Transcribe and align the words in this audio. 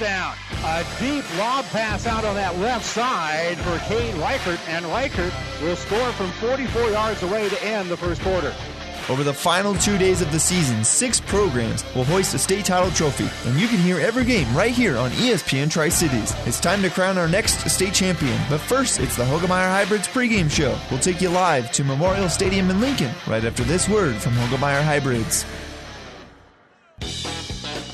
touchdown. 0.00 0.34
A 0.64 0.84
deep 0.98 1.24
lob 1.38 1.64
pass 1.66 2.06
out 2.06 2.24
on 2.24 2.34
that 2.34 2.58
left 2.58 2.84
side 2.84 3.58
for 3.58 3.78
Cade 3.86 4.14
Reichert, 4.16 4.60
and 4.68 4.84
Reichert 4.86 5.32
will 5.62 5.76
score 5.76 6.12
from 6.12 6.30
44 6.32 6.90
yards 6.90 7.22
away 7.22 7.48
to 7.48 7.64
end 7.64 7.88
the 7.90 7.96
first 7.96 8.20
quarter. 8.22 8.54
Over 9.08 9.24
the 9.24 9.34
final 9.34 9.74
two 9.74 9.98
days 9.98 10.22
of 10.22 10.30
the 10.30 10.38
season, 10.38 10.84
six 10.84 11.20
programs 11.20 11.84
will 11.94 12.04
hoist 12.04 12.34
a 12.34 12.38
state 12.38 12.64
title 12.64 12.90
trophy, 12.90 13.28
and 13.48 13.58
you 13.58 13.66
can 13.66 13.78
hear 13.78 13.98
every 13.98 14.24
game 14.24 14.54
right 14.54 14.70
here 14.70 14.96
on 14.96 15.10
ESPN 15.12 15.70
Tri 15.70 15.88
Cities. 15.88 16.32
It's 16.46 16.60
time 16.60 16.82
to 16.82 16.90
crown 16.90 17.18
our 17.18 17.28
next 17.28 17.68
state 17.68 17.94
champion, 17.94 18.38
but 18.48 18.60
first, 18.60 19.00
it's 19.00 19.16
the 19.16 19.24
Hoegemeyer 19.24 19.68
Hybrids 19.68 20.06
pregame 20.06 20.50
show. 20.50 20.78
We'll 20.90 21.00
take 21.00 21.20
you 21.20 21.30
live 21.30 21.72
to 21.72 21.82
Memorial 21.82 22.28
Stadium 22.28 22.70
in 22.70 22.80
Lincoln 22.80 23.12
right 23.26 23.44
after 23.44 23.64
this 23.64 23.88
word 23.88 24.16
from 24.16 24.34
Hoegemeyer 24.34 24.82
Hybrids. 24.82 25.44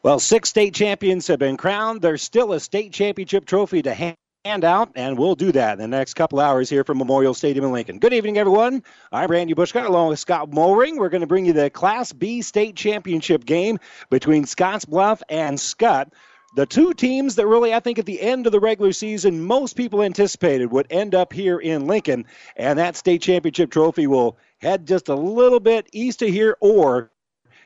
Well, 0.00 0.20
six 0.20 0.48
state 0.48 0.74
champions 0.74 1.26
have 1.26 1.40
been 1.40 1.56
crowned. 1.56 2.02
There's 2.02 2.22
still 2.22 2.52
a 2.52 2.60
state 2.60 2.92
championship 2.92 3.44
trophy 3.46 3.82
to 3.82 3.92
hand 3.92 4.16
out, 4.64 4.92
and 4.94 5.18
we'll 5.18 5.34
do 5.34 5.50
that 5.50 5.72
in 5.72 5.78
the 5.78 5.88
next 5.88 6.14
couple 6.14 6.38
hours 6.38 6.70
here 6.70 6.84
from 6.84 6.98
Memorial 6.98 7.34
Stadium 7.34 7.64
in 7.64 7.72
Lincoln. 7.72 7.98
Good 7.98 8.12
evening, 8.12 8.38
everyone. 8.38 8.84
I'm 9.10 9.28
Randy 9.28 9.54
Bushcott 9.54 9.86
along 9.86 10.10
with 10.10 10.20
Scott 10.20 10.52
Mulring. 10.52 10.98
We're 10.98 11.08
going 11.08 11.22
to 11.22 11.26
bring 11.26 11.46
you 11.46 11.52
the 11.52 11.68
Class 11.68 12.12
B 12.12 12.42
state 12.42 12.76
championship 12.76 13.44
game 13.44 13.80
between 14.08 14.44
Scottsbluff 14.44 15.20
and 15.28 15.58
Skutt. 15.58 16.12
The 16.54 16.64
two 16.64 16.94
teams 16.94 17.34
that 17.34 17.48
really, 17.48 17.74
I 17.74 17.80
think, 17.80 17.98
at 17.98 18.06
the 18.06 18.20
end 18.20 18.46
of 18.46 18.52
the 18.52 18.60
regular 18.60 18.92
season, 18.92 19.42
most 19.42 19.74
people 19.74 20.02
anticipated 20.02 20.70
would 20.70 20.86
end 20.90 21.16
up 21.16 21.32
here 21.32 21.58
in 21.58 21.88
Lincoln, 21.88 22.24
and 22.56 22.78
that 22.78 22.94
state 22.94 23.20
championship 23.20 23.72
trophy 23.72 24.06
will 24.06 24.38
head 24.58 24.86
just 24.86 25.08
a 25.08 25.16
little 25.16 25.60
bit 25.60 25.88
east 25.92 26.22
of 26.22 26.28
here 26.28 26.56
or 26.60 27.10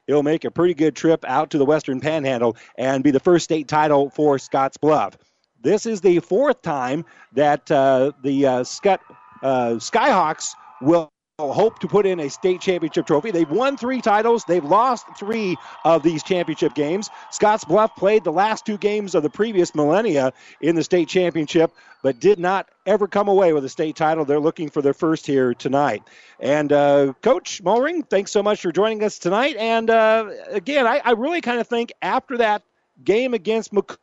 it'll 0.06 0.22
make 0.22 0.44
a 0.44 0.50
pretty 0.50 0.74
good 0.74 0.96
trip 0.96 1.24
out 1.26 1.50
to 1.50 1.58
the 1.58 1.64
Western 1.64 2.00
Panhandle 2.00 2.56
and 2.76 3.04
be 3.04 3.10
the 3.10 3.20
first 3.20 3.44
state 3.44 3.68
title 3.68 4.10
for 4.10 4.36
Scottsbluff. 4.36 5.14
This 5.62 5.86
is 5.86 6.00
the 6.00 6.18
fourth 6.20 6.62
time 6.62 7.04
that 7.34 7.70
uh, 7.70 8.12
the 8.22 8.46
uh, 8.46 8.60
Skutt 8.62 8.98
uh, 9.42 9.74
Skyhawks 9.74 10.54
will 10.80 11.11
hope 11.38 11.78
to 11.78 11.88
put 11.88 12.04
in 12.04 12.20
a 12.20 12.28
state 12.28 12.60
championship 12.60 13.06
trophy. 13.06 13.30
They've 13.30 13.50
won 13.50 13.78
three 13.78 14.02
titles. 14.02 14.44
They've 14.44 14.64
lost 14.64 15.06
three 15.16 15.56
of 15.84 16.02
these 16.02 16.22
championship 16.22 16.74
games. 16.74 17.08
Scottsbluff 17.32 17.96
played 17.96 18.22
the 18.22 18.32
last 18.32 18.66
two 18.66 18.76
games 18.76 19.14
of 19.14 19.22
the 19.22 19.30
previous 19.30 19.74
millennia 19.74 20.34
in 20.60 20.76
the 20.76 20.84
state 20.84 21.08
championship, 21.08 21.72
but 22.02 22.20
did 22.20 22.38
not 22.38 22.68
ever 22.84 23.08
come 23.08 23.28
away 23.28 23.54
with 23.54 23.64
a 23.64 23.68
state 23.68 23.96
title. 23.96 24.24
They're 24.26 24.40
looking 24.40 24.68
for 24.68 24.82
their 24.82 24.94
first 24.94 25.26
here 25.26 25.54
tonight. 25.54 26.02
And 26.38 26.70
uh, 26.70 27.14
Coach 27.22 27.62
Mulring, 27.64 28.08
thanks 28.08 28.30
so 28.30 28.42
much 28.42 28.60
for 28.60 28.70
joining 28.70 29.02
us 29.02 29.18
tonight. 29.18 29.56
And 29.56 29.88
uh, 29.88 30.30
again, 30.50 30.86
I, 30.86 31.00
I 31.02 31.12
really 31.12 31.40
kind 31.40 31.60
of 31.60 31.66
think 31.66 31.92
after 32.02 32.38
that 32.38 32.62
game 33.02 33.32
against 33.32 33.72
McCook, 33.72 33.96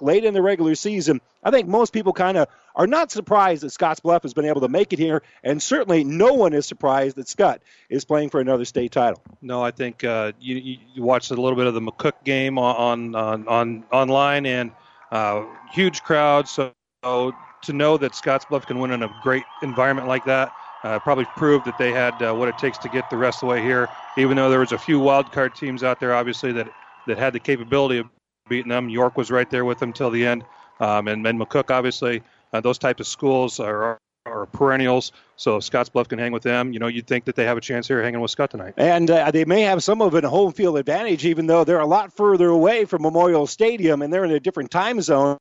late 0.00 0.24
in 0.24 0.34
the 0.34 0.42
regular 0.42 0.74
season, 0.74 1.20
I 1.42 1.50
think 1.50 1.68
most 1.68 1.92
people 1.92 2.12
kind 2.12 2.36
of 2.36 2.48
are 2.74 2.86
not 2.86 3.10
surprised 3.10 3.62
that 3.62 3.68
Scottsbluff 3.68 4.22
has 4.22 4.34
been 4.34 4.44
able 4.44 4.62
to 4.62 4.68
make 4.68 4.92
it 4.92 4.98
here, 4.98 5.22
and 5.42 5.62
certainly 5.62 6.04
no 6.04 6.32
one 6.32 6.52
is 6.52 6.66
surprised 6.66 7.16
that 7.16 7.26
Skutt 7.26 7.58
is 7.90 8.04
playing 8.04 8.30
for 8.30 8.40
another 8.40 8.64
state 8.64 8.92
title. 8.92 9.22
No, 9.42 9.62
I 9.62 9.70
think 9.70 10.04
uh, 10.04 10.32
you, 10.40 10.78
you, 10.94 11.02
watched 11.02 11.30
a 11.30 11.34
little 11.34 11.56
bit 11.56 11.66
of 11.66 11.74
the 11.74 11.80
McCook 11.80 12.24
game 12.24 12.58
on 12.58 13.14
on, 13.14 13.48
on 13.48 13.84
online, 13.92 14.46
and 14.46 14.72
uh, 15.10 15.44
huge 15.72 16.02
crowd. 16.02 16.48
So 16.48 16.72
to 17.02 17.72
know 17.72 17.96
that 17.96 18.12
Scottsbluff 18.12 18.66
can 18.66 18.78
win 18.78 18.92
in 18.92 19.02
a 19.02 19.14
great 19.22 19.44
environment 19.62 20.08
like 20.08 20.24
that. 20.24 20.52
Uh, 20.84 20.98
probably 20.98 21.24
proved 21.36 21.64
that 21.64 21.78
they 21.78 21.92
had 21.92 22.20
uh, 22.20 22.34
what 22.34 22.48
it 22.48 22.58
takes 22.58 22.76
to 22.76 22.88
get 22.88 23.08
the 23.08 23.16
rest 23.16 23.36
of 23.36 23.40
the 23.42 23.46
way 23.46 23.62
here. 23.62 23.88
Even 24.16 24.36
though 24.36 24.50
there 24.50 24.58
was 24.58 24.72
a 24.72 24.78
few 24.78 24.98
wild 24.98 25.30
card 25.30 25.54
teams 25.54 25.84
out 25.84 26.00
there, 26.00 26.12
obviously 26.12 26.50
that 26.52 26.68
that 27.06 27.18
had 27.18 27.32
the 27.32 27.40
capability 27.40 27.98
of 27.98 28.06
beating 28.52 28.68
them. 28.68 28.88
York 28.88 29.16
was 29.16 29.30
right 29.30 29.50
there 29.50 29.64
with 29.64 29.78
them 29.78 29.92
till 29.92 30.10
the 30.10 30.26
end, 30.26 30.44
um, 30.78 31.08
and 31.08 31.24
then 31.24 31.38
McCook 31.38 31.70
obviously. 31.70 32.22
Uh, 32.52 32.60
those 32.60 32.76
types 32.78 33.00
of 33.00 33.06
schools 33.06 33.58
are, 33.60 33.98
are 34.26 34.46
perennials. 34.46 35.12
So 35.36 35.56
if 35.56 35.64
Scottsbluff 35.64 36.08
can 36.08 36.18
hang 36.18 36.32
with 36.32 36.42
them, 36.42 36.72
you 36.74 36.78
know, 36.78 36.86
you'd 36.86 37.06
think 37.06 37.24
that 37.24 37.34
they 37.34 37.44
have 37.44 37.56
a 37.56 37.62
chance 37.62 37.88
here 37.88 38.02
hanging 38.02 38.20
with 38.20 38.30
Skutt 38.30 38.50
tonight. 38.50 38.74
And 38.76 39.10
uh, 39.10 39.30
they 39.30 39.46
may 39.46 39.62
have 39.62 39.82
some 39.82 40.02
of 40.02 40.14
a 40.14 40.28
home 40.28 40.52
field 40.52 40.76
advantage, 40.76 41.24
even 41.24 41.46
though 41.46 41.64
they're 41.64 41.80
a 41.80 41.86
lot 41.86 42.12
further 42.12 42.48
away 42.48 42.84
from 42.84 43.00
Memorial 43.00 43.46
Stadium 43.46 44.02
and 44.02 44.12
they're 44.12 44.24
in 44.24 44.30
a 44.30 44.40
different 44.40 44.70
time 44.70 45.00
zone. 45.00 45.38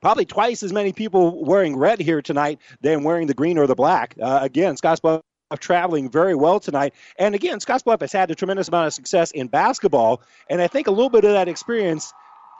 Probably 0.00 0.24
twice 0.24 0.62
as 0.62 0.72
many 0.72 0.94
people 0.94 1.44
wearing 1.44 1.76
red 1.76 2.00
here 2.00 2.22
tonight 2.22 2.58
than 2.80 3.02
wearing 3.04 3.26
the 3.26 3.34
green 3.34 3.58
or 3.58 3.66
the 3.66 3.74
black. 3.74 4.14
Uh, 4.18 4.38
again, 4.40 4.76
Scottsbluff 4.76 5.20
traveling 5.56 6.10
very 6.10 6.34
well 6.34 6.60
tonight. 6.60 6.94
And 7.18 7.34
again, 7.34 7.58
Scottsbluff 7.58 8.00
has 8.00 8.12
had 8.12 8.30
a 8.30 8.34
tremendous 8.34 8.68
amount 8.68 8.86
of 8.86 8.94
success 8.94 9.30
in 9.30 9.48
basketball, 9.48 10.22
and 10.48 10.62
I 10.62 10.68
think 10.68 10.86
a 10.86 10.90
little 10.90 11.10
bit 11.10 11.24
of 11.24 11.32
that 11.32 11.48
experience 11.48 12.12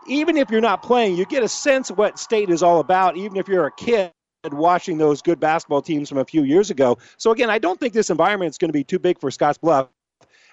even 0.09 0.37
if 0.37 0.51
you're 0.51 0.61
not 0.61 0.83
playing, 0.83 1.17
you 1.17 1.27
get 1.27 1.43
a 1.43 1.49
sense 1.49 1.91
of 1.91 1.99
what 1.99 2.19
state 2.19 2.51
is 2.51 2.63
all 2.63 2.81
about, 2.81 3.17
even 3.17 3.37
if 3.37 3.49
you're 3.49 3.67
a 3.67 3.73
kid 3.73 4.13
watching 4.51 4.99
those 4.99 5.21
good 5.21 5.41
basketball 5.41 5.83
teams 5.83 6.09
from 6.09 6.19
a 6.19 6.25
few 6.25 6.43
years 6.43 6.71
ago. 6.71 6.97
So 7.17 7.31
again, 7.31 7.51
I 7.51 7.59
don't 7.59 7.79
think 7.79 7.93
this 7.93 8.11
environment 8.11 8.51
is 8.51 8.59
going 8.59 8.69
to 8.69 8.73
be 8.73 8.85
too 8.85 8.99
big 8.99 9.19
for 9.21 9.31
Scottsbluff. 9.31 9.89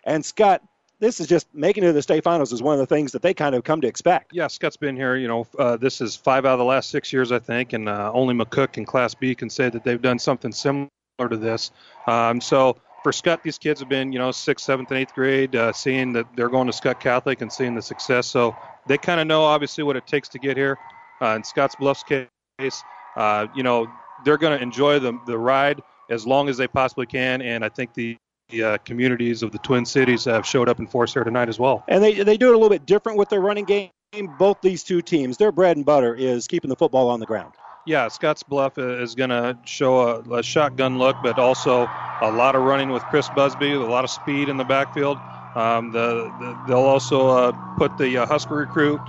And 0.04 0.24
Skutt, 0.24 0.60
this 1.00 1.20
is 1.20 1.28
just 1.28 1.48
making 1.54 1.84
it 1.84 1.88
to 1.88 1.94
the 1.94 2.02
state 2.02 2.24
finals 2.24 2.52
is 2.52 2.62
one 2.62 2.74
of 2.74 2.80
the 2.80 2.86
things 2.86 3.12
that 3.12 3.22
they 3.22 3.34
kind 3.34 3.54
of 3.54 3.64
come 3.64 3.82
to 3.82 3.88
expect. 3.88 4.32
Yeah, 4.34 4.46
Skutt's 4.46 4.78
been 4.78 4.96
here. 4.96 5.16
You 5.16 5.28
know, 5.28 5.48
uh, 5.60 5.78
this 5.78 6.02
is 6.02 6.16
five 6.16 6.46
out 6.46 6.54
of 6.54 6.60
the 6.60 6.66
last 6.66 6.90
six 6.90 7.12
years, 7.14 7.32
I 7.32 7.40
think, 7.40 7.74
and 7.74 7.88
uh, 7.88 8.12
only 8.14 8.34
McCook 8.34 8.78
in 8.78 8.86
Class 8.86 9.14
B 9.14 9.36
can 9.36 9.50
say 9.50 9.70
that 9.70 9.84
they've 9.84 10.02
done 10.02 10.20
something 10.20 10.52
similar 10.52 10.90
to 11.30 11.38
this. 11.38 11.72
Um, 12.08 12.42
so 12.42 12.78
for 13.04 13.12
Skutt, 13.12 13.44
these 13.44 13.58
kids 13.60 13.80
have 13.82 13.90
been, 13.90 14.12
you 14.12 14.20
know, 14.20 14.32
sixth, 14.32 14.66
seventh, 14.66 14.90
and 14.90 15.00
eighth 15.00 15.14
grade, 15.14 15.56
uh, 15.56 15.74
seeing 15.74 16.14
that 16.14 16.26
they're 16.36 16.50
going 16.50 16.66
to 16.68 16.74
Skutt 16.74 17.00
Catholic 17.00 17.42
and 17.42 17.54
seeing 17.54 17.76
the 17.76 17.82
success. 17.82 18.26
So 18.26 18.56
they 18.88 18.98
kind 18.98 19.20
of 19.20 19.28
know 19.28 19.44
obviously 19.44 19.84
what 19.84 19.96
it 19.96 20.08
takes 20.08 20.30
to 20.30 20.40
get 20.40 20.58
here. 20.58 20.78
Uh, 21.22 21.36
in 21.36 21.44
Scottsbluff's 21.44 22.04
case, 22.04 22.84
uh, 23.16 23.48
you 23.56 23.64
know 23.64 23.88
they're 24.24 24.38
going 24.38 24.58
to 24.58 24.62
enjoy 24.62 25.00
the 25.00 25.18
the 25.26 25.38
ride 25.38 25.82
as 26.10 26.26
long 26.26 26.50
as 26.50 26.58
they 26.58 26.68
possibly 26.68 27.06
can, 27.06 27.42
and 27.42 27.64
I 27.64 27.70
think 27.70 27.94
the 27.94 28.18
the 28.50 28.64
uh, 28.64 28.78
communities 28.80 29.42
of 29.42 29.52
the 29.52 29.58
Twin 29.60 29.86
Cities 29.86 30.26
have 30.26 30.46
showed 30.46 30.70
up 30.70 30.80
in 30.80 30.86
force 30.86 31.14
here 31.14 31.24
tonight 31.24 31.50
as 31.50 31.60
well. 31.60 31.84
And 31.88 32.04
they 32.04 32.24
they 32.24 32.38
do 32.38 32.48
it 32.48 32.56
a 32.56 32.58
little 32.58 32.70
bit 32.70 32.86
different 32.86 33.18
with 33.18 33.30
their 33.30 33.42
running 33.42 33.66
game. 33.66 33.90
Both 34.38 34.62
these 34.62 34.84
two 34.84 35.02
teams, 35.02 35.38
their 35.38 35.52
bread 35.52 35.78
and 35.78 35.86
butter 35.86 36.14
is 36.14 36.48
keeping 36.48 36.70
the 36.70 36.76
football 36.76 37.10
on 37.10 37.20
the 37.20 37.26
ground. 37.26 37.54
Yeah, 37.86 38.08
Scottsbluff 38.08 39.02
is 39.02 39.14
going 39.14 39.30
to 39.30 39.58
show 39.64 40.00
a, 40.00 40.38
a, 40.38 40.42
shotgun 40.42 40.98
look, 40.98 41.18
but 41.22 41.38
also 41.38 41.82
a 42.22 42.32
lot 42.32 42.56
of 42.56 42.64
running 42.64 42.90
with 42.90 43.04
Chris 43.04 43.30
Busby, 43.36 43.74
a 43.74 43.80
lot 43.80 44.04
of 44.04 44.10
speed 44.10 44.50
in 44.50 44.58
the 44.58 44.64
backfield. 44.64 45.20
Um, 45.56 45.92
the, 45.92 46.26
the, 46.40 46.64
they'll 46.68 46.78
also 46.80 47.30
uh, 47.30 47.52
put 47.78 47.98
the 47.98 48.18
uh, 48.18 48.26
Husker 48.26 48.56
recruit 48.56 49.00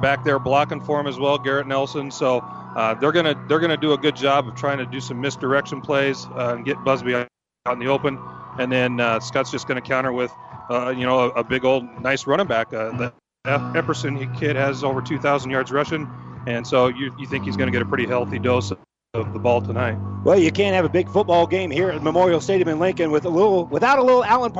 back 0.00 0.24
there 0.24 0.38
blocking 0.38 0.80
for 0.80 1.00
him 1.00 1.06
as 1.06 1.18
well, 1.18 1.38
Garrett 1.38 1.66
Nelson. 1.66 2.10
So 2.10 2.38
uh, 2.76 2.94
they're 2.94 3.12
gonna 3.12 3.34
they're 3.48 3.60
gonna 3.60 3.76
do 3.76 3.92
a 3.92 3.98
good 3.98 4.16
job 4.16 4.48
of 4.48 4.54
trying 4.54 4.78
to 4.78 4.86
do 4.86 5.00
some 5.00 5.20
misdirection 5.20 5.80
plays 5.80 6.26
uh, 6.26 6.54
and 6.56 6.64
get 6.64 6.82
Busby 6.84 7.14
out 7.14 7.28
in 7.70 7.78
the 7.78 7.86
open, 7.86 8.18
and 8.58 8.70
then 8.70 9.00
uh, 9.00 9.20
Skutt's 9.20 9.50
just 9.50 9.66
going 9.66 9.80
to 9.80 9.86
counter 9.88 10.12
with 10.12 10.30
uh, 10.70 10.90
you 10.90 11.06
know 11.06 11.20
a, 11.20 11.28
a, 11.30 11.44
big 11.44 11.64
old 11.64 11.84
nice 12.02 12.26
running 12.26 12.46
back. 12.46 12.70
the 12.70 13.12
Epperson 13.46 14.38
kid 14.38 14.56
has 14.56 14.82
over 14.82 15.02
2,000 15.02 15.50
yards 15.50 15.70
rushing, 15.70 16.10
and 16.46 16.66
so 16.66 16.88
you 16.88 17.14
you 17.18 17.26
think 17.26 17.44
he's 17.44 17.56
going 17.56 17.68
to 17.68 17.72
get 17.72 17.82
a 17.82 17.88
pretty 17.88 18.06
healthy 18.06 18.38
dose 18.38 18.72
of 19.14 19.32
the 19.32 19.38
ball 19.38 19.62
tonight. 19.62 19.96
Well, 20.24 20.38
you 20.38 20.50
can't 20.50 20.74
have 20.74 20.84
a 20.84 20.88
big 20.88 21.08
football 21.08 21.46
game 21.46 21.70
here 21.70 21.90
at 21.90 22.02
Memorial 22.02 22.40
Stadium 22.40 22.68
in 22.68 22.78
Lincoln 22.78 23.10
with 23.10 23.24
a 23.24 23.30
little 23.30 23.66
without 23.66 23.98
a 23.98 24.02
little 24.02 24.24
Alan 24.24 24.52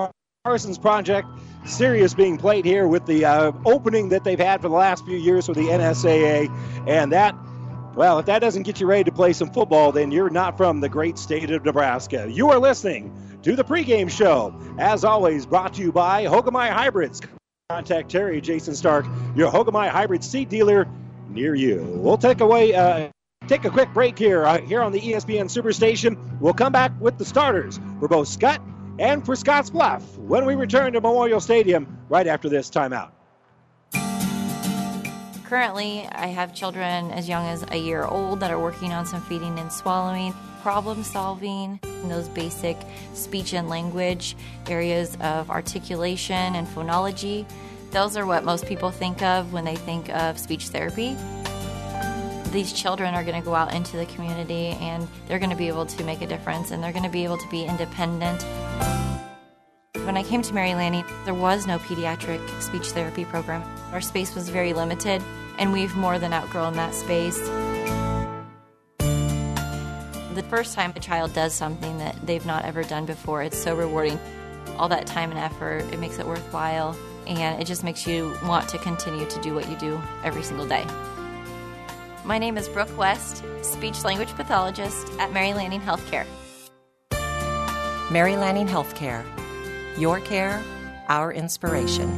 Parsons 0.44 0.76
Project 0.76 1.26
Sirius 1.64 2.12
being 2.12 2.36
played 2.36 2.66
here 2.66 2.86
with 2.86 3.06
the 3.06 3.24
uh, 3.24 3.52
opening 3.64 4.10
that 4.10 4.24
they've 4.24 4.38
had 4.38 4.60
for 4.60 4.68
the 4.68 4.74
last 4.74 5.02
few 5.06 5.16
years 5.16 5.48
with 5.48 5.56
the 5.56 5.68
NSAA. 5.68 6.54
And 6.86 7.12
that, 7.12 7.34
well, 7.94 8.18
if 8.18 8.26
that 8.26 8.40
doesn't 8.40 8.64
get 8.64 8.78
you 8.78 8.86
ready 8.86 9.04
to 9.04 9.10
play 9.10 9.32
some 9.32 9.50
football, 9.50 9.90
then 9.90 10.10
you're 10.10 10.28
not 10.28 10.58
from 10.58 10.80
the 10.80 10.88
great 10.90 11.16
state 11.16 11.50
of 11.50 11.64
Nebraska. 11.64 12.30
You 12.30 12.50
are 12.50 12.58
listening 12.58 13.10
to 13.42 13.56
the 13.56 13.64
pregame 13.64 14.10
show, 14.10 14.54
as 14.78 15.02
always, 15.02 15.46
brought 15.46 15.72
to 15.74 15.80
you 15.80 15.92
by 15.92 16.26
Hoegemeyer 16.26 16.72
Hybrids. 16.72 17.22
Contact 17.70 18.10
Terry 18.10 18.42
Jason 18.42 18.74
Stark, 18.74 19.06
your 19.34 19.50
Hoegemeyer 19.50 19.88
Hybrid 19.88 20.22
seed 20.22 20.50
dealer 20.50 20.86
near 21.30 21.54
you. 21.54 21.82
We'll 21.96 22.18
take 22.18 22.42
away. 22.42 22.74
Uh, 22.74 23.08
take 23.48 23.64
a 23.64 23.70
quick 23.70 23.94
break 23.94 24.18
here 24.18 24.44
uh, 24.44 24.60
here 24.60 24.82
on 24.82 24.92
the 24.92 25.00
ESPN 25.00 25.46
Superstation. 25.46 26.38
We'll 26.38 26.52
come 26.52 26.72
back 26.72 26.92
with 27.00 27.16
the 27.16 27.24
starters 27.24 27.80
for 27.98 28.08
both 28.08 28.28
Skutt 28.28 28.60
and 28.98 29.24
for 29.24 29.34
Scottsbluff 29.34 30.02
when 30.18 30.46
we 30.46 30.54
return 30.54 30.92
to 30.92 31.00
Memorial 31.00 31.40
Stadium 31.40 31.98
right 32.08 32.26
after 32.26 32.48
this 32.48 32.70
timeout. 32.70 33.10
Currently, 35.44 36.08
I 36.10 36.26
have 36.26 36.54
children 36.54 37.10
as 37.10 37.28
young 37.28 37.46
as 37.46 37.64
a 37.70 37.76
year 37.76 38.04
old 38.04 38.40
that 38.40 38.50
are 38.50 38.58
working 38.58 38.92
on 38.92 39.06
some 39.06 39.20
feeding 39.22 39.58
and 39.58 39.70
swallowing, 39.70 40.34
problem 40.62 41.04
solving, 41.04 41.78
those 42.08 42.28
basic 42.30 42.76
speech 43.12 43.52
and 43.52 43.68
language 43.68 44.36
areas 44.66 45.16
of 45.20 45.50
articulation 45.50 46.56
and 46.56 46.66
phonology. 46.66 47.46
Those 47.90 48.16
are 48.16 48.26
what 48.26 48.44
most 48.44 48.66
people 48.66 48.90
think 48.90 49.22
of 49.22 49.52
when 49.52 49.64
they 49.64 49.76
think 49.76 50.08
of 50.08 50.38
speech 50.38 50.68
therapy. 50.68 51.16
These 52.54 52.72
children 52.72 53.14
are 53.14 53.24
going 53.24 53.34
to 53.34 53.44
go 53.44 53.56
out 53.56 53.74
into 53.74 53.96
the 53.96 54.06
community 54.06 54.76
and 54.80 55.08
they're 55.26 55.40
going 55.40 55.50
to 55.50 55.56
be 55.56 55.66
able 55.66 55.86
to 55.86 56.04
make 56.04 56.22
a 56.22 56.26
difference 56.28 56.70
and 56.70 56.80
they're 56.80 56.92
going 56.92 57.02
to 57.02 57.10
be 57.10 57.24
able 57.24 57.36
to 57.36 57.50
be 57.50 57.64
independent. 57.64 58.44
When 60.04 60.16
I 60.16 60.22
came 60.22 60.40
to 60.40 60.54
Mary 60.54 60.72
Lanning, 60.72 61.04
there 61.24 61.34
was 61.34 61.66
no 61.66 61.78
pediatric 61.80 62.48
speech 62.62 62.90
therapy 62.90 63.24
program. 63.24 63.64
Our 63.90 64.00
space 64.00 64.36
was 64.36 64.50
very 64.50 64.72
limited, 64.72 65.20
and 65.58 65.72
we've 65.72 65.96
more 65.96 66.20
than 66.20 66.32
outgrown 66.32 66.74
that 66.74 66.94
space. 66.94 67.40
The 68.98 70.44
first 70.48 70.74
time 70.74 70.92
a 70.94 71.00
child 71.00 71.32
does 71.32 71.54
something 71.54 71.98
that 71.98 72.14
they've 72.24 72.46
not 72.46 72.64
ever 72.64 72.84
done 72.84 73.04
before, 73.04 73.42
it's 73.42 73.58
so 73.58 73.74
rewarding. 73.74 74.20
All 74.78 74.88
that 74.90 75.08
time 75.08 75.30
and 75.30 75.40
effort, 75.40 75.80
it 75.92 75.98
makes 75.98 76.20
it 76.20 76.26
worthwhile, 76.26 76.96
and 77.26 77.60
it 77.60 77.64
just 77.64 77.82
makes 77.82 78.06
you 78.06 78.32
want 78.44 78.68
to 78.68 78.78
continue 78.78 79.26
to 79.26 79.40
do 79.40 79.54
what 79.54 79.68
you 79.68 79.76
do 79.76 80.00
every 80.22 80.44
single 80.44 80.68
day. 80.68 80.86
My 82.24 82.38
name 82.38 82.56
is 82.56 82.68
Brooke 82.68 82.96
West, 82.96 83.44
speech 83.60 84.02
language 84.02 84.30
pathologist 84.34 85.08
at 85.18 85.32
Mary 85.32 85.52
Lanning 85.52 85.82
Healthcare. 85.82 86.26
Mary 88.10 88.36
Lanning 88.36 88.66
Healthcare 88.66 89.24
your 89.98 90.20
care, 90.20 90.62
our 91.08 91.32
inspiration. 91.32 92.10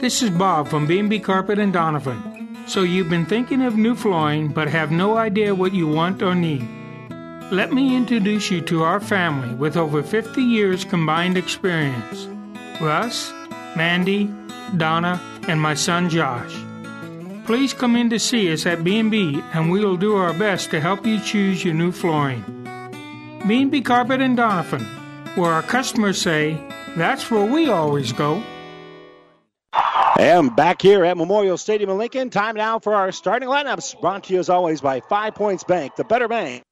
This 0.00 0.22
is 0.22 0.30
Bob 0.30 0.68
from 0.68 0.86
B&B 0.86 1.20
Carpet 1.20 1.58
and 1.58 1.72
Donovan. 1.72 2.56
So 2.66 2.82
you've 2.82 3.10
been 3.10 3.26
thinking 3.26 3.62
of 3.62 3.76
new 3.76 3.94
flooring 3.94 4.48
but 4.48 4.68
have 4.68 4.90
no 4.90 5.16
idea 5.16 5.54
what 5.54 5.74
you 5.74 5.88
want 5.88 6.22
or 6.22 6.34
need. 6.34 6.66
Let 7.50 7.72
me 7.72 7.96
introduce 7.96 8.50
you 8.50 8.60
to 8.62 8.82
our 8.82 9.00
family 9.00 9.54
with 9.54 9.76
over 9.76 10.02
50 10.02 10.42
years 10.42 10.84
combined 10.84 11.36
experience. 11.36 12.28
Russ, 12.80 13.32
Mandy, 13.74 14.30
Donna, 14.76 15.20
and 15.48 15.60
my 15.60 15.74
son 15.74 16.08
Josh. 16.08 16.54
Please 17.46 17.72
come 17.72 17.96
in 17.96 18.10
to 18.10 18.18
see 18.18 18.52
us 18.52 18.66
at 18.66 18.84
B&B 18.84 19.42
and 19.54 19.70
we 19.70 19.84
will 19.84 19.96
do 19.96 20.16
our 20.16 20.34
best 20.34 20.70
to 20.70 20.80
help 20.80 21.06
you 21.06 21.18
choose 21.20 21.64
your 21.64 21.74
new 21.74 21.90
flooring. 21.90 22.44
B&B 23.46 23.80
Carpet 23.80 24.20
and 24.20 24.36
Donovan, 24.36 24.84
where 25.34 25.50
our 25.50 25.62
customers 25.62 26.20
say, 26.20 26.60
that's 26.96 27.30
where 27.30 27.50
we 27.50 27.70
always 27.70 28.12
go. 28.12 28.42
And 30.18 30.54
back 30.54 30.82
here 30.82 31.04
at 31.04 31.16
Memorial 31.16 31.56
Stadium 31.56 31.90
in 31.90 31.98
Lincoln, 31.98 32.28
time 32.28 32.56
now 32.56 32.80
for 32.80 32.94
our 32.94 33.12
starting 33.12 33.48
lineups. 33.48 34.00
Brought 34.00 34.24
to 34.24 34.34
you 34.34 34.40
as 34.40 34.48
always 34.50 34.80
by 34.80 35.00
Five 35.00 35.34
Points 35.34 35.64
Bank, 35.64 35.96
the 35.96 36.04
better 36.04 36.28
bank 36.28 36.64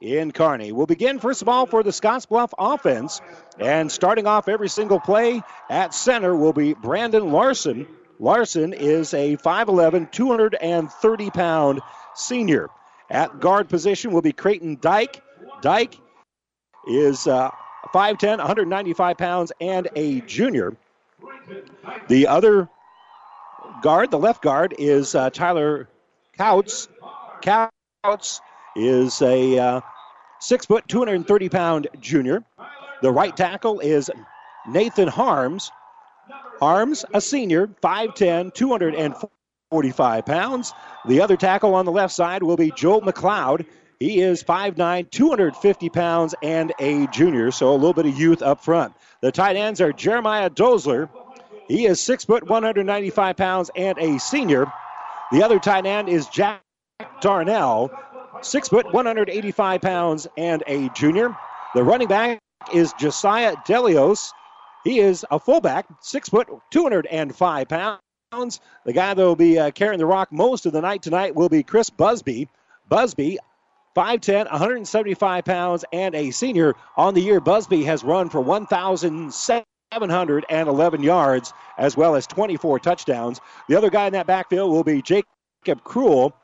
in 0.00 0.32
Kearney. 0.32 0.72
We'll 0.72 0.86
begin 0.86 1.18
first 1.18 1.42
of 1.42 1.48
all 1.48 1.66
for 1.66 1.82
the 1.82 1.90
Scottsbluff 1.90 2.50
offense. 2.58 3.20
And 3.58 3.90
starting 3.90 4.26
off 4.26 4.48
every 4.48 4.68
single 4.68 5.00
play 5.00 5.42
at 5.70 5.94
center 5.94 6.34
will 6.34 6.52
be 6.52 6.74
Brandon 6.74 7.32
Larson. 7.32 7.86
Larson 8.18 8.72
is 8.72 9.12
a 9.14 9.36
5'11, 9.36 10.10
230 10.10 11.30
pound 11.30 11.80
senior. 12.14 12.68
At 13.10 13.40
guard 13.40 13.68
position 13.68 14.12
will 14.12 14.22
be 14.22 14.32
Creighton 14.32 14.78
Dyke. 14.80 15.22
Dyke 15.60 15.96
is 16.86 17.26
uh, 17.26 17.50
5'10, 17.92 18.38
195 18.38 19.18
pounds, 19.18 19.52
and 19.60 19.88
a 19.94 20.20
junior. 20.22 20.76
The 22.08 22.28
other 22.28 22.68
guard, 23.82 24.10
the 24.10 24.18
left 24.18 24.42
guard, 24.42 24.74
is 24.78 25.14
uh, 25.14 25.30
Tyler 25.30 25.88
Couts. 26.36 26.88
Couts 27.42 28.40
is 28.76 29.20
a 29.22 29.58
uh, 29.58 29.80
six 30.40 30.66
foot, 30.66 30.86
230 30.88 31.48
pound 31.48 31.88
junior. 32.00 32.44
The 33.02 33.10
right 33.10 33.36
tackle 33.36 33.80
is 33.80 34.10
Nathan 34.68 35.08
Harms. 35.08 35.70
Harms, 36.60 37.04
a 37.12 37.20
senior, 37.20 37.66
5'10, 37.66 38.54
245 38.54 40.26
pounds. 40.26 40.72
The 41.06 41.20
other 41.20 41.36
tackle 41.36 41.74
on 41.74 41.84
the 41.84 41.92
left 41.92 42.14
side 42.14 42.42
will 42.42 42.56
be 42.56 42.70
Joel 42.70 43.02
McLeod. 43.02 43.66
He 44.00 44.20
is 44.20 44.42
5'9, 44.42 45.10
250 45.10 45.88
pounds, 45.88 46.34
and 46.42 46.72
a 46.78 47.06
junior, 47.08 47.50
so 47.50 47.70
a 47.70 47.74
little 47.74 47.92
bit 47.92 48.06
of 48.06 48.18
youth 48.18 48.42
up 48.42 48.62
front. 48.62 48.94
The 49.20 49.32
tight 49.32 49.56
ends 49.56 49.80
are 49.80 49.92
Jeremiah 49.92 50.50
Dozler. 50.50 51.08
He 51.68 51.86
is 51.86 52.00
6 52.00 52.24
foot 52.24 52.46
195 52.46 53.36
pounds 53.36 53.70
and 53.74 53.98
a 53.98 54.18
senior. 54.18 54.70
The 55.32 55.42
other 55.42 55.58
tight 55.58 55.86
end 55.86 56.08
is 56.08 56.26
Jack 56.28 56.60
Darnell, 57.20 57.90
6 58.42 58.68
foot 58.68 58.92
185 58.92 59.80
pounds 59.80 60.26
and 60.36 60.62
a 60.66 60.88
junior. 60.90 61.34
The 61.74 61.82
running 61.82 62.08
back 62.08 62.38
is 62.72 62.92
Josiah 62.94 63.56
Delios. 63.66 64.30
He 64.84 65.00
is 65.00 65.24
a 65.30 65.38
fullback, 65.38 65.86
6 66.00 66.28
foot 66.28 66.48
205 66.70 67.68
pounds. 67.68 68.60
The 68.84 68.92
guy 68.92 69.14
that 69.14 69.22
will 69.22 69.36
be 69.36 69.58
uh, 69.58 69.70
carrying 69.70 69.98
the 69.98 70.06
rock 70.06 70.32
most 70.32 70.66
of 70.66 70.72
the 70.72 70.80
night 70.80 71.02
tonight 71.02 71.34
will 71.34 71.48
be 71.48 71.62
Chris 71.62 71.90
Busby. 71.90 72.48
Busby, 72.88 73.38
5'10, 73.96 74.50
175 74.50 75.44
pounds, 75.44 75.84
and 75.92 76.14
a 76.14 76.30
senior. 76.30 76.74
On 76.96 77.14
the 77.14 77.20
year, 77.20 77.40
Busby 77.40 77.82
has 77.84 78.04
run 78.04 78.28
for 78.28 78.40
1,711 78.40 81.02
yards 81.02 81.52
as 81.78 81.96
well 81.96 82.14
as 82.14 82.26
24 82.26 82.78
touchdowns. 82.80 83.40
The 83.68 83.76
other 83.76 83.90
guy 83.90 84.06
in 84.06 84.12
that 84.14 84.26
backfield 84.26 84.70
will 84.70 84.84
be 84.84 85.00
Jacob 85.00 85.82
Cruel. 85.84 86.34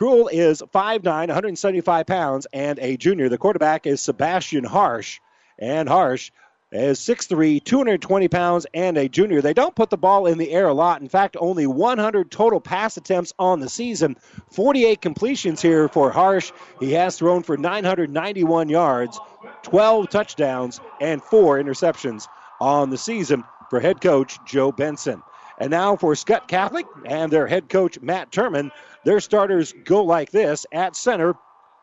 Cruel 0.00 0.28
is 0.28 0.62
5'9, 0.62 1.04
175 1.04 2.06
pounds, 2.06 2.46
and 2.54 2.78
a 2.78 2.96
junior. 2.96 3.28
The 3.28 3.36
quarterback 3.36 3.86
is 3.86 4.00
Sebastian 4.00 4.64
Harsh. 4.64 5.20
And 5.58 5.86
Harsh 5.90 6.30
is 6.72 6.98
6'3, 7.00 7.62
220 7.62 8.28
pounds, 8.28 8.66
and 8.72 8.96
a 8.96 9.10
junior. 9.10 9.42
They 9.42 9.52
don't 9.52 9.74
put 9.74 9.90
the 9.90 9.98
ball 9.98 10.24
in 10.24 10.38
the 10.38 10.52
air 10.52 10.68
a 10.68 10.72
lot. 10.72 11.02
In 11.02 11.10
fact, 11.10 11.36
only 11.38 11.66
100 11.66 12.30
total 12.30 12.62
pass 12.62 12.96
attempts 12.96 13.34
on 13.38 13.60
the 13.60 13.68
season. 13.68 14.16
48 14.52 15.02
completions 15.02 15.60
here 15.60 15.86
for 15.86 16.10
Harsh. 16.10 16.50
He 16.80 16.92
has 16.92 17.18
thrown 17.18 17.42
for 17.42 17.58
991 17.58 18.70
yards, 18.70 19.20
12 19.64 20.08
touchdowns, 20.08 20.80
and 21.02 21.22
four 21.22 21.62
interceptions 21.62 22.26
on 22.58 22.88
the 22.88 22.96
season 22.96 23.44
for 23.68 23.80
head 23.80 24.00
coach 24.00 24.38
Joe 24.46 24.72
Benson. 24.72 25.22
And 25.60 25.70
now 25.70 25.94
for 25.94 26.14
Skutt 26.14 26.48
Catholic 26.48 26.86
and 27.04 27.30
their 27.30 27.46
head 27.46 27.68
coach 27.68 28.00
Matt 28.00 28.32
Turman. 28.32 28.70
Their 29.04 29.20
starters 29.20 29.72
go 29.84 30.02
like 30.02 30.30
this. 30.30 30.66
At 30.72 30.96
center 30.96 31.34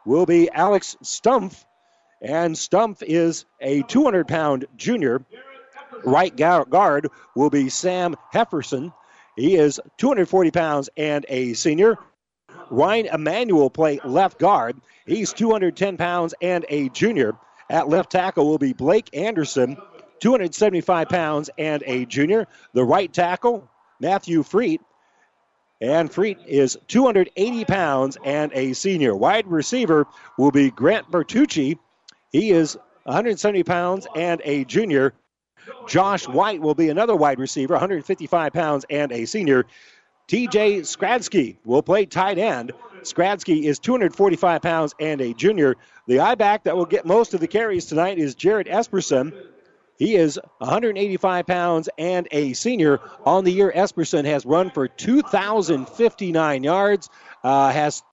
will 0.06 0.26
be 0.26 0.50
Alex 0.50 0.98
Stumpf 1.04 1.64
and 2.22 2.56
Stumpf 2.56 3.04
is 3.04 3.46
a 3.62 3.84
200 3.84 4.28
pound 4.28 4.66
junior. 4.76 5.24
Right 6.04 6.36
guard 6.36 7.10
will 7.36 7.50
be 7.50 7.70
Sam 7.70 8.16
Hefferson. 8.34 8.94
He 9.36 9.56
is 9.56 9.80
240 9.98 10.52
pounds 10.52 10.90
and 10.98 11.26
a 11.30 11.54
senior. 11.54 11.98
Ryan 12.70 13.08
Emanuel 13.08 13.70
play 13.70 14.00
left 14.04 14.40
guard. 14.40 14.78
He's 15.06 15.32
210 15.34 15.98
pounds 15.98 16.34
and 16.42 16.66
a 16.70 16.90
junior. 16.90 17.34
At 17.70 17.88
left 17.88 18.12
tackle 18.12 18.48
will 18.48 18.58
be 18.58 18.74
Blake 18.74 19.10
Anderson, 19.14 19.78
275 20.20 21.10
pounds 21.10 21.50
and 21.58 21.84
a 21.86 22.06
junior. 22.06 22.48
The 22.74 22.84
right 22.84 23.12
tackle, 23.12 23.70
Matthew 24.00 24.44
Freet. 24.44 24.82
And 25.80 26.12
Freet 26.12 26.40
is 26.48 26.78
280 26.88 27.66
pounds 27.66 28.18
and 28.24 28.52
a 28.54 28.74
senior. 28.74 29.16
Wide 29.16 29.46
receiver 29.48 30.08
will 30.38 30.52
be 30.52 30.72
Grant 30.72 31.12
Bertucci, 31.12 31.78
he 32.32 32.52
is 32.52 32.78
170 33.04 33.64
pounds 33.64 34.08
and 34.16 34.42
a 34.44 34.66
junior. 34.66 35.14
Josh 35.88 36.28
White 36.28 36.62
will 36.62 36.76
be 36.76 36.90
another 36.90 37.16
wide 37.16 37.40
receiver, 37.40 37.74
155 37.74 38.54
pounds 38.54 38.86
and 38.90 39.12
a 39.12 39.26
senior. 39.26 39.66
TJ 40.28 40.82
Skradsky 40.82 41.58
will 41.64 41.82
play 41.82 42.06
tight 42.06 42.38
end. 42.38 42.74
Skradsky 43.02 43.64
is 43.64 43.80
245 43.80 44.62
pounds 44.62 44.94
and 45.00 45.22
a 45.22 45.34
junior. 45.34 45.76
The 46.08 46.20
I 46.20 46.36
back 46.36 46.64
that 46.66 46.76
will 46.76 46.86
get 46.86 47.06
most 47.06 47.34
of 47.34 47.40
the 47.40 47.48
carries 47.48 47.86
tonight 47.86 48.18
is 48.18 48.36
Jared 48.36 48.68
Esperson. 48.68 49.34
He 49.98 50.16
is 50.16 50.40
185 50.60 51.48
pounds 51.48 51.90
and 51.98 52.28
a 52.32 52.54
senior. 52.54 53.00
On 53.26 53.44
the 53.44 53.52
year, 53.52 53.72
Esperson 53.76 54.26
has 54.26 54.46
run 54.46 54.70
for 54.70 54.88
2,059 54.88 56.64
yards, 56.64 57.10
uh, 57.44 57.72
has 57.72 58.04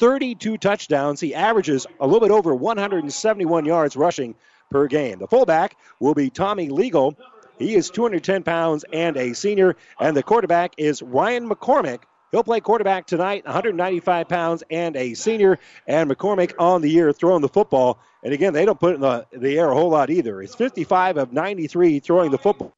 32 0.00 0.58
touchdowns. 0.58 1.20
He 1.20 1.34
averages 1.34 1.86
a 2.00 2.06
little 2.06 2.20
bit 2.20 2.32
over 2.32 2.54
171 2.54 3.64
yards 3.64 3.96
rushing 3.96 4.34
per 4.70 4.86
game. 4.88 5.18
The 5.18 5.28
fullback 5.28 5.76
will 6.00 6.14
be 6.14 6.28
Tommy 6.28 6.68
Legal. 6.70 7.16
He 7.58 7.74
is 7.74 7.90
210 7.90 8.42
pounds 8.42 8.84
and 8.92 9.16
a 9.16 9.32
senior. 9.32 9.76
And 10.00 10.16
the 10.16 10.22
quarterback 10.22 10.74
is 10.76 11.02
Ryan 11.02 11.48
McCormick. 11.48 12.00
He'll 12.30 12.44
play 12.44 12.60
quarterback 12.60 13.06
tonight, 13.06 13.44
195 13.44 14.28
pounds 14.28 14.62
and 14.70 14.96
a 14.96 15.14
senior. 15.14 15.58
And 15.86 16.10
McCormick 16.10 16.54
on 16.58 16.82
the 16.82 16.90
year 16.90 17.12
throwing 17.12 17.42
the 17.42 17.48
football. 17.48 17.98
And 18.22 18.32
again, 18.32 18.52
they 18.52 18.64
don't 18.64 18.78
put 18.78 18.92
it 18.92 18.96
in 18.96 19.00
the, 19.00 19.26
the 19.32 19.58
air 19.58 19.70
a 19.70 19.74
whole 19.74 19.90
lot 19.90 20.10
either. 20.10 20.42
It's 20.42 20.54
55 20.54 21.16
of 21.16 21.32
93 21.32 22.00
throwing 22.00 22.30
the 22.30 22.38
football 22.38 22.72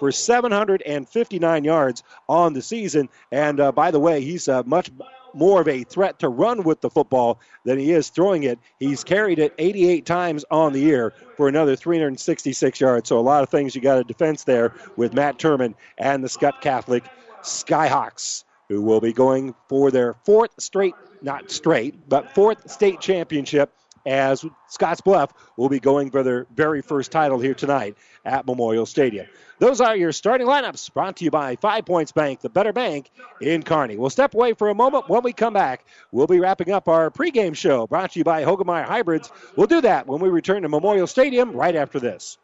for 0.00 0.10
759 0.10 1.64
yards 1.64 2.02
on 2.28 2.52
the 2.52 2.62
season. 2.62 3.08
And 3.30 3.60
uh, 3.60 3.72
by 3.72 3.90
the 3.90 4.00
way, 4.00 4.22
he's 4.22 4.48
uh, 4.48 4.62
much 4.64 4.90
more 5.34 5.60
of 5.60 5.68
a 5.68 5.84
threat 5.84 6.18
to 6.20 6.28
run 6.28 6.62
with 6.62 6.80
the 6.80 6.90
football 6.90 7.40
than 7.64 7.78
he 7.78 7.92
is 7.92 8.08
throwing 8.08 8.44
it. 8.44 8.58
He's 8.78 9.04
carried 9.04 9.38
it 9.38 9.52
88 9.58 10.06
times 10.06 10.44
on 10.50 10.72
the 10.72 10.80
year 10.80 11.12
for 11.36 11.48
another 11.48 11.76
366 11.76 12.80
yards. 12.80 13.08
So 13.08 13.18
a 13.18 13.20
lot 13.20 13.42
of 13.42 13.48
things 13.48 13.74
you 13.74 13.80
got 13.80 13.98
a 13.98 14.04
defense 14.04 14.44
there 14.44 14.72
with 14.96 15.12
Matt 15.12 15.38
Turman 15.38 15.74
and 15.98 16.22
the 16.22 16.28
Skutt 16.28 16.60
Catholic 16.60 17.04
Skyhawks, 17.42 18.43
who 18.68 18.82
will 18.82 19.00
be 19.00 19.12
going 19.12 19.54
for 19.68 19.90
their 19.90 20.14
fourth 20.24 20.50
straight, 20.58 20.94
not 21.22 21.50
straight, 21.50 22.08
but 22.08 22.34
fourth 22.34 22.70
state 22.70 23.00
championship 23.00 23.72
as 24.06 24.44
Scottsbluff 24.70 25.30
will 25.56 25.68
be 25.68 25.80
going 25.80 26.10
for 26.10 26.22
their 26.22 26.46
very 26.54 26.82
first 26.82 27.10
title 27.10 27.38
here 27.38 27.54
tonight 27.54 27.96
at 28.24 28.46
Memorial 28.46 28.86
Stadium. 28.86 29.26
Those 29.58 29.80
are 29.80 29.96
your 29.96 30.12
starting 30.12 30.46
lineups 30.46 30.92
brought 30.92 31.16
to 31.16 31.24
you 31.24 31.30
by 31.30 31.56
Five 31.56 31.86
Points 31.86 32.12
Bank, 32.12 32.40
the 32.40 32.50
better 32.50 32.72
bank 32.72 33.10
in 33.40 33.62
Kearney. 33.62 33.96
We'll 33.96 34.10
step 34.10 34.34
away 34.34 34.52
for 34.52 34.68
a 34.68 34.74
moment. 34.74 35.08
When 35.08 35.22
we 35.22 35.32
come 35.32 35.54
back, 35.54 35.86
we'll 36.12 36.26
be 36.26 36.40
wrapping 36.40 36.70
up 36.70 36.88
our 36.88 37.10
pregame 37.10 37.56
show 37.56 37.86
brought 37.86 38.12
to 38.12 38.18
you 38.20 38.24
by 38.24 38.44
Hoegemeyer 38.44 38.84
Hybrids. 38.84 39.30
We'll 39.56 39.68
do 39.68 39.80
that 39.82 40.06
when 40.06 40.20
we 40.20 40.28
return 40.28 40.62
to 40.62 40.68
Memorial 40.68 41.06
Stadium 41.06 41.52
right 41.52 41.76
after 41.76 42.00
this. 42.00 42.38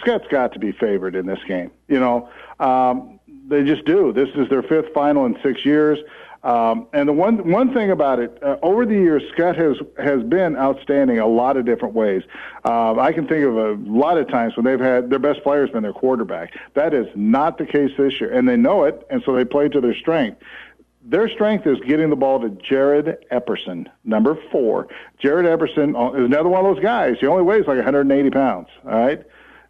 Skutt's 0.00 0.26
got 0.30 0.52
to 0.52 0.58
be 0.58 0.72
favored 0.72 1.14
in 1.14 1.26
this 1.26 1.38
game. 1.46 1.70
You 1.86 2.00
know, 2.00 2.28
um, 2.58 3.15
they 3.48 3.64
just 3.64 3.84
do. 3.84 4.12
This 4.12 4.28
is 4.34 4.48
their 4.48 4.62
fifth 4.62 4.92
final 4.94 5.26
in 5.26 5.36
six 5.42 5.64
years. 5.64 5.98
Um, 6.42 6.86
and 6.92 7.08
the 7.08 7.12
one 7.12 7.50
one 7.50 7.74
thing 7.74 7.90
about 7.90 8.20
it, 8.20 8.38
uh, 8.40 8.56
over 8.62 8.86
the 8.86 8.94
years, 8.94 9.22
Skutt 9.36 9.56
has 9.56 9.76
has 9.98 10.22
been 10.22 10.56
outstanding 10.56 11.18
a 11.18 11.26
lot 11.26 11.56
of 11.56 11.64
different 11.64 11.94
ways. 11.94 12.22
Uh, 12.64 12.94
I 13.00 13.12
can 13.12 13.26
think 13.26 13.44
of 13.44 13.56
a 13.56 13.72
lot 13.90 14.16
of 14.16 14.28
times 14.28 14.54
when 14.56 14.64
they've 14.64 14.78
had 14.78 15.10
their 15.10 15.18
best 15.18 15.42
players 15.42 15.70
been 15.70 15.82
their 15.82 15.92
quarterback. 15.92 16.54
That 16.74 16.94
is 16.94 17.06
not 17.16 17.58
the 17.58 17.66
case 17.66 17.90
this 17.98 18.20
year, 18.20 18.32
and 18.32 18.48
they 18.48 18.56
know 18.56 18.84
it, 18.84 19.04
and 19.10 19.22
so 19.26 19.34
they 19.34 19.44
play 19.44 19.68
to 19.70 19.80
their 19.80 19.94
strength. 19.94 20.40
Their 21.02 21.28
strength 21.28 21.66
is 21.66 21.78
getting 21.86 22.10
the 22.10 22.16
ball 22.16 22.40
to 22.40 22.48
Jared 22.48 23.24
Epperson, 23.32 23.86
number 24.04 24.36
four. 24.52 24.88
Jared 25.20 25.46
Epperson 25.46 25.96
uh, 25.96 26.16
is 26.16 26.26
another 26.26 26.48
one 26.48 26.64
of 26.64 26.74
those 26.76 26.82
guys. 26.82 27.16
He 27.20 27.26
only 27.26 27.42
weighs 27.42 27.66
like 27.66 27.76
180 27.76 28.30
pounds. 28.30 28.68
All 28.84 28.90
right 28.92 29.24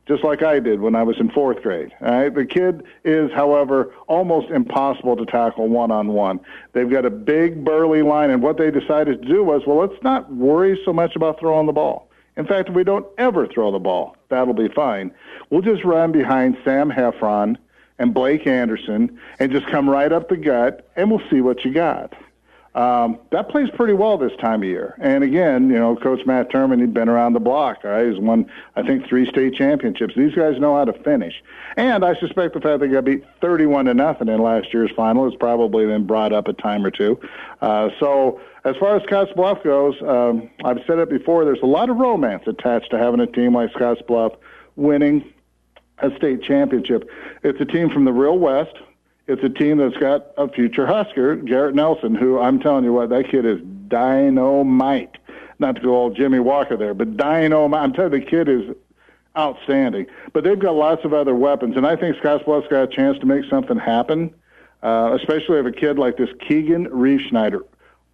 just 0.06 0.22
like 0.22 0.42
I 0.42 0.60
did 0.60 0.80
when 0.80 0.94
I 0.94 1.02
was 1.02 1.18
in 1.18 1.30
fourth 1.30 1.62
grade. 1.62 1.92
Right? 2.00 2.34
The 2.34 2.46
kid 2.46 2.84
is, 3.04 3.30
however, 3.32 3.92
almost 4.06 4.50
impossible 4.50 5.16
to 5.16 5.26
tackle 5.26 5.68
one 5.68 5.90
on 5.90 6.08
one. 6.08 6.40
They've 6.72 6.90
got 6.90 7.04
a 7.04 7.10
big, 7.10 7.64
burly 7.64 8.02
line, 8.02 8.30
and 8.30 8.42
what 8.42 8.56
they 8.56 8.70
decided 8.70 9.22
to 9.22 9.28
do 9.28 9.42
was, 9.42 9.62
well, 9.66 9.78
let's 9.78 10.02
not 10.02 10.32
worry 10.32 10.80
so 10.84 10.92
much 10.92 11.16
about 11.16 11.40
throwing 11.40 11.66
the 11.66 11.72
ball. 11.72 12.08
In 12.36 12.46
fact, 12.46 12.68
if 12.68 12.74
we 12.74 12.84
don't 12.84 13.06
ever 13.18 13.46
throw 13.46 13.72
the 13.72 13.78
ball, 13.78 14.14
that'll 14.28 14.54
be 14.54 14.68
fine. 14.68 15.10
We'll 15.50 15.62
just 15.62 15.84
run 15.84 16.12
behind 16.12 16.58
Sam 16.64 16.90
Heffron 16.90 17.56
and 17.98 18.12
Blake 18.12 18.46
Anderson 18.46 19.18
and 19.38 19.50
just 19.50 19.66
come 19.68 19.88
right 19.88 20.12
up 20.12 20.28
the 20.28 20.36
gut, 20.36 20.88
and 20.96 21.10
we'll 21.10 21.22
see 21.30 21.40
what 21.40 21.64
you 21.64 21.72
got. 21.72 22.12
Um, 22.76 23.18
that 23.30 23.48
plays 23.48 23.70
pretty 23.70 23.94
well 23.94 24.18
this 24.18 24.36
time 24.38 24.62
of 24.62 24.68
year. 24.68 24.94
And 25.00 25.24
again, 25.24 25.70
you 25.70 25.78
know, 25.78 25.96
Coach 25.96 26.26
Matt 26.26 26.50
Turman, 26.50 26.78
he'd 26.78 26.92
been 26.92 27.08
around 27.08 27.32
the 27.32 27.40
block. 27.40 27.82
Right? 27.82 28.06
He's 28.06 28.18
won, 28.18 28.50
I 28.76 28.82
think, 28.82 29.08
three 29.08 29.26
state 29.26 29.54
championships. 29.54 30.14
These 30.14 30.34
guys 30.34 30.60
know 30.60 30.76
how 30.76 30.84
to 30.84 30.92
finish. 30.92 31.42
And 31.78 32.04
I 32.04 32.14
suspect 32.20 32.52
the 32.52 32.60
fact 32.60 32.80
that 32.80 32.86
they 32.86 32.88
got 32.88 33.06
beat 33.06 33.24
31 33.40 33.86
to 33.86 33.94
nothing 33.94 34.28
in 34.28 34.42
last 34.42 34.74
year's 34.74 34.90
final 34.94 35.24
has 35.24 35.34
probably 35.40 35.86
been 35.86 36.06
brought 36.06 36.34
up 36.34 36.48
a 36.48 36.52
time 36.52 36.84
or 36.84 36.90
two. 36.90 37.18
Uh, 37.62 37.88
so 37.98 38.42
as 38.64 38.76
far 38.76 38.94
as 38.94 39.02
Scottsbluff 39.04 39.64
goes, 39.64 39.94
um, 40.02 40.50
I've 40.62 40.80
said 40.86 40.98
it 40.98 41.08
before, 41.08 41.46
there's 41.46 41.62
a 41.62 41.66
lot 41.66 41.88
of 41.88 41.96
romance 41.96 42.42
attached 42.46 42.90
to 42.90 42.98
having 42.98 43.20
a 43.20 43.26
team 43.26 43.54
like 43.54 43.72
Scottsbluff 43.72 44.36
winning 44.76 45.32
a 45.98 46.14
state 46.16 46.42
championship. 46.42 47.08
It's 47.42 47.58
a 47.58 47.64
team 47.64 47.88
from 47.88 48.04
the 48.04 48.12
real 48.12 48.38
West 48.38 48.76
it's 49.26 49.42
a 49.42 49.48
team 49.48 49.78
that's 49.78 49.96
got 49.96 50.26
a 50.36 50.48
future 50.48 50.86
Husker, 50.86 51.36
Garrett 51.36 51.74
Nelson, 51.74 52.14
who 52.14 52.38
I'm 52.38 52.60
telling 52.60 52.84
you 52.84 52.92
what, 52.92 53.08
that 53.10 53.28
kid 53.28 53.44
is 53.44 53.60
dynamite. 53.88 55.18
Not 55.58 55.76
to 55.76 55.82
go 55.82 55.94
all 55.94 56.10
Jimmy 56.10 56.38
Walker 56.38 56.76
there, 56.76 56.94
but 56.94 57.16
dynamite. 57.16 57.82
I'm 57.82 57.92
telling 57.92 58.12
you, 58.12 58.20
the 58.20 58.26
kid 58.26 58.48
is 58.48 58.76
outstanding. 59.36 60.06
But 60.32 60.44
they've 60.44 60.58
got 60.58 60.72
lots 60.72 61.04
of 61.04 61.12
other 61.12 61.34
weapons, 61.34 61.76
and 61.76 61.86
I 61.86 61.96
think 61.96 62.16
Scottsbluff's 62.16 62.68
got 62.68 62.82
a 62.84 62.86
chance 62.86 63.18
to 63.18 63.26
make 63.26 63.44
something 63.50 63.78
happen, 63.78 64.34
uh, 64.82 65.16
especially 65.18 65.58
if 65.58 65.66
a 65.66 65.72
kid 65.72 65.98
like 65.98 66.16
this 66.16 66.30
Keegan 66.46 66.86
Reefschneider. 66.86 67.60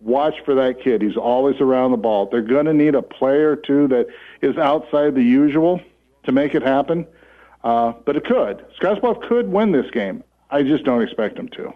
Watch 0.01 0.35
for 0.45 0.55
that 0.55 0.81
kid. 0.83 1.03
He's 1.03 1.17
always 1.17 1.61
around 1.61 1.93
the 1.93 1.97
ball. 1.97 2.27
They're 2.27 2.43
going 2.43 2.67
to 2.67 2.73
need 2.73 2.95
a 2.95 3.03
player, 3.03 3.55
too, 3.55 3.87
that 3.89 4.07
is 4.41 4.57
outside 4.57 5.15
the 5.15 5.23
usual 5.23 5.81
to 6.25 6.33
make 6.33 6.55
it 6.55 6.63
happen. 6.63 7.07
Uh, 7.63 7.93
but 8.05 8.17
it 8.17 8.25
could. 8.25 8.65
Scottsbluff 8.81 9.29
could 9.29 9.53
win 9.53 9.71
this 9.71 9.89
game. 9.93 10.25
I 10.53 10.63
just 10.63 10.85
don't 10.85 11.03
expect 11.03 11.37
them 11.37 11.49
to. 11.57 11.73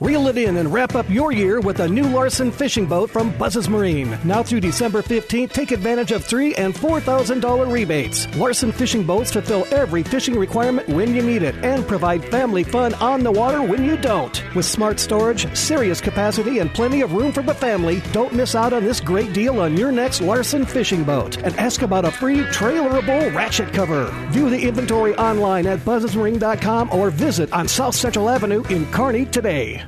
Reel 0.00 0.28
it 0.28 0.38
in 0.38 0.58
and 0.58 0.72
wrap 0.72 0.94
up 0.94 1.10
your 1.10 1.32
year 1.32 1.58
with 1.58 1.80
a 1.80 1.88
new 1.88 2.04
Larson 2.04 2.52
fishing 2.52 2.86
boat 2.86 3.10
from 3.10 3.36
Buzzes 3.36 3.68
Marine. 3.68 4.16
Now 4.22 4.44
through 4.44 4.60
December 4.60 5.02
15th, 5.02 5.50
take 5.50 5.72
advantage 5.72 6.12
of 6.12 6.24
three 6.24 6.54
and 6.54 6.72
$4,000 6.72 7.72
rebates. 7.72 8.32
Larson 8.36 8.70
fishing 8.70 9.02
boats 9.02 9.32
fulfill 9.32 9.66
every 9.72 10.04
fishing 10.04 10.38
requirement 10.38 10.88
when 10.88 11.16
you 11.16 11.22
need 11.22 11.42
it 11.42 11.56
and 11.64 11.84
provide 11.84 12.24
family 12.24 12.62
fun 12.62 12.94
on 12.94 13.24
the 13.24 13.32
water 13.32 13.60
when 13.60 13.84
you 13.84 13.96
don't. 13.96 14.40
With 14.54 14.66
smart 14.66 15.00
storage, 15.00 15.52
serious 15.56 16.00
capacity, 16.00 16.60
and 16.60 16.72
plenty 16.72 17.00
of 17.00 17.14
room 17.14 17.32
for 17.32 17.42
the 17.42 17.52
family, 17.52 18.00
don't 18.12 18.32
miss 18.32 18.54
out 18.54 18.72
on 18.72 18.84
this 18.84 19.00
great 19.00 19.32
deal 19.32 19.58
on 19.58 19.76
your 19.76 19.90
next 19.90 20.20
Larson 20.20 20.64
fishing 20.64 21.02
boat. 21.02 21.38
And 21.38 21.56
ask 21.56 21.82
about 21.82 22.04
a 22.04 22.12
free 22.12 22.44
trailerable 22.52 23.34
ratchet 23.34 23.72
cover. 23.72 24.12
View 24.30 24.48
the 24.48 24.62
inventory 24.62 25.16
online 25.16 25.66
at 25.66 25.80
buzzesmarine.com 25.80 26.92
or 26.92 27.10
visit 27.10 27.52
on 27.52 27.66
South 27.66 27.96
Central 27.96 28.28
Avenue 28.28 28.62
in 28.70 28.86
Kearney 28.92 29.24
today. 29.26 29.87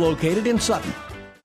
located 0.00 0.46
in 0.46 0.58
Sutton. 0.58 0.92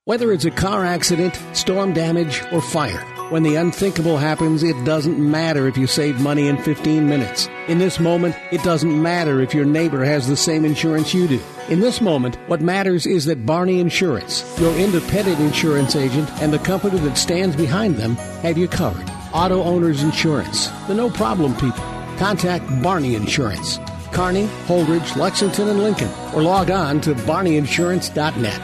Whether 0.05 0.31
it's 0.31 0.45
a 0.45 0.51
car 0.51 0.85
accident, 0.85 1.39
storm 1.53 1.93
damage, 1.93 2.43
or 2.51 2.61
fire, 2.61 3.03
when 3.31 3.41
the 3.41 3.55
unthinkable 3.55 4.17
happens, 4.17 4.61
it 4.61 4.75
doesn't 4.85 5.17
matter 5.17 5.67
if 5.67 5.77
you 5.77 5.87
save 5.87 6.21
money 6.21 6.47
in 6.47 6.61
15 6.61 7.09
minutes. 7.09 7.49
In 7.67 7.79
this 7.79 7.99
moment, 7.99 8.35
it 8.51 8.61
doesn't 8.61 9.01
matter 9.01 9.41
if 9.41 9.55
your 9.55 9.65
neighbor 9.65 10.05
has 10.05 10.27
the 10.27 10.37
same 10.37 10.63
insurance 10.63 11.11
you 11.11 11.27
do. 11.27 11.41
In 11.69 11.79
this 11.79 12.01
moment, 12.01 12.35
what 12.45 12.61
matters 12.61 13.07
is 13.07 13.25
that 13.25 13.47
Barney 13.47 13.79
Insurance, 13.79 14.43
your 14.59 14.75
independent 14.77 15.39
insurance 15.39 15.95
agent, 15.95 16.29
and 16.39 16.53
the 16.53 16.59
company 16.59 16.99
that 16.99 17.17
stands 17.17 17.55
behind 17.55 17.95
them 17.95 18.15
have 18.43 18.59
you 18.59 18.67
covered. 18.67 19.09
Auto 19.33 19.63
Owners 19.63 20.03
Insurance, 20.03 20.67
the 20.87 20.93
no 20.93 21.09
problem 21.09 21.55
people. 21.55 21.83
Contact 22.17 22.63
Barney 22.83 23.15
Insurance. 23.15 23.79
Kearney, 24.15 24.47
Holdrege, 24.65 25.17
Lexington, 25.17 25.67
and 25.67 25.83
Lincoln, 25.83 26.09
or 26.33 26.41
log 26.41 26.71
on 26.71 27.01
to 27.01 27.13
barneyinsurance.net. 27.13 28.61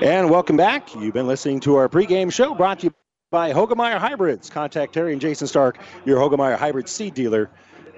And 0.00 0.30
welcome 0.30 0.56
back. 0.56 0.94
You've 0.94 1.14
been 1.14 1.26
listening 1.26 1.58
to 1.60 1.74
our 1.74 1.88
pregame 1.88 2.32
show 2.32 2.54
brought 2.54 2.80
to 2.80 2.86
you 2.86 2.94
by 3.32 3.52
Hoegemeyer 3.52 3.98
Hybrids. 3.98 4.50
Contact 4.50 4.94
Terry 4.94 5.12
and 5.12 5.20
Jason 5.20 5.48
Stark, 5.48 5.78
your 6.04 6.20
Hoegemeyer 6.20 6.56
Hybrid 6.56 6.88
seed 6.88 7.14
dealer. 7.14 7.50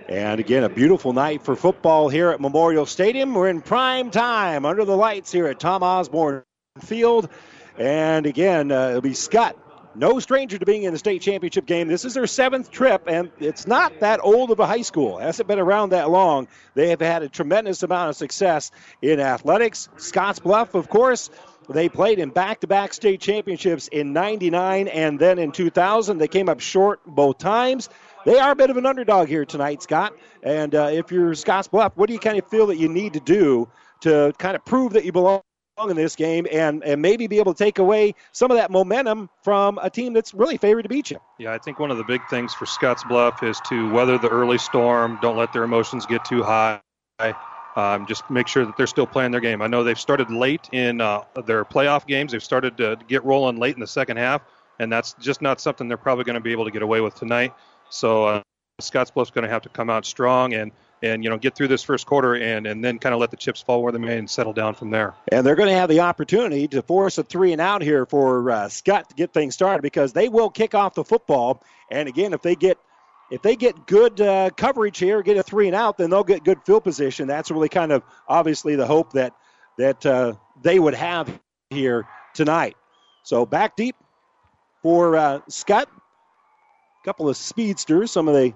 And 0.09 0.41
again, 0.41 0.65
a 0.65 0.71
beautiful 0.71 1.13
night 1.13 1.43
for 1.43 1.55
football 1.55 2.09
here 2.09 2.31
at 2.31 2.41
Memorial 2.41 2.87
Stadium. 2.87 3.35
We're 3.35 3.49
in 3.49 3.61
prime 3.61 4.11
time 4.11 4.65
under 4.65 4.87
the 4.87 4.97
lights 4.97 5.31
here 5.31 5.49
at 5.49 5.61
Tom 5.61 5.83
Osborne 5.83 6.45
Field. 6.81 7.29
And 7.77 8.25
again, 8.25 8.73
uh, 8.73 8.89
it'll 8.91 9.03
be 9.03 9.11
Skutt 9.11 9.55
no 9.99 10.21
stranger 10.21 10.59
to 10.59 10.67
being 10.67 10.85
in 10.85 10.93
the 10.93 10.99
state 10.99 11.23
championship 11.23 11.67
game. 11.67 11.89
This 11.89 12.05
is 12.05 12.15
their 12.15 12.27
seventh 12.27 12.71
trip, 12.71 13.05
and 13.07 13.31
it's 13.39 13.67
not 13.67 14.01
that 14.01 14.21
old 14.23 14.51
of 14.51 14.61
a 14.61 14.67
high 14.67 14.83
school. 14.83 15.19
It 15.19 15.23
hasn't 15.23 15.49
been 15.49 15.59
around 15.59 15.91
that 15.91 16.11
long. 16.11 16.49
They 16.75 16.91
have 16.91 17.01
had 17.01 17.23
a 17.23 17.29
tremendous 17.29 17.83
amount 17.83 18.11
of 18.11 18.17
success 18.17 18.71
in 19.03 19.21
athletics. 19.21 19.89
Scottsbluff, 19.97 20.75
of 20.75 20.89
course, 20.89 21.31
they 21.69 21.89
played 21.89 22.19
in 22.19 22.31
back 22.31 22.61
to 22.61 22.67
back 22.67 22.93
state 22.93 23.21
championships 23.21 23.89
in 23.89 24.13
99 24.13 24.89
and 24.89 25.19
then 25.19 25.39
in 25.39 25.53
2000. 25.53 26.19
They 26.19 26.29
came 26.29 26.49
up 26.49 26.61
short 26.61 27.01
both 27.07 27.39
times. 27.39 27.89
They 28.25 28.39
are 28.39 28.53
a 28.53 28.57
bit 28.57 28.71
of 28.71 28.77
an 28.77 28.87
underdog 28.87 29.29
here 29.29 29.45
tonight, 29.45 29.83
Scott. 29.83 30.15
And 30.43 30.75
uh, 30.75 30.91
if 30.93 31.11
you're 31.11 31.33
Scottsbluff, 31.33 31.93
what 31.95 32.09
do 32.09 32.13
you 32.13 32.21
kind 32.21 32.39
of 32.39 32.47
feel 32.49 32.69
that 32.69 32.77
you 32.77 32.89
need 32.89 33.15
to 33.15 33.21
do 33.21 33.69
to 34.01 34.33
kind 34.39 34.57
of 34.57 34.65
prove 34.65 34.93
that 34.93 35.05
you 35.05 35.13
belong 35.13 35.43
in 35.79 35.97
this 35.97 36.17
game 36.17 36.47
and, 36.51 36.83
and 36.85 37.03
maybe 37.03 37.27
be 37.27 37.39
able 37.39 37.53
to 37.53 37.65
take 37.65 37.79
away 37.79 38.15
some 38.33 38.51
of 38.51 38.57
that 38.57 38.71
momentum 38.71 39.29
from 39.43 39.79
a 39.83 39.91
team 39.91 40.15
that's 40.15 40.33
really 40.33 40.57
favored 40.57 40.83
to 40.83 40.89
beat 40.89 41.11
you. 41.11 41.19
Yeah, 41.39 41.53
I 41.53 41.59
think 41.59 41.79
one 41.79 41.91
of 41.91 41.99
the 41.99 42.05
big 42.05 42.23
things 42.31 42.55
for 42.55 42.65
Scotts 42.65 43.05
Bluff 43.05 43.43
is 43.43 43.61
to 43.69 43.91
weather 43.93 44.17
the 44.17 44.29
early 44.29 44.57
storm. 44.57 45.19
Don't 45.21 45.37
let 45.37 45.53
their 45.53 45.65
emotions 45.65 46.07
get 46.07 46.25
too 46.25 46.43
high. 46.43 46.81
Um, 47.77 48.07
just 48.07 48.29
make 48.31 48.49
sure 48.49 48.65
that 48.65 48.77
they're 48.79 48.87
still 48.87 49.07
playing 49.07 49.33
their 49.33 49.41
game. 49.41 49.61
I 49.61 49.67
know 49.67 49.85
they've 49.85 50.01
started 50.01 50.31
late 50.31 50.67
in 50.73 51.03
uh, 51.03 51.25
their 51.45 51.63
playoff 51.65 52.07
games. 52.07 52.33
They've 52.33 52.43
started 52.43 52.79
to 52.79 52.97
get 53.07 53.23
rolling 53.23 53.59
late 53.59 53.75
in 53.75 53.81
the 53.81 53.87
second 53.87 54.17
half, 54.17 54.41
and 54.79 54.91
that's 54.91 55.13
just 55.21 55.43
not 55.43 55.61
something 55.61 55.89
they're 55.89 55.99
probably 55.99 56.25
going 56.25 56.35
to 56.35 56.41
be 56.41 56.53
able 56.53 56.65
to 56.65 56.71
get 56.71 56.81
away 56.81 57.03
with 57.03 57.15
tonight. 57.17 57.53
So 57.91 58.25
uh, 58.25 58.43
Scotts 58.81 59.11
Bluff's 59.11 59.31
going 59.31 59.45
to 59.45 59.51
have 59.51 59.63
to 59.63 59.69
come 59.69 59.91
out 59.91 60.07
strong 60.07 60.55
and 60.55 60.73
and 61.07 61.25
you 61.25 61.31
know 61.31 61.39
get 61.39 61.55
through 61.55 61.69
this 61.69 61.83
first 61.83 62.07
quarter 62.07 62.35
and 62.35 62.67
and 62.67 62.85
then 62.85 62.99
kind 62.99 63.15
of 63.15 63.21
let 63.21 63.31
the 63.31 63.37
chips 63.37 63.63
fall 63.63 63.83
where 63.83 63.93
they 63.93 63.99
may 63.99 64.19
and 64.19 64.29
settle 64.29 64.53
down 64.53 64.75
from 64.75 64.91
there. 64.91 65.15
And 65.33 65.47
they're 65.47 65.55
going 65.55 65.69
to 65.69 65.75
have 65.75 65.89
the 65.89 66.01
opportunity 66.01 66.69
to 66.69 66.83
force 66.83 67.19
a 67.19 67.23
three 67.23 67.53
and 67.53 67.61
out 67.61 67.83
here 67.83 68.07
for 68.07 68.51
uh, 68.51 68.67
Skutt 68.67 69.09
to 69.09 69.15
get 69.15 69.33
things 69.33 69.55
started 69.55 69.83
because 69.83 70.13
they 70.13 70.29
will 70.29 70.51
kick 70.51 70.75
off 70.75 70.95
the 70.95 71.05
football. 71.05 71.63
And 71.91 72.09
again, 72.09 72.33
if 72.33 72.43
they 72.43 72.55
get 72.55 72.79
if 73.31 73.43
they 73.43 73.57
get 73.57 73.87
good 73.87 74.21
uh, 74.21 74.51
coverage 74.57 74.99
here, 74.99 75.23
get 75.23 75.37
a 75.37 75.43
three 75.43 75.67
and 75.67 75.75
out, 75.75 75.99
then 75.99 76.11
they'll 76.11 76.25
get 76.25 76.45
good 76.45 76.59
field 76.65 76.85
position. 76.85 77.27
That's 77.27 77.51
really 77.51 77.69
kind 77.69 77.93
of 77.93 78.03
obviously 78.29 78.77
the 78.77 78.87
hope 78.87 79.13
that 79.13 79.33
that 79.79 80.05
uh, 80.07 80.35
they 80.63 80.79
would 80.79 80.95
have 80.95 81.29
here 81.71 82.07
tonight. 82.35 82.77
So 83.25 83.45
back 83.45 83.77
deep 83.77 83.97
for 84.83 85.17
uh, 85.17 85.41
Skutt. 85.51 85.87
A 85.87 87.05
couple 87.05 87.29
of 87.29 87.37
speedsters, 87.37 88.11
some 88.11 88.27
of 88.27 88.35
the 88.35 88.53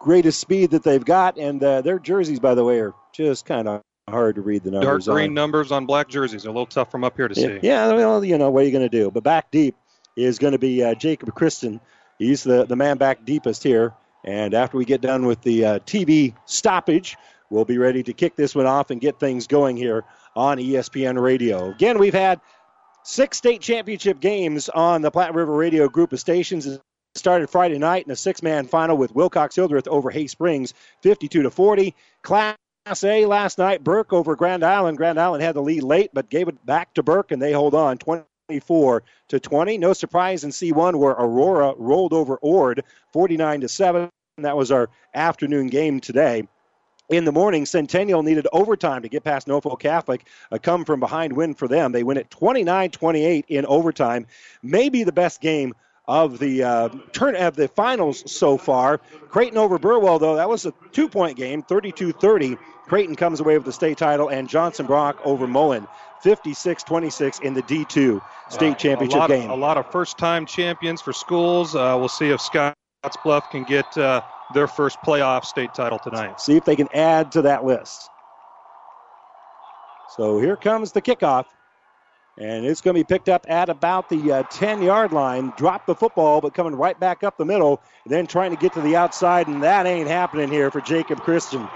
greatest 0.00 0.40
speed 0.40 0.72
that 0.72 0.82
they've 0.82 1.04
got, 1.04 1.38
and 1.38 1.62
uh, 1.62 1.82
their 1.82 2.00
jerseys, 2.00 2.40
by 2.40 2.56
the 2.56 2.64
way, 2.64 2.80
are 2.80 2.94
just 3.12 3.46
kind 3.46 3.68
of 3.68 3.82
hard 4.08 4.34
to 4.34 4.42
read 4.42 4.64
the 4.64 4.72
numbers. 4.72 5.06
Dark 5.06 5.14
green 5.14 5.30
on. 5.30 5.34
numbers 5.34 5.70
on 5.70 5.86
black 5.86 6.08
jerseys 6.08 6.44
are 6.44 6.48
a 6.48 6.52
little 6.52 6.66
tough 6.66 6.90
from 6.90 7.04
up 7.04 7.16
here 7.16 7.28
to 7.28 7.40
yeah, 7.40 7.46
see. 7.46 7.58
Yeah, 7.62 7.92
well, 7.94 8.24
you 8.24 8.36
know 8.36 8.50
what 8.50 8.64
are 8.64 8.66
you 8.66 8.72
going 8.72 8.88
to 8.88 8.98
do? 8.98 9.12
But 9.12 9.22
back 9.22 9.52
deep 9.52 9.76
is 10.16 10.40
going 10.40 10.52
to 10.52 10.58
be 10.58 10.82
uh, 10.82 10.94
Jacob 10.94 11.32
Kristen. 11.34 11.80
He's 12.18 12.42
the 12.42 12.66
the 12.66 12.76
man 12.76 12.98
back 12.98 13.24
deepest 13.24 13.62
here. 13.62 13.94
And 14.24 14.52
after 14.52 14.76
we 14.76 14.84
get 14.84 15.00
done 15.00 15.24
with 15.24 15.40
the 15.40 15.64
uh, 15.64 15.78
TV 15.80 16.34
stoppage, 16.44 17.16
we'll 17.48 17.64
be 17.64 17.78
ready 17.78 18.02
to 18.02 18.12
kick 18.12 18.36
this 18.36 18.54
one 18.54 18.66
off 18.66 18.90
and 18.90 19.00
get 19.00 19.18
things 19.18 19.46
going 19.46 19.78
here 19.78 20.04
on 20.36 20.58
ESPN 20.58 21.18
Radio. 21.20 21.70
Again, 21.70 21.98
we've 21.98 22.12
had 22.12 22.40
six 23.02 23.38
state 23.38 23.62
championship 23.62 24.20
games 24.20 24.68
on 24.68 25.00
the 25.00 25.10
Platte 25.10 25.34
River 25.34 25.54
Radio 25.54 25.88
group 25.88 26.12
of 26.12 26.20
stations. 26.20 26.78
Started 27.16 27.50
Friday 27.50 27.78
night 27.78 28.06
in 28.06 28.12
a 28.12 28.16
six-man 28.16 28.68
final 28.68 28.96
with 28.96 29.12
Wilcox 29.12 29.56
Hildreth 29.56 29.88
over 29.88 30.10
Hay 30.10 30.28
Springs, 30.28 30.74
52 31.02 31.42
to 31.42 31.50
40. 31.50 31.96
Class 32.22 32.56
A 33.02 33.26
last 33.26 33.58
night, 33.58 33.82
Burke 33.82 34.12
over 34.12 34.36
Grand 34.36 34.62
Island. 34.62 34.96
Grand 34.96 35.18
Island 35.18 35.42
had 35.42 35.56
the 35.56 35.60
lead 35.60 35.82
late, 35.82 36.10
but 36.14 36.30
gave 36.30 36.46
it 36.46 36.64
back 36.64 36.94
to 36.94 37.02
Burke, 37.02 37.32
and 37.32 37.42
they 37.42 37.50
hold 37.50 37.74
on 37.74 37.98
24 37.98 39.02
to 39.28 39.40
20. 39.40 39.78
No 39.78 39.92
surprise 39.92 40.44
in 40.44 40.50
C1 40.50 40.94
where 40.94 41.10
Aurora 41.10 41.74
rolled 41.76 42.12
over 42.12 42.36
Ord, 42.36 42.84
49 43.12 43.62
to 43.62 43.68
7. 43.68 44.08
That 44.38 44.56
was 44.56 44.70
our 44.70 44.88
afternoon 45.12 45.66
game 45.66 45.98
today. 45.98 46.46
In 47.08 47.24
the 47.24 47.32
morning, 47.32 47.66
Centennial 47.66 48.22
needed 48.22 48.46
overtime 48.52 49.02
to 49.02 49.08
get 49.08 49.24
past 49.24 49.48
Norfolk 49.48 49.80
Catholic. 49.80 50.24
A 50.52 50.60
come 50.60 50.84
from 50.84 51.00
behind 51.00 51.32
win 51.32 51.54
for 51.54 51.66
them. 51.66 51.90
They 51.90 52.04
win 52.04 52.18
it 52.18 52.30
29 52.30 52.90
28 52.92 53.46
in 53.48 53.66
overtime. 53.66 54.28
Maybe 54.62 55.02
the 55.02 55.10
best 55.10 55.40
game 55.40 55.74
of 56.08 56.38
the 56.38 56.62
uh, 56.62 56.88
turn 57.12 57.36
of 57.36 57.56
the 57.56 57.68
finals 57.68 58.30
so 58.30 58.56
far. 58.56 58.98
Creighton 59.28 59.58
over 59.58 59.78
Burwell, 59.78 60.18
though, 60.18 60.36
that 60.36 60.48
was 60.48 60.66
a 60.66 60.72
two 60.92 61.08
point 61.08 61.36
game, 61.36 61.62
32 61.62 62.12
30. 62.12 62.56
Creighton 62.86 63.14
comes 63.14 63.38
away 63.40 63.56
with 63.56 63.64
the 63.64 63.72
state 63.72 63.98
title, 63.98 64.28
and 64.28 64.48
Johnson 64.48 64.86
Brock 64.86 65.20
over 65.24 65.46
Mullen, 65.46 65.86
56 66.22 66.82
26 66.82 67.38
in 67.40 67.54
the 67.54 67.62
D2 67.62 68.20
state 68.48 68.72
Uh, 68.72 68.74
championship 68.74 69.22
a 69.22 69.28
game. 69.28 69.50
Of, 69.50 69.58
a 69.58 69.60
lot 69.60 69.78
of 69.78 69.90
first 69.92 70.18
time 70.18 70.44
champions 70.46 71.00
for 71.00 71.12
schools. 71.12 71.74
Uh, 71.76 71.96
we'll 71.98 72.08
see 72.08 72.30
if 72.30 72.40
Scotts 72.40 72.74
Bluff 73.22 73.48
can 73.50 73.62
get 73.64 73.96
uh, 73.96 74.22
their 74.54 74.66
first 74.66 74.98
playoff 75.06 75.44
state 75.44 75.72
title 75.74 76.00
tonight. 76.00 76.40
See 76.40 76.56
if 76.56 76.64
they 76.64 76.74
can 76.74 76.88
add 76.92 77.30
to 77.32 77.42
that 77.42 77.64
list. 77.64 78.08
So 80.16 80.40
here 80.40 80.56
comes 80.56 80.90
the 80.90 81.00
kickoff. 81.00 81.44
And 82.40 82.64
it's 82.64 82.80
going 82.80 82.94
to 82.94 83.00
be 83.00 83.04
picked 83.04 83.28
up 83.28 83.44
at 83.50 83.68
about 83.68 84.08
the 84.08 84.32
uh, 84.32 84.42
10 84.44 84.80
yard 84.80 85.12
line. 85.12 85.52
Drop 85.58 85.84
the 85.84 85.94
football, 85.94 86.40
but 86.40 86.54
coming 86.54 86.74
right 86.74 86.98
back 86.98 87.22
up 87.22 87.36
the 87.36 87.44
middle, 87.44 87.82
then 88.06 88.26
trying 88.26 88.50
to 88.50 88.56
get 88.56 88.72
to 88.72 88.80
the 88.80 88.96
outside, 88.96 89.46
and 89.46 89.62
that 89.62 89.84
ain't 89.84 90.08
happening 90.08 90.48
here 90.50 90.70
for 90.70 90.80
Jacob 90.80 91.20
Christen. 91.20 91.68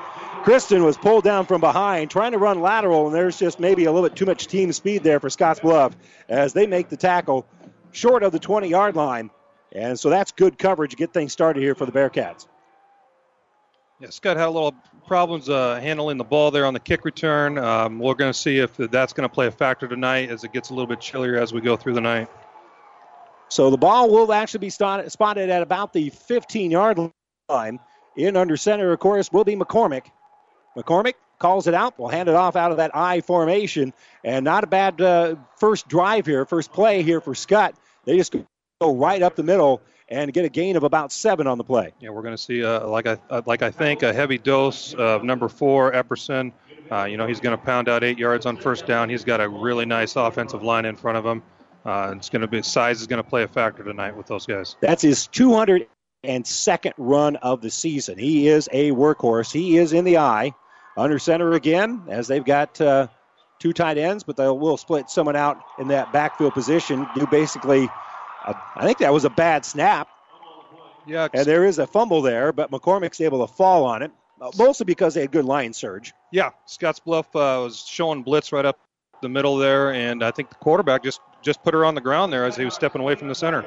Christen 0.43 0.83
was 0.83 0.97
pulled 0.97 1.23
down 1.23 1.45
from 1.45 1.61
behind, 1.61 2.11
trying 2.11 2.33
to 2.33 2.39
run 2.39 2.63
lateral, 2.63 3.07
and 3.07 3.15
there's 3.15 3.39
just 3.39 3.61
maybe 3.61 3.85
a 3.85 3.93
little 3.93 4.09
bit 4.09 4.17
too 4.17 4.25
much 4.25 4.47
team 4.47 4.73
speed 4.73 5.03
there 5.03 5.21
for 5.21 5.29
Scotts 5.29 5.61
Bluff 5.61 5.95
as 6.31 6.55
they 6.55 6.67
make 6.67 6.89
the 6.89 6.97
tackle 6.97 7.47
short 7.93 8.23
of 8.23 8.33
the 8.33 8.39
20 8.39 8.67
yard 8.67 8.97
line. 8.97 9.31
And 9.73 10.01
so 10.01 10.09
that's 10.09 10.33
good 10.33 10.57
coverage 10.57 10.93
to 10.93 10.97
get 10.97 11.13
things 11.13 11.33
started 11.33 11.63
here 11.63 11.75
for 11.75 11.85
the 11.85 11.93
Bearcats. 11.93 12.47
Yeah, 14.01 14.09
Skutt 14.09 14.37
had 14.37 14.49
a 14.49 14.51
little 14.51 14.75
problems 15.07 15.49
uh, 15.49 15.79
handling 15.81 16.17
the 16.17 16.25
ball 16.25 16.51
there 16.51 16.67
on 16.67 16.75
the 16.75 16.81
kick 16.81 17.05
return. 17.05 17.59
Um, 17.59 18.01
we're 18.01 18.15
going 18.15 18.33
to 18.33 18.39
see 18.39 18.59
if 18.59 18.77
that's 18.77 19.13
going 19.13 19.29
to 19.29 19.33
play 19.33 19.47
a 19.47 19.53
factor 19.53 19.87
tonight 19.87 20.31
as 20.31 20.43
it 20.43 20.53
gets 20.53 20.71
a 20.71 20.75
little 20.75 20.89
bit 20.89 21.01
chillier 21.01 21.37
as 21.37 21.53
we 21.53 21.61
go 21.61 21.77
through 21.77 21.95
the 21.95 22.01
night. 22.01 22.29
So 23.49 23.71
the 23.71 23.77
ball 23.77 24.11
will 24.11 24.33
actually 24.33 24.61
be 24.61 24.71
spotted, 24.71 25.13
spotted 25.13 25.49
at 25.49 25.63
about 25.63 25.93
the 25.93 26.11
15 26.11 26.71
yard 26.71 26.99
line. 27.49 27.79
In 28.17 28.37
under 28.37 28.57
center, 28.57 28.93
of 28.93 28.99
course, 28.99 29.33
will 29.33 29.45
be 29.45 29.55
McCormick. 29.55 30.07
McCormick 30.77 31.15
calls 31.39 31.67
it 31.67 31.75
out. 31.75 31.99
We'll 31.99 32.09
hand 32.09 32.29
it 32.29 32.35
off 32.35 32.57
out 32.57 32.73
of 32.73 32.79
that 32.79 32.97
I 32.97 33.21
formation. 33.21 33.93
And 34.25 34.45
not 34.45 34.65
a 34.65 34.67
bad 34.67 35.01
uh, 35.01 35.37
first 35.59 35.87
drive 35.89 36.27
here, 36.27 36.45
first 36.47 36.73
play 36.73 37.03
here 37.03 37.21
for 37.21 37.35
Skutt. 37.35 37.75
They 38.05 38.17
just 38.17 38.33
go 38.33 38.97
right 38.97 39.23
up 39.23 39.37
the 39.37 39.43
middle 39.43 39.83
and 40.15 40.33
get 40.33 40.45
a 40.45 40.49
gain 40.49 40.77
of 40.77 40.85
about 40.85 41.13
seven 41.13 41.47
on 41.47 41.59
the 41.59 41.65
play. 41.65 41.93
Yeah, 42.01 42.11
we're 42.11 42.23
going 42.23 42.37
to 42.37 42.43
see, 42.43 42.65
uh, 42.65 42.87
like 42.87 43.07
I 43.07 43.19
uh, 43.29 43.43
like 43.47 43.63
I 43.63 43.71
think, 43.71 44.03
a 44.03 44.13
heavy 44.13 44.39
dose 44.39 44.95
of 44.95 45.25
number 45.25 45.49
four 45.49 45.93
Epperson. 45.93 46.53
Uh, 46.91 47.05
you 47.05 47.17
know, 47.17 47.27
he's 47.27 47.41
going 47.41 47.57
to 47.57 47.63
pound 47.63 47.89
out 47.89 48.05
eight 48.05 48.19
yards 48.19 48.47
on 48.47 48.57
first 48.57 48.87
down. 48.87 49.09
He's 49.09 49.25
got 49.25 49.41
a 49.41 49.49
really 49.49 49.87
nice 49.87 50.17
offensive 50.17 50.63
line 50.63 50.85
in 50.85 50.97
front 50.97 51.19
of 51.19 51.27
him. 51.27 51.43
Uh, 51.85 52.15
it's 52.17 52.31
going 52.31 52.43
to 52.43 52.49
be 52.49 52.63
size 52.63 53.01
is 53.01 53.07
going 53.07 53.23
to 53.23 53.29
play 53.29 53.43
a 53.43 53.49
factor 53.49 53.83
tonight 53.83 54.17
with 54.17 54.27
those 54.27 54.47
guys. 54.47 54.77
That's 54.81 55.03
his 55.03 55.29
202nd 55.29 56.93
run 56.97 57.37
of 57.37 57.61
the 57.61 57.71
season. 57.71 58.19
He 58.19 58.49
is 58.49 58.69
a 58.73 58.93
workhorse. 58.93 59.53
He 59.53 59.77
is 59.77 59.93
in 59.93 60.05
the 60.05 60.19
eye. 60.19 60.53
Under 60.97 61.19
center 61.19 61.53
again, 61.55 62.05
as 62.09 62.29
they've 62.29 62.45
got 62.45 62.81
uh, 62.81 63.09
two 63.59 63.73
tight 63.73 63.99
ends, 63.99 64.23
but 64.23 64.37
they 64.37 64.47
will 64.47 64.77
split 64.77 65.11
someone 65.11 65.35
out 65.35 65.59
in 65.79 65.89
that 65.89 66.13
backfield 66.13 66.55
position. 66.55 67.07
Do 67.17 67.27
basically, 67.27 67.89
I 68.47 68.85
think 68.85 68.99
that 68.99 69.13
was 69.13 69.25
a 69.25 69.31
bad 69.31 69.65
snap. 69.65 70.09
Yeah, 71.07 71.29
and 71.33 71.47
there 71.47 71.65
is 71.65 71.79
a 71.79 71.87
fumble 71.87 72.23
there, 72.23 72.53
but 72.53 72.71
McCormick's 72.71 73.21
able 73.21 73.47
to 73.47 73.53
fall 73.53 73.85
on 73.85 74.03
it, 74.03 74.11
uh, 74.41 74.51
mostly 74.57 74.85
because 74.85 75.15
they 75.15 75.21
had 75.23 75.33
good 75.33 75.45
line 75.45 75.73
surge. 75.73 76.15
Yeah, 76.33 76.51
Scotts 76.67 76.99
Bluff 76.99 77.27
uh, 77.37 77.61
was 77.63 77.85
showing 77.87 78.23
blitz 78.23 78.53
right 78.53 78.65
up 78.65 78.79
the 79.21 79.29
middle 79.29 79.57
there, 79.59 79.93
and 79.93 80.23
I 80.23 80.31
think 80.31 80.49
the 80.49 80.57
quarterback 80.57 81.03
just 81.03 81.21
just 81.43 81.63
put 81.63 81.75
her 81.75 81.85
on 81.85 81.95
the 81.95 82.01
ground 82.01 82.33
there 82.33 82.47
as 82.47 82.57
he 82.57 82.65
was 82.65 82.75
stepping 82.75 83.03
away 83.03 83.15
from 83.15 83.29
the 83.29 83.35
center. 83.35 83.65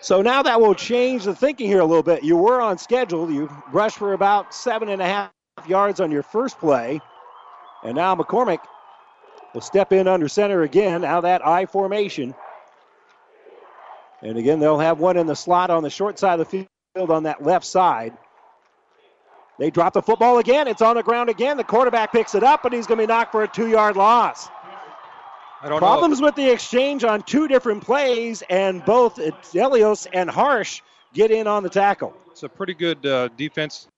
So 0.00 0.22
now 0.22 0.42
that 0.42 0.60
will 0.60 0.74
change 0.74 1.24
the 1.24 1.34
thinking 1.34 1.66
here 1.66 1.80
a 1.80 1.84
little 1.84 2.02
bit. 2.02 2.22
You 2.22 2.36
were 2.36 2.60
on 2.60 2.78
schedule. 2.78 3.30
You 3.30 3.50
rushed 3.72 3.96
for 3.96 4.12
about 4.12 4.54
seven 4.54 4.88
and 4.90 5.02
a 5.02 5.06
half 5.06 5.30
yards 5.66 6.00
on 6.00 6.10
your 6.10 6.22
first 6.22 6.58
play. 6.58 7.00
And 7.82 7.96
now 7.96 8.14
McCormick 8.14 8.60
will 9.54 9.60
step 9.60 9.92
in 9.92 10.06
under 10.06 10.28
center 10.28 10.62
again, 10.62 11.00
Now 11.00 11.20
that 11.22 11.44
I 11.46 11.66
formation. 11.66 12.34
And 14.22 14.36
again, 14.36 14.58
they'll 14.58 14.78
have 14.78 14.98
one 14.98 15.16
in 15.16 15.26
the 15.26 15.36
slot 15.36 15.70
on 15.70 15.82
the 15.82 15.90
short 15.90 16.18
side 16.18 16.40
of 16.40 16.48
the 16.50 16.66
field 16.94 17.10
on 17.10 17.24
that 17.24 17.42
left 17.42 17.64
side. 17.64 18.16
They 19.58 19.70
drop 19.70 19.92
the 19.92 20.02
football 20.02 20.38
again. 20.38 20.68
It's 20.68 20.82
on 20.82 20.96
the 20.96 21.02
ground 21.02 21.30
again. 21.30 21.56
The 21.56 21.64
quarterback 21.64 22.12
picks 22.12 22.34
it 22.34 22.44
up, 22.44 22.64
and 22.64 22.72
he's 22.72 22.86
going 22.86 22.98
to 22.98 23.02
be 23.02 23.06
knocked 23.08 23.32
for 23.32 23.42
a 23.42 23.48
two 23.48 23.68
yard 23.68 23.96
loss. 23.96 24.48
I 25.60 25.68
don't 25.68 25.78
Problems 25.78 26.20
know. 26.20 26.26
with 26.26 26.36
the 26.36 26.48
exchange 26.48 27.02
on 27.02 27.22
two 27.22 27.48
different 27.48 27.82
plays, 27.82 28.42
and 28.48 28.84
both 28.84 29.16
Elios 29.16 30.06
and 30.12 30.30
Harsh 30.30 30.82
get 31.12 31.32
in 31.32 31.48
on 31.48 31.64
the 31.64 31.68
tackle. 31.68 32.14
It's 32.30 32.44
a 32.44 32.48
pretty 32.48 32.74
good 32.74 33.04
uh, 33.04 33.28
defensive 33.36 33.88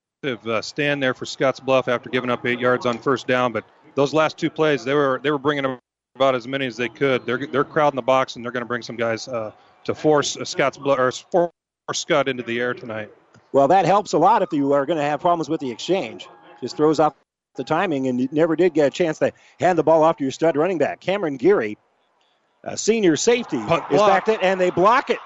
uh, 0.47 0.63
stand 0.63 1.03
there 1.03 1.13
for 1.13 1.27
Scotts 1.27 1.61
Bluff 1.61 1.89
after 1.89 2.09
giving 2.09 2.31
up 2.31 2.47
eight 2.47 2.59
yards 2.61 2.87
on 2.87 2.97
first 2.99 3.27
down. 3.27 3.53
But 3.53 3.65
those 3.95 4.15
last 4.15 4.39
two 4.39 4.49
plays, 4.49 4.85
they 4.85 4.95
were 4.95 5.21
they 5.23 5.31
were 5.31 5.39
bringing 5.39 5.79
about 6.15 6.35
as 6.35 6.49
many 6.49 6.65
as 6.65 6.79
they 6.79 6.89
could. 6.89 7.27
They're 7.27 7.47
they're 7.47 7.65
crowding 7.65 7.97
the 7.97 8.03
box, 8.03 8.37
and 8.37 8.45
they're 8.45 8.53
going 8.53 8.63
to 8.63 8.69
bring 8.69 8.83
some 8.83 8.97
guys 8.97 9.29
uh, 9.29 9.53
to 9.85 9.95
force 9.95 10.37
uh, 10.37 10.45
Scotts 10.45 10.79
Bluff 10.79 10.99
or 10.99 11.13
force 11.13 11.53
Skutt 12.05 12.29
into 12.29 12.43
the 12.43 12.61
air 12.61 12.75
tonight. 12.75 13.11
Well, 13.53 13.69
that 13.69 13.85
helps 13.85 14.13
a 14.13 14.19
lot 14.19 14.43
if 14.43 14.53
you 14.53 14.73
are 14.73 14.87
going 14.87 14.99
to 14.99 15.05
have 15.05 15.21
problems 15.21 15.49
with 15.49 15.61
the 15.61 15.71
exchange. 15.71 16.29
Just 16.61 16.77
throws 16.77 17.01
off 17.01 17.15
the 17.57 17.65
timing, 17.65 18.07
and 18.07 18.21
you 18.21 18.29
never 18.31 18.55
did 18.55 18.75
get 18.75 18.87
a 18.87 18.91
chance 18.91 19.19
to 19.19 19.33
hand 19.59 19.77
the 19.79 19.83
ball 19.83 20.03
off 20.03 20.17
to 20.19 20.25
your 20.25 20.31
stud 20.31 20.57
running 20.57 20.79
back. 20.79 21.01
Cameron 21.01 21.37
Geary, 21.37 21.77
a 22.65 22.77
senior 22.77 23.17
safety, 23.17 23.59
Punt 23.59 23.85
is 23.91 23.97
block. 23.97 24.09
back 24.09 24.25
there, 24.27 24.39
and 24.43 24.61
they 24.61 24.71
block 24.71 25.11
it. 25.11 25.19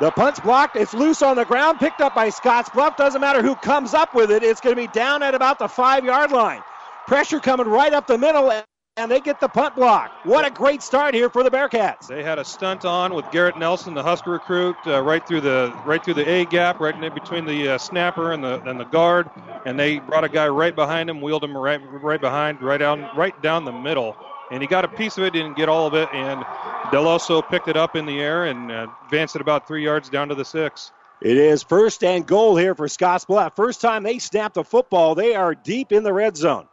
The 0.00 0.12
punt's 0.12 0.38
blocked. 0.38 0.76
It's 0.76 0.94
loose 0.94 1.22
on 1.22 1.36
the 1.36 1.44
ground, 1.44 1.80
picked 1.80 2.00
up 2.00 2.14
by 2.14 2.28
Scotts 2.28 2.70
Bluff. 2.70 2.96
Doesn't 2.96 3.20
matter 3.20 3.42
who 3.42 3.56
comes 3.56 3.94
up 3.94 4.14
with 4.14 4.30
it. 4.30 4.44
It's 4.44 4.60
going 4.60 4.76
to 4.76 4.80
be 4.80 4.86
down 4.88 5.24
at 5.24 5.34
about 5.34 5.58
the 5.58 5.68
five 5.68 6.04
yard 6.04 6.30
line. 6.30 6.62
Pressure 7.08 7.40
coming 7.40 7.66
right 7.66 7.92
up 7.92 8.06
the 8.06 8.16
middle, 8.16 8.52
and 8.98 9.08
they 9.08 9.20
get 9.20 9.40
the 9.40 9.48
punt 9.48 9.76
block. 9.76 10.10
What 10.24 10.44
a 10.44 10.50
great 10.50 10.82
start 10.82 11.14
here 11.14 11.30
for 11.30 11.44
the 11.44 11.50
Bearcats. 11.50 12.08
They 12.08 12.24
had 12.24 12.38
a 12.38 12.44
stunt 12.44 12.84
on 12.84 13.14
with 13.14 13.30
Garrett 13.30 13.56
Nelson, 13.56 13.94
the 13.94 14.02
Husker 14.02 14.32
recruit, 14.32 14.76
uh, 14.86 15.00
right 15.02 15.26
through 15.26 15.42
the 15.42 15.72
right 15.86 16.04
through 16.04 16.14
the 16.14 16.28
A 16.28 16.44
gap, 16.44 16.80
right 16.80 16.94
in 16.94 17.14
between 17.14 17.46
the 17.46 17.68
uh, 17.70 17.78
snapper 17.78 18.32
and 18.32 18.42
the 18.42 18.60
and 18.68 18.78
the 18.78 18.84
guard, 18.84 19.30
and 19.64 19.78
they 19.78 20.00
brought 20.00 20.24
a 20.24 20.28
guy 20.28 20.48
right 20.48 20.74
behind 20.74 21.08
him, 21.08 21.20
wheeled 21.20 21.44
him 21.44 21.56
right 21.56 21.80
right 22.02 22.20
behind, 22.20 22.60
right 22.60 22.78
down 22.78 23.08
right 23.16 23.40
down 23.40 23.64
the 23.64 23.72
middle, 23.72 24.16
and 24.50 24.60
he 24.60 24.66
got 24.66 24.84
a 24.84 24.88
piece 24.88 25.16
of 25.16 25.24
it, 25.24 25.32
didn't 25.32 25.56
get 25.56 25.68
all 25.68 25.86
of 25.86 25.94
it, 25.94 26.08
and 26.12 26.44
Deloso 26.90 27.48
picked 27.48 27.68
it 27.68 27.76
up 27.76 27.94
in 27.94 28.04
the 28.04 28.20
air 28.20 28.46
and 28.46 28.72
uh, 28.72 28.88
advanced 29.04 29.36
it 29.36 29.40
about 29.40 29.68
three 29.68 29.84
yards 29.84 30.08
down 30.08 30.28
to 30.28 30.34
the 30.34 30.44
six. 30.44 30.90
It 31.20 31.36
is 31.36 31.62
first 31.62 32.02
and 32.02 32.26
goal 32.26 32.56
here 32.56 32.74
for 32.74 32.88
Scotts 32.88 33.24
Bluff. 33.24 33.54
First 33.56 33.80
time 33.80 34.02
they 34.02 34.18
snap 34.18 34.54
the 34.54 34.64
football, 34.64 35.14
they 35.14 35.36
are 35.36 35.54
deep 35.54 35.92
in 35.92 36.02
the 36.02 36.12
red 36.12 36.36
zone. 36.36 36.66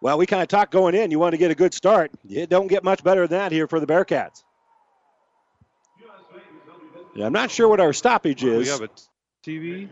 Well, 0.00 0.16
we 0.16 0.26
kind 0.26 0.42
of 0.42 0.48
talked 0.48 0.72
going 0.72 0.94
in. 0.94 1.10
You 1.10 1.18
want 1.18 1.32
to 1.32 1.38
get 1.38 1.50
a 1.50 1.54
good 1.54 1.74
start. 1.74 2.10
You 2.26 2.46
don't 2.46 2.68
get 2.68 2.82
much 2.84 3.04
better 3.04 3.26
than 3.26 3.38
that 3.38 3.52
here 3.52 3.66
for 3.66 3.80
the 3.80 3.86
Bearcats. 3.86 4.42
Yeah, 7.14 7.26
I'm 7.26 7.32
not 7.32 7.50
sure 7.50 7.68
what 7.68 7.80
our 7.80 7.92
stoppage 7.92 8.44
is. 8.44 8.66
We 8.66 8.70
have 8.70 8.82
a 8.82 8.88
TV. 9.44 9.88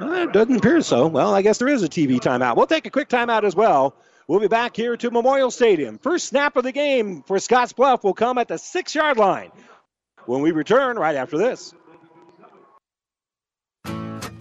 Uh, 0.00 0.12
it 0.12 0.32
doesn't 0.32 0.56
appear 0.56 0.80
so. 0.80 1.08
Well, 1.08 1.34
I 1.34 1.42
guess 1.42 1.58
there 1.58 1.68
is 1.68 1.82
a 1.82 1.88
TV 1.88 2.20
timeout. 2.20 2.56
We'll 2.56 2.66
take 2.66 2.86
a 2.86 2.90
quick 2.90 3.08
timeout 3.08 3.44
as 3.44 3.54
well. 3.54 3.94
We'll 4.28 4.40
be 4.40 4.48
back 4.48 4.76
here 4.76 4.96
to 4.96 5.10
Memorial 5.10 5.50
Stadium. 5.50 5.98
First 5.98 6.28
snap 6.28 6.56
of 6.56 6.64
the 6.64 6.72
game 6.72 7.22
for 7.22 7.38
Scotts 7.38 7.72
Bluff 7.72 8.04
will 8.04 8.14
come 8.14 8.38
at 8.38 8.48
the 8.48 8.56
six 8.56 8.94
yard 8.94 9.18
line 9.18 9.50
when 10.26 10.42
we 10.42 10.52
return 10.52 10.96
right 10.96 11.16
after 11.16 11.38
this. 11.38 11.74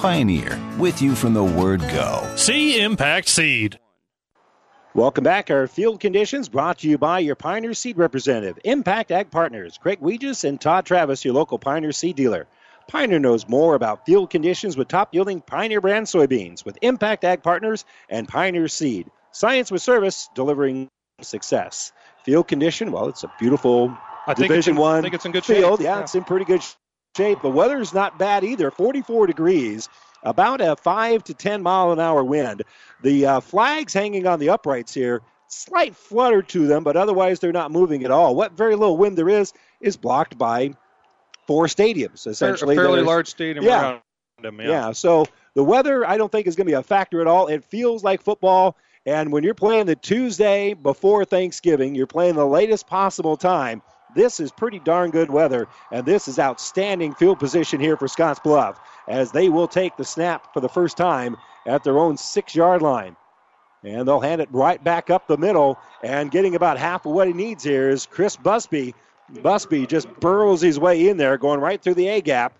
Pioneer, 0.00 0.58
with 0.78 1.02
you 1.02 1.14
from 1.14 1.34
the 1.34 1.44
word 1.44 1.80
go. 1.80 2.26
See 2.36 2.80
Impact 2.80 3.28
Seed. 3.28 3.78
Welcome 4.94 5.24
back. 5.24 5.50
Our 5.50 5.66
field 5.66 6.00
conditions 6.00 6.48
brought 6.48 6.78
to 6.78 6.88
you 6.88 6.96
by 6.96 7.18
your 7.18 7.34
Pioneer 7.34 7.74
Seed 7.74 7.98
representative, 7.98 8.58
Impact 8.64 9.10
Ag 9.10 9.30
Partners, 9.30 9.76
Craig 9.76 10.00
Weegis 10.00 10.44
and 10.48 10.58
Todd 10.58 10.86
Travis, 10.86 11.22
your 11.22 11.34
local 11.34 11.58
Pioneer 11.58 11.92
Seed 11.92 12.16
dealer. 12.16 12.46
Pioneer 12.88 13.18
knows 13.18 13.46
more 13.46 13.74
about 13.74 14.06
field 14.06 14.30
conditions 14.30 14.74
with 14.74 14.88
top 14.88 15.12
yielding 15.12 15.42
Pioneer 15.42 15.82
brand 15.82 16.06
soybeans 16.06 16.64
with 16.64 16.78
Impact 16.80 17.22
Ag 17.22 17.42
Partners 17.42 17.84
and 18.08 18.26
Pioneer 18.26 18.68
Seed. 18.68 19.06
Science 19.32 19.70
with 19.70 19.82
service, 19.82 20.30
delivering 20.34 20.88
success. 21.20 21.92
Field 22.24 22.48
condition, 22.48 22.90
well, 22.90 23.08
it's 23.08 23.22
a 23.22 23.30
beautiful 23.38 23.94
I 24.26 24.32
think 24.32 24.48
Division 24.48 24.56
it's 24.56 24.66
in, 24.68 24.76
One 24.76 24.98
I 25.00 25.02
think 25.02 25.14
it's 25.14 25.26
in 25.26 25.32
good 25.32 25.44
field. 25.44 25.78
shape. 25.80 25.84
Yeah, 25.84 26.00
it's 26.00 26.14
in 26.14 26.24
pretty 26.24 26.46
good 26.46 26.62
shape. 27.20 27.42
The 27.42 27.50
weather's 27.50 27.92
not 27.92 28.18
bad 28.18 28.44
either. 28.44 28.70
44 28.70 29.26
degrees, 29.26 29.88
about 30.22 30.62
a 30.62 30.74
five 30.76 31.22
to 31.24 31.34
10 31.34 31.62
mile 31.62 31.92
an 31.92 32.00
hour 32.00 32.24
wind. 32.24 32.62
The 33.02 33.26
uh, 33.26 33.40
flags 33.40 33.92
hanging 33.92 34.26
on 34.26 34.38
the 34.38 34.48
uprights 34.48 34.94
here, 34.94 35.20
slight 35.48 35.94
flutter 35.94 36.40
to 36.42 36.66
them, 36.66 36.82
but 36.82 36.96
otherwise 36.96 37.38
they're 37.38 37.52
not 37.52 37.70
moving 37.70 38.04
at 38.04 38.10
all. 38.10 38.34
What 38.34 38.52
very 38.52 38.74
little 38.74 38.96
wind 38.96 39.18
there 39.18 39.28
is 39.28 39.52
is 39.82 39.98
blocked 39.98 40.38
by 40.38 40.72
four 41.46 41.66
stadiums 41.66 42.26
essentially. 42.26 42.74
a 42.74 42.78
fairly 42.78 43.00
are- 43.00 43.04
large 43.04 43.28
stadium 43.28 43.64
Yeah. 43.66 43.82
around 43.82 44.00
them. 44.42 44.58
Yeah. 44.60 44.68
yeah. 44.68 44.92
So 44.92 45.26
the 45.54 45.64
weather, 45.64 46.06
I 46.08 46.16
don't 46.16 46.32
think 46.32 46.46
is 46.46 46.56
going 46.56 46.66
to 46.66 46.70
be 46.70 46.74
a 46.74 46.82
factor 46.82 47.20
at 47.20 47.26
all. 47.26 47.48
It 47.48 47.64
feels 47.64 48.02
like 48.02 48.22
football. 48.22 48.76
And 49.04 49.30
when 49.32 49.44
you're 49.44 49.54
playing 49.54 49.86
the 49.86 49.96
Tuesday 49.96 50.72
before 50.74 51.24
Thanksgiving, 51.26 51.94
you're 51.94 52.06
playing 52.06 52.36
the 52.36 52.46
latest 52.46 52.86
possible 52.86 53.36
time. 53.36 53.82
This 54.14 54.40
is 54.40 54.50
pretty 54.50 54.78
darn 54.80 55.10
good 55.10 55.30
weather, 55.30 55.68
and 55.92 56.04
this 56.04 56.26
is 56.26 56.38
outstanding 56.38 57.14
field 57.14 57.38
position 57.38 57.80
here 57.80 57.96
for 57.96 58.08
Scotts 58.08 58.40
Bluff 58.40 58.80
as 59.06 59.30
they 59.30 59.48
will 59.48 59.68
take 59.68 59.96
the 59.96 60.04
snap 60.04 60.52
for 60.52 60.60
the 60.60 60.68
first 60.68 60.96
time 60.96 61.36
at 61.66 61.84
their 61.84 61.98
own 61.98 62.16
six 62.16 62.54
yard 62.54 62.82
line. 62.82 63.16
And 63.84 64.06
they'll 64.06 64.20
hand 64.20 64.40
it 64.40 64.48
right 64.52 64.82
back 64.82 65.10
up 65.10 65.26
the 65.26 65.38
middle, 65.38 65.78
and 66.02 66.30
getting 66.30 66.54
about 66.54 66.78
half 66.78 67.06
of 67.06 67.12
what 67.12 67.28
he 67.28 67.32
needs 67.32 67.64
here 67.64 67.88
is 67.88 68.06
Chris 68.06 68.36
Busby. 68.36 68.94
Busby 69.42 69.86
just 69.86 70.12
burrows 70.20 70.60
his 70.60 70.78
way 70.78 71.08
in 71.08 71.16
there, 71.16 71.38
going 71.38 71.60
right 71.60 71.80
through 71.80 71.94
the 71.94 72.08
A 72.08 72.20
gap, 72.20 72.58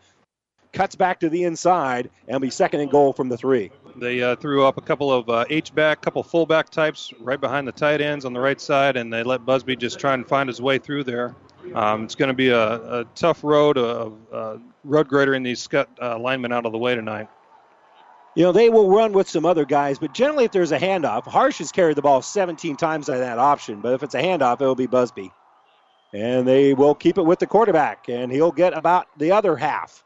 cuts 0.72 0.96
back 0.96 1.20
to 1.20 1.28
the 1.28 1.44
inside, 1.44 2.10
and 2.28 2.40
be 2.40 2.50
second 2.50 2.80
and 2.80 2.90
goal 2.90 3.12
from 3.12 3.28
the 3.28 3.36
three. 3.36 3.70
They 3.96 4.22
uh, 4.22 4.36
threw 4.36 4.64
up 4.64 4.78
a 4.78 4.80
couple 4.80 5.12
of 5.12 5.28
uh, 5.28 5.44
H 5.50 5.74
back, 5.74 6.02
couple 6.02 6.22
fullback 6.22 6.70
types 6.70 7.12
right 7.20 7.40
behind 7.40 7.66
the 7.66 7.72
tight 7.72 8.00
ends 8.00 8.24
on 8.24 8.32
the 8.32 8.40
right 8.40 8.60
side, 8.60 8.96
and 8.96 9.12
they 9.12 9.22
let 9.22 9.44
Busby 9.44 9.76
just 9.76 9.98
try 9.98 10.14
and 10.14 10.26
find 10.26 10.48
his 10.48 10.60
way 10.60 10.78
through 10.78 11.04
there. 11.04 11.34
Um, 11.74 12.04
it's 12.04 12.14
going 12.14 12.28
to 12.28 12.34
be 12.34 12.48
a, 12.48 13.00
a 13.00 13.04
tough 13.14 13.44
road, 13.44 13.76
a, 13.76 14.10
a 14.32 14.60
road 14.84 15.08
grader 15.08 15.34
in 15.34 15.42
these 15.42 15.66
Skutt 15.66 15.86
uh, 16.00 16.18
linemen 16.18 16.52
out 16.52 16.66
of 16.66 16.72
the 16.72 16.78
way 16.78 16.94
tonight. 16.94 17.28
You 18.36 18.44
know, 18.44 18.52
they 18.52 18.70
will 18.70 18.88
run 18.88 19.12
with 19.12 19.28
some 19.28 19.44
other 19.44 19.64
guys, 19.64 19.98
but 19.98 20.14
generally, 20.14 20.44
if 20.44 20.52
there's 20.52 20.72
a 20.72 20.78
handoff, 20.78 21.24
Harsh 21.24 21.58
has 21.58 21.72
carried 21.72 21.96
the 21.96 22.02
ball 22.02 22.22
17 22.22 22.76
times 22.76 23.08
on 23.08 23.18
that 23.18 23.38
option, 23.38 23.80
but 23.80 23.92
if 23.92 24.02
it's 24.02 24.14
a 24.14 24.22
handoff, 24.22 24.60
it'll 24.60 24.76
be 24.76 24.86
Busby. 24.86 25.32
And 26.12 26.46
they 26.46 26.72
will 26.74 26.94
keep 26.94 27.18
it 27.18 27.22
with 27.22 27.40
the 27.40 27.46
quarterback, 27.46 28.08
and 28.08 28.30
he'll 28.30 28.52
get 28.52 28.76
about 28.76 29.06
the 29.18 29.32
other 29.32 29.56
half. 29.56 30.04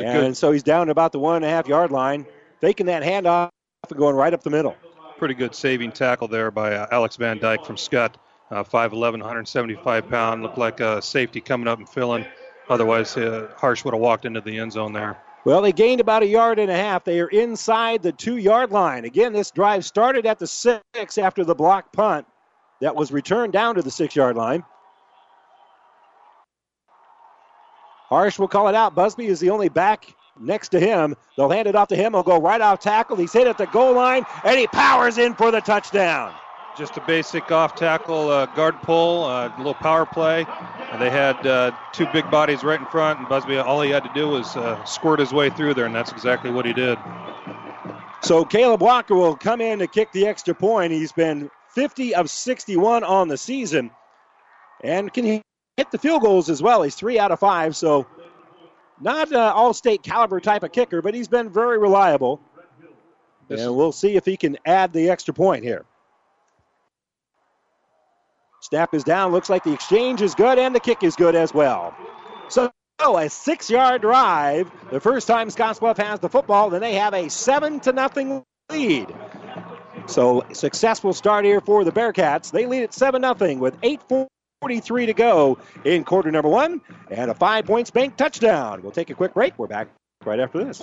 And 0.00 0.36
so 0.36 0.52
he's 0.52 0.62
down 0.62 0.88
about 0.88 1.12
the 1.12 1.18
one 1.18 1.36
and 1.36 1.44
a 1.44 1.48
half 1.48 1.68
yard 1.68 1.90
line, 1.90 2.26
taking 2.60 2.86
that 2.86 3.02
handoff 3.02 3.50
and 3.88 3.98
going 3.98 4.16
right 4.16 4.32
up 4.32 4.42
the 4.42 4.50
middle. 4.50 4.76
Pretty 5.18 5.34
good 5.34 5.54
saving 5.54 5.92
tackle 5.92 6.28
there 6.28 6.50
by 6.50 6.74
uh, 6.74 6.86
Alex 6.90 7.16
Van 7.16 7.38
Dyke 7.38 7.64
from 7.64 7.76
Skutt. 7.76 8.14
Uh, 8.50 8.62
5'11", 8.62 9.12
175 9.12 10.08
pound. 10.08 10.42
Looked 10.42 10.58
like 10.58 10.80
a 10.80 11.00
safety 11.00 11.40
coming 11.40 11.68
up 11.68 11.78
and 11.78 11.88
filling. 11.88 12.26
Otherwise, 12.68 13.16
uh, 13.16 13.48
Harsh 13.56 13.84
would 13.84 13.94
have 13.94 14.00
walked 14.00 14.24
into 14.26 14.40
the 14.40 14.58
end 14.58 14.72
zone 14.72 14.92
there. 14.92 15.16
Well, 15.44 15.62
they 15.62 15.72
gained 15.72 16.00
about 16.00 16.22
a 16.22 16.26
yard 16.26 16.58
and 16.58 16.70
a 16.70 16.76
half. 16.76 17.04
They 17.04 17.20
are 17.20 17.28
inside 17.28 18.02
the 18.02 18.12
two 18.12 18.36
yard 18.36 18.70
line. 18.70 19.04
Again, 19.04 19.32
this 19.32 19.50
drive 19.50 19.84
started 19.84 20.26
at 20.26 20.38
the 20.38 20.46
six 20.46 21.18
after 21.18 21.44
the 21.44 21.54
block 21.54 21.92
punt 21.92 22.26
that 22.80 22.94
was 22.94 23.10
returned 23.10 23.52
down 23.52 23.74
to 23.76 23.82
the 23.82 23.90
six 23.90 24.14
yard 24.14 24.36
line. 24.36 24.64
Harsh 28.12 28.38
will 28.38 28.46
call 28.46 28.68
it 28.68 28.74
out. 28.74 28.94
Busby 28.94 29.24
is 29.24 29.40
the 29.40 29.48
only 29.48 29.70
back 29.70 30.14
next 30.38 30.68
to 30.68 30.78
him. 30.78 31.16
They'll 31.34 31.48
hand 31.48 31.66
it 31.66 31.74
off 31.74 31.88
to 31.88 31.96
him. 31.96 32.12
He'll 32.12 32.22
go 32.22 32.38
right 32.38 32.60
off 32.60 32.78
tackle. 32.78 33.16
He's 33.16 33.32
hit 33.32 33.46
at 33.46 33.56
the 33.56 33.64
goal 33.64 33.94
line, 33.94 34.26
and 34.44 34.58
he 34.58 34.66
powers 34.66 35.16
in 35.16 35.34
for 35.34 35.50
the 35.50 35.62
touchdown. 35.62 36.34
Just 36.76 36.98
a 36.98 37.00
basic 37.06 37.50
off 37.50 37.74
tackle 37.74 38.28
uh, 38.28 38.44
guard 38.54 38.74
pull, 38.82 39.24
uh, 39.24 39.48
a 39.48 39.56
little 39.56 39.72
power 39.72 40.04
play. 40.04 40.44
And 40.90 41.00
they 41.00 41.08
had 41.08 41.46
uh, 41.46 41.72
two 41.92 42.06
big 42.12 42.30
bodies 42.30 42.62
right 42.62 42.78
in 42.78 42.84
front, 42.84 43.18
and 43.18 43.28
Busby, 43.30 43.56
all 43.56 43.80
he 43.80 43.90
had 43.90 44.04
to 44.04 44.10
do 44.12 44.28
was 44.28 44.58
uh, 44.58 44.84
squirt 44.84 45.18
his 45.18 45.32
way 45.32 45.48
through 45.48 45.72
there, 45.72 45.86
and 45.86 45.94
that's 45.94 46.12
exactly 46.12 46.50
what 46.50 46.66
he 46.66 46.74
did. 46.74 46.98
So 48.20 48.44
Caleb 48.44 48.82
Walker 48.82 49.14
will 49.14 49.36
come 49.36 49.62
in 49.62 49.78
to 49.78 49.86
kick 49.86 50.12
the 50.12 50.26
extra 50.26 50.54
point. 50.54 50.92
He's 50.92 51.12
been 51.12 51.50
50 51.70 52.14
of 52.14 52.28
61 52.28 53.04
on 53.04 53.28
the 53.28 53.38
season 53.38 53.90
and 54.84 55.10
can 55.10 55.24
hit 55.76 55.90
the 55.90 55.98
field 55.98 56.22
goals 56.22 56.50
as 56.50 56.62
well. 56.62 56.82
He's 56.82 56.94
three 56.94 57.18
out 57.18 57.30
of 57.30 57.40
five, 57.40 57.76
so 57.76 58.06
not 59.00 59.32
uh, 59.32 59.52
all 59.54 59.72
state 59.72 60.02
caliber 60.02 60.40
type 60.40 60.62
of 60.62 60.72
kicker, 60.72 61.02
but 61.02 61.14
he's 61.14 61.28
been 61.28 61.50
very 61.50 61.78
reliable. 61.78 62.40
And 63.48 63.76
we'll 63.76 63.92
see 63.92 64.16
if 64.16 64.24
he 64.24 64.36
can 64.36 64.56
add 64.64 64.92
the 64.92 65.10
extra 65.10 65.34
point 65.34 65.64
here. 65.64 65.84
Snap 68.60 68.94
is 68.94 69.04
down. 69.04 69.32
Looks 69.32 69.50
like 69.50 69.64
the 69.64 69.72
exchange 69.72 70.22
is 70.22 70.34
good 70.34 70.58
and 70.58 70.74
the 70.74 70.80
kick 70.80 71.02
is 71.02 71.16
good 71.16 71.34
as 71.34 71.52
well. 71.52 71.94
So 72.48 72.70
Oh, 73.04 73.16
a 73.16 73.28
six 73.28 73.68
yard 73.68 74.02
drive. 74.02 74.70
The 74.90 75.00
first 75.00 75.26
time 75.26 75.48
Scottsbluff 75.48 75.96
has 75.96 76.20
the 76.20 76.28
football, 76.28 76.70
then 76.70 76.80
they 76.80 76.94
have 76.94 77.14
a 77.14 77.28
seven 77.28 77.80
to 77.80 77.92
nothing 77.92 78.44
lead. 78.70 79.12
So 80.06 80.44
successful 80.52 81.12
start 81.12 81.44
here 81.44 81.60
for 81.60 81.82
the 81.82 81.90
Bearcats. 81.90 82.52
They 82.52 82.66
lead 82.66 82.84
at 82.84 82.94
seven 82.94 83.20
nothing 83.20 83.58
with 83.58 83.76
8:43 84.62 85.06
to 85.06 85.12
go 85.12 85.58
in 85.84 86.04
quarter 86.04 86.30
number 86.30 86.48
one, 86.48 86.80
and 87.10 87.30
a 87.30 87.34
five 87.34 87.66
points 87.66 87.90
bank 87.90 88.16
touchdown. 88.16 88.82
We'll 88.82 88.92
take 88.92 89.10
a 89.10 89.14
quick 89.14 89.34
break. 89.34 89.58
We're 89.58 89.66
back 89.66 89.88
right 90.24 90.40
after 90.40 90.64
this. 90.64 90.82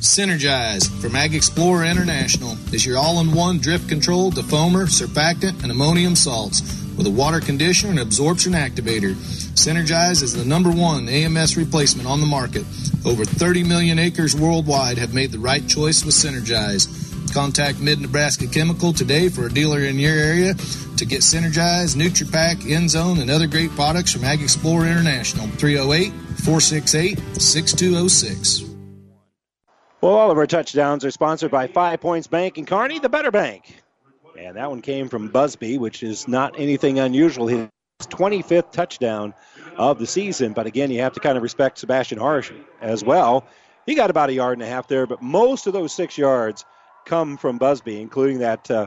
Synergize 0.00 0.86
from 1.00 1.12
AgXplore 1.12 1.90
International 1.90 2.52
is 2.74 2.84
your 2.84 2.98
all-in-one 2.98 3.58
drip 3.58 3.88
control, 3.88 4.30
defoamer, 4.30 4.86
surfactant, 4.86 5.62
and 5.62 5.72
ammonium 5.72 6.14
salts 6.14 6.60
with 6.96 7.06
a 7.06 7.10
water 7.10 7.40
conditioner 7.40 7.90
and 7.90 8.00
absorption 8.00 8.52
activator. 8.52 9.14
Synergize 9.54 10.22
is 10.22 10.34
the 10.34 10.44
number 10.44 10.70
one 10.70 11.08
AMS 11.08 11.56
replacement 11.56 12.06
on 12.06 12.20
the 12.20 12.26
market. 12.26 12.64
Over 13.06 13.24
30 13.24 13.64
million 13.64 13.98
acres 13.98 14.36
worldwide 14.36 14.98
have 14.98 15.14
made 15.14 15.32
the 15.32 15.38
right 15.38 15.66
choice 15.66 16.04
with 16.04 16.14
Synergize. 16.14 16.86
Contact 17.34 17.80
Mid 17.80 18.00
Nebraska 18.00 18.46
Chemical 18.46 18.92
today 18.92 19.28
for 19.28 19.46
a 19.46 19.50
dealer 19.52 19.80
in 19.80 19.98
your 19.98 20.14
area 20.16 20.54
to 20.96 21.04
get 21.04 21.20
Synergize, 21.20 21.96
NutriPack, 21.96 22.70
End 22.70 22.88
Zone, 22.88 23.18
and 23.18 23.28
other 23.28 23.48
great 23.48 23.70
products 23.72 24.12
from 24.12 24.22
AgXplore 24.22 24.88
International. 24.88 25.48
308 25.48 26.12
468 26.12 27.18
6206. 27.42 28.70
Well, 30.00 30.14
all 30.14 30.30
of 30.30 30.38
our 30.38 30.46
touchdowns 30.46 31.04
are 31.04 31.10
sponsored 31.10 31.50
by 31.50 31.66
Five 31.66 32.00
Points 32.00 32.28
Bank 32.28 32.56
and 32.56 32.68
Kearney, 32.68 33.00
the 33.00 33.08
better 33.08 33.32
bank. 33.32 33.82
And 34.38 34.56
that 34.56 34.70
one 34.70 34.80
came 34.80 35.08
from 35.08 35.28
Busby, 35.28 35.76
which 35.78 36.04
is 36.04 36.28
not 36.28 36.58
anything 36.58 37.00
unusual. 37.00 37.48
His 37.48 37.68
25th 38.00 38.70
touchdown 38.70 39.34
of 39.76 39.98
the 39.98 40.06
season. 40.06 40.52
But 40.52 40.66
again, 40.66 40.92
you 40.92 41.00
have 41.00 41.14
to 41.14 41.20
kind 41.20 41.36
of 41.36 41.42
respect 41.42 41.78
Sebastian 41.78 42.18
Harsh 42.18 42.52
as 42.80 43.02
well. 43.02 43.44
He 43.86 43.96
got 43.96 44.10
about 44.10 44.30
a 44.30 44.34
yard 44.34 44.58
and 44.58 44.62
a 44.62 44.70
half 44.70 44.86
there, 44.86 45.06
but 45.06 45.20
most 45.20 45.66
of 45.66 45.72
those 45.72 45.92
six 45.92 46.16
yards 46.16 46.64
come 47.04 47.36
from 47.36 47.58
Busby, 47.58 48.00
including 48.00 48.38
that 48.38 48.70
uh, 48.70 48.86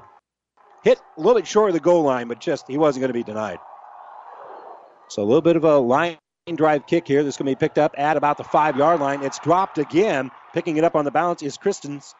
hit 0.84 1.02
a 1.18 1.22
little 1.22 1.36
bit 1.36 1.48
short 1.48 1.70
of 1.70 1.74
the 1.74 1.80
goal 1.80 2.04
line, 2.04 2.28
but 2.28 2.40
just 2.40 2.68
he 2.68 2.78
wasn't 2.78 3.02
going 3.02 3.10
to 3.10 3.14
be 3.14 3.24
denied. 3.24 3.60
So 5.10 5.22
a 5.22 5.26
little 5.26 5.42
bit 5.42 5.56
of 5.56 5.64
a 5.64 5.78
line 5.78 6.18
drive 6.56 6.86
kick 6.86 7.08
here 7.08 7.24
that's 7.24 7.38
going 7.38 7.46
to 7.46 7.52
be 7.52 7.60
picked 7.60 7.78
up 7.78 7.94
at 7.98 8.16
about 8.16 8.38
the 8.38 8.44
five 8.44 8.78
yard 8.78 9.00
line. 9.00 9.22
It's 9.22 9.40
dropped 9.40 9.78
again. 9.78 10.32
Picking 10.54 10.78
it 10.78 10.84
up 10.84 10.96
on 10.96 11.06
the 11.06 11.12
bounce 11.12 11.44
is 11.44 11.58
Christens. 11.58 12.16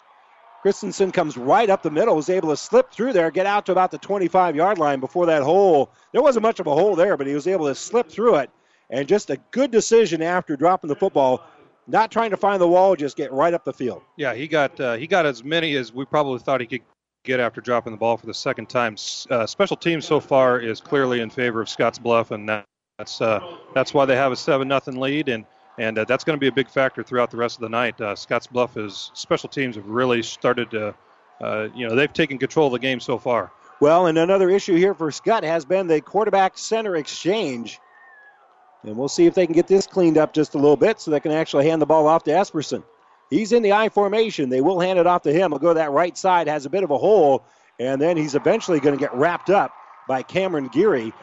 Christensen 0.62 1.12
comes 1.12 1.38
right 1.38 1.70
up 1.70 1.82
the 1.82 1.92
middle, 1.92 2.16
was 2.16 2.30
able 2.30 2.50
to 2.50 2.58
slip 2.58 2.92
through 2.92 3.14
there, 3.14 3.32
get 3.32 3.46
out 3.46 3.66
to 3.68 3.72
about 3.72 3.92
the 3.92 3.98
25 3.98 4.56
yard 4.56 4.78
line 4.78 5.00
before 5.00 5.26
that 5.28 5.44
hole. 5.44 5.92
There 6.12 6.22
wasn't 6.22 6.44
much 6.44 6.60
of 6.60 6.68
a 6.68 6.74
hole 6.74 6.96
there, 6.96 7.16
but 7.16 7.28
he 7.28 7.34
was 7.34 7.48
able 7.48 7.68
to 7.68 7.76
slip 7.76 8.10
through 8.10 8.36
it. 8.38 8.50
And 8.90 9.08
just 9.08 9.30
a 9.30 9.38
good 9.52 9.72
decision 9.72 10.22
after 10.22 10.56
dropping 10.56 10.90
the 10.90 10.96
football 10.96 11.42
not 11.88 12.12
trying 12.12 12.32
to 12.32 12.38
find 12.38 12.62
the 12.62 12.68
wall, 12.68 12.96
just 12.96 13.18
get 13.18 13.32
right 13.32 13.54
up 13.54 13.64
the 13.64 13.74
field. 13.74 14.02
Yeah, 14.18 14.34
he 14.34 14.48
got 14.48 14.80
uh, 14.80 14.96
he 14.96 15.08
got 15.08 15.26
as 15.26 15.44
many 15.44 15.76
as 15.76 15.94
we 15.94 16.06
probably 16.06 16.40
thought 16.40 16.62
he 16.62 16.68
could 16.68 16.82
get 17.24 17.40
after 17.40 17.62
dropping 17.62 17.92
the 17.92 17.98
ball 17.98 18.18
for 18.18 18.26
the 18.26 18.34
second 18.34 18.70
time. 18.70 18.96
Uh, 19.30 19.46
special 19.46 19.78
teams 19.78 20.06
so 20.06 20.20
far 20.20 20.60
is 20.60 20.80
clearly 20.80 21.22
in 21.22 21.30
favor 21.30 21.62
of 21.62 21.70
Scotts 21.70 22.00
Bluff, 22.00 22.32
and 22.32 22.48
that's 22.98 23.22
uh, 23.22 23.40
that's 23.74 23.94
why 23.94 24.06
they 24.06 24.16
have 24.16 24.32
a 24.32 24.36
seven 24.36 24.68
nothing 24.68 25.00
lead, 25.00 25.30
and 25.30 25.46
and 25.78 26.00
uh, 26.00 26.06
that's 26.06 26.24
going 26.24 26.38
to 26.38 26.40
be 26.40 26.48
a 26.48 26.52
big 26.52 26.70
factor 26.70 27.04
throughout 27.04 27.32
the 27.32 27.38
rest 27.38 27.58
of 27.58 27.62
the 27.62 27.70
night. 27.70 28.00
Uh, 28.02 28.16
Scotts 28.16 28.48
Bluff 28.48 28.78
is 28.78 29.12
special 29.14 29.50
teams 29.50 29.76
have 29.76 29.88
really 29.88 30.24
started 30.24 30.72
to, 30.72 30.96
uh, 31.42 31.68
you 31.76 31.88
know, 31.88 31.96
they've 31.96 32.12
taken 32.12 32.38
control 32.38 32.68
of 32.68 32.74
the 32.74 32.80
game 32.80 33.00
so 33.00 33.18
far. 33.18 33.52
Well, 33.80 34.08
and 34.08 34.18
another 34.18 34.50
issue 34.50 34.76
here 34.76 34.96
for 34.96 35.12
Skutt 35.12 35.44
has 35.44 35.66
been 35.66 35.86
the 35.86 36.02
quarterback 36.02 36.58
center 36.58 36.96
exchange. 36.96 37.80
And 38.84 38.96
we'll 38.96 39.10
see 39.10 39.26
if 39.26 39.34
they 39.34 39.46
can 39.46 39.56
get 39.56 39.68
this 39.68 39.88
cleaned 39.88 40.18
up 40.18 40.34
just 40.34 40.54
a 40.56 40.58
little 40.58 40.78
bit 40.78 41.00
so 41.00 41.12
they 41.12 41.20
can 41.20 41.32
actually 41.32 41.68
hand 41.68 41.82
the 41.82 41.86
ball 41.86 42.08
off 42.08 42.24
to 42.24 42.32
Esperson. 42.32 42.84
He's 43.30 43.52
in 43.52 43.64
the 43.64 43.74
I 43.74 43.90
formation. 43.90 44.50
They 44.50 44.62
will 44.62 44.80
hand 44.80 45.00
it 45.00 45.08
off 45.08 45.24
to 45.24 45.34
him. 45.34 45.52
He'll 45.52 45.60
go 45.60 45.70
to 45.70 45.80
that 45.80 45.92
right 45.92 46.18
side, 46.18 46.48
has 46.48 46.66
a 46.66 46.70
bit 46.70 46.84
of 46.84 46.92
a 46.92 46.98
hole, 46.98 47.44
and 47.80 48.02
then 48.02 48.16
he's 48.16 48.36
eventually 48.36 48.80
going 48.80 48.98
to 48.98 49.00
get 49.00 49.14
wrapped 49.14 49.50
up 49.50 49.72
by 50.08 50.24
Cameron 50.24 50.70
Geary. 50.70 51.14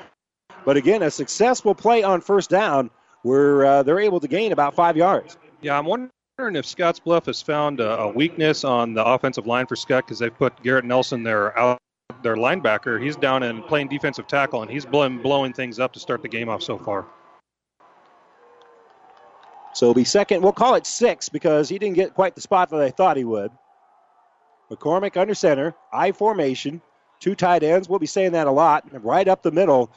But 0.65 0.77
again, 0.77 1.03
a 1.03 1.11
successful 1.11 1.75
play 1.75 2.03
on 2.03 2.21
first 2.21 2.51
down 2.51 2.91
where 3.23 3.65
uh, 3.65 3.83
they're 3.83 4.01
able 4.01 4.21
to 4.21 4.29
gain 4.29 4.53
about 4.53 4.75
five 4.75 4.97
yards. 4.97 5.39
Yeah, 5.63 5.79
I'm 5.79 5.87
wondering 5.87 6.11
if 6.39 6.67
Scotts 6.67 7.01
Bluff 7.01 7.27
has 7.27 7.41
found 7.41 7.81
a, 7.81 8.01
a 8.01 8.09
weakness 8.09 8.65
on 8.65 8.93
the 8.93 9.05
offensive 9.05 9.47
line 9.47 9.67
for 9.67 9.77
Skutt 9.77 10.03
because 10.03 10.19
they've 10.19 10.37
put 10.37 10.63
Garrett 10.63 10.85
Nelson, 10.85 11.23
there 11.23 11.59
out, 11.59 11.79
their 12.23 12.37
linebacker. 12.37 13.03
He's 13.03 13.17
down 13.17 13.43
and 13.43 13.65
playing 13.65 13.89
defensive 13.89 14.27
tackle, 14.27 14.63
and 14.63 14.71
he's 14.71 14.85
blowing, 14.85 15.23
blowing 15.23 15.55
things 15.55 15.79
up 15.79 15.93
to 15.95 16.01
start 16.01 16.21
the 16.21 16.29
game 16.29 16.51
off 16.51 16.63
so 16.63 16.77
far. 16.77 17.07
So 19.75 19.87
it'll 19.87 19.95
be 19.95 20.05
second. 20.05 20.43
We'll 20.43 20.53
call 20.53 20.77
it 20.77 20.87
six 20.87 21.29
because 21.29 21.69
he 21.69 21.79
didn't 21.79 21.97
get 21.97 22.15
quite 22.15 22.35
the 22.35 22.41
spot 22.41 22.71
that 22.71 22.81
I 22.81 22.91
thought 22.91 23.17
he 23.17 23.25
would. 23.25 23.51
McCormick 24.71 25.17
under 25.17 25.35
center, 25.35 25.75
I 25.93 26.13
formation, 26.13 26.81
two 27.21 27.35
tight 27.35 27.63
ends. 27.63 27.89
We'll 27.89 27.99
be 27.99 28.07
saying 28.07 28.33
that 28.33 28.47
a 28.47 28.51
lot. 28.51 28.85
Right 29.05 29.27
up 29.29 29.43
the 29.43 29.51
middle. 29.51 29.91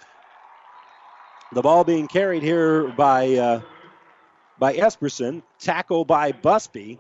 The 1.53 1.61
ball 1.61 1.83
being 1.83 2.07
carried 2.07 2.43
here 2.43 2.89
by 2.89 3.35
uh, 3.35 3.61
by 4.59 4.75
Esperson, 4.75 5.43
tackle 5.59 6.03
by 6.03 6.31
Busby, 6.33 6.99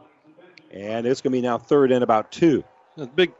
and 0.71 1.05
it's 1.05 1.21
going 1.21 1.31
to 1.31 1.37
be 1.37 1.41
now 1.41 1.57
third 1.57 1.91
and 1.91 2.03
about 2.03 2.31
two. 2.31 2.63
Big 3.15 3.33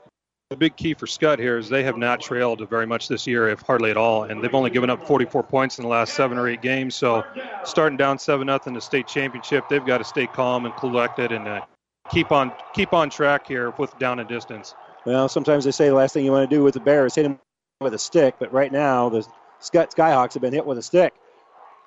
the 0.50 0.56
big 0.56 0.78
key 0.78 0.94
for 0.94 1.08
Skutt 1.08 1.40
here 1.40 1.58
is 1.58 1.68
they 1.68 1.84
have 1.84 1.98
not 1.98 2.22
trailed 2.22 2.68
very 2.70 2.86
much 2.86 3.10
this 3.10 3.28
year, 3.28 3.50
if 3.50 3.62
hardly 3.62 3.92
at 3.92 3.98
all, 3.98 4.24
and 4.24 4.42
they've 4.42 4.56
only 4.56 4.70
given 4.70 4.90
up 4.90 5.06
44 5.06 5.44
points 5.44 5.78
in 5.78 5.84
the 5.84 5.90
last 5.90 6.14
seven 6.14 6.38
or 6.38 6.48
eight 6.48 6.62
games. 6.62 6.96
So, 6.96 7.26
starting 7.66 7.98
down 7.98 8.18
seven 8.18 8.48
nothing 8.48 8.74
the 8.74 8.80
state 8.80 9.08
championship, 9.08 9.68
they've 9.70 9.86
got 9.86 9.98
to 9.98 10.06
stay 10.06 10.26
calm 10.26 10.66
and 10.66 10.74
collected 10.78 11.34
and 11.34 11.46
uh, 11.48 11.62
keep 12.10 12.32
on 12.32 12.54
keep 12.74 12.94
on 12.94 13.10
track 13.10 13.46
here 13.46 13.72
with 13.72 13.98
down 14.00 14.20
and 14.20 14.30
distance. 14.30 14.74
Well, 15.06 15.28
sometimes 15.28 15.66
they 15.66 15.72
say 15.72 15.90
the 15.90 15.96
last 15.96 16.14
thing 16.14 16.24
you 16.24 16.32
want 16.32 16.50
to 16.50 16.56
do 16.56 16.64
with 16.64 16.76
the 16.76 16.80
bear 16.80 17.06
is 17.06 17.16
hit 17.16 17.26
him 17.26 17.40
with 17.82 17.94
a 17.94 18.00
stick, 18.00 18.36
but 18.40 18.52
right 18.54 18.72
now 18.72 19.10
the 19.10 19.28
Skutt 19.62 19.94
Skyhawks 19.94 20.34
have 20.34 20.42
been 20.42 20.54
hit 20.54 20.66
with 20.66 20.78
a 20.78 20.84
stick. 20.84 21.14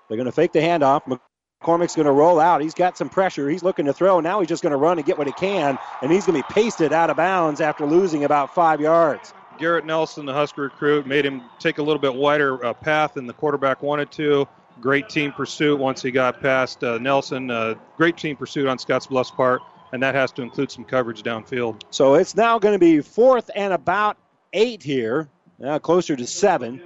They're 0.08 0.18
going 0.18 0.26
to 0.26 0.32
fake 0.32 0.52
the 0.52 0.60
handoff. 0.60 1.18
McCormick's 1.60 1.94
going 1.94 2.06
to 2.06 2.12
roll 2.12 2.40
out. 2.40 2.62
He's 2.62 2.74
got 2.74 2.96
some 2.96 3.08
pressure. 3.08 3.48
He's 3.50 3.62
looking 3.62 3.84
to 3.86 3.92
throw. 3.92 4.20
Now 4.20 4.40
he's 4.40 4.48
just 4.48 4.62
going 4.62 4.70
to 4.70 4.78
run 4.78 4.98
and 4.98 5.06
get 5.06 5.18
what 5.18 5.26
he 5.26 5.32
can, 5.34 5.78
and 6.00 6.10
he's 6.10 6.24
going 6.24 6.40
to 6.40 6.48
be 6.48 6.54
pasted 6.54 6.92
out 6.92 7.10
of 7.10 7.16
bounds 7.16 7.60
after 7.60 7.84
losing 7.84 8.24
about 8.24 8.54
five 8.54 8.80
yards. 8.80 9.34
Garrett 9.58 9.84
Nelson, 9.84 10.24
the 10.24 10.32
Husker 10.32 10.62
recruit, 10.62 11.06
made 11.06 11.26
him 11.26 11.42
take 11.58 11.76
a 11.76 11.82
little 11.82 12.00
bit 12.00 12.14
wider 12.14 12.64
uh, 12.64 12.72
path 12.72 13.14
than 13.14 13.26
the 13.26 13.34
quarterback 13.34 13.82
wanted 13.82 14.10
to. 14.12 14.48
Great 14.80 15.10
team 15.10 15.32
pursuit 15.32 15.78
once 15.78 16.00
he 16.00 16.10
got 16.10 16.40
past 16.40 16.82
uh, 16.82 16.96
Nelson. 16.96 17.50
Uh, 17.50 17.74
great 17.98 18.16
team 18.16 18.36
pursuit 18.36 18.66
on 18.66 18.78
Scotts 18.78 19.06
Bluff's 19.06 19.30
part, 19.30 19.60
and 19.92 20.02
that 20.02 20.14
has 20.14 20.32
to 20.32 20.42
include 20.42 20.70
some 20.70 20.84
coverage 20.84 21.22
downfield. 21.22 21.82
So 21.90 22.14
it's 22.14 22.34
now 22.34 22.58
going 22.58 22.72
to 22.72 22.78
be 22.78 23.02
fourth 23.02 23.50
and 23.54 23.74
about 23.74 24.16
eight 24.54 24.82
here, 24.82 25.28
now 25.58 25.78
closer 25.78 26.16
to 26.16 26.26
seven. 26.26 26.80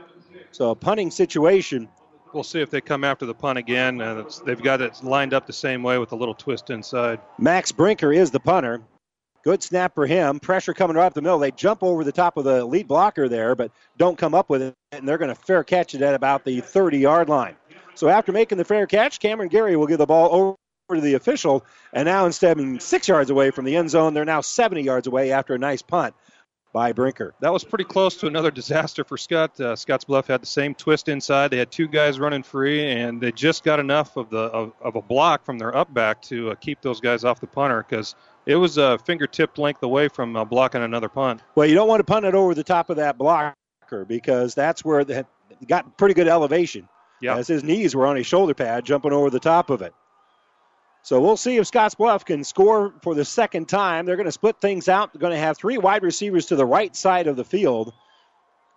So 0.50 0.70
a 0.70 0.74
punting 0.74 1.12
situation 1.12 1.88
we'll 2.34 2.44
see 2.44 2.60
if 2.60 2.70
they 2.70 2.80
come 2.80 3.04
after 3.04 3.26
the 3.26 3.34
punt 3.34 3.58
again. 3.58 4.00
Uh, 4.00 4.24
they've 4.44 4.62
got 4.62 4.80
it 4.80 5.02
lined 5.02 5.32
up 5.32 5.46
the 5.46 5.52
same 5.52 5.82
way 5.82 5.98
with 5.98 6.12
a 6.12 6.16
little 6.16 6.34
twist 6.34 6.70
inside. 6.70 7.20
Max 7.38 7.72
Brinker 7.72 8.12
is 8.12 8.30
the 8.30 8.40
punter. 8.40 8.82
Good 9.44 9.62
snap 9.62 9.94
for 9.94 10.06
him. 10.06 10.40
Pressure 10.40 10.72
coming 10.72 10.96
right 10.96 11.06
up 11.06 11.14
the 11.14 11.20
middle. 11.20 11.38
They 11.38 11.50
jump 11.50 11.82
over 11.82 12.02
the 12.02 12.12
top 12.12 12.38
of 12.38 12.44
the 12.44 12.64
lead 12.64 12.88
blocker 12.88 13.28
there, 13.28 13.54
but 13.54 13.70
don't 13.98 14.16
come 14.16 14.34
up 14.34 14.48
with 14.48 14.62
it, 14.62 14.74
and 14.92 15.06
they're 15.06 15.18
going 15.18 15.34
to 15.34 15.40
fair 15.40 15.62
catch 15.62 15.94
it 15.94 16.00
at 16.00 16.14
about 16.14 16.44
the 16.44 16.60
30 16.60 16.98
yard 16.98 17.28
line. 17.28 17.54
So 17.94 18.08
after 18.08 18.32
making 18.32 18.58
the 18.58 18.64
fair 18.64 18.86
catch, 18.86 19.20
Cameron 19.20 19.50
Gary 19.50 19.76
will 19.76 19.86
give 19.86 19.98
the 19.98 20.06
ball 20.06 20.56
over 20.90 20.98
to 20.98 21.00
the 21.00 21.14
official, 21.14 21.64
and 21.92 22.06
now 22.06 22.26
instead 22.26 22.58
of 22.58 22.82
six 22.82 23.06
yards 23.06 23.30
away 23.30 23.50
from 23.50 23.66
the 23.66 23.76
end 23.76 23.90
zone, 23.90 24.14
they're 24.14 24.24
now 24.24 24.40
70 24.40 24.82
yards 24.82 25.06
away 25.06 25.32
after 25.32 25.54
a 25.54 25.58
nice 25.58 25.82
punt 25.82 26.14
by 26.74 26.92
Brinker. 26.92 27.34
That 27.40 27.52
was 27.52 27.62
pretty 27.62 27.84
close 27.84 28.16
to 28.16 28.26
another 28.26 28.50
disaster 28.50 29.04
for 29.04 29.16
Skutt. 29.16 29.58
Uh, 29.60 29.76
Scotts 29.76 30.04
Bluff 30.04 30.26
had 30.26 30.42
the 30.42 30.46
same 30.46 30.74
twist 30.74 31.08
inside. 31.08 31.52
They 31.52 31.56
had 31.56 31.70
two 31.70 31.86
guys 31.86 32.18
running 32.18 32.42
free, 32.42 32.90
and 32.90 33.20
they 33.20 33.30
just 33.30 33.62
got 33.62 33.78
enough 33.78 34.16
of 34.16 34.28
the 34.28 34.38
of, 34.38 34.72
of 34.82 34.96
a 34.96 35.00
block 35.00 35.44
from 35.44 35.56
their 35.56 35.74
up 35.74 35.94
back 35.94 36.20
to 36.22 36.50
uh, 36.50 36.54
keep 36.56 36.82
those 36.82 37.00
guys 37.00 37.24
off 37.24 37.40
the 37.40 37.46
punter 37.46 37.86
because 37.88 38.16
it 38.44 38.56
was 38.56 38.76
a 38.76 38.98
fingertip 39.06 39.56
length 39.56 39.84
away 39.84 40.08
from 40.08 40.36
uh, 40.36 40.44
blocking 40.44 40.82
another 40.82 41.08
punt. 41.08 41.40
Well, 41.54 41.66
you 41.66 41.76
don't 41.76 41.88
want 41.88 42.00
to 42.00 42.04
punt 42.04 42.26
it 42.26 42.34
over 42.34 42.54
the 42.54 42.64
top 42.64 42.90
of 42.90 42.96
that 42.96 43.16
blocker 43.16 43.54
because 44.06 44.56
that's 44.56 44.84
where 44.84 45.04
they 45.04 45.22
got 45.68 45.96
pretty 45.96 46.14
good 46.14 46.28
elevation. 46.28 46.88
Yeah. 47.22 47.36
As 47.36 47.46
his 47.46 47.62
knees 47.62 47.94
were 47.94 48.06
on 48.06 48.16
his 48.16 48.26
shoulder 48.26 48.52
pad, 48.52 48.84
jumping 48.84 49.12
over 49.12 49.30
the 49.30 49.40
top 49.40 49.70
of 49.70 49.80
it. 49.80 49.94
So 51.04 51.20
we'll 51.20 51.36
see 51.36 51.58
if 51.58 51.66
Scotts 51.66 51.94
Bluff 51.94 52.24
can 52.24 52.42
score 52.44 52.94
for 53.02 53.14
the 53.14 53.26
second 53.26 53.68
time. 53.68 54.06
They're 54.06 54.16
going 54.16 54.24
to 54.24 54.32
split 54.32 54.58
things 54.58 54.88
out. 54.88 55.12
They're 55.12 55.20
going 55.20 55.34
to 55.34 55.38
have 55.38 55.58
three 55.58 55.76
wide 55.76 56.02
receivers 56.02 56.46
to 56.46 56.56
the 56.56 56.64
right 56.64 56.96
side 56.96 57.26
of 57.26 57.36
the 57.36 57.44
field, 57.44 57.92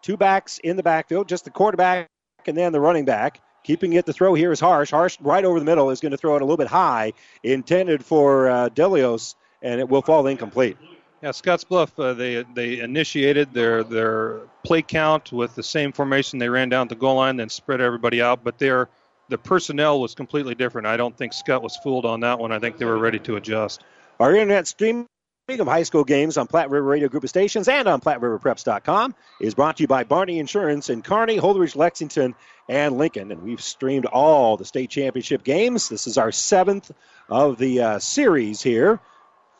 two 0.01 0.17
backs 0.17 0.59
in 0.59 0.75
the 0.75 0.83
backfield, 0.83 1.29
just 1.29 1.45
the 1.45 1.51
quarterback 1.51 2.09
and 2.45 2.57
then 2.57 2.73
the 2.73 2.81
running 2.81 3.05
back. 3.05 3.39
Keeping 3.63 3.93
it 3.93 4.05
the 4.05 4.11
throw 4.11 4.33
here 4.33 4.51
is 4.51 4.59
Harsh. 4.59 4.91
Harsh 4.91 5.17
right 5.21 5.45
over 5.45 5.57
the 5.57 5.65
middle 5.65 5.89
is 5.89 6.01
going 6.01 6.11
to 6.11 6.17
throw 6.17 6.35
it 6.35 6.41
a 6.41 6.45
little 6.45 6.57
bit 6.57 6.67
high, 6.67 7.13
intended 7.43 8.03
for 8.03 8.49
uh, 8.49 8.69
Delios, 8.69 9.35
and 9.61 9.79
it 9.79 9.87
will 9.87 10.01
fall 10.01 10.27
incomplete. 10.27 10.77
Yeah, 11.21 11.31
Scotts 11.31 11.63
Bluff, 11.63 11.97
uh, 11.97 12.13
they 12.13 12.43
they 12.53 12.79
initiated 12.79 13.53
their 13.53 13.83
their 13.83 14.41
play 14.63 14.81
count 14.81 15.31
with 15.31 15.55
the 15.55 15.63
same 15.63 15.91
formation 15.91 16.39
they 16.39 16.49
ran 16.49 16.69
down 16.69 16.89
the 16.89 16.95
goal 16.95 17.15
line, 17.15 17.37
then 17.37 17.49
spread 17.49 17.81
everybody 17.81 18.21
out. 18.21 18.43
But 18.43 18.59
they're 18.59 18.87
the 19.29 19.37
personnel 19.37 19.99
was 19.99 20.15
completely 20.15 20.55
different. 20.55 20.87
I 20.87 20.97
don't 20.97 21.15
think 21.15 21.33
Skutt 21.33 21.61
was 21.61 21.75
fooled 21.77 22.05
on 22.05 22.21
that 22.21 22.39
one. 22.39 22.51
I 22.51 22.59
think 22.59 22.77
they 22.77 22.85
were 22.85 22.97
ready 22.97 23.19
to 23.19 23.35
adjust. 23.35 23.83
Our 24.19 24.33
internet 24.33 24.67
streaming 24.67 25.07
of 25.49 25.67
high 25.67 25.83
school 25.83 26.03
games 26.03 26.37
on 26.37 26.47
Platte 26.47 26.69
River 26.69 26.85
Radio 26.85 27.07
Group 27.07 27.23
of 27.23 27.29
Stations 27.29 27.67
and 27.67 27.87
on 27.87 28.01
PlatteRiverPreps.com 28.01 29.15
is 29.39 29.55
brought 29.55 29.77
to 29.77 29.83
you 29.83 29.87
by 29.87 30.03
Barney 30.03 30.39
Insurance 30.39 30.89
in 30.89 31.01
Kearney, 31.01 31.37
Holdrege, 31.37 31.75
Lexington, 31.75 32.35
and 32.67 32.97
Lincoln. 32.97 33.31
And 33.31 33.41
we've 33.43 33.61
streamed 33.61 34.05
all 34.07 34.57
the 34.57 34.65
state 34.65 34.89
championship 34.89 35.43
games. 35.43 35.87
This 35.87 36.07
is 36.07 36.17
our 36.17 36.31
seventh 36.31 36.91
of 37.29 37.57
the 37.57 37.81
uh, 37.81 37.99
series 37.99 38.61
here. 38.61 38.99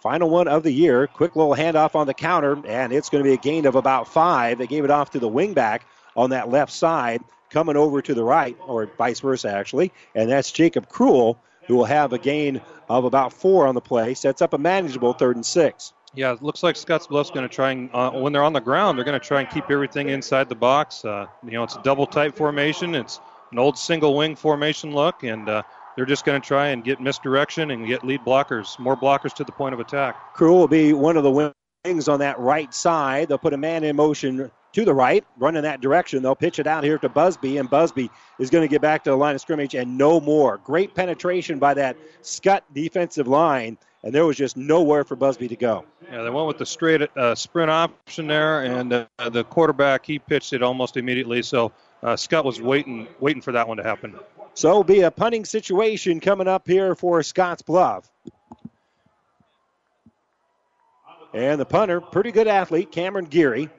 Final 0.01 0.29
one 0.29 0.47
of 0.47 0.63
the 0.63 0.71
year. 0.71 1.07
Quick 1.07 1.35
little 1.35 1.55
handoff 1.55 1.95
on 1.95 2.05
the 2.05 2.13
counter, 2.13 2.57
and 2.67 2.93
it's 2.93 3.09
going 3.09 3.23
to 3.23 3.27
be 3.27 3.33
a 3.33 3.37
gain 3.37 3.65
of 3.65 3.75
about 3.75 4.07
five. 4.07 4.57
They 4.57 4.67
gave 4.67 4.83
it 4.83 4.91
off 4.91 5.11
to 5.11 5.19
the 5.19 5.29
wingback 5.29 5.81
on 6.15 6.31
that 6.31 6.49
left 6.49 6.71
side 6.71 7.21
coming 7.49 7.77
over 7.77 8.01
to 8.01 8.13
the 8.13 8.23
right, 8.23 8.57
or 8.65 8.89
vice 8.97 9.19
versa, 9.19 9.49
actually. 9.49 9.91
And 10.15 10.29
that's 10.29 10.51
Jacob 10.51 10.89
Cruel, 10.89 11.39
who 11.67 11.75
will 11.75 11.85
have 11.85 12.13
a 12.13 12.17
gain 12.17 12.61
of 12.89 13.05
about 13.05 13.33
four 13.33 13.67
on 13.67 13.75
the 13.75 13.81
play. 13.81 14.13
Sets 14.13 14.41
up 14.41 14.53
a 14.53 14.57
manageable 14.57 15.13
third 15.13 15.35
and 15.35 15.45
six. 15.45 15.93
Yeah, 16.13 16.33
it 16.33 16.41
looks 16.41 16.63
like 16.63 16.75
Scotts 16.75 17.05
Scottsbluff's 17.05 17.31
going 17.31 17.47
to 17.47 17.53
try 17.53 17.71
and, 17.71 17.89
uh, 17.93 18.11
when 18.11 18.33
they're 18.33 18.43
on 18.43 18.53
the 18.53 18.61
ground, 18.61 18.97
they're 18.97 19.05
going 19.05 19.19
to 19.19 19.25
try 19.25 19.41
and 19.41 19.49
keep 19.49 19.69
everything 19.69 20.09
inside 20.09 20.49
the 20.49 20.55
box. 20.55 21.03
Uh, 21.05 21.27
you 21.43 21.51
know, 21.51 21.63
it's 21.63 21.75
a 21.75 21.83
double 21.83 22.07
tight 22.07 22.35
formation. 22.35 22.95
It's 22.95 23.19
an 23.51 23.59
old 23.59 23.77
single 23.77 24.15
wing 24.15 24.35
formation 24.35 24.93
look, 24.93 25.23
and 25.23 25.47
uh, 25.47 25.63
they're 25.95 26.05
just 26.05 26.25
going 26.25 26.41
to 26.41 26.47
try 26.47 26.67
and 26.69 26.83
get 26.83 27.01
misdirection 27.01 27.71
and 27.71 27.85
get 27.85 28.03
lead 28.03 28.21
blockers, 28.21 28.79
more 28.79 28.95
blockers 28.95 29.33
to 29.35 29.43
the 29.43 29.51
point 29.51 29.73
of 29.73 29.79
attack. 29.79 30.33
Crew 30.33 30.53
will 30.53 30.67
be 30.67 30.93
one 30.93 31.17
of 31.17 31.23
the 31.23 31.31
on 32.07 32.19
that 32.19 32.39
right 32.39 32.73
side. 32.73 33.29
They'll 33.29 33.37
put 33.37 33.53
a 33.53 33.57
man 33.57 33.83
in 33.83 33.95
motion 33.95 34.51
to 34.73 34.85
the 34.85 34.93
right, 34.93 35.25
run 35.37 35.55
in 35.55 35.63
that 35.63 35.81
direction. 35.81 36.21
They'll 36.21 36.35
pitch 36.35 36.59
it 36.59 36.67
out 36.67 36.83
here 36.83 36.97
to 36.99 37.09
Busby, 37.09 37.57
and 37.57 37.69
Busby 37.69 38.11
is 38.39 38.49
going 38.49 38.63
to 38.63 38.67
get 38.67 38.81
back 38.81 39.03
to 39.05 39.09
the 39.09 39.15
line 39.15 39.33
of 39.33 39.41
scrimmage 39.41 39.73
and 39.73 39.97
no 39.97 40.19
more. 40.19 40.57
Great 40.57 40.93
penetration 40.93 41.59
by 41.59 41.73
that 41.75 41.97
Skutt 42.21 42.61
defensive 42.73 43.27
line, 43.27 43.77
and 44.03 44.13
there 44.13 44.25
was 44.25 44.37
just 44.37 44.57
nowhere 44.57 45.03
for 45.03 45.15
Busby 45.15 45.47
to 45.47 45.55
go. 45.55 45.85
Yeah, 46.11 46.23
they 46.23 46.29
went 46.29 46.47
with 46.47 46.57
the 46.57 46.65
straight 46.65 47.01
uh, 47.17 47.33
sprint 47.35 47.71
option 47.71 48.27
there, 48.27 48.63
and 48.63 48.93
uh, 48.93 49.29
the 49.29 49.45
quarterback 49.45 50.05
he 50.05 50.19
pitched 50.19 50.53
it 50.53 50.61
almost 50.61 50.97
immediately. 50.97 51.41
So 51.41 51.71
uh, 52.03 52.15
Skutt 52.15 52.43
was 52.43 52.61
waiting, 52.61 53.07
waiting 53.19 53.41
for 53.41 53.53
that 53.53 53.67
one 53.67 53.77
to 53.77 53.83
happen. 53.83 54.15
So 54.53 54.69
it'll 54.69 54.83
be 54.83 55.01
a 55.01 55.11
punting 55.11 55.45
situation 55.45 56.19
coming 56.19 56.47
up 56.47 56.67
here 56.67 56.95
for 56.95 57.21
Scotts 57.23 57.61
Bluff. 57.61 58.11
And 61.37 61.61
the 61.61 61.65
punter, 61.65 62.01
pretty 62.01 62.31
good 62.31 62.47
athlete, 62.47 62.91
Cameron 62.91 63.25
Geary. 63.25 63.69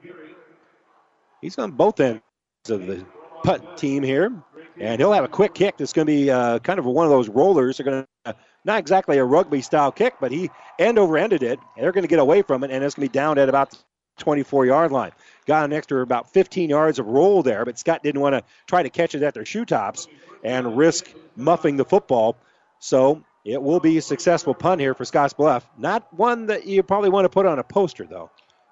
He's 1.41 1.57
on 1.57 1.71
both 1.71 1.99
ends 1.99 2.21
of 2.69 2.87
the 2.87 3.05
punt 3.43 3.77
team 3.77 4.01
here. 4.01 4.31
And 4.79 4.97
he'll 4.97 5.11
have 5.11 5.25
a 5.25 5.29
quick 5.29 5.53
kick 5.53 5.75
that's 5.75 5.91
going 5.91 6.07
to 6.07 6.13
be 6.13 6.31
uh, 6.31 6.59
kind 6.59 6.79
of 6.79 6.85
one 6.85 7.05
of 7.05 7.11
those 7.11 7.27
rollers. 7.27 7.75
They're 7.75 7.83
going 7.83 8.03
to, 8.03 8.31
uh, 8.31 8.33
not 8.63 8.79
exactly 8.79 9.17
a 9.17 9.25
rugby 9.25 9.61
style 9.61 9.91
kick, 9.91 10.15
but 10.21 10.31
he 10.31 10.49
end 10.79 10.97
over 10.97 11.17
ended 11.17 11.43
it. 11.43 11.59
They're 11.75 11.91
going 11.91 12.03
to 12.03 12.07
get 12.07 12.19
away 12.19 12.43
from 12.43 12.63
it, 12.63 12.71
and 12.71 12.81
it's 12.81 12.95
going 12.95 13.09
to 13.09 13.11
be 13.11 13.13
down 13.13 13.37
at 13.37 13.49
about 13.49 13.71
the 13.71 13.77
24 14.19 14.65
yard 14.65 14.93
line. 14.93 15.11
Got 15.45 15.65
an 15.65 15.73
extra 15.73 16.01
about 16.01 16.31
15 16.31 16.69
yards 16.69 16.97
of 16.97 17.07
roll 17.07 17.43
there, 17.43 17.65
but 17.65 17.75
Skutt 17.75 18.03
didn't 18.03 18.21
want 18.21 18.35
to 18.35 18.43
try 18.67 18.83
to 18.83 18.89
catch 18.89 19.15
it 19.15 19.23
at 19.23 19.33
their 19.33 19.43
shoe 19.43 19.65
tops 19.65 20.07
and 20.45 20.77
risk 20.77 21.13
muffing 21.35 21.75
the 21.75 21.85
football. 21.85 22.37
So 22.79 23.25
it 23.49 23.61
will 23.61 23.79
be 23.79 23.97
a 23.97 24.01
successful 24.01 24.53
punt 24.53 24.79
here 24.79 24.93
for 24.93 25.05
Scotts 25.05 25.33
Bluff. 25.33 25.67
Not 25.77 26.13
one 26.13 26.45
that 26.47 26.65
you 26.67 26.83
probably 26.83 27.09
want 27.09 27.25
to 27.25 27.29
put 27.29 27.45
on 27.45 27.59
a 27.59 27.63
poster, 27.63 28.05
though. 28.05 28.29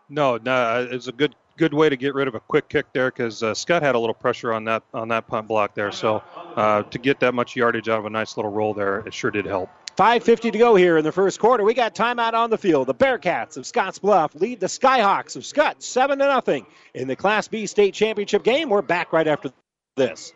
No, 0.09 0.37
no, 0.37 0.87
it's 0.89 1.07
a 1.07 1.11
good 1.11 1.35
good 1.57 1.73
way 1.73 1.89
to 1.89 1.97
get 1.97 2.13
rid 2.13 2.27
of 2.27 2.35
a 2.35 2.39
quick 2.39 2.69
kick 2.69 2.85
there 2.93 3.09
because 3.09 3.41
uh, 3.41 3.51
Skutt 3.51 3.81
had 3.81 3.95
a 3.95 3.99
little 3.99 4.13
pressure 4.13 4.53
on 4.53 4.63
that 4.65 4.83
on 4.93 5.07
that 5.07 5.27
punt 5.27 5.47
block 5.47 5.73
there. 5.73 5.91
So 5.91 6.23
uh, 6.55 6.83
to 6.83 6.99
get 6.99 7.19
that 7.21 7.33
much 7.33 7.55
yardage 7.55 7.89
out 7.89 7.99
of 7.99 8.05
a 8.05 8.09
nice 8.09 8.37
little 8.37 8.51
roll 8.51 8.73
there, 8.73 8.99
it 8.99 9.13
sure 9.13 9.31
did 9.31 9.45
help. 9.45 9.69
5.50 9.97 10.51
to 10.51 10.57
go 10.59 10.75
here 10.75 10.97
in 10.97 11.03
the 11.03 11.11
first 11.11 11.39
quarter. 11.39 11.63
We 11.63 11.73
got 11.73 11.95
timeout 11.95 12.33
on 12.33 12.51
the 12.51 12.57
field. 12.57 12.87
The 12.87 12.93
Bearcats 12.93 13.57
of 13.57 13.65
Scotts 13.65 13.97
Bluff 13.97 14.35
lead 14.35 14.59
the 14.59 14.67
Skyhawks 14.67 15.35
of 15.35 15.41
Skutt 15.41 15.81
7 15.81 16.19
to 16.19 16.25
nothing 16.25 16.67
in 16.93 17.07
the 17.07 17.15
Class 17.15 17.47
B 17.47 17.65
state 17.65 17.95
championship 17.95 18.43
game. 18.43 18.69
We're 18.69 18.83
back 18.83 19.11
right 19.11 19.27
after 19.27 19.51
this. 19.95 20.33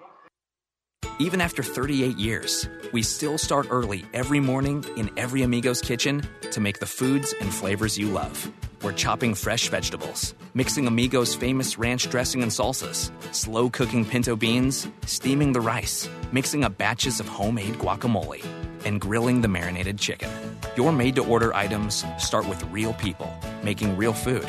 Even 1.21 1.39
after 1.39 1.61
38 1.61 2.17
years, 2.17 2.67
we 2.93 3.03
still 3.03 3.37
start 3.37 3.67
early 3.69 4.03
every 4.11 4.39
morning 4.39 4.83
in 4.97 5.11
every 5.17 5.43
Amigo's 5.43 5.79
kitchen 5.79 6.23
to 6.49 6.59
make 6.59 6.79
the 6.79 6.87
foods 6.87 7.31
and 7.39 7.53
flavors 7.53 7.95
you 7.95 8.07
love. 8.07 8.49
We're 8.81 8.93
chopping 8.93 9.35
fresh 9.35 9.69
vegetables, 9.69 10.33
mixing 10.55 10.87
Amigo's 10.87 11.35
famous 11.35 11.77
ranch 11.77 12.09
dressing 12.09 12.41
and 12.41 12.51
salsas, 12.51 13.11
slow 13.35 13.69
cooking 13.69 14.03
pinto 14.03 14.35
beans, 14.35 14.87
steaming 15.05 15.51
the 15.51 15.61
rice, 15.61 16.09
mixing 16.31 16.63
up 16.63 16.79
batches 16.79 17.19
of 17.19 17.27
homemade 17.27 17.75
guacamole 17.75 18.43
and 18.83 18.99
grilling 18.99 19.41
the 19.41 19.47
marinated 19.47 19.99
chicken. 19.99 20.31
Your 20.75 20.91
made 20.91 21.13
to 21.17 21.27
order 21.27 21.53
items 21.53 22.03
start 22.17 22.49
with 22.49 22.63
real 22.71 22.93
people 22.93 23.31
making 23.61 23.95
real 23.95 24.13
food. 24.13 24.47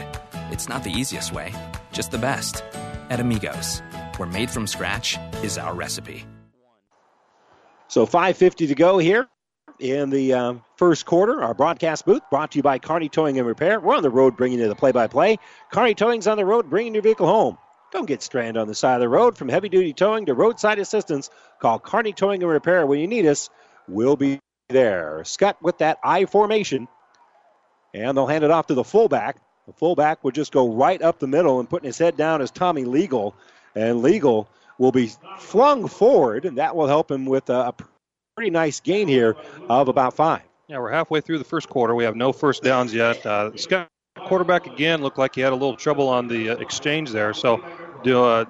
It's 0.50 0.70
not 0.70 0.84
the 0.84 0.92
easiest 0.92 1.34
way, 1.34 1.52
just 1.92 2.12
the 2.12 2.16
best. 2.16 2.64
At 3.10 3.20
Amigos, 3.20 3.82
where 4.16 4.26
made 4.26 4.50
from 4.50 4.66
scratch 4.66 5.18
is 5.42 5.58
our 5.58 5.74
recipe. 5.74 6.24
So 7.92 8.06
5.50 8.06 8.68
to 8.68 8.74
go 8.74 8.96
here 8.96 9.28
in 9.78 10.08
the 10.08 10.32
uh, 10.32 10.54
first 10.76 11.04
quarter. 11.04 11.42
Our 11.42 11.52
broadcast 11.52 12.06
booth 12.06 12.22
brought 12.30 12.52
to 12.52 12.58
you 12.58 12.62
by 12.62 12.78
Kearney 12.78 13.10
Towing 13.10 13.36
and 13.36 13.46
Repair. 13.46 13.80
We're 13.80 13.94
on 13.94 14.02
the 14.02 14.08
road 14.08 14.34
bringing 14.34 14.60
you 14.60 14.66
the 14.66 14.74
play 14.74 14.92
by 14.92 15.08
play. 15.08 15.38
Kearney 15.70 15.94
Towing's 15.94 16.26
on 16.26 16.38
the 16.38 16.44
road 16.46 16.70
bringing 16.70 16.94
your 16.94 17.02
vehicle 17.02 17.26
home. 17.26 17.58
Don't 17.92 18.06
get 18.06 18.22
stranded 18.22 18.56
on 18.56 18.66
the 18.66 18.74
side 18.74 18.94
of 18.94 19.00
the 19.02 19.10
road. 19.10 19.36
From 19.36 19.50
heavy 19.50 19.68
duty 19.68 19.92
towing 19.92 20.24
to 20.24 20.32
roadside 20.32 20.78
assistance, 20.78 21.28
call 21.60 21.78
Kearney 21.78 22.14
Towing 22.14 22.42
and 22.42 22.50
Repair 22.50 22.86
when 22.86 22.98
you 22.98 23.06
need 23.06 23.26
us. 23.26 23.50
We'll 23.86 24.16
be 24.16 24.40
there. 24.70 25.20
Skutt 25.24 25.56
with 25.60 25.76
that 25.78 25.98
I 26.02 26.24
formation. 26.24 26.88
And 27.92 28.16
they'll 28.16 28.26
hand 28.26 28.42
it 28.42 28.50
off 28.50 28.68
to 28.68 28.74
the 28.74 28.84
fullback. 28.84 29.36
The 29.66 29.74
fullback 29.74 30.24
would 30.24 30.34
just 30.34 30.50
go 30.50 30.72
right 30.72 31.02
up 31.02 31.18
the 31.18 31.26
middle 31.26 31.60
and 31.60 31.68
putting 31.68 31.88
his 31.88 31.98
head 31.98 32.16
down 32.16 32.40
as 32.40 32.50
Tommy 32.50 32.86
Legal. 32.86 33.34
And 33.74 34.00
Legal 34.00 34.48
will 34.78 34.92
be 34.92 35.10
flung 35.38 35.88
forward, 35.88 36.44
and 36.44 36.58
that 36.58 36.74
will 36.74 36.86
help 36.86 37.10
him 37.10 37.26
with 37.26 37.50
a 37.50 37.74
pretty 38.36 38.50
nice 38.50 38.80
gain 38.80 39.08
here 39.08 39.36
of 39.68 39.88
about 39.88 40.14
five. 40.14 40.42
Yeah, 40.68 40.78
we're 40.78 40.90
halfway 40.90 41.20
through 41.20 41.38
the 41.38 41.44
first 41.44 41.68
quarter. 41.68 41.94
We 41.94 42.04
have 42.04 42.16
no 42.16 42.32
first 42.32 42.62
downs 42.62 42.94
yet. 42.94 43.24
Uh, 43.26 43.50
Skutt 43.54 43.88
quarterback 44.26 44.66
again 44.66 45.02
looked 45.02 45.18
like 45.18 45.34
he 45.34 45.40
had 45.40 45.52
a 45.52 45.56
little 45.56 45.76
trouble 45.76 46.08
on 46.08 46.28
the 46.28 46.50
uh, 46.50 46.56
exchange 46.56 47.10
there. 47.10 47.34
So, 47.34 47.62
uh, 48.06 48.44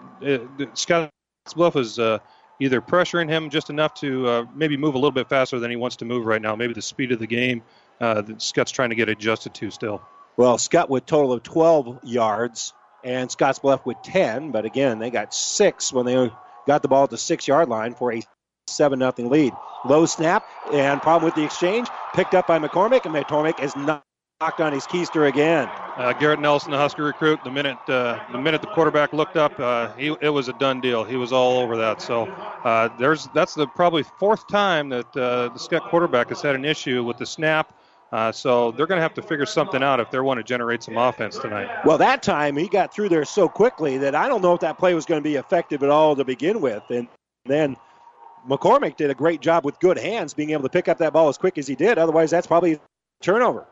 Scott 0.75 1.11
Bluff 1.55 1.77
is 1.77 1.99
uh, 1.99 2.19
either 2.61 2.81
pressuring 2.81 3.29
him 3.29 3.51
just 3.51 3.71
enough 3.71 3.95
to 3.95 4.29
uh, 4.29 4.45
maybe 4.55 4.77
move 4.77 4.95
a 4.95 4.99
little 4.99 5.11
bit 5.11 5.29
faster 5.29 5.59
than 5.59 5.71
he 5.71 5.77
wants 5.77 5.97
to 5.97 6.05
move 6.05 6.27
right 6.27 6.41
now. 6.41 6.55
Maybe 6.55 6.75
the 6.75 6.83
speed 6.83 7.13
of 7.13 7.19
the 7.19 7.27
game 7.27 7.63
uh, 8.01 8.23
that 8.23 8.39
Skutt's 8.39 8.71
trying 8.71 8.91
to 8.91 8.97
get 8.97 9.09
adjusted 9.09 9.55
to 9.55 9.71
still. 9.71 10.03
Well, 10.37 10.57
Skutt 10.59 10.89
with 10.89 11.07
total 11.07 11.33
of 11.33 11.43
12 11.43 12.01
yards 12.05 12.73
and 13.05 13.31
Scotts 13.31 13.59
Bluff 13.59 13.85
with 13.87 14.01
10, 14.03 14.51
but 14.51 14.65
again, 14.65 14.99
they 14.99 15.11
got 15.11 15.35
six 15.35 15.93
when 15.93 16.07
they 16.07 16.31
got 16.67 16.83
the 16.83 16.89
ball 16.89 17.05
at 17.05 17.11
the 17.11 17.19
six 17.19 17.49
yard 17.49 17.69
line 17.69 17.95
for 17.95 18.13
a 18.13 18.23
7 18.69 18.99
0 18.99 19.13
lead. 19.29 19.53
Low 19.85 20.07
snap 20.07 20.45
and 20.73 21.03
problem 21.03 21.25
with 21.25 21.35
the 21.35 21.45
exchange 21.45 21.89
picked 22.15 22.35
up 22.35 22.47
by 22.47 22.59
McCormick, 22.59 23.05
and 23.05 23.15
McCormick 23.15 23.63
is 23.63 23.75
knocked 23.75 24.61
on 24.61 24.73
his 24.73 24.87
keister 24.87 25.29
again. 25.29 25.69
Uh, 25.97 26.13
Garrett 26.13 26.41
Nelson, 26.41 26.71
the 26.71 26.77
Husker 26.77 27.05
recruit, 27.05 27.41
the 27.45 27.51
minute 27.51 27.77
uh, 27.89 28.19
the 28.31 28.39
minute 28.39 28.61
the 28.61 28.69
quarterback 28.69 29.13
looked 29.13 29.37
up, 29.37 29.59
uh, 29.59 29.93
he, 29.95 30.17
it 30.21 30.31
was 30.31 30.49
a 30.49 30.53
done 30.55 30.81
deal. 30.81 31.05
He 31.05 31.17
was 31.17 31.33
all 31.33 31.59
over 31.59 31.77
that. 31.77 32.01
So 32.01 32.27
uh, 32.65 32.89
there's 32.99 33.29
that's 33.35 33.55
the 33.55 33.67
probably 33.67 34.03
fourth 34.03 34.47
time 34.49 34.89
that 34.91 35.17
uh, 35.17 35.49
the 35.49 35.59
Skutt 35.59 35.89
quarterback 35.89 36.29
has 36.29 36.41
had 36.41 36.55
an 36.55 36.65
issue 36.65 37.05
with 37.05 37.19
the 37.19 37.27
snap. 37.27 37.75
Uh, 38.13 38.31
so 38.31 38.71
they're 38.73 38.87
going 38.87 38.99
to 38.99 39.03
have 39.03 39.15
to 39.15 39.23
figure 39.23 39.47
something 39.47 39.83
out 39.83 39.99
if 39.99 40.11
they 40.11 40.21
want 40.21 40.39
to 40.39 40.45
generate 40.45 40.83
some 40.83 40.99
offense 40.99 41.39
tonight. 41.39 41.69
Well, 41.87 41.97
that 41.97 42.23
time 42.23 42.57
he 42.57 42.69
got 42.69 42.95
through 42.95 43.09
there 43.09 43.25
so 43.25 43.49
quickly 43.49 43.97
that 43.99 44.15
I 44.15 44.29
don't 44.29 44.43
know 44.43 44.53
if 44.53 44.61
that 44.61 44.79
play 44.79 44.93
was 44.93 45.07
going 45.07 45.23
to 45.23 45.27
be 45.27 45.37
effective 45.37 45.83
at 45.83 45.89
all 45.89 46.15
to 46.17 46.25
begin 46.25 46.61
with. 46.61 46.83
And 46.91 47.09
then 47.47 47.75
McCormick 48.47 48.97
did 48.97 49.11
a 49.11 49.15
great 49.15 49.41
job 49.41 49.65
with 49.65 49.81
good 49.81 49.99
hands 49.99 50.35
being 50.35 50.51
able 50.51 50.65
to 50.65 50.69
pick 50.69 50.89
up 50.89 50.99
that 50.99 51.15
ball 51.15 51.31
as 51.31 51.39
quick 51.39 51.57
as 51.57 51.67
he 51.67 51.75
did. 51.75 51.97
Otherwise, 51.97 52.31
that's 52.31 52.47
probably 52.47 52.79
turnover. 53.23 53.67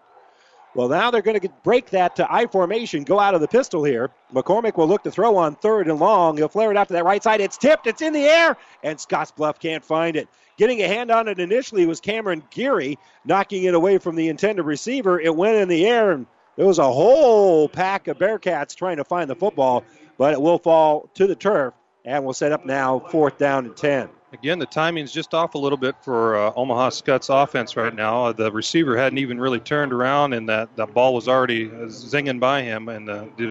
Well, 0.74 0.88
now 0.88 1.10
they're 1.10 1.20
going 1.20 1.40
to 1.40 1.48
break 1.64 1.90
that 1.90 2.14
to 2.16 2.32
I 2.32 2.46
formation, 2.46 3.02
go 3.02 3.18
out 3.18 3.34
of 3.34 3.40
the 3.40 3.48
pistol 3.48 3.82
here. 3.82 4.10
McCormick 4.32 4.76
will 4.76 4.86
look 4.86 5.02
to 5.02 5.10
throw 5.10 5.36
on 5.36 5.56
third 5.56 5.88
and 5.88 5.98
long. 5.98 6.36
He'll 6.36 6.48
flare 6.48 6.70
it 6.70 6.76
out 6.76 6.86
to 6.88 6.94
that 6.94 7.04
right 7.04 7.22
side. 7.22 7.40
It's 7.40 7.58
tipped. 7.58 7.88
It's 7.88 8.02
in 8.02 8.12
the 8.12 8.24
air, 8.24 8.56
and 8.84 8.98
Scotts 9.00 9.32
Bluff 9.32 9.58
can't 9.58 9.84
find 9.84 10.16
it. 10.16 10.28
Getting 10.58 10.80
a 10.82 10.86
hand 10.86 11.10
on 11.10 11.26
it 11.26 11.40
initially 11.40 11.86
was 11.86 12.00
Cameron 12.00 12.44
Geary, 12.50 12.98
knocking 13.24 13.64
it 13.64 13.74
away 13.74 13.98
from 13.98 14.14
the 14.14 14.28
intended 14.28 14.62
receiver. 14.62 15.18
It 15.18 15.34
went 15.34 15.56
in 15.56 15.68
the 15.68 15.86
air, 15.86 16.12
and 16.12 16.26
there 16.56 16.66
was 16.66 16.78
a 16.78 16.92
whole 16.92 17.68
pack 17.68 18.06
of 18.06 18.18
Bearcats 18.18 18.76
trying 18.76 18.98
to 18.98 19.04
find 19.04 19.28
the 19.28 19.34
football, 19.34 19.82
but 20.18 20.34
it 20.34 20.40
will 20.40 20.58
fall 20.58 21.08
to 21.14 21.26
the 21.26 21.34
turf, 21.34 21.74
and 22.04 22.22
we'll 22.22 22.34
set 22.34 22.52
up 22.52 22.64
now 22.64 23.00
fourth 23.10 23.38
down 23.38 23.66
and 23.66 23.76
10. 23.76 24.08
Again, 24.32 24.60
the 24.60 24.66
timing's 24.66 25.12
just 25.12 25.34
off 25.34 25.54
a 25.54 25.58
little 25.58 25.78
bit 25.78 25.96
for 26.02 26.36
uh, 26.36 26.52
Omaha 26.54 26.90
Skutt's 26.90 27.28
offense 27.28 27.76
right 27.76 27.94
now. 27.94 28.26
Uh, 28.26 28.32
the 28.32 28.52
receiver 28.52 28.96
hadn't 28.96 29.18
even 29.18 29.40
really 29.40 29.58
turned 29.58 29.92
around, 29.92 30.34
and 30.34 30.48
that, 30.48 30.74
that 30.76 30.94
ball 30.94 31.14
was 31.14 31.26
already 31.26 31.66
uh, 31.66 31.86
zinging 31.86 32.38
by 32.38 32.62
him, 32.62 32.88
and 32.88 33.08
the, 33.08 33.50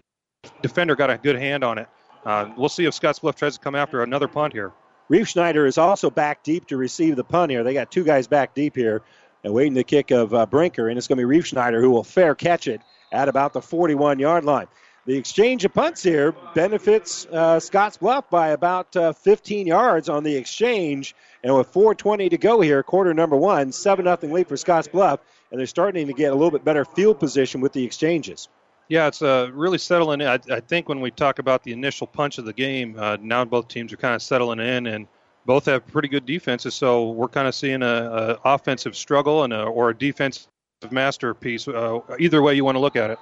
defender 0.62 0.96
got 0.96 1.10
a 1.10 1.18
good 1.18 1.36
hand 1.36 1.64
on 1.64 1.78
it. 1.78 1.88
Uh, 2.24 2.50
we'll 2.56 2.68
see 2.68 2.84
if 2.84 2.94
Scotts 2.94 3.18
Bluff 3.18 3.36
tries 3.36 3.54
to 3.54 3.60
come 3.60 3.74
after 3.74 4.02
another 4.02 4.28
punt 4.28 4.52
here. 4.52 4.72
Reef 5.08 5.28
Schneider 5.28 5.66
is 5.66 5.76
also 5.76 6.10
back 6.10 6.42
deep 6.42 6.66
to 6.68 6.76
receive 6.76 7.16
the 7.16 7.24
punt 7.24 7.50
here. 7.50 7.64
They 7.64 7.74
got 7.74 7.90
two 7.90 8.04
guys 8.04 8.26
back 8.26 8.54
deep 8.54 8.76
here 8.76 9.02
and 9.42 9.52
waiting 9.52 9.74
the 9.74 9.84
kick 9.84 10.10
of 10.10 10.32
uh, 10.32 10.46
Brinker, 10.46 10.88
and 10.88 10.96
it's 10.96 11.08
going 11.08 11.16
to 11.16 11.20
be 11.20 11.26
Reef 11.26 11.46
Schneider 11.46 11.80
who 11.80 11.90
will 11.90 12.04
fair 12.04 12.34
catch 12.34 12.68
it 12.68 12.80
at 13.12 13.28
about 13.28 13.52
the 13.52 13.60
41 13.60 14.18
yard 14.18 14.44
line. 14.44 14.68
The 15.06 15.16
exchange 15.16 15.64
of 15.64 15.72
punts 15.72 16.02
here 16.02 16.34
benefits 16.54 17.26
uh, 17.26 17.58
Scotts 17.58 17.96
Bluff 17.96 18.28
by 18.28 18.48
about 18.48 18.94
uh, 18.94 19.12
15 19.12 19.66
yards 19.66 20.08
on 20.08 20.24
the 20.24 20.36
exchange. 20.36 21.14
And 21.42 21.54
with 21.56 21.72
4.20 21.72 22.28
to 22.30 22.38
go 22.38 22.60
here, 22.60 22.82
quarter 22.82 23.14
number 23.14 23.36
one, 23.36 23.72
7 23.72 24.04
0 24.04 24.18
lead 24.32 24.46
for 24.46 24.58
Scotts 24.58 24.88
Bluff. 24.88 25.20
And 25.50 25.58
they're 25.58 25.66
starting 25.66 26.06
to 26.06 26.12
get 26.12 26.32
a 26.32 26.34
little 26.34 26.50
bit 26.50 26.64
better 26.64 26.84
field 26.84 27.18
position 27.18 27.60
with 27.60 27.72
the 27.72 27.82
exchanges. 27.82 28.48
Yeah, 28.88 29.06
it's 29.06 29.22
uh, 29.22 29.50
really 29.54 29.78
settling 29.78 30.20
in. 30.20 30.26
I, 30.26 30.38
I, 30.50 30.60
think 30.60 30.88
when 30.88 31.00
we 31.00 31.12
talk 31.12 31.38
about 31.38 31.62
the 31.62 31.72
initial 31.72 32.06
punch 32.06 32.38
of 32.38 32.44
the 32.44 32.52
game, 32.52 32.96
uh, 32.98 33.16
now 33.20 33.44
both 33.44 33.68
teams 33.68 33.92
are 33.92 33.96
kind 33.96 34.16
of 34.16 34.22
settling 34.22 34.58
in, 34.58 34.88
and 34.88 35.06
both 35.46 35.66
have 35.66 35.86
pretty 35.86 36.08
good 36.08 36.26
defenses. 36.26 36.74
So 36.74 37.10
we're 37.10 37.28
kind 37.28 37.46
of 37.46 37.54
seeing 37.54 37.82
a, 37.82 38.36
offensive 38.44 38.96
struggle 38.96 39.44
and 39.44 39.52
a, 39.52 39.62
or 39.62 39.90
a 39.90 39.96
defensive 39.96 40.48
masterpiece. 40.90 41.68
Uh, 41.68 42.00
either 42.18 42.42
way 42.42 42.54
you 42.54 42.64
want 42.64 42.74
to 42.74 42.80
look 42.80 42.96
at 42.96 43.10
it. 43.10 43.18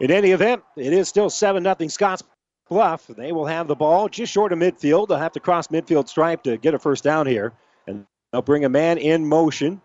In 0.00 0.10
any 0.10 0.30
event, 0.30 0.62
it 0.76 0.92
is 0.92 1.08
still 1.08 1.30
7 1.30 1.62
0 1.62 1.88
Scotts 1.88 2.22
Bluff. 2.68 3.06
They 3.06 3.32
will 3.32 3.46
have 3.46 3.68
the 3.68 3.76
ball 3.76 4.08
just 4.08 4.32
short 4.32 4.52
of 4.52 4.58
midfield. 4.58 5.08
They'll 5.08 5.18
have 5.18 5.32
to 5.32 5.40
cross 5.40 5.68
midfield 5.68 6.08
stripe 6.08 6.42
to 6.44 6.56
get 6.56 6.74
a 6.74 6.78
first 6.78 7.04
down 7.04 7.26
here. 7.26 7.52
And 7.86 8.06
they'll 8.32 8.42
bring 8.42 8.64
a 8.64 8.68
man 8.68 8.98
in 8.98 9.26
motion. 9.26 9.80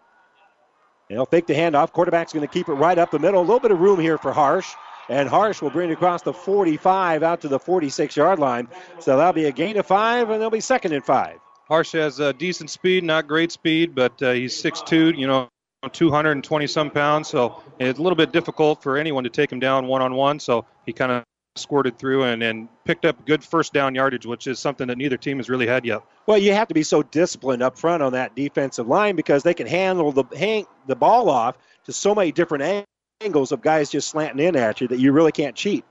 They'll 1.09 1.25
fake 1.25 1.47
the 1.47 1.53
handoff. 1.53 1.91
Quarterback's 1.91 2.33
going 2.33 2.47
to 2.47 2.51
keep 2.51 2.67
it 2.67 2.73
right 2.73 2.97
up 2.97 3.11
the 3.11 3.19
middle. 3.19 3.39
A 3.39 3.43
little 3.43 3.59
bit 3.59 3.71
of 3.71 3.79
room 3.79 3.99
here 3.99 4.17
for 4.17 4.33
Harsh. 4.33 4.67
And 5.09 5.29
Harsh 5.29 5.61
will 5.61 5.69
bring 5.69 5.89
it 5.89 5.93
across 5.93 6.21
the 6.21 6.33
45 6.33 7.23
out 7.23 7.41
to 7.41 7.47
the 7.47 7.59
46 7.59 8.17
yard 8.17 8.39
line. 8.39 8.67
So 8.99 9.15
that'll 9.15 9.33
be 9.33 9.45
a 9.45 9.51
gain 9.51 9.77
of 9.77 9.85
five, 9.85 10.29
and 10.29 10.41
they'll 10.41 10.49
be 10.49 10.59
second 10.59 10.93
and 10.93 11.05
five. 11.05 11.37
Harsh 11.67 11.93
has 11.93 12.19
uh, 12.19 12.31
decent 12.33 12.69
speed, 12.69 13.03
not 13.03 13.27
great 13.27 13.51
speed, 13.51 13.95
but 13.95 14.21
uh, 14.21 14.31
he's 14.31 14.61
6'2, 14.61 15.17
you 15.17 15.27
know, 15.27 15.49
220 15.91 16.67
some 16.67 16.89
pounds. 16.89 17.27
So 17.29 17.61
it's 17.79 17.99
a 17.99 18.01
little 18.01 18.15
bit 18.15 18.31
difficult 18.31 18.81
for 18.81 18.97
anyone 18.97 19.23
to 19.25 19.29
take 19.29 19.51
him 19.51 19.59
down 19.59 19.87
one 19.87 20.01
on 20.01 20.15
one. 20.15 20.39
So 20.39 20.65
he 20.85 20.93
kind 20.93 21.11
of 21.11 21.23
squirted 21.55 21.97
through 21.97 22.23
and, 22.23 22.41
and 22.43 22.67
picked 22.83 23.05
up 23.05 23.25
good 23.25 23.43
first 23.43 23.73
down 23.73 23.95
yardage, 23.95 24.25
which 24.25 24.47
is 24.47 24.59
something 24.59 24.87
that 24.87 24.97
neither 24.97 25.17
team 25.17 25.37
has 25.37 25.49
really 25.49 25.67
had 25.67 25.85
yet. 25.85 26.01
Well, 26.25 26.37
you 26.37 26.53
have 26.53 26.67
to 26.69 26.73
be 26.73 26.83
so 26.83 27.03
disciplined 27.03 27.61
up 27.61 27.77
front 27.77 28.03
on 28.03 28.13
that 28.13 28.35
defensive 28.35 28.87
line 28.87 29.15
because 29.15 29.43
they 29.43 29.53
can 29.53 29.67
handle 29.67 30.11
the 30.11 30.23
hang 30.35 30.65
the 30.87 30.95
ball 30.95 31.29
off 31.29 31.57
to 31.85 31.93
so 31.93 32.15
many 32.15 32.31
different 32.31 32.85
angles 33.21 33.51
of 33.51 33.61
guys 33.61 33.89
just 33.89 34.07
slanting 34.07 34.45
in 34.45 34.55
at 34.55 34.81
you 34.81 34.87
that 34.87 34.99
you 34.99 35.11
really 35.11 35.31
can't 35.31 35.55
cheat. 35.55 35.85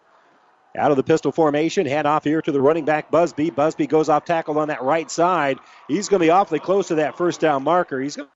Out 0.77 0.91
of 0.91 0.99
the 0.99 1.03
pistol 1.03 1.33
formation, 1.33 1.87
hand 1.87 2.07
off 2.07 2.25
here 2.25 2.43
to 2.43 2.53
the 2.53 2.61
running 2.61 2.85
back 2.85 3.11
Busby. 3.11 3.49
Busby 3.49 3.87
goes 3.87 4.11
off 4.11 4.27
tackle 4.27 4.59
on 4.59 4.69
that 4.69 4.83
right 4.83 5.11
side. 5.11 5.59
He's 5.89 6.09
going 6.09 6.21
to 6.21 6.27
be 6.27 6.31
awfully 6.31 6.61
close 6.61 6.89
to 6.89 6.97
that 6.97 7.17
first 7.17 7.41
down 7.41 7.65
marker. 7.65 7.99
He's 7.99 8.17
going 8.17 8.29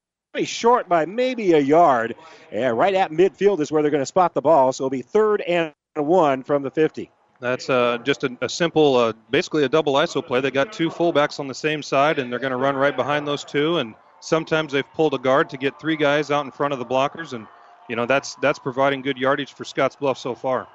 short 0.45 0.89
by 0.89 1.07
maybe 1.07 1.53
a 1.53 1.59
yard. 1.59 2.15
And 2.53 2.77
right 2.77 2.95
at 2.95 3.11
midfield 3.11 3.61
is 3.61 3.71
where 3.73 3.83
they're 3.83 3.91
going 3.91 4.03
to 4.03 4.07
spot 4.07 4.35
the 4.35 4.41
ball. 4.41 4.73
So 4.73 4.85
it'll 4.85 4.91
be 4.91 5.03
third 5.03 5.41
and 5.43 5.73
one 5.95 6.43
from 6.43 6.63
the 6.63 6.71
50. 6.71 7.11
That's 7.41 7.71
uh, 7.71 7.99
just 8.05 8.23
a, 8.23 8.37
a 8.43 8.49
simple, 8.49 8.97
uh, 8.97 9.13
basically 9.31 9.65
a 9.65 9.69
double 9.69 9.95
ISO 9.95 10.25
play. 10.25 10.41
They 10.41 10.51
got 10.51 10.73
two 10.73 10.91
fullbacks 10.91 11.41
on 11.41 11.49
the 11.49 11.55
same 11.55 11.83
side, 11.83 12.19
and 12.19 12.31
they're 12.31 12.39
going 12.39 12.51
to 12.51 12.59
run 12.59 12.77
right 12.77 12.95
behind 12.95 13.27
those 13.27 13.45
two. 13.45 13.79
And 13.79 13.95
sometimes 14.21 14.73
they've 14.73 14.93
pulled 14.93 15.15
a 15.15 15.19
guard 15.19 15.49
to 15.51 15.57
get 15.57 15.81
three 15.81 15.97
guys 15.97 16.31
out 16.31 16.45
in 16.45 16.51
front 16.51 16.75
of 16.75 16.79
the 16.79 16.85
blockers, 16.85 17.33
and 17.33 17.47
you 17.89 17.97
know 17.97 18.05
that's 18.05 18.35
that's 18.37 18.59
providing 18.59 19.01
good 19.01 19.17
yardage 19.17 19.55
for 19.55 19.65
Scotts 19.65 19.97
Bluff 19.97 20.19
so 20.19 20.35
far. 20.35 20.69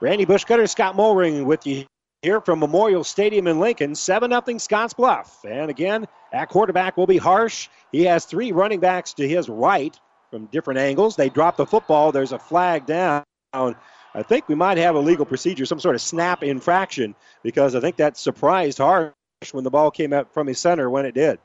Randy 0.00 0.26
Bushcutter, 0.26 0.68
Scott 0.68 0.94
Mulring 0.94 1.44
with 1.44 1.66
you 1.66 1.86
here 2.22 2.40
from 2.40 2.58
Memorial 2.58 3.02
Stadium 3.02 3.46
in 3.46 3.58
Lincoln. 3.58 3.94
7 3.94 4.30
0 4.30 4.58
Scotts 4.58 4.92
Bluff. 4.92 5.44
And 5.44 5.70
again, 5.70 6.06
at 6.32 6.48
quarterback 6.48 6.96
will 6.96 7.06
be 7.06 7.16
Harsh. 7.16 7.68
He 7.92 8.04
has 8.04 8.24
three 8.24 8.52
running 8.52 8.80
backs 8.80 9.14
to 9.14 9.26
his 9.26 9.48
right 9.48 9.98
from 10.30 10.46
different 10.46 10.80
angles. 10.80 11.16
They 11.16 11.28
drop 11.28 11.56
the 11.56 11.66
football. 11.66 12.12
There's 12.12 12.32
a 12.32 12.38
flag 12.38 12.86
down. 12.86 13.24
I 13.52 14.22
think 14.22 14.48
we 14.48 14.54
might 14.54 14.78
have 14.78 14.94
a 14.94 15.00
legal 15.00 15.24
procedure, 15.24 15.66
some 15.66 15.80
sort 15.80 15.94
of 15.94 16.00
snap 16.00 16.42
infraction, 16.42 17.14
because 17.42 17.74
I 17.74 17.80
think 17.80 17.96
that 17.96 18.16
surprised 18.16 18.78
Harsh 18.78 19.12
when 19.52 19.64
the 19.64 19.70
ball 19.70 19.90
came 19.90 20.12
out 20.12 20.32
from 20.32 20.46
his 20.46 20.58
center 20.58 20.90
when 20.90 21.06
it 21.06 21.14
did. 21.14 21.38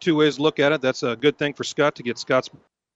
Two 0.00 0.16
ways 0.16 0.36
to 0.36 0.42
look 0.42 0.58
at 0.58 0.72
it. 0.72 0.80
That's 0.80 1.02
a 1.02 1.16
good 1.16 1.38
thing 1.38 1.54
for 1.54 1.64
Skutt 1.64 1.94
to 1.94 2.02
get 2.02 2.18
Scotts 2.18 2.50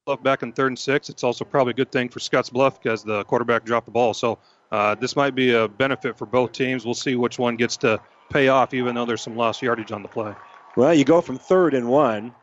Bluff 0.06 0.22
back 0.22 0.42
in 0.42 0.52
third 0.52 0.68
and 0.68 0.78
six. 0.78 1.08
It's 1.08 1.24
also 1.24 1.44
probably 1.44 1.72
a 1.72 1.74
good 1.74 1.92
thing 1.92 2.08
for 2.08 2.20
Scotts 2.20 2.50
Bluff 2.50 2.82
because 2.82 3.04
the 3.04 3.24
quarterback 3.24 3.64
dropped 3.64 3.86
the 3.86 3.92
ball. 3.92 4.14
So 4.14 4.38
uh, 4.72 4.96
this 4.96 5.14
might 5.14 5.36
be 5.36 5.52
a 5.52 5.68
benefit 5.68 6.18
for 6.18 6.26
both 6.26 6.50
teams. 6.50 6.84
We'll 6.84 6.94
see 6.94 7.14
which 7.14 7.38
one 7.38 7.56
gets 7.56 7.76
to 7.78 8.00
pay 8.30 8.48
off, 8.48 8.74
even 8.74 8.94
though 8.94 9.04
there's 9.04 9.22
some 9.22 9.36
lost 9.36 9.62
yardage 9.62 9.92
on 9.92 10.02
the 10.02 10.08
play. 10.08 10.34
Well, 10.76 10.94
you 10.94 11.04
go 11.04 11.20
from 11.20 11.38
third 11.38 11.74
and 11.74 11.88
one 11.88 12.34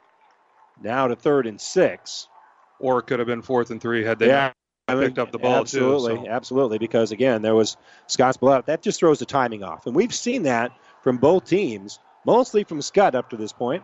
now 0.82 1.08
to 1.08 1.16
third 1.16 1.48
and 1.48 1.60
six. 1.60 2.28
Or 2.80 3.00
it 3.00 3.08
could 3.08 3.20
have 3.20 3.28
been 3.28 3.42
fourth 3.42 3.72
and 3.72 3.82
three 3.82 4.06
had 4.06 4.20
they 4.20 4.28
yeah. 4.28 4.54
I 4.88 4.96
mean, 4.96 5.06
picked 5.06 5.20
up 5.20 5.32
the 5.32 5.38
ball 5.38 5.58
absolutely, 5.58 6.16
too. 6.16 6.24
So. 6.26 6.30
Absolutely, 6.30 6.78
because 6.78 7.12
again, 7.12 7.42
there 7.42 7.56
was 7.56 7.78
Scotts 8.08 8.38
Bluff. 8.38 8.68
That 8.68 8.82
just 8.82 9.00
throws 9.00 9.20
the 9.20 9.26
timing 9.26 9.64
off, 9.64 9.86
and 9.86 9.96
we've 9.96 10.14
seen 10.14 10.44
that 10.44 10.72
from 11.04 11.18
both 11.18 11.46
teams, 11.46 12.00
mostly 12.26 12.64
from 12.64 12.80
Skutt 12.80 13.16
up 13.16 13.30
to 13.32 13.38
this 13.38 13.52
point. 13.52 13.84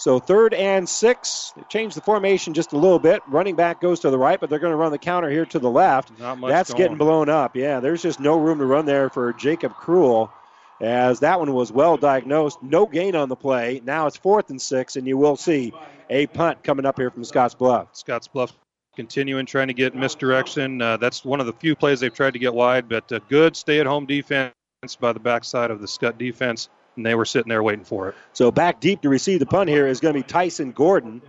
So 0.00 0.18
third 0.18 0.54
and 0.54 0.88
six. 0.88 1.52
They 1.54 1.62
changed 1.68 1.94
the 1.94 2.00
formation 2.00 2.54
just 2.54 2.72
a 2.72 2.78
little 2.78 2.98
bit. 2.98 3.22
Running 3.28 3.54
back 3.54 3.82
goes 3.82 4.00
to 4.00 4.08
the 4.08 4.16
right, 4.16 4.40
but 4.40 4.48
they're 4.48 4.58
going 4.58 4.72
to 4.72 4.76
run 4.76 4.92
the 4.92 4.98
counter 4.98 5.28
here 5.28 5.44
to 5.44 5.58
the 5.58 5.70
left. 5.70 6.16
That's 6.18 6.70
going. 6.70 6.78
getting 6.78 6.96
blown 6.96 7.28
up. 7.28 7.54
Yeah, 7.54 7.80
there's 7.80 8.00
just 8.00 8.18
no 8.18 8.38
room 8.38 8.60
to 8.60 8.64
run 8.64 8.86
there 8.86 9.10
for 9.10 9.34
Jacob 9.34 9.74
Cruel, 9.74 10.32
as 10.80 11.20
that 11.20 11.38
one 11.38 11.52
was 11.52 11.70
well 11.70 11.98
diagnosed. 11.98 12.62
No 12.62 12.86
gain 12.86 13.14
on 13.14 13.28
the 13.28 13.36
play. 13.36 13.82
Now 13.84 14.06
it's 14.06 14.16
fourth 14.16 14.48
and 14.48 14.60
six, 14.60 14.96
and 14.96 15.06
you 15.06 15.18
will 15.18 15.36
see 15.36 15.74
a 16.08 16.26
punt 16.28 16.64
coming 16.64 16.86
up 16.86 16.96
here 16.96 17.10
from 17.10 17.22
Scotts 17.22 17.54
Bluff. 17.54 17.88
Scotts 17.92 18.26
Bluff 18.26 18.54
continuing 18.96 19.44
trying 19.44 19.68
to 19.68 19.74
get 19.74 19.94
misdirection. 19.94 20.80
Uh, 20.80 20.96
that's 20.96 21.26
one 21.26 21.40
of 21.40 21.46
the 21.46 21.52
few 21.52 21.76
plays 21.76 22.00
they've 22.00 22.14
tried 22.14 22.32
to 22.32 22.38
get 22.38 22.54
wide, 22.54 22.88
but 22.88 23.12
a 23.12 23.20
good 23.28 23.54
stay-at-home 23.54 24.06
defense 24.06 24.54
by 24.98 25.12
the 25.12 25.20
backside 25.20 25.70
of 25.70 25.82
the 25.82 25.86
Skutt 25.86 26.16
defense, 26.16 26.70
and 26.96 27.04
they 27.04 27.14
were 27.14 27.24
sitting 27.24 27.48
there 27.48 27.62
waiting 27.62 27.84
for 27.84 28.10
it. 28.10 28.14
So 28.32 28.50
back 28.50 28.80
deep 28.80 29.02
to 29.02 29.08
receive 29.08 29.40
the 29.40 29.46
punt 29.46 29.70
here 29.70 29.86
is 29.86 30.00
going 30.00 30.14
to 30.14 30.20
be 30.20 30.26
Tyson 30.26 30.72
Gordon. 30.72 31.22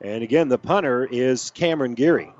And 0.00 0.22
again, 0.22 0.48
the 0.48 0.58
punter 0.58 1.06
is 1.10 1.50
Cameron 1.50 1.94
Geary. 1.94 2.32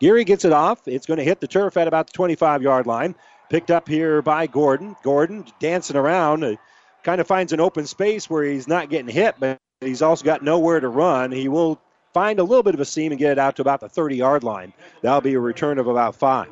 Geary 0.00 0.24
gets 0.24 0.44
it 0.44 0.52
off. 0.52 0.86
It's 0.86 1.06
going 1.06 1.18
to 1.18 1.24
hit 1.24 1.40
the 1.40 1.48
turf 1.48 1.76
at 1.76 1.88
about 1.88 2.06
the 2.08 2.12
25 2.12 2.62
yard 2.62 2.86
line. 2.86 3.14
Picked 3.50 3.70
up 3.70 3.88
here 3.88 4.22
by 4.22 4.46
Gordon. 4.46 4.94
Gordon 5.02 5.44
dancing 5.58 5.96
around, 5.96 6.44
uh, 6.44 6.54
kind 7.02 7.20
of 7.20 7.26
finds 7.26 7.52
an 7.52 7.60
open 7.60 7.86
space 7.86 8.28
where 8.28 8.44
he's 8.44 8.68
not 8.68 8.90
getting 8.90 9.12
hit, 9.12 9.36
but 9.40 9.58
He's 9.80 10.02
also 10.02 10.24
got 10.24 10.42
nowhere 10.42 10.80
to 10.80 10.88
run. 10.88 11.30
He 11.30 11.46
will 11.46 11.80
find 12.12 12.40
a 12.40 12.44
little 12.44 12.64
bit 12.64 12.74
of 12.74 12.80
a 12.80 12.84
seam 12.84 13.12
and 13.12 13.18
get 13.18 13.32
it 13.32 13.38
out 13.38 13.56
to 13.56 13.62
about 13.62 13.80
the 13.80 13.88
30 13.88 14.16
yard 14.16 14.42
line. 14.42 14.72
That'll 15.02 15.20
be 15.20 15.34
a 15.34 15.40
return 15.40 15.78
of 15.78 15.86
about 15.86 16.16
five. 16.16 16.48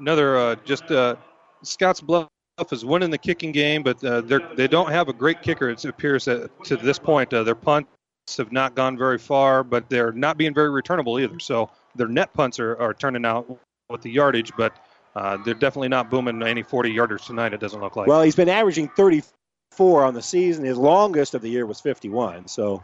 Another 0.00 0.38
uh, 0.38 0.56
just 0.64 0.90
uh, 0.90 1.16
Scotts 1.62 2.00
Bluff 2.00 2.28
is 2.72 2.84
winning 2.84 3.10
the 3.10 3.18
kicking 3.18 3.52
game, 3.52 3.82
but 3.82 4.02
uh, 4.02 4.22
they 4.22 4.66
don't 4.66 4.90
have 4.90 5.08
a 5.08 5.12
great 5.12 5.42
kicker. 5.42 5.68
It 5.68 5.84
appears 5.84 6.24
that, 6.24 6.50
to 6.64 6.76
this 6.76 6.98
point. 6.98 7.32
Uh, 7.32 7.42
their 7.42 7.54
punts 7.54 7.90
have 8.36 8.50
not 8.50 8.74
gone 8.74 8.96
very 8.96 9.18
far, 9.18 9.62
but 9.62 9.88
they're 9.90 10.12
not 10.12 10.38
being 10.38 10.54
very 10.54 10.70
returnable 10.70 11.20
either. 11.20 11.38
So 11.38 11.70
their 11.96 12.08
net 12.08 12.32
punts 12.32 12.58
are, 12.58 12.76
are 12.80 12.94
turning 12.94 13.26
out 13.26 13.58
with 13.90 14.02
the 14.02 14.10
yardage, 14.10 14.52
but 14.56 14.74
uh, 15.16 15.36
they're 15.44 15.54
definitely 15.54 15.88
not 15.88 16.10
booming 16.10 16.42
any 16.42 16.62
40 16.62 16.94
yarders 16.94 17.26
tonight. 17.26 17.52
It 17.52 17.60
doesn't 17.60 17.80
look 17.80 17.96
like. 17.96 18.06
Well, 18.06 18.22
he's 18.22 18.36
been 18.36 18.48
averaging 18.48 18.88
34 18.96 20.04
on 20.04 20.14
the 20.14 20.22
season. 20.22 20.64
His 20.64 20.78
longest 20.78 21.34
of 21.34 21.42
the 21.42 21.50
year 21.50 21.66
was 21.66 21.80
51, 21.80 22.48
so 22.48 22.82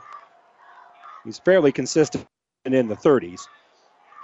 he's 1.24 1.38
fairly 1.38 1.72
consistent 1.72 2.26
in 2.64 2.88
the 2.88 2.96
30s. 2.96 3.46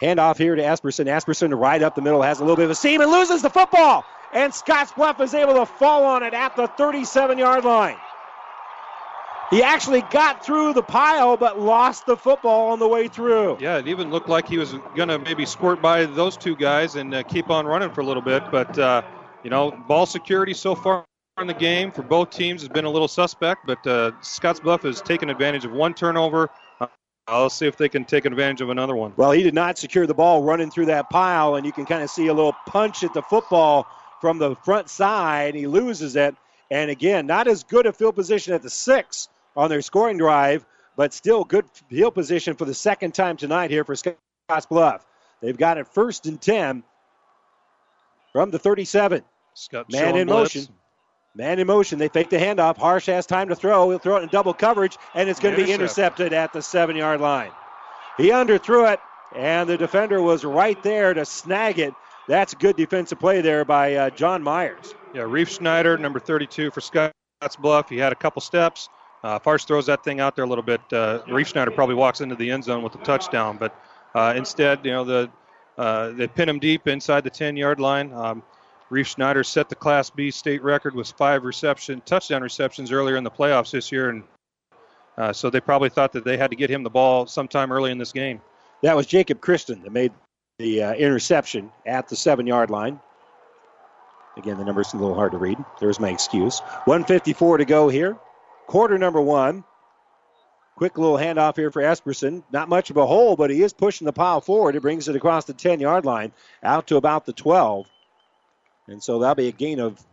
Hand 0.03 0.19
off 0.19 0.37
here 0.37 0.57
to 0.57 0.63
Esperson. 0.63 1.07
Esperson 1.07 1.57
right 1.57 1.81
up 1.81 1.95
the 1.95 2.03
middle 2.03 2.23
has 2.23 2.41
a 2.41 2.43
little 2.43 2.57
bit 2.57 2.65
of 2.65 2.73
a 2.73 2.75
seam 2.75 3.01
and 3.01 3.09
loses 3.09 3.41
the 3.41 3.49
football. 3.49 4.05
And 4.33 4.53
Scotts 4.53 4.91
Bluff 4.91 5.21
is 5.21 5.33
able 5.33 5.55
to 5.55 5.65
fall 5.65 6.05
on 6.05 6.25
it 6.25 6.35
at 6.35 6.57
the 6.57 6.67
37 6.67 7.39
yard 7.39 7.65
line. 7.65 7.97
He 9.51 9.63
actually 9.63 10.03
got 10.11 10.45
through 10.45 10.73
the 10.73 10.83
pile 10.83 11.37
but 11.37 11.61
lost 11.61 12.07
the 12.07 12.17
football 12.17 12.73
on 12.73 12.81
the 12.81 12.89
way 12.89 13.07
through. 13.07 13.59
Yeah, 13.61 13.79
it 13.79 13.87
even 13.87 14.11
looked 14.11 14.29
like 14.29 14.49
he 14.49 14.59
was 14.59 14.73
going 14.97 15.09
to 15.09 15.21
maybe 15.21 15.47
squirt 15.47 15.81
by 15.81 16.05
those 16.05 16.37
two 16.37 16.57
guys 16.57 16.97
and 16.97 17.15
uh, 17.15 17.23
keep 17.23 17.49
on 17.49 17.65
running 17.65 17.91
for 17.91 18.01
a 18.01 18.05
little 18.05 18.23
bit. 18.23 18.43
But, 18.51 18.77
uh, 18.77 19.03
you 19.45 19.51
know, 19.51 19.71
ball 19.71 20.07
security 20.07 20.55
so 20.55 20.75
far 20.75 21.05
in 21.41 21.47
the 21.47 21.55
game 21.55 21.93
for 21.93 22.03
both 22.03 22.31
teams 22.31 22.63
has 22.63 22.69
been 22.69 22.87
a 22.87 22.91
little 22.91 23.09
suspect, 23.09 23.67
but 23.67 23.87
uh, 23.87 24.11
Scotts 24.21 24.59
Bluff 24.59 24.83
has 24.83 25.01
taken 25.01 25.31
advantage 25.31 25.65
of 25.65 25.71
one 25.71 25.95
turnover. 25.95 26.51
I'll 27.29 27.51
see 27.51 27.67
if 27.67 27.77
they 27.77 27.89
can 27.89 28.05
take 28.05 28.25
advantage 28.25 28.61
of 28.61 28.71
another 28.71 28.97
one. 28.97 29.13
Well, 29.17 29.31
he 29.31 29.43
did 29.43 29.55
not 29.55 29.79
secure 29.79 30.07
the 30.07 30.15
ball 30.15 30.43
running 30.43 30.71
through 30.71 30.87
that 30.87 31.09
pile, 31.09 31.55
and 31.55 31.65
you 31.65 31.73
can 31.73 31.87
kind 31.87 32.03
of 32.03 32.11
see 32.11 32.27
a 32.27 32.35
little 32.35 32.55
punch 32.67 33.05
at 33.05 33.15
the 33.15 33.23
football 33.23 33.87
from 34.21 34.39
the 34.39 34.57
front 34.57 34.89
side. 34.89 35.55
He 35.55 35.67
loses 35.67 36.17
it. 36.17 36.35
And 36.71 36.91
again, 36.91 37.27
not 37.27 37.49
as 37.49 37.63
good 37.63 37.87
a 37.87 37.93
field 37.93 38.15
position 38.15 38.55
at 38.55 38.63
the 38.63 38.71
six 38.71 39.29
on 39.57 39.69
their 39.69 39.83
scoring 39.83 40.17
drive, 40.17 40.65
but 40.97 41.13
still 41.13 41.45
good 41.45 41.67
field 41.89 42.15
position 42.15 42.55
for 42.55 42.65
the 42.65 42.75
second 42.75 43.15
time 43.15 43.37
tonight 43.37 43.71
here 43.71 43.85
for 43.85 43.95
Scotts 43.95 44.67
Bluff. 44.69 45.07
They've 45.41 45.57
got 45.57 45.79
it 45.79 45.87
first 45.87 46.27
and 46.27 46.41
10 46.41 46.83
from 48.33 48.51
the 48.51 48.59
37. 48.59 49.23
Skutt 49.55 49.93
Man 49.93 50.17
in 50.17 50.27
blitz. 50.27 50.57
motion. 50.57 50.75
Man 51.35 51.59
in 51.59 51.67
motion. 51.67 51.99
They 51.99 52.09
fake 52.09 52.29
the 52.29 52.37
handoff. 52.37 52.77
Harsh 52.77 53.07
has 53.07 53.25
time 53.27 53.49
to 53.49 53.55
throw. 53.55 53.89
He'll 53.89 53.99
throw 53.99 54.17
it 54.17 54.23
in 54.23 54.29
double 54.29 54.53
coverage, 54.53 54.99
and 55.15 55.29
it's 55.29 55.41
going 55.41 55.57
to 55.57 55.65
be 55.65 55.73
intercepted 55.73 56.33
at 56.35 56.53
the 56.53 56.61
seven 56.61 56.95
yard 56.95 57.21
line. 57.21 57.51
He 58.19 58.29
underthrew 58.29 58.93
it, 58.93 59.01
and 59.35 59.69
the 59.69 59.79
defender 59.79 60.21
was 60.21 60.45
right 60.45 60.81
there 60.83 61.15
to 61.15 61.25
snag 61.25 61.79
it. 61.79 61.95
That's 62.29 62.53
good 62.55 62.77
defensive 62.77 63.19
play 63.19 63.41
there 63.41 63.65
by 63.65 63.95
uh, 63.95 64.11
John 64.11 64.43
Myers. 64.43 64.95
Yeah, 65.15 65.23
Reef 65.23 65.51
Schneider, 65.51 65.97
number 65.97 66.21
32 66.21 66.71
for 66.71 66.81
Scotts 66.81 67.13
Bluff. 67.59 67.89
He 67.89 67.97
had 67.97 68.13
a 68.13 68.17
couple 68.17 68.43
steps. 68.43 68.89
Uh, 69.25 69.39
Harsh 69.43 69.65
throws 69.65 69.87
that 69.87 70.05
thing 70.05 70.21
out 70.21 70.37
there 70.37 70.45
a 70.45 70.49
little 70.49 70.65
bit. 70.65 70.81
Uh, 70.93 71.21
Reef 71.29 71.49
Schneider 71.49 71.71
probably 71.71 71.95
walks 71.95 72.21
into 72.21 72.35
the 72.35 72.51
end 72.51 72.65
zone 72.65 72.83
with 72.83 72.95
a 72.95 72.99
touchdown, 72.99 73.57
but 73.57 73.75
uh, 74.15 74.35
instead, 74.37 74.85
you 74.85 74.93
know, 74.93 75.05
the 75.05 75.31
uh, 75.79 76.11
they 76.11 76.29
pin 76.29 76.49
him 76.49 76.59
deep 76.59 76.87
inside 76.87 77.25
the 77.25 77.31
10 77.31 77.57
yard 77.57 77.81
line. 77.81 78.13
Um, 78.13 78.43
Reef 78.93 79.07
Schneider 79.07 79.43
set 79.43 79.71
the 79.71 79.75
Class 79.75 80.11
B 80.11 80.31
state 80.31 80.63
record 80.63 80.95
with 80.95 81.11
five 81.13 81.45
reception 81.45 82.03
touchdown 82.05 82.43
receptions 82.43 82.93
earlier 82.93 83.17
in 83.17 83.25
the 83.25 83.31
playoffs 83.31 83.71
this 83.71 83.91
year, 83.91 84.11
and 84.11 84.23
uh, 85.17 85.33
so 85.33 85.49
they 85.49 85.63
probably 85.63 85.89
thought 85.89 86.13
that 86.13 86.25
they 86.25 86.37
had 86.37 86.51
to 86.51 86.57
get 86.57 86.69
him 86.69 86.83
the 86.83 86.91
ball 86.91 87.27
sometime 87.27 87.73
early 87.73 87.91
in 87.91 87.97
this 87.97 88.13
game. 88.13 88.43
That 88.83 88.95
was 88.95 89.07
Jacob 89.07 89.41
Christen 89.41 89.83
that 89.85 89.93
made 89.93 90.13
the 90.59 90.83
uh, 90.83 90.93
interception 90.93 91.73
at 91.87 92.07
the 92.09 92.17
seven 92.17 92.47
yard 92.47 92.69
line. 92.69 93.01
Again, 94.37 94.59
the 94.59 94.65
number's 94.65 94.93
are 94.93 94.99
a 94.99 95.01
little 95.01 95.17
hard 95.17 95.33
to 95.33 95.39
read. 95.39 95.57
There's 95.81 95.99
my 95.99 96.11
excuse. 96.11 96.61
154 96.85 97.57
to 97.57 97.65
go 97.65 97.89
here. 97.89 98.19
Quarter 98.67 98.99
number 98.99 99.23
one. 99.23 99.65
Quick 100.77 100.99
little 100.99 101.17
handoff 101.17 101.57
here 101.57 101.71
for 101.71 101.81
Esperson. 101.81 102.43
Not 102.53 102.69
much 102.69 102.91
of 102.91 102.99
a 102.99 103.07
hole, 103.07 103.37
but 103.37 103.49
he 103.49 103.63
is 103.63 103.73
pushing 103.73 104.05
the 104.05 104.13
pile 104.13 104.43
forward. 104.43 104.77
It 104.77 104.81
brings 104.83 105.09
it 105.09 105.17
across 105.17 105.47
the 105.47 105.55
10 105.55 105.81
yard 105.81 106.05
line 106.05 106.33
out 106.63 106.89
to 106.89 106.97
about 106.97 107.25
the 107.25 107.33
12. 107.33 107.89
And 108.89 109.03
so 109.03 109.19
that'll 109.19 109.35
be 109.35 109.49
a 109.49 109.53
gain 109.53 109.81
of 109.81 110.05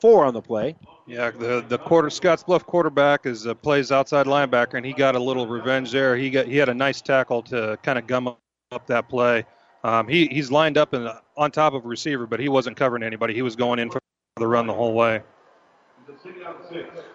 four 0.00 0.24
on 0.24 0.34
the 0.34 0.42
play. 0.42 0.76
Yeah, 1.06 1.30
the 1.30 1.64
the 1.66 1.78
quarter 1.78 2.10
Scotts 2.10 2.42
Bluff 2.42 2.66
quarterback 2.66 3.26
is 3.26 3.46
uh, 3.46 3.54
plays 3.54 3.90
outside 3.90 4.26
linebacker, 4.26 4.74
and 4.74 4.84
he 4.84 4.92
got 4.92 5.14
a 5.14 5.18
little 5.18 5.46
revenge 5.46 5.90
there. 5.92 6.16
He 6.16 6.30
got 6.30 6.46
he 6.46 6.56
had 6.56 6.68
a 6.68 6.74
nice 6.74 7.00
tackle 7.00 7.42
to 7.44 7.78
kind 7.82 7.98
of 7.98 8.06
gum 8.06 8.28
up 8.28 8.86
that 8.86 9.08
play. 9.08 9.44
Um, 9.84 10.08
he 10.08 10.26
he's 10.26 10.50
lined 10.50 10.76
up 10.76 10.92
in, 10.94 11.08
on 11.36 11.50
top 11.50 11.72
of 11.72 11.84
a 11.84 11.88
receiver, 11.88 12.26
but 12.26 12.40
he 12.40 12.48
wasn't 12.48 12.76
covering 12.76 13.02
anybody. 13.02 13.34
He 13.34 13.42
was 13.42 13.56
going 13.56 13.78
in 13.78 13.90
for 13.90 14.00
the 14.36 14.46
run 14.46 14.66
the 14.66 14.74
whole 14.74 14.94
way. 14.94 15.22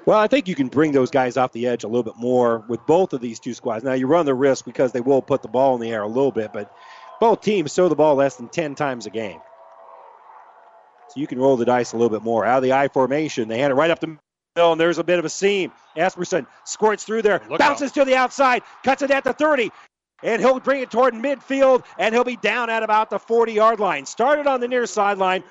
Well, 0.06 0.20
I 0.20 0.28
think 0.28 0.48
you 0.48 0.56
can 0.56 0.68
bring 0.68 0.92
those 0.92 1.10
guys 1.10 1.36
off 1.36 1.52
the 1.52 1.68
edge 1.68 1.84
a 1.84 1.88
little 1.88 2.04
bit 2.04 2.16
more 2.16 2.64
with 2.68 2.86
both 2.86 3.14
of 3.14 3.22
these 3.22 3.40
two 3.40 3.54
squads. 3.54 3.84
Now 3.84 3.94
you 3.94 4.08
run 4.08 4.26
the 4.26 4.34
risk 4.34 4.66
because 4.66 4.92
they 4.92 5.02
will 5.02 5.22
put 5.22 5.42
the 5.42 5.48
ball 5.48 5.76
in 5.76 5.82
the 5.82 5.92
air 5.92 6.04
a 6.04 6.08
little 6.08 6.32
bit, 6.32 6.54
but 6.54 6.72
both 7.20 7.42
teams 7.42 7.74
throw 7.74 7.90
the 7.90 7.96
ball 7.96 8.16
less 8.16 8.36
than 8.36 8.50
ten 8.50 8.76
times 8.76 9.06
a 9.06 9.10
game. 9.10 9.40
So 11.14 11.20
you 11.20 11.28
can 11.28 11.38
roll 11.40 11.58
the 11.58 11.66
dice 11.66 11.94
a 11.94 11.98
little 11.98 12.10
bit 12.10 12.24
more. 12.24 12.44
Out 12.44 12.58
of 12.58 12.64
the 12.64 12.74
I 12.74 12.88
formation, 12.88 13.48
they 13.48 13.60
hand 13.60 13.72
it 13.72 13.76
right 13.76 13.92
up 13.92 14.00
the 14.00 14.18
middle, 14.56 14.72
and 14.72 14.82
there's 14.82 14.98
a 14.98 15.04
bit 15.04 15.20
of 15.20 15.26
a 15.26 15.30
seam. 15.30 15.72
Esperson 15.96 16.48
squirts 16.66 17.04
through 17.04 17.22
there, 17.22 17.40
Look 17.50 17.60
bounces 17.60 17.92
out. 17.92 17.96
to 17.96 18.06
the 18.06 18.16
outside, 18.16 18.64
cuts 18.84 19.04
it 19.04 19.12
at 19.12 19.24
the 19.24 19.34
30, 19.34 19.70
and 20.24 20.42
he'll 20.42 20.60
bring 20.60 20.82
it 20.82 20.90
toward 20.90 21.14
midfield, 21.14 21.86
and 22.00 22.16
he'll 22.16 22.24
be 22.24 22.38
down 22.38 22.72
at 22.72 22.82
about 22.82 23.12
the 23.12 23.20
40 23.20 23.54
yard 23.54 23.80
line. 23.80 24.08
Started 24.08 24.48
on 24.48 24.60
the 24.60 24.68
near 24.68 24.88
sideline, 24.88 25.44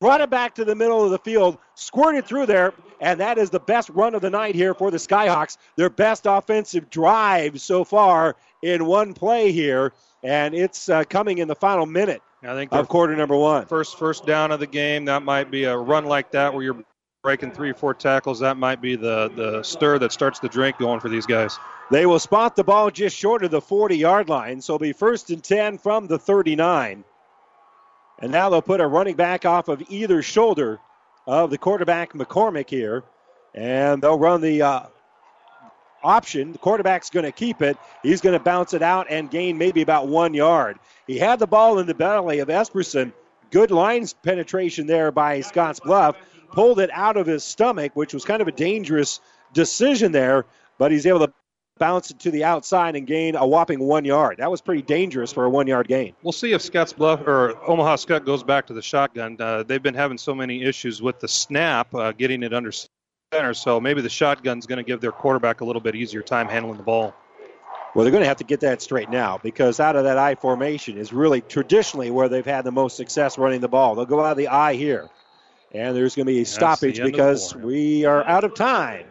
brought 0.00 0.22
it 0.22 0.30
back 0.30 0.54
to 0.54 0.64
the 0.64 0.74
middle 0.74 1.04
of 1.04 1.10
the 1.10 1.18
field, 1.18 1.58
squirted 1.74 2.24
through 2.24 2.46
there, 2.46 2.72
and 2.98 3.20
that 3.20 3.36
is 3.36 3.50
the 3.50 3.60
best 3.60 3.90
run 3.90 4.14
of 4.14 4.22
the 4.22 4.30
night 4.30 4.54
here 4.54 4.72
for 4.72 4.90
the 4.90 4.96
Skyhawks. 4.96 5.58
Their 5.76 5.90
best 5.90 6.24
offensive 6.24 6.88
drive 6.88 7.60
so 7.60 7.84
far 7.84 8.36
in 8.62 8.86
one 8.86 9.12
play 9.12 9.52
here, 9.52 9.92
and 10.22 10.54
it's 10.54 10.88
uh, 10.88 11.04
coming 11.04 11.36
in 11.36 11.48
the 11.48 11.54
final 11.54 11.84
minute 11.84 12.22
I 12.42 12.54
think 12.54 12.72
of 12.72 12.88
quarter 12.88 13.16
number 13.16 13.36
one. 13.36 13.66
First 13.66 13.98
first 13.98 14.26
down 14.26 14.52
of 14.52 14.60
the 14.60 14.66
game. 14.66 15.06
That 15.06 15.22
might 15.22 15.50
be 15.50 15.64
a 15.64 15.76
run 15.76 16.04
like 16.04 16.30
that 16.32 16.52
where 16.52 16.62
you're 16.62 16.84
breaking 17.22 17.50
three 17.50 17.70
or 17.70 17.74
four 17.74 17.94
tackles. 17.94 18.38
That 18.40 18.56
might 18.56 18.80
be 18.80 18.94
the 18.94 19.30
the 19.34 19.62
stir 19.62 19.98
that 19.98 20.12
starts 20.12 20.38
the 20.38 20.48
drink 20.48 20.78
going 20.78 21.00
for 21.00 21.08
these 21.08 21.26
guys. 21.26 21.58
They 21.90 22.06
will 22.06 22.18
spot 22.18 22.56
the 22.56 22.64
ball 22.64 22.90
just 22.90 23.16
short 23.16 23.44
of 23.44 23.50
the 23.50 23.60
40 23.60 23.96
yard 23.96 24.28
line, 24.28 24.60
so 24.60 24.74
it'll 24.74 24.82
be 24.82 24.92
first 24.92 25.30
and 25.30 25.42
10 25.42 25.78
from 25.78 26.06
the 26.06 26.18
39. 26.18 27.04
And 28.18 28.32
now 28.32 28.48
they'll 28.48 28.62
put 28.62 28.80
a 28.80 28.86
running 28.86 29.14
back 29.14 29.44
off 29.44 29.68
of 29.68 29.82
either 29.88 30.22
shoulder 30.22 30.78
of 31.26 31.50
the 31.50 31.58
quarterback 31.58 32.12
McCormick 32.12 32.68
here, 32.70 33.04
and 33.54 34.02
they'll 34.02 34.18
run 34.18 34.40
the 34.40 34.62
uh, 34.62 34.86
option. 36.06 36.52
The 36.52 36.58
quarterback's 36.58 37.10
going 37.10 37.26
to 37.26 37.32
keep 37.32 37.60
it. 37.60 37.76
He's 38.02 38.20
going 38.20 38.38
to 38.38 38.42
bounce 38.42 38.72
it 38.74 38.82
out 38.82 39.06
and 39.10 39.30
gain 39.30 39.58
maybe 39.58 39.82
about 39.82 40.08
one 40.08 40.32
yard. 40.32 40.78
He 41.06 41.18
had 41.18 41.38
the 41.38 41.46
ball 41.46 41.78
in 41.78 41.86
the 41.86 41.94
belly 41.94 42.38
of 42.38 42.48
Esperson. 42.48 43.12
Good 43.50 43.70
lines 43.70 44.12
penetration 44.12 44.86
there 44.86 45.10
by 45.10 45.40
Scotts 45.40 45.80
Bluff. 45.80 46.16
Pulled 46.52 46.80
it 46.80 46.90
out 46.92 47.16
of 47.16 47.26
his 47.26 47.42
stomach, 47.44 47.92
which 47.94 48.14
was 48.14 48.24
kind 48.24 48.40
of 48.40 48.48
a 48.48 48.52
dangerous 48.52 49.20
decision 49.52 50.12
there, 50.12 50.46
but 50.78 50.92
he's 50.92 51.06
able 51.06 51.26
to 51.26 51.32
bounce 51.78 52.10
it 52.10 52.18
to 52.20 52.30
the 52.30 52.44
outside 52.44 52.96
and 52.96 53.06
gain 53.06 53.36
a 53.36 53.46
whopping 53.46 53.80
one 53.80 54.04
yard. 54.04 54.36
That 54.38 54.50
was 54.50 54.60
pretty 54.60 54.82
dangerous 54.82 55.32
for 55.32 55.44
a 55.44 55.50
one 55.50 55.66
yard 55.66 55.88
gain. 55.88 56.14
We'll 56.22 56.32
see 56.32 56.52
if 56.52 56.62
Scotts 56.62 56.92
Bluff 56.92 57.26
or 57.26 57.56
Omaha 57.68 57.96
Skutt 57.96 58.24
goes 58.24 58.42
back 58.42 58.66
to 58.68 58.74
the 58.74 58.82
shotgun. 58.82 59.36
Uh, 59.38 59.62
they've 59.62 59.82
been 59.82 59.94
having 59.94 60.18
so 60.18 60.34
many 60.34 60.62
issues 60.62 61.02
with 61.02 61.20
the 61.20 61.28
snap, 61.28 61.94
uh, 61.94 62.12
getting 62.12 62.42
it 62.42 62.54
under 62.54 62.72
center. 63.34 63.54
So 63.54 63.80
maybe 63.80 64.02
the 64.02 64.08
shotgun's 64.08 64.66
going 64.66 64.78
to 64.78 64.84
give 64.84 65.00
their 65.00 65.10
quarterback 65.10 65.60
a 65.60 65.64
little 65.64 65.82
bit 65.82 65.96
easier 65.96 66.22
time 66.22 66.48
handling 66.48 66.76
the 66.76 66.84
ball. 66.84 67.14
Well, 67.94 68.04
they're 68.04 68.12
going 68.12 68.22
to 68.22 68.28
have 68.28 68.36
to 68.36 68.44
get 68.44 68.60
that 68.60 68.82
straight 68.82 69.10
now 69.10 69.38
because 69.42 69.80
out 69.80 69.96
of 69.96 70.04
that 70.04 70.18
I 70.18 70.34
formation 70.34 70.96
is 70.98 71.12
really 71.12 71.40
traditionally 71.40 72.10
where 72.10 72.28
they've 72.28 72.44
had 72.44 72.64
the 72.64 72.70
most 72.70 72.96
success 72.96 73.36
running 73.38 73.60
the 73.60 73.68
ball. 73.68 73.94
They'll 73.94 74.04
go 74.04 74.20
out 74.22 74.32
of 74.32 74.36
the 74.36 74.48
I 74.48 74.74
here. 74.74 75.08
And 75.72 75.96
there's 75.96 76.14
going 76.14 76.26
to 76.26 76.32
be 76.32 76.38
a 76.38 76.42
That's 76.42 76.52
stoppage 76.52 77.00
end 77.00 77.08
of 77.08 77.12
the 77.12 77.18
because 77.18 77.54
we 77.54 78.04
are 78.04 78.22
out 78.24 78.44
of 78.44 78.54
time. 78.54 79.06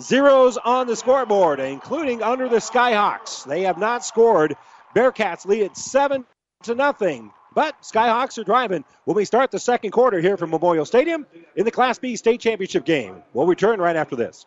Zeros 0.00 0.56
on 0.56 0.86
the 0.86 0.96
scoreboard, 0.96 1.60
including 1.60 2.22
under 2.22 2.48
the 2.48 2.58
Skyhawks. 2.58 3.44
They 3.44 3.62
have 3.62 3.76
not 3.76 4.04
scored. 4.04 4.56
Bearcats 4.94 5.44
lead 5.44 5.64
at 5.64 5.76
seven 5.76 6.24
to 6.62 6.74
nothing. 6.74 7.32
But 7.58 7.82
Skyhawks 7.82 8.38
are 8.38 8.44
driving 8.44 8.84
when 9.04 9.16
we 9.16 9.24
start 9.24 9.50
the 9.50 9.58
second 9.58 9.90
quarter 9.90 10.20
here 10.20 10.36
from 10.36 10.50
Memorial 10.50 10.84
Stadium 10.84 11.26
in 11.56 11.64
the 11.64 11.72
Class 11.72 11.98
B 11.98 12.14
state 12.14 12.38
championship 12.38 12.84
game. 12.84 13.20
We'll 13.32 13.48
return 13.48 13.80
right 13.80 13.96
after 13.96 14.14
this. 14.14 14.46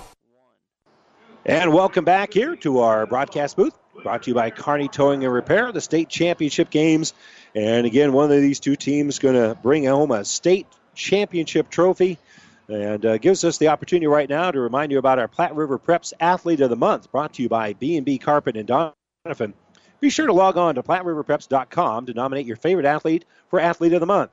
And 1.43 1.73
welcome 1.73 2.05
back 2.05 2.33
here 2.33 2.55
to 2.57 2.79
our 2.81 3.07
broadcast 3.07 3.57
booth, 3.57 3.73
brought 4.03 4.21
to 4.23 4.29
you 4.29 4.35
by 4.35 4.51
Kearney 4.51 4.87
Towing 4.87 5.23
and 5.23 5.33
Repair, 5.33 5.71
the 5.71 5.81
state 5.81 6.07
championship 6.07 6.69
games. 6.69 7.15
And 7.55 7.87
again, 7.87 8.13
one 8.13 8.31
of 8.31 8.41
these 8.41 8.59
two 8.59 8.75
teams 8.75 9.15
is 9.15 9.19
going 9.19 9.33
to 9.33 9.57
bring 9.63 9.85
home 9.85 10.11
a 10.11 10.23
state 10.23 10.67
championship 10.93 11.71
trophy. 11.71 12.19
And 12.67 13.03
uh, 13.03 13.17
gives 13.17 13.43
us 13.43 13.57
the 13.57 13.69
opportunity 13.69 14.05
right 14.05 14.29
now 14.29 14.51
to 14.51 14.59
remind 14.59 14.91
you 14.91 14.99
about 14.99 15.17
our 15.17 15.27
Platte 15.27 15.55
River 15.55 15.79
Preps 15.79 16.13
Athlete 16.19 16.61
of 16.61 16.69
the 16.69 16.75
Month, 16.75 17.11
brought 17.11 17.33
to 17.33 17.41
you 17.41 17.49
by 17.49 17.73
B&B 17.73 18.19
Carpet 18.19 18.55
and 18.55 18.67
Donovan. 18.67 19.55
Be 19.99 20.11
sure 20.11 20.27
to 20.27 20.33
log 20.33 20.57
on 20.57 20.75
to 20.75 20.83
PlatteRiverPreps.com 20.83 22.05
to 22.05 22.13
nominate 22.13 22.45
your 22.45 22.55
favorite 22.55 22.85
athlete 22.85 23.25
for 23.49 23.59
Athlete 23.59 23.93
of 23.93 23.99
the 23.99 24.05
Month. 24.05 24.29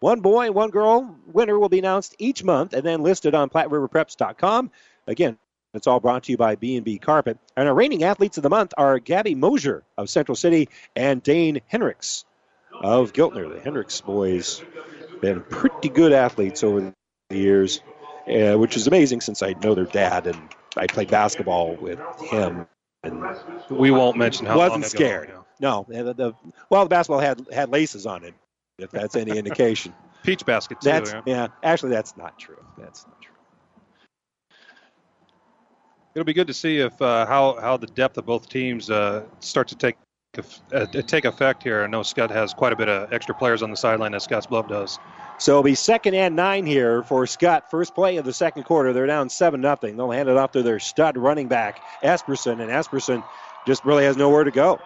One 0.00 0.20
boy, 0.20 0.52
one 0.52 0.68
girl 0.68 1.16
winner 1.26 1.58
will 1.58 1.70
be 1.70 1.78
announced 1.78 2.14
each 2.18 2.44
month 2.44 2.74
and 2.74 2.82
then 2.82 3.02
listed 3.02 3.34
on 3.34 3.48
PlatteRiverPreps.com. 3.48 4.70
Again, 5.06 5.38
it's 5.74 5.86
all 5.86 6.00
brought 6.00 6.24
to 6.24 6.32
you 6.32 6.38
by 6.38 6.54
B&B 6.54 6.98
Carpet. 6.98 7.38
And 7.56 7.68
our 7.68 7.74
reigning 7.74 8.04
athletes 8.04 8.36
of 8.36 8.42
the 8.42 8.50
month 8.50 8.72
are 8.78 8.98
Gabby 8.98 9.34
Mosier 9.34 9.82
of 9.98 10.08
Central 10.08 10.36
City 10.36 10.68
and 10.94 11.22
Dane 11.22 11.60
Hendricks 11.66 12.24
of 12.72 13.12
Giltner. 13.12 13.52
The 13.52 13.60
Hendricks 13.60 14.00
boys 14.00 14.62
been 15.20 15.42
pretty 15.42 15.88
good 15.88 16.12
athletes 16.12 16.62
over 16.62 16.92
the 17.30 17.36
years, 17.36 17.80
uh, 18.28 18.54
which 18.58 18.76
is 18.76 18.86
amazing 18.86 19.20
since 19.20 19.42
I 19.42 19.54
know 19.62 19.74
their 19.74 19.84
dad 19.84 20.26
and 20.26 20.48
I 20.76 20.86
played 20.86 21.10
basketball 21.10 21.76
with 21.76 21.98
him. 22.20 22.66
And 23.02 23.22
We 23.70 23.90
won't 23.90 24.16
mention 24.16 24.46
how 24.46 24.56
wasn't 24.56 24.72
long 24.72 24.80
ago, 24.80 24.88
scared. 24.88 25.32
No, 25.60 25.86
the, 25.88 26.14
the, 26.14 26.34
well, 26.70 26.84
the 26.84 26.88
basketball 26.88 27.20
had 27.20 27.46
had 27.52 27.70
laces 27.70 28.06
on 28.06 28.24
it, 28.24 28.34
if 28.78 28.90
that's 28.90 29.14
any 29.14 29.36
indication. 29.38 29.94
Peach 30.24 30.44
basket 30.46 30.80
too. 30.80 30.88
That's 30.88 31.12
yeah. 31.12 31.22
yeah. 31.26 31.46
Actually, 31.62 31.90
that's 31.90 32.16
not 32.16 32.38
true. 32.38 32.62
That's 32.78 33.06
not 33.06 33.20
true. 33.20 33.34
It'll 36.14 36.24
be 36.24 36.32
good 36.32 36.46
to 36.46 36.54
see 36.54 36.78
if 36.78 37.00
uh, 37.02 37.26
how 37.26 37.58
how 37.60 37.76
the 37.76 37.88
depth 37.88 38.18
of 38.18 38.26
both 38.26 38.48
teams 38.48 38.88
uh, 38.88 39.24
start 39.40 39.68
to 39.68 39.76
take 39.76 39.96
uh, 40.72 40.86
take 40.86 41.24
effect 41.24 41.62
here. 41.62 41.82
I 41.82 41.86
know 41.86 42.00
Skutt 42.00 42.30
has 42.30 42.54
quite 42.54 42.72
a 42.72 42.76
bit 42.76 42.88
of 42.88 43.12
extra 43.12 43.34
players 43.34 43.62
on 43.62 43.70
the 43.70 43.76
sideline 43.76 44.14
as 44.14 44.24
Scotts 44.24 44.46
Bluff 44.46 44.68
does. 44.68 44.98
So 45.38 45.52
it'll 45.52 45.62
be 45.64 45.74
second 45.74 46.14
and 46.14 46.36
nine 46.36 46.66
here 46.66 47.02
for 47.02 47.24
Skutt. 47.24 47.68
First 47.70 47.94
play 47.94 48.16
of 48.16 48.24
the 48.24 48.32
second 48.32 48.62
quarter. 48.62 48.92
They're 48.92 49.06
down 49.06 49.28
7 49.28 49.60
nothing. 49.60 49.96
They'll 49.96 50.10
hand 50.10 50.28
it 50.28 50.36
off 50.36 50.52
to 50.52 50.62
their 50.62 50.78
stud 50.78 51.16
running 51.16 51.48
back, 51.48 51.80
Esperson, 52.02 52.60
and 52.60 52.70
Esperson 52.70 53.24
just 53.66 53.84
really 53.84 54.04
has 54.04 54.16
nowhere 54.16 54.44
to 54.44 54.52
go. 54.52 54.80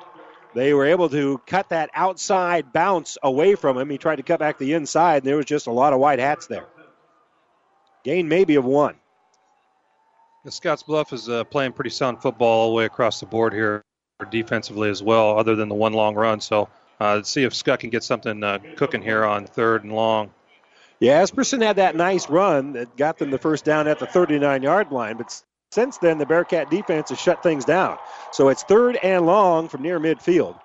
They 0.55 0.73
were 0.73 0.87
able 0.87 1.11
to 1.11 1.39
cut 1.47 1.69
that 1.69 1.91
outside 1.93 2.73
bounce 2.73 3.19
away 3.23 3.55
from 3.55 3.77
him. 3.77 3.91
He 3.91 3.99
tried 3.99 4.17
to 4.17 4.23
cut 4.23 4.41
back 4.41 4.59
the 4.59 4.73
inside, 4.73 5.19
and 5.19 5.27
there 5.27 5.37
was 5.37 5.47
just 5.47 5.67
a 5.67 5.73
lot 5.73 5.93
of 5.93 6.01
white 6.01 6.19
hats 6.19 6.47
there. 6.47 6.67
Gain 8.05 8.29
maybe 8.29 8.55
of 8.55 8.65
one. 8.65 8.97
Scotts 10.49 10.83
Bluff 10.83 11.13
is 11.13 11.29
uh, 11.29 11.45
playing 11.45 11.73
pretty 11.73 11.91
sound 11.91 12.23
football 12.23 12.49
all 12.49 12.69
the 12.71 12.75
way 12.75 12.85
across 12.85 13.21
the 13.21 13.27
board 13.27 13.53
here 13.53 13.83
defensively 14.31 14.91
as 14.91 15.03
well, 15.03 15.39
other 15.39 15.57
than 15.57 15.69
the 15.69 15.75
one 15.75 15.93
long 15.93 16.15
run. 16.15 16.41
So 16.41 16.69
uh, 17.01 17.17
let's 17.17 17.31
see 17.31 17.45
if 17.45 17.53
Skutt 17.53 17.81
can 17.81 17.91
get 17.91 18.03
something 18.03 18.43
uh, 18.43 18.59
cooking 18.77 19.03
here 19.03 19.25
on 19.25 19.47
third 19.47 19.85
and 19.85 19.93
long. 19.93 20.31
Yeah, 21.01 21.23
Esperson 21.23 21.63
had 21.63 21.77
that 21.77 21.95
nice 21.95 22.29
run 22.29 22.73
that 22.73 22.97
got 22.97 23.19
them 23.19 23.31
the 23.31 23.39
first 23.39 23.65
down 23.65 23.87
at 23.87 24.01
the 24.01 24.07
39 24.07 24.63
yard 24.63 24.91
line, 24.91 25.17
but 25.17 25.43
since 25.71 25.99
then 25.99 26.19
the 26.19 26.27
Bearcat 26.27 26.71
defense 26.71 27.11
has 27.11 27.21
shut 27.21 27.43
things 27.43 27.65
down. 27.65 27.99
So 28.33 28.49
it's 28.49 28.65
third 28.65 28.97
and 28.97 29.27
long 29.27 29.69
from 29.69 29.83
near 29.83 30.01
midfield. 30.01 30.59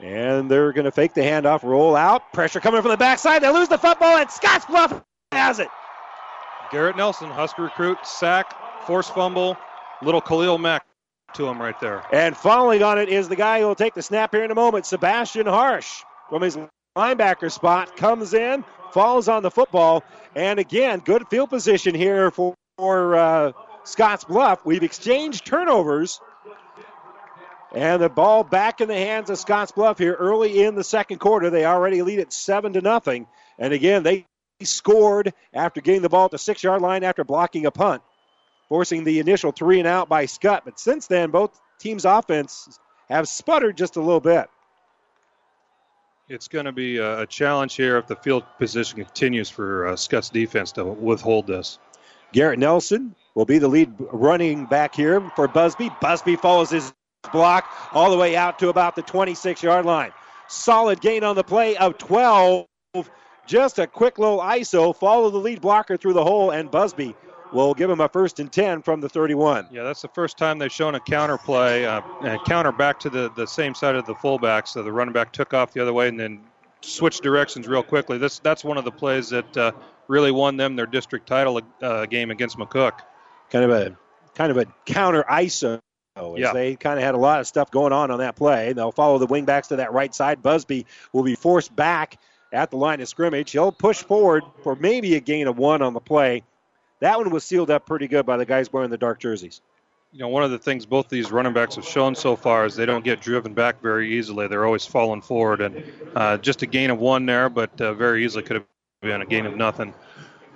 And 0.00 0.50
they're 0.50 0.72
going 0.72 0.86
to 0.86 0.90
fake 0.90 1.14
the 1.14 1.20
handoff, 1.20 1.62
roll 1.62 1.94
out. 1.94 2.32
Pressure 2.32 2.58
coming 2.58 2.82
from 2.82 2.90
the 2.90 2.96
backside. 2.96 3.42
They 3.42 3.52
lose 3.52 3.68
the 3.68 3.78
football, 3.78 4.16
and 4.16 4.28
Scotts 4.28 4.66
Bluff 4.66 5.00
has 5.30 5.60
it. 5.60 5.68
Garrett 6.72 6.96
Nelson, 6.96 7.28
Husker 7.28 7.64
recruit, 7.64 7.98
sack, 8.06 8.86
force 8.86 9.08
fumble, 9.08 9.58
little 10.00 10.22
Khalil 10.22 10.56
Mack 10.56 10.86
to 11.34 11.46
him 11.46 11.60
right 11.60 11.78
there. 11.80 12.02
And 12.12 12.34
following 12.34 12.82
on 12.82 12.98
it 12.98 13.10
is 13.10 13.28
the 13.28 13.36
guy 13.36 13.60
who 13.60 13.66
will 13.66 13.74
take 13.74 13.92
the 13.92 14.02
snap 14.02 14.34
here 14.34 14.42
in 14.42 14.50
a 14.50 14.54
moment, 14.54 14.86
Sebastian 14.86 15.46
Harsh 15.46 16.02
from 16.30 16.40
his 16.40 16.58
linebacker 16.96 17.52
spot 17.52 17.94
comes 17.96 18.32
in, 18.32 18.64
falls 18.92 19.28
on 19.28 19.42
the 19.42 19.50
football, 19.50 20.02
and 20.34 20.58
again, 20.58 21.00
good 21.00 21.28
field 21.28 21.50
position 21.50 21.94
here 21.94 22.30
for, 22.30 22.54
for 22.78 23.16
uh, 23.16 23.52
Scotts 23.84 24.24
Bluff. 24.24 24.64
We've 24.64 24.82
exchanged 24.82 25.44
turnovers. 25.44 26.20
And 27.74 28.02
the 28.02 28.10
ball 28.10 28.44
back 28.44 28.82
in 28.82 28.88
the 28.88 28.94
hands 28.94 29.30
of 29.30 29.38
Scotts 29.38 29.72
Bluff 29.72 29.98
here 29.98 30.14
early 30.14 30.62
in 30.62 30.74
the 30.74 30.84
second 30.84 31.18
quarter. 31.18 31.48
They 31.48 31.64
already 31.64 32.02
lead 32.02 32.18
it 32.18 32.30
seven 32.30 32.74
to 32.74 32.82
nothing. 32.82 33.26
And 33.58 33.72
again, 33.72 34.02
they 34.02 34.26
scored 34.64 35.32
after 35.52 35.80
getting 35.80 36.02
the 36.02 36.08
ball 36.08 36.26
at 36.26 36.30
the 36.30 36.38
six 36.38 36.62
yard 36.62 36.82
line 36.82 37.04
after 37.04 37.24
blocking 37.24 37.66
a 37.66 37.70
punt, 37.70 38.02
forcing 38.68 39.04
the 39.04 39.18
initial 39.18 39.52
three 39.52 39.78
and 39.78 39.88
out 39.88 40.08
by 40.08 40.26
Skutt. 40.26 40.62
But 40.64 40.78
since 40.78 41.06
then, 41.06 41.30
both 41.30 41.60
teams' 41.78 42.04
offense 42.04 42.78
have 43.08 43.28
sputtered 43.28 43.76
just 43.76 43.96
a 43.96 44.00
little 44.00 44.20
bit. 44.20 44.48
It's 46.28 46.48
going 46.48 46.64
to 46.64 46.72
be 46.72 46.98
a 46.98 47.26
challenge 47.26 47.74
here 47.74 47.98
if 47.98 48.06
the 48.06 48.16
field 48.16 48.44
position 48.58 49.04
continues 49.04 49.50
for 49.50 49.88
uh, 49.88 49.92
Skutt's 49.92 50.30
defense 50.30 50.72
to 50.72 50.84
withhold 50.84 51.46
this. 51.46 51.78
Garrett 52.32 52.58
Nelson 52.58 53.14
will 53.34 53.44
be 53.44 53.58
the 53.58 53.68
lead 53.68 53.92
running 54.12 54.64
back 54.66 54.94
here 54.94 55.20
for 55.36 55.46
Busby. 55.48 55.90
Busby 56.00 56.36
follows 56.36 56.70
his 56.70 56.94
block 57.32 57.70
all 57.92 58.10
the 58.10 58.16
way 58.16 58.36
out 58.36 58.58
to 58.60 58.68
about 58.68 58.96
the 58.96 59.02
26 59.02 59.62
yard 59.62 59.84
line. 59.84 60.12
Solid 60.48 61.00
gain 61.00 61.24
on 61.24 61.36
the 61.36 61.44
play 61.44 61.76
of 61.76 61.98
12. 61.98 62.66
Just 63.46 63.78
a 63.78 63.86
quick 63.86 64.18
little 64.18 64.38
ISO, 64.38 64.94
follow 64.94 65.30
the 65.30 65.38
lead 65.38 65.60
blocker 65.60 65.96
through 65.96 66.12
the 66.12 66.24
hole, 66.24 66.50
and 66.50 66.70
Busby 66.70 67.14
will 67.52 67.74
give 67.74 67.90
him 67.90 68.00
a 68.00 68.08
first 68.08 68.40
and 68.40 68.50
10 68.50 68.82
from 68.82 69.00
the 69.00 69.08
31. 69.08 69.68
Yeah, 69.70 69.82
that's 69.82 70.02
the 70.02 70.08
first 70.08 70.38
time 70.38 70.58
they've 70.58 70.72
shown 70.72 70.94
a 70.94 71.00
counter 71.00 71.38
play, 71.38 71.84
uh, 71.84 72.00
a 72.22 72.38
counter 72.46 72.72
back 72.72 72.98
to 73.00 73.10
the, 73.10 73.30
the 73.36 73.46
same 73.46 73.74
side 73.74 73.94
of 73.94 74.06
the 74.06 74.14
fullback. 74.14 74.66
So 74.66 74.82
the 74.82 74.92
running 74.92 75.12
back 75.12 75.32
took 75.32 75.54
off 75.54 75.72
the 75.72 75.82
other 75.82 75.92
way 75.92 76.08
and 76.08 76.18
then 76.18 76.40
switched 76.80 77.22
directions 77.22 77.68
real 77.68 77.82
quickly. 77.82 78.18
This 78.18 78.38
That's 78.38 78.64
one 78.64 78.78
of 78.78 78.84
the 78.84 78.90
plays 78.90 79.28
that 79.30 79.56
uh, 79.56 79.72
really 80.08 80.30
won 80.30 80.56
them 80.56 80.76
their 80.76 80.86
district 80.86 81.26
title 81.26 81.60
uh, 81.80 82.06
game 82.06 82.30
against 82.30 82.58
McCook. 82.58 83.00
Kind 83.50 83.64
of 83.64 83.70
a 83.70 83.96
kind 84.34 84.50
of 84.50 84.56
a 84.56 84.66
counter 84.86 85.24
ISO. 85.28 85.78
As 86.16 86.38
Yeah. 86.38 86.52
They 86.52 86.76
kind 86.76 86.98
of 86.98 87.04
had 87.04 87.14
a 87.14 87.18
lot 87.18 87.40
of 87.40 87.46
stuff 87.46 87.70
going 87.70 87.92
on 87.92 88.10
on 88.10 88.18
that 88.18 88.36
play. 88.36 88.72
They'll 88.74 88.92
follow 88.92 89.18
the 89.18 89.26
wingbacks 89.26 89.68
to 89.68 89.76
that 89.76 89.92
right 89.92 90.14
side. 90.14 90.42
Busby 90.42 90.86
will 91.12 91.22
be 91.22 91.34
forced 91.34 91.74
back 91.74 92.18
at 92.52 92.70
the 92.70 92.76
line 92.76 93.00
of 93.00 93.08
scrimmage. 93.08 93.50
He'll 93.50 93.72
push 93.72 94.02
forward 94.02 94.44
for 94.62 94.76
maybe 94.76 95.14
a 95.16 95.20
gain 95.20 95.48
of 95.48 95.58
one 95.58 95.82
on 95.82 95.94
the 95.94 96.00
play. 96.00 96.44
That 97.00 97.18
one 97.18 97.30
was 97.30 97.44
sealed 97.44 97.70
up 97.70 97.86
pretty 97.86 98.06
good 98.06 98.26
by 98.26 98.36
the 98.36 98.46
guys 98.46 98.72
wearing 98.72 98.90
the 98.90 98.98
dark 98.98 99.18
jerseys. 99.18 99.60
You 100.12 100.20
know, 100.20 100.28
one 100.28 100.44
of 100.44 100.50
the 100.50 100.58
things 100.58 100.84
both 100.84 101.08
these 101.08 101.32
running 101.32 101.54
backs 101.54 101.76
have 101.76 101.86
shown 101.86 102.14
so 102.14 102.36
far 102.36 102.66
is 102.66 102.76
they 102.76 102.84
don't 102.84 103.02
get 103.02 103.22
driven 103.22 103.54
back 103.54 103.80
very 103.80 104.12
easily. 104.12 104.46
They're 104.46 104.66
always 104.66 104.84
falling 104.84 105.22
forward, 105.22 105.62
and 105.62 105.82
uh, 106.14 106.36
just 106.36 106.60
a 106.60 106.66
gain 106.66 106.90
of 106.90 106.98
one 106.98 107.24
there, 107.24 107.48
but 107.48 107.80
uh, 107.80 107.94
very 107.94 108.24
easily 108.24 108.42
could 108.42 108.56
have 108.56 108.66
been 109.00 109.22
a 109.22 109.26
gain 109.26 109.46
of 109.46 109.56
nothing. 109.56 109.94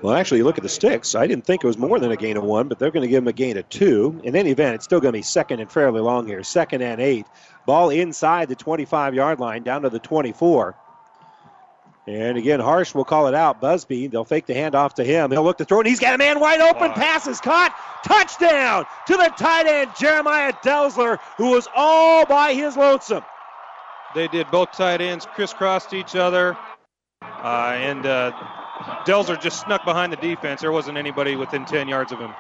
Well, 0.03 0.15
actually, 0.15 0.39
you 0.39 0.45
look 0.45 0.59
at 0.59 0.63
the 0.63 0.69
sticks. 0.69 1.15
I 1.15 1.27
didn't 1.27 1.47
think 1.47 1.65
it 1.65 1.67
was 1.67 1.79
more 1.79 1.99
than 1.99 2.13
a 2.13 2.17
gain 2.17 2.37
of 2.37 2.45
one, 2.45 2.69
but 2.69 2.79
they're 2.79 2.91
going 2.91 3.03
to 3.03 3.09
give 3.09 3.23
him 3.23 3.29
a 3.29 3.33
gain 3.33 3.57
of 3.57 3.67
two. 3.71 4.21
In 4.25 4.37
any 4.37 4.51
event, 4.51 4.75
it's 4.75 4.85
still 4.85 5.01
going 5.01 5.15
to 5.15 5.19
be 5.19 5.23
second 5.23 5.61
and 5.61 5.73
fairly 5.73 6.03
long 6.03 6.27
here. 6.27 6.43
Second 6.43 6.83
and 6.83 7.01
eight. 7.01 7.25
Ball 7.65 7.89
inside 7.89 8.51
the 8.51 8.55
25 8.55 9.15
yard 9.15 9.41
line, 9.41 9.63
down 9.63 9.83
to 9.83 9.91
the 9.91 9.99
24. 9.99 10.77
And 12.07 12.39
again, 12.39 12.61
Harsh 12.61 12.95
will 12.95 13.05
call 13.05 13.27
it 13.27 13.35
out. 13.35 13.61
Busby, 13.61 14.07
they'll 14.07 14.25
fake 14.25 14.47
the 14.47 14.55
handoff 14.55 14.95
to 14.95 15.05
him. 15.05 15.33
He'll 15.33 15.43
look 15.43 15.59
to 15.59 15.65
throw, 15.65 15.81
and 15.81 15.89
he's 15.89 15.99
got 15.99 16.15
a 16.15 16.19
man 16.19 16.39
wide 16.39 16.61
open. 16.61 16.93
Pass 16.93 17.27
is 17.27 17.41
caught. 17.41 17.75
Touchdown 18.05 18.87
to 19.09 19.17
the 19.17 19.33
tight 19.37 19.67
end, 19.67 19.91
Jeremiah 19.99 20.53
Delzer, 20.53 21.19
who 21.37 21.51
was 21.51 21.67
all 21.75 22.25
by 22.25 22.55
his 22.55 22.77
lonesome. 22.77 23.25
They 24.15 24.29
did 24.29 24.49
both 24.53 24.71
tight 24.71 25.01
ends 25.01 25.27
crisscrossed 25.27 25.93
each 25.93 26.15
other, 26.15 26.57
uh, 27.23 27.75
and 27.75 28.07
uh, 28.07 28.31
Delzer 29.05 29.41
just 29.41 29.61
snuck 29.61 29.85
behind 29.85 30.13
the 30.13 30.17
defense. 30.17 30.61
There 30.61 30.73
wasn't 30.73 30.99
anybody 30.99 31.35
within 31.35 31.65
10 31.65 31.89
yards 31.89 32.13
of 32.13 32.21
him. 32.21 32.33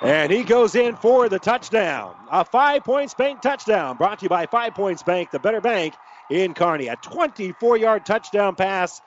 And 0.00 0.30
he 0.30 0.44
goes 0.44 0.76
in 0.76 0.94
for 0.94 1.28
the 1.28 1.40
touchdown. 1.40 2.14
A 2.30 2.44
five 2.44 2.84
points 2.84 3.14
bank 3.14 3.40
touchdown 3.40 3.96
brought 3.96 4.20
to 4.20 4.26
you 4.26 4.28
by 4.28 4.46
Five 4.46 4.74
Points 4.74 5.02
Bank, 5.02 5.32
the 5.32 5.40
better 5.40 5.60
bank 5.60 5.94
in 6.30 6.54
Kearney. 6.54 6.88
A 6.88 6.96
24 6.96 7.76
yard 7.76 8.06
touchdown 8.06 8.54
pass 8.54 9.00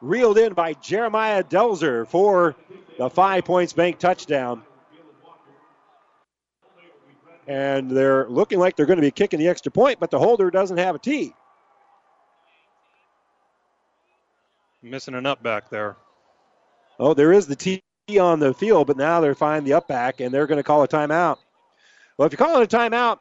reeled 0.00 0.38
in 0.38 0.54
by 0.54 0.74
Jeremiah 0.74 1.42
Delzer 1.42 2.06
for 2.06 2.56
the 2.98 3.10
Five 3.10 3.44
Points 3.44 3.72
Bank 3.72 3.98
touchdown. 3.98 4.62
And 7.46 7.90
they're 7.90 8.28
looking 8.28 8.58
like 8.58 8.76
they're 8.76 8.86
going 8.86 8.98
to 8.98 9.02
be 9.02 9.10
kicking 9.10 9.38
the 9.38 9.48
extra 9.48 9.72
point, 9.72 9.98
but 10.00 10.10
the 10.10 10.18
holder 10.18 10.50
doesn't 10.50 10.76
have 10.76 10.94
a 10.94 10.98
tee. 10.98 11.34
Missing 14.82 15.14
an 15.14 15.26
up 15.26 15.42
back 15.42 15.70
there. 15.70 15.96
Oh, 17.00 17.14
there 17.14 17.32
is 17.32 17.46
the 17.46 17.56
tee 17.56 17.82
on 18.20 18.38
the 18.38 18.52
field, 18.52 18.86
but 18.86 18.96
now 18.96 19.20
they're 19.20 19.34
finding 19.34 19.64
the 19.64 19.74
up 19.74 19.88
back, 19.88 20.20
and 20.20 20.32
they're 20.32 20.46
going 20.46 20.58
to 20.58 20.62
call 20.62 20.82
a 20.82 20.88
timeout. 20.88 21.38
Well, 22.16 22.26
if 22.26 22.32
you 22.32 22.38
call 22.38 22.60
it 22.60 22.72
a 22.72 22.76
timeout, 22.76 23.18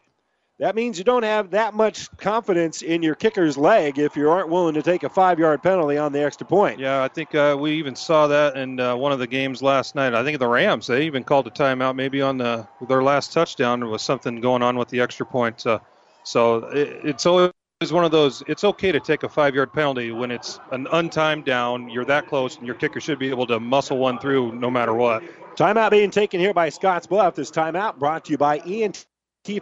that 0.59 0.75
means 0.75 0.97
you 0.97 1.03
don't 1.03 1.23
have 1.23 1.51
that 1.51 1.75
much 1.75 2.15
confidence 2.17 2.81
in 2.81 3.03
your 3.03 3.13
kicker's 3.13 3.57
leg 3.57 3.99
if 3.99 4.15
you 4.15 4.29
aren't 4.29 4.49
willing 4.49 4.73
to 4.73 4.81
take 4.81 5.03
a 5.03 5.09
five 5.09 5.37
yard 5.37 5.61
penalty 5.61 5.97
on 5.97 6.11
the 6.11 6.23
extra 6.23 6.47
point. 6.47 6.79
Yeah, 6.79 7.03
I 7.03 7.07
think 7.07 7.35
uh, 7.35 7.55
we 7.59 7.73
even 7.73 7.95
saw 7.95 8.27
that 8.27 8.57
in 8.57 8.79
uh, 8.79 8.95
one 8.95 9.11
of 9.11 9.19
the 9.19 9.27
games 9.27 9.61
last 9.61 9.93
night. 9.93 10.15
I 10.15 10.23
think 10.23 10.39
the 10.39 10.47
Rams 10.47 10.87
they 10.87 11.05
even 11.05 11.23
called 11.23 11.45
a 11.45 11.51
timeout 11.51 11.95
maybe 11.95 12.21
on 12.21 12.37
the 12.37 12.67
their 12.87 13.03
last 13.03 13.33
touchdown. 13.33 13.81
There 13.81 13.89
was 13.89 14.01
something 14.01 14.41
going 14.41 14.63
on 14.63 14.77
with 14.77 14.89
the 14.89 14.99
extra 14.99 15.25
point. 15.25 15.65
Uh, 15.65 15.79
so 16.23 16.65
it, 16.69 17.01
it's 17.03 17.27
always 17.27 17.51
one 17.91 18.03
of 18.03 18.11
those. 18.11 18.41
It's 18.47 18.63
okay 18.63 18.91
to 18.91 18.99
take 18.99 19.21
a 19.21 19.29
five 19.29 19.53
yard 19.53 19.71
penalty 19.71 20.11
when 20.11 20.31
it's 20.31 20.59
an 20.71 20.87
untimed 20.87 21.45
down. 21.45 21.87
You're 21.87 22.05
that 22.05 22.25
close, 22.25 22.57
and 22.57 22.65
your 22.65 22.75
kicker 22.75 22.99
should 22.99 23.19
be 23.19 23.29
able 23.29 23.45
to 23.45 23.59
muscle 23.59 23.99
one 23.99 24.17
through 24.17 24.55
no 24.55 24.71
matter 24.71 24.95
what. 24.95 25.21
Timeout 25.55 25.91
being 25.91 26.09
taken 26.09 26.39
here 26.39 26.53
by 26.53 26.69
Scotts 26.69 27.05
Bluff. 27.05 27.35
This 27.35 27.51
timeout 27.51 27.97
brought 27.99 28.25
to 28.25 28.31
you 28.31 28.39
by 28.39 28.57
ENT 28.59 29.05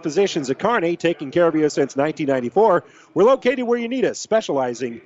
Physicians 0.02 0.50
at 0.50 0.60
Kearney, 0.60 0.98
taking 0.98 1.32
care 1.32 1.48
of 1.48 1.56
you 1.56 1.70
since 1.70 1.96
1994. 1.96 2.84
We're 3.14 3.24
located 3.24 3.66
where 3.66 3.80
you 3.80 3.88
need 3.88 4.06
us, 4.06 4.20
specializing 4.20 5.02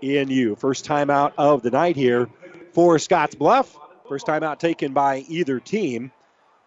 in 0.00 0.28
you. 0.28 0.56
First 0.56 0.86
timeout 0.86 1.32
of 1.38 1.62
the 1.62 1.70
night 1.70 1.96
here 1.96 2.28
for 2.72 2.98
Scotts 2.98 3.34
Bluff. 3.34 3.76
First 4.08 4.26
timeout 4.26 4.58
taken 4.58 4.92
by 4.92 5.18
either 5.28 5.60
team. 5.60 6.10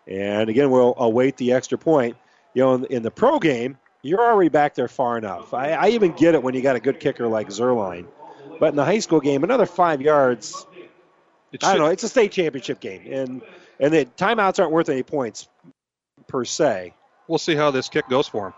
And 0.08 0.50
again, 0.50 0.70
we'll 0.72 0.94
await 0.98 1.38
the 1.38 1.54
extra 1.54 1.78
point. 1.78 2.18
You 2.54 2.64
know, 2.64 2.74
in, 2.76 2.86
in 2.86 3.04
the 3.04 3.12
pro 3.12 3.40
game, 3.40 3.78
you're 4.02 4.22
already 4.22 4.50
back 4.50 4.76
there 4.76 4.88
far 4.88 5.18
enough. 5.18 5.54
I, 5.54 5.72
I 5.72 5.88
even 5.90 6.12
get 6.12 6.36
it 6.36 6.44
when 6.44 6.54
you 6.54 6.62
got 6.62 6.76
a 6.76 6.80
good 6.80 7.00
kicker 7.00 7.28
like 7.28 7.50
Zerline. 7.50 8.08
But 8.60 8.70
in 8.70 8.76
the 8.76 8.86
high 8.86 9.00
school 9.00 9.20
game, 9.20 9.44
another 9.44 9.66
five 9.66 10.02
yards. 10.02 10.66
I 11.64 11.74
don't 11.74 11.80
know. 11.80 11.86
It's 11.88 12.04
a 12.04 12.10
state 12.10 12.32
championship 12.32 12.80
game, 12.80 13.02
and 13.12 13.42
and 13.80 13.94
the 13.94 14.06
timeouts 14.06 14.60
aren't 14.60 14.72
worth 14.72 14.88
any 14.88 15.04
points 15.04 15.50
per 16.28 16.46
se. 16.46 16.94
We'll 17.28 17.38
see 17.40 17.56
how 17.56 17.72
this 17.72 17.90
kick 17.90 18.08
goes 18.10 18.28
for 18.28 18.48
him. 18.48 18.54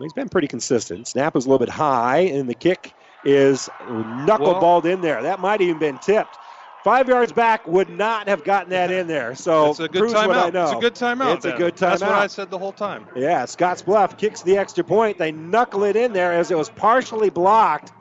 He's 0.00 0.12
been 0.12 0.28
pretty 0.28 0.48
consistent. 0.48 1.06
Snap 1.06 1.36
is 1.36 1.44
a 1.44 1.48
little 1.48 1.64
bit 1.64 1.68
high, 1.68 2.20
and 2.20 2.48
the 2.48 2.54
kick 2.54 2.94
is 3.24 3.68
knuckleballed 3.82 4.84
in 4.84 5.00
there. 5.00 5.22
That 5.22 5.38
might 5.38 5.60
have 5.60 5.68
even 5.68 5.78
been 5.78 5.98
tipped. 5.98 6.36
Five 6.82 7.08
yards 7.08 7.30
back 7.30 7.66
would 7.68 7.88
not 7.90 8.26
have 8.26 8.42
gotten 8.42 8.70
that 8.70 8.90
in 8.90 9.06
there. 9.06 9.34
So 9.42 9.70
It's 9.70 9.80
a 9.80 9.88
good 9.88 10.02
timeout. 10.12 10.48
It's 10.48 10.72
a 10.72 10.80
good 10.80 10.94
timeout. 10.94 11.36
It's 11.36 11.44
a 11.44 11.52
good 11.52 11.74
timeout. 11.74 11.78
That's 11.78 12.02
what 12.02 12.12
I 12.12 12.26
said 12.26 12.50
the 12.50 12.58
whole 12.58 12.72
time. 12.72 13.06
Yeah, 13.14 13.44
Scotts 13.44 13.82
Bluff 13.82 14.18
kicks 14.18 14.42
the 14.42 14.56
extra 14.56 14.82
point. 14.82 15.18
They 15.18 15.30
knuckle 15.30 15.84
it 15.84 15.94
in 15.94 16.12
there 16.12 16.32
as 16.32 16.50
it 16.50 16.56
was 16.58 16.70
partially 16.70 17.30
blocked 17.30 17.92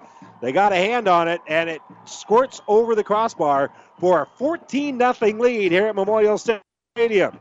They 0.42 0.52
got 0.52 0.72
a 0.72 0.76
hand 0.78 1.08
on 1.08 1.28
it, 1.28 1.42
and 1.48 1.70
it 1.70 1.82
squirts 2.06 2.62
over 2.68 2.96
the 2.96 3.04
crossbar 3.04 3.72
for 4.00 4.24
a 4.24 4.28
14 4.38 4.98
0 4.98 5.14
lead 5.38 5.72
here 5.72 5.86
at 5.86 5.96
Memorial 5.96 6.40
Stadium. 6.40 7.40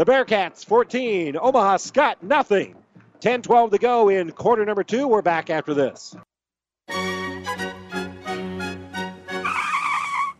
The 0.00 0.06
Bearcats 0.06 0.64
14, 0.64 1.36
Omaha 1.36 1.76
Skutt 1.76 2.22
nothing. 2.22 2.74
10 3.20 3.42
12 3.42 3.72
to 3.72 3.76
go 3.76 4.08
in 4.08 4.30
quarter 4.30 4.64
number 4.64 4.82
two. 4.82 5.06
We're 5.06 5.20
back 5.20 5.50
after 5.50 5.74
this. 5.74 6.16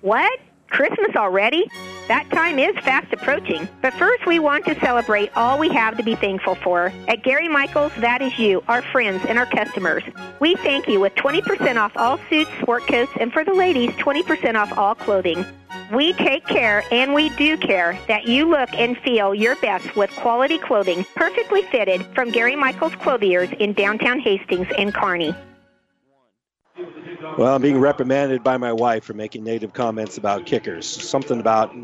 What? 0.01 0.41
Christmas 0.71 1.15
already? 1.15 1.71
That 2.09 2.31
time 2.31 2.59
is 2.59 2.75
fast 2.77 3.13
approaching. 3.13 3.69
But 3.83 3.93
first, 3.93 4.25
we 4.25 4.39
want 4.39 4.65
to 4.65 4.81
celebrate 4.81 5.31
all 5.37 5.59
we 5.59 5.69
have 5.75 5.99
to 5.99 6.03
be 6.03 6.15
thankful 6.15 6.55
for. 6.55 6.91
At 7.07 7.23
Gary 7.23 7.49
Michaels, 7.49 7.93
that 7.99 8.23
is 8.23 8.39
you, 8.39 8.65
our 8.67 8.81
friends, 8.81 9.23
and 9.29 9.39
our 9.39 9.45
customers. 9.45 10.05
We 10.41 10.55
thank 10.55 10.89
you 10.89 11.01
with 11.01 11.15
20% 11.17 11.77
off 11.77 11.93
all 11.97 12.19
suits, 12.31 12.51
sport 12.63 12.87
coats, 12.87 13.13
and 13.21 13.31
for 13.31 13.45
the 13.45 13.53
ladies, 13.53 13.91
20% 13.91 14.55
off 14.55 14.73
all 14.79 14.95
clothing. 14.95 15.45
We 15.93 16.13
take 16.13 16.47
care, 16.47 16.85
and 16.93 17.15
we 17.15 17.31
do 17.31 17.57
care, 17.57 17.99
that 18.07 18.25
you 18.25 18.49
look 18.49 18.73
and 18.75 18.97
feel 18.99 19.35
your 19.35 19.57
best 19.57 19.97
with 19.97 20.11
quality 20.13 20.57
clothing, 20.57 21.05
perfectly 21.17 21.63
fitted 21.63 22.07
from 22.15 22.31
Gary 22.31 22.55
Michaels 22.55 22.95
Clothiers 22.95 23.51
in 23.59 23.73
downtown 23.73 24.21
Hastings 24.21 24.69
and 24.79 24.95
Kearney. 24.95 25.35
Well, 27.37 27.57
I'm 27.57 27.63
being 27.63 27.81
reprimanded 27.81 28.45
by 28.45 28.57
my 28.57 28.73
wife 28.73 29.03
for 29.03 29.15
making 29.15 29.43
negative 29.43 29.73
comments 29.73 30.17
about 30.17 30.47
kickers. 30.47 30.87
Something 30.87 31.41
about 31.41 31.75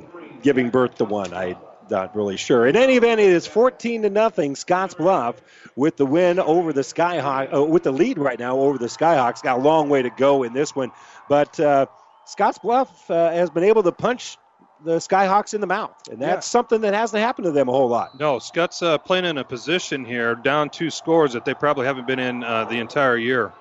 giving 0.40 0.70
birth 0.70 0.94
to 0.96 1.04
one. 1.04 1.34
I'm 1.34 1.56
not 1.90 2.14
really 2.14 2.36
sure. 2.36 2.66
In 2.66 2.76
any 2.76 2.96
event, 2.96 3.20
it 3.20 3.30
is 3.30 3.46
14 3.46 4.02
to 4.02 4.10
nothing. 4.10 4.54
Scotts 4.54 4.94
Bluff 4.94 5.42
with 5.74 5.96
the 5.96 6.06
win 6.06 6.38
over 6.38 6.72
the 6.72 6.82
Skyhawks, 6.82 7.52
uh, 7.52 7.64
with 7.64 7.82
the 7.82 7.92
lead 7.92 8.18
right 8.18 8.38
now 8.38 8.56
over 8.58 8.78
the 8.78 8.86
Skyhawks. 8.86 9.42
Got 9.42 9.58
a 9.58 9.62
long 9.62 9.88
way 9.88 10.02
to 10.02 10.10
go 10.10 10.44
in 10.44 10.52
this 10.52 10.76
one, 10.76 10.92
but 11.28 11.58
uh, 11.58 11.86
Scotts 12.26 12.58
Bluff 12.58 13.10
uh, 13.10 13.30
has 13.30 13.50
been 13.50 13.64
able 13.64 13.82
to 13.84 13.92
punch 13.92 14.36
the 14.84 14.96
Skyhawks 14.96 15.54
in 15.54 15.60
the 15.60 15.66
mouth, 15.66 15.94
and 16.10 16.20
that's 16.20 16.46
yeah. 16.46 16.50
something 16.50 16.82
that 16.82 16.92
hasn't 16.92 17.22
happened 17.22 17.46
to 17.46 17.52
them 17.52 17.68
a 17.68 17.72
whole 17.72 17.88
lot. 17.88 18.18
No, 18.18 18.38
Skutt's 18.38 18.82
uh, 18.82 18.98
playing 18.98 19.24
in 19.24 19.38
a 19.38 19.44
position 19.44 20.04
here, 20.04 20.34
down 20.34 20.68
two 20.68 20.90
scores 20.90 21.32
that 21.32 21.44
they 21.44 21.54
probably 21.54 21.86
haven't 21.86 22.06
been 22.06 22.18
in 22.18 22.44
uh, 22.44 22.64
the 22.64 22.78
entire 22.78 23.16
year. 23.16 23.46
A 23.46 23.52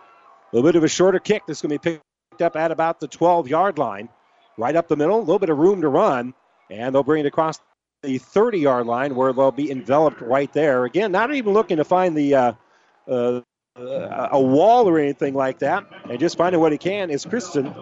little 0.51 0.67
bit 0.67 0.75
of 0.75 0.83
a 0.83 0.87
shorter 0.87 1.19
kick. 1.19 1.43
that's 1.47 1.61
going 1.61 1.77
to 1.77 1.79
be 1.79 1.99
picked 2.31 2.41
up 2.41 2.55
at 2.55 2.71
about 2.71 2.99
the 2.99 3.07
12 3.07 3.47
yard 3.47 3.77
line. 3.77 4.09
Right 4.57 4.75
up 4.75 4.87
the 4.87 4.95
middle, 4.95 5.17
a 5.17 5.19
little 5.19 5.39
bit 5.39 5.49
of 5.49 5.57
room 5.57 5.81
to 5.81 5.89
run. 5.89 6.33
And 6.69 6.95
they'll 6.95 7.03
bring 7.03 7.25
it 7.25 7.27
across 7.27 7.59
the 8.03 8.17
30 8.17 8.59
yard 8.59 8.87
line 8.87 9.15
where 9.15 9.33
they'll 9.33 9.51
be 9.51 9.69
enveloped 9.69 10.21
right 10.21 10.51
there. 10.53 10.85
Again, 10.85 11.11
not 11.11 11.33
even 11.33 11.53
looking 11.53 11.77
to 11.77 11.83
find 11.83 12.15
the. 12.15 12.35
Uh, 12.35 12.53
uh, 13.07 13.41
a 13.75 14.41
wall 14.41 14.87
or 14.87 14.99
anything 14.99 15.33
like 15.33 15.59
that, 15.59 15.85
and 16.09 16.19
just 16.19 16.37
finding 16.37 16.61
what 16.61 16.71
he 16.71 16.77
can 16.77 17.09
is 17.09 17.25
Kristen. 17.25 17.73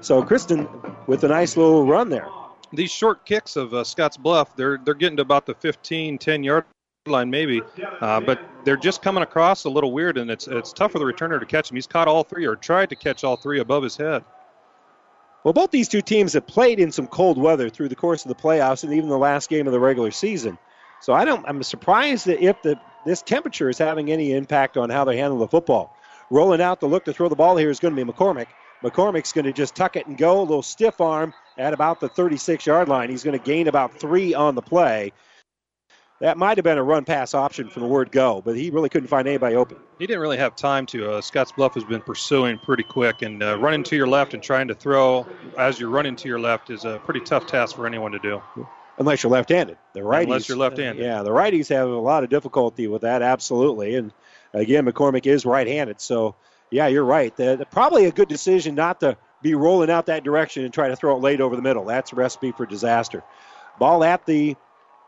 So 0.00 0.22
Kristen 0.22 0.68
with 1.06 1.24
a 1.24 1.28
nice 1.28 1.56
little 1.56 1.86
run 1.86 2.08
there. 2.08 2.28
These 2.72 2.90
short 2.90 3.26
kicks 3.26 3.56
of 3.56 3.74
uh, 3.74 3.84
Scotts 3.84 4.16
Bluff, 4.16 4.56
they're 4.56 4.78
they're 4.82 4.94
getting 4.94 5.16
to 5.16 5.22
about 5.22 5.46
the 5.46 5.54
15, 5.54 6.18
10 6.18 6.42
yard 6.42 6.64
line 7.06 7.28
maybe, 7.30 7.60
uh, 8.00 8.20
but 8.20 8.40
they're 8.64 8.76
just 8.76 9.02
coming 9.02 9.22
across 9.22 9.64
a 9.64 9.70
little 9.70 9.92
weird, 9.92 10.16
and 10.16 10.30
it's 10.30 10.48
it's 10.48 10.72
tough 10.72 10.92
for 10.92 10.98
the 10.98 11.04
returner 11.04 11.38
to 11.38 11.46
catch 11.46 11.68
them. 11.68 11.76
He's 11.76 11.86
caught 11.86 12.08
all 12.08 12.24
three 12.24 12.46
or 12.46 12.56
tried 12.56 12.90
to 12.90 12.96
catch 12.96 13.24
all 13.24 13.36
three 13.36 13.60
above 13.60 13.82
his 13.82 13.96
head. 13.96 14.24
Well, 15.44 15.52
both 15.52 15.72
these 15.72 15.88
two 15.88 16.02
teams 16.02 16.34
have 16.34 16.46
played 16.46 16.78
in 16.78 16.92
some 16.92 17.08
cold 17.08 17.36
weather 17.36 17.68
through 17.68 17.88
the 17.88 17.96
course 17.96 18.24
of 18.24 18.28
the 18.28 18.34
playoffs 18.36 18.84
and 18.84 18.92
even 18.92 19.08
the 19.08 19.18
last 19.18 19.50
game 19.50 19.66
of 19.66 19.72
the 19.72 19.80
regular 19.80 20.12
season. 20.12 20.56
So 21.02 21.12
I 21.12 21.24
don't. 21.24 21.44
I'm 21.48 21.62
surprised 21.64 22.26
that 22.26 22.40
if 22.40 22.62
the 22.62 22.80
this 23.04 23.22
temperature 23.22 23.68
is 23.68 23.76
having 23.76 24.12
any 24.12 24.32
impact 24.32 24.76
on 24.76 24.88
how 24.88 25.04
they 25.04 25.16
handle 25.16 25.38
the 25.40 25.48
football. 25.48 25.96
Rolling 26.30 26.62
out 26.62 26.78
the 26.78 26.86
look 26.86 27.04
to 27.06 27.12
throw 27.12 27.28
the 27.28 27.34
ball 27.34 27.56
here 27.56 27.70
is 27.70 27.80
going 27.80 27.94
to 27.94 28.04
be 28.04 28.10
McCormick. 28.10 28.46
McCormick's 28.84 29.32
going 29.32 29.44
to 29.44 29.52
just 29.52 29.74
tuck 29.74 29.96
it 29.96 30.06
and 30.06 30.16
go, 30.16 30.38
a 30.38 30.42
little 30.42 30.62
stiff 30.62 31.00
arm 31.00 31.34
at 31.58 31.74
about 31.74 31.98
the 31.98 32.08
36 32.08 32.64
yard 32.64 32.88
line. 32.88 33.10
He's 33.10 33.24
going 33.24 33.38
to 33.38 33.44
gain 33.44 33.66
about 33.66 33.98
three 33.98 34.32
on 34.32 34.54
the 34.54 34.62
play. 34.62 35.12
That 36.20 36.38
might 36.38 36.56
have 36.56 36.62
been 36.62 36.78
a 36.78 36.82
run 36.84 37.04
pass 37.04 37.34
option 37.34 37.68
from 37.68 37.82
the 37.82 37.88
word 37.88 38.12
go, 38.12 38.40
but 38.40 38.56
he 38.56 38.70
really 38.70 38.88
couldn't 38.88 39.08
find 39.08 39.26
anybody 39.26 39.56
open. 39.56 39.78
He 39.98 40.06
didn't 40.06 40.20
really 40.20 40.38
have 40.38 40.54
time 40.54 40.86
to. 40.86 41.14
Uh, 41.14 41.20
Scotts 41.20 41.50
Bluff 41.50 41.74
has 41.74 41.82
been 41.82 42.00
pursuing 42.00 42.58
pretty 42.58 42.84
quick, 42.84 43.22
and 43.22 43.42
uh, 43.42 43.58
running 43.58 43.82
to 43.84 43.96
your 43.96 44.06
left 44.06 44.32
and 44.32 44.40
trying 44.42 44.68
to 44.68 44.74
throw 44.74 45.26
as 45.58 45.80
you're 45.80 45.90
running 45.90 46.14
to 46.14 46.28
your 46.28 46.38
left 46.38 46.70
is 46.70 46.84
a 46.84 47.00
pretty 47.00 47.20
tough 47.20 47.48
task 47.48 47.74
for 47.74 47.88
anyone 47.88 48.12
to 48.12 48.20
do. 48.20 48.40
Unless 48.98 49.22
you're 49.22 49.32
left-handed, 49.32 49.78
the 49.94 50.00
righties. 50.00 50.24
Unless 50.24 50.48
you're 50.48 50.58
left-handed, 50.58 51.02
yeah, 51.02 51.22
the 51.22 51.30
righties 51.30 51.68
have 51.68 51.88
a 51.88 51.98
lot 51.98 52.24
of 52.24 52.30
difficulty 52.30 52.86
with 52.86 53.02
that, 53.02 53.22
absolutely. 53.22 53.94
And 53.96 54.12
again, 54.52 54.84
McCormick 54.86 55.26
is 55.26 55.46
right-handed, 55.46 56.00
so 56.00 56.34
yeah, 56.70 56.86
you're 56.86 57.04
right. 57.04 57.34
The, 57.36 57.56
the, 57.56 57.66
probably 57.66 58.06
a 58.06 58.12
good 58.12 58.28
decision 58.28 58.74
not 58.74 59.00
to 59.00 59.16
be 59.42 59.54
rolling 59.54 59.90
out 59.90 60.06
that 60.06 60.24
direction 60.24 60.64
and 60.64 60.72
try 60.72 60.88
to 60.88 60.96
throw 60.96 61.16
it 61.16 61.20
late 61.20 61.40
over 61.40 61.56
the 61.56 61.62
middle. 61.62 61.84
That's 61.84 62.12
a 62.12 62.16
recipe 62.16 62.52
for 62.52 62.66
disaster. 62.66 63.22
Ball 63.78 64.04
at 64.04 64.26
the 64.26 64.56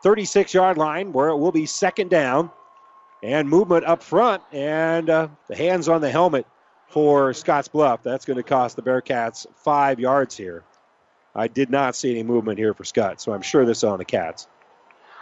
36 0.03 0.53
yard 0.53 0.77
line 0.77 1.13
where 1.13 1.29
it 1.29 1.37
will 1.37 1.51
be 1.51 1.65
second 1.65 2.09
down. 2.09 2.51
And 3.23 3.49
movement 3.49 3.85
up 3.85 4.03
front, 4.03 4.43
and 4.51 5.09
uh, 5.09 5.29
the 5.47 5.55
hands 5.55 5.89
on 5.89 6.01
the 6.01 6.11
helmet 6.11 6.45
for 6.89 7.33
Scotts 7.33 7.67
Bluff. 7.67 8.03
That's 8.03 8.23
going 8.23 8.37
to 8.37 8.43
cost 8.43 8.75
the 8.75 8.83
Bearcats 8.83 9.47
five 9.55 9.99
yards 9.99 10.37
here. 10.37 10.63
I 11.35 11.47
did 11.47 11.69
not 11.69 11.95
see 11.95 12.11
any 12.11 12.23
movement 12.23 12.57
here 12.57 12.73
for 12.73 12.83
Skutt, 12.83 13.19
so 13.19 13.33
I'm 13.33 13.41
sure 13.41 13.65
this 13.65 13.79
is 13.79 13.83
on 13.83 13.97
the 13.97 14.05
Cats. 14.05 14.47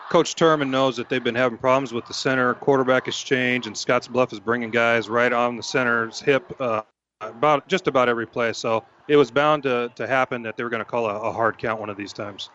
Coach 0.10 0.36
Turman 0.36 0.70
knows 0.70 0.98
that 0.98 1.10
they've 1.10 1.24
been 1.24 1.34
having 1.34 1.58
problems 1.58 1.92
with 1.92 2.06
the 2.06 2.14
center 2.14 2.54
quarterback 2.54 3.08
exchange, 3.08 3.66
and 3.66 3.76
Scotts 3.76 4.08
Bluff 4.08 4.32
is 4.32 4.40
bringing 4.40 4.70
guys 4.70 5.10
right 5.10 5.34
on 5.34 5.58
the 5.58 5.64
center's 5.64 6.20
hip 6.20 6.56
uh, 6.60 6.84
about 7.20 7.68
just 7.68 7.88
about 7.88 8.10
every 8.10 8.28
play. 8.28 8.54
So 8.54 8.86
it 9.08 9.16
was 9.16 9.32
bound 9.32 9.64
to, 9.64 9.92
to 9.96 10.06
happen 10.06 10.44
that 10.44 10.56
they 10.56 10.64
were 10.64 10.70
going 10.70 10.84
to 10.84 10.90
call 10.90 11.08
a, 11.08 11.20
a 11.20 11.32
hard 11.32 11.58
count 11.58 11.80
one 11.80 11.90
of 11.90 11.98
these 11.98 12.14
times. 12.14 12.52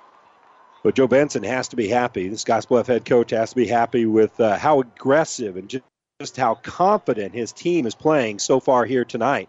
But 0.85 0.95
Joe 0.95 1.09
Benson 1.09 1.43
has 1.43 1.69
to 1.69 1.77
be 1.77 1.89
happy. 1.89 2.29
The 2.29 2.37
Scottsbluff 2.37 2.87
head 2.87 3.05
coach 3.05 3.31
has 3.33 3.51
to 3.51 3.57
be 3.57 3.67
happy 3.67 4.07
with 4.07 4.39
uh, 4.39 4.57
how 4.57 4.81
aggressive 4.81 5.57
and 5.57 5.69
just, 5.69 5.85
just 6.21 6.37
how 6.37 6.55
confident 6.55 7.35
his 7.35 7.53
team 7.53 7.87
is 7.87 7.95
playing 7.97 8.39
so 8.39 8.61
far 8.61 8.85
here 8.85 9.05
tonight. 9.05 9.49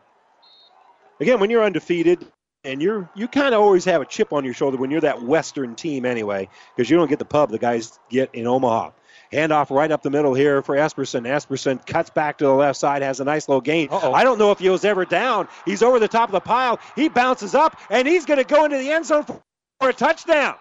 Again, 1.19 1.39
when 1.39 1.51
you're 1.51 1.63
undefeated 1.63 2.25
and 2.63 2.81
you're 2.81 3.09
you 3.15 3.27
kind 3.27 3.53
of 3.53 3.61
always 3.61 3.85
have 3.85 4.01
a 4.01 4.05
chip 4.05 4.33
on 4.33 4.43
your 4.45 4.53
shoulder 4.53 4.77
when 4.77 4.91
you're 4.91 5.01
that 5.01 5.21
Western 5.21 5.75
team 5.75 6.05
anyway, 6.05 6.49
because 6.75 6.89
you 6.89 6.97
don't 6.97 7.09
get 7.09 7.19
the 7.19 7.25
pub 7.25 7.51
the 7.51 7.59
guys 7.59 7.99
get 8.09 8.33
in 8.33 8.47
Omaha. 8.47 8.91
Handoff 9.31 9.69
right 9.69 9.91
up 9.91 10.01
the 10.01 10.09
middle 10.09 10.33
here 10.33 10.63
for 10.63 10.75
Esperson. 10.75 11.21
Esperson 11.21 11.85
cuts 11.85 12.09
back 12.09 12.39
to 12.39 12.45
the 12.45 12.53
left 12.53 12.79
side, 12.79 13.03
has 13.03 13.19
a 13.19 13.23
nice 13.23 13.47
little 13.47 13.61
gain. 13.61 13.89
Uh-oh. 13.91 14.11
I 14.11 14.23
don't 14.23 14.39
know 14.39 14.51
if 14.51 14.57
he 14.57 14.69
was 14.69 14.83
ever 14.83 15.05
down. 15.05 15.47
He's 15.65 15.83
over 15.83 15.99
the 15.99 16.07
top 16.07 16.29
of 16.29 16.33
the 16.33 16.39
pile. 16.39 16.79
He 16.95 17.09
bounces 17.09 17.53
up, 17.53 17.79
and 17.91 18.07
he's 18.07 18.25
going 18.25 18.39
to 18.39 18.43
go 18.43 18.65
into 18.65 18.79
the 18.79 18.89
end 18.89 19.05
zone 19.05 19.25
for 19.25 19.89
a 19.89 19.93
touchdown. 19.93 20.55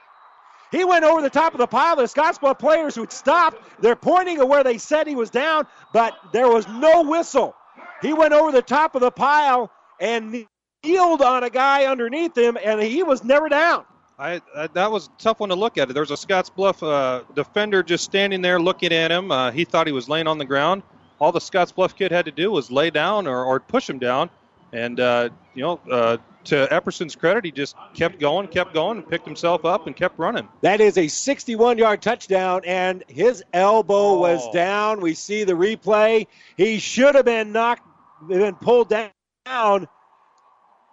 He 0.70 0.84
went 0.84 1.04
over 1.04 1.22
the 1.22 1.30
top 1.30 1.54
of 1.54 1.58
the 1.58 1.66
pile. 1.66 1.96
The 1.96 2.02
Scottsbluff 2.02 2.58
players 2.58 2.94
who 2.94 3.06
stopped, 3.08 3.56
they're 3.80 3.96
pointing 3.96 4.36
at 4.36 4.46
where 4.46 4.62
they 4.62 4.76
said 4.76 5.06
he 5.06 5.14
was 5.14 5.30
down, 5.30 5.66
but 5.94 6.14
there 6.34 6.48
was 6.48 6.68
no 6.68 7.04
whistle. 7.04 7.54
He 8.02 8.12
went 8.12 8.34
over 8.34 8.52
the 8.52 8.60
top 8.60 8.94
of 8.94 9.00
the 9.00 9.10
pile 9.10 9.70
and 9.98 10.46
kneeled 10.84 11.22
on 11.22 11.44
a 11.44 11.50
guy 11.50 11.86
underneath 11.86 12.36
him, 12.36 12.56
and 12.62 12.80
he 12.80 13.02
was 13.02 13.24
never 13.24 13.48
down. 13.48 13.84
I, 14.18 14.40
I, 14.56 14.66
that 14.68 14.90
was 14.90 15.06
a 15.06 15.22
tough 15.22 15.40
one 15.40 15.48
to 15.50 15.54
look 15.54 15.78
at. 15.78 15.88
There 15.88 16.02
was 16.02 16.10
a 16.10 16.14
Scottsbluff 16.14 16.82
uh, 16.82 17.24
defender 17.34 17.82
just 17.82 18.04
standing 18.04 18.42
there 18.42 18.60
looking 18.60 18.92
at 18.92 19.10
him. 19.10 19.30
Uh, 19.30 19.52
he 19.52 19.64
thought 19.64 19.86
he 19.86 19.92
was 19.92 20.08
laying 20.08 20.26
on 20.26 20.38
the 20.38 20.44
ground. 20.44 20.82
All 21.20 21.30
the 21.30 21.40
Scottsbluff 21.40 21.94
kid 21.94 22.10
had 22.10 22.24
to 22.24 22.32
do 22.32 22.50
was 22.50 22.70
lay 22.70 22.90
down 22.90 23.26
or, 23.26 23.44
or 23.44 23.60
push 23.60 23.88
him 23.88 23.98
down, 23.98 24.30
and 24.72 24.98
uh, 24.98 25.30
you 25.54 25.62
know 25.62 25.80
uh, 25.90 26.16
to 26.44 26.72
Epperson's 26.72 27.14
credit, 27.14 27.44
he 27.44 27.50
just 27.50 27.76
kept 27.94 28.18
going, 28.18 28.48
kept 28.48 28.72
going, 28.72 29.02
picked 29.02 29.24
himself 29.24 29.64
up, 29.64 29.86
and 29.86 29.94
kept 29.96 30.18
running. 30.18 30.48
That 30.62 30.80
is 30.80 30.96
a 30.96 31.08
61 31.08 31.78
yard 31.78 32.02
touchdown, 32.02 32.62
and 32.64 33.04
his 33.08 33.42
elbow 33.52 34.10
oh. 34.10 34.20
was 34.20 34.48
down. 34.52 35.00
We 35.00 35.14
see 35.14 35.44
the 35.44 35.54
replay. 35.54 36.26
He 36.56 36.78
should 36.78 37.14
have 37.14 37.24
been 37.24 37.52
knocked, 37.52 37.82
been 38.28 38.54
pulled 38.56 38.88
down, 38.88 39.88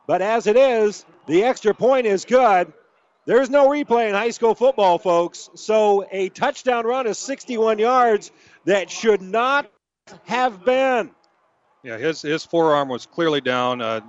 but 0.08 0.22
as 0.22 0.47
it 0.47 0.56
is, 0.56 1.06
the 1.28 1.43
extra 1.43 1.74
point 1.74 2.06
is 2.06 2.26
good. 2.26 2.72
There's 3.26 3.49
no 3.49 3.68
replay 3.70 4.08
in 4.08 4.14
high 4.14 4.30
school 4.30 4.53
football, 4.53 4.99
folks. 4.99 5.49
So 5.56 6.06
a 6.12 6.30
touchdown 6.30 6.86
run 6.86 7.08
is 7.08 7.18
61 7.18 7.80
yards 7.80 8.32
that 8.66 8.89
should 8.89 9.22
not 9.22 9.70
have 10.26 10.64
been. 10.64 11.10
Yeah, 11.84 11.97
his 11.97 12.22
his 12.22 12.43
forearm 12.43 12.89
was 12.89 13.06
clearly 13.06 13.41
down. 13.41 13.82
Uh, 13.82 14.01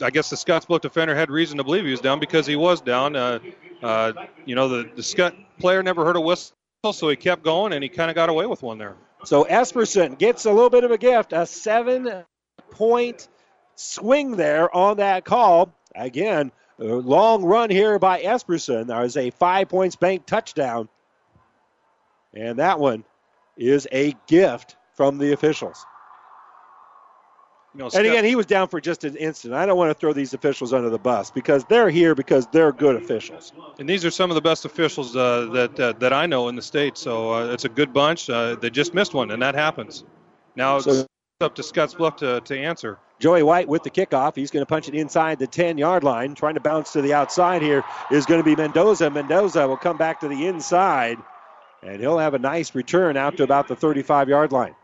I 0.00 0.10
guess 0.10 0.30
the 0.30 0.36
Scottsbluff 0.36 0.80
defender 0.80 1.14
had 1.14 1.30
reason 1.30 1.56
to 1.58 1.64
believe 1.64 1.84
he 1.84 1.90
was 1.90 2.00
down 2.00 2.20
because 2.20 2.46
he 2.46 2.56
was 2.56 2.80
down. 2.80 3.16
Uh, 3.16 3.38
uh, 3.82 4.12
you 4.44 4.54
know, 4.54 4.68
the, 4.68 4.90
the 4.94 5.02
Skutt 5.02 5.34
player 5.58 5.82
never 5.82 6.04
heard 6.04 6.16
a 6.16 6.20
whistle, 6.20 6.52
so 6.92 7.08
he 7.08 7.16
kept 7.16 7.42
going 7.42 7.72
and 7.72 7.82
he 7.82 7.88
kind 7.88 8.10
of 8.10 8.14
got 8.14 8.28
away 8.28 8.46
with 8.46 8.62
one 8.62 8.78
there. 8.78 8.96
So 9.24 9.44
Esperson 9.44 10.18
gets 10.18 10.44
a 10.44 10.52
little 10.52 10.70
bit 10.70 10.84
of 10.84 10.90
a 10.90 10.98
gift, 10.98 11.32
a 11.32 11.46
seven 11.46 12.24
point 12.70 13.28
swing 13.76 14.32
there 14.36 14.74
on 14.74 14.96
that 14.98 15.24
call. 15.24 15.72
Again, 15.94 16.50
a 16.78 16.84
long 16.84 17.44
run 17.44 17.70
here 17.70 17.98
by 17.98 18.22
Esperson. 18.22 18.88
There 18.88 19.02
is 19.04 19.16
a 19.16 19.30
five 19.30 19.68
points 19.68 19.96
bank 19.96 20.26
touchdown. 20.26 20.88
And 22.34 22.58
that 22.58 22.78
one 22.78 23.04
is 23.56 23.88
a 23.92 24.14
gift 24.26 24.76
from 24.94 25.16
the 25.18 25.32
officials. 25.32 25.86
You 27.74 27.82
know, 27.82 27.90
and 27.94 28.06
again, 28.06 28.24
he 28.24 28.36
was 28.36 28.46
down 28.46 28.68
for 28.68 28.80
just 28.80 29.04
an 29.04 29.16
instant. 29.16 29.52
I 29.52 29.66
don't 29.66 29.76
want 29.76 29.90
to 29.90 29.94
throw 29.94 30.14
these 30.14 30.32
officials 30.32 30.72
under 30.72 30.88
the 30.88 30.98
bus 30.98 31.30
because 31.30 31.62
they're 31.66 31.90
here 31.90 32.14
because 32.14 32.46
they're 32.46 32.72
good 32.72 32.96
officials. 32.96 33.52
And 33.78 33.86
these 33.86 34.02
are 34.02 34.10
some 34.10 34.30
of 34.30 34.34
the 34.34 34.40
best 34.40 34.64
officials 34.64 35.14
uh, 35.14 35.46
that 35.52 35.78
uh, 35.78 35.92
that 35.98 36.14
I 36.14 36.24
know 36.24 36.48
in 36.48 36.56
the 36.56 36.62
state. 36.62 36.96
So 36.96 37.34
uh, 37.34 37.52
it's 37.52 37.66
a 37.66 37.68
good 37.68 37.92
bunch. 37.92 38.30
Uh, 38.30 38.56
they 38.56 38.70
just 38.70 38.94
missed 38.94 39.12
one, 39.12 39.30
and 39.30 39.42
that 39.42 39.54
happens. 39.54 40.04
Now 40.56 40.76
it's 40.76 40.86
So- 40.86 41.06
up 41.42 41.54
to 41.54 41.60
Scottsbluff 41.60 42.16
to, 42.16 42.40
to 42.40 42.58
answer. 42.58 42.98
Joey 43.18 43.42
White 43.42 43.68
with 43.68 43.82
the 43.82 43.90
kickoff. 43.90 44.34
He's 44.34 44.50
going 44.50 44.62
to 44.62 44.66
punch 44.66 44.88
it 44.88 44.94
inside 44.94 45.38
the 45.38 45.46
10 45.46 45.76
yard 45.76 46.02
line. 46.02 46.34
Trying 46.34 46.54
to 46.54 46.60
bounce 46.60 46.92
to 46.92 47.02
the 47.02 47.12
outside 47.12 47.60
here 47.60 47.84
is 48.10 48.24
going 48.24 48.40
to 48.40 48.44
be 48.44 48.56
Mendoza. 48.56 49.10
Mendoza 49.10 49.68
will 49.68 49.76
come 49.76 49.98
back 49.98 50.20
to 50.20 50.28
the 50.28 50.46
inside, 50.46 51.18
and 51.82 52.00
he'll 52.00 52.16
have 52.16 52.32
a 52.32 52.38
nice 52.38 52.74
return 52.74 53.18
out 53.18 53.36
to 53.36 53.42
about 53.42 53.68
the 53.68 53.76
35 53.76 54.30
yard 54.30 54.50
line. 54.50 54.74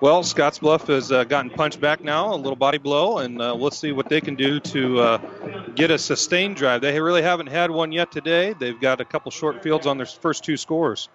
Well, 0.00 0.22
Scottsbluff 0.22 0.86
has 0.86 1.12
uh, 1.12 1.24
gotten 1.24 1.50
punched 1.50 1.82
back 1.82 2.02
now, 2.02 2.32
a 2.32 2.36
little 2.36 2.56
body 2.56 2.78
blow, 2.78 3.18
and 3.18 3.42
uh, 3.42 3.54
we'll 3.58 3.70
see 3.70 3.92
what 3.92 4.08
they 4.08 4.22
can 4.22 4.36
do 4.36 4.58
to 4.58 5.00
uh, 5.00 5.18
get 5.74 5.90
a 5.90 5.98
sustained 5.98 6.56
drive. 6.56 6.80
They 6.80 6.98
really 6.98 7.20
haven't 7.20 7.48
had 7.48 7.70
one 7.70 7.92
yet 7.92 8.10
today. 8.10 8.54
They've 8.58 8.80
got 8.80 9.02
a 9.02 9.04
couple 9.04 9.30
short 9.30 9.62
fields 9.62 9.86
on 9.86 9.98
their 9.98 10.06
first 10.06 10.42
two 10.44 10.56
scores. 10.56 11.10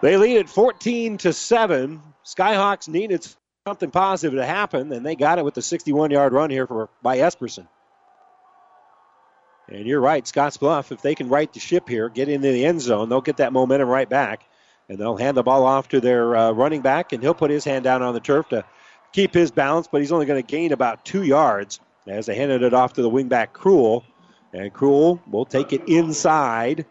They 0.00 0.16
lead 0.16 0.38
at 0.38 0.48
14 0.48 1.18
to 1.18 1.32
7. 1.32 2.02
Skyhawks 2.24 2.88
needed 2.88 3.26
something 3.66 3.90
positive 3.90 4.38
to 4.38 4.46
happen, 4.46 4.92
and 4.92 5.04
they 5.04 5.16
got 5.16 5.38
it 5.38 5.44
with 5.44 5.54
the 5.54 5.62
61 5.62 6.10
yard 6.10 6.32
run 6.32 6.50
here 6.50 6.66
for, 6.66 6.88
by 7.02 7.18
Esperson. 7.18 7.66
And 9.68 9.86
you're 9.86 10.00
right, 10.00 10.24
Scottsbluff, 10.24 10.92
if 10.92 11.02
they 11.02 11.14
can 11.14 11.28
right 11.28 11.52
the 11.52 11.60
ship 11.60 11.88
here, 11.88 12.08
get 12.08 12.28
into 12.28 12.50
the 12.50 12.64
end 12.64 12.80
zone, 12.80 13.08
they'll 13.08 13.20
get 13.20 13.36
that 13.38 13.52
momentum 13.52 13.88
right 13.88 14.08
back. 14.08 14.44
And 14.88 14.98
they'll 14.98 15.18
hand 15.18 15.36
the 15.36 15.42
ball 15.42 15.66
off 15.66 15.88
to 15.88 16.00
their 16.00 16.34
uh, 16.34 16.52
running 16.52 16.80
back, 16.80 17.12
and 17.12 17.22
he'll 17.22 17.34
put 17.34 17.50
his 17.50 17.64
hand 17.64 17.84
down 17.84 18.02
on 18.02 18.14
the 18.14 18.20
turf 18.20 18.48
to 18.48 18.64
keep 19.12 19.34
his 19.34 19.50
balance, 19.50 19.86
but 19.86 20.00
he's 20.00 20.12
only 20.12 20.24
going 20.24 20.42
to 20.42 20.46
gain 20.46 20.72
about 20.72 21.04
two 21.04 21.22
yards 21.22 21.80
as 22.06 22.24
they 22.24 22.34
handed 22.34 22.62
it 22.62 22.72
off 22.72 22.94
to 22.94 23.02
the 23.02 23.10
wingback, 23.10 23.52
Cruel. 23.52 24.04
And 24.54 24.72
Cruel 24.72 25.20
will 25.30 25.44
take 25.44 25.74
it 25.74 25.86
inside, 25.88 26.86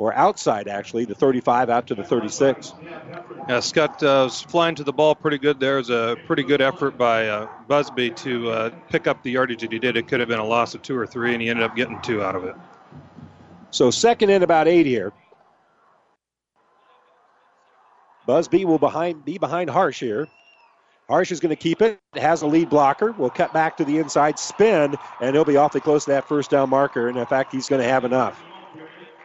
or 0.00 0.14
outside, 0.14 0.66
actually, 0.66 1.04
the 1.04 1.14
35 1.14 1.68
out 1.68 1.86
to 1.88 1.94
the 1.94 2.02
36. 2.02 2.72
Yeah, 2.80 3.58
Skutt 3.58 4.02
uh, 4.02 4.24
was 4.24 4.40
flying 4.40 4.74
to 4.76 4.82
the 4.82 4.94
ball 4.94 5.14
pretty 5.14 5.36
good 5.36 5.60
there. 5.60 5.74
It 5.74 5.88
was 5.88 5.90
a 5.90 6.16
pretty 6.26 6.42
good 6.42 6.62
effort 6.62 6.96
by 6.96 7.28
uh, 7.28 7.48
Busby 7.68 8.10
to 8.10 8.50
uh, 8.50 8.70
pick 8.88 9.06
up 9.06 9.22
the 9.22 9.30
yardage 9.30 9.60
that 9.60 9.70
he 9.70 9.78
did. 9.78 9.98
It 9.98 10.08
could 10.08 10.20
have 10.20 10.28
been 10.30 10.38
a 10.38 10.44
loss 10.44 10.74
of 10.74 10.80
two 10.80 10.96
or 10.96 11.06
three, 11.06 11.34
and 11.34 11.42
he 11.42 11.50
ended 11.50 11.64
up 11.64 11.76
getting 11.76 12.00
two 12.00 12.22
out 12.22 12.34
of 12.34 12.44
it. 12.44 12.54
So 13.72 13.90
second 13.90 14.30
and 14.30 14.42
about 14.42 14.68
eight 14.68 14.86
here. 14.86 15.12
Busby 18.26 18.64
will 18.64 18.78
behind 18.78 19.24
be 19.24 19.36
behind 19.36 19.68
Harsh 19.68 20.00
here. 20.00 20.28
Harsh 21.10 21.30
is 21.30 21.40
going 21.40 21.50
to 21.50 21.56
keep 21.56 21.82
it. 21.82 21.98
Has 22.14 22.40
a 22.40 22.46
lead 22.46 22.70
blocker. 22.70 23.12
Will 23.12 23.28
cut 23.28 23.52
back 23.52 23.76
to 23.78 23.84
the 23.84 23.98
inside 23.98 24.38
spin, 24.38 24.96
and 25.20 25.34
he'll 25.34 25.44
be 25.44 25.56
awfully 25.56 25.82
close 25.82 26.06
to 26.06 26.12
that 26.12 26.26
first 26.26 26.50
down 26.50 26.70
marker. 26.70 27.08
And 27.08 27.18
in 27.18 27.26
fact, 27.26 27.52
he's 27.52 27.68
going 27.68 27.82
to 27.82 27.88
have 27.88 28.04
enough. 28.04 28.40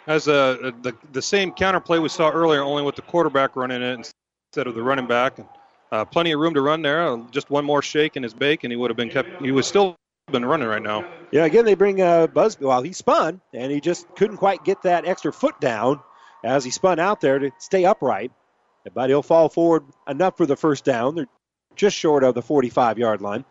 As 0.08 0.28
uh, 0.28 0.72
the 0.82 0.94
the 1.14 1.22
same 1.22 1.52
counterplay 1.52 2.02
we 2.02 2.10
saw 2.10 2.30
earlier, 2.30 2.62
only 2.62 2.84
with 2.84 2.96
the 2.96 3.02
quarterback 3.02 3.56
running 3.56 3.82
it 3.82 4.12
instead 4.54 4.68
of 4.68 4.76
the 4.76 4.84
running 4.84 5.08
back. 5.08 5.40
And, 5.40 5.48
uh, 5.92 6.06
plenty 6.06 6.32
of 6.32 6.40
room 6.40 6.54
to 6.54 6.62
run 6.62 6.82
there. 6.82 7.18
Just 7.32 7.50
one 7.50 7.66
more 7.66 7.82
shake 7.82 8.18
in 8.18 8.24
his 8.24 8.34
bake, 8.34 8.64
and 8.64 8.72
he 8.72 8.76
would 8.76 8.90
have 8.90 8.98
been 8.98 9.10
kept. 9.10 9.42
He 9.42 9.52
was 9.52 9.66
still 9.66 9.96
been 10.32 10.46
running 10.46 10.68
right 10.68 10.82
now. 10.82 11.06
Yeah, 11.32 11.46
again, 11.46 11.66
they 11.66 11.76
bring 11.76 12.02
uh, 12.02 12.28
Busby. 12.28 12.66
Well, 12.66 12.82
he 12.82 12.94
spun, 12.94 13.42
and 13.54 13.72
he 13.72 13.80
just 13.80 14.08
couldn't 14.16 14.38
quite 14.38 14.64
get 14.64 14.82
that 14.84 15.06
extra 15.06 15.32
foot 15.32 15.60
down 15.62 16.00
as 16.44 16.64
he 16.64 16.72
spun 16.72 17.00
out 17.00 17.22
there 17.22 17.40
to 17.40 17.52
stay 17.60 17.86
upright. 17.86 18.32
But 18.94 19.10
he'll 19.10 19.24
fall 19.24 19.50
forward 19.50 19.84
enough 20.08 20.38
for 20.38 20.46
the 20.46 20.56
first 20.56 20.86
down. 20.86 21.16
They're 21.16 21.28
just 21.76 21.96
short 21.96 22.24
of 22.24 22.36
the 22.36 22.42
45 22.42 23.00
yard 23.00 23.22
line. 23.22 23.46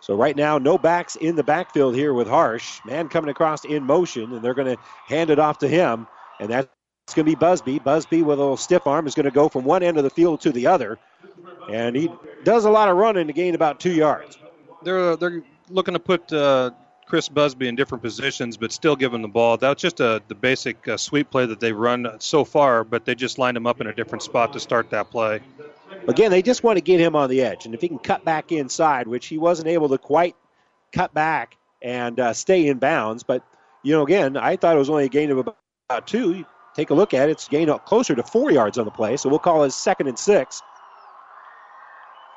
So 0.00 0.14
right 0.14 0.36
now, 0.36 0.58
no 0.58 0.78
backs 0.78 1.16
in 1.16 1.36
the 1.36 1.42
backfield 1.42 1.94
here 1.94 2.14
with 2.14 2.28
Harsh. 2.28 2.80
Man 2.84 3.08
coming 3.08 3.30
across 3.30 3.64
in 3.64 3.84
motion, 3.84 4.32
and 4.32 4.42
they're 4.42 4.54
going 4.54 4.76
to 4.76 4.82
hand 5.06 5.30
it 5.30 5.38
off 5.38 5.58
to 5.58 5.68
him. 5.68 6.06
And 6.38 6.50
that's 6.50 6.68
going 7.14 7.24
to 7.24 7.30
be 7.30 7.34
Busby. 7.34 7.78
Busby 7.78 8.22
with 8.22 8.38
a 8.38 8.42
little 8.42 8.56
stiff 8.56 8.86
arm 8.86 9.06
is 9.06 9.14
going 9.14 9.24
to 9.24 9.30
go 9.30 9.48
from 9.48 9.64
one 9.64 9.82
end 9.82 9.96
of 9.96 10.04
the 10.04 10.10
field 10.10 10.40
to 10.42 10.52
the 10.52 10.66
other. 10.66 10.98
And 11.70 11.96
he 11.96 12.10
does 12.44 12.64
a 12.64 12.70
lot 12.70 12.88
of 12.88 12.96
running 12.96 13.26
to 13.26 13.32
gain 13.32 13.54
about 13.54 13.80
two 13.80 13.92
yards. 13.92 14.38
They're 14.82 15.16
they're 15.16 15.42
looking 15.68 15.94
to 15.94 16.00
put 16.00 16.32
uh, 16.32 16.70
Chris 17.06 17.28
Busby 17.28 17.68
in 17.68 17.76
different 17.76 18.02
positions, 18.02 18.56
but 18.56 18.72
still 18.72 18.96
give 18.96 19.14
him 19.14 19.22
the 19.22 19.28
ball. 19.28 19.56
That's 19.56 19.80
just 19.80 20.00
a, 20.00 20.20
the 20.26 20.34
basic 20.34 20.86
uh, 20.88 20.96
sweep 20.96 21.30
play 21.30 21.46
that 21.46 21.60
they've 21.60 21.76
run 21.76 22.06
so 22.18 22.44
far, 22.44 22.82
but 22.82 23.04
they 23.04 23.14
just 23.14 23.38
lined 23.38 23.56
him 23.56 23.66
up 23.66 23.80
in 23.80 23.86
a 23.86 23.94
different 23.94 24.22
spot 24.22 24.52
to 24.54 24.60
start 24.60 24.90
that 24.90 25.10
play. 25.10 25.40
Again, 26.08 26.32
they 26.32 26.42
just 26.42 26.64
want 26.64 26.78
to 26.78 26.82
get 26.82 26.98
him 26.98 27.14
on 27.14 27.30
the 27.30 27.42
edge. 27.42 27.64
And 27.64 27.74
if 27.74 27.80
he 27.80 27.88
can 27.88 27.98
cut 27.98 28.24
back 28.24 28.50
inside, 28.50 29.06
which 29.06 29.26
he 29.26 29.38
wasn't 29.38 29.68
able 29.68 29.88
to 29.90 29.98
quite 29.98 30.34
cut 30.92 31.14
back 31.14 31.56
and 31.80 32.18
uh, 32.18 32.32
stay 32.32 32.66
in 32.66 32.78
bounds. 32.78 33.22
But, 33.22 33.44
you 33.82 33.92
know, 33.92 34.02
again, 34.02 34.36
I 34.36 34.56
thought 34.56 34.74
it 34.74 34.78
was 34.78 34.90
only 34.90 35.04
a 35.04 35.08
gain 35.08 35.30
of 35.30 35.38
about 35.38 36.06
two. 36.06 36.44
Take 36.74 36.90
a 36.90 36.94
look 36.94 37.14
at 37.14 37.28
it, 37.28 37.32
it's 37.32 37.48
gained 37.48 37.70
closer 37.86 38.14
to 38.14 38.22
four 38.22 38.50
yards 38.50 38.78
on 38.78 38.84
the 38.84 38.90
play. 38.90 39.16
So 39.16 39.28
we'll 39.28 39.38
call 39.38 39.62
it 39.64 39.70
second 39.70 40.08
and 40.08 40.18
six. 40.18 40.60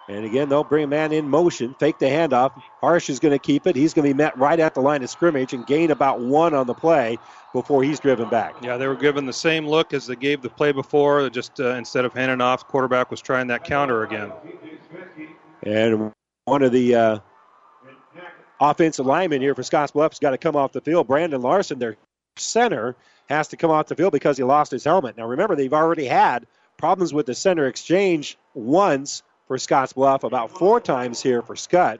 And 0.09 0.25
again, 0.25 0.49
they'll 0.49 0.63
bring 0.63 0.85
a 0.85 0.87
man 0.87 1.11
in 1.11 1.29
motion, 1.29 1.75
fake 1.77 1.99
the 1.99 2.07
handoff. 2.07 2.59
Harsh 2.81 3.11
is 3.11 3.19
going 3.19 3.31
to 3.31 3.37
keep 3.37 3.67
it. 3.67 3.75
He's 3.75 3.93
going 3.93 4.07
to 4.07 4.13
be 4.13 4.17
met 4.17 4.35
right 4.39 4.59
at 4.59 4.73
the 4.73 4.81
line 4.81 5.03
of 5.03 5.09
scrimmage 5.11 5.53
and 5.53 5.67
gain 5.67 5.91
about 5.91 6.19
one 6.19 6.55
on 6.55 6.65
the 6.65 6.73
play 6.73 7.19
before 7.53 7.83
he's 7.83 7.99
driven 7.99 8.27
back. 8.27 8.55
Yeah, 8.63 8.77
they 8.77 8.87
were 8.87 8.95
given 8.95 9.27
the 9.27 9.33
same 9.33 9.67
look 9.67 9.93
as 9.93 10.07
they 10.07 10.15
gave 10.15 10.41
the 10.41 10.49
play 10.49 10.71
before. 10.71 11.29
Just 11.29 11.59
uh, 11.59 11.75
instead 11.75 12.05
of 12.05 12.13
handing 12.13 12.41
off, 12.41 12.67
quarterback 12.67 13.11
was 13.11 13.21
trying 13.21 13.45
that 13.47 13.63
counter 13.63 14.01
again. 14.01 14.31
And 15.61 16.11
one 16.45 16.63
of 16.63 16.71
the 16.71 16.95
uh, 16.95 17.19
offensive 18.59 19.05
linemen 19.05 19.41
here 19.41 19.53
for 19.53 19.61
Scotts 19.61 19.91
Bluff's 19.91 20.17
got 20.17 20.31
to 20.31 20.39
come 20.39 20.55
off 20.55 20.71
the 20.71 20.81
field. 20.81 21.07
Brandon 21.07 21.39
Larson, 21.39 21.77
their 21.77 21.97
center, 22.35 22.95
has 23.29 23.47
to 23.49 23.57
come 23.57 23.69
off 23.69 23.85
the 23.85 23.95
field 23.95 24.11
because 24.11 24.37
he 24.37 24.43
lost 24.43 24.71
his 24.71 24.83
helmet. 24.83 25.17
Now 25.17 25.27
remember, 25.27 25.55
they've 25.55 25.71
already 25.71 26.05
had 26.05 26.47
problems 26.77 27.13
with 27.13 27.27
the 27.27 27.35
center 27.35 27.67
exchange 27.67 28.39
once 28.55 29.21
for 29.49 29.57
Scotts 29.57 29.93
Bluff, 29.93 30.23
about 30.23 30.51
four 30.51 30.79
times 30.79 31.23
here 31.23 31.41
for 31.41 31.55
Skutt. 31.55 31.97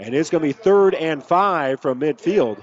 And 0.00 0.14
it's 0.14 0.28
going 0.28 0.42
to 0.42 0.48
be 0.48 0.52
third 0.52 0.94
and 0.94 1.24
five 1.24 1.80
from 1.80 1.98
midfield. 1.98 2.62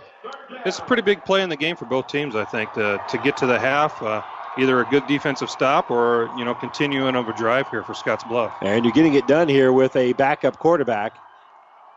It's 0.64 0.78
a 0.78 0.84
pretty 0.84 1.02
big 1.02 1.26
play 1.26 1.42
in 1.42 1.50
the 1.50 1.56
game 1.56 1.76
for 1.76 1.86
both 1.86 2.06
teams, 2.08 2.36
I 2.36 2.46
think, 2.46 2.72
to, 2.74 3.02
to 3.10 3.18
get 3.18 3.36
to 3.38 3.48
the 3.48 3.58
half. 3.58 4.02
Uh, 4.04 4.22
either 4.60 4.80
a 4.80 4.86
good 4.86 5.08
defensive 5.08 5.50
stop 5.50 5.90
or, 5.90 6.30
you 6.38 6.46
know, 6.46 6.54
continuing 6.54 7.16
of 7.16 7.28
a 7.28 7.34
drive 7.34 7.68
here 7.72 7.84
for 7.84 7.96
Scotts 7.96 8.24
Bluff. 8.24 8.54
And 8.62 8.86
you're 8.86 8.94
getting 8.94 9.16
it 9.16 9.26
done 9.26 9.50
here 9.50 9.74
with 9.74 9.96
a 9.96 10.14
backup 10.14 10.60
quarterback. 10.60 11.18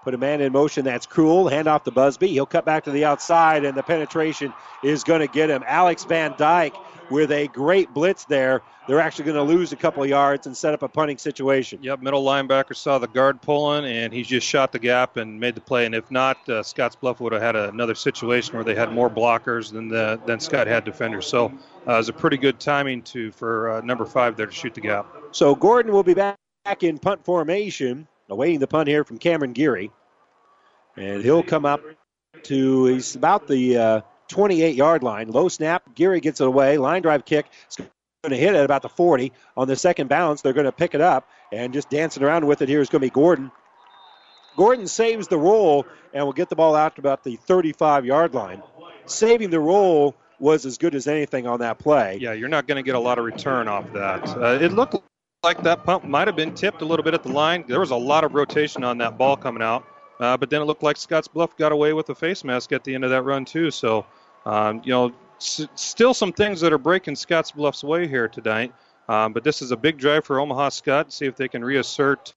Put 0.04 0.14
a 0.14 0.18
man 0.18 0.40
in 0.40 0.52
motion. 0.52 0.84
That's 0.84 1.06
cruel. 1.06 1.48
Hand 1.48 1.68
off 1.68 1.84
to 1.84 1.90
Busby. 1.90 2.28
He'll 2.28 2.46
cut 2.46 2.64
back 2.64 2.84
to 2.84 2.90
the 2.90 3.04
outside, 3.04 3.64
and 3.64 3.76
the 3.76 3.82
penetration 3.82 4.54
is 4.82 5.04
going 5.04 5.20
to 5.20 5.26
get 5.26 5.50
him. 5.50 5.62
Alex 5.66 6.04
Van 6.04 6.34
Dyke 6.38 6.74
with 7.10 7.32
a 7.32 7.48
great 7.48 7.92
blitz 7.92 8.24
there. 8.24 8.62
They're 8.86 9.00
actually 9.00 9.26
going 9.26 9.36
to 9.36 9.42
lose 9.42 9.72
a 9.72 9.76
couple 9.76 10.04
yards 10.06 10.46
and 10.46 10.56
set 10.56 10.72
up 10.72 10.82
a 10.82 10.88
punting 10.88 11.18
situation. 11.18 11.80
Yep, 11.82 12.00
middle 12.00 12.24
linebacker 12.24 12.74
saw 12.74 12.98
the 12.98 13.08
guard 13.08 13.42
pulling, 13.42 13.84
and 13.84 14.12
he 14.12 14.22
just 14.22 14.46
shot 14.46 14.72
the 14.72 14.78
gap 14.78 15.18
and 15.18 15.38
made 15.38 15.54
the 15.54 15.60
play. 15.60 15.84
And 15.84 15.94
if 15.94 16.10
not, 16.10 16.48
uh, 16.48 16.62
Scotts 16.62 16.96
Bluff 16.96 17.20
would 17.20 17.32
have 17.32 17.42
had 17.42 17.54
another 17.54 17.94
situation 17.94 18.54
where 18.54 18.64
they 18.64 18.74
had 18.74 18.92
more 18.92 19.10
blockers 19.10 19.70
than 19.72 19.88
the, 19.88 20.18
than 20.24 20.38
Skutt 20.38 20.66
had 20.66 20.84
defenders. 20.84 21.26
So 21.26 21.46
uh, 21.86 21.92
it 21.92 21.96
was 21.96 22.08
a 22.08 22.14
pretty 22.14 22.38
good 22.38 22.58
timing 22.60 23.02
to 23.02 23.30
for 23.32 23.72
uh, 23.72 23.80
number 23.82 24.06
five 24.06 24.36
there 24.36 24.46
to 24.46 24.52
shoot 24.52 24.74
the 24.74 24.80
gap. 24.80 25.06
So 25.32 25.54
Gordon 25.54 25.92
will 25.92 26.02
be 26.02 26.14
back 26.14 26.38
in 26.80 26.98
punt 26.98 27.24
formation, 27.24 28.08
awaiting 28.28 28.60
the 28.60 28.66
punt 28.66 28.88
here 28.88 29.04
from 29.04 29.18
Cameron 29.18 29.52
Geary. 29.52 29.90
And 30.96 31.22
he'll 31.22 31.42
come 31.42 31.64
up 31.64 31.82
to, 32.44 32.86
he's 32.86 33.14
about 33.14 33.46
the 33.46 33.76
uh, 33.76 34.00
28 34.28 34.74
yard 34.74 35.02
line. 35.02 35.28
Low 35.28 35.48
snap. 35.48 35.94
Geary 35.94 36.20
gets 36.20 36.40
it 36.40 36.46
away. 36.46 36.78
Line 36.78 37.02
drive 37.02 37.24
kick. 37.24 37.46
It's 37.66 37.76
going 37.76 37.90
to 38.30 38.36
hit 38.36 38.54
at 38.54 38.64
about 38.64 38.82
the 38.82 38.88
40. 38.88 39.32
On 39.56 39.68
the 39.68 39.76
second 39.76 40.08
bounce, 40.08 40.42
they're 40.42 40.52
going 40.52 40.66
to 40.66 40.72
pick 40.72 40.94
it 40.94 41.00
up. 41.00 41.28
And 41.52 41.72
just 41.72 41.90
dancing 41.90 42.22
around 42.22 42.46
with 42.46 42.62
it 42.62 42.68
here 42.68 42.80
is 42.80 42.88
going 42.88 43.00
to 43.00 43.06
be 43.06 43.10
Gordon. 43.10 43.50
Gordon 44.56 44.88
saves 44.88 45.28
the 45.28 45.38
roll 45.38 45.86
and 46.12 46.24
will 46.24 46.32
get 46.32 46.48
the 46.48 46.56
ball 46.56 46.74
out 46.74 46.96
to 46.96 47.00
about 47.00 47.22
the 47.22 47.36
35 47.36 48.04
yard 48.04 48.34
line. 48.34 48.62
Saving 49.06 49.50
the 49.50 49.60
roll 49.60 50.16
was 50.40 50.66
as 50.66 50.78
good 50.78 50.94
as 50.94 51.06
anything 51.06 51.46
on 51.46 51.60
that 51.60 51.78
play. 51.78 52.18
Yeah, 52.20 52.32
you're 52.32 52.48
not 52.48 52.66
going 52.66 52.76
to 52.76 52.82
get 52.82 52.94
a 52.94 53.00
lot 53.00 53.18
of 53.18 53.24
return 53.24 53.68
off 53.68 53.92
that. 53.92 54.28
Uh, 54.36 54.58
it 54.60 54.72
looked 54.72 54.96
like 55.44 55.62
that 55.62 55.84
pump 55.84 56.04
might 56.04 56.26
have 56.26 56.34
been 56.34 56.52
tipped 56.52 56.82
a 56.82 56.84
little 56.84 57.04
bit 57.04 57.14
at 57.14 57.22
the 57.22 57.30
line. 57.30 57.64
There 57.68 57.78
was 57.78 57.92
a 57.92 57.96
lot 57.96 58.24
of 58.24 58.34
rotation 58.34 58.82
on 58.82 58.98
that 58.98 59.16
ball 59.16 59.36
coming 59.36 59.62
out. 59.62 59.86
Uh, 60.18 60.36
but 60.36 60.50
then 60.50 60.60
it 60.60 60.64
looked 60.64 60.82
like 60.82 60.96
Scotts 60.96 61.28
Bluff 61.28 61.56
got 61.56 61.70
away 61.70 61.92
with 61.92 62.08
a 62.10 62.14
face 62.14 62.42
mask 62.42 62.72
at 62.72 62.82
the 62.82 62.92
end 62.92 63.04
of 63.04 63.10
that 63.10 63.22
run 63.22 63.44
too. 63.44 63.70
So, 63.70 64.04
um, 64.46 64.82
you 64.84 64.90
know, 64.90 65.12
s- 65.36 65.68
still 65.76 66.12
some 66.12 66.32
things 66.32 66.60
that 66.60 66.72
are 66.72 66.78
breaking 66.78 67.14
Scotts 67.14 67.52
Bluff's 67.52 67.84
way 67.84 68.08
here 68.08 68.26
tonight. 68.26 68.74
Um, 69.08 69.32
but 69.32 69.44
this 69.44 69.62
is 69.62 69.70
a 69.70 69.76
big 69.76 69.96
drive 69.96 70.24
for 70.24 70.40
Omaha 70.40 70.70
Skutt. 70.70 71.12
See 71.12 71.26
if 71.26 71.36
they 71.36 71.46
can 71.46 71.64
reassert 71.64 72.34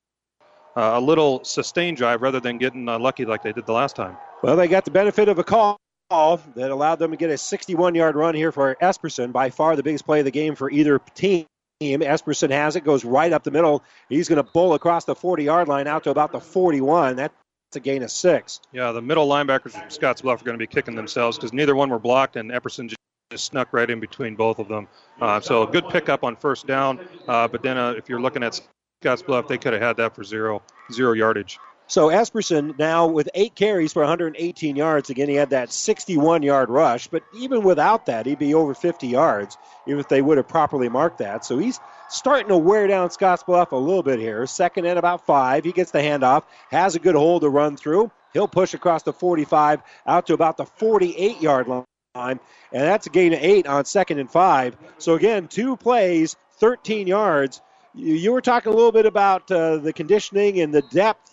uh, 0.77 0.91
a 0.93 1.01
little 1.01 1.43
sustained 1.43 1.97
drive 1.97 2.21
rather 2.21 2.39
than 2.39 2.59
getting 2.59 2.87
uh, 2.87 2.99
lucky 2.99 3.25
like 3.25 3.41
they 3.41 3.51
did 3.51 3.65
the 3.65 3.73
last 3.73 3.95
time. 3.95 4.15
Well, 4.43 4.55
they 4.55 4.67
got 4.67 4.85
the 4.85 4.91
benefit 4.91 5.27
of 5.27 5.39
a 5.39 5.43
call 5.43 5.79
that 6.11 6.69
allowed 6.69 6.99
them 6.99 7.09
to 7.11 7.17
get 7.17 7.31
a 7.31 7.37
61 7.37 7.95
yard 7.95 8.15
run 8.15 8.35
here 8.35 8.51
for 8.51 8.75
Esperson. 8.79 9.31
By 9.31 9.49
far 9.49 9.75
the 9.75 9.81
biggest 9.81 10.05
play 10.05 10.19
of 10.19 10.25
the 10.25 10.31
game 10.31 10.53
for 10.53 10.69
either 10.69 10.99
team. 11.15 11.47
Esperson 11.81 12.51
has 12.51 12.75
it, 12.75 12.83
goes 12.83 13.03
right 13.03 13.31
up 13.33 13.43
the 13.43 13.51
middle. 13.51 13.83
He's 14.09 14.29
going 14.29 14.37
to 14.37 14.43
bowl 14.43 14.73
across 14.73 15.05
the 15.05 15.15
40 15.15 15.43
yard 15.43 15.67
line 15.67 15.87
out 15.87 16.03
to 16.05 16.11
about 16.11 16.31
the 16.31 16.39
41. 16.39 17.15
That's 17.15 17.33
a 17.75 17.79
gain 17.79 18.03
of 18.03 18.11
six. 18.11 18.59
Yeah, 18.71 18.91
the 18.91 19.01
middle 19.01 19.27
linebackers 19.27 19.71
from 19.71 19.89
Scotts 19.89 20.21
Bluff 20.21 20.41
are 20.41 20.45
going 20.45 20.57
to 20.57 20.61
be 20.61 20.67
kicking 20.67 20.95
themselves 20.95 21.37
because 21.37 21.53
neither 21.53 21.75
one 21.75 21.89
were 21.89 21.99
blocked, 21.99 22.35
and 22.35 22.51
Epperson 22.51 22.87
just, 22.87 22.99
just 23.31 23.45
snuck 23.45 23.73
right 23.73 23.89
in 23.89 23.99
between 23.99 24.35
both 24.35 24.59
of 24.59 24.67
them. 24.67 24.87
Uh, 25.19 25.39
so 25.39 25.63
a 25.63 25.67
good 25.67 25.87
pickup 25.89 26.23
on 26.23 26.35
first 26.35 26.67
down, 26.67 26.99
uh, 27.27 27.47
but 27.47 27.63
then 27.63 27.77
uh, 27.77 27.91
if 27.91 28.09
you're 28.09 28.21
looking 28.21 28.43
at 28.43 28.59
Scotts 29.01 29.21
Bluff, 29.21 29.47
they 29.47 29.57
could 29.57 29.73
have 29.73 29.81
had 29.81 29.97
that 29.97 30.15
for 30.15 30.23
zero 30.23 30.61
zero 30.91 31.13
yardage. 31.13 31.57
So 31.91 32.07
Esperson 32.07 32.79
now 32.79 33.05
with 33.05 33.27
eight 33.33 33.53
carries 33.53 33.91
for 33.91 33.99
118 33.99 34.77
yards. 34.77 35.09
Again, 35.09 35.27
he 35.27 35.35
had 35.35 35.49
that 35.49 35.73
61 35.73 36.41
yard 36.41 36.69
rush, 36.69 37.07
but 37.07 37.21
even 37.37 37.63
without 37.63 38.05
that, 38.05 38.25
he'd 38.25 38.39
be 38.39 38.53
over 38.53 38.73
50 38.73 39.07
yards, 39.07 39.57
even 39.85 39.99
if 39.99 40.07
they 40.07 40.21
would 40.21 40.37
have 40.37 40.47
properly 40.47 40.87
marked 40.87 41.17
that. 41.17 41.43
So 41.43 41.57
he's 41.57 41.81
starting 42.07 42.47
to 42.47 42.57
wear 42.57 42.87
down 42.87 43.09
Scottsbluff 43.09 43.73
a 43.73 43.75
little 43.75 44.03
bit 44.03 44.19
here. 44.19 44.47
Second 44.47 44.85
and 44.85 44.97
about 44.97 45.25
five. 45.25 45.65
He 45.65 45.73
gets 45.73 45.91
the 45.91 45.99
handoff, 45.99 46.43
has 46.69 46.95
a 46.95 46.99
good 46.99 47.15
hole 47.15 47.41
to 47.41 47.49
run 47.49 47.75
through. 47.75 48.09
He'll 48.31 48.47
push 48.47 48.73
across 48.73 49.03
the 49.03 49.11
45 49.11 49.81
out 50.07 50.27
to 50.27 50.33
about 50.33 50.55
the 50.55 50.65
48 50.65 51.41
yard 51.41 51.67
line. 51.67 51.83
And 52.15 52.39
that's 52.71 53.07
a 53.07 53.09
gain 53.09 53.33
of 53.33 53.43
eight 53.43 53.67
on 53.67 53.83
second 53.83 54.19
and 54.19 54.31
five. 54.31 54.77
So 54.97 55.15
again, 55.15 55.49
two 55.49 55.75
plays, 55.75 56.37
13 56.59 57.07
yards. 57.07 57.59
You, 57.93 58.31
were 58.31 58.39
talking 58.39 58.71
a 58.71 58.75
little 58.77 58.93
bit 58.93 59.05
about 59.05 59.51
uh, 59.51 59.75
the 59.75 59.91
conditioning 59.91 60.61
and 60.61 60.73
the 60.73 60.83
depth 60.83 61.30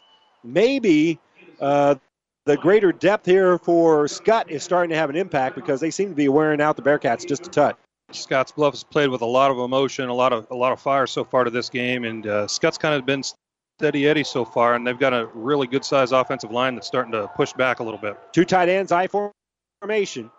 maybe 0.52 1.18
uh, 1.60 1.96
the 2.46 2.56
greater 2.56 2.92
depth 2.92 3.26
here 3.26 3.58
for 3.58 4.06
Skutt 4.06 4.48
is 4.48 4.62
starting 4.62 4.90
to 4.90 4.96
have 4.96 5.10
an 5.10 5.16
impact 5.16 5.54
because 5.54 5.80
they 5.80 5.90
seem 5.90 6.08
to 6.08 6.14
be 6.14 6.28
wearing 6.28 6.60
out 6.60 6.76
the 6.76 6.82
Bearcats 6.82 7.26
just 7.26 7.46
a 7.46 7.50
touch. 7.50 7.76
Scottsbluff 8.12 8.70
has 8.70 8.84
played 8.84 9.10
with 9.10 9.20
a 9.20 9.26
lot 9.26 9.50
of 9.50 9.58
emotion, 9.58 10.08
a 10.08 10.14
lot 10.14 10.32
of 10.32 10.46
a 10.50 10.54
lot 10.54 10.72
of 10.72 10.80
fire 10.80 11.06
so 11.06 11.24
far 11.24 11.44
to 11.44 11.50
this 11.50 11.68
game, 11.68 12.04
and 12.04 12.26
uh, 12.26 12.46
Skutt's 12.46 12.78
kind 12.78 12.94
of 12.94 13.04
been 13.04 13.22
steady 13.78 14.08
Eddie 14.08 14.24
so 14.24 14.44
far, 14.44 14.74
and 14.74 14.86
they've 14.86 14.98
got 14.98 15.12
a 15.12 15.26
really 15.34 15.66
good 15.66 15.84
sized 15.84 16.12
offensive 16.12 16.50
line 16.50 16.74
that's 16.74 16.86
starting 16.86 17.12
to 17.12 17.28
push 17.28 17.52
back 17.52 17.80
a 17.80 17.84
little 17.84 18.00
bit. 18.00 18.16
Two 18.32 18.44
tight 18.44 18.68
ends, 18.68 18.92
I 18.92 19.08
formation. 19.80 20.30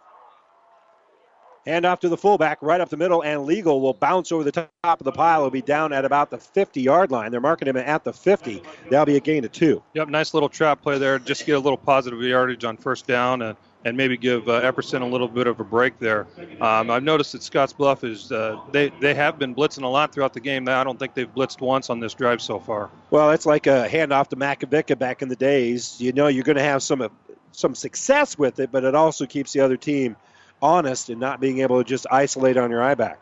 Hand 1.66 1.86
off 1.86 2.00
to 2.00 2.10
the 2.10 2.18
fullback, 2.18 2.60
right 2.62 2.80
up 2.80 2.90
the 2.90 2.98
middle, 2.98 3.22
and 3.22 3.46
Legal 3.46 3.82
will 3.82 3.94
bounce 3.94 4.32
over 4.32 4.44
the 4.44 4.52
top 4.52 4.72
of 4.84 5.04
the 5.04 5.12
pile. 5.12 5.42
He'll 5.42 5.50
be 5.50 5.62
down 5.62 5.92
at 5.92 6.06
about 6.06 6.30
the 6.30 6.38
50 6.38 6.82
yard 6.82 7.12
line. 7.12 7.32
They're 7.32 7.42
marking 7.42 7.68
him 7.68 7.78
at 7.78 8.04
the 8.04 8.14
50. 8.14 8.64
That'll 8.90 9.06
be 9.06 9.18
a 9.18 9.20
gain 9.20 9.44
of 9.44 9.52
two. 9.52 9.84
Yep, 9.94 10.08
nice 10.08 10.34
little 10.34 10.50
trap 10.50 10.82
play 10.82 10.98
there. 10.98 11.20
Just 11.20 11.46
get 11.46 11.54
a 11.54 11.60
little 11.60 11.78
positive 11.78 12.22
yardage 12.22 12.64
on 12.64 12.78
first 12.78 13.08
down 13.08 13.42
and, 13.42 13.58
and 13.84 13.98
maybe 13.98 14.16
give 14.16 14.48
uh, 14.48 14.62
Epperson 14.62 15.02
a 15.02 15.06
little 15.06 15.28
bit 15.28 15.48
of 15.48 15.60
a 15.60 15.64
break 15.66 16.00
there. 16.00 16.28
Um, 16.62 16.90
I've 16.90 17.04
noticed 17.04 17.34
that 17.34 17.42
Scottsbluff 17.42 18.04
is, 18.06 18.32
uh, 18.32 18.60
they, 18.72 18.90
they 19.02 19.14
have 19.14 19.38
been 19.38 19.54
blitzing 19.54 19.84
a 19.84 19.88
lot 19.88 20.14
throughout 20.14 20.34
the 20.34 20.40
game. 20.40 20.68
I 20.70 20.84
don't 20.86 20.98
think 20.98 21.14
they've 21.14 21.34
blitzed 21.34 21.60
once 21.60 21.90
on 21.90 22.00
this 22.00 22.14
drive 22.14 22.42
so 22.42 22.60
far. 22.60 22.90
Well, 23.12 23.32
it's 23.32 23.46
like 23.46 23.68
a 23.68 23.88
handoff 23.90 24.30
to 24.30 24.38
Makovicka 24.38 24.98
back 24.98 25.22
in 25.22 25.28
the 25.28 25.36
days. 25.36 26.00
You 26.00 26.14
know, 26.14 26.28
you're 26.28 26.44
going 26.44 26.58
to 26.58 26.64
have 26.64 26.84
some, 26.84 27.10
some 27.52 27.76
success 27.76 28.38
with 28.38 28.60
it, 28.60 28.72
but 28.72 28.86
it 28.86 28.96
also 28.96 29.26
keeps 29.26 29.52
the 29.52 29.60
other 29.60 29.78
team 29.78 30.16
honest 30.62 31.10
and 31.10 31.20
not 31.20 31.40
being 31.40 31.60
able 31.60 31.78
to 31.82 31.88
just 31.88 32.06
isolate 32.12 32.58
on 32.58 32.72
your 32.72 32.82
I 32.82 32.96
back. 32.96 33.22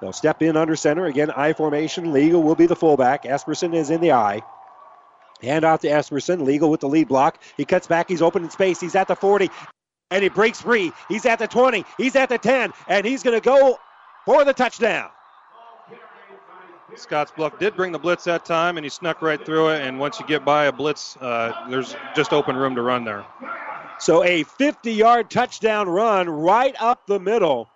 They'll 0.00 0.12
step 0.12 0.42
in 0.42 0.56
under 0.56 0.76
center. 0.76 1.06
Again, 1.06 1.30
I 1.30 1.52
formation. 1.52 2.12
Legal 2.12 2.42
will 2.42 2.54
be 2.54 2.66
the 2.66 2.76
fullback. 2.76 3.24
Esperson 3.24 3.74
is 3.74 3.90
in 3.90 4.00
the 4.00 4.12
I. 4.12 4.42
Hand 5.42 5.64
off 5.64 5.80
to 5.80 5.88
Esperson. 5.88 6.42
Legal 6.44 6.70
with 6.70 6.80
the 6.80 6.88
lead 6.88 7.08
block. 7.08 7.40
He 7.56 7.64
cuts 7.64 7.86
back. 7.86 8.08
He's 8.08 8.22
open 8.22 8.44
in 8.44 8.50
space. 8.50 8.80
He's 8.80 8.94
at 8.94 9.08
the 9.08 9.16
40. 9.16 9.50
And 10.10 10.22
he 10.22 10.28
breaks 10.28 10.60
free. 10.60 10.92
He's 11.08 11.24
at 11.26 11.38
the 11.38 11.46
20. 11.48 11.84
He's 11.96 12.16
at 12.16 12.28
the 12.28 12.38
10. 12.38 12.72
And 12.86 13.06
he's 13.06 13.22
going 13.22 13.40
to 13.40 13.44
go 13.44 13.78
for 14.24 14.44
the 14.44 14.52
touchdown. 14.52 15.10
Scottsbluff 16.94 17.58
did 17.58 17.74
bring 17.74 17.90
the 17.90 17.98
blitz 17.98 18.24
that 18.24 18.44
time, 18.44 18.76
and 18.76 18.84
he 18.84 18.90
snuck 18.90 19.20
right 19.20 19.44
through 19.44 19.70
it. 19.70 19.82
And 19.82 19.98
once 19.98 20.20
you 20.20 20.26
get 20.26 20.44
by 20.44 20.66
a 20.66 20.72
blitz, 20.72 21.16
uh, 21.16 21.66
there's 21.68 21.96
just 22.14 22.32
open 22.32 22.56
room 22.56 22.76
to 22.76 22.82
run 22.82 23.04
there. 23.04 23.24
So 24.04 24.22
a 24.22 24.42
50 24.42 24.92
yard 24.92 25.30
touchdown 25.30 25.88
run 25.88 26.28
right 26.28 26.76
up 26.78 27.06
the 27.06 27.18
middle. 27.18 27.70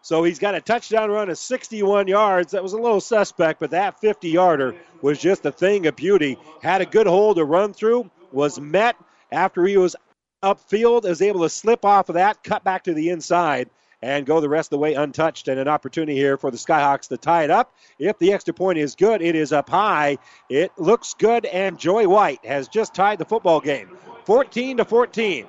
So 0.00 0.24
he's 0.24 0.38
got 0.38 0.54
a 0.54 0.62
touchdown 0.62 1.10
run 1.10 1.28
of 1.28 1.36
61 1.36 2.08
yards. 2.08 2.52
That 2.52 2.62
was 2.62 2.72
a 2.72 2.78
little 2.78 3.02
suspect, 3.02 3.60
but 3.60 3.72
that 3.72 4.00
50 4.00 4.30
yarder 4.30 4.76
was 5.02 5.18
just 5.18 5.44
a 5.44 5.52
thing 5.52 5.86
of 5.86 5.94
beauty. 5.94 6.38
Had 6.62 6.80
a 6.80 6.86
good 6.86 7.06
hole 7.06 7.34
to 7.34 7.44
run 7.44 7.74
through, 7.74 8.10
was 8.32 8.58
met 8.58 8.96
after 9.30 9.62
he 9.66 9.76
was 9.76 9.94
upfield, 10.42 11.04
is 11.04 11.20
able 11.20 11.42
to 11.42 11.50
slip 11.50 11.84
off 11.84 12.08
of 12.08 12.14
that, 12.14 12.42
cut 12.42 12.64
back 12.64 12.84
to 12.84 12.94
the 12.94 13.10
inside, 13.10 13.68
and 14.00 14.24
go 14.24 14.40
the 14.40 14.48
rest 14.48 14.68
of 14.68 14.70
the 14.70 14.78
way 14.78 14.94
untouched. 14.94 15.48
And 15.48 15.60
an 15.60 15.68
opportunity 15.68 16.14
here 16.14 16.38
for 16.38 16.50
the 16.50 16.56
Skyhawks 16.56 17.08
to 17.08 17.18
tie 17.18 17.44
it 17.44 17.50
up. 17.50 17.74
If 17.98 18.18
the 18.18 18.32
extra 18.32 18.54
point 18.54 18.78
is 18.78 18.94
good, 18.94 19.20
it 19.20 19.34
is 19.34 19.52
up 19.52 19.68
high. 19.68 20.16
It 20.48 20.72
looks 20.78 21.12
good, 21.12 21.44
and 21.44 21.78
Joy 21.78 22.08
White 22.08 22.42
has 22.46 22.68
just 22.68 22.94
tied 22.94 23.18
the 23.18 23.26
football 23.26 23.60
game. 23.60 23.98
14 24.24 24.78
to 24.78 24.86
14. 24.86 25.46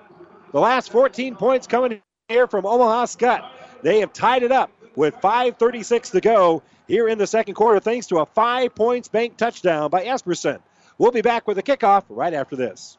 The 0.51 0.59
last 0.59 0.91
14 0.91 1.35
points 1.35 1.67
coming 1.67 2.01
here 2.27 2.47
from 2.47 2.65
Omaha 2.65 3.05
Skutt. 3.05 3.47
They 3.83 3.99
have 3.99 4.13
tied 4.13 4.43
it 4.43 4.51
up 4.51 4.71
with 4.95 5.15
5:36 5.21 6.09
to 6.11 6.21
go 6.21 6.63
here 6.87 7.07
in 7.07 7.19
the 7.19 7.27
second 7.27 7.53
quarter, 7.53 7.79
thanks 7.79 8.07
to 8.07 8.17
a 8.17 8.25
five 8.25 8.73
points 8.73 9.07
bank 9.07 9.37
touchdown 9.37 9.89
by 9.89 10.05
Esperson. 10.05 10.59
We'll 10.97 11.11
be 11.11 11.21
back 11.21 11.47
with 11.47 11.57
the 11.57 11.63
kickoff 11.63 12.03
right 12.09 12.33
after 12.33 12.55
this. 12.55 12.97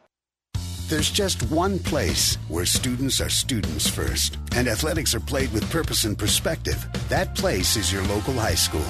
There's 0.88 1.10
just 1.10 1.42
one 1.50 1.78
place 1.78 2.36
where 2.48 2.66
students 2.66 3.20
are 3.20 3.28
students 3.28 3.88
first, 3.88 4.38
and 4.56 4.66
athletics 4.66 5.14
are 5.14 5.20
played 5.20 5.52
with 5.52 5.70
purpose 5.70 6.04
and 6.04 6.18
perspective. 6.18 6.84
That 7.08 7.34
place 7.36 7.76
is 7.76 7.92
your 7.92 8.02
local 8.04 8.34
high 8.34 8.56
school. 8.56 8.86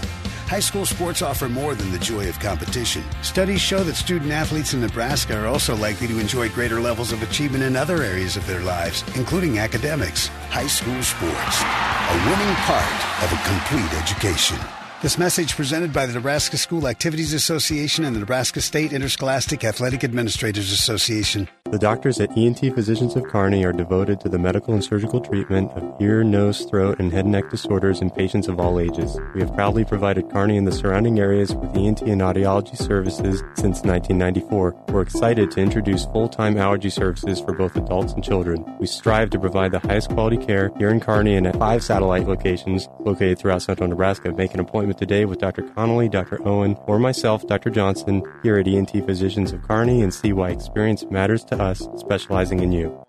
High 0.50 0.58
school 0.58 0.84
sports 0.84 1.22
offer 1.22 1.48
more 1.48 1.76
than 1.76 1.92
the 1.92 1.98
joy 2.00 2.28
of 2.28 2.40
competition. 2.40 3.04
Studies 3.22 3.60
show 3.60 3.84
that 3.84 3.94
student 3.94 4.32
athletes 4.32 4.74
in 4.74 4.80
Nebraska 4.80 5.40
are 5.40 5.46
also 5.46 5.76
likely 5.76 6.08
to 6.08 6.18
enjoy 6.18 6.48
greater 6.48 6.80
levels 6.80 7.12
of 7.12 7.22
achievement 7.22 7.62
in 7.62 7.76
other 7.76 8.02
areas 8.02 8.36
of 8.36 8.44
their 8.48 8.58
lives, 8.58 9.04
including 9.14 9.60
academics. 9.60 10.26
High 10.50 10.66
school 10.66 11.00
sports, 11.04 11.62
a 11.62 12.16
winning 12.26 12.56
part 12.66 13.00
of 13.22 13.32
a 13.32 13.38
complete 13.46 14.02
education. 14.02 14.79
This 15.02 15.16
message 15.16 15.56
presented 15.56 15.94
by 15.94 16.04
the 16.04 16.12
Nebraska 16.12 16.58
School 16.58 16.86
Activities 16.86 17.32
Association 17.32 18.04
and 18.04 18.14
the 18.14 18.20
Nebraska 18.20 18.60
State 18.60 18.92
Interscholastic 18.92 19.64
Athletic 19.64 20.04
Administrators 20.04 20.72
Association. 20.72 21.48
The 21.70 21.78
doctors 21.78 22.20
at 22.20 22.36
ENT 22.36 22.58
Physicians 22.74 23.16
of 23.16 23.22
Kearney 23.24 23.64
are 23.64 23.72
devoted 23.72 24.20
to 24.20 24.28
the 24.28 24.38
medical 24.38 24.74
and 24.74 24.84
surgical 24.84 25.20
treatment 25.20 25.70
of 25.70 26.02
ear, 26.02 26.22
nose, 26.22 26.66
throat, 26.66 26.98
and 26.98 27.12
head 27.12 27.24
and 27.24 27.32
neck 27.32 27.48
disorders 27.48 28.02
in 28.02 28.10
patients 28.10 28.46
of 28.46 28.60
all 28.60 28.78
ages. 28.78 29.16
We 29.34 29.40
have 29.40 29.54
proudly 29.54 29.86
provided 29.86 30.28
Kearney 30.28 30.58
and 30.58 30.66
the 30.66 30.72
surrounding 30.72 31.18
areas 31.18 31.54
with 31.54 31.74
ENT 31.74 32.02
and 32.02 32.20
audiology 32.20 32.76
services 32.76 33.42
since 33.54 33.82
1994. 33.82 34.74
We're 34.88 35.00
excited 35.00 35.50
to 35.52 35.60
introduce 35.60 36.04
full-time 36.06 36.58
allergy 36.58 36.90
services 36.90 37.40
for 37.40 37.54
both 37.54 37.76
adults 37.76 38.12
and 38.12 38.22
children. 38.22 38.66
We 38.78 38.86
strive 38.86 39.30
to 39.30 39.38
provide 39.38 39.72
the 39.72 39.78
highest 39.78 40.10
quality 40.10 40.44
care 40.44 40.72
here 40.76 40.90
in 40.90 41.00
Kearney 41.00 41.36
and 41.36 41.46
at 41.46 41.56
five 41.56 41.84
satellite 41.84 42.26
locations 42.26 42.88
located 42.98 43.38
throughout 43.38 43.62
central 43.62 43.88
Nebraska. 43.88 44.32
Make 44.32 44.52
an 44.54 44.60
appointment 44.60 44.89
today 44.98 45.24
with 45.24 45.38
Dr. 45.38 45.62
Connolly, 45.62 46.08
Dr. 46.08 46.46
Owen, 46.46 46.76
or 46.86 46.98
myself, 46.98 47.46
Dr. 47.46 47.70
Johnson, 47.70 48.22
here 48.42 48.58
at 48.58 48.66
ENT 48.66 48.90
Physicians 48.90 49.52
of 49.52 49.62
Kearney 49.62 50.02
and 50.02 50.12
see 50.12 50.32
why 50.32 50.50
experience 50.50 51.04
matters 51.10 51.44
to 51.44 51.60
us, 51.60 51.88
specializing 51.96 52.60
in 52.60 52.72
you. 52.72 53.04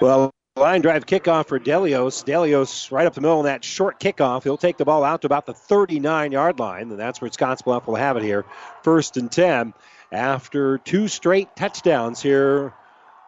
Well, 0.00 0.30
line 0.56 0.80
drive 0.80 1.06
kickoff 1.06 1.46
for 1.46 1.58
Delios. 1.58 2.24
Delios 2.24 2.92
right 2.92 3.06
up 3.06 3.14
the 3.14 3.20
middle 3.20 3.40
in 3.40 3.46
that 3.46 3.64
short 3.64 3.98
kickoff. 4.00 4.44
He'll 4.44 4.56
take 4.56 4.76
the 4.76 4.84
ball 4.84 5.04
out 5.04 5.22
to 5.22 5.26
about 5.26 5.46
the 5.46 5.54
39 5.54 6.32
yard 6.32 6.58
line, 6.58 6.90
and 6.90 6.98
that's 6.98 7.20
where 7.20 7.30
Scottsbluff 7.30 7.86
will 7.86 7.96
have 7.96 8.16
it 8.16 8.22
here. 8.22 8.44
First 8.82 9.16
and 9.16 9.30
10 9.30 9.74
after 10.12 10.78
two 10.78 11.08
straight 11.08 11.54
touchdowns 11.56 12.22
here 12.22 12.72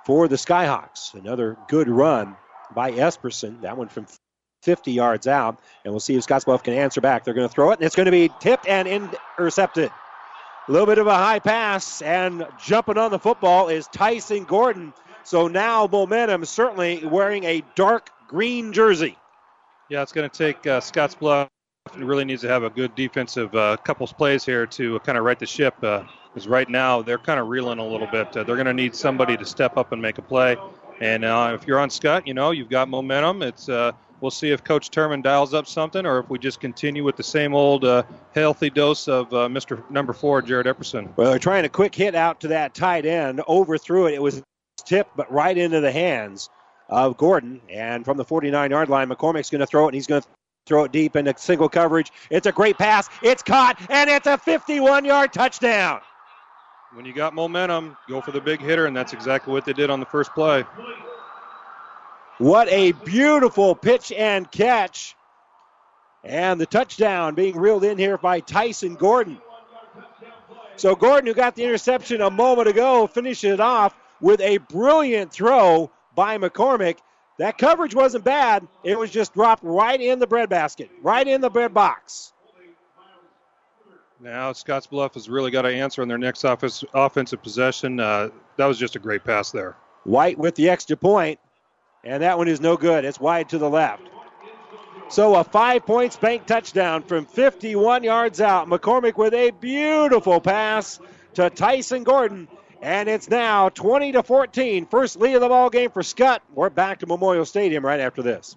for 0.04 0.28
the 0.28 0.36
Skyhawks. 0.36 1.14
Another 1.14 1.56
good 1.68 1.88
run 1.88 2.36
by 2.74 2.92
Esperson. 2.92 3.62
That 3.62 3.76
one 3.76 3.88
from 3.88 4.06
50 4.66 4.90
yards 4.90 5.28
out, 5.28 5.60
and 5.84 5.92
we'll 5.92 6.00
see 6.00 6.16
if 6.16 6.26
Scottsbluff 6.26 6.64
can 6.64 6.74
answer 6.74 7.00
back. 7.00 7.22
They're 7.22 7.34
going 7.34 7.48
to 7.48 7.54
throw 7.54 7.70
it, 7.70 7.78
and 7.78 7.86
it's 7.86 7.94
going 7.94 8.06
to 8.06 8.12
be 8.12 8.30
tipped 8.40 8.66
and 8.66 8.88
intercepted. 8.88 9.92
A 10.68 10.72
little 10.72 10.86
bit 10.86 10.98
of 10.98 11.06
a 11.06 11.14
high 11.14 11.38
pass, 11.38 12.02
and 12.02 12.44
jumping 12.60 12.98
on 12.98 13.12
the 13.12 13.18
football 13.20 13.68
is 13.68 13.86
Tyson 13.86 14.42
Gordon. 14.42 14.92
So 15.22 15.46
now 15.46 15.88
momentum, 15.90 16.44
certainly 16.44 17.06
wearing 17.06 17.44
a 17.44 17.62
dark 17.76 18.10
green 18.26 18.72
jersey. 18.72 19.16
Yeah, 19.88 20.02
it's 20.02 20.10
going 20.12 20.28
to 20.28 20.36
take 20.36 20.66
uh, 20.66 20.80
Scottsbluff. 20.80 21.46
Really 21.96 22.24
needs 22.24 22.42
to 22.42 22.48
have 22.48 22.64
a 22.64 22.70
good 22.70 22.96
defensive 22.96 23.54
uh, 23.54 23.76
couple 23.76 24.08
plays 24.08 24.44
here 24.44 24.66
to 24.66 24.98
kind 25.00 25.16
of 25.16 25.24
right 25.24 25.38
the 25.38 25.46
ship. 25.46 25.76
Because 25.80 26.46
uh, 26.46 26.50
right 26.50 26.68
now 26.68 27.02
they're 27.02 27.18
kind 27.18 27.38
of 27.38 27.46
reeling 27.46 27.78
a 27.78 27.86
little 27.86 28.08
bit. 28.08 28.36
Uh, 28.36 28.42
they're 28.42 28.56
going 28.56 28.66
to 28.66 28.74
need 28.74 28.96
somebody 28.96 29.36
to 29.36 29.44
step 29.44 29.76
up 29.76 29.92
and 29.92 30.02
make 30.02 30.18
a 30.18 30.22
play. 30.22 30.56
And 31.00 31.24
uh, 31.24 31.52
if 31.54 31.66
you're 31.66 31.78
on 31.78 31.90
Skutt, 31.90 32.26
you 32.26 32.34
know 32.34 32.50
you've 32.50 32.70
got 32.70 32.88
momentum. 32.88 33.42
It's 33.42 33.68
uh, 33.68 33.92
we'll 34.20 34.30
see 34.30 34.50
if 34.50 34.64
Coach 34.64 34.90
Turman 34.90 35.22
dials 35.22 35.54
up 35.54 35.66
something, 35.66 36.06
or 36.06 36.18
if 36.18 36.30
we 36.30 36.38
just 36.38 36.60
continue 36.60 37.04
with 37.04 37.16
the 37.16 37.22
same 37.22 37.54
old 37.54 37.84
uh, 37.84 38.02
healthy 38.34 38.70
dose 38.70 39.08
of 39.08 39.32
uh, 39.32 39.48
Mr. 39.48 39.88
Number 39.90 40.12
Four, 40.12 40.42
Jared 40.42 40.66
Epperson. 40.66 41.14
Well, 41.16 41.30
they're 41.30 41.38
trying 41.38 41.64
a 41.64 41.68
quick 41.68 41.94
hit 41.94 42.14
out 42.14 42.40
to 42.40 42.48
that 42.48 42.74
tight 42.74 43.06
end, 43.06 43.40
overthrew 43.48 44.06
it. 44.06 44.14
It 44.14 44.22
was 44.22 44.42
tipped, 44.84 45.16
but 45.16 45.30
right 45.32 45.56
into 45.56 45.80
the 45.80 45.92
hands 45.92 46.48
of 46.88 47.16
Gordon. 47.16 47.60
And 47.68 48.04
from 48.04 48.16
the 48.16 48.24
49 48.24 48.70
yard 48.70 48.88
line, 48.88 49.08
McCormick's 49.08 49.50
going 49.50 49.60
to 49.60 49.66
throw 49.66 49.84
it, 49.84 49.88
and 49.88 49.94
he's 49.94 50.06
going 50.06 50.22
to 50.22 50.28
throw 50.66 50.84
it 50.84 50.92
deep 50.92 51.16
into 51.16 51.34
single 51.36 51.68
coverage. 51.68 52.10
It's 52.30 52.46
a 52.46 52.52
great 52.52 52.78
pass. 52.78 53.08
It's 53.22 53.42
caught, 53.42 53.80
and 53.90 54.10
it's 54.10 54.26
a 54.26 54.38
51 54.38 55.04
yard 55.04 55.32
touchdown. 55.32 56.00
When 56.92 57.04
you 57.04 57.12
got 57.12 57.34
momentum, 57.34 57.96
go 58.08 58.20
for 58.20 58.32
the 58.32 58.40
big 58.40 58.60
hitter, 58.60 58.86
and 58.86 58.96
that's 58.96 59.12
exactly 59.12 59.52
what 59.52 59.64
they 59.64 59.72
did 59.72 59.90
on 59.90 60.00
the 60.00 60.06
first 60.06 60.32
play. 60.32 60.64
What 62.38 62.68
a 62.68 62.92
beautiful 62.92 63.74
pitch 63.74 64.12
and 64.12 64.50
catch. 64.50 65.14
And 66.22 66.60
the 66.60 66.66
touchdown 66.66 67.34
being 67.34 67.56
reeled 67.56 67.84
in 67.84 67.98
here 67.98 68.18
by 68.18 68.40
Tyson 68.40 68.94
Gordon. 68.96 69.38
So 70.76 70.94
Gordon, 70.94 71.26
who 71.26 71.34
got 71.34 71.54
the 71.54 71.64
interception 71.64 72.20
a 72.20 72.30
moment 72.30 72.68
ago, 72.68 73.06
finishes 73.06 73.52
it 73.52 73.60
off 73.60 73.94
with 74.20 74.40
a 74.40 74.58
brilliant 74.58 75.32
throw 75.32 75.90
by 76.14 76.36
McCormick. 76.36 76.98
That 77.38 77.58
coverage 77.58 77.94
wasn't 77.94 78.24
bad. 78.24 78.66
It 78.82 78.98
was 78.98 79.10
just 79.10 79.34
dropped 79.34 79.62
right 79.62 80.00
in 80.00 80.18
the 80.18 80.26
breadbasket, 80.26 80.90
right 81.02 81.26
in 81.26 81.40
the 81.40 81.50
bread 81.50 81.72
box. 81.72 82.32
Now 84.20 84.52
Scottsbluff 84.52 85.14
has 85.14 85.28
really 85.28 85.50
got 85.50 85.62
to 85.62 85.68
answer 85.68 86.02
on 86.02 86.08
their 86.08 86.18
next 86.18 86.44
office, 86.44 86.82
offensive 86.94 87.42
possession. 87.42 88.00
Uh, 88.00 88.30
that 88.56 88.66
was 88.66 88.78
just 88.78 88.96
a 88.96 88.98
great 88.98 89.24
pass 89.24 89.50
there. 89.50 89.76
White 90.04 90.38
with 90.38 90.54
the 90.54 90.70
extra 90.70 90.96
point, 90.96 91.38
and 92.06 92.22
that 92.22 92.38
one 92.38 92.48
is 92.48 92.60
no 92.60 92.76
good. 92.76 93.04
It's 93.04 93.20
wide 93.20 93.48
to 93.50 93.58
the 93.58 93.68
left. 93.68 94.02
So 95.08 95.34
a 95.34 95.44
five 95.44 95.84
points 95.86 96.16
bank 96.16 96.46
touchdown 96.46 97.02
from 97.02 97.26
51 97.26 98.04
yards 98.04 98.40
out. 98.40 98.68
McCormick 98.68 99.16
with 99.16 99.34
a 99.34 99.50
beautiful 99.50 100.40
pass 100.40 101.00
to 101.34 101.50
Tyson 101.50 102.04
Gordon. 102.04 102.48
And 102.82 103.08
it's 103.08 103.28
now 103.28 103.68
20 103.70 104.12
to 104.12 104.22
14. 104.22 104.86
First 104.86 105.18
lead 105.18 105.34
of 105.34 105.40
the 105.40 105.48
ball 105.48 105.70
game 105.70 105.90
for 105.90 106.02
Skutt. 106.02 106.40
We're 106.54 106.70
back 106.70 107.00
to 107.00 107.06
Memorial 107.06 107.44
Stadium 107.44 107.84
right 107.84 108.00
after 108.00 108.22
this. 108.22 108.56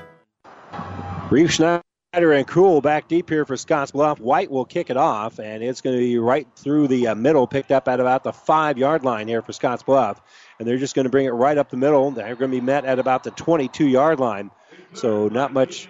Reeve 1.31 1.53
Schneider 1.53 1.81
and 2.13 2.45
Cruel 2.45 2.81
back 2.81 3.07
deep 3.07 3.29
here 3.29 3.45
for 3.45 3.55
Scottsbluff. 3.55 4.19
White 4.19 4.51
will 4.51 4.65
kick 4.65 4.89
it 4.89 4.97
off, 4.97 5.39
and 5.39 5.63
it's 5.63 5.79
going 5.79 5.95
to 5.95 5.99
be 6.01 6.19
right 6.19 6.45
through 6.57 6.89
the 6.89 7.07
uh, 7.07 7.15
middle, 7.15 7.47
picked 7.47 7.71
up 7.71 7.87
at 7.87 8.01
about 8.01 8.25
the 8.25 8.33
five 8.33 8.77
yard 8.77 9.05
line 9.05 9.29
here 9.29 9.41
for 9.41 9.53
Scottsbluff. 9.53 10.17
And 10.59 10.67
they're 10.67 10.77
just 10.77 10.93
going 10.93 11.05
to 11.05 11.09
bring 11.09 11.27
it 11.27 11.29
right 11.29 11.57
up 11.57 11.69
the 11.69 11.77
middle. 11.77 12.11
They're 12.11 12.35
going 12.35 12.51
to 12.51 12.57
be 12.57 12.59
met 12.59 12.83
at 12.83 12.99
about 12.99 13.23
the 13.23 13.31
22 13.31 13.87
yard 13.87 14.19
line. 14.19 14.51
So 14.93 15.29
not 15.29 15.53
much, 15.53 15.87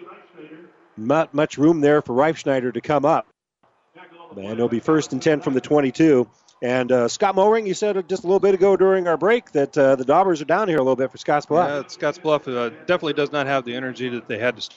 not 0.95 1.33
much 1.33 1.57
room 1.57 1.81
there 1.81 2.03
for 2.03 2.13
Reif 2.13 2.37
Schneider 2.37 2.71
to 2.71 2.81
come 2.81 3.03
up. 3.03 3.25
And 4.35 4.45
it'll 4.45 4.69
be 4.69 4.79
first 4.79 5.11
and 5.11 5.23
10 5.23 5.41
from 5.41 5.55
the 5.55 5.61
22. 5.61 6.29
And 6.61 6.91
uh, 6.91 7.07
Scott 7.07 7.33
Mowring, 7.33 7.65
you 7.65 7.73
said 7.73 8.07
just 8.07 8.23
a 8.23 8.27
little 8.27 8.39
bit 8.39 8.53
ago 8.53 8.77
during 8.77 9.07
our 9.07 9.17
break 9.17 9.51
that 9.53 9.75
uh, 9.75 9.95
the 9.95 10.05
Daubers 10.05 10.39
are 10.39 10.45
down 10.45 10.67
here 10.67 10.77
a 10.77 10.83
little 10.83 10.95
bit 10.95 11.11
for 11.11 11.17
Scottsbluff. 11.17 11.67
Yeah, 11.67 11.81
Scottsbluff 11.87 12.47
uh, 12.47 12.69
definitely 12.85 13.13
does 13.13 13.31
not 13.31 13.47
have 13.47 13.65
the 13.65 13.73
energy 13.73 14.07
that 14.09 14.27
they 14.27 14.37
had 14.37 14.57
to 14.57 14.69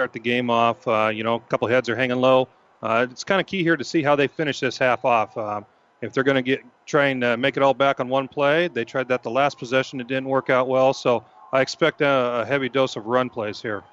start 0.00 0.14
the 0.14 0.18
game 0.18 0.48
off. 0.48 0.88
Uh, 0.88 1.10
you 1.12 1.22
know, 1.22 1.34
a 1.34 1.40
couple 1.40 1.68
heads 1.68 1.90
are 1.90 1.94
hanging 1.94 2.16
low. 2.16 2.48
Uh, 2.82 3.06
it's 3.10 3.22
kind 3.22 3.38
of 3.38 3.46
key 3.46 3.62
here 3.62 3.76
to 3.76 3.84
see 3.84 4.02
how 4.02 4.16
they 4.16 4.26
finish 4.26 4.58
this 4.58 4.78
half 4.78 5.04
off. 5.04 5.36
Um, 5.36 5.66
if 6.00 6.14
they're 6.14 6.24
going 6.24 6.36
to 6.36 6.42
get 6.42 6.62
try 6.86 7.08
and 7.08 7.22
uh, 7.22 7.36
make 7.36 7.58
it 7.58 7.62
all 7.62 7.74
back 7.74 8.00
on 8.00 8.08
one 8.08 8.26
play, 8.26 8.68
they 8.68 8.82
tried 8.82 9.08
that 9.08 9.22
the 9.22 9.30
last 9.30 9.58
possession. 9.58 10.00
It 10.00 10.08
didn't 10.08 10.24
work 10.24 10.48
out 10.48 10.68
well, 10.68 10.94
so 10.94 11.22
I 11.52 11.60
expect 11.60 12.00
a, 12.00 12.40
a 12.40 12.46
heavy 12.46 12.70
dose 12.70 12.96
of 12.96 13.04
run 13.04 13.28
plays 13.28 13.60
here. 13.60 13.84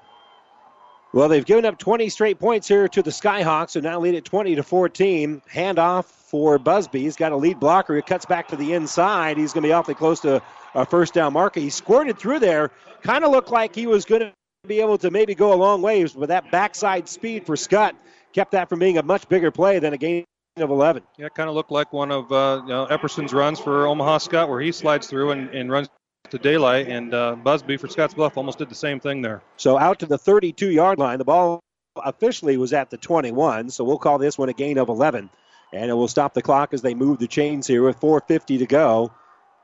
Well, 1.12 1.28
they've 1.28 1.44
given 1.44 1.66
up 1.66 1.78
20 1.78 2.08
straight 2.08 2.38
points 2.38 2.66
here 2.66 2.88
to 2.88 3.02
the 3.02 3.10
Skyhawks, 3.10 3.74
who 3.74 3.82
now 3.82 4.00
lead 4.00 4.14
at 4.14 4.24
20 4.24 4.54
to 4.54 4.62
14. 4.62 5.42
Handoff 5.52 6.06
for 6.06 6.58
Busby. 6.58 7.00
He's 7.02 7.16
got 7.16 7.32
a 7.32 7.36
lead 7.36 7.60
blocker. 7.60 7.96
He 7.96 8.00
cuts 8.00 8.24
back 8.24 8.48
to 8.48 8.56
the 8.56 8.72
inside. 8.72 9.36
He's 9.36 9.52
going 9.52 9.62
to 9.62 9.68
be 9.68 9.72
awfully 9.74 9.94
close 9.94 10.20
to 10.20 10.40
a 10.74 10.86
first 10.86 11.12
down 11.12 11.34
marker. 11.34 11.60
He 11.60 11.68
squirted 11.68 12.18
through 12.18 12.38
there. 12.38 12.70
Kind 13.02 13.24
of 13.24 13.30
looked 13.30 13.50
like 13.50 13.74
he 13.74 13.86
was 13.86 14.06
going 14.06 14.22
to 14.22 14.32
be 14.68 14.80
able 14.80 14.98
to 14.98 15.10
maybe 15.10 15.34
go 15.34 15.52
a 15.52 15.56
long 15.56 15.82
ways, 15.82 16.12
but 16.12 16.28
that 16.28 16.50
backside 16.50 17.08
speed 17.08 17.46
for 17.46 17.56
Skutt 17.56 17.94
kept 18.32 18.52
that 18.52 18.68
from 18.68 18.78
being 18.78 18.98
a 18.98 19.02
much 19.02 19.28
bigger 19.28 19.50
play 19.50 19.78
than 19.78 19.92
a 19.92 19.98
gain 19.98 20.24
of 20.56 20.70
11. 20.70 21.02
Yeah, 21.16 21.26
it 21.26 21.34
kind 21.34 21.48
of 21.48 21.54
looked 21.54 21.70
like 21.70 21.92
one 21.92 22.10
of 22.10 22.30
uh, 22.32 22.60
you 22.62 22.68
know, 22.68 22.86
Epperson's 22.86 23.32
runs 23.32 23.58
for 23.58 23.86
Omaha 23.86 24.18
Skutt, 24.18 24.48
where 24.48 24.60
he 24.60 24.72
slides 24.72 25.06
through 25.06 25.30
and, 25.32 25.50
and 25.50 25.70
runs 25.70 25.88
to 26.30 26.38
daylight, 26.38 26.88
and 26.88 27.14
uh, 27.14 27.36
Busby 27.36 27.76
for 27.76 27.88
Scottsbluff 27.88 28.36
almost 28.36 28.58
did 28.58 28.68
the 28.68 28.74
same 28.74 29.00
thing 29.00 29.22
there. 29.22 29.42
So 29.56 29.78
out 29.78 30.00
to 30.00 30.06
the 30.06 30.18
32 30.18 30.70
yard 30.70 30.98
line. 30.98 31.18
The 31.18 31.24
ball 31.24 31.60
officially 32.04 32.56
was 32.56 32.72
at 32.72 32.90
the 32.90 32.96
21, 32.96 33.70
so 33.70 33.84
we'll 33.84 33.98
call 33.98 34.18
this 34.18 34.38
one 34.38 34.48
a 34.48 34.52
gain 34.52 34.78
of 34.78 34.88
11. 34.88 35.30
And 35.72 35.90
it 35.90 35.94
will 35.94 36.08
stop 36.08 36.34
the 36.34 36.42
clock 36.42 36.72
as 36.72 36.82
they 36.82 36.94
move 36.94 37.18
the 37.18 37.26
chains 37.26 37.66
here 37.66 37.82
with 37.82 38.00
4.50 38.00 38.58
to 38.58 38.66
go. 38.66 39.12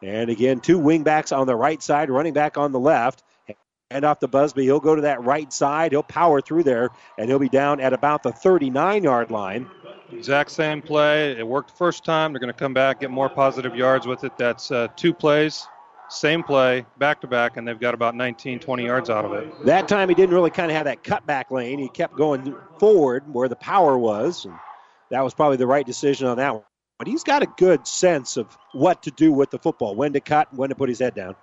And 0.03 0.29
again, 0.29 0.61
two 0.61 0.79
wingbacks 0.79 1.37
on 1.37 1.47
the 1.47 1.57
right 1.57 1.83
side, 1.83 2.11
running 2.11 2.35
back 2.35 2.59
on 2.59 2.73
the 2.73 2.81
left. 2.81 3.23
Hand 3.95 4.05
off 4.05 4.19
to 4.19 4.27
Busby. 4.27 4.65
He'll 4.65 4.81
go 4.81 4.97
to 4.97 5.03
that 5.03 5.23
right 5.23 5.53
side. 5.53 5.93
He'll 5.93 6.03
power 6.03 6.41
through 6.41 6.65
there, 6.65 6.91
and 7.17 7.29
he'll 7.29 7.39
be 7.39 7.49
down 7.49 7.79
at 7.79 7.93
about 7.93 8.25
the 8.25 8.33
39 8.33 9.05
yard 9.05 9.31
line. 9.31 9.71
Exact 10.11 10.51
same 10.51 10.83
play. 10.83 11.31
It 11.39 11.47
worked 11.47 11.71
first 11.71 12.05
time. 12.05 12.33
They're 12.33 12.41
going 12.41 12.53
to 12.53 12.59
come 12.59 12.75
back, 12.75 12.99
get 12.99 13.13
more 13.13 13.29
positive 13.29 13.77
yards 13.77 14.05
with 14.05 14.25
it. 14.25 14.37
That's 14.37 14.73
uh, 14.73 14.89
two 14.97 15.15
plays, 15.15 15.69
same 16.09 16.43
play, 16.43 16.85
back 16.99 17.21
to 17.21 17.29
back, 17.29 17.57
and 17.57 17.69
they've 17.69 17.79
got 17.79 17.95
about 17.95 18.17
19, 18.17 18.59
20 18.59 18.85
yards 18.85 19.11
out 19.11 19.25
of 19.25 19.33
it. 19.33 19.65
That 19.65 19.87
time 19.87 20.09
he 20.09 20.17
didn't 20.17 20.35
really 20.35 20.51
kind 20.51 20.73
of 20.73 20.77
have 20.77 20.87
that 20.87 21.05
cutback 21.05 21.53
lane. 21.53 21.79
He 21.79 21.89
kept 21.89 22.17
going 22.17 22.57
forward 22.81 23.33
where 23.33 23.49
the 23.49 23.55
power 23.55 23.97
was, 23.97 24.45
and 24.45 24.55
that 25.11 25.23
was 25.23 25.35
probably 25.35 25.59
the 25.59 25.69
right 25.69 25.87
decision 25.87 26.27
on 26.27 26.39
that 26.39 26.53
one. 26.53 26.65
But 26.99 27.07
he's 27.07 27.23
got 27.23 27.45
a 27.45 27.49
good 27.59 27.87
sense 27.87 28.37
of 28.39 28.59
what 28.73 29.05
to 29.05 29.13
do 29.13 29.33
with 29.33 29.51
the 29.51 29.59
football, 29.61 29.95
when 29.95 30.15
to 30.15 30.21
cut, 30.21 30.53
when 30.53 30.71
to 30.71 30.75
put 30.75 30.89
his 30.89 30.99
head 30.99 31.15
down. 31.15 31.37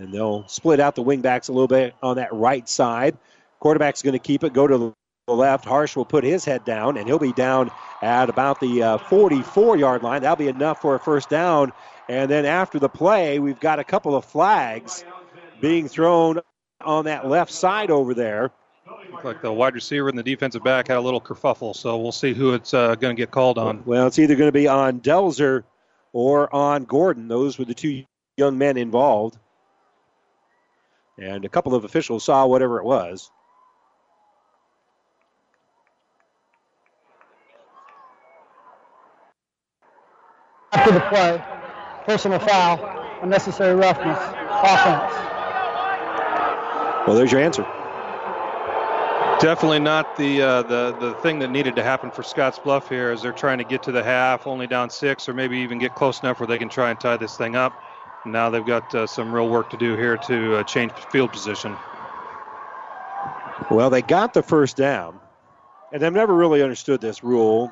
And 0.00 0.12
they'll 0.12 0.46
split 0.48 0.80
out 0.80 0.94
the 0.94 1.04
wingbacks 1.04 1.48
a 1.48 1.52
little 1.52 1.68
bit 1.68 1.94
on 2.02 2.16
that 2.16 2.32
right 2.32 2.68
side. 2.68 3.16
Quarterback's 3.58 4.02
going 4.02 4.14
to 4.14 4.18
keep 4.18 4.44
it, 4.44 4.52
go 4.52 4.66
to 4.66 4.94
the 5.26 5.32
left. 5.32 5.64
Harsh 5.64 5.96
will 5.96 6.04
put 6.04 6.24
his 6.24 6.44
head 6.44 6.64
down, 6.64 6.96
and 6.96 7.06
he'll 7.06 7.18
be 7.18 7.32
down 7.32 7.70
at 8.02 8.30
about 8.30 8.60
the 8.60 8.82
uh, 8.82 8.98
44 8.98 9.76
yard 9.76 10.02
line. 10.02 10.22
That'll 10.22 10.36
be 10.36 10.48
enough 10.48 10.80
for 10.80 10.94
a 10.94 10.98
first 10.98 11.28
down. 11.28 11.72
And 12.08 12.30
then 12.30 12.44
after 12.44 12.78
the 12.78 12.88
play, 12.88 13.38
we've 13.38 13.60
got 13.60 13.78
a 13.78 13.84
couple 13.84 14.16
of 14.16 14.24
flags 14.24 15.04
being 15.60 15.88
thrown 15.88 16.40
on 16.80 17.04
that 17.04 17.28
left 17.28 17.52
side 17.52 17.90
over 17.90 18.14
there. 18.14 18.50
Looks 19.12 19.24
like 19.24 19.42
the 19.42 19.52
wide 19.52 19.74
receiver 19.74 20.08
and 20.08 20.18
the 20.18 20.22
defensive 20.22 20.64
back 20.64 20.88
had 20.88 20.96
a 20.96 21.00
little 21.00 21.20
kerfuffle, 21.20 21.76
so 21.76 21.98
we'll 21.98 22.12
see 22.12 22.32
who 22.32 22.54
it's 22.54 22.74
uh, 22.74 22.94
going 22.96 23.14
to 23.14 23.20
get 23.20 23.30
called 23.30 23.58
on. 23.58 23.82
Well, 23.84 24.06
it's 24.06 24.18
either 24.18 24.34
going 24.34 24.48
to 24.48 24.52
be 24.52 24.66
on 24.66 25.00
Delzer 25.00 25.64
or 26.12 26.52
on 26.54 26.84
Gordon. 26.84 27.28
Those 27.28 27.58
were 27.58 27.64
the 27.64 27.74
two 27.74 28.04
young 28.36 28.58
men 28.58 28.76
involved. 28.76 29.38
And 31.20 31.44
a 31.44 31.48
couple 31.50 31.74
of 31.74 31.84
officials 31.84 32.24
saw 32.24 32.46
whatever 32.46 32.78
it 32.78 32.84
was. 32.84 33.30
After 40.72 40.92
the 40.92 41.00
play, 41.00 41.42
personal 42.06 42.38
foul, 42.38 43.20
unnecessary 43.22 43.74
roughness, 43.74 44.18
offense. 44.48 45.12
Well, 47.06 47.16
there's 47.16 47.32
your 47.32 47.42
answer. 47.42 47.66
Definitely 49.40 49.80
not 49.80 50.16
the 50.16 50.42
uh, 50.42 50.62
the 50.62 50.96
the 51.00 51.14
thing 51.22 51.38
that 51.40 51.50
needed 51.50 51.76
to 51.76 51.82
happen 51.82 52.10
for 52.10 52.22
Scottsbluff 52.22 52.88
here, 52.88 53.10
as 53.10 53.22
they're 53.22 53.32
trying 53.32 53.58
to 53.58 53.64
get 53.64 53.82
to 53.84 53.92
the 53.92 54.02
half, 54.02 54.46
only 54.46 54.66
down 54.66 54.90
six, 54.90 55.28
or 55.28 55.34
maybe 55.34 55.58
even 55.58 55.78
get 55.78 55.94
close 55.94 56.20
enough 56.20 56.40
where 56.40 56.46
they 56.46 56.58
can 56.58 56.68
try 56.68 56.90
and 56.90 57.00
tie 57.00 57.16
this 57.16 57.36
thing 57.36 57.56
up. 57.56 57.72
Now 58.24 58.50
they've 58.50 58.64
got 58.64 58.94
uh, 58.94 59.06
some 59.06 59.32
real 59.32 59.48
work 59.48 59.70
to 59.70 59.76
do 59.76 59.96
here 59.96 60.16
to 60.16 60.56
uh, 60.56 60.64
change 60.64 60.92
field 61.10 61.32
position. 61.32 61.74
Well, 63.70 63.90
they 63.90 64.02
got 64.02 64.34
the 64.34 64.42
first 64.42 64.76
down, 64.76 65.18
and 65.92 66.04
I've 66.04 66.12
never 66.12 66.34
really 66.34 66.62
understood 66.62 67.00
this 67.00 67.22
rule. 67.22 67.70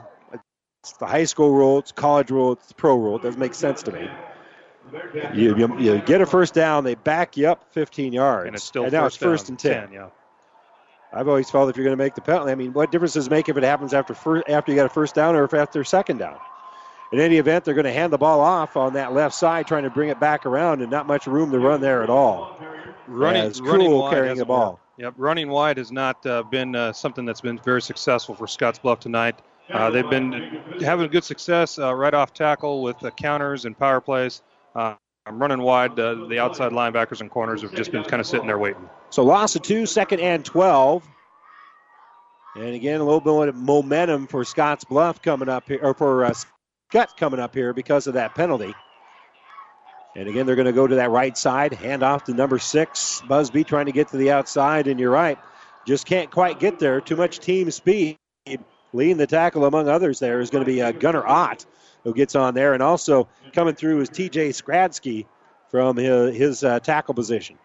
It's 0.82 0.92
the 0.92 1.06
high 1.06 1.24
school 1.24 1.52
rule, 1.52 1.78
it's 1.78 1.92
college 1.92 2.30
rule, 2.30 2.52
it's 2.52 2.68
the 2.68 2.74
pro 2.74 2.96
rule. 2.96 3.16
It 3.16 3.22
doesn't 3.22 3.40
make 3.40 3.54
sense 3.54 3.82
to 3.84 3.92
me. 3.92 4.08
You, 5.34 5.56
you, 5.56 5.78
you 5.78 5.98
get 6.00 6.20
a 6.20 6.26
first 6.26 6.54
down, 6.54 6.84
they 6.84 6.94
back 6.94 7.36
you 7.36 7.48
up 7.48 7.72
15 7.72 8.12
yards, 8.12 8.46
And 8.46 8.56
it's 8.56 8.64
still 8.64 8.84
and 8.84 8.92
now 8.92 9.06
it's 9.06 9.16
first 9.16 9.46
down, 9.46 9.52
and 9.52 9.58
10. 9.58 9.82
10, 9.88 9.92
yeah. 9.92 10.08
I've 11.12 11.28
always 11.28 11.50
felt 11.50 11.68
if 11.68 11.76
you're 11.76 11.84
going 11.84 11.96
to 11.96 12.02
make 12.02 12.14
the 12.14 12.20
penalty, 12.20 12.52
I 12.52 12.54
mean, 12.54 12.72
what 12.72 12.92
difference 12.92 13.14
does 13.14 13.26
it 13.26 13.30
make 13.30 13.48
if 13.48 13.56
it 13.56 13.64
happens 13.64 13.92
after 13.92 14.14
first, 14.14 14.48
after 14.48 14.72
you 14.72 14.76
got 14.76 14.86
a 14.86 14.90
first 14.90 15.14
down 15.14 15.34
or 15.34 15.44
if 15.44 15.54
after 15.54 15.82
second 15.84 16.18
down? 16.18 16.38
In 17.10 17.20
any 17.20 17.38
event, 17.38 17.64
they're 17.64 17.74
going 17.74 17.86
to 17.86 17.92
hand 17.92 18.12
the 18.12 18.18
ball 18.18 18.40
off 18.40 18.76
on 18.76 18.92
that 18.92 19.14
left 19.14 19.34
side, 19.34 19.66
trying 19.66 19.84
to 19.84 19.90
bring 19.90 20.10
it 20.10 20.20
back 20.20 20.44
around, 20.44 20.82
and 20.82 20.90
not 20.90 21.06
much 21.06 21.26
room 21.26 21.50
to 21.52 21.58
run 21.58 21.80
there 21.80 22.02
at 22.02 22.10
all. 22.10 22.60
Running, 23.06 23.42
As 23.42 23.60
running 23.62 24.10
carrying 24.10 24.36
the 24.36 24.44
ball. 24.44 24.72
worked. 24.72 24.82
Yep, 24.98 25.14
running 25.16 25.48
wide 25.48 25.78
has 25.78 25.92
not 25.92 26.24
uh, 26.26 26.42
been 26.42 26.74
uh, 26.74 26.92
something 26.92 27.24
that's 27.24 27.40
been 27.40 27.58
very 27.58 27.80
successful 27.80 28.34
for 28.34 28.46
Scottsbluff 28.46 28.98
tonight. 28.98 29.38
Uh, 29.70 29.90
they've 29.90 30.08
been 30.10 30.60
having 30.80 31.08
good 31.10 31.24
success 31.24 31.78
uh, 31.78 31.94
right 31.94 32.14
off 32.14 32.32
tackle 32.34 32.82
with 32.82 33.02
uh, 33.04 33.10
counters 33.10 33.64
and 33.64 33.78
power 33.78 34.00
plays. 34.00 34.42
Uh, 34.74 34.94
running 35.30 35.62
wide, 35.62 35.98
uh, 35.98 36.26
the 36.26 36.38
outside 36.38 36.72
linebackers 36.72 37.20
and 37.20 37.30
corners 37.30 37.62
have 37.62 37.74
just 37.74 37.92
been 37.92 38.02
kind 38.04 38.20
of 38.20 38.26
sitting 38.26 38.46
there 38.46 38.58
waiting. 38.58 38.88
So 39.10 39.22
loss 39.24 39.54
of 39.56 39.62
two, 39.62 39.86
second 39.86 40.20
and 40.20 40.44
12. 40.44 41.06
And 42.56 42.74
again, 42.74 43.00
a 43.00 43.04
little 43.04 43.20
bit 43.20 43.48
of 43.48 43.54
momentum 43.54 44.26
for 44.26 44.42
Scottsbluff 44.42 45.22
coming 45.22 45.48
up 45.48 45.68
here, 45.68 45.78
or 45.82 45.94
for 45.94 46.24
uh, 46.24 46.34
Skutt 46.90 47.16
coming 47.16 47.40
up 47.40 47.54
here 47.54 47.72
because 47.72 48.06
of 48.06 48.14
that 48.14 48.34
penalty. 48.34 48.74
And 50.16 50.28
again, 50.28 50.46
they're 50.46 50.56
going 50.56 50.66
to 50.66 50.72
go 50.72 50.86
to 50.86 50.96
that 50.96 51.10
right 51.10 51.36
side, 51.36 51.74
hand 51.74 52.02
off 52.02 52.24
to 52.24 52.34
number 52.34 52.58
six, 52.58 53.22
Busby 53.28 53.62
trying 53.62 53.86
to 53.86 53.92
get 53.92 54.08
to 54.08 54.16
the 54.16 54.30
outside. 54.30 54.88
And 54.88 54.98
you're 54.98 55.10
right, 55.10 55.38
just 55.86 56.06
can't 56.06 56.30
quite 56.30 56.58
get 56.58 56.78
there. 56.78 57.00
Too 57.00 57.16
much 57.16 57.38
team 57.40 57.70
speed. 57.70 58.18
Leading 58.94 59.18
the 59.18 59.26
tackle, 59.26 59.66
among 59.66 59.86
others, 59.86 60.18
there 60.18 60.40
is 60.40 60.48
going 60.48 60.64
to 60.64 60.70
be 60.70 60.80
uh, 60.80 60.92
Gunnar 60.92 61.26
Ott, 61.26 61.66
who 62.04 62.14
gets 62.14 62.34
on 62.34 62.54
there. 62.54 62.72
And 62.72 62.82
also 62.82 63.28
coming 63.52 63.74
through 63.74 64.00
is 64.00 64.08
TJ 64.08 64.48
Skradsky 64.48 65.26
from 65.70 65.96
his, 65.96 66.36
his 66.36 66.64
uh, 66.64 66.80
tackle 66.80 67.12
position. 67.12 67.58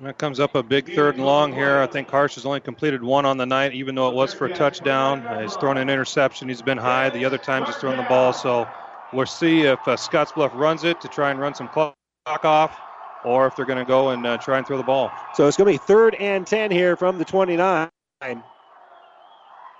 That 0.00 0.16
comes 0.16 0.38
up 0.38 0.54
a 0.54 0.62
big 0.62 0.94
third 0.94 1.16
and 1.16 1.24
long 1.24 1.52
here. 1.52 1.78
I 1.78 1.86
think 1.88 2.08
Harsh 2.08 2.36
has 2.36 2.46
only 2.46 2.60
completed 2.60 3.02
one 3.02 3.26
on 3.26 3.36
the 3.36 3.46
night, 3.46 3.74
even 3.74 3.96
though 3.96 4.08
it 4.08 4.14
was 4.14 4.32
for 4.32 4.46
a 4.46 4.54
touchdown. 4.54 5.26
Uh, 5.26 5.40
he's 5.40 5.56
thrown 5.56 5.76
an 5.76 5.90
interception. 5.90 6.48
He's 6.48 6.62
been 6.62 6.78
high. 6.78 7.10
The 7.10 7.24
other 7.24 7.38
times 7.38 7.66
he's 7.66 7.76
thrown 7.76 7.96
the 7.96 8.04
ball. 8.04 8.32
So 8.32 8.68
we'll 9.12 9.26
see 9.26 9.62
if 9.62 9.80
uh, 9.88 9.96
Scottsbluff 9.96 10.54
runs 10.54 10.84
it 10.84 11.00
to 11.00 11.08
try 11.08 11.32
and 11.32 11.40
run 11.40 11.52
some 11.52 11.66
clock 11.66 11.96
off, 12.26 12.78
or 13.24 13.48
if 13.48 13.56
they're 13.56 13.64
going 13.64 13.80
to 13.80 13.84
go 13.84 14.10
and 14.10 14.24
uh, 14.24 14.38
try 14.38 14.58
and 14.58 14.66
throw 14.66 14.76
the 14.76 14.84
ball. 14.84 15.10
So 15.34 15.48
it's 15.48 15.56
going 15.56 15.66
to 15.66 15.72
be 15.72 15.84
third 15.84 16.14
and 16.14 16.46
10 16.46 16.70
here 16.70 16.94
from 16.94 17.18
the 17.18 17.24
29. 17.24 17.88
They're 18.20 18.40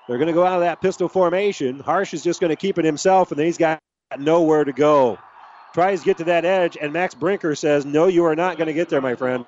going 0.08 0.26
to 0.26 0.32
go 0.32 0.44
out 0.44 0.54
of 0.54 0.62
that 0.62 0.80
pistol 0.80 1.08
formation. 1.08 1.78
Harsh 1.78 2.12
is 2.12 2.24
just 2.24 2.40
going 2.40 2.50
to 2.50 2.56
keep 2.56 2.76
it 2.78 2.84
himself, 2.84 3.30
and 3.30 3.38
then 3.38 3.46
he's 3.46 3.58
got 3.58 3.78
nowhere 4.18 4.64
to 4.64 4.72
go. 4.72 5.16
Tries 5.74 6.00
to 6.00 6.06
get 6.06 6.18
to 6.18 6.24
that 6.24 6.44
edge, 6.44 6.76
and 6.80 6.92
Max 6.92 7.14
Brinker 7.14 7.54
says, 7.54 7.86
No, 7.86 8.08
you 8.08 8.24
are 8.24 8.34
not 8.34 8.56
going 8.56 8.66
to 8.66 8.72
get 8.72 8.88
there, 8.88 9.00
my 9.00 9.14
friend. 9.14 9.46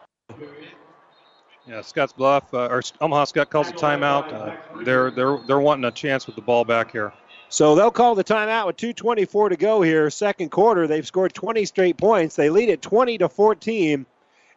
Yeah, 1.67 1.81
Scottsbluff 1.81 2.53
uh, 2.53 2.73
or 2.73 2.83
Omaha 3.01 3.27
Skutt 3.27 3.51
calls 3.51 3.69
a 3.69 3.73
timeout. 3.73 4.33
Uh, 4.33 4.83
they're 4.83 5.11
they're 5.11 5.39
they're 5.47 5.61
wanting 5.61 5.85
a 5.85 5.91
chance 5.91 6.27
with 6.27 6.35
the 6.35 6.43
ball 6.43 6.65
back 6.65 6.91
here. 6.91 7.13
So 7.49 7.75
they'll 7.75 7.91
call 7.91 8.15
the 8.15 8.25
timeout 8.25 8.67
with 8.67 8.77
2:24 8.77 9.51
to 9.51 9.57
go 9.57 9.83
here, 9.83 10.09
second 10.11 10.51
quarter. 10.51 10.87
They've 10.87 11.07
scored 11.07 11.35
20 11.35 11.65
straight 11.67 11.97
points. 11.97 12.37
They 12.37 12.49
lead 12.49 12.71
at 12.71 12.81
20 12.81 13.19
to 13.19 13.29
14, 13.29 14.07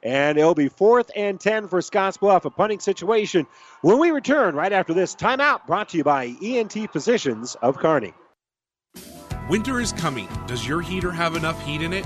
and 0.01 0.37
it'll 0.37 0.55
be 0.55 0.69
fourth 0.69 1.11
and 1.15 1.39
10 1.39 1.67
for 1.67 1.81
Scottsbluff. 1.81 2.45
A 2.45 2.49
punting 2.49 2.79
situation. 2.79 3.47
When 3.81 3.99
we 3.99 4.11
return 4.11 4.55
right 4.55 4.71
after 4.71 4.93
this 4.93 5.15
timeout, 5.15 5.67
brought 5.67 5.89
to 5.89 5.97
you 5.97 6.03
by 6.03 6.33
ENT 6.41 6.91
Physicians 6.91 7.55
of 7.61 7.77
Kearney. 7.77 8.13
Winter 9.49 9.81
is 9.81 9.91
coming. 9.91 10.27
Does 10.47 10.65
your 10.65 10.81
heater 10.81 11.11
have 11.11 11.35
enough 11.35 11.61
heat 11.65 11.81
in 11.81 11.93
it? 11.93 12.05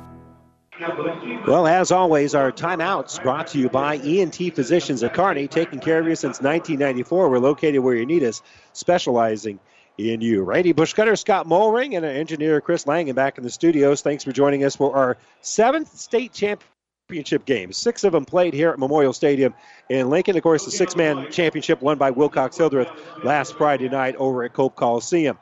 Well, 1.47 1.67
as 1.67 1.91
always, 1.91 2.33
our 2.33 2.51
timeouts 2.51 3.21
brought 3.21 3.47
to 3.47 3.59
you 3.59 3.69
by 3.69 3.97
ENT 3.97 4.35
Physicians 4.55 5.03
of 5.03 5.13
Kearney, 5.13 5.47
taking 5.47 5.79
care 5.79 5.99
of 5.99 6.07
you 6.07 6.15
since 6.15 6.41
1994. 6.41 7.29
We're 7.29 7.37
located 7.37 7.81
where 7.81 7.93
you 7.93 8.05
need 8.05 8.23
us, 8.23 8.41
specializing 8.73 9.59
in 9.97 10.21
you. 10.21 10.41
Randy 10.43 10.73
Bushcutter, 10.73 11.17
Scott 11.17 11.45
Mulring, 11.45 11.95
and 11.95 12.05
our 12.05 12.11
engineer 12.11 12.61
Chris 12.61 12.87
Langen 12.87 13.13
back 13.13 13.37
in 13.37 13.43
the 13.43 13.49
studios. 13.49 14.01
Thanks 14.01 14.23
for 14.23 14.31
joining 14.31 14.63
us 14.63 14.75
for 14.75 14.95
our 14.95 15.17
seventh 15.41 15.95
state 15.95 16.33
championship 16.33 17.45
game. 17.45 17.71
Six 17.71 18.03
of 18.03 18.13
them 18.13 18.25
played 18.25 18.53
here 18.53 18.71
at 18.71 18.79
Memorial 18.79 19.13
Stadium 19.13 19.53
in 19.89 20.09
Lincoln. 20.09 20.35
Of 20.35 20.43
course, 20.43 20.65
the 20.65 20.71
six-man 20.71 21.31
championship 21.31 21.81
won 21.81 21.97
by 21.99 22.09
Wilcox 22.09 22.57
Hildreth 22.57 22.89
last 23.23 23.55
Friday 23.55 23.89
night 23.89 24.15
over 24.15 24.43
at 24.43 24.53
Cope 24.53 24.75
Coliseum. 24.75 25.37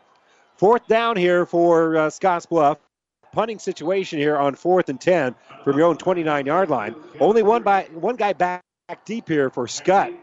Fourth 0.57 0.85
down 0.87 1.15
here 1.15 1.45
for 1.45 1.95
uh, 1.95 2.07
Scottsbluff 2.09 2.77
punting 3.31 3.59
situation 3.59 4.19
here 4.19 4.37
on 4.37 4.55
fourth 4.55 4.89
and 4.89 4.99
10 4.99 5.35
from 5.63 5.77
your 5.77 5.87
own 5.87 5.97
29 5.97 6.45
yard 6.45 6.69
line. 6.69 6.95
Only 7.19 7.43
one 7.43 7.63
by 7.63 7.89
one 7.93 8.15
guy 8.15 8.33
back 8.33 8.61
deep 9.05 9.27
here 9.27 9.49
for 9.49 9.67
Skutt. 9.67 10.15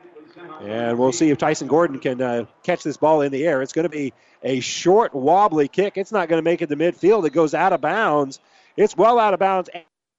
And 0.60 0.98
we'll 0.98 1.12
see 1.12 1.30
if 1.30 1.38
Tyson 1.38 1.68
Gordon 1.68 1.98
can 1.98 2.20
uh, 2.20 2.44
catch 2.62 2.82
this 2.82 2.96
ball 2.96 3.22
in 3.22 3.32
the 3.32 3.46
air. 3.46 3.62
It's 3.62 3.72
going 3.72 3.84
to 3.84 3.88
be 3.88 4.12
a 4.42 4.60
short, 4.60 5.14
wobbly 5.14 5.68
kick. 5.68 5.96
It's 5.96 6.12
not 6.12 6.28
going 6.28 6.38
to 6.38 6.44
make 6.44 6.62
it 6.62 6.68
to 6.68 6.76
midfield. 6.76 7.26
It 7.26 7.32
goes 7.32 7.54
out 7.54 7.72
of 7.72 7.80
bounds. 7.80 8.38
It's 8.76 8.96
well 8.96 9.18
out 9.18 9.34
of 9.34 9.40
bounds 9.40 9.70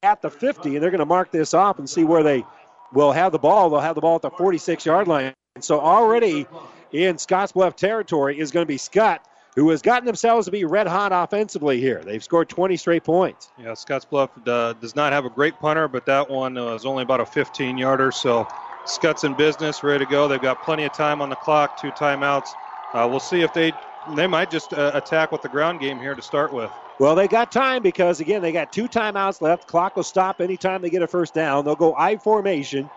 at 0.04 0.22
the 0.22 0.30
50, 0.30 0.76
and 0.76 0.84
they're 0.84 0.92
going 0.92 1.00
to 1.00 1.06
mark 1.06 1.32
this 1.32 1.54
off 1.54 1.80
and 1.80 1.90
see 1.90 2.04
where 2.04 2.24
they 2.24 2.46
will 2.94 3.12
have 3.12 3.32
the 3.32 3.40
ball. 3.40 3.70
They'll 3.70 3.80
have 3.80 3.96
the 3.96 4.02
ball 4.02 4.16
at 4.16 4.22
the 4.22 4.32
46 4.32 4.86
yard 4.86 5.08
line. 5.08 5.34
So 5.60 5.80
already 5.80 6.48
in 6.92 7.18
Scott's 7.18 7.52
Scottsbluff 7.52 7.76
territory 7.76 8.40
is 8.40 8.52
going 8.52 8.64
to 8.64 8.68
be 8.68 8.78
Skutt 8.78 9.20
who 9.58 9.68
has 9.72 9.82
gotten 9.82 10.06
themselves 10.06 10.46
to 10.46 10.52
be 10.52 10.66
red 10.66 10.86
hot 10.86 11.12
offensively 11.12 11.82
here. 11.82 12.04
They've 12.06 12.24
scored 12.24 12.48
20 12.48 12.78
straight 12.78 13.04
points. 13.04 13.50
Yeah, 13.58 13.72
Scottsbluff 13.72 14.30
uh, 14.48 14.74
does 14.74 14.96
not 14.96 15.12
have 15.14 15.26
a 15.26 15.32
great 15.32 15.60
punter, 15.60 15.88
but 15.88 16.06
that 16.06 16.30
one 16.30 16.54
was 16.54 16.86
only 16.86 17.02
about 17.02 17.22
a 17.22 17.26
15 17.26 17.76
yarder. 17.76 18.12
So 18.12 18.48
Skutt's 18.86 19.24
in 19.24 19.34
business, 19.34 19.84
ready 19.84 20.06
to 20.06 20.12
go. 20.12 20.28
They've 20.28 20.40
got 20.40 20.62
plenty 20.62 20.84
of 20.84 20.94
time 20.94 21.24
on 21.24 21.32
the 21.32 21.36
clock, 21.36 21.82
two 21.82 21.90
timeouts. 21.90 22.50
Uh, 22.94 23.08
we'll 23.10 23.20
see 23.20 23.42
if 23.42 23.52
they 23.52 23.74
they 24.16 24.28
might 24.28 24.52
just 24.52 24.74
uh, 24.74 24.92
attack 24.94 25.32
with 25.32 25.42
the 25.42 25.50
ground 25.50 25.82
game 25.82 26.00
here 26.00 26.14
to 26.14 26.22
start 26.22 26.54
with. 26.54 26.72
Well, 27.00 27.16
they 27.16 27.28
got 27.28 27.52
time 27.52 27.82
because 27.82 28.20
again 28.20 28.44
they 28.44 28.52
got 28.52 28.72
two 28.72 28.88
timeouts 28.88 29.42
left. 29.42 29.68
Clock 29.68 29.96
will 29.96 30.04
stop 30.04 30.40
anytime 30.40 30.84
they 30.84 30.92
get 30.92 31.02
a 31.02 31.08
first 31.08 31.34
down. 31.34 31.66
They'll 31.66 31.76
go 31.76 31.96
I 31.96 32.18
formation, 32.18 32.92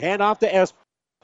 hand 0.00 0.22
off 0.22 0.38
to 0.38 0.52
S. 0.52 0.72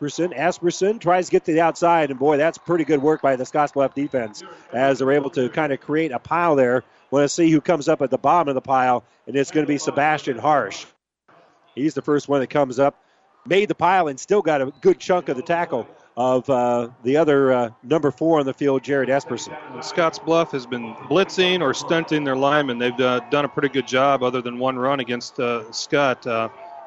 Asperson. 0.01 0.37
Asperson 0.37 1.01
tries 1.01 1.27
to 1.27 1.33
get 1.33 1.45
to 1.45 1.53
the 1.53 1.61
outside, 1.61 2.11
and 2.11 2.19
boy, 2.19 2.37
that's 2.37 2.59
pretty 2.59 2.85
good 2.85 3.01
work 3.03 3.23
by 3.23 3.37
the 3.37 3.45
Scottsbluff 3.45 3.95
defense 3.95 4.43
as 4.73 4.99
they're 4.99 5.13
able 5.13 5.31
to 5.31 5.49
kind 5.49 5.73
of 5.73 5.81
create 5.81 6.13
a 6.13 6.19
pile 6.19 6.57
there. 6.57 6.85
Want 7.11 7.25
to 7.25 7.29
see 7.29 7.51
who 7.51 7.61
comes 7.61 7.89
up 7.89 8.01
at 8.03 8.11
the 8.11 8.19
bottom 8.19 8.49
of 8.49 8.55
the 8.55 8.61
pile, 8.61 9.05
and 9.27 9.37
it's 9.37 9.51
going 9.51 9.67
to 9.67 9.69
be 9.69 9.79
Sebastian 9.79 10.39
Harsh. 10.39 10.87
He's 11.75 11.95
the 11.95 12.03
first 12.03 12.29
one 12.29 12.41
that 12.41 12.49
comes 12.49 12.79
up, 12.79 13.03
made 13.47 13.69
the 13.69 13.75
pile, 13.75 14.09
and 14.09 14.19
still 14.19 14.43
got 14.43 14.61
a 14.61 14.73
good 14.81 14.99
chunk 14.99 15.29
of 15.29 15.37
the 15.37 15.43
tackle 15.43 15.87
of 16.17 16.49
uh, 16.51 16.89
the 17.05 17.17
other 17.17 17.53
uh, 17.53 17.71
number 17.83 18.11
four 18.11 18.41
on 18.41 18.47
the 18.47 18.53
field, 18.53 18.83
Jared 18.83 19.09
Esperson. 19.09 19.57
Scottsbluff 19.79 20.51
has 20.51 20.67
been 20.67 20.95
blitzing 21.09 21.61
or 21.61 21.73
stunting 21.73 22.25
their 22.25 22.37
linemen. 22.37 22.79
They've 22.79 22.99
uh, 23.01 23.21
done 23.31 23.45
a 23.45 23.49
pretty 23.49 23.69
good 23.69 23.87
job, 23.87 24.23
other 24.23 24.43
than 24.43 24.59
one 24.59 24.79
run 24.79 25.01
against 25.01 25.39
uh, 25.39 25.65
Skutt. 25.71 26.27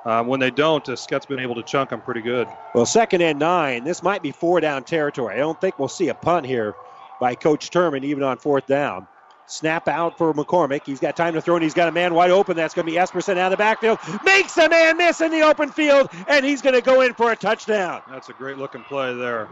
Uh, 0.06 0.24
when 0.24 0.40
they 0.40 0.52
don't, 0.52 0.88
uh, 0.88 0.96
Skutt's 0.96 1.26
been 1.26 1.40
able 1.40 1.56
to 1.56 1.64
chunk 1.64 1.90
them 1.90 2.00
pretty 2.00 2.22
good. 2.22 2.48
Well, 2.74 2.86
second 2.86 3.22
and 3.22 3.40
nine. 3.40 3.84
This 3.84 4.04
might 4.04 4.22
be 4.22 4.32
four 4.32 4.60
down 4.62 4.84
territory. 4.84 5.34
I 5.36 5.40
don't 5.40 5.60
think 5.60 5.80
we'll 5.80 5.88
see 5.88 6.10
a 6.10 6.14
punt 6.14 6.46
here 6.46 6.76
by 7.20 7.34
Coach 7.34 7.72
Turman, 7.72 8.04
even 8.04 8.22
on 8.22 8.38
fourth 8.38 8.68
down. 8.68 9.08
Snap 9.48 9.88
out 9.88 10.18
for 10.18 10.34
McCormick. 10.34 10.86
He's 10.86 11.00
got 11.00 11.16
time 11.16 11.36
to 11.36 11.42
throw, 11.42 11.56
and 11.56 11.64
he's 11.64 11.76
got 11.76 11.88
a 11.88 11.92
man 11.92 12.16
wide 12.16 12.32
open. 12.32 12.58
That's 12.58 12.74
going 12.74 12.88
to 12.88 12.92
be 12.92 12.98
Esperson 12.98 13.38
out 13.38 13.52
of 13.52 13.52
the 13.52 13.58
backfield. 13.58 14.00
Makes 14.24 14.58
a 14.58 14.68
man 14.68 14.98
miss 14.98 15.22
in 15.22 15.30
the 15.32 15.42
open 15.42 15.72
field, 15.72 16.10
and 16.28 16.44
he's 16.44 16.64
going 16.64 16.74
to 16.74 16.82
go 16.82 17.02
in 17.02 17.14
for 17.14 17.32
a 17.32 17.36
touchdown. 17.36 18.02
That's 18.10 18.30
a 18.30 18.34
great 18.34 18.58
looking 18.58 18.84
play 18.84 19.14
there. 19.14 19.48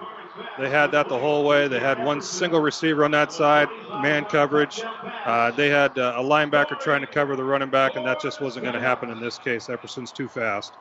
They 0.57 0.69
had 0.69 0.87
that 0.91 1.09
the 1.09 1.17
whole 1.17 1.43
way. 1.45 1.67
They 1.67 1.79
had 1.79 2.03
one 2.03 2.21
single 2.23 2.59
receiver 2.59 3.05
on 3.05 3.11
that 3.11 3.31
side, 3.31 3.69
man 4.01 4.25
coverage. 4.25 4.81
Uh, 5.25 5.51
they 5.51 5.69
had 5.69 5.97
uh, 5.99 6.15
a 6.17 6.23
linebacker 6.23 6.79
trying 6.79 7.01
to 7.01 7.07
cover 7.07 7.35
the 7.35 7.43
running 7.43 7.69
back, 7.69 7.95
and 7.95 8.05
that 8.07 8.19
just 8.19 8.41
wasn't 8.41 8.63
going 8.63 8.75
to 8.75 8.81
happen 8.81 9.11
in 9.11 9.19
this 9.19 9.37
case. 9.37 9.67
Epperson's 9.67 10.11
too 10.11 10.27
fast. 10.27 10.73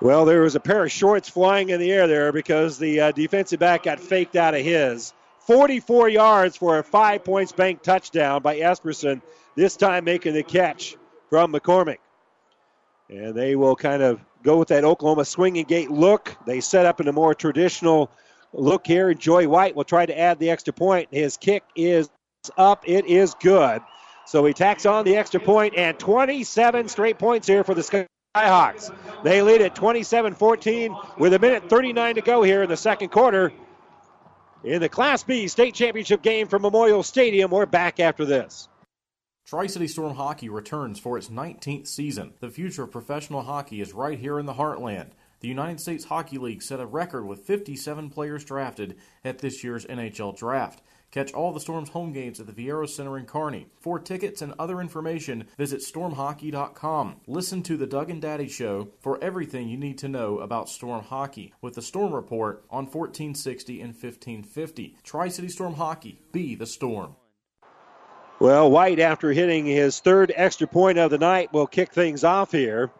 Well, 0.00 0.24
there 0.24 0.42
was 0.42 0.54
a 0.54 0.60
pair 0.60 0.84
of 0.84 0.92
shorts 0.92 1.28
flying 1.28 1.70
in 1.70 1.80
the 1.80 1.90
air 1.90 2.06
there 2.06 2.30
because 2.30 2.78
the 2.78 3.00
uh, 3.00 3.12
defensive 3.12 3.58
back 3.58 3.84
got 3.84 3.98
faked 3.98 4.36
out 4.36 4.54
of 4.54 4.62
his. 4.62 5.14
44 5.46 6.08
yards 6.08 6.56
for 6.56 6.78
a 6.78 6.82
five 6.82 7.24
points 7.24 7.52
bank 7.52 7.82
touchdown 7.82 8.42
by 8.42 8.58
Esperson, 8.58 9.22
this 9.54 9.76
time 9.76 10.04
making 10.04 10.34
the 10.34 10.42
catch 10.42 10.96
from 11.30 11.52
McCormick. 11.52 11.98
And 13.08 13.34
they 13.34 13.54
will 13.54 13.76
kind 13.76 14.02
of 14.02 14.20
go 14.42 14.58
with 14.58 14.68
that 14.68 14.84
Oklahoma 14.84 15.24
swinging 15.24 15.64
gate 15.64 15.90
look. 15.90 16.36
They 16.46 16.60
set 16.60 16.84
up 16.84 17.00
in 17.00 17.06
a 17.06 17.12
more 17.12 17.32
traditional 17.32 18.10
look 18.52 18.86
here. 18.86 19.14
Joy 19.14 19.48
White 19.48 19.76
will 19.76 19.84
try 19.84 20.04
to 20.04 20.18
add 20.18 20.40
the 20.40 20.50
extra 20.50 20.72
point. 20.72 21.08
His 21.12 21.36
kick 21.36 21.62
is 21.76 22.10
up, 22.58 22.82
it 22.86 23.06
is 23.06 23.34
good. 23.34 23.82
So 24.26 24.44
he 24.44 24.52
tacks 24.52 24.84
on 24.84 25.04
the 25.04 25.16
extra 25.16 25.38
point 25.38 25.74
and 25.76 25.96
27 25.96 26.88
straight 26.88 27.18
points 27.20 27.46
here 27.46 27.62
for 27.62 27.74
the 27.74 28.08
Skyhawks. 28.36 28.92
They 29.22 29.42
lead 29.42 29.62
at 29.62 29.76
27 29.76 30.34
14 30.34 30.96
with 31.18 31.34
a 31.34 31.38
minute 31.38 31.70
39 31.70 32.16
to 32.16 32.20
go 32.20 32.42
here 32.42 32.64
in 32.64 32.68
the 32.68 32.76
second 32.76 33.10
quarter 33.10 33.52
in 34.66 34.80
the 34.80 34.88
Class 34.88 35.22
B 35.22 35.46
state 35.46 35.74
championship 35.74 36.22
game 36.22 36.48
from 36.48 36.62
Memorial 36.62 37.02
Stadium. 37.02 37.50
We're 37.50 37.66
back 37.66 38.00
after 38.00 38.24
this. 38.24 38.68
Tri 39.46 39.68
City 39.68 39.86
Storm 39.86 40.16
Hockey 40.16 40.48
returns 40.48 40.98
for 40.98 41.16
its 41.16 41.28
19th 41.28 41.86
season. 41.86 42.34
The 42.40 42.50
future 42.50 42.82
of 42.82 42.90
professional 42.90 43.42
hockey 43.42 43.80
is 43.80 43.94
right 43.94 44.18
here 44.18 44.40
in 44.40 44.46
the 44.46 44.54
heartland. 44.54 45.10
The 45.38 45.46
United 45.46 45.78
States 45.78 46.06
Hockey 46.06 46.38
League 46.38 46.62
set 46.62 46.80
a 46.80 46.86
record 46.86 47.26
with 47.26 47.46
57 47.46 48.10
players 48.10 48.44
drafted 48.44 48.96
at 49.24 49.38
this 49.38 49.62
year's 49.62 49.86
NHL 49.86 50.36
draft. 50.36 50.82
Catch 51.10 51.32
all 51.32 51.52
the 51.52 51.60
Storm's 51.60 51.90
home 51.90 52.12
games 52.12 52.40
at 52.40 52.46
the 52.46 52.52
Viaero 52.52 52.88
Center 52.88 53.16
in 53.16 53.26
Kearney. 53.26 53.68
For 53.80 53.98
tickets 53.98 54.42
and 54.42 54.54
other 54.58 54.80
information, 54.80 55.46
visit 55.56 55.80
stormhockey.com. 55.80 57.20
Listen 57.26 57.62
to 57.62 57.76
the 57.76 57.86
Doug 57.86 58.10
and 58.10 58.20
Daddy 58.20 58.48
Show 58.48 58.88
for 59.00 59.22
everything 59.22 59.68
you 59.68 59.76
need 59.76 59.98
to 59.98 60.08
know 60.08 60.38
about 60.38 60.68
Storm 60.68 61.04
hockey 61.04 61.54
with 61.60 61.74
the 61.74 61.82
Storm 61.82 62.14
Report 62.14 62.64
on 62.70 62.84
1460 62.84 63.80
and 63.80 63.92
1550. 63.92 64.96
Tri 65.02 65.28
City 65.28 65.48
Storm 65.48 65.74
Hockey, 65.74 66.20
be 66.32 66.54
the 66.54 66.66
Storm. 66.66 67.16
Well, 68.38 68.70
White, 68.70 69.00
after 69.00 69.32
hitting 69.32 69.64
his 69.64 70.00
third 70.00 70.30
extra 70.36 70.66
point 70.66 70.98
of 70.98 71.10
the 71.10 71.18
night, 71.18 71.52
will 71.54 71.66
kick 71.66 71.92
things 71.92 72.22
off 72.22 72.52
here. 72.52 72.90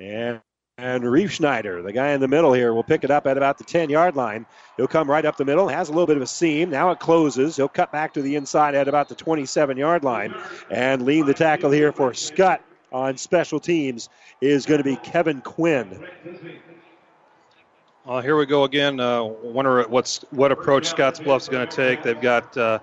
And 0.00 0.40
and 0.78 1.04
Reef 1.04 1.30
Schneider, 1.32 1.82
the 1.82 1.92
guy 1.92 2.12
in 2.12 2.20
the 2.20 2.28
middle 2.28 2.52
here, 2.52 2.72
will 2.72 2.82
pick 2.82 3.04
it 3.04 3.10
up 3.10 3.26
at 3.26 3.36
about 3.36 3.58
the 3.58 3.64
10 3.64 3.90
yard 3.90 4.16
line. 4.16 4.46
He'll 4.76 4.88
come 4.88 5.10
right 5.10 5.24
up 5.24 5.36
the 5.36 5.44
middle, 5.44 5.68
has 5.68 5.88
a 5.88 5.92
little 5.92 6.06
bit 6.06 6.16
of 6.16 6.22
a 6.22 6.26
seam. 6.26 6.70
Now 6.70 6.90
it 6.90 6.98
closes. 6.98 7.56
He'll 7.56 7.68
cut 7.68 7.92
back 7.92 8.14
to 8.14 8.22
the 8.22 8.36
inside 8.36 8.74
at 8.74 8.88
about 8.88 9.08
the 9.08 9.14
27 9.14 9.76
yard 9.76 10.02
line. 10.02 10.34
And 10.70 11.04
lead 11.04 11.26
the 11.26 11.34
tackle 11.34 11.70
here 11.70 11.92
for 11.92 12.12
Skutt 12.12 12.60
on 12.90 13.16
special 13.16 13.60
teams 13.60 14.08
is 14.40 14.64
going 14.66 14.78
to 14.78 14.84
be 14.84 14.96
Kevin 14.96 15.40
Quinn. 15.42 16.06
Uh, 18.06 18.20
here 18.20 18.36
we 18.36 18.46
go 18.46 18.64
again. 18.64 18.98
Uh, 18.98 19.22
wonder 19.22 19.86
what's 19.88 20.24
what 20.30 20.52
approach 20.52 20.86
Scottsbluff's 20.86 21.48
going 21.48 21.68
to 21.68 21.76
take. 21.76 22.02
They've 22.02 22.20
got 22.20 22.56
uh, 22.56 22.78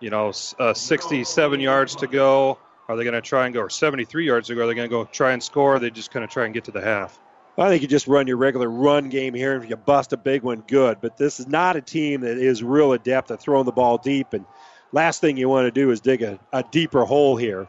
you 0.00 0.10
know 0.10 0.32
uh, 0.58 0.74
67 0.74 1.60
yards 1.60 1.94
to 1.96 2.06
go. 2.06 2.58
Are 2.88 2.96
they 2.96 3.04
going 3.04 3.14
to 3.14 3.22
try 3.22 3.44
and 3.44 3.54
go 3.54 3.60
or 3.60 3.70
73 3.70 4.26
yards 4.26 4.48
to 4.48 4.54
go? 4.54 4.64
Are 4.64 4.66
they 4.66 4.74
going 4.74 4.88
to 4.88 4.90
go 4.90 5.04
try 5.04 5.32
and 5.32 5.42
score? 5.42 5.72
Or 5.72 5.76
are 5.76 5.78
they 5.78 5.90
just 5.90 6.12
going 6.12 6.26
to 6.26 6.32
try 6.32 6.46
and 6.46 6.52
get 6.52 6.64
to 6.64 6.70
the 6.70 6.82
half? 6.82 7.18
I 7.56 7.68
think 7.68 7.82
you 7.82 7.88
just 7.88 8.08
run 8.08 8.26
your 8.26 8.36
regular 8.36 8.68
run 8.68 9.08
game 9.08 9.32
here. 9.32 9.54
And 9.54 9.62
if 9.62 9.70
you 9.70 9.76
bust 9.76 10.12
a 10.12 10.16
big 10.16 10.42
one, 10.42 10.64
good. 10.66 10.98
But 11.00 11.16
this 11.16 11.38
is 11.38 11.46
not 11.46 11.76
a 11.76 11.80
team 11.80 12.22
that 12.22 12.36
is 12.36 12.62
real 12.62 12.92
adept 12.92 13.30
at 13.30 13.40
throwing 13.40 13.64
the 13.64 13.72
ball 13.72 13.98
deep. 13.98 14.32
And 14.32 14.44
last 14.92 15.20
thing 15.20 15.36
you 15.36 15.48
want 15.48 15.66
to 15.66 15.70
do 15.70 15.90
is 15.90 16.00
dig 16.00 16.22
a, 16.22 16.38
a 16.52 16.64
deeper 16.64 17.04
hole 17.04 17.36
here. 17.36 17.68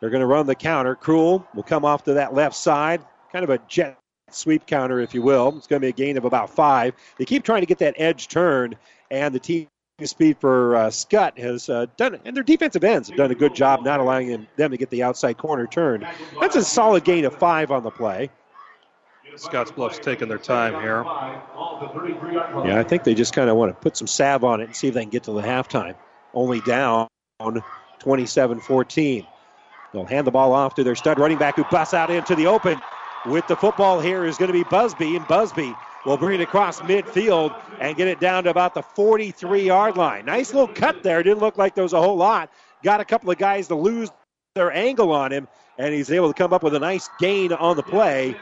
They're 0.00 0.10
going 0.10 0.22
to 0.22 0.26
run 0.26 0.46
the 0.46 0.54
counter. 0.54 0.94
Cruel 0.94 1.46
will 1.54 1.62
come 1.62 1.84
off 1.84 2.04
to 2.04 2.14
that 2.14 2.32
left 2.32 2.56
side, 2.56 3.02
kind 3.30 3.44
of 3.44 3.50
a 3.50 3.58
jet 3.68 3.98
sweep 4.30 4.64
counter, 4.66 5.00
if 5.00 5.14
you 5.14 5.20
will. 5.20 5.54
It's 5.56 5.66
going 5.66 5.82
to 5.82 5.84
be 5.84 5.90
a 5.90 5.92
gain 5.92 6.16
of 6.16 6.24
about 6.24 6.48
five. 6.48 6.94
They 7.18 7.26
keep 7.26 7.44
trying 7.44 7.60
to 7.60 7.66
get 7.66 7.78
that 7.78 7.94
edge 7.98 8.28
turned, 8.28 8.76
and 9.10 9.34
the 9.34 9.38
team 9.38 9.68
speed 10.06 10.38
for 10.38 10.76
uh, 10.76 10.86
Skutt 10.88 11.38
has 11.38 11.68
uh, 11.68 11.86
done, 11.96 12.18
and 12.24 12.36
their 12.36 12.42
defensive 12.42 12.84
ends 12.84 13.08
have 13.08 13.16
done 13.16 13.30
a 13.30 13.34
good 13.34 13.54
job 13.54 13.84
not 13.84 14.00
allowing 14.00 14.28
them, 14.28 14.46
them 14.56 14.70
to 14.70 14.76
get 14.76 14.90
the 14.90 15.02
outside 15.02 15.38
corner 15.38 15.66
turned. 15.66 16.06
That's 16.40 16.56
a 16.56 16.64
solid 16.64 17.04
gain 17.04 17.24
of 17.24 17.34
five 17.36 17.70
on 17.70 17.82
the 17.82 17.90
play. 17.90 18.30
Scottsbluff's 19.36 19.98
taking 19.98 20.28
their 20.28 20.38
time 20.38 20.74
here. 20.82 21.04
Yeah, 22.66 22.78
I 22.78 22.82
think 22.82 23.04
they 23.04 23.14
just 23.14 23.32
kind 23.32 23.48
of 23.48 23.56
want 23.56 23.70
to 23.70 23.80
put 23.80 23.96
some 23.96 24.06
salve 24.06 24.44
on 24.44 24.60
it 24.60 24.64
and 24.64 24.76
see 24.76 24.88
if 24.88 24.94
they 24.94 25.02
can 25.02 25.10
get 25.10 25.24
to 25.24 25.32
the 25.32 25.42
halftime. 25.42 25.94
Only 26.34 26.60
down 26.60 27.08
27 28.00 28.60
14. 28.60 29.26
They'll 29.92 30.04
hand 30.04 30.26
the 30.26 30.30
ball 30.30 30.52
off 30.52 30.74
to 30.76 30.84
their 30.84 30.94
stud 30.94 31.18
running 31.18 31.38
back 31.38 31.56
who 31.56 31.64
busts 31.64 31.94
out 31.94 32.10
into 32.10 32.34
the 32.34 32.46
open. 32.46 32.80
With 33.26 33.46
the 33.48 33.56
football 33.56 34.00
here 34.00 34.24
is 34.24 34.38
going 34.38 34.48
to 34.48 34.52
be 34.52 34.64
Busby, 34.64 35.16
and 35.16 35.26
Busby 35.28 35.74
will 36.06 36.16
bring 36.16 36.40
it 36.40 36.42
across 36.42 36.80
midfield 36.80 37.54
and 37.80 37.96
get 37.96 38.08
it 38.08 38.20
down 38.20 38.44
to 38.44 38.50
about 38.50 38.74
the 38.74 38.82
43 38.82 39.62
yard 39.64 39.96
line. 39.96 40.24
Nice 40.24 40.52
little 40.52 40.72
cut 40.72 41.02
there. 41.02 41.22
Didn't 41.22 41.40
look 41.40 41.58
like 41.58 41.74
there 41.74 41.84
was 41.84 41.92
a 41.92 42.00
whole 42.00 42.16
lot. 42.16 42.50
Got 42.82 43.00
a 43.00 43.04
couple 43.04 43.30
of 43.30 43.38
guys 43.38 43.68
to 43.68 43.74
lose 43.74 44.10
their 44.54 44.72
angle 44.72 45.12
on 45.12 45.32
him, 45.32 45.48
and 45.78 45.94
he's 45.94 46.10
able 46.10 46.28
to 46.28 46.34
come 46.34 46.52
up 46.52 46.62
with 46.62 46.74
a 46.74 46.80
nice 46.80 47.08
gain 47.18 47.52
on 47.52 47.76
the 47.76 47.82
play 47.82 48.36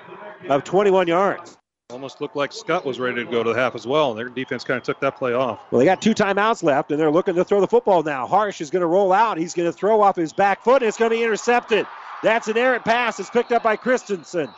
of 0.48 0.64
21 0.64 1.08
yards. 1.08 1.56
Almost 1.90 2.20
looked 2.20 2.36
like 2.36 2.52
Scott 2.52 2.84
was 2.84 3.00
ready 3.00 3.24
to 3.24 3.30
go 3.30 3.42
to 3.42 3.52
the 3.54 3.58
half 3.58 3.74
as 3.74 3.86
well. 3.86 4.12
Their 4.12 4.28
defense 4.28 4.62
kind 4.62 4.76
of 4.76 4.84
took 4.84 5.00
that 5.00 5.16
play 5.16 5.32
off. 5.32 5.58
Well, 5.70 5.78
they 5.78 5.86
got 5.86 6.02
two 6.02 6.14
timeouts 6.14 6.62
left, 6.62 6.90
and 6.90 7.00
they're 7.00 7.10
looking 7.10 7.34
to 7.36 7.44
throw 7.44 7.62
the 7.62 7.66
football 7.66 8.02
now. 8.02 8.26
Harsh 8.26 8.60
is 8.60 8.68
going 8.68 8.82
to 8.82 8.86
roll 8.86 9.10
out. 9.10 9.38
He's 9.38 9.54
going 9.54 9.68
to 9.68 9.72
throw 9.72 10.02
off 10.02 10.14
his 10.14 10.34
back 10.34 10.62
foot, 10.62 10.82
and 10.82 10.88
it's 10.88 10.98
going 10.98 11.10
to 11.10 11.16
be 11.16 11.24
intercepted. 11.24 11.86
That's 12.22 12.46
an 12.48 12.58
errant 12.58 12.84
pass. 12.84 13.18
It's 13.18 13.30
picked 13.30 13.52
up 13.52 13.62
by 13.62 13.76
Christensen. 13.76 14.48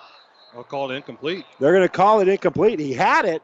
I'll 0.55 0.65
call 0.65 0.91
it 0.91 0.95
incomplete. 0.95 1.45
They're 1.59 1.73
going 1.73 1.83
to 1.83 1.89
call 1.89 2.21
it 2.21 2.29
incomplete. 2.29 2.81
He 2.81 2.93
had 2.93 3.25
it 3.25 3.43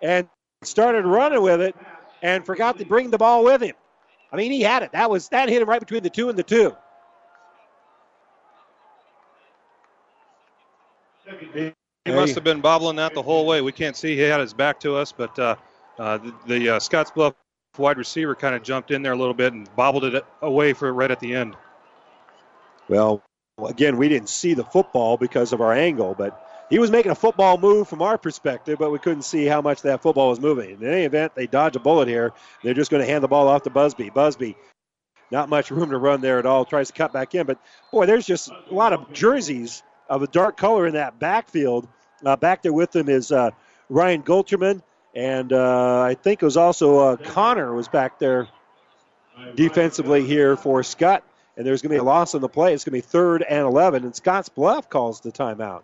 and 0.00 0.28
started 0.62 1.04
running 1.04 1.42
with 1.42 1.60
it 1.60 1.76
and 2.22 2.44
forgot 2.44 2.78
to 2.78 2.84
bring 2.84 3.10
the 3.10 3.18
ball 3.18 3.44
with 3.44 3.62
him. 3.62 3.74
I 4.32 4.36
mean, 4.36 4.50
he 4.50 4.62
had 4.62 4.82
it. 4.82 4.92
That 4.92 5.10
was 5.10 5.28
that 5.28 5.48
hit 5.48 5.62
him 5.62 5.68
right 5.68 5.80
between 5.80 6.02
the 6.02 6.10
two 6.10 6.28
and 6.28 6.38
the 6.38 6.42
two. 6.42 6.74
He 12.04 12.10
must 12.10 12.34
have 12.34 12.44
been 12.44 12.60
bobbling 12.60 12.96
that 12.96 13.14
the 13.14 13.22
whole 13.22 13.46
way. 13.46 13.60
We 13.60 13.72
can't 13.72 13.96
see. 13.96 14.16
He 14.16 14.22
had 14.22 14.40
his 14.40 14.52
back 14.52 14.80
to 14.80 14.96
us, 14.96 15.12
but 15.12 15.38
uh, 15.38 15.56
uh, 15.98 16.18
the, 16.18 16.34
the 16.46 16.68
uh, 16.70 16.78
Scottsbluff 16.78 17.34
wide 17.78 17.96
receiver 17.96 18.34
kind 18.34 18.54
of 18.54 18.62
jumped 18.62 18.90
in 18.90 19.02
there 19.02 19.12
a 19.12 19.16
little 19.16 19.34
bit 19.34 19.52
and 19.52 19.68
bobbled 19.76 20.04
it 20.04 20.24
away 20.40 20.72
for 20.72 20.88
it 20.88 20.92
right 20.92 21.10
at 21.10 21.20
the 21.20 21.34
end. 21.34 21.56
Well, 22.88 23.22
again, 23.66 23.96
we 23.96 24.08
didn't 24.08 24.28
see 24.28 24.54
the 24.54 24.64
football 24.64 25.16
because 25.16 25.52
of 25.52 25.60
our 25.60 25.72
angle, 25.72 26.14
but 26.16 26.48
he 26.70 26.78
was 26.78 26.90
making 26.90 27.12
a 27.12 27.14
football 27.14 27.58
move 27.58 27.88
from 27.88 28.00
our 28.00 28.16
perspective, 28.16 28.78
but 28.78 28.90
we 28.90 28.98
couldn't 28.98 29.22
see 29.22 29.44
how 29.44 29.60
much 29.60 29.82
that 29.82 30.02
football 30.02 30.30
was 30.30 30.40
moving. 30.40 30.70
In 30.70 30.86
any 30.86 31.04
event, 31.04 31.34
they 31.34 31.46
dodge 31.46 31.76
a 31.76 31.80
bullet 31.80 32.08
here. 32.08 32.32
They're 32.62 32.74
just 32.74 32.90
going 32.90 33.04
to 33.04 33.10
hand 33.10 33.22
the 33.22 33.28
ball 33.28 33.48
off 33.48 33.64
to 33.64 33.70
Busby. 33.70 34.10
Busby, 34.10 34.56
not 35.30 35.48
much 35.48 35.70
room 35.70 35.90
to 35.90 35.98
run 35.98 36.20
there 36.20 36.38
at 36.38 36.46
all. 36.46 36.64
Tries 36.64 36.88
to 36.88 36.94
cut 36.94 37.12
back 37.12 37.34
in, 37.34 37.46
but 37.46 37.58
boy, 37.90 38.06
there's 38.06 38.26
just 38.26 38.50
a 38.50 38.74
lot 38.74 38.92
of 38.92 39.12
jerseys 39.12 39.82
of 40.08 40.22
a 40.22 40.26
dark 40.26 40.56
color 40.56 40.86
in 40.86 40.94
that 40.94 41.18
backfield. 41.18 41.88
Uh, 42.24 42.36
back 42.36 42.62
there 42.62 42.72
with 42.72 42.92
them 42.92 43.08
is 43.08 43.32
uh, 43.32 43.50
Ryan 43.88 44.22
Gulcherman, 44.22 44.82
and 45.14 45.52
uh, 45.52 46.00
I 46.00 46.14
think 46.14 46.42
it 46.42 46.44
was 46.46 46.56
also 46.56 46.98
uh, 47.00 47.16
Connor 47.16 47.74
was 47.74 47.88
back 47.88 48.18
there 48.18 48.48
defensively 49.54 50.24
here 50.24 50.56
for 50.56 50.80
Skutt. 50.82 51.22
And 51.56 51.66
there's 51.66 51.82
going 51.82 51.90
to 51.90 51.96
be 51.96 52.00
a 52.00 52.04
loss 52.04 52.34
on 52.34 52.40
the 52.40 52.48
play. 52.48 52.72
It's 52.72 52.84
going 52.84 52.98
to 52.98 53.06
be 53.06 53.10
third 53.10 53.42
and 53.42 53.66
11, 53.66 54.04
and 54.04 54.12
Scottsbluff 54.12 54.88
calls 54.88 55.20
the 55.20 55.30
timeout. 55.30 55.82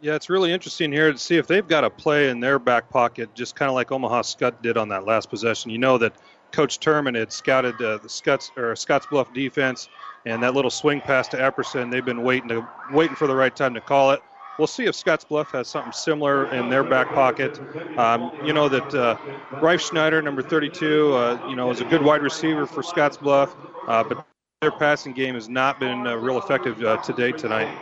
Yeah, 0.00 0.14
it's 0.14 0.28
really 0.28 0.52
interesting 0.52 0.92
here 0.92 1.10
to 1.10 1.18
see 1.18 1.36
if 1.36 1.46
they've 1.46 1.66
got 1.66 1.84
a 1.84 1.90
play 1.90 2.28
in 2.28 2.40
their 2.40 2.58
back 2.58 2.90
pocket, 2.90 3.34
just 3.34 3.56
kind 3.56 3.70
of 3.70 3.74
like 3.74 3.90
Omaha 3.90 4.22
Skutt 4.22 4.62
did 4.62 4.76
on 4.76 4.90
that 4.90 5.06
last 5.06 5.30
possession. 5.30 5.70
You 5.70 5.78
know 5.78 5.96
that 5.98 6.12
Coach 6.52 6.80
Turman 6.80 7.18
had 7.18 7.32
scouted 7.32 7.80
uh, 7.80 7.98
the 7.98 8.08
Scotts 8.08 8.50
or 8.56 8.74
Scottsbluff 8.74 9.32
defense, 9.32 9.88
and 10.26 10.42
that 10.42 10.54
little 10.54 10.70
swing 10.70 11.00
pass 11.00 11.28
to 11.28 11.36
Epperson. 11.38 11.90
They've 11.90 12.04
been 12.04 12.22
waiting 12.22 12.48
to 12.50 12.68
waiting 12.92 13.16
for 13.16 13.26
the 13.26 13.34
right 13.34 13.54
time 13.54 13.74
to 13.74 13.80
call 13.80 14.12
it. 14.12 14.22
We'll 14.58 14.66
see 14.66 14.84
if 14.84 14.94
Scottsbluff 14.94 15.48
has 15.48 15.68
something 15.68 15.92
similar 15.92 16.52
in 16.54 16.70
their 16.70 16.82
back 16.82 17.08
pocket. 17.08 17.60
Um, 17.98 18.32
you 18.44 18.52
know 18.52 18.68
that 18.68 18.94
uh, 18.94 19.16
Reif 19.60 19.82
Schneider, 19.82 20.22
number 20.22 20.42
32, 20.42 21.12
uh, 21.12 21.48
you 21.48 21.56
know, 21.56 21.70
is 21.70 21.80
a 21.80 21.84
good 21.84 22.02
wide 22.02 22.22
receiver 22.22 22.66
for 22.66 22.82
Scottsbluff, 22.82 23.54
uh, 23.86 24.04
but 24.04 24.26
their 24.66 24.76
passing 24.76 25.12
game 25.12 25.36
has 25.36 25.48
not 25.48 25.78
been 25.78 26.08
uh, 26.08 26.16
real 26.16 26.38
effective 26.38 26.82
uh, 26.82 26.96
to 26.96 27.12
date 27.12 27.38
tonight. 27.38 27.72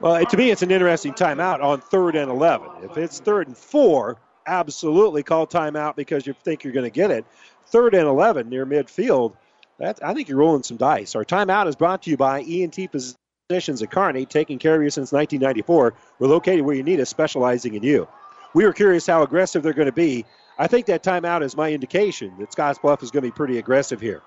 Well, 0.00 0.26
to 0.26 0.36
me, 0.36 0.50
it's 0.50 0.62
an 0.62 0.72
interesting 0.72 1.12
timeout 1.12 1.62
on 1.62 1.80
third 1.80 2.16
and 2.16 2.28
11. 2.28 2.68
If 2.82 2.98
it's 2.98 3.20
third 3.20 3.46
and 3.46 3.56
four, 3.56 4.16
absolutely 4.44 5.22
call 5.22 5.46
timeout 5.46 5.94
because 5.94 6.26
you 6.26 6.32
think 6.32 6.64
you're 6.64 6.72
going 6.72 6.82
to 6.82 6.90
get 6.90 7.12
it. 7.12 7.24
Third 7.66 7.94
and 7.94 8.08
11 8.08 8.48
near 8.48 8.66
midfield, 8.66 9.36
That, 9.78 10.00
I 10.02 10.14
think 10.14 10.28
you're 10.28 10.38
rolling 10.38 10.64
some 10.64 10.76
dice. 10.76 11.14
Our 11.14 11.24
timeout 11.24 11.68
is 11.68 11.76
brought 11.76 12.02
to 12.02 12.10
you 12.10 12.16
by 12.16 12.40
ENT 12.40 12.76
Physicians 12.90 13.80
at 13.80 13.92
Kearney, 13.92 14.26
taking 14.26 14.58
care 14.58 14.74
of 14.74 14.82
you 14.82 14.90
since 14.90 15.12
1994. 15.12 15.94
We're 16.18 16.26
located 16.26 16.62
where 16.62 16.74
you 16.74 16.82
need 16.82 16.98
us, 16.98 17.08
specializing 17.08 17.74
in 17.74 17.84
you. 17.84 18.08
We 18.52 18.64
were 18.64 18.72
curious 18.72 19.06
how 19.06 19.22
aggressive 19.22 19.62
they're 19.62 19.74
going 19.74 19.86
to 19.86 19.92
be. 19.92 20.24
I 20.58 20.66
think 20.66 20.86
that 20.86 21.04
timeout 21.04 21.44
is 21.44 21.56
my 21.56 21.72
indication 21.72 22.34
that 22.40 22.50
Scottsbluff 22.50 23.04
is 23.04 23.12
going 23.12 23.22
to 23.22 23.28
be 23.28 23.32
pretty 23.32 23.58
aggressive 23.58 24.00
here. 24.00 24.22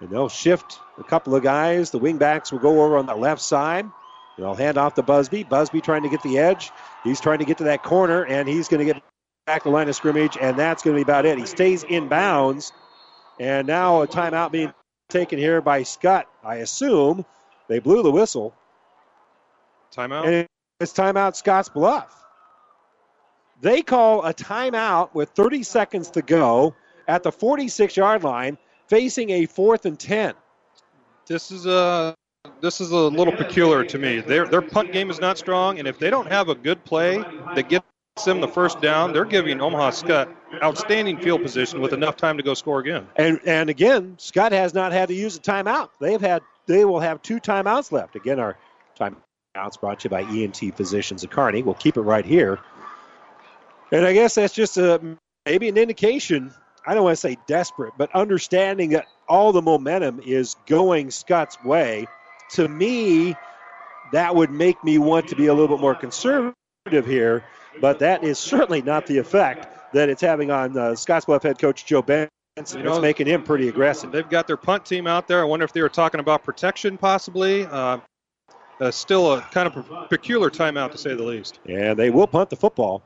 And 0.00 0.10
they'll 0.10 0.28
shift 0.28 0.80
a 0.98 1.04
couple 1.04 1.34
of 1.34 1.42
guys. 1.42 1.90
The 1.90 2.00
wingbacks 2.00 2.52
will 2.52 2.58
go 2.58 2.82
over 2.82 2.98
on 2.98 3.06
the 3.06 3.14
left 3.14 3.40
side. 3.40 3.86
They'll 4.36 4.54
hand 4.54 4.78
off 4.78 4.94
to 4.94 5.02
Busby. 5.02 5.44
Busby 5.44 5.80
trying 5.80 6.02
to 6.02 6.08
get 6.08 6.22
the 6.22 6.38
edge. 6.38 6.72
He's 7.04 7.20
trying 7.20 7.38
to 7.38 7.44
get 7.44 7.58
to 7.58 7.64
that 7.64 7.82
corner, 7.82 8.24
and 8.24 8.48
he's 8.48 8.68
going 8.68 8.84
to 8.84 8.92
get 8.92 9.02
back 9.46 9.62
the 9.62 9.70
line 9.70 9.88
of 9.88 9.94
scrimmage, 9.94 10.36
and 10.40 10.58
that's 10.58 10.82
going 10.82 10.96
to 10.96 10.98
be 10.98 11.02
about 11.02 11.26
it. 11.26 11.38
He 11.38 11.46
stays 11.46 11.84
in 11.84 12.08
bounds, 12.08 12.72
and 13.38 13.66
now 13.66 14.02
a 14.02 14.08
timeout 14.08 14.50
being 14.50 14.72
taken 15.08 15.38
here 15.38 15.60
by 15.60 15.82
Skutt. 15.82 16.24
I 16.42 16.56
assume 16.56 17.24
they 17.68 17.78
blew 17.78 18.02
the 18.02 18.10
whistle. 18.10 18.54
Timeout? 19.94 20.26
And 20.26 20.48
it's 20.80 20.92
timeout 20.92 21.40
Scottsbluff. 21.40 22.06
They 23.60 23.82
call 23.82 24.24
a 24.24 24.34
timeout 24.34 25.14
with 25.14 25.30
30 25.30 25.62
seconds 25.62 26.10
to 26.10 26.22
go 26.22 26.74
at 27.06 27.22
the 27.22 27.30
46 27.30 27.96
yard 27.96 28.24
line, 28.24 28.58
facing 28.88 29.30
a 29.30 29.46
fourth 29.46 29.86
and 29.86 29.98
10. 29.98 30.34
This 31.26 31.50
is 31.50 31.66
a 31.66 32.14
this 32.60 32.80
is 32.80 32.90
a 32.90 32.96
little 32.96 33.32
peculiar 33.32 33.84
to 33.84 33.98
me. 33.98 34.20
Their 34.20 34.46
their 34.46 34.62
punt 34.62 34.92
game 34.92 35.10
is 35.10 35.20
not 35.20 35.38
strong, 35.38 35.78
and 35.78 35.88
if 35.88 35.98
they 35.98 36.10
don't 36.10 36.30
have 36.30 36.48
a 36.48 36.54
good 36.54 36.84
play 36.84 37.18
that 37.54 37.68
gets 37.68 37.84
them 38.24 38.40
the 38.40 38.48
first 38.48 38.80
down, 38.80 39.12
they're 39.12 39.24
giving 39.24 39.60
Omaha 39.60 39.90
Skutt 39.90 40.34
outstanding 40.62 41.18
field 41.18 41.42
position 41.42 41.80
with 41.80 41.92
enough 41.92 42.16
time 42.16 42.36
to 42.36 42.42
go 42.42 42.54
score 42.54 42.80
again. 42.80 43.06
And 43.16 43.40
and 43.46 43.70
again, 43.70 44.16
Skutt 44.18 44.52
has 44.52 44.74
not 44.74 44.92
had 44.92 45.08
to 45.08 45.14
use 45.14 45.36
a 45.36 45.40
timeout. 45.40 45.90
They've 46.00 46.20
had 46.20 46.42
they 46.66 46.84
will 46.84 47.00
have 47.00 47.22
two 47.22 47.40
timeouts 47.40 47.92
left. 47.92 48.16
Again, 48.16 48.38
our 48.38 48.56
timeouts 48.98 49.80
brought 49.80 50.00
to 50.00 50.04
you 50.04 50.10
by 50.10 50.22
ENT 50.22 50.76
Physicians 50.76 51.24
at 51.24 51.30
Kearney. 51.30 51.62
We'll 51.62 51.74
keep 51.74 51.96
it 51.96 52.02
right 52.02 52.24
here. 52.24 52.60
And 53.90 54.04
I 54.04 54.12
guess 54.12 54.34
that's 54.34 54.54
just 54.54 54.76
a 54.76 55.00
maybe 55.46 55.68
an 55.68 55.76
indication. 55.76 56.52
I 56.86 56.94
don't 56.94 57.04
want 57.04 57.14
to 57.14 57.20
say 57.20 57.38
desperate, 57.46 57.94
but 57.96 58.14
understanding 58.14 58.90
that 58.90 59.06
all 59.28 59.52
the 59.52 59.62
momentum 59.62 60.20
is 60.24 60.56
going 60.66 61.10
Skutt's 61.10 61.62
way. 61.64 62.06
To 62.52 62.68
me, 62.68 63.34
that 64.12 64.34
would 64.34 64.50
make 64.50 64.82
me 64.84 64.98
want 64.98 65.28
to 65.28 65.36
be 65.36 65.46
a 65.46 65.54
little 65.54 65.76
bit 65.76 65.80
more 65.80 65.94
conservative 65.94 66.54
here, 67.06 67.44
but 67.80 67.98
that 68.00 68.22
is 68.22 68.38
certainly 68.38 68.82
not 68.82 69.06
the 69.06 69.18
effect 69.18 69.92
that 69.94 70.08
it's 70.08 70.20
having 70.20 70.50
on 70.50 70.76
uh, 70.76 70.90
Scottsbluff 70.90 71.42
head 71.42 71.58
coach 71.58 71.86
Joe 71.86 72.02
Benson. 72.02 72.28
You 72.56 72.84
know, 72.84 72.92
it's 72.92 73.02
making 73.02 73.26
him 73.26 73.42
pretty 73.42 73.68
aggressive. 73.68 74.12
They've 74.12 74.28
got 74.28 74.46
their 74.46 74.56
punt 74.56 74.84
team 74.84 75.06
out 75.06 75.26
there. 75.26 75.40
I 75.40 75.44
wonder 75.44 75.64
if 75.64 75.72
they 75.72 75.82
were 75.82 75.88
talking 75.88 76.20
about 76.20 76.44
protection, 76.44 76.98
possibly. 76.98 77.64
Uh, 77.64 77.98
uh, 78.80 78.90
still 78.90 79.32
a 79.32 79.40
kind 79.40 79.66
of 79.68 80.08
peculiar 80.08 80.50
timeout, 80.50 80.92
to 80.92 80.98
say 80.98 81.14
the 81.14 81.22
least. 81.22 81.60
And 81.66 81.98
they 81.98 82.10
will 82.10 82.26
punt 82.26 82.50
the 82.50 82.56
football. 82.56 83.02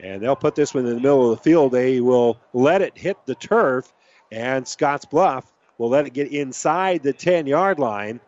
And 0.00 0.22
they'll 0.22 0.36
put 0.36 0.54
this 0.54 0.74
one 0.74 0.86
in 0.86 0.94
the 0.94 1.00
middle 1.00 1.30
of 1.30 1.38
the 1.38 1.42
field. 1.42 1.72
They 1.72 2.00
will 2.00 2.38
let 2.52 2.82
it 2.82 2.96
hit 2.96 3.16
the 3.26 3.34
turf, 3.34 3.92
and 4.30 4.64
Scottsbluff 4.64 5.44
will 5.76 5.88
let 5.88 6.06
it 6.06 6.12
get 6.12 6.32
inside 6.32 7.02
the 7.02 7.12
10 7.12 7.46
yard 7.46 7.78
line. 7.78 8.20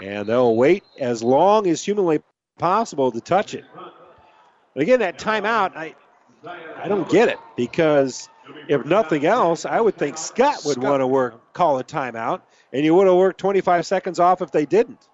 And 0.00 0.28
they'll 0.28 0.54
wait 0.56 0.84
as 0.98 1.22
long 1.22 1.66
as 1.66 1.82
humanly 1.82 2.20
possible 2.58 3.10
to 3.12 3.20
touch 3.20 3.54
it. 3.54 3.64
But 4.74 4.82
again, 4.82 5.00
that 5.00 5.18
timeout, 5.18 5.74
I, 5.74 5.94
I 6.76 6.86
don't 6.86 7.08
get 7.08 7.28
it 7.28 7.38
because 7.56 8.28
if 8.68 8.84
nothing 8.84 9.24
else, 9.24 9.64
I 9.64 9.80
would 9.80 9.96
think 9.96 10.16
Skutt 10.16 10.66
would 10.66 10.78
want 10.78 11.00
to 11.00 11.06
work, 11.06 11.52
call 11.54 11.78
a 11.78 11.84
timeout, 11.84 12.42
and 12.72 12.84
you 12.84 12.94
would 12.94 13.06
have 13.06 13.16
worked 13.16 13.40
25 13.40 13.86
seconds 13.86 14.20
off 14.20 14.42
if 14.42 14.50
they 14.50 14.66
didn't. 14.66 15.08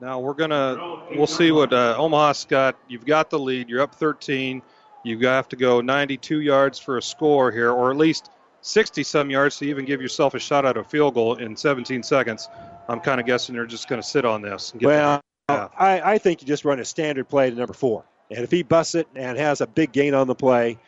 Now 0.00 0.20
we're 0.20 0.34
gonna 0.34 1.06
we'll 1.14 1.26
see 1.26 1.52
what 1.52 1.72
uh, 1.72 1.96
Omaha 1.98 2.32
Skutt. 2.32 2.74
You've 2.88 3.06
got 3.06 3.30
the 3.30 3.38
lead. 3.38 3.68
You're 3.68 3.80
up 3.80 3.94
13. 3.94 4.60
You 5.04 5.18
have 5.26 5.48
to 5.48 5.56
go 5.56 5.80
92 5.80 6.40
yards 6.40 6.78
for 6.78 6.98
a 6.98 7.02
score 7.02 7.50
here, 7.50 7.70
or 7.70 7.90
at 7.90 7.96
least 7.96 8.30
60 8.62 9.04
some 9.04 9.30
yards 9.30 9.56
to 9.58 9.66
even 9.66 9.84
give 9.84 10.02
yourself 10.02 10.34
a 10.34 10.38
shot 10.38 10.66
at 10.66 10.76
a 10.76 10.82
field 10.82 11.14
goal 11.14 11.36
in 11.36 11.56
17 11.56 12.02
seconds. 12.02 12.48
I'm 12.88 13.00
kind 13.00 13.20
of 13.20 13.26
guessing 13.26 13.54
they're 13.54 13.66
just 13.66 13.88
going 13.88 14.02
to 14.02 14.06
sit 14.06 14.24
on 14.24 14.42
this. 14.42 14.72
And 14.72 14.80
get 14.80 14.88
well, 14.88 15.22
I, 15.48 16.00
I 16.14 16.18
think 16.18 16.42
you 16.42 16.48
just 16.48 16.64
run 16.64 16.80
a 16.80 16.84
standard 16.84 17.28
play 17.28 17.48
to 17.50 17.56
number 17.56 17.72
four, 17.72 18.04
and 18.30 18.40
if 18.40 18.50
he 18.50 18.64
busts 18.64 18.96
it 18.96 19.06
and 19.14 19.38
has 19.38 19.60
a 19.60 19.66
big 19.66 19.92
gain 19.92 20.12
on 20.12 20.26
the 20.26 20.34
play, 20.34 20.78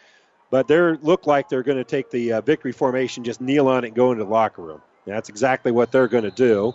but 0.51 0.67
they 0.67 0.79
look 0.81 1.27
like 1.27 1.49
they're 1.49 1.63
going 1.63 1.79
to 1.79 1.85
take 1.85 2.11
the 2.11 2.35
uh, 2.35 2.41
victory 2.41 2.73
formation, 2.73 3.23
just 3.23 3.41
kneel 3.41 3.69
on 3.69 3.85
it, 3.85 3.89
and 3.89 3.97
go 3.97 4.11
into 4.11 4.25
the 4.25 4.31
locker 4.31 4.63
room. 4.63 4.83
That's 5.07 5.29
exactly 5.29 5.73
what 5.73 5.93
they're 5.93 6.09
going 6.09 6.25
to 6.25 6.31
do. 6.31 6.75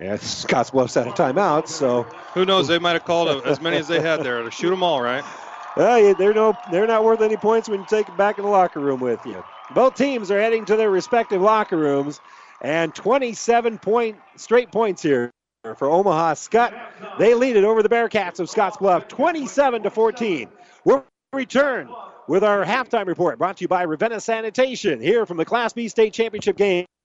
And 0.00 0.20
Scottsbluff's 0.20 0.96
out 0.96 1.06
of 1.06 1.14
timeout, 1.14 1.68
so 1.68 2.04
who 2.34 2.44
knows? 2.44 2.68
They 2.68 2.78
might 2.78 2.92
have 2.92 3.04
called 3.04 3.44
as 3.44 3.60
many 3.60 3.76
as 3.76 3.88
they 3.88 4.00
had 4.00 4.22
there 4.22 4.42
to 4.42 4.50
shoot 4.50 4.70
them 4.70 4.82
all, 4.82 5.02
right? 5.02 5.24
Well, 5.76 6.12
they're 6.14 6.34
no, 6.34 6.54
they're 6.72 6.88
not 6.88 7.04
worth 7.04 7.20
any 7.20 7.36
points 7.36 7.68
when 7.68 7.78
you 7.78 7.86
take 7.88 8.06
them 8.06 8.16
back 8.16 8.36
in 8.38 8.42
the 8.42 8.50
locker 8.50 8.80
room 8.80 8.98
with 8.98 9.24
you. 9.24 9.44
Both 9.76 9.94
teams 9.94 10.28
are 10.28 10.40
heading 10.40 10.64
to 10.64 10.74
their 10.74 10.90
respective 10.90 11.40
locker 11.40 11.76
rooms, 11.76 12.20
and 12.60 12.92
27 12.92 13.78
point 13.78 14.16
straight 14.34 14.72
points 14.72 15.02
here 15.02 15.30
for 15.76 15.88
Omaha 15.88 16.34
Skutt. 16.34 16.74
They 17.20 17.34
lead 17.34 17.54
it 17.54 17.62
over 17.62 17.84
the 17.84 17.88
Bearcats 17.88 18.40
of 18.40 18.48
Scottsbluff, 18.48 19.06
27 19.06 19.84
to 19.84 19.90
14. 19.90 20.48
We'll 20.84 21.04
return 21.32 21.88
with 22.26 22.42
our 22.42 22.64
halftime 22.64 23.06
report, 23.06 23.38
brought 23.38 23.58
to 23.58 23.62
you 23.62 23.68
by 23.68 23.82
Ravenna 23.82 24.20
Sanitation, 24.20 25.00
here 25.00 25.26
from 25.26 25.36
the 25.36 25.44
Class 25.44 25.74
B 25.74 25.86
state 25.86 26.12
championship 26.12 26.56
game 26.56 26.86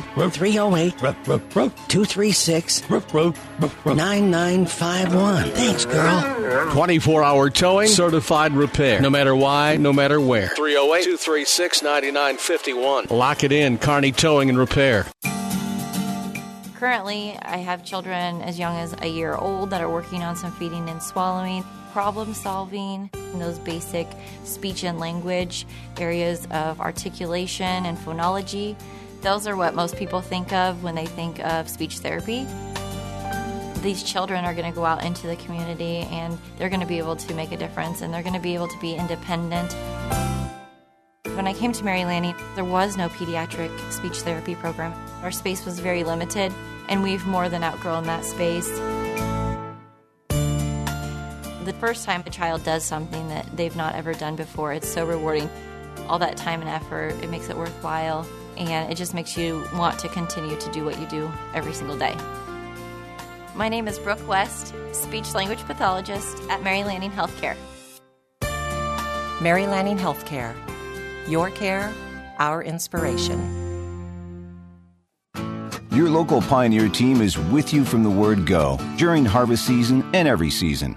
308 0.00 0.98
236 1.88 2.90
9951. 2.90 5.50
Thanks, 5.50 5.84
girl. 5.84 6.70
24 6.72 7.24
hour 7.24 7.50
towing, 7.50 7.88
certified 7.88 8.52
repair. 8.52 9.00
No 9.00 9.10
matter 9.10 9.34
why, 9.36 9.76
no 9.76 9.92
matter 9.92 10.20
where. 10.20 10.48
308 10.48 11.04
236 11.04 11.82
9951. 11.82 13.06
Lock 13.10 13.44
it 13.44 13.52
in, 13.52 13.76
Kearney 13.78 14.10
Towing 14.12 14.48
and 14.48 14.58
Repair. 14.58 15.06
Currently, 16.74 17.38
I 17.40 17.58
have 17.58 17.84
children 17.84 18.42
as 18.42 18.58
young 18.58 18.76
as 18.76 18.92
a 19.02 19.06
year 19.06 19.36
old 19.36 19.70
that 19.70 19.80
are 19.80 19.88
working 19.88 20.24
on 20.24 20.34
some 20.34 20.50
feeding 20.52 20.88
and 20.88 21.00
swallowing, 21.00 21.62
problem 21.92 22.34
solving, 22.34 23.08
and 23.14 23.40
those 23.40 23.60
basic 23.60 24.08
speech 24.44 24.82
and 24.82 24.98
language 24.98 25.64
areas 25.98 26.44
of 26.50 26.80
articulation 26.80 27.86
and 27.86 27.96
phonology. 27.96 28.74
Those 29.22 29.46
are 29.46 29.54
what 29.54 29.76
most 29.76 29.96
people 29.96 30.20
think 30.20 30.52
of 30.52 30.82
when 30.82 30.96
they 30.96 31.06
think 31.06 31.38
of 31.38 31.68
speech 31.68 31.98
therapy. 31.98 32.44
These 33.80 34.02
children 34.02 34.44
are 34.44 34.52
going 34.52 34.68
to 34.68 34.74
go 34.74 34.84
out 34.84 35.04
into 35.04 35.28
the 35.28 35.36
community 35.36 35.98
and 36.10 36.36
they're 36.58 36.68
going 36.68 36.80
to 36.80 36.86
be 36.86 36.98
able 36.98 37.14
to 37.14 37.34
make 37.34 37.52
a 37.52 37.56
difference 37.56 38.00
and 38.00 38.12
they're 38.12 38.24
going 38.24 38.34
to 38.34 38.40
be 38.40 38.54
able 38.54 38.66
to 38.66 38.80
be 38.80 38.94
independent. 38.94 39.72
When 41.36 41.46
I 41.46 41.54
came 41.54 41.72
to 41.72 41.84
Mary 41.84 42.04
Lanning, 42.04 42.34
there 42.56 42.64
was 42.64 42.96
no 42.96 43.08
pediatric 43.10 43.70
speech 43.92 44.18
therapy 44.22 44.56
program. 44.56 44.92
Our 45.22 45.30
space 45.30 45.64
was 45.64 45.78
very 45.78 46.02
limited, 46.02 46.52
and 46.88 47.02
we've 47.02 47.24
more 47.24 47.48
than 47.48 47.62
outgrown 47.64 48.04
that 48.04 48.24
space. 48.24 48.68
The 51.64 51.74
first 51.80 52.04
time 52.04 52.24
a 52.26 52.30
child 52.30 52.64
does 52.64 52.84
something 52.84 53.28
that 53.28 53.56
they've 53.56 53.74
not 53.76 53.94
ever 53.94 54.14
done 54.14 54.34
before, 54.36 54.72
it's 54.72 54.88
so 54.88 55.06
rewarding. 55.06 55.48
All 56.08 56.18
that 56.18 56.36
time 56.36 56.60
and 56.60 56.68
effort, 56.68 57.14
it 57.22 57.30
makes 57.30 57.48
it 57.48 57.56
worthwhile, 57.56 58.26
and 58.68 58.90
it 58.90 58.96
just 58.96 59.14
makes 59.14 59.36
you 59.36 59.64
want 59.74 59.98
to 60.00 60.08
continue 60.08 60.56
to 60.58 60.70
do 60.72 60.84
what 60.84 60.98
you 60.98 61.06
do 61.06 61.30
every 61.54 61.72
single 61.72 61.96
day. 61.96 62.16
My 63.54 63.68
name 63.68 63.86
is 63.86 63.98
Brooke 63.98 64.26
West, 64.26 64.74
speech 64.92 65.34
language 65.34 65.60
pathologist 65.60 66.38
at 66.48 66.62
Mary 66.62 66.84
Lanning 66.84 67.10
Healthcare. 67.10 67.56
Mary 69.40 69.66
Lanning 69.66 69.98
Healthcare. 69.98 70.54
Your 71.28 71.50
care, 71.50 71.92
our 72.38 72.62
inspiration. 72.62 73.38
Your 75.90 76.08
local 76.08 76.40
Pioneer 76.40 76.88
team 76.88 77.20
is 77.20 77.36
with 77.38 77.74
you 77.74 77.84
from 77.84 78.02
the 78.02 78.10
word 78.10 78.46
go 78.46 78.78
during 78.96 79.26
harvest 79.26 79.66
season 79.66 80.02
and 80.14 80.26
every 80.26 80.48
season. 80.48 80.96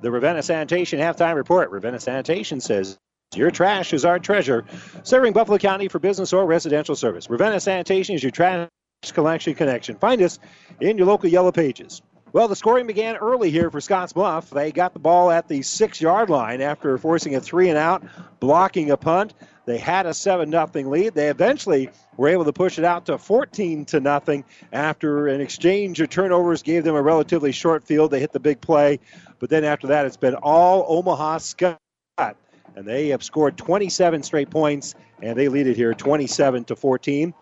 the 0.00 0.10
Ravenna 0.10 0.42
Sanitation 0.42 0.98
halftime 0.98 1.34
report. 1.34 1.70
Ravenna 1.70 2.00
Sanitation 2.00 2.60
says 2.60 2.98
your 3.34 3.50
trash 3.50 3.92
is 3.92 4.04
our 4.04 4.18
treasure, 4.18 4.64
serving 5.02 5.32
Buffalo 5.32 5.58
County 5.58 5.88
for 5.88 5.98
business 5.98 6.32
or 6.32 6.46
residential 6.46 6.96
service. 6.96 7.28
Ravenna 7.28 7.60
Sanitation 7.60 8.14
is 8.14 8.22
your 8.22 8.32
trash 8.32 8.68
collection 9.12 9.54
connection. 9.54 9.96
Find 9.96 10.22
us 10.22 10.38
in 10.80 10.98
your 10.98 11.06
local 11.06 11.28
yellow 11.28 11.52
pages. 11.52 12.02
Well, 12.32 12.48
the 12.48 12.56
scoring 12.56 12.86
began 12.86 13.16
early 13.16 13.50
here 13.50 13.70
for 13.70 13.80
Scottsbluff. 13.80 14.50
They 14.50 14.70
got 14.70 14.92
the 14.92 14.98
ball 14.98 15.30
at 15.30 15.48
the 15.48 15.62
six 15.62 16.00
yard 16.00 16.28
line 16.28 16.60
after 16.60 16.98
forcing 16.98 17.34
a 17.34 17.40
three 17.40 17.70
and 17.70 17.78
out, 17.78 18.02
blocking 18.38 18.90
a 18.90 18.96
punt. 18.96 19.32
They 19.68 19.76
had 19.76 20.06
a 20.06 20.14
7 20.14 20.50
0 20.50 20.70
lead. 20.88 21.12
They 21.12 21.28
eventually 21.28 21.90
were 22.16 22.28
able 22.28 22.46
to 22.46 22.54
push 22.54 22.78
it 22.78 22.86
out 22.86 23.04
to 23.06 23.18
14 23.18 23.84
to 23.84 24.00
nothing 24.00 24.44
after 24.72 25.28
an 25.28 25.42
exchange 25.42 26.00
of 26.00 26.08
turnovers 26.08 26.62
gave 26.62 26.84
them 26.84 26.96
a 26.96 27.02
relatively 27.02 27.52
short 27.52 27.84
field. 27.84 28.10
They 28.10 28.18
hit 28.18 28.32
the 28.32 28.40
big 28.40 28.62
play. 28.62 28.98
But 29.38 29.50
then 29.50 29.64
after 29.64 29.88
that, 29.88 30.06
it's 30.06 30.16
been 30.16 30.36
all 30.36 30.86
Omaha 30.88 31.36
Skutt. 31.36 31.78
And 32.16 32.86
they 32.86 33.08
have 33.08 33.22
scored 33.22 33.58
27 33.58 34.22
straight 34.22 34.48
points, 34.48 34.94
and 35.20 35.38
they 35.38 35.48
lead 35.48 35.66
it 35.66 35.76
here 35.76 35.92
27 35.92 36.64
to 36.64 36.74
14. 36.74 37.34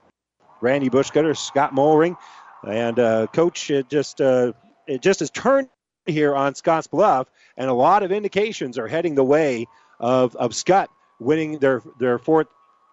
Randy 0.61 0.90
Bushcutter, 0.90 1.36
Scott 1.36 1.74
Mollering, 1.74 2.16
and 2.66 2.98
uh, 2.98 3.28
coach 3.28 3.70
uh, 3.70 3.82
just 3.82 4.20
uh, 4.20 4.53
it 4.89 5.01
just 5.01 5.20
has 5.20 5.31
turned 5.31 5.69
here 6.07 6.35
on 6.35 6.55
Scottsbluff, 6.55 7.27
and 7.57 7.70
a 7.70 7.74
lot 7.74 8.03
of 8.03 8.11
indications 8.11 8.78
are 8.78 8.89
heading 8.89 9.15
the 9.15 9.24
way 9.24 9.69
of, 10.01 10.35
of 10.35 10.51
Skutt 10.51 10.89
winning 11.18 11.59
their, 11.59 11.82
their 11.98 12.18
fourth 12.18 12.48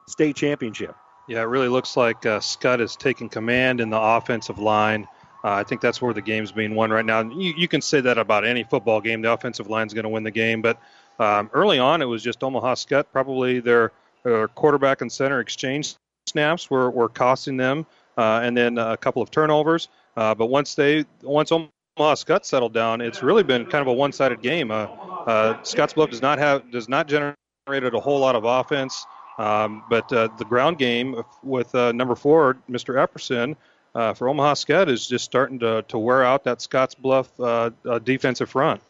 state 0.08 0.36
championship. 0.36 0.96
Yeah, 1.28 1.40
it 1.40 1.46
really 1.46 1.70
looks 1.70 1.96
like 1.96 2.26
uh, 2.26 2.40
Skutt 2.40 2.82
is 2.82 2.96
taking 2.96 3.30
command 3.30 3.80
in 3.80 3.90
the 3.90 4.00
offensive 4.00 4.60
line. 4.60 5.08
Uh, 5.44 5.52
I 5.52 5.64
think 5.64 5.82
that's 5.82 6.02
where 6.02 6.14
the 6.14 6.22
game's 6.22 6.52
being 6.52 6.76
won 6.76 6.90
right 6.90 7.06
now. 7.06 7.22
You, 7.22 7.54
you 7.56 7.68
can 7.68 7.82
say 7.82 8.02
that 8.02 8.18
about 8.18 8.46
any 8.46 8.64
football 8.64 9.02
game. 9.02 9.22
The 9.22 9.32
offensive 9.32 9.68
line's 9.68 9.94
going 9.94 10.04
to 10.04 10.10
win 10.10 10.24
the 10.24 10.32
game, 10.32 10.62
but 10.62 10.80
um, 11.20 11.50
early 11.54 11.80
on 11.80 12.02
it 12.02 12.06
was 12.06 12.24
just 12.24 12.44
Omaha 12.44 12.76
Skutt. 12.76 13.06
Probably 13.12 13.60
their, 13.60 13.92
their 14.24 14.48
quarterback 14.50 15.02
and 15.02 15.12
center 15.12 15.40
exchange 15.40 15.96
snaps 16.28 16.70
were, 16.70 16.90
were 16.92 17.10
costing 17.10 17.58
them, 17.58 17.86
uh, 18.18 18.42
and 18.44 18.56
then 18.56 18.78
a 18.78 18.98
couple 18.98 19.22
of 19.22 19.32
turnovers. 19.32 19.90
Uh, 20.16 20.34
but 20.36 20.48
once 20.48 20.76
they 20.76 21.06
once 21.22 21.52
Omaha 21.52 21.70
Skutt 21.98 22.46
settled 22.46 22.74
down, 22.74 23.02
it's 23.02 23.24
really 23.24 23.44
been 23.44 23.66
kind 23.66 23.82
of 23.82 23.88
a 23.88 23.94
one-sided 23.94 24.42
game. 24.42 24.72
Uh, 24.72 24.88
uh, 25.26 25.54
Scottsbluff 25.62 26.10
does 26.10 26.22
not 26.22 26.38
have 26.40 26.70
does 26.72 26.88
not 26.88 27.08
generate 27.08 27.36
a 27.68 28.00
whole 28.00 28.20
lot 28.20 28.36
of 28.36 28.44
offense, 28.44 29.06
um, 29.38 29.84
but 29.90 30.12
uh, 30.12 30.28
the 30.38 30.44
ground 30.44 30.78
game 30.78 31.24
with 31.42 31.74
uh, 31.74 31.94
number 31.94 32.14
four, 32.14 32.58
Mr. 32.70 32.96
Epperson, 32.96 33.56
uh, 33.96 34.14
for 34.14 34.28
Omaha 34.28 34.56
Skutt 34.56 34.90
is 34.90 35.08
just 35.08 35.24
starting 35.24 35.60
to, 35.60 35.84
to 35.84 35.98
wear 35.98 36.26
out 36.26 36.44
that 36.44 36.58
Scottsbluff 36.58 37.30
uh, 37.40 37.70
uh, 37.90 38.00
defensive 38.00 38.50
front. 38.50 38.82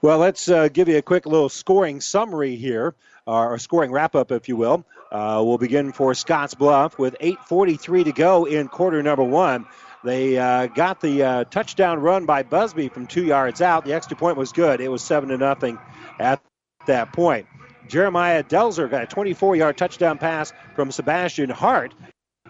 Well, 0.00 0.18
let's 0.18 0.48
uh, 0.48 0.68
give 0.68 0.88
you 0.88 0.96
a 0.96 1.02
quick 1.02 1.26
little 1.26 1.50
scoring 1.50 2.00
summary 2.00 2.56
here, 2.56 2.94
or 3.26 3.58
scoring 3.58 3.92
wrap 3.92 4.14
up, 4.14 4.32
if 4.32 4.48
you 4.48 4.56
will. 4.56 4.86
We'll 5.12 5.58
begin 5.58 5.92
for 5.92 6.12
Scottsbluff 6.12 6.98
with 6.98 7.14
8:43 7.20 8.04
to 8.04 8.12
go 8.12 8.46
in 8.46 8.68
quarter 8.68 9.02
number 9.02 9.22
one. 9.22 9.66
They 10.02 10.38
uh, 10.38 10.66
got 10.66 11.00
the 11.00 11.22
uh, 11.22 11.44
touchdown 11.44 12.00
run 12.00 12.26
by 12.26 12.42
Busby 12.42 12.88
from 12.88 13.06
two 13.06 13.24
yards 13.24 13.60
out. 13.60 13.84
The 13.84 13.92
extra 13.92 14.16
point 14.16 14.36
was 14.36 14.50
good. 14.50 14.80
It 14.80 14.88
was 14.88 15.02
seven 15.02 15.28
to 15.28 15.36
nothing 15.36 15.78
at 16.18 16.42
that 16.86 17.12
point. 17.12 17.46
Jeremiah 17.88 18.42
Delzer 18.42 18.90
got 18.90 19.04
a 19.04 19.06
24-yard 19.06 19.76
touchdown 19.76 20.18
pass 20.18 20.52
from 20.74 20.90
Sebastian 20.90 21.50
Harsh 21.50 21.92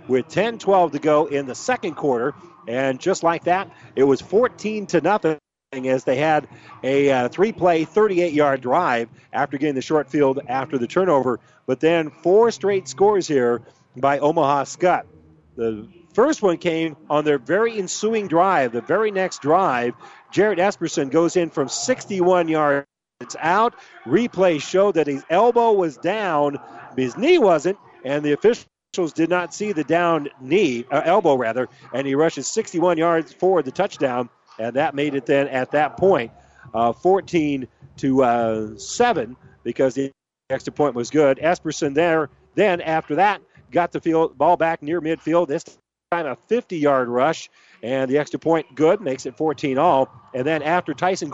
with 0.08 0.26
10-12 0.28 0.92
to 0.92 0.98
go 0.98 1.26
in 1.26 1.46
the 1.46 1.54
second 1.54 1.94
quarter, 1.94 2.34
and 2.66 3.00
just 3.00 3.22
like 3.22 3.44
that, 3.44 3.70
it 3.96 4.04
was 4.04 4.20
14 4.20 4.86
to 4.86 5.00
nothing 5.00 5.38
as 5.72 6.04
they 6.04 6.16
had 6.16 6.48
a 6.82 7.10
uh, 7.10 7.28
three-play, 7.28 7.84
38-yard 7.84 8.60
drive 8.60 9.08
after 9.32 9.58
getting 9.58 9.74
the 9.74 9.82
short 9.82 10.10
field 10.10 10.40
after 10.48 10.76
the 10.76 10.86
turnover. 10.86 11.40
But 11.66 11.80
then 11.80 12.10
four 12.10 12.50
straight 12.50 12.88
scores 12.88 13.26
here 13.26 13.62
by 13.96 14.18
Omaha 14.18 14.64
Skutt. 14.64 15.04
The 15.56 15.88
First 16.12 16.42
one 16.42 16.58
came 16.58 16.96
on 17.08 17.24
their 17.24 17.38
very 17.38 17.78
ensuing 17.78 18.28
drive. 18.28 18.72
The 18.72 18.82
very 18.82 19.10
next 19.10 19.40
drive, 19.40 19.94
Jared 20.30 20.58
Esperson 20.58 21.10
goes 21.10 21.36
in 21.36 21.48
from 21.48 21.68
61 21.68 22.48
yards 22.48 22.86
out. 23.38 23.74
Replay 24.06 24.60
showed 24.60 24.94
that 24.94 25.06
his 25.06 25.24
elbow 25.30 25.72
was 25.72 25.96
down, 25.96 26.58
his 26.96 27.16
knee 27.16 27.38
wasn't, 27.38 27.78
and 28.04 28.24
the 28.24 28.32
officials 28.32 29.12
did 29.14 29.30
not 29.30 29.54
see 29.54 29.72
the 29.72 29.84
down 29.84 30.28
knee, 30.40 30.84
uh, 30.90 31.02
elbow 31.04 31.36
rather, 31.36 31.68
and 31.94 32.06
he 32.06 32.14
rushes 32.14 32.46
61 32.46 32.98
yards 32.98 33.32
for 33.32 33.62
the 33.62 33.70
touchdown, 33.70 34.28
and 34.58 34.76
that 34.76 34.94
made 34.94 35.14
it 35.14 35.26
then 35.26 35.48
at 35.48 35.70
that 35.70 35.96
point 35.96 36.30
uh, 36.74 36.92
14 36.92 37.66
to 37.98 38.22
uh, 38.22 38.76
7 38.76 39.36
because 39.64 39.94
the 39.94 40.10
extra 40.50 40.72
point 40.72 40.94
was 40.94 41.10
good. 41.10 41.38
Esperson 41.38 41.94
there, 41.94 42.30
then 42.54 42.80
after 42.80 43.14
that, 43.16 43.40
got 43.70 43.92
the 43.92 44.00
field 44.00 44.36
ball 44.36 44.56
back 44.56 44.82
near 44.82 45.00
midfield. 45.00 45.48
This 45.48 45.64
time 46.10 46.26
a 46.26 46.36
50 46.36 46.76
yard 46.76 47.08
rush, 47.08 47.48
and 47.82 48.10
the 48.10 48.18
extra 48.18 48.38
point 48.38 48.74
good, 48.74 49.00
makes 49.00 49.26
it 49.26 49.36
14 49.36 49.78
all. 49.78 50.12
And 50.34 50.46
then 50.46 50.62
after 50.62 50.94
Tyson 50.94 51.30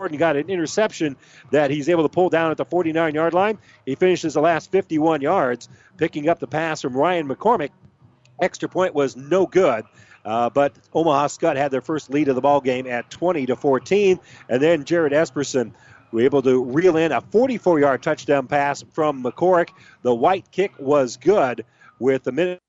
Gordon 0.00 0.18
got 0.18 0.34
an 0.34 0.50
interception 0.50 1.16
that 1.52 1.70
he's 1.70 1.88
able 1.88 2.02
to 2.02 2.08
pull 2.08 2.28
down 2.28 2.50
at 2.50 2.56
the 2.56 2.64
49 2.64 3.14
yard 3.14 3.32
line, 3.32 3.58
he 3.86 3.94
finishes 3.94 4.34
the 4.34 4.40
last 4.40 4.72
51 4.72 5.20
yards, 5.20 5.68
picking 5.98 6.28
up 6.28 6.40
the 6.40 6.48
pass 6.48 6.82
from 6.82 6.96
Ryan 6.96 7.28
McCormick. 7.28 7.70
Extra 8.42 8.68
point 8.68 8.92
was 8.92 9.14
no 9.14 9.46
good. 9.46 9.84
Uh, 10.24 10.50
but 10.50 10.76
Omaha 10.94 11.28
Skutt 11.28 11.54
had 11.54 11.70
their 11.70 11.80
first 11.80 12.10
lead 12.10 12.26
of 12.26 12.34
the 12.34 12.40
ball 12.40 12.60
game 12.60 12.88
at 12.88 13.08
20 13.08 13.46
to 13.46 13.54
14, 13.54 14.18
and 14.48 14.60
then 14.60 14.82
Jared 14.82 15.12
Esperson 15.12 15.72
was 16.10 16.24
able 16.24 16.42
to 16.42 16.64
reel 16.64 16.96
in 16.96 17.12
a 17.12 17.22
44-yard 17.22 18.02
touchdown 18.02 18.48
pass 18.48 18.82
from 18.94 19.22
McCormick. 19.22 19.68
The 20.02 20.12
white 20.12 20.50
kick 20.50 20.72
was 20.76 21.18
good 21.18 21.64
with 22.00 22.26
a 22.26 22.32
minute 22.32 22.60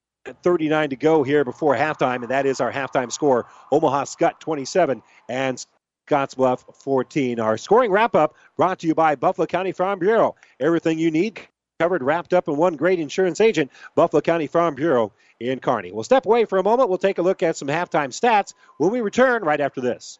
39 0.43 0.91
to 0.91 0.95
go 0.95 1.23
here 1.23 1.43
before 1.43 1.75
halftime, 1.75 2.21
and 2.21 2.29
that 2.29 2.45
is 2.45 2.61
our 2.61 2.71
halftime 2.71 3.11
score. 3.11 3.47
Omaha 3.71 4.03
Skutt 4.03 4.39
27 4.39 5.01
and 5.27 5.65
Scottsbluff 6.07 6.75
14. 6.75 7.39
Our 7.39 7.57
scoring 7.57 7.91
wrap 7.91 8.15
up 8.15 8.35
brought 8.57 8.79
to 8.79 8.87
you 8.87 8.95
by 8.95 9.15
Buffalo 9.15 9.47
County 9.47 9.71
Farm 9.71 9.99
Bureau. 9.99 10.35
Everything 10.59 10.99
you 10.99 11.11
need 11.11 11.41
covered, 11.79 12.03
wrapped 12.03 12.33
up 12.33 12.47
in 12.47 12.55
one 12.55 12.75
great 12.75 12.99
insurance 12.99 13.41
agent, 13.41 13.69
Buffalo 13.95 14.21
County 14.21 14.47
Farm 14.47 14.75
Bureau 14.75 15.11
in 15.39 15.59
Kearney. 15.59 15.91
We'll 15.91 16.03
step 16.03 16.25
away 16.25 16.45
for 16.45 16.57
a 16.57 16.63
moment. 16.63 16.89
We'll 16.89 16.97
take 16.97 17.17
a 17.17 17.21
look 17.21 17.43
at 17.43 17.57
some 17.57 17.67
halftime 17.67 18.09
stats 18.09 18.53
when 18.77 18.91
we 18.91 19.01
return 19.01 19.43
right 19.43 19.59
after 19.59 19.81
this. 19.81 20.19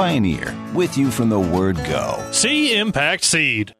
Pioneer, 0.00 0.56
with 0.72 0.96
you 0.96 1.10
from 1.10 1.28
the 1.28 1.38
word 1.38 1.76
go. 1.76 2.26
See 2.32 2.74
Impact 2.74 3.22
Seed. 3.22 3.74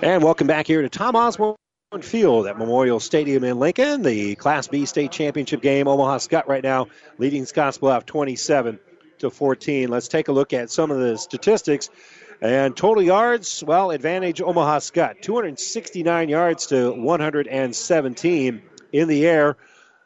And 0.00 0.24
welcome 0.24 0.46
back 0.46 0.66
here 0.66 0.80
to 0.80 0.88
Tom 0.88 1.14
Osborne 1.14 1.56
Field 2.00 2.46
at 2.46 2.56
Memorial 2.56 2.98
Stadium 3.00 3.44
in 3.44 3.58
Lincoln. 3.58 4.00
The 4.00 4.34
Class 4.36 4.66
B 4.68 4.86
state 4.86 5.12
championship 5.12 5.60
game. 5.60 5.88
Omaha 5.88 6.16
Skutt 6.20 6.46
right 6.46 6.64
now 6.64 6.86
leading 7.18 7.42
Scottsbluff 7.42 8.06
27 8.06 8.78
to 9.18 9.28
14. 9.28 9.90
Let's 9.90 10.08
take 10.08 10.28
a 10.28 10.32
look 10.32 10.54
at 10.54 10.70
some 10.70 10.90
of 10.90 11.00
the 11.00 11.18
statistics. 11.18 11.90
And 12.40 12.74
total 12.74 13.02
yards, 13.02 13.62
well, 13.62 13.90
advantage 13.90 14.40
Omaha 14.40 14.78
Skutt. 14.78 15.20
269 15.20 16.30
yards 16.30 16.68
to 16.68 16.92
117 16.92 18.62
in 18.90 19.08
the 19.08 19.26
air. 19.26 19.58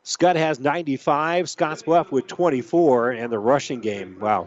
Skutt 0.05 0.35
has 0.35 0.59
95, 0.59 1.47
Scottsbluff 1.47 2.11
with 2.11 2.27
24, 2.27 3.13
and 3.13 3.31
the 3.31 3.39
rushing 3.39 3.81
game. 3.81 4.19
Wow, 4.19 4.47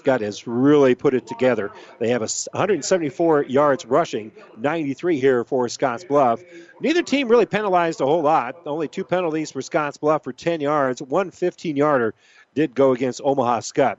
Skutt 0.00 0.20
has 0.20 0.46
really 0.46 0.94
put 0.94 1.14
it 1.14 1.26
together. 1.26 1.70
They 1.98 2.10
have 2.10 2.22
a 2.22 2.28
174 2.52 3.44
yards 3.44 3.84
rushing, 3.86 4.32
93 4.58 5.20
here 5.20 5.44
for 5.44 5.66
Scottsbluff. 5.66 6.44
Neither 6.80 7.02
team 7.02 7.28
really 7.28 7.46
penalized 7.46 8.00
a 8.00 8.06
whole 8.06 8.22
lot. 8.22 8.56
Only 8.66 8.88
two 8.88 9.04
penalties 9.04 9.50
for 9.50 9.60
Scottsbluff 9.60 10.24
for 10.24 10.32
10 10.32 10.60
yards. 10.60 11.00
One 11.02 11.30
15 11.30 11.76
yarder 11.76 12.14
did 12.54 12.74
go 12.74 12.92
against 12.92 13.20
Omaha 13.22 13.60
Skutt. 13.60 13.98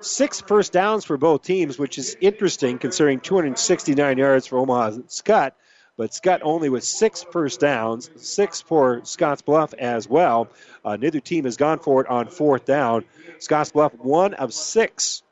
Six 0.00 0.42
first 0.42 0.72
downs 0.72 1.04
for 1.04 1.16
both 1.16 1.42
teams, 1.42 1.78
which 1.78 1.98
is 1.98 2.16
interesting 2.20 2.78
considering 2.78 3.20
269 3.20 4.18
yards 4.18 4.46
for 4.46 4.58
Omaha 4.58 4.90
Skutt 5.08 5.52
But 5.96 6.10
Skutt 6.10 6.40
only 6.42 6.68
with 6.68 6.84
six 6.84 7.24
first 7.32 7.60
downs, 7.60 8.10
six 8.16 8.60
for 8.60 9.00
Scottsbluff 9.00 9.72
as 9.74 10.06
well. 10.06 10.48
Uh, 10.84 10.96
neither 10.96 11.20
team 11.20 11.44
has 11.44 11.56
gone 11.56 11.78
for 11.78 12.02
it 12.02 12.06
on 12.08 12.28
fourth 12.28 12.66
down. 12.66 13.04
Scottsbluff 13.38 13.94
one 13.94 14.34
of 14.34 14.52
six 14.52 15.22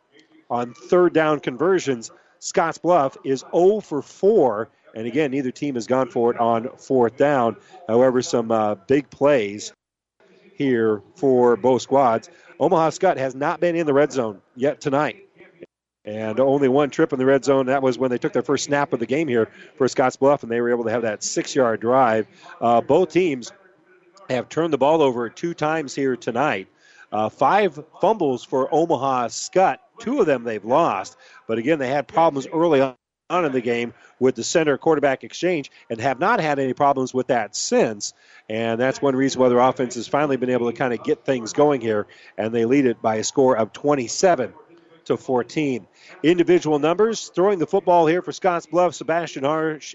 on 0.55 0.73
third 0.73 1.13
down 1.13 1.41
conversions. 1.41 2.11
Scottsbluff 2.41 3.17
is 3.25 3.45
0 3.55 3.81
for 3.81 4.01
4. 4.03 4.71
And 4.95 5.07
again, 5.07 5.33
neither 5.33 5.51
team 5.51 5.75
has 5.75 5.89
gone 5.89 6.09
for 6.09 6.31
it 6.31 6.39
on 6.39 6.69
fourth 6.77 7.17
down. 7.17 7.57
However, 7.89 8.23
some 8.23 8.53
uh, 8.53 8.77
big 8.77 9.11
plays 9.11 9.73
here 10.57 11.03
for 11.17 11.57
both 11.57 11.83
squads. 11.83 12.31
Omaha 12.61 12.91
Skutt 12.91 13.17
has 13.17 13.35
not 13.35 13.59
been 13.59 13.75
in 13.75 13.87
the 13.87 13.93
red 13.93 14.13
zone 14.13 14.41
yet 14.55 14.81
tonight. 14.81 15.17
And 16.05 16.39
only 16.39 16.69
one 16.69 16.91
trip 16.91 17.13
in 17.13 17.19
the 17.19 17.27
red 17.27 17.45
zone. 17.45 17.67
That 17.67 17.83
was 17.83 17.99
when 17.99 18.11
they 18.11 18.19
took 18.19 18.33
their 18.33 18.43
first 18.43 18.65
snap 18.65 18.93
of 18.93 19.01
the 19.01 19.07
game 19.07 19.27
here 19.27 19.51
for 19.77 19.89
Scottsbluff, 19.89 20.43
and 20.43 20.53
they 20.53 20.61
were 20.61 20.71
able 20.71 20.85
to 20.85 20.91
have 20.91 21.03
that 21.03 21.25
six 21.25 21.57
yard 21.57 21.81
drive. 21.81 22.29
Uh, 22.61 22.81
both 22.81 23.11
teams 23.11 23.51
have 24.31 24.49
turned 24.49 24.73
the 24.73 24.79
ball 24.79 25.03
over 25.03 25.29
two 25.29 25.55
times 25.55 25.95
here 25.95 26.15
tonight. 26.15 26.69
Uh, 27.11 27.31
five 27.31 27.83
fumbles 28.01 28.45
for 28.45 28.73
Omaha 28.73 29.29
Skutt. 29.29 29.79
Two 29.99 30.21
of 30.21 30.27
them 30.27 30.45
they've 30.45 30.65
lost. 30.65 31.17
But 31.47 31.59
again, 31.59 31.79
they 31.79 31.89
had 31.89 32.09
problems 32.09 32.47
early 32.47 32.81
on 32.81 32.97
in 33.45 33.53
the 33.53 33.61
game 33.61 33.95
with 34.21 34.35
the 34.35 34.45
center 34.45 34.77
quarterback 34.77 35.25
exchange 35.25 35.71
and 35.89 35.99
have 36.01 36.21
not 36.21 36.41
had 36.41 36.59
any 36.59 36.75
problems 36.75 37.15
with 37.15 37.29
that 37.29 37.57
since. 37.57 38.13
And 38.49 38.79
that's 38.79 39.01
one 39.01 39.17
reason 39.17 39.41
why 39.41 39.49
their 39.49 39.59
offense 39.59 39.95
has 39.95 40.07
finally 40.07 40.37
been 40.37 40.51
able 40.51 40.71
to 40.71 40.77
kind 40.77 40.93
of 40.93 41.03
get 41.03 41.25
things 41.25 41.53
going 41.53 41.81
here. 41.81 42.07
And 42.37 42.55
they 42.55 42.67
lead 42.67 42.85
it 42.85 43.01
by 43.01 43.17
a 43.17 43.25
score 43.25 43.57
of 43.57 43.73
27 43.73 44.53
to 45.07 45.17
14. 45.17 45.87
Individual 46.23 46.79
numbers 46.79 47.31
throwing 47.35 47.59
the 47.59 47.67
football 47.67 48.07
here 48.07 48.23
for 48.23 48.33
Scottsbluff. 48.33 48.95
Sebastian 48.95 49.45
Harsh 49.45 49.95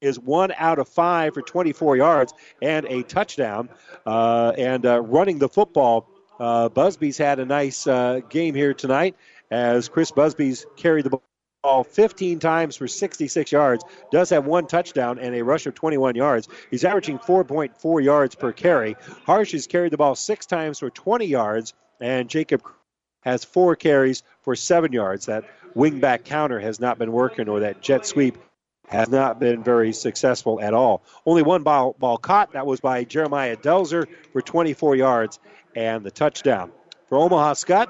is 0.00 0.18
one 0.18 0.52
out 0.56 0.78
of 0.78 0.88
five 0.88 1.34
for 1.34 1.42
24 1.42 1.96
yards 1.96 2.32
and 2.62 2.86
a 2.86 3.02
touchdown. 3.02 3.68
Uh, 4.06 4.52
and 4.56 4.86
uh, 4.86 5.00
running 5.02 5.38
the 5.38 5.48
football, 5.48 6.08
uh, 6.38 6.70
Busby's 6.70 7.18
had 7.18 7.38
a 7.38 7.44
nice 7.44 7.86
uh, 7.86 8.20
game 8.30 8.54
here 8.54 8.72
tonight 8.72 9.14
as 9.50 9.88
Chris 9.88 10.10
Busby's 10.10 10.66
carried 10.76 11.04
the 11.04 11.18
ball 11.62 11.84
15 11.84 12.38
times 12.38 12.76
for 12.76 12.88
66 12.88 13.52
yards. 13.52 13.84
Does 14.10 14.30
have 14.30 14.46
one 14.46 14.66
touchdown 14.66 15.18
and 15.18 15.34
a 15.34 15.44
rush 15.44 15.66
of 15.66 15.74
21 15.74 16.14
yards. 16.14 16.48
He's 16.70 16.84
averaging 16.84 17.18
4.4 17.18 18.02
yards 18.02 18.34
per 18.34 18.52
carry. 18.52 18.96
Harsh 19.26 19.52
has 19.52 19.66
carried 19.66 19.92
the 19.92 19.98
ball 19.98 20.14
six 20.14 20.46
times 20.46 20.78
for 20.78 20.90
20 20.90 21.26
yards, 21.26 21.74
and 22.00 22.28
Jacob 22.28 22.62
has 23.22 23.44
four 23.44 23.76
carries 23.76 24.22
for 24.42 24.56
seven 24.56 24.92
yards. 24.92 25.26
That 25.26 25.44
wingback 25.74 26.24
counter 26.24 26.58
has 26.60 26.80
not 26.80 26.98
been 26.98 27.12
working, 27.12 27.48
or 27.48 27.60
that 27.60 27.82
jet 27.82 28.06
sweep 28.06 28.38
has 28.88 29.08
not 29.08 29.38
been 29.38 29.62
very 29.62 29.92
successful 29.92 30.60
at 30.60 30.74
all. 30.74 31.02
Only 31.24 31.42
one 31.42 31.62
ball, 31.62 31.94
ball 31.98 32.16
caught. 32.16 32.54
That 32.54 32.66
was 32.66 32.80
by 32.80 33.04
Jeremiah 33.04 33.56
Delzer 33.56 34.06
for 34.32 34.42
24 34.42 34.96
yards 34.96 35.38
and 35.76 36.04
the 36.04 36.10
touchdown. 36.10 36.72
For 37.08 37.18
Omaha 37.18 37.54
Skutt, 37.54 37.88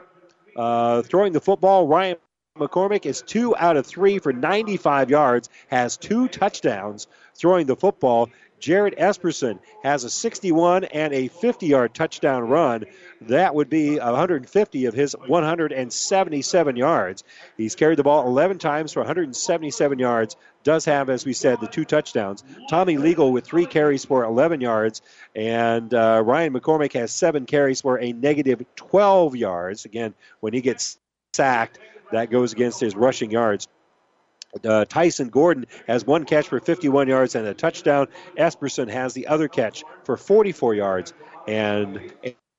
uh, 0.56 1.02
throwing 1.02 1.32
the 1.32 1.40
football, 1.40 1.86
Ryan 1.86 2.16
McCormick 2.58 3.06
is 3.06 3.22
two 3.22 3.56
out 3.56 3.76
of 3.76 3.86
three 3.86 4.18
for 4.18 4.32
95 4.32 5.10
yards, 5.10 5.48
has 5.68 5.96
two 5.96 6.28
touchdowns 6.28 7.06
throwing 7.34 7.66
the 7.66 7.76
football. 7.76 8.28
Jared 8.58 8.94
Epperson 8.96 9.58
has 9.82 10.04
a 10.04 10.10
61 10.10 10.84
and 10.84 11.14
a 11.14 11.28
50 11.28 11.66
yard 11.66 11.94
touchdown 11.94 12.48
run. 12.48 12.84
That 13.22 13.54
would 13.54 13.70
be 13.70 13.98
150 13.98 14.84
of 14.84 14.94
his 14.94 15.14
177 15.14 16.76
yards. 16.76 17.24
He's 17.56 17.74
carried 17.74 17.98
the 17.98 18.02
ball 18.02 18.26
11 18.26 18.58
times 18.58 18.92
for 18.92 19.00
177 19.00 19.98
yards. 19.98 20.36
Does 20.62 20.84
have, 20.84 21.08
as 21.08 21.24
we 21.24 21.32
said, 21.32 21.60
the 21.60 21.66
two 21.66 21.84
touchdowns. 21.84 22.44
Tommy 22.68 22.98
Legal 22.98 23.32
with 23.32 23.44
three 23.44 23.66
carries 23.66 24.04
for 24.04 24.24
11 24.24 24.60
yards. 24.60 25.00
And 25.34 25.92
uh, 25.94 26.22
Ryan 26.24 26.52
McCormick 26.52 26.92
has 26.92 27.12
seven 27.12 27.46
carries 27.46 27.80
for 27.80 27.98
a 27.98 28.12
negative 28.12 28.62
12 28.76 29.36
yards. 29.36 29.84
Again, 29.86 30.14
when 30.40 30.52
he 30.52 30.60
gets 30.60 30.98
sacked, 31.32 31.78
that 32.12 32.30
goes 32.30 32.52
against 32.52 32.80
his 32.80 32.94
rushing 32.94 33.30
yards. 33.30 33.68
Uh, 34.64 34.84
Tyson 34.84 35.28
Gordon 35.28 35.66
has 35.86 36.04
one 36.04 36.24
catch 36.24 36.48
for 36.48 36.58
51 36.58 37.08
yards 37.08 37.34
and 37.34 37.46
a 37.46 37.54
touchdown. 37.54 38.08
Epperson 38.36 38.90
has 38.90 39.14
the 39.14 39.28
other 39.28 39.48
catch 39.48 39.84
for 40.04 40.16
44 40.16 40.74
yards 40.74 41.12
and 41.46 42.12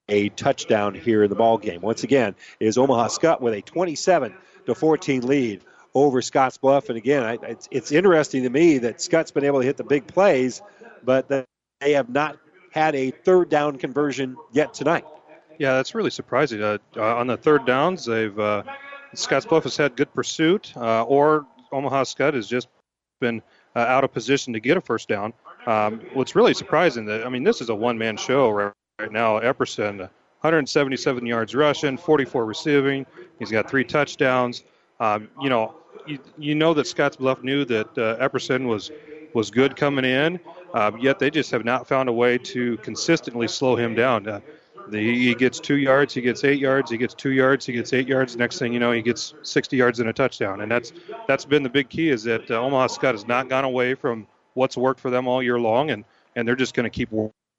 a, 0.08 0.30
touchdown 0.30 0.94
here 0.94 1.24
in 1.24 1.30
the 1.30 1.36
ball 1.36 1.58
game. 1.58 1.82
Once 1.82 2.04
again, 2.04 2.36
is 2.60 2.78
Omaha 2.78 3.08
Skutt 3.08 3.40
with 3.40 3.54
a 3.54 3.62
27 3.62 4.34
to 4.66 4.76
14 4.76 5.26
lead 5.26 5.64
over 5.94 6.22
Scottsbluff. 6.22 6.90
And 6.90 6.98
again, 6.98 7.24
I, 7.24 7.38
it's, 7.44 7.68
it's 7.72 7.92
interesting 7.92 8.44
to 8.44 8.50
me 8.50 8.78
that 8.80 8.98
Skutt's 8.98 9.32
been 9.32 9.46
able 9.46 9.60
to 9.60 9.66
hit 9.66 9.78
the 9.78 9.84
big 9.84 10.08
plays, 10.08 10.62
but 11.04 11.28
that 11.30 11.46
they 11.80 11.94
have 11.94 12.10
not 12.10 12.38
had 12.72 12.96
a 12.96 13.12
third 13.12 13.50
down 13.50 13.78
conversion 13.78 14.38
yet 14.52 14.74
tonight. 14.74 15.06
Yeah, 15.58 15.74
that's 15.76 15.94
really 15.94 16.10
surprising. 16.10 16.64
Uh, 16.64 16.78
uh, 16.96 17.18
on 17.18 17.28
the 17.28 17.38
third 17.38 17.66
downs, 17.66 18.06
they've 18.06 18.38
uh, 18.40 18.64
Scottsbluff 19.14 19.64
has 19.64 19.78
had 19.78 19.96
good 19.96 20.14
pursuit, 20.14 20.74
uh, 20.76 21.04
or 21.04 21.46
Omaha 21.72 22.04
Skutt 22.04 22.34
has 22.34 22.48
just 22.48 22.68
been 23.20 23.42
uh, 23.76 23.80
out 23.80 24.04
of 24.04 24.14
position 24.14 24.54
to 24.54 24.60
get 24.60 24.78
a 24.78 24.82
first 24.82 25.08
down. 25.08 25.34
Um, 25.68 26.02
what's 26.14 26.36
really 26.36 26.56
surprising 26.56 27.06
that 27.06 27.26
I 27.26 27.30
mean 27.30 27.44
this 27.44 27.62
is 27.62 27.70
a 27.70 27.76
one-man 27.76 28.18
show 28.18 28.50
right, 28.50 28.74
right 29.00 29.12
now. 29.12 29.40
Epperson, 29.40 30.00
177 30.00 31.26
yards 31.26 31.54
rushing, 31.54 31.98
44 31.98 32.46
receiving. 32.46 33.06
He's 33.38 33.52
got 33.52 33.70
three 33.70 33.84
touchdowns. 33.84 34.64
Um, 35.00 35.30
you 35.40 35.50
know, 35.50 35.76
you, 36.06 36.20
you 36.38 36.56
know 36.56 36.74
that 36.74 36.86
Scottsbluff 36.86 37.44
knew 37.44 37.66
that 37.66 37.88
uh, 37.98 38.18
Epperson 38.18 38.68
was 38.68 38.92
was 39.34 39.50
good 39.50 39.76
coming 39.76 40.04
in, 40.04 40.40
uh, 40.74 40.92
yet 41.00 41.18
they 41.18 41.30
just 41.30 41.52
have 41.52 41.64
not 41.64 41.88
found 41.88 42.10
a 42.10 42.14
way 42.14 42.38
to 42.38 42.76
consistently 42.78 43.48
slow 43.48 43.78
him 43.78 43.96
down. 43.96 44.28
Uh, 44.28 44.42
the, 44.90 45.00
he 45.00 45.34
gets 45.36 45.60
two 45.60 45.78
yards, 45.78 46.14
he 46.14 46.22
gets 46.22 46.44
eight 46.44 46.60
yards, 46.60 46.92
he 46.92 46.98
gets 46.98 47.14
two 47.14 47.32
yards, 47.32 47.66
he 47.66 47.74
gets 47.74 47.94
eight 47.94 48.08
yards. 48.08 48.36
Next 48.36 48.60
thing 48.60 48.74
you 48.74 48.80
know, 48.80 48.92
he 48.92 49.02
gets 49.02 49.34
60 49.44 49.78
yards 49.78 50.00
and 50.00 50.10
a 50.10 50.14
touchdown. 50.14 50.62
And 50.62 50.72
that's 50.72 50.92
that's 51.28 51.46
been 51.46 51.64
the 51.64 51.70
big 51.70 51.90
key 51.90 52.10
is 52.10 52.24
that 52.24 52.50
uh, 52.50 52.62
Omaha 52.62 52.88
Skutt 52.88 53.12
has 53.12 53.28
not 53.28 53.48
gone 53.48 53.64
away 53.64 53.96
from 53.96 54.28
what's 54.54 54.76
worked 54.76 55.00
for 55.00 55.10
them 55.10 55.28
all 55.28 55.42
year 55.42 55.60
long, 55.60 55.92
and 55.92 56.04
and 56.36 56.48
they're 56.48 56.56
just 56.56 56.74
going 56.74 56.84
to 56.84 56.90
keep 56.90 57.10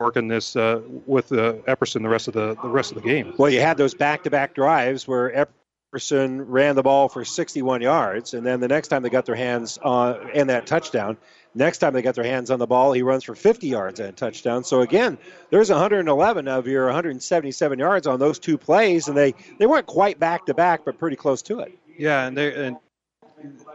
working 0.01 0.29
this 0.29 0.57
uh, 0.57 0.81
with 1.07 1.33
uh, 1.33 1.55
Epperson 1.69 2.03
the 2.03 2.09
rest 2.09 2.29
of 2.29 2.35
the 2.35 2.57
the 2.63 2.69
rest 2.69 2.93
of 2.93 3.03
the 3.03 3.09
game. 3.09 3.35
Well, 3.39 3.51
you 3.51 3.61
had 3.61 3.77
those 3.77 3.95
back-to-back 3.95 4.55
drives 4.55 5.07
where 5.07 5.49
Epperson 5.93 6.45
ran 6.47 6.75
the 6.75 6.83
ball 6.83 7.09
for 7.09 7.25
61 7.25 7.83
yards, 7.83 8.35
and 8.35 8.47
then 8.47 8.61
the 8.61 8.69
next 8.69 8.89
time 8.89 9.03
they 9.03 9.11
got 9.11 9.27
their 9.27 9.35
hands 9.35 9.79
on 9.83 10.31
and 10.35 10.49
that 10.49 10.67
touchdown, 10.67 11.17
Next 11.55 11.79
time 11.79 11.93
they 11.93 12.01
got 12.01 12.15
their 12.15 12.25
hands 12.25 12.51
on 12.51 12.59
the 12.59 12.67
ball, 12.67 12.93
he 12.93 13.03
runs 13.03 13.25
for 13.25 13.35
50 13.35 13.67
yards 13.69 14.01
and 14.01 14.09
a 14.09 14.13
touchdown. 14.13 14.65
So 14.65 14.81
again, 14.81 15.19
there's 15.51 15.69
111 15.69 16.49
of 16.49 16.67
your 16.67 16.87
177 16.87 17.79
yards 17.79 18.07
on 18.07 18.19
those 18.19 18.39
two 18.39 18.57
plays, 18.57 19.09
and 19.09 19.17
they, 19.17 19.35
they 19.59 19.67
weren't 19.67 19.87
quite 19.87 20.19
back 20.19 20.47
to 20.47 20.55
back, 20.55 20.85
but 20.85 20.99
pretty 20.99 21.17
close 21.17 21.43
to 21.43 21.61
it. 21.61 21.79
Yeah, 21.99 22.27
and 22.27 22.37
they 22.37 22.55
and 22.55 22.79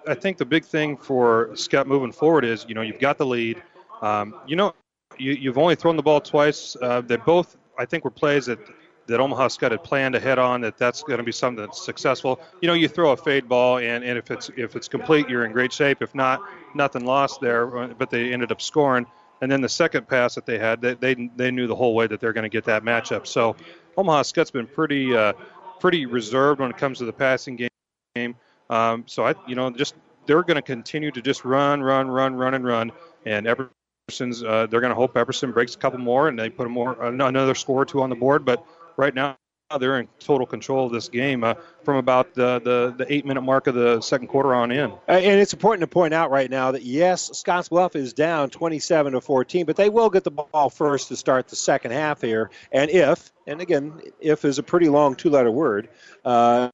I 0.07 0.15
think 0.15 0.37
the 0.37 0.45
big 0.45 0.65
thing 0.65 0.97
for 0.97 1.49
Skutt 1.53 1.85
moving 1.85 2.11
forward 2.11 2.45
is, 2.45 2.65
you 2.67 2.73
know, 2.73 2.81
you've 2.81 2.99
got 2.99 3.19
the 3.19 3.27
lead. 3.27 3.61
Um, 4.01 4.33
you 4.47 4.55
know, 4.55 4.73
you, 5.19 5.33
you've 5.33 5.59
only 5.59 5.75
thrown 5.75 5.97
the 5.97 6.03
ball 6.03 6.19
twice. 6.19 6.75
Uh, 6.81 7.01
they 7.01 7.17
both, 7.17 7.57
I 7.77 7.85
think, 7.85 8.03
were 8.03 8.11
plays 8.11 8.47
that 8.47 8.59
that 9.07 9.19
Omaha 9.19 9.47
Skutt 9.47 9.71
had 9.71 9.83
planned 9.83 10.13
to 10.13 10.19
head 10.19 10.39
on. 10.39 10.61
That 10.61 10.77
that's 10.77 11.03
going 11.03 11.17
to 11.17 11.23
be 11.23 11.31
something 11.31 11.65
that's 11.65 11.83
successful. 11.83 12.39
You 12.61 12.67
know, 12.67 12.73
you 12.73 12.87
throw 12.87 13.11
a 13.11 13.17
fade 13.17 13.47
ball, 13.47 13.79
and, 13.79 14.03
and 14.03 14.17
if 14.17 14.31
it's 14.31 14.49
if 14.55 14.75
it's 14.75 14.87
complete, 14.87 15.29
you're 15.29 15.45
in 15.45 15.51
great 15.51 15.73
shape. 15.73 16.01
If 16.01 16.13
not, 16.13 16.41
nothing 16.75 17.05
lost 17.05 17.41
there. 17.41 17.65
But 17.65 18.09
they 18.09 18.31
ended 18.31 18.51
up 18.51 18.61
scoring. 18.61 19.05
And 19.41 19.51
then 19.51 19.61
the 19.61 19.69
second 19.69 20.07
pass 20.07 20.35
that 20.35 20.45
they 20.45 20.57
had, 20.57 20.81
they 20.81 20.93
they, 20.95 21.29
they 21.35 21.51
knew 21.51 21.67
the 21.67 21.75
whole 21.75 21.93
way 21.95 22.07
that 22.07 22.19
they're 22.19 22.33
going 22.33 22.43
to 22.43 22.49
get 22.49 22.65
that 22.65 22.83
matchup. 22.83 23.27
So 23.27 23.55
Omaha 23.95 24.23
Skutt's 24.23 24.51
been 24.51 24.67
pretty 24.67 25.15
uh, 25.15 25.33
pretty 25.79 26.05
reserved 26.05 26.59
when 26.59 26.69
it 26.69 26.77
comes 26.77 26.99
to 26.99 27.05
the 27.05 27.13
passing 27.13 27.69
game. 28.15 28.35
Um, 28.69 29.03
so 29.07 29.25
I, 29.25 29.35
you 29.47 29.55
know, 29.55 29.69
just 29.69 29.95
they're 30.25 30.43
going 30.43 30.55
to 30.55 30.61
continue 30.61 31.11
to 31.11 31.21
just 31.21 31.45
run, 31.45 31.81
run, 31.81 32.09
run, 32.09 32.35
run, 32.35 32.53
and 32.53 32.65
run. 32.65 32.91
And 33.25 33.47
Epperson's, 33.47 34.43
uh, 34.43 34.67
they're 34.67 34.81
going 34.81 34.91
to 34.91 34.95
hope 34.95 35.13
Epperson 35.13 35.53
breaks 35.53 35.75
a 35.75 35.77
couple 35.77 35.99
more 35.99 36.27
and 36.27 36.37
they 36.37 36.49
put 36.49 36.67
a 36.67 36.69
more 36.69 37.01
another 37.01 37.55
score 37.55 37.81
or 37.81 37.85
two 37.85 38.01
on 38.01 38.09
the 38.09 38.15
board. 38.15 38.45
But 38.45 38.65
right 38.97 39.13
now, 39.13 39.37
they're 39.79 39.99
in 39.99 40.07
total 40.19 40.47
control 40.47 40.85
of 40.85 40.93
this 40.93 41.09
game 41.09 41.43
uh, 41.43 41.53
from 41.83 41.97
about 41.97 42.33
the, 42.33 42.59
the, 42.59 42.95
the 42.97 43.13
eight 43.13 43.25
minute 43.25 43.41
mark 43.41 43.67
of 43.67 43.75
the 43.75 43.99
second 43.99 44.27
quarter 44.27 44.55
on 44.55 44.71
in. 44.71 44.93
And 45.07 45.25
it's 45.25 45.51
important 45.51 45.81
to 45.81 45.87
point 45.87 46.13
out 46.13 46.31
right 46.31 46.49
now 46.49 46.71
that 46.71 46.83
yes, 46.83 47.29
Scottsbluff 47.31 47.95
is 47.95 48.13
down 48.13 48.49
27 48.49 49.13
to 49.13 49.21
14, 49.21 49.65
but 49.65 49.75
they 49.75 49.89
will 49.89 50.09
get 50.09 50.23
the 50.23 50.31
ball 50.31 50.69
first 50.69 51.09
to 51.09 51.17
start 51.17 51.49
the 51.49 51.57
second 51.57 51.91
half 51.91 52.21
here. 52.21 52.49
And 52.71 52.89
if, 52.89 53.31
and 53.45 53.59
again, 53.59 54.01
if 54.21 54.45
is 54.45 54.57
a 54.57 54.63
pretty 54.63 54.87
long 54.87 55.15
two 55.15 55.29
letter 55.29 55.51
word, 55.51 55.89
uh, 56.23 56.69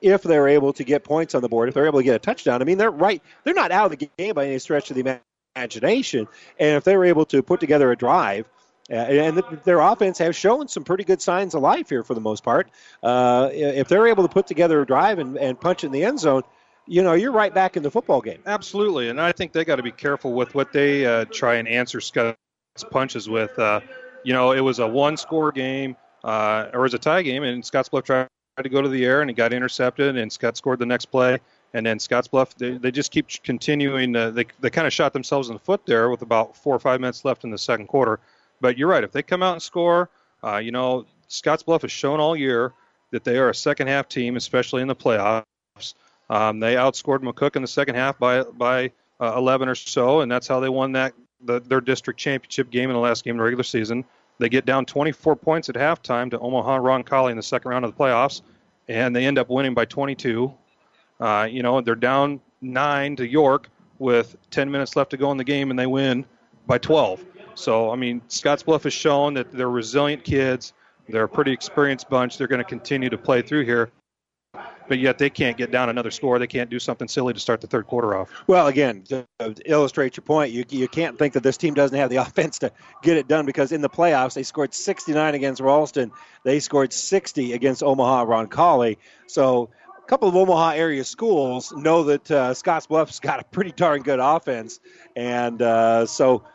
if 0.00 0.22
they're 0.22 0.48
able 0.48 0.72
to 0.74 0.84
get 0.84 1.04
points 1.04 1.34
on 1.34 1.42
the 1.42 1.48
board, 1.48 1.68
if 1.68 1.74
they're 1.74 1.86
able 1.86 2.00
to 2.00 2.04
get 2.04 2.16
a 2.16 2.18
touchdown, 2.18 2.60
I 2.60 2.64
mean, 2.64 2.78
they're 2.78 2.90
right. 2.90 3.22
They're 3.44 3.54
not 3.54 3.70
out 3.70 3.92
of 3.92 3.98
the 3.98 4.10
game 4.18 4.34
by 4.34 4.46
any 4.46 4.58
stretch 4.58 4.90
of 4.90 4.96
the 4.96 5.20
imagination. 5.56 6.26
And 6.58 6.76
if 6.76 6.84
they're 6.84 7.04
able 7.04 7.26
to 7.26 7.42
put 7.42 7.60
together 7.60 7.90
a 7.90 7.96
drive, 7.96 8.48
and 8.90 9.42
their 9.64 9.80
offense 9.80 10.18
has 10.18 10.36
shown 10.36 10.68
some 10.68 10.84
pretty 10.84 11.04
good 11.04 11.22
signs 11.22 11.54
of 11.54 11.62
life 11.62 11.88
here 11.88 12.02
for 12.02 12.14
the 12.14 12.20
most 12.20 12.44
part. 12.44 12.68
Uh, 13.02 13.48
if 13.52 13.88
they're 13.88 14.06
able 14.06 14.26
to 14.26 14.32
put 14.32 14.46
together 14.46 14.80
a 14.82 14.86
drive 14.86 15.18
and, 15.18 15.38
and 15.38 15.60
punch 15.60 15.84
in 15.84 15.92
the 15.92 16.04
end 16.04 16.20
zone, 16.20 16.42
you 16.86 17.02
know, 17.02 17.14
you're 17.14 17.32
right 17.32 17.54
back 17.54 17.76
in 17.76 17.82
the 17.82 17.90
football 17.90 18.20
game. 18.20 18.42
Absolutely. 18.46 19.08
And 19.08 19.20
I 19.20 19.32
think 19.32 19.52
they 19.52 19.64
got 19.64 19.76
to 19.76 19.82
be 19.82 19.92
careful 19.92 20.34
with 20.34 20.54
what 20.54 20.72
they 20.72 21.06
uh, 21.06 21.24
try 21.26 21.54
and 21.54 21.66
answer 21.66 21.98
Skutt's 21.98 22.36
punches 22.90 23.28
with. 23.28 23.58
Uh, 23.58 23.80
you 24.22 24.32
know, 24.32 24.52
it 24.52 24.60
was 24.60 24.78
a 24.78 24.86
one 24.86 25.16
score 25.16 25.52
game, 25.52 25.96
uh, 26.22 26.68
or 26.72 26.80
it 26.80 26.82
was 26.82 26.94
a 26.94 26.98
tie 26.98 27.22
game, 27.22 27.42
and 27.42 27.62
Scottsbluff 27.62 28.04
tried 28.04 28.28
to 28.62 28.68
go 28.68 28.82
to 28.82 28.88
the 28.88 29.04
air 29.04 29.20
and 29.20 29.30
he 29.30 29.34
got 29.34 29.52
intercepted, 29.52 30.16
and 30.16 30.30
Skutt 30.30 30.56
scored 30.56 30.78
the 30.78 30.86
next 30.86 31.06
play. 31.06 31.38
And 31.72 31.84
then 31.84 31.98
Scottsbluff, 31.98 32.54
they, 32.54 32.78
they 32.78 32.90
just 32.92 33.10
keep 33.10 33.26
continuing. 33.42 34.14
Uh, 34.14 34.30
they 34.30 34.46
they 34.60 34.70
kind 34.70 34.86
of 34.86 34.92
shot 34.92 35.12
themselves 35.12 35.48
in 35.48 35.54
the 35.54 35.60
foot 35.60 35.84
there 35.86 36.08
with 36.08 36.22
about 36.22 36.56
four 36.56 36.74
or 36.74 36.78
five 36.78 37.00
minutes 37.00 37.24
left 37.24 37.44
in 37.44 37.50
the 37.50 37.58
second 37.58 37.88
quarter. 37.88 38.20
But 38.60 38.78
you're 38.78 38.88
right. 38.88 39.04
If 39.04 39.12
they 39.12 39.22
come 39.22 39.42
out 39.42 39.54
and 39.54 39.62
score, 39.62 40.10
uh, 40.42 40.58
you 40.58 40.70
know, 40.70 41.06
Scottsbluff 41.28 41.82
has 41.82 41.92
shown 41.92 42.20
all 42.20 42.36
year 42.36 42.72
that 43.10 43.24
they 43.24 43.38
are 43.38 43.50
a 43.50 43.54
second 43.54 43.88
half 43.88 44.08
team, 44.08 44.36
especially 44.36 44.82
in 44.82 44.88
the 44.88 44.96
playoffs. 44.96 45.44
Um, 46.30 46.60
they 46.60 46.74
outscored 46.74 47.20
McCook 47.20 47.56
in 47.56 47.62
the 47.62 47.68
second 47.68 47.96
half 47.96 48.18
by 48.18 48.42
by 48.42 48.90
uh, 49.20 49.34
11 49.36 49.68
or 49.68 49.74
so, 49.74 50.20
and 50.20 50.30
that's 50.30 50.48
how 50.48 50.60
they 50.60 50.68
won 50.68 50.92
that 50.92 51.14
the, 51.44 51.60
their 51.60 51.80
district 51.80 52.18
championship 52.18 52.70
game 52.70 52.90
in 52.90 52.94
the 52.94 53.00
last 53.00 53.24
game 53.24 53.34
of 53.34 53.38
the 53.38 53.44
regular 53.44 53.64
season. 53.64 54.04
They 54.38 54.48
get 54.48 54.66
down 54.66 54.84
24 54.84 55.36
points 55.36 55.68
at 55.68 55.76
halftime 55.76 56.30
to 56.30 56.38
Omaha 56.40 56.78
Roncalli 56.78 57.30
in 57.30 57.36
the 57.36 57.42
second 57.42 57.70
round 57.70 57.84
of 57.84 57.94
the 57.94 58.02
playoffs, 58.02 58.42
and 58.88 59.14
they 59.14 59.26
end 59.26 59.38
up 59.38 59.48
winning 59.48 59.74
by 59.74 59.84
22. 59.84 60.52
Uh, 61.20 61.46
you 61.48 61.62
know, 61.62 61.80
they're 61.80 61.94
down 61.94 62.40
nine 62.60 63.14
to 63.16 63.26
York 63.26 63.68
with 63.98 64.36
10 64.50 64.70
minutes 64.70 64.96
left 64.96 65.10
to 65.10 65.16
go 65.16 65.30
in 65.30 65.36
the 65.36 65.44
game, 65.44 65.70
and 65.70 65.78
they 65.78 65.86
win 65.86 66.24
by 66.66 66.78
12. 66.78 67.24
So, 67.54 67.90
I 67.90 67.96
mean, 67.96 68.20
Scottsbluff 68.28 68.84
has 68.84 68.92
shown 68.92 69.34
that 69.34 69.52
they're 69.52 69.70
resilient 69.70 70.24
kids. 70.24 70.72
They're 71.08 71.24
a 71.24 71.28
pretty 71.28 71.52
experienced 71.52 72.08
bunch. 72.08 72.38
They're 72.38 72.48
going 72.48 72.62
to 72.62 72.68
continue 72.68 73.10
to 73.10 73.18
play 73.18 73.42
through 73.42 73.64
here. 73.64 73.90
But 74.86 74.98
yet 74.98 75.16
they 75.18 75.30
can't 75.30 75.56
get 75.56 75.70
down 75.70 75.88
another 75.88 76.10
score. 76.10 76.38
They 76.38 76.46
can't 76.46 76.68
do 76.68 76.78
something 76.78 77.08
silly 77.08 77.32
to 77.32 77.40
start 77.40 77.62
the 77.62 77.66
third 77.66 77.86
quarter 77.86 78.16
off. 78.16 78.28
Well, 78.46 78.66
again, 78.66 79.02
to 79.04 79.26
illustrate 79.64 80.16
your 80.16 80.24
point, 80.24 80.52
you, 80.52 80.64
you 80.68 80.88
can't 80.88 81.18
think 81.18 81.32
that 81.34 81.42
this 81.42 81.56
team 81.56 81.72
doesn't 81.72 81.96
have 81.96 82.10
the 82.10 82.16
offense 82.26 82.58
to 82.58 82.70
get 83.02 83.16
it 83.16 83.26
done 83.26 83.46
because 83.46 83.72
in 83.72 83.80
the 83.80 83.88
playoffs 83.88 84.34
they 84.34 84.42
scored 84.42 84.74
69 84.74 85.34
against 85.34 85.60
Ralston. 85.62 86.12
They 86.44 86.60
scored 86.60 86.92
60 86.92 87.54
against 87.54 87.82
Omaha 87.82 88.26
Roncalli. 88.26 88.98
So 89.26 89.70
a 89.96 90.06
couple 90.06 90.28
of 90.28 90.36
Omaha 90.36 90.70
area 90.70 91.04
schools 91.04 91.72
know 91.72 92.04
that 92.04 92.30
uh, 92.30 92.52
Scottsbluff's 92.52 93.20
got 93.20 93.40
a 93.40 93.44
pretty 93.44 93.72
darn 93.72 94.02
good 94.02 94.20
offense. 94.20 94.80
And 95.16 95.60
uh, 95.62 96.04
so– 96.06 96.44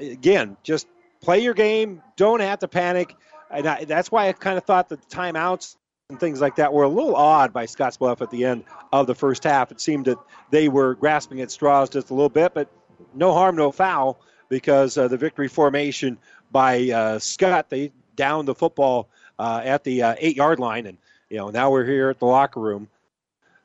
again, 0.00 0.56
just 0.62 0.86
play 1.20 1.38
your 1.38 1.54
game. 1.54 2.02
Don't 2.16 2.40
have 2.40 2.58
to 2.60 2.68
panic. 2.68 3.14
And 3.50 3.66
I, 3.66 3.84
that's 3.84 4.10
why 4.10 4.28
I 4.28 4.32
kind 4.32 4.58
of 4.58 4.64
thought 4.64 4.88
the 4.88 4.96
timeouts 4.96 5.76
and 6.08 6.18
things 6.18 6.40
like 6.40 6.56
that 6.56 6.72
were 6.72 6.84
a 6.84 6.88
little 6.88 7.14
odd 7.16 7.52
by 7.52 7.66
Scottsbluff 7.66 8.20
at 8.20 8.30
the 8.30 8.44
end 8.44 8.64
of 8.92 9.06
the 9.06 9.14
first 9.14 9.44
half. 9.44 9.70
It 9.70 9.80
seemed 9.80 10.06
that 10.06 10.18
they 10.50 10.68
were 10.68 10.94
grasping 10.94 11.40
at 11.40 11.50
straws 11.50 11.90
just 11.90 12.10
a 12.10 12.14
little 12.14 12.28
bit, 12.28 12.54
but 12.54 12.68
no 13.14 13.32
harm, 13.32 13.56
no 13.56 13.72
foul, 13.72 14.20
because 14.48 14.96
uh, 14.98 15.08
the 15.08 15.16
victory 15.16 15.48
formation 15.48 16.18
by 16.50 16.76
uh, 16.76 17.18
Skutt, 17.18 17.68
they 17.68 17.92
downed 18.16 18.48
the 18.48 18.54
football 18.54 19.08
uh, 19.38 19.62
at 19.64 19.84
the 19.84 20.02
uh, 20.02 20.14
eight 20.18 20.36
yard 20.36 20.58
line. 20.58 20.86
And, 20.86 20.98
you 21.30 21.38
know, 21.38 21.50
now 21.50 21.70
we're 21.70 21.86
here 21.86 22.10
at 22.10 22.18
the 22.18 22.26
locker 22.26 22.60
room. 22.60 22.88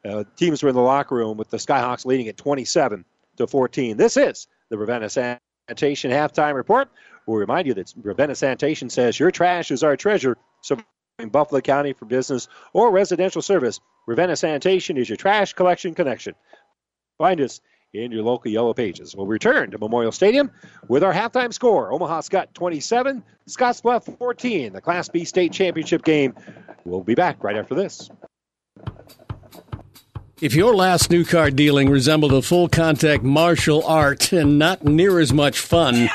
Uh, 0.06 0.24
teams 0.38 0.64
were 0.64 0.70
in 0.70 0.76
the 0.76 0.82
locker 0.82 1.16
room 1.16 1.38
with 1.38 1.50
the 1.50 1.58
Skyhawks 1.58 2.06
leading 2.06 2.28
at 2.30 2.38
27 2.38 3.04
to 3.38 3.48
14. 3.48 3.98
This 3.98 4.16
is 4.16 4.48
the 4.70 4.78
Ravenna 4.78 5.10
San 5.10 5.40
Sanitation 5.68 6.12
halftime 6.12 6.54
report. 6.54 6.90
We'll 7.26 7.40
remind 7.40 7.68
you 7.68 7.74
that 7.74 7.94
Ravenna 8.02 8.36
Sanitation 8.36 8.90
says 8.90 9.20
your 9.20 9.32
trash 9.32 9.70
is 9.70 9.84
our 9.84 9.98
treasure. 9.98 10.38
So 10.62 10.78
in 11.20 11.28
Buffalo 11.28 11.60
County 11.60 11.92
for 11.92 12.06
business 12.06 12.48
or 12.72 12.90
residential 12.90 13.42
service, 13.42 13.82
Ravenna 14.06 14.38
Sanitation 14.38 14.96
is 14.96 15.10
your 15.10 15.18
trash 15.18 15.54
collection 15.54 15.94
connection. 15.94 16.36
Find 17.18 17.42
us 17.42 17.60
in 17.94 18.14
your 18.14 18.24
local 18.24 18.50
yellow 18.50 18.74
pages. 18.74 19.14
We'll 19.14 19.28
return 19.28 19.72
to 19.72 19.78
Memorial 19.78 20.14
Stadium 20.14 20.52
with 20.88 21.04
our 21.04 21.14
halftime 21.14 21.54
score. 21.54 21.92
Omaha 21.92 22.22
Skutt 22.22 22.54
27, 22.54 23.22
Scott's 23.46 23.82
Scottsbluff 23.82 24.18
14. 24.18 24.72
The 24.72 24.80
Class 24.80 25.10
B 25.10 25.26
state 25.26 25.52
championship 25.52 26.06
game. 26.06 26.34
We'll 26.86 27.04
be 27.04 27.16
back 27.16 27.44
right 27.44 27.58
after 27.58 27.76
this. 27.76 28.10
If 30.40 30.54
your 30.54 30.76
last 30.76 31.10
new 31.10 31.26
car 31.26 31.50
dealing 31.50 31.90
resembled 31.90 32.32
a 32.32 32.44
full 32.44 32.70
contact 32.70 33.24
martial 33.24 33.84
art 33.88 34.32
and 34.32 34.60
not 34.60 34.84
near 34.84 35.20
as 35.20 35.34
much 35.34 35.58
fun, 35.58 36.08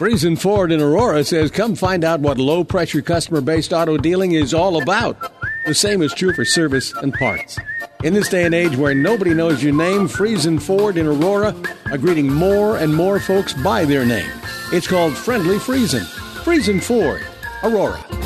Friesen 0.00 0.36
Ford 0.36 0.72
in 0.72 0.80
Aurora 0.80 1.22
says 1.22 1.52
come 1.52 1.76
find 1.76 2.02
out 2.02 2.18
what 2.18 2.36
low 2.36 2.64
pressure 2.64 3.02
customer 3.02 3.40
based 3.40 3.72
auto 3.72 3.96
dealing 3.96 4.32
is 4.32 4.52
all 4.52 4.82
about. 4.82 5.32
The 5.66 5.74
same 5.74 6.02
is 6.02 6.12
true 6.14 6.34
for 6.34 6.44
service 6.44 6.92
and 6.94 7.14
parts. 7.14 7.60
In 8.02 8.12
this 8.12 8.28
day 8.28 8.44
and 8.44 8.54
age 8.56 8.76
where 8.76 8.92
nobody 8.92 9.34
knows 9.34 9.62
your 9.62 9.72
name, 9.72 10.08
Friesen 10.08 10.60
Ford 10.60 10.96
in 10.96 11.06
Aurora 11.06 11.54
are 11.92 11.98
greeting 11.98 12.28
more 12.28 12.78
and 12.78 12.92
more 12.92 13.20
folks 13.20 13.52
by 13.52 13.84
their 13.84 14.04
name. 14.04 14.30
It's 14.72 14.88
called 14.88 15.16
Friendly 15.16 15.58
Friesen. 15.58 16.02
Friesen 16.42 16.82
Ford, 16.82 17.24
Aurora. 17.62 18.25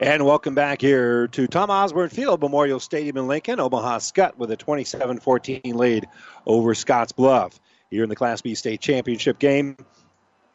And 0.00 0.26
welcome 0.26 0.56
back 0.56 0.80
here 0.80 1.28
to 1.28 1.46
Tom 1.46 1.70
Osborne 1.70 2.08
Field 2.08 2.40
Memorial 2.40 2.80
Stadium 2.80 3.16
in 3.16 3.28
Lincoln. 3.28 3.60
Omaha 3.60 3.98
Skutt 3.98 4.36
with 4.36 4.50
a 4.50 4.56
27 4.56 5.20
14 5.20 5.60
lead 5.66 6.08
over 6.46 6.74
Scottsbluff 6.74 7.60
here 7.90 8.02
in 8.02 8.08
the 8.08 8.16
Class 8.16 8.42
B 8.42 8.56
state 8.56 8.80
championship 8.80 9.38
game. 9.38 9.76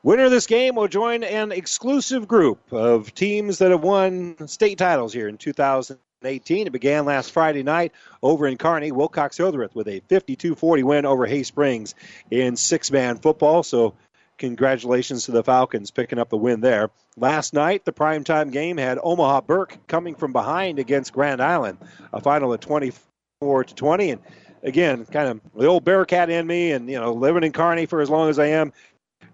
Winner 0.04 0.26
of 0.26 0.32
this 0.32 0.46
game 0.46 0.76
will 0.76 0.90
join 0.90 1.24
an 1.24 1.54
exclusive 1.54 2.28
group 2.28 2.74
of 2.74 3.14
teams 3.14 3.60
that 3.60 3.72
have 3.72 3.82
won 3.82 4.46
state 4.50 4.78
titles 4.78 5.14
here 5.14 5.30
in 5.30 5.38
2018. 5.38 6.68
It 6.68 6.72
began 6.72 7.06
last 7.06 7.32
Friday 7.32 7.64
night 7.64 7.94
over 8.22 8.46
in 8.46 8.58
Kearney. 8.58 8.92
Wilcox 8.92 9.38
Hildreth 9.38 9.74
with 9.74 9.88
a 9.88 10.02
52 10.10 10.56
40 10.56 10.84
win 10.84 11.06
over 11.06 11.26
Hay 11.26 11.44
Springs 11.44 11.96
in 12.30 12.58
six 12.58 12.92
man 12.92 13.18
football. 13.18 13.64
So 13.64 13.96
congratulations 14.40 15.26
to 15.26 15.32
the 15.32 15.44
Falcons 15.44 15.92
picking 15.92 16.18
up 16.18 16.30
the 16.30 16.38
win 16.38 16.62
there. 16.62 16.90
Last 17.16 17.54
night, 17.54 17.86
the 17.86 17.94
primetime 17.94 18.52
game 18.52 18.78
had 18.78 18.98
Omaha 19.02 19.42
Burke 19.42 19.78
coming 19.88 20.16
from 20.16 20.34
behind 20.34 20.80
against 20.80 21.14
Grand 21.14 21.42
Island, 21.42 21.78
a 22.12 22.22
final 22.22 22.54
of 22.54 22.60
24 22.60 23.66
to 23.66 23.76
20. 23.76 24.12
And 24.12 24.22
again, 24.64 25.06
kind 25.06 25.30
of 25.30 25.42
the 25.56 25.68
old 25.68 25.84
Bearcat 25.84 26.30
in 26.30 26.48
me, 26.48 26.72
and 26.72 26.90
you 26.90 27.00
know, 27.00 27.14
living 27.14 27.44
in 27.44 27.52
Kearney 27.52 27.86
for 27.86 28.02
as 28.02 28.10
long 28.10 28.30
as 28.30 28.40
I 28.40 28.48
am. 28.48 28.74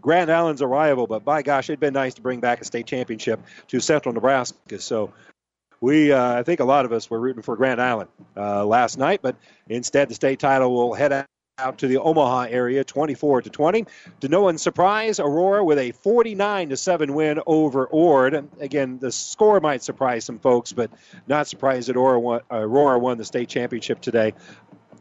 Grand 0.02 0.32
Island's 0.32 0.62
a 0.62 0.68
rival, 0.68 1.08
but 1.08 1.26
by 1.26 1.42
gosh, 1.42 1.70
it'd 1.70 1.80
been 1.80 1.94
nice 1.94 2.14
to 2.16 2.22
bring 2.22 2.40
back 2.40 2.62
a 2.62 2.66
state 2.66 2.86
championship 2.86 3.40
to 3.70 3.80
Central 3.80 4.14
Nebraska. 4.14 4.80
So 4.80 5.14
we, 5.82 6.12
uh, 6.12 6.40
I 6.40 6.44
think 6.44 6.60
a 6.60 6.66
lot 6.66 6.86
of 6.86 6.92
us 6.92 7.10
were 7.10 7.20
rooting 7.20 7.42
for 7.42 7.56
Grand 7.56 7.82
Island 7.82 8.10
uh, 8.38 8.66
last 8.66 9.00
night, 9.00 9.22
but 9.24 9.36
instead 9.68 10.10
the 10.10 10.14
state 10.14 10.40
title 10.40 10.74
will 10.74 10.94
head 10.94 11.26
out 11.58 11.78
to 11.78 11.88
the 11.88 11.98
Omaha 11.98 12.48
area 12.50 12.84
24 12.84 13.44
to 13.44 13.50
20. 13.50 13.86
To 14.20 14.28
no 14.28 14.42
one's 14.42 14.62
surprise, 14.62 15.22
Aurora 15.22 15.64
with 15.64 15.80
a 15.80 15.92
49 15.92 16.70
to 16.70 16.76
7 16.76 17.14
win 17.14 17.40
over 17.48 17.86
Ord. 17.86 18.50
Again, 18.60 19.00
the 19.00 19.10
score 19.10 19.62
might 19.62 19.82
surprise 19.82 20.26
some 20.26 20.38
folks, 20.38 20.74
but 20.74 20.92
not 21.28 21.48
surprised 21.48 21.88
that 21.88 21.96
Aurora 21.96 22.20
won, 22.20 22.42
Aurora 22.52 23.00
won 23.00 23.18
the 23.18 23.24
state 23.24 23.48
championship 23.48 24.02
today. 24.02 24.34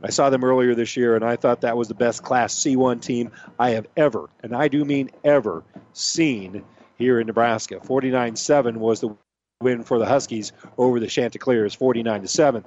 I 0.01 0.11
saw 0.11 0.31
them 0.31 0.45
earlier 0.45 0.77
this 0.77 0.97
year, 0.97 1.17
and 1.17 1.25
I 1.25 1.35
thought 1.35 1.63
that 1.63 1.77
was 1.77 1.89
the 1.89 1.95
best 1.95 2.23
Class 2.23 2.55
C1 2.55 3.01
team 3.01 3.33
I 3.59 3.71
have 3.71 3.89
ever, 3.97 4.31
and 4.41 4.55
I 4.55 4.69
do 4.69 4.85
mean 4.85 5.11
ever, 5.25 5.65
seen 5.93 6.63
here 6.97 7.19
in 7.19 7.27
Nebraska. 7.27 7.81
49 7.81 8.37
7 8.37 8.79
was 8.79 9.01
the 9.01 9.17
win 9.65 9.83
for 9.83 9.99
the 9.99 10.07
Huskies 10.07 10.53
over 10.79 11.01
the 11.01 11.09
Chanticleers, 11.09 11.75
49 11.75 12.23
to 12.23 12.29
seven. 12.29 12.65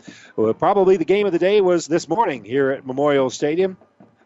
Probably 0.60 0.98
the 0.98 1.06
game 1.06 1.26
of 1.26 1.32
the 1.32 1.40
day 1.40 1.62
was 1.62 1.88
this 1.88 2.10
morning 2.10 2.44
here 2.44 2.72
at 2.72 2.86
Memorial 2.86 3.30
Stadium. 3.30 3.78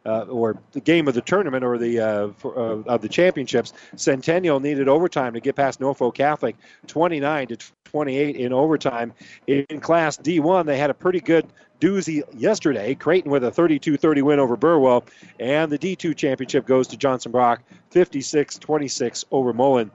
Uh, 0.03 0.22
or 0.22 0.60
the 0.72 0.80
game 0.80 1.07
of 1.07 1.14
the 1.14 1.22
tournament 1.22 1.64
or 1.64 1.77
the 1.77 1.99
uh, 1.99 2.30
for, 2.38 2.57
uh, 2.57 2.81
of 2.91 3.03
the 3.03 3.07
championships. 3.07 3.72
Centennial 3.95 4.60
needed 4.60 4.88
overtime 4.88 5.31
to 5.34 5.39
get 5.39 5.56
past 5.56 5.80
Norfolk 5.80 6.15
Catholic, 6.15 6.56
29 6.88 7.49
to 7.49 7.57
28 7.84 8.35
in 8.35 8.52
overtime. 8.52 9.14
In 9.45 9.80
Class 9.80 10.18
D1, 10.18 10.65
they 10.65 10.80
had 10.80 10.89
a 10.89 10.95
pretty 10.95 11.19
good 11.19 11.45
doozy 11.80 12.23
yesterday. 12.35 12.95
Creighton 12.95 13.30
with 13.30 13.43
a 13.43 13.52
32-30 13.52 14.23
win 14.23 14.39
over 14.39 14.56
Burwell, 14.56 15.03
and 15.39 15.72
the 15.72 15.77
D2 15.77 16.15
championship 16.15 16.65
goes 16.65 16.88
to 16.88 16.98
Johnson 16.98 17.31
Brock, 17.31 17.61
56-26 17.91 19.26
over 19.31 19.53
Mullen. 19.53 19.91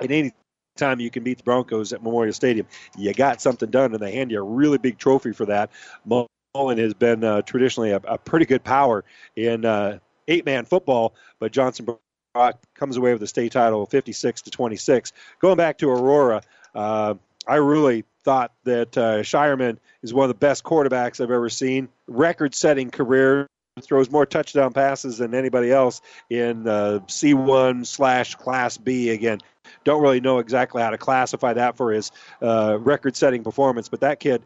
Any 0.00 0.32
time 0.76 1.00
you 1.00 1.10
can 1.10 1.22
beat 1.22 1.38
the 1.38 1.44
Broncos 1.44 1.92
at 1.92 2.02
Memorial 2.02 2.32
Stadium. 2.32 2.66
You 2.96 3.12
got 3.12 3.40
something 3.40 3.70
done, 3.70 3.92
and 3.92 4.02
they 4.02 4.12
hand 4.12 4.30
you 4.30 4.38
a 4.38 4.42
really 4.42 4.78
big 4.78 4.98
trophy 4.98 5.32
for 5.32 5.46
that. 5.46 5.70
Mullen 6.04 6.78
has 6.78 6.94
been 6.94 7.24
uh, 7.24 7.42
traditionally 7.42 7.90
a, 7.90 8.00
a, 8.04 8.18
pretty 8.18 8.46
good 8.46 8.64
power 8.64 9.04
in 9.34 9.64
uh, 9.64 9.98
eight-man 10.28 10.64
football, 10.64 11.14
but 11.38 11.52
Johnson 11.52 11.86
Brock 12.34 12.60
comes 12.74 12.96
away 12.96 13.12
with 13.12 13.20
the 13.20 13.26
state 13.26 13.52
title, 13.52 13.84
56 13.86 14.42
to 14.42 14.50
26. 14.50 15.12
Going 15.38 15.56
back 15.56 15.78
to 15.78 15.90
Aurora, 15.90 16.42
uh, 16.74 17.14
I 17.46 17.56
really 17.56 18.04
thought 18.24 18.52
that 18.64 18.96
uh, 18.96 19.18
Scheierman 19.22 19.78
is 20.02 20.12
one 20.12 20.24
of 20.24 20.28
the 20.28 20.38
best 20.38 20.64
quarterbacks 20.64 21.20
I've 21.20 21.30
ever 21.30 21.48
seen. 21.48 21.88
Record-setting 22.06 22.90
career 22.90 23.48
throws 23.82 24.10
more 24.10 24.24
touchdown 24.24 24.72
passes 24.72 25.18
than 25.18 25.34
anybody 25.34 25.70
else 25.70 26.00
in 26.30 26.66
uh, 26.66 27.00
C1 27.06 27.86
slash 27.86 28.34
Class 28.34 28.78
B. 28.78 29.10
Again, 29.10 29.38
don't 29.84 30.00
really 30.00 30.20
know 30.20 30.38
exactly 30.38 30.82
how 30.82 30.90
to 30.90 30.98
classify 30.98 31.52
that 31.52 31.76
for 31.76 31.92
his 31.92 32.10
uh, 32.40 32.78
record-setting 32.80 33.44
performance, 33.44 33.88
but 33.88 34.00
that 34.00 34.18
kid 34.18 34.42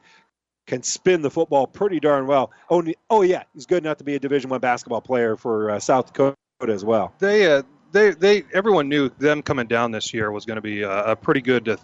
can 0.67 0.83
spin 0.83 1.23
the 1.23 1.31
football 1.31 1.67
pretty 1.67 2.01
darn 2.01 2.27
well. 2.27 2.51
Oh, 2.71 2.85
oh 3.09 3.23
yeah, 3.23 3.45
he's 3.55 3.67
good 3.67 3.85
enough 3.85 3.99
to 3.99 4.05
be 4.05 4.17
a 4.17 4.19
Division 4.19 4.51
One 4.51 4.61
basketball 4.61 5.01
player 5.01 5.37
for 5.37 5.71
uh, 5.71 5.79
South 5.79 6.07
Dakota 6.07 6.35
as 6.69 6.85
well. 6.85 7.15
They, 7.21 7.51
uh, 7.51 7.63
they, 7.93 8.11
they, 8.11 8.45
everyone 8.53 8.89
knew 8.89 9.11
them 9.19 9.43
coming 9.43 9.67
down 9.67 9.93
this 9.93 10.13
year 10.13 10.33
was 10.33 10.45
going 10.45 10.57
to 10.57 10.63
be 10.63 10.83
a, 10.83 11.05
a, 11.05 11.17
pretty 11.17 11.41
good 11.41 11.69
uh, 11.69 11.77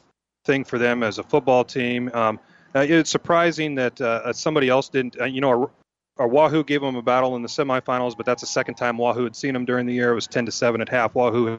thing 0.44 0.64
for 0.64 0.78
them 0.78 1.02
as 1.02 1.18
a 1.18 1.23
football 1.23 1.64
team. 1.64 2.10
Um, 2.12 2.40
uh, 2.74 2.81
it's 2.81 3.10
surprising 3.10 3.74
that 3.77 4.01
uh, 4.01 4.32
somebody 4.32 4.68
else 4.68 4.89
didn't. 4.89 5.16
you 5.31 5.40
know, 5.40 5.70
or 6.18 6.28
Wahoo 6.28 6.64
gave 6.64 6.80
them 6.80 6.97
a 6.97 7.02
battle 7.02 7.36
in 7.36 7.43
the 7.43 7.48
semifinals, 7.48 8.16
but 8.16 8.24
that's 8.24 8.40
the 8.40 8.47
second 8.47 8.74
time 8.74 8.97
Wahoo 8.97 9.24
had 9.24 9.36
seen 9.36 9.52
them 9.52 9.64
during 9.64 9.86
the 9.86 9.93
year. 9.93 10.12
It 10.12 10.14
was 10.14 10.26
10 10.26 10.47
to 10.47 10.52
7 10.52 10.80
at 10.80 10.88
half. 10.88 11.14
Wahoo 11.14 11.59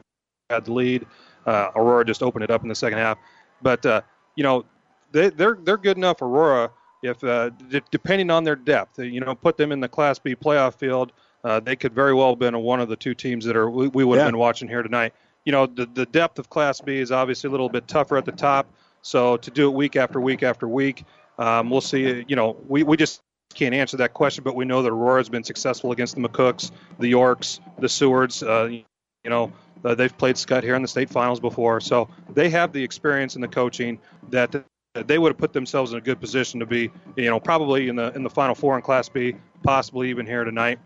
had 0.50 0.64
the 0.64 0.72
lead. 0.72 1.06
Uh, 1.46 1.70
Aurora 1.76 2.04
just 2.04 2.22
opened 2.22 2.44
it 2.44 2.50
up 2.50 2.62
in 2.62 2.68
the 2.68 2.74
second 2.74 2.98
half. 2.98 3.18
But 3.62 3.84
uh, 3.86 4.02
you 4.36 4.44
know, 4.44 4.64
they, 5.12 5.30
they're 5.30 5.58
they're 5.62 5.78
good 5.78 5.96
enough. 5.96 6.22
Aurora, 6.22 6.70
if 7.02 7.22
uh, 7.24 7.50
d- 7.70 7.82
depending 7.90 8.30
on 8.30 8.44
their 8.44 8.56
depth, 8.56 8.98
you 8.98 9.20
know, 9.20 9.34
put 9.34 9.56
them 9.56 9.72
in 9.72 9.80
the 9.80 9.88
Class 9.88 10.18
B 10.18 10.34
playoff 10.34 10.74
field. 10.78 11.12
Uh, 11.44 11.60
they 11.60 11.76
could 11.76 11.94
very 11.94 12.12
well 12.12 12.30
have 12.30 12.38
been 12.38 12.58
one 12.58 12.80
of 12.80 12.88
the 12.88 12.96
two 12.96 13.14
teams 13.14 13.44
that 13.44 13.56
are 13.56 13.70
we, 13.70 13.88
we 13.88 14.04
would 14.04 14.18
have 14.18 14.26
yeah. 14.26 14.30
been 14.30 14.38
watching 14.38 14.68
here 14.68 14.82
tonight. 14.82 15.14
You 15.44 15.52
know, 15.52 15.66
the 15.66 15.86
the 15.86 16.06
depth 16.06 16.38
of 16.38 16.50
Class 16.50 16.80
B 16.80 16.98
is 16.98 17.12
obviously 17.12 17.48
a 17.48 17.50
little 17.50 17.68
bit 17.68 17.86
tougher 17.86 18.16
at 18.16 18.24
the 18.24 18.32
top. 18.32 18.72
So 19.02 19.36
to 19.38 19.50
do 19.50 19.68
it 19.68 19.74
week 19.74 19.96
after 19.96 20.20
week 20.20 20.42
after 20.42 20.66
week, 20.66 21.04
um, 21.38 21.70
we'll 21.70 21.80
see. 21.80 22.24
You 22.26 22.36
know, 22.36 22.56
we, 22.66 22.82
we 22.82 22.96
just 22.96 23.22
can't 23.54 23.74
answer 23.74 23.96
that 23.98 24.14
question, 24.14 24.44
but 24.44 24.54
we 24.54 24.64
know 24.64 24.82
that 24.82 24.90
Aurora 24.90 25.20
has 25.20 25.28
been 25.28 25.44
successful 25.44 25.92
against 25.92 26.14
the 26.14 26.20
McCooks, 26.20 26.70
the 26.98 27.08
Yorks, 27.08 27.60
the 27.78 27.88
Sewards. 27.88 28.42
Uh, 28.42 28.66
you 28.66 28.84
know, 29.30 29.52
uh, 29.84 29.94
they've 29.94 30.16
played 30.16 30.36
Skutt 30.36 30.62
here 30.62 30.74
in 30.74 30.82
the 30.82 30.88
state 30.88 31.10
finals 31.10 31.40
before, 31.40 31.80
so 31.80 32.08
they 32.34 32.50
have 32.50 32.72
the 32.72 32.82
experience 32.82 33.34
and 33.34 33.42
the 33.42 33.48
coaching 33.48 33.98
that, 34.30 34.64
they 34.94 35.18
would 35.18 35.30
have 35.30 35.38
put 35.38 35.52
themselves 35.52 35.92
in 35.92 35.98
a 35.98 36.00
good 36.00 36.18
position 36.18 36.58
to 36.58 36.66
be, 36.66 36.90
you 37.14 37.26
know, 37.26 37.38
probably 37.38 37.88
in 37.88 37.94
the 37.94 38.12
in 38.14 38.24
the 38.24 38.30
final 38.30 38.54
four 38.54 38.74
in 38.74 38.82
Class 38.82 39.08
B, 39.08 39.36
possibly 39.62 40.10
even 40.10 40.26
here 40.26 40.42
tonight. 40.42 40.80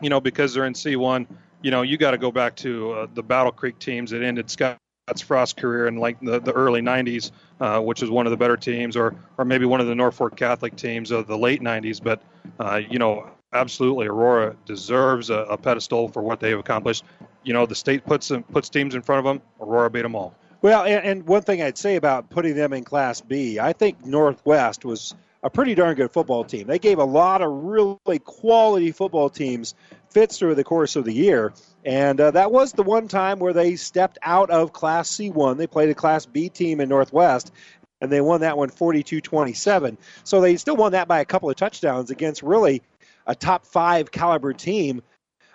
You 0.00 0.08
know, 0.08 0.20
because 0.20 0.54
they're 0.54 0.64
in 0.64 0.72
C1. 0.72 1.26
You 1.62 1.70
know, 1.70 1.82
you 1.82 1.96
got 1.96 2.12
to 2.12 2.18
go 2.18 2.32
back 2.32 2.56
to 2.56 2.92
uh, 2.92 3.06
the 3.14 3.22
Battle 3.22 3.52
Creek 3.52 3.78
teams 3.78 4.10
that 4.10 4.22
ended 4.22 4.50
Scott 4.50 4.76
Frost's 5.06 5.52
career 5.52 5.86
in 5.86 5.96
like 5.96 6.18
the, 6.20 6.40
the 6.40 6.52
early 6.52 6.80
90s, 6.80 7.30
uh, 7.60 7.78
which 7.80 8.02
is 8.02 8.10
one 8.10 8.26
of 8.26 8.30
the 8.30 8.36
better 8.36 8.56
teams, 8.56 8.96
or 8.96 9.14
or 9.36 9.44
maybe 9.44 9.66
one 9.66 9.80
of 9.80 9.86
the 9.86 9.94
Norfolk 9.94 10.34
Catholic 10.36 10.76
teams 10.76 11.10
of 11.10 11.26
the 11.26 11.36
late 11.36 11.60
90s. 11.60 12.02
But 12.02 12.22
uh, 12.58 12.80
you 12.88 12.98
know, 12.98 13.28
absolutely, 13.52 14.06
Aurora 14.06 14.56
deserves 14.64 15.28
a, 15.28 15.40
a, 15.40 15.58
pedestal 15.58 16.08
for 16.08 16.22
what 16.22 16.40
they've 16.40 16.58
accomplished. 16.58 17.04
You 17.42 17.52
know, 17.52 17.66
the 17.66 17.74
state 17.74 18.06
puts 18.06 18.28
them, 18.28 18.44
puts 18.44 18.70
teams 18.70 18.94
in 18.94 19.02
front 19.02 19.18
of 19.18 19.24
them. 19.24 19.42
Aurora 19.60 19.90
beat 19.90 20.02
them 20.02 20.14
all. 20.14 20.34
Well, 20.62 20.84
and, 20.84 21.04
and 21.04 21.26
one 21.26 21.42
thing 21.42 21.60
I'd 21.60 21.76
say 21.76 21.96
about 21.96 22.30
putting 22.30 22.54
them 22.54 22.72
in 22.72 22.84
Class 22.84 23.20
B, 23.20 23.58
I 23.58 23.74
think 23.74 24.06
Northwest 24.06 24.86
was 24.86 25.14
a 25.44 25.50
pretty 25.50 25.74
darn 25.74 25.94
good 25.94 26.10
football 26.10 26.42
team. 26.42 26.66
They 26.66 26.78
gave 26.78 26.98
a 26.98 27.04
lot 27.04 27.42
of 27.42 27.52
really 27.52 28.18
quality 28.18 28.90
football 28.92 29.28
teams 29.28 29.74
fits 30.08 30.38
through 30.38 30.54
the 30.54 30.64
course 30.64 30.96
of 30.96 31.04
the 31.04 31.12
year. 31.12 31.52
And 31.84 32.18
uh, 32.18 32.30
that 32.30 32.50
was 32.50 32.72
the 32.72 32.82
one 32.82 33.08
time 33.08 33.38
where 33.38 33.52
they 33.52 33.76
stepped 33.76 34.18
out 34.22 34.50
of 34.50 34.72
Class 34.72 35.10
C1. 35.10 35.58
They 35.58 35.66
played 35.66 35.90
a 35.90 35.94
Class 35.94 36.24
B 36.24 36.48
team 36.48 36.80
in 36.80 36.88
Northwest. 36.88 37.52
and 38.00 38.10
they 38.10 38.22
won 38.22 38.40
that 38.40 38.56
one 38.56 38.70
42-27. 38.70 39.98
So 40.24 40.40
they 40.40 40.56
still 40.56 40.76
won 40.76 40.92
that 40.92 41.08
by 41.08 41.20
a 41.20 41.24
couple 41.26 41.50
of 41.50 41.56
touchdowns 41.56 42.10
against 42.10 42.42
really 42.42 42.82
a 43.26 43.34
top 43.34 43.66
five 43.66 44.10
caliber 44.10 44.54
team. 44.54 45.02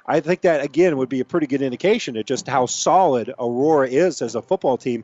I 0.05 0.19
think 0.19 0.41
that 0.41 0.63
again 0.63 0.97
would 0.97 1.09
be 1.09 1.19
a 1.19 1.25
pretty 1.25 1.47
good 1.47 1.61
indication 1.61 2.17
of 2.17 2.25
just 2.25 2.47
how 2.47 2.65
solid 2.67 3.33
Aurora 3.39 3.87
is 3.87 4.21
as 4.21 4.35
a 4.35 4.41
football 4.41 4.77
team. 4.77 5.03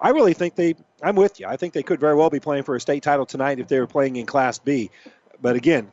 I 0.00 0.10
really 0.10 0.34
think 0.34 0.54
they. 0.54 0.74
I'm 1.02 1.16
with 1.16 1.40
you. 1.40 1.46
I 1.46 1.56
think 1.56 1.74
they 1.74 1.82
could 1.82 2.00
very 2.00 2.14
well 2.14 2.30
be 2.30 2.40
playing 2.40 2.64
for 2.64 2.74
a 2.74 2.80
state 2.80 3.02
title 3.02 3.26
tonight 3.26 3.58
if 3.58 3.68
they 3.68 3.78
were 3.78 3.86
playing 3.86 4.16
in 4.16 4.26
Class 4.26 4.58
B. 4.58 4.90
But 5.40 5.56
again, 5.56 5.90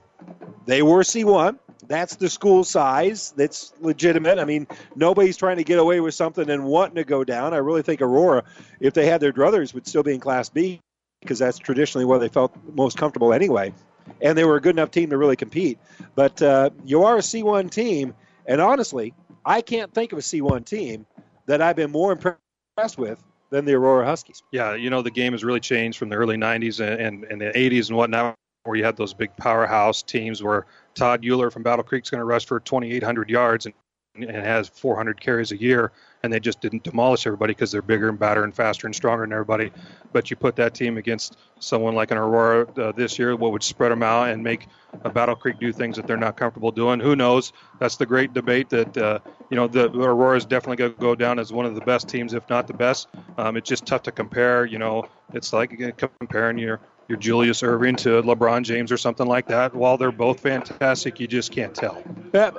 they 0.65 0.81
were 0.81 1.01
C1. 1.01 1.59
That's 1.87 2.15
the 2.15 2.29
school 2.29 2.63
size. 2.63 3.33
That's 3.35 3.73
legitimate. 3.81 4.39
I 4.39 4.45
mean, 4.45 4.67
nobody's 4.95 5.35
trying 5.35 5.57
to 5.57 5.63
get 5.63 5.79
away 5.79 5.99
with 5.99 6.13
something 6.13 6.49
and 6.49 6.63
wanting 6.63 6.95
to 6.95 7.03
go 7.03 7.23
down. 7.23 7.53
I 7.53 7.57
really 7.57 7.81
think 7.81 8.01
Aurora, 8.01 8.43
if 8.79 8.93
they 8.93 9.05
had 9.05 9.19
their 9.19 9.33
druthers, 9.33 9.73
would 9.73 9.85
still 9.85 10.03
be 10.03 10.13
in 10.13 10.21
Class 10.21 10.49
B 10.49 10.79
because 11.21 11.39
that's 11.39 11.57
traditionally 11.57 12.05
where 12.05 12.19
they 12.19 12.29
felt 12.29 12.55
most 12.73 12.97
comfortable 12.97 13.33
anyway. 13.33 13.73
And 14.21 14.37
they 14.37 14.45
were 14.45 14.55
a 14.55 14.61
good 14.61 14.75
enough 14.75 14.91
team 14.91 15.09
to 15.09 15.17
really 15.17 15.35
compete. 15.35 15.77
But 16.15 16.41
uh, 16.41 16.69
you 16.85 17.03
are 17.03 17.17
a 17.17 17.21
C1 17.21 17.69
team, 17.71 18.13
and 18.45 18.61
honestly, 18.61 19.13
I 19.45 19.61
can't 19.61 19.93
think 19.93 20.11
of 20.13 20.19
a 20.19 20.21
C1 20.21 20.65
team 20.65 21.05
that 21.45 21.61
I've 21.61 21.75
been 21.75 21.91
more 21.91 22.11
impressed 22.11 22.97
with 22.97 23.21
than 23.53 23.65
the 23.65 23.73
Aurora 23.75 24.03
Huskies. 24.03 24.41
Yeah, 24.51 24.73
you 24.73 24.89
know, 24.89 25.03
the 25.03 25.11
game 25.11 25.31
has 25.33 25.43
really 25.43 25.59
changed 25.59 25.99
from 25.99 26.09
the 26.09 26.15
early 26.15 26.37
90s 26.37 26.79
and, 26.79 26.99
and, 26.99 27.23
and 27.25 27.39
the 27.39 27.51
80s 27.51 27.89
and 27.89 27.97
whatnot, 27.97 28.33
where 28.63 28.75
you 28.75 28.83
had 28.83 28.97
those 28.97 29.13
big 29.13 29.35
powerhouse 29.37 30.01
teams 30.01 30.41
where 30.41 30.65
Todd 30.95 31.23
Euler 31.23 31.51
from 31.51 31.61
Battle 31.61 31.83
Creek 31.83 32.03
is 32.03 32.09
going 32.09 32.19
to 32.19 32.25
rush 32.25 32.47
for 32.47 32.59
2,800 32.59 33.29
yards 33.29 33.67
and, 33.67 33.75
and 34.15 34.29
has 34.29 34.69
400 34.69 35.19
carries 35.19 35.51
a 35.51 35.57
year, 35.57 35.91
and 36.21 36.31
they 36.31 36.39
just 36.39 36.61
didn't 36.61 36.83
demolish 36.83 37.25
everybody 37.25 37.53
because 37.53 37.71
they're 37.71 37.81
bigger 37.81 38.09
and 38.09 38.19
badder 38.19 38.43
and 38.43 38.53
faster 38.53 38.85
and 38.85 38.95
stronger 38.95 39.23
than 39.23 39.33
everybody. 39.33 39.71
But 40.11 40.29
you 40.29 40.37
put 40.37 40.55
that 40.57 40.75
team 40.75 40.97
against 40.97 41.37
someone 41.59 41.95
like 41.95 42.11
an 42.11 42.17
Aurora 42.17 42.67
uh, 42.79 42.91
this 42.91 43.17
year, 43.17 43.35
what 43.35 43.51
would 43.51 43.63
spread 43.63 43.91
them 43.91 44.03
out 44.03 44.29
and 44.29 44.43
make 44.43 44.67
Battle 45.13 45.35
Creek 45.35 45.59
do 45.59 45.73
things 45.73 45.95
that 45.95 46.05
they're 46.05 46.15
not 46.15 46.37
comfortable 46.37 46.71
doing? 46.71 46.99
Who 46.99 47.15
knows? 47.15 47.53
That's 47.79 47.97
the 47.97 48.05
great 48.05 48.33
debate 48.33 48.69
that 48.69 48.95
uh, 48.95 49.19
you 49.49 49.57
know 49.57 49.67
the 49.67 49.89
Aurora 49.89 50.37
is 50.37 50.45
definitely 50.45 50.77
going 50.77 50.93
to 50.93 50.99
go 50.99 51.15
down 51.15 51.39
as 51.39 51.51
one 51.51 51.65
of 51.65 51.73
the 51.73 51.81
best 51.81 52.07
teams, 52.07 52.35
if 52.35 52.47
not 52.49 52.67
the 52.67 52.73
best. 52.73 53.07
Um, 53.37 53.57
it's 53.57 53.67
just 53.67 53.87
tough 53.87 54.03
to 54.03 54.11
compare. 54.11 54.65
You 54.65 54.77
know, 54.77 55.09
it's 55.33 55.53
like 55.53 55.97
comparing 56.19 56.59
your 56.59 56.79
your 57.07 57.17
Julius 57.17 57.63
Erving 57.63 57.97
to 57.97 58.21
LeBron 58.21 58.63
James 58.63 58.91
or 58.91 58.97
something 58.97 59.27
like 59.27 59.47
that. 59.47 59.73
While 59.73 59.97
they're 59.97 60.11
both 60.11 60.39
fantastic, 60.39 61.19
you 61.19 61.27
just 61.27 61.51
can't 61.51 61.73
tell. 61.73 62.03
Yeah, 62.33 62.51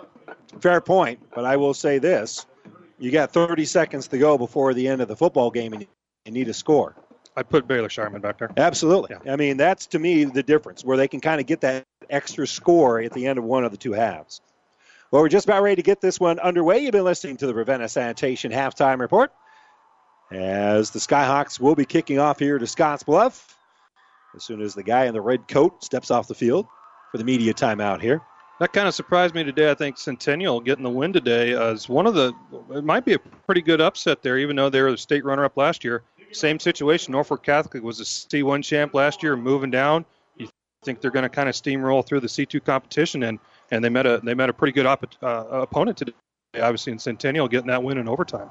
fair 0.60 0.80
point. 0.80 1.20
But 1.34 1.44
I 1.44 1.56
will 1.56 1.74
say 1.74 1.98
this: 1.98 2.46
you 2.98 3.10
got 3.10 3.32
30 3.32 3.64
seconds 3.64 4.08
to 4.08 4.18
go 4.18 4.38
before 4.38 4.74
the 4.74 4.88
end 4.88 5.00
of 5.00 5.08
the 5.08 5.16
football 5.16 5.50
game, 5.50 5.72
and 5.72 5.86
you 6.24 6.32
need 6.32 6.48
a 6.48 6.54
score. 6.54 6.96
I 7.36 7.42
put 7.42 7.66
Baylor 7.66 7.88
Scheierman 7.88 8.22
back 8.22 8.38
there. 8.38 8.50
Absolutely. 8.56 9.16
Yeah. 9.24 9.32
I 9.32 9.36
mean, 9.36 9.56
that's 9.56 9.86
to 9.88 9.98
me 9.98 10.24
the 10.24 10.42
difference, 10.42 10.84
where 10.84 10.96
they 10.96 11.08
can 11.08 11.20
kind 11.20 11.40
of 11.40 11.46
get 11.46 11.62
that 11.62 11.84
extra 12.08 12.46
score 12.46 13.00
at 13.00 13.12
the 13.12 13.26
end 13.26 13.38
of 13.38 13.44
one 13.44 13.64
of 13.64 13.72
the 13.72 13.76
two 13.76 13.92
halves. 13.92 14.40
Well, 15.10 15.22
we're 15.22 15.28
just 15.28 15.46
about 15.46 15.62
ready 15.62 15.76
to 15.76 15.82
get 15.82 16.00
this 16.00 16.18
one 16.18 16.38
underway. 16.38 16.80
You've 16.80 16.92
been 16.92 17.04
listening 17.04 17.36
to 17.38 17.46
the 17.46 17.54
Ravenna 17.54 17.88
Sanitation 17.88 18.52
halftime 18.52 19.00
report. 19.00 19.32
As 20.30 20.90
the 20.90 20.98
Skyhawks 20.98 21.60
will 21.60 21.74
be 21.74 21.84
kicking 21.84 22.18
off 22.18 22.38
here 22.38 22.58
to 22.58 22.64
Scottsbluff 22.64 23.54
as 24.34 24.42
soon 24.42 24.60
as 24.60 24.74
the 24.74 24.82
guy 24.82 25.04
in 25.04 25.14
the 25.14 25.20
red 25.20 25.46
coat 25.46 25.84
steps 25.84 26.10
off 26.10 26.26
the 26.26 26.34
field 26.34 26.66
for 27.10 27.18
the 27.18 27.24
media 27.24 27.54
timeout 27.54 28.00
here. 28.00 28.20
That 28.64 28.72
kind 28.72 28.88
of 28.88 28.94
surprised 28.94 29.34
me 29.34 29.44
today. 29.44 29.70
I 29.70 29.74
think 29.74 29.98
Centennial 29.98 30.58
getting 30.58 30.84
the 30.84 30.88
win 30.88 31.12
today 31.12 31.50
is 31.50 31.86
one 31.86 32.06
of 32.06 32.14
the. 32.14 32.32
It 32.70 32.82
might 32.82 33.04
be 33.04 33.12
a 33.12 33.18
pretty 33.18 33.60
good 33.60 33.82
upset 33.82 34.22
there, 34.22 34.38
even 34.38 34.56
though 34.56 34.70
they 34.70 34.80
were 34.80 34.90
the 34.90 34.96
state 34.96 35.22
runner-up 35.22 35.58
last 35.58 35.84
year. 35.84 36.02
Same 36.32 36.58
situation. 36.58 37.12
Norfolk 37.12 37.42
Catholic 37.42 37.82
was 37.82 38.00
a 38.00 38.04
C1 38.04 38.64
champ 38.64 38.94
last 38.94 39.22
year, 39.22 39.36
moving 39.36 39.70
down. 39.70 40.06
You 40.38 40.48
think 40.82 41.02
they're 41.02 41.10
going 41.10 41.24
to 41.24 41.28
kind 41.28 41.46
of 41.46 41.54
steamroll 41.54 42.06
through 42.06 42.20
the 42.20 42.26
C2 42.26 42.64
competition, 42.64 43.24
and 43.24 43.38
and 43.70 43.84
they 43.84 43.90
met 43.90 44.06
a 44.06 44.22
they 44.24 44.32
met 44.32 44.48
a 44.48 44.54
pretty 44.54 44.72
good 44.72 44.86
op- 44.86 45.12
uh, 45.22 45.44
opponent 45.50 45.98
today. 45.98 46.14
Obviously, 46.58 46.92
in 46.92 46.98
Centennial, 46.98 47.48
getting 47.48 47.68
that 47.68 47.82
win 47.82 47.98
in 47.98 48.08
overtime. 48.08 48.48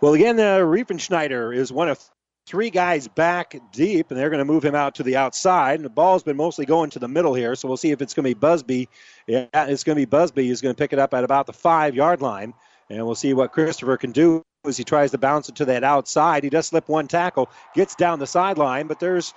Well, 0.00 0.14
again, 0.14 0.38
uh, 0.38 0.58
Riefenschneider 0.58 1.52
is 1.52 1.72
one 1.72 1.88
of 1.88 1.98
three 2.46 2.70
guys 2.70 3.08
back 3.08 3.56
deep, 3.72 4.10
and 4.10 4.18
they're 4.18 4.30
going 4.30 4.38
to 4.38 4.44
move 4.44 4.64
him 4.64 4.74
out 4.74 4.94
to 4.96 5.02
the 5.02 5.16
outside. 5.16 5.76
And 5.76 5.84
the 5.84 5.90
ball's 5.90 6.22
been 6.22 6.36
mostly 6.36 6.66
going 6.66 6.90
to 6.90 6.98
the 6.98 7.08
middle 7.08 7.34
here, 7.34 7.54
so 7.54 7.68
we'll 7.68 7.76
see 7.76 7.90
if 7.90 8.02
it's 8.02 8.14
going 8.14 8.24
to 8.24 8.30
be 8.30 8.38
Busby. 8.38 8.88
Yeah, 9.26 9.46
it's 9.54 9.84
going 9.84 9.96
to 9.96 10.00
be 10.00 10.04
Busby 10.04 10.48
who's 10.48 10.60
going 10.60 10.74
to 10.74 10.78
pick 10.78 10.92
it 10.92 10.98
up 10.98 11.14
at 11.14 11.24
about 11.24 11.46
the 11.46 11.52
five 11.52 11.94
yard 11.94 12.20
line, 12.20 12.54
and 12.90 13.04
we'll 13.04 13.14
see 13.14 13.34
what 13.34 13.52
Christopher 13.52 13.96
can 13.96 14.12
do 14.12 14.42
as 14.64 14.76
he 14.76 14.84
tries 14.84 15.10
to 15.10 15.18
bounce 15.18 15.48
it 15.48 15.56
to 15.56 15.64
that 15.66 15.84
outside. 15.84 16.44
He 16.44 16.50
does 16.50 16.66
slip 16.66 16.88
one 16.88 17.08
tackle, 17.08 17.50
gets 17.74 17.94
down 17.94 18.18
the 18.18 18.26
sideline, 18.26 18.86
but 18.86 19.00
there's 19.00 19.34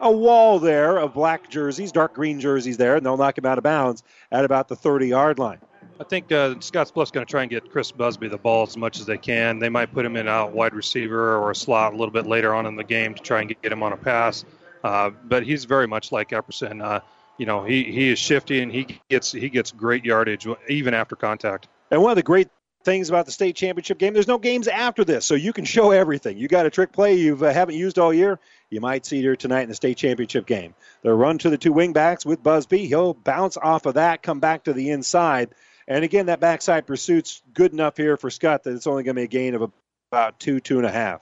a 0.00 0.10
wall 0.10 0.58
there 0.58 0.98
of 0.98 1.14
black 1.14 1.48
jerseys, 1.48 1.92
dark 1.92 2.14
green 2.14 2.40
jerseys 2.40 2.76
there, 2.76 2.96
and 2.96 3.06
they'll 3.06 3.16
knock 3.16 3.38
him 3.38 3.46
out 3.46 3.58
of 3.58 3.64
bounds 3.64 4.02
at 4.30 4.44
about 4.44 4.68
the 4.68 4.76
30 4.76 5.06
yard 5.06 5.38
line. 5.38 5.60
I 6.02 6.04
think 6.04 6.32
uh, 6.32 6.56
Scottsbluff's 6.58 7.12
going 7.12 7.24
to 7.24 7.30
try 7.30 7.42
and 7.42 7.50
get 7.50 7.70
Chris 7.70 7.92
Busby 7.92 8.26
the 8.26 8.36
ball 8.36 8.64
as 8.64 8.76
much 8.76 8.98
as 8.98 9.06
they 9.06 9.18
can. 9.18 9.60
They 9.60 9.68
might 9.68 9.92
put 9.92 10.04
him 10.04 10.16
in 10.16 10.26
out 10.26 10.50
wide 10.50 10.74
receiver 10.74 11.36
or 11.36 11.52
a 11.52 11.54
slot 11.54 11.92
a 11.92 11.96
little 11.96 12.10
bit 12.10 12.26
later 12.26 12.52
on 12.52 12.66
in 12.66 12.74
the 12.74 12.82
game 12.82 13.14
to 13.14 13.22
try 13.22 13.40
and 13.40 13.48
get 13.62 13.72
him 13.72 13.84
on 13.84 13.92
a 13.92 13.96
pass. 13.96 14.44
Uh, 14.82 15.10
but 15.10 15.44
he's 15.44 15.64
very 15.64 15.86
much 15.86 16.10
like 16.10 16.30
Epperson. 16.30 16.82
Uh, 16.82 16.98
you 17.38 17.46
know, 17.46 17.62
he, 17.62 17.84
he 17.84 18.10
is 18.10 18.18
shifty 18.18 18.62
and 18.62 18.72
he 18.72 18.98
gets 19.08 19.30
he 19.30 19.48
gets 19.48 19.70
great 19.70 20.04
yardage 20.04 20.44
even 20.68 20.92
after 20.92 21.14
contact. 21.14 21.68
And 21.92 22.02
one 22.02 22.10
of 22.10 22.16
the 22.16 22.24
great 22.24 22.48
things 22.82 23.08
about 23.08 23.26
the 23.26 23.32
state 23.32 23.54
championship 23.54 23.98
game, 23.98 24.12
there's 24.12 24.26
no 24.26 24.38
games 24.38 24.66
after 24.66 25.04
this, 25.04 25.24
so 25.24 25.36
you 25.36 25.52
can 25.52 25.64
show 25.64 25.92
everything. 25.92 26.36
You 26.36 26.48
got 26.48 26.66
a 26.66 26.70
trick 26.70 26.90
play 26.90 27.14
you 27.14 27.36
uh, 27.46 27.52
haven't 27.52 27.76
used 27.76 28.00
all 28.00 28.12
year, 28.12 28.40
you 28.70 28.80
might 28.80 29.06
see 29.06 29.18
it 29.18 29.22
here 29.22 29.36
tonight 29.36 29.62
in 29.62 29.68
the 29.68 29.76
state 29.76 29.98
championship 29.98 30.46
game. 30.46 30.74
The 31.02 31.14
run 31.14 31.38
to 31.38 31.50
the 31.50 31.58
two 31.58 31.72
wingbacks 31.72 32.26
with 32.26 32.42
Busby, 32.42 32.86
he'll 32.86 33.14
bounce 33.14 33.56
off 33.56 33.86
of 33.86 33.94
that, 33.94 34.24
come 34.24 34.40
back 34.40 34.64
to 34.64 34.72
the 34.72 34.90
inside 34.90 35.54
and 35.88 36.04
again, 36.04 36.26
that 36.26 36.40
backside 36.40 36.86
pursuit's 36.86 37.42
good 37.54 37.72
enough 37.72 37.96
here 37.96 38.16
for 38.16 38.30
Skutt 38.30 38.62
that 38.64 38.74
it's 38.74 38.86
only 38.86 39.02
going 39.02 39.16
to 39.16 39.20
be 39.20 39.24
a 39.24 39.28
gain 39.28 39.54
of 39.54 39.70
about 40.10 40.38
two, 40.38 40.60
two 40.60 40.78
and 40.78 40.86
a 40.86 40.90
half. 40.90 41.20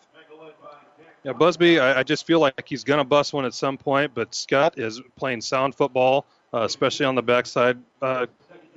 Yeah, 1.22 1.34
Busby, 1.34 1.78
I, 1.78 2.00
I 2.00 2.02
just 2.02 2.26
feel 2.26 2.40
like 2.40 2.66
he's 2.66 2.82
going 2.82 2.98
to 2.98 3.04
bust 3.04 3.34
one 3.34 3.44
at 3.44 3.52
some 3.52 3.76
point, 3.76 4.12
but 4.14 4.30
Skutt 4.30 4.78
is 4.78 5.02
playing 5.16 5.42
sound 5.42 5.74
football, 5.74 6.26
uh, 6.54 6.62
especially 6.62 7.04
on 7.06 7.14
the 7.14 7.22
backside. 7.22 7.78
Uh, 8.00 8.26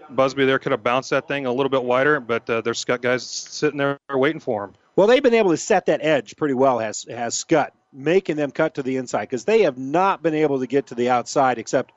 Busby 0.09 0.45
there 0.45 0.59
could 0.59 0.73
have 0.73 0.83
bounced 0.83 1.09
that 1.11 1.27
thing 1.27 1.45
a 1.45 1.53
little 1.53 1.69
bit 1.69 1.83
wider, 1.83 2.19
but 2.19 2.49
uh, 2.49 2.59
there's 2.61 2.83
Skutt 2.83 3.01
guys 3.01 3.25
sitting 3.25 3.77
there 3.77 3.97
waiting 4.11 4.41
for 4.41 4.65
him. 4.65 4.73
Well, 4.95 5.07
they've 5.07 5.23
been 5.23 5.33
able 5.33 5.51
to 5.51 5.57
set 5.57 5.87
that 5.87 6.03
edge 6.03 6.35
pretty 6.35 6.53
well, 6.53 6.79
has 6.79 7.05
has 7.09 7.35
Skutt, 7.35 7.69
making 7.93 8.35
them 8.35 8.51
cut 8.51 8.75
to 8.75 8.83
the 8.83 8.97
inside 8.97 9.21
because 9.21 9.45
they 9.45 9.61
have 9.61 9.77
not 9.77 10.21
been 10.21 10.35
able 10.35 10.59
to 10.59 10.67
get 10.67 10.87
to 10.87 10.95
the 10.95 11.09
outside 11.09 11.57
except 11.57 11.93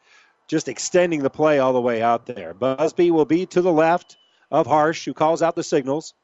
just 0.48 0.68
extending 0.68 1.23
the 1.23 1.31
play 1.31 1.59
all 1.59 1.73
the 1.73 1.81
way 1.81 2.02
out 2.02 2.27
there. 2.27 2.55
Busby 2.55 3.10
will 3.10 3.24
be 3.24 3.47
to 3.47 3.62
the 3.62 3.73
left 3.73 4.16
of 4.51 4.66
Harsh, 4.66 5.05
who 5.05 5.14
calls 5.14 5.43
out 5.43 5.56
the 5.56 5.62
signals. 5.62 6.14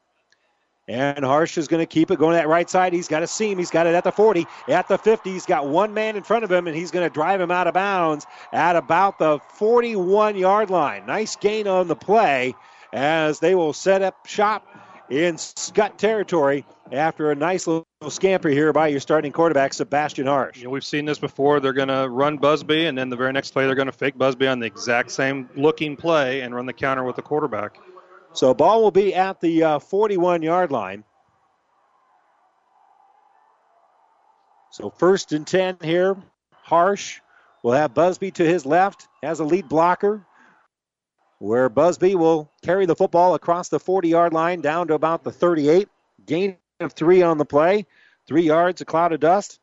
And 0.89 1.25
Harsh 1.25 1.59
is 1.59 1.69
going 1.69 1.81
to 1.81 1.87
keep 1.87 2.11
it 2.11 2.19
going 2.19 2.35
that 2.35 2.49
right 2.49 2.69
side. 2.69 2.93
He's 2.93 3.09
got 3.09 3.23
a 3.23 3.27
seam. 3.27 3.57
He's 3.57 3.71
got 3.71 3.87
it 3.87 3.95
at 3.95 4.03
the 4.03 4.11
40, 4.11 4.47
at 4.69 4.89
the 4.89 4.99
50. 4.99 5.31
He's 5.31 5.47
got 5.47 5.69
one 5.69 5.95
man 5.95 6.17
in 6.17 6.25
front 6.25 6.45
of 6.45 6.51
him, 6.51 6.67
and 6.67 6.77
he's 6.77 6.91
going 6.91 7.09
to 7.09 7.13
drive 7.13 7.41
him 7.41 7.53
out 7.53 7.69
of 7.69 7.75
bounds 7.75 8.27
at 8.53 8.75
about 8.75 9.19
the 9.19 9.39
41 9.55 10.37
yard 10.37 10.71
line. 10.71 11.07
Nice 11.07 11.37
gain 11.37 11.69
on 11.69 11.87
the 11.87 11.97
play 11.97 12.55
as 12.93 13.39
they 13.39 13.55
will 13.55 13.73
set 13.73 14.03
up 14.03 14.27
shop 14.27 14.67
in 15.09 15.37
Skutt 15.37 15.99
territory 15.99 16.67
after 16.91 17.31
a 17.31 17.35
nice 17.35 17.67
little 17.67 17.87
scamper 18.11 18.49
here 18.49 18.73
by 18.73 18.89
your 18.89 19.01
starting 19.01 19.33
quarterback, 19.33 19.73
Sebastian 19.73 20.27
Harsh. 20.27 20.59
You 20.59 20.65
know, 20.65 20.71
we've 20.71 20.85
seen 20.85 21.05
this 21.05 21.19
before. 21.19 21.61
They're 21.61 21.73
going 21.73 21.89
to 21.89 22.09
run 22.09 22.37
Busby, 22.37 22.87
and 22.87 22.97
then 22.97 23.09
the 23.09 23.17
very 23.17 23.33
next 23.33 23.51
play, 23.51 23.67
they're 23.67 23.75
going 23.75 23.87
to 23.87 23.93
fake 23.93 24.17
Busby 24.17 24.47
on 24.47 24.59
the 24.59 24.67
exact 24.67 25.11
same 25.11 25.49
looking 25.57 25.97
play 25.97 26.41
and 26.41 26.55
run 26.55 26.67
the 26.67 26.73
counter 26.73 27.05
with 27.05 27.17
the 27.17 27.23
quarterback. 27.23 27.79
So, 28.33 28.55
ball 28.55 28.83
will 28.83 28.91
be 28.91 29.15
at 29.15 29.41
the 29.41 29.63
uh, 29.63 29.79
41 29.79 30.43
yard 30.43 30.73
line. 30.73 31.05
So, 34.71 34.91
first 34.91 35.33
and 35.33 35.47
10 35.47 35.79
here. 35.83 36.17
Harsh 36.63 37.21
will 37.63 37.73
have 37.73 37.93
Busby 37.93 38.31
to 38.31 38.45
his 38.45 38.65
left, 38.65 39.09
has 39.23 39.41
a 39.41 39.45
lead 39.45 39.69
blocker, 39.69 40.25
where 41.39 41.69
Busby 41.69 42.15
will 42.15 42.51
carry 42.63 42.87
the 42.87 42.97
football 42.97 43.35
across 43.35 43.69
the 43.69 43.81
40 43.81 44.09
yard 44.09 44.33
line 44.33 44.61
down 44.61 44.89
to 44.89 44.95
about 44.95 45.25
the 45.25 45.33
38. 45.33 45.89
Gain 46.25 46.57
of 46.85 46.93
three 46.93 47.23
on 47.23 47.39
the 47.39 47.45
play, 47.45 47.87
three 48.27 48.43
yards, 48.43 48.81
a 48.81 48.85
cloud 48.85 49.13
of 49.13 49.21
dust. 49.21 49.61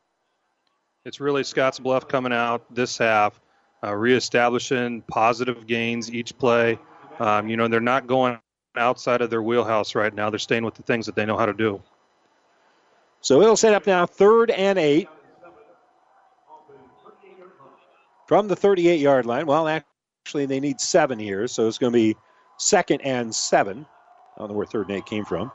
It's 1.05 1.19
really 1.19 1.43
Scottsbluff 1.43 2.07
coming 2.07 2.33
out 2.33 2.73
this 2.73 2.97
half, 2.97 3.39
uh, 3.83 3.95
reestablishing 3.95 5.01
positive 5.03 5.65
gains 5.65 6.11
each 6.11 6.37
play. 6.37 6.77
Um, 7.19 7.47
you 7.47 7.57
know, 7.57 7.67
they're 7.67 7.79
not 7.79 8.07
going 8.07 8.39
outside 8.75 9.21
of 9.21 9.29
their 9.29 9.41
wheelhouse 9.41 9.95
right 9.95 10.13
now. 10.13 10.29
They're 10.29 10.39
staying 10.39 10.65
with 10.65 10.75
the 10.75 10.83
things 10.83 11.05
that 11.05 11.15
they 11.15 11.25
know 11.25 11.37
how 11.37 11.45
to 11.45 11.53
do. 11.53 11.81
So 13.21 13.41
it'll 13.41 13.57
set 13.57 13.73
up 13.73 13.85
now 13.85 14.05
third 14.05 14.51
and 14.51 14.79
eight 14.79 15.09
from 18.27 18.47
the 18.47 18.55
38 18.55 18.99
yard 18.99 19.25
line. 19.25 19.45
Well, 19.45 19.67
actually, 19.67 20.45
they 20.45 20.59
need 20.59 20.79
seven 20.79 21.19
here, 21.19 21.47
so 21.47 21.67
it's 21.67 21.77
going 21.77 21.91
to 21.91 21.97
be 21.97 22.15
second 22.57 23.01
and 23.01 23.33
seven. 23.33 23.85
I 24.35 24.39
don't 24.39 24.49
know 24.49 24.55
where 24.55 24.65
third 24.65 24.87
and 24.89 24.97
eight 24.97 25.05
came 25.05 25.25
from. 25.25 25.51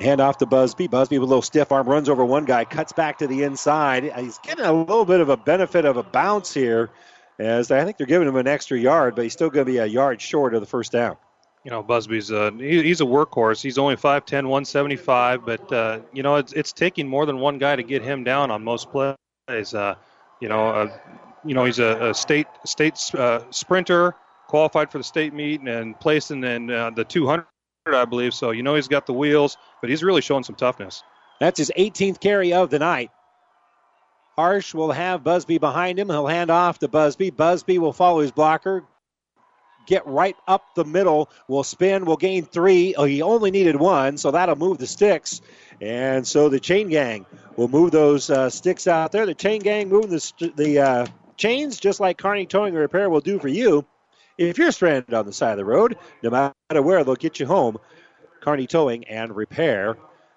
Hand 0.00 0.20
off 0.20 0.38
to 0.38 0.46
Busby. 0.46 0.88
Busby 0.88 1.18
with 1.18 1.26
a 1.26 1.30
little 1.30 1.42
stiff 1.42 1.72
arm 1.72 1.88
runs 1.88 2.08
over 2.08 2.24
one 2.24 2.44
guy, 2.44 2.64
cuts 2.64 2.92
back 2.92 3.18
to 3.18 3.26
the 3.26 3.44
inside. 3.44 4.12
He's 4.16 4.38
getting 4.38 4.64
a 4.64 4.72
little 4.72 5.06
bit 5.06 5.20
of 5.20 5.30
a 5.30 5.36
benefit 5.36 5.86
of 5.86 5.96
a 5.96 6.02
bounce 6.02 6.52
here, 6.52 6.90
as 7.38 7.70
I 7.70 7.84
think 7.84 7.96
they're 7.96 8.06
giving 8.06 8.28
him 8.28 8.36
an 8.36 8.46
extra 8.46 8.78
yard, 8.78 9.14
but 9.14 9.22
he's 9.22 9.32
still 9.32 9.48
going 9.48 9.64
to 9.64 9.72
be 9.72 9.78
a 9.78 9.86
yard 9.86 10.20
short 10.20 10.54
of 10.54 10.60
the 10.60 10.66
first 10.66 10.92
down. 10.92 11.16
You 11.64 11.70
know, 11.70 11.82
Busby's 11.82 12.30
a, 12.30 12.52
he's 12.52 13.00
a 13.00 13.04
workhorse. 13.04 13.62
He's 13.62 13.78
only 13.78 13.96
5'10", 13.96 14.30
175, 14.44 15.46
but 15.46 15.72
uh, 15.72 16.00
you 16.12 16.22
know 16.22 16.36
it's 16.36 16.52
it's 16.52 16.72
taking 16.72 17.08
more 17.08 17.26
than 17.26 17.38
one 17.38 17.58
guy 17.58 17.74
to 17.74 17.82
get 17.82 18.02
him 18.02 18.22
down 18.22 18.50
on 18.50 18.62
most 18.62 18.90
plays. 18.90 19.74
Uh, 19.74 19.96
you 20.40 20.48
know, 20.48 20.68
uh, 20.68 20.98
you 21.44 21.54
know 21.54 21.64
he's 21.64 21.80
a, 21.80 22.10
a 22.10 22.14
state 22.14 22.46
state 22.64 23.00
uh, 23.14 23.40
sprinter, 23.50 24.14
qualified 24.46 24.92
for 24.92 24.98
the 24.98 25.04
state 25.04 25.34
meet, 25.34 25.60
and, 25.60 25.68
and 25.68 25.98
placed 25.98 26.30
in, 26.30 26.44
in 26.44 26.70
uh, 26.70 26.90
the 26.90 27.04
200, 27.04 27.46
I 27.94 28.04
believe. 28.04 28.34
So 28.34 28.50
you 28.50 28.62
know 28.62 28.74
he's 28.74 28.88
got 28.88 29.06
the 29.06 29.12
wheels, 29.12 29.56
but 29.80 29.90
he's 29.90 30.02
really 30.02 30.20
showing 30.20 30.44
some 30.44 30.56
toughness. 30.56 31.02
That's 31.40 31.58
his 31.58 31.70
18th 31.76 32.20
carry 32.20 32.52
of 32.52 32.70
the 32.70 32.78
night. 32.78 33.10
Harsh 34.36 34.74
will 34.74 34.92
have 34.92 35.24
Busby 35.24 35.58
behind 35.58 35.98
him. 35.98 36.08
He'll 36.08 36.26
hand 36.26 36.50
off 36.50 36.78
to 36.80 36.88
Busby. 36.88 37.30
Busby 37.30 37.78
will 37.78 37.92
follow 37.92 38.20
his 38.20 38.32
blocker, 38.32 38.84
get 39.86 40.06
right 40.06 40.36
up 40.46 40.74
the 40.74 40.84
middle. 40.84 41.30
Will 41.48 41.64
spin. 41.64 42.04
Will 42.04 42.16
gain 42.16 42.44
three. 42.44 42.94
Oh, 42.94 43.04
he 43.04 43.22
only 43.22 43.50
needed 43.50 43.76
one, 43.76 44.18
so 44.18 44.30
that'll 44.32 44.56
move 44.56 44.78
the 44.78 44.86
sticks. 44.86 45.40
And 45.80 46.26
so 46.26 46.48
the 46.48 46.60
chain 46.60 46.88
gang 46.88 47.24
will 47.56 47.68
move 47.68 47.92
those 47.92 48.28
uh, 48.28 48.50
sticks 48.50 48.86
out 48.86 49.12
there. 49.12 49.26
The 49.26 49.34
chain 49.34 49.60
gang 49.60 49.88
moving 49.88 50.10
the, 50.10 50.52
the 50.56 50.78
uh, 50.80 51.06
chains 51.36 51.78
just 51.78 52.00
like 52.00 52.18
Kearney 52.18 52.46
Towing 52.46 52.74
and 52.74 52.78
Repair 52.78 53.08
will 53.08 53.20
do 53.20 53.38
for 53.38 53.48
you. 53.48 53.86
If 54.38 54.58
you're 54.58 54.72
stranded 54.72 55.14
on 55.14 55.26
the 55.26 55.32
side 55.32 55.52
of 55.52 55.58
the 55.58 55.64
road, 55.64 55.96
no 56.22 56.30
matter 56.30 56.82
where, 56.82 57.04
they'll 57.04 57.14
get 57.14 57.40
you 57.40 57.46
home. 57.46 57.78
Kearney 58.40 58.66
Towing 58.66 59.04
and 59.04 59.34
Repair, 59.34 59.96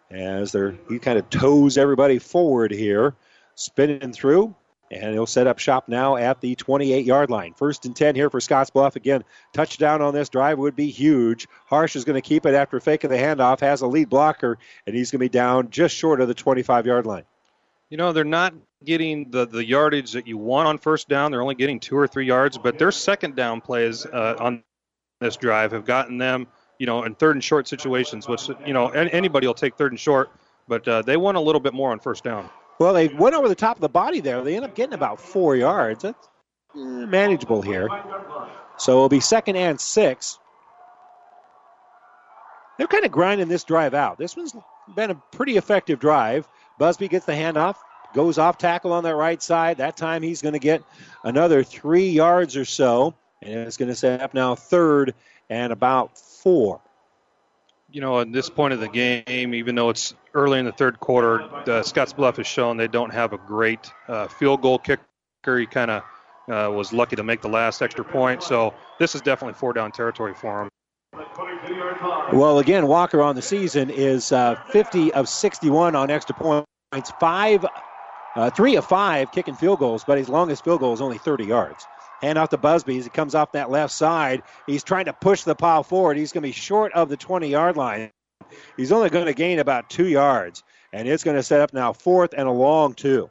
as 0.10 0.52
they're 0.52 0.76
he 0.90 1.00
kind 1.00 1.20
of 1.20 1.30
tows 1.30 1.78
everybody 1.78 2.18
forward 2.18 2.72
here, 2.72 3.16
spinning 3.56 4.14
through. 4.14 4.56
And 4.92 5.14
he'll 5.14 5.28
set 5.28 5.46
up 5.46 5.60
shop 5.60 5.88
now 5.88 6.16
at 6.16 6.42
the 6.42 6.56
28 6.56 7.06
yard 7.06 7.30
line. 7.30 7.54
First 7.54 7.86
and 7.86 7.96
10 7.96 8.16
here 8.16 8.32
for 8.32 8.40
Scottsbluff. 8.40 8.96
Again, 8.96 9.24
touchdown 9.54 10.02
on 10.02 10.16
this 10.16 10.30
drive 10.30 10.58
would 10.58 10.76
be 10.76 10.90
huge. 10.90 11.48
Harsh 11.68 11.96
is 11.96 12.06
going 12.06 12.20
to 12.20 12.28
keep 12.28 12.48
it 12.48 12.56
after 12.56 12.80
faking 12.80 13.12
the 13.12 13.16
handoff, 13.16 13.60
has 13.60 13.82
a 13.82 13.88
lead 13.88 14.10
blocker, 14.10 14.58
and 14.88 14.96
he's 14.96 15.12
going 15.12 15.20
to 15.20 15.26
be 15.26 15.30
down 15.30 15.70
just 15.70 15.96
short 15.96 16.22
of 16.22 16.28
the 16.28 16.34
25 16.34 16.88
yard 16.88 17.06
line. 17.06 17.26
You 17.92 17.98
know, 17.98 18.14
they're 18.14 18.24
not 18.24 18.56
getting 18.84 19.30
the, 19.30 19.46
the 19.46 19.66
yardage 19.66 20.12
that 20.14 20.28
you 20.28 20.38
want 20.38 20.68
on 20.68 20.78
first 20.78 21.10
down. 21.10 21.32
They're 21.32 21.42
only 21.42 21.56
getting 21.56 21.80
two 21.80 21.98
or 21.98 22.08
three 22.08 22.26
yards, 22.26 22.58
but 22.58 22.80
their 22.80 22.92
second 22.92 23.36
down 23.36 23.62
plays 23.62 24.06
uh, 24.06 24.36
on 24.40 24.64
this 25.20 25.36
drive 25.36 25.72
have 25.74 25.86
gotten 25.86 26.18
them, 26.18 26.48
you 26.78 26.86
know, 26.86 27.04
in 27.04 27.16
third 27.16 27.36
and 27.36 27.44
short 27.44 27.68
situations, 27.68 28.28
which, 28.28 28.50
you 28.66 28.74
know, 28.74 28.88
anybody 28.90 29.48
will 29.48 29.54
take 29.54 29.76
third 29.76 29.92
and 29.92 30.00
short, 30.00 30.30
but 30.68 30.88
uh, 30.88 31.02
they 31.02 31.18
want 31.18 31.38
a 31.38 31.42
little 31.42 31.60
bit 31.60 31.74
more 31.74 31.92
on 31.92 32.00
first 32.00 32.24
down. 32.24 32.50
Well, 32.80 32.94
they 32.94 33.10
went 33.10 33.36
over 33.36 33.50
the 33.50 33.56
top 33.56 33.76
of 33.76 33.82
the 33.82 33.90
body 33.90 34.22
there. 34.22 34.42
They 34.42 34.56
end 34.56 34.64
up 34.64 34.74
getting 34.74 34.94
about 34.94 35.20
four 35.20 35.58
yards. 35.58 36.04
That's 36.04 36.30
eh, 36.76 36.80
manageable 36.80 37.62
here. 37.62 37.90
So 38.78 38.94
it'll 38.94 39.10
be 39.10 39.20
second 39.20 39.58
and 39.58 39.80
six. 39.80 40.40
They're 42.78 42.88
kind 42.88 43.04
of 43.04 43.12
grinding 43.12 43.50
this 43.50 43.66
drive 43.66 43.94
out. 43.94 44.18
This 44.18 44.38
one's 44.38 44.56
been 44.96 45.12
a 45.12 45.16
pretty 45.34 45.58
effective 45.58 46.00
drive. 46.00 46.48
Busby 46.78 47.10
gets 47.10 47.26
the 47.26 47.34
handoff, 47.34 47.76
goes 48.14 48.38
off 48.38 48.58
tackle 48.58 48.94
on 48.94 49.04
that 49.04 49.16
right 49.16 49.42
side. 49.42 49.78
That 49.78 49.98
time 49.98 50.22
he's 50.22 50.42
going 50.42 50.54
to 50.54 50.60
get 50.60 50.84
another 51.24 51.64
three 51.64 52.10
yards 52.10 52.56
or 52.56 52.66
so, 52.66 53.14
and 53.42 53.60
it's 53.60 53.78
going 53.78 53.90
to 53.90 53.96
set 53.96 54.22
up 54.22 54.34
now 54.34 54.56
third 54.56 55.14
and 55.50 55.72
about 55.74 56.18
four 56.18 56.82
you 57.92 58.02
know, 58.02 58.20
at 58.20 58.32
this 58.32 58.50
point 58.50 58.74
of 58.74 58.80
the 58.80 58.88
game, 58.88 59.54
even 59.54 59.76
though 59.76 59.90
it's 59.90 60.14
early 60.34 60.60
in 60.60 60.66
the 60.66 60.72
third 60.72 61.00
quarter, 61.00 61.50
the 61.66 61.82
Scottsbluff 61.82 62.38
has 62.38 62.48
shown 62.48 62.78
they 62.78 62.88
don't 62.88 63.12
have 63.12 63.34
a 63.34 63.38
great 63.38 63.92
uh, 64.08 64.28
field 64.28 64.62
goal 64.62 64.78
kicker. 64.78 65.02
He 65.58 65.66
kind 65.66 65.92
of 65.92 66.04
uh, 66.48 66.72
was 66.72 66.94
lucky 66.94 67.16
to 67.16 67.24
make 67.24 67.42
the 67.42 67.50
last 67.50 67.82
extra 67.82 68.06
point. 68.06 68.44
So 68.44 68.74
this 69.00 69.16
is 69.16 69.22
definitely 69.22 69.56
four 69.56 69.74
down 69.74 69.92
territory 69.92 70.34
for 70.34 70.64
him. 70.64 70.70
Well, 72.32 72.60
again, 72.60 72.88
Walker 72.88 73.22
on 73.22 73.36
the 73.36 73.42
season 73.42 73.90
is 73.90 74.32
uh, 74.32 74.56
50 74.72 75.14
of 75.14 75.28
61 75.28 75.96
on 75.96 76.12
extra 76.12 76.36
points, 76.36 77.12
five, 77.20 77.66
uh, 78.36 78.50
three 78.50 78.76
of 78.76 78.86
five 78.86 79.32
kicking 79.32 79.56
field 79.56 79.80
goals, 79.80 80.04
but 80.04 80.18
his 80.18 80.30
longest 80.30 80.64
field 80.64 80.80
goal 80.80 80.94
is 80.94 81.02
only 81.02 81.18
30 81.18 81.46
yards. 81.46 81.86
Hand 82.22 82.38
off 82.38 82.50
to 82.50 82.58
Busby 82.58 82.98
as 82.98 83.06
he 83.06 83.10
comes 83.10 83.34
off 83.34 83.54
that 83.54 83.70
left 83.70 83.94
side. 83.94 84.44
He's 84.68 84.84
trying 84.84 85.06
to 85.06 85.14
push 85.14 85.44
the 85.44 85.56
pile 85.56 85.84
forward. 85.84 86.18
He's 86.18 86.32
going 86.32 86.42
to 86.42 86.48
be 86.48 86.54
short 86.54 86.92
of 86.94 87.10
the 87.10 87.18
20 87.18 87.48
yard 87.48 87.78
line. 87.78 88.12
He's 88.78 88.92
only 88.92 89.10
going 89.10 89.26
to 89.26 89.34
gain 89.34 89.60
about 89.60 89.90
two 89.90 90.08
yards, 90.08 90.64
and 90.92 91.08
it's 91.08 91.24
going 91.24 91.38
to 91.38 91.44
set 91.44 91.62
up 91.62 91.74
now 91.74 91.94
fourth 91.94 92.34
and 92.36 92.48
a 92.48 92.52
long 92.52 92.94
two. 92.94 93.30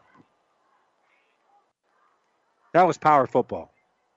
That 2.72 2.86
was 2.86 2.98
power 2.98 3.26
football. 3.26 3.72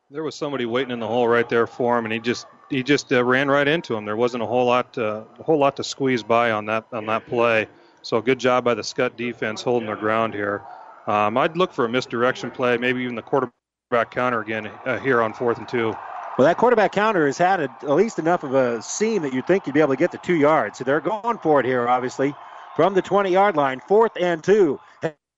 There 0.10 0.24
was 0.24 0.36
somebody 0.36 0.66
waiting 0.66 0.92
in 0.92 1.00
the 1.00 1.08
hole 1.08 1.28
right 1.28 1.48
there 1.48 1.68
for 1.68 1.98
him, 1.98 2.06
and 2.06 2.14
he 2.14 2.20
just 2.20 2.46
he 2.70 2.84
just 2.84 3.12
uh, 3.14 3.24
ran 3.24 3.50
right 3.50 3.68
into 3.68 3.96
him. 3.96 4.06
There 4.06 4.18
wasn't 4.18 4.44
a 4.44 4.46
whole 4.46 4.66
lot 4.66 4.98
uh, 4.98 5.24
a 5.40 5.44
whole 5.44 5.58
lot 5.58 5.78
to 5.78 5.84
squeeze 5.84 6.22
by 6.22 6.52
on 6.52 6.66
that 6.66 6.86
on 6.92 7.06
that 7.06 7.26
play. 7.28 7.68
So 8.02 8.22
good 8.22 8.40
job 8.40 8.64
by 8.64 8.74
the 8.74 8.82
Skutt 8.82 9.16
defense 9.16 9.62
holding 9.62 9.88
their 9.88 9.96
ground 9.96 10.34
here. 10.34 10.64
Um, 11.08 11.38
I'd 11.38 11.58
look 11.58 11.74
for 11.74 11.86
a 11.86 11.90
misdirection 11.90 12.52
play, 12.52 12.78
maybe 12.78 13.02
even 13.04 13.16
the 13.16 13.22
quarterback 13.22 14.12
counter 14.12 14.42
again 14.42 14.68
uh, 14.86 15.00
here 15.00 15.22
on 15.22 15.34
fourth 15.34 15.58
and 15.58 15.68
two. 15.68 15.96
Well, 16.38 16.48
that 16.48 16.58
quarterback 16.58 16.94
counter 16.94 17.26
has 17.26 17.38
had 17.38 17.60
a, 17.60 17.70
at 17.82 17.90
least 17.90 18.18
enough 18.18 18.44
of 18.44 18.54
a 18.54 18.82
seam 18.82 19.22
that 19.24 19.34
you'd 19.34 19.46
think 19.46 19.68
you'd 19.68 19.74
be 19.74 19.82
able 19.82 19.94
to 19.94 20.00
get 20.00 20.12
the 20.12 20.18
two 20.20 20.36
yards. 20.36 20.78
So 20.78 20.84
they're 20.84 21.02
going 21.02 21.38
for 21.40 21.60
it 21.60 21.66
here, 21.66 21.88
obviously, 21.88 22.34
from 22.76 22.94
the 22.94 23.02
20 23.02 23.30
yard 23.30 23.56
line. 23.56 23.82
Fourth 23.88 24.14
and 24.20 24.44
two. 24.44 24.80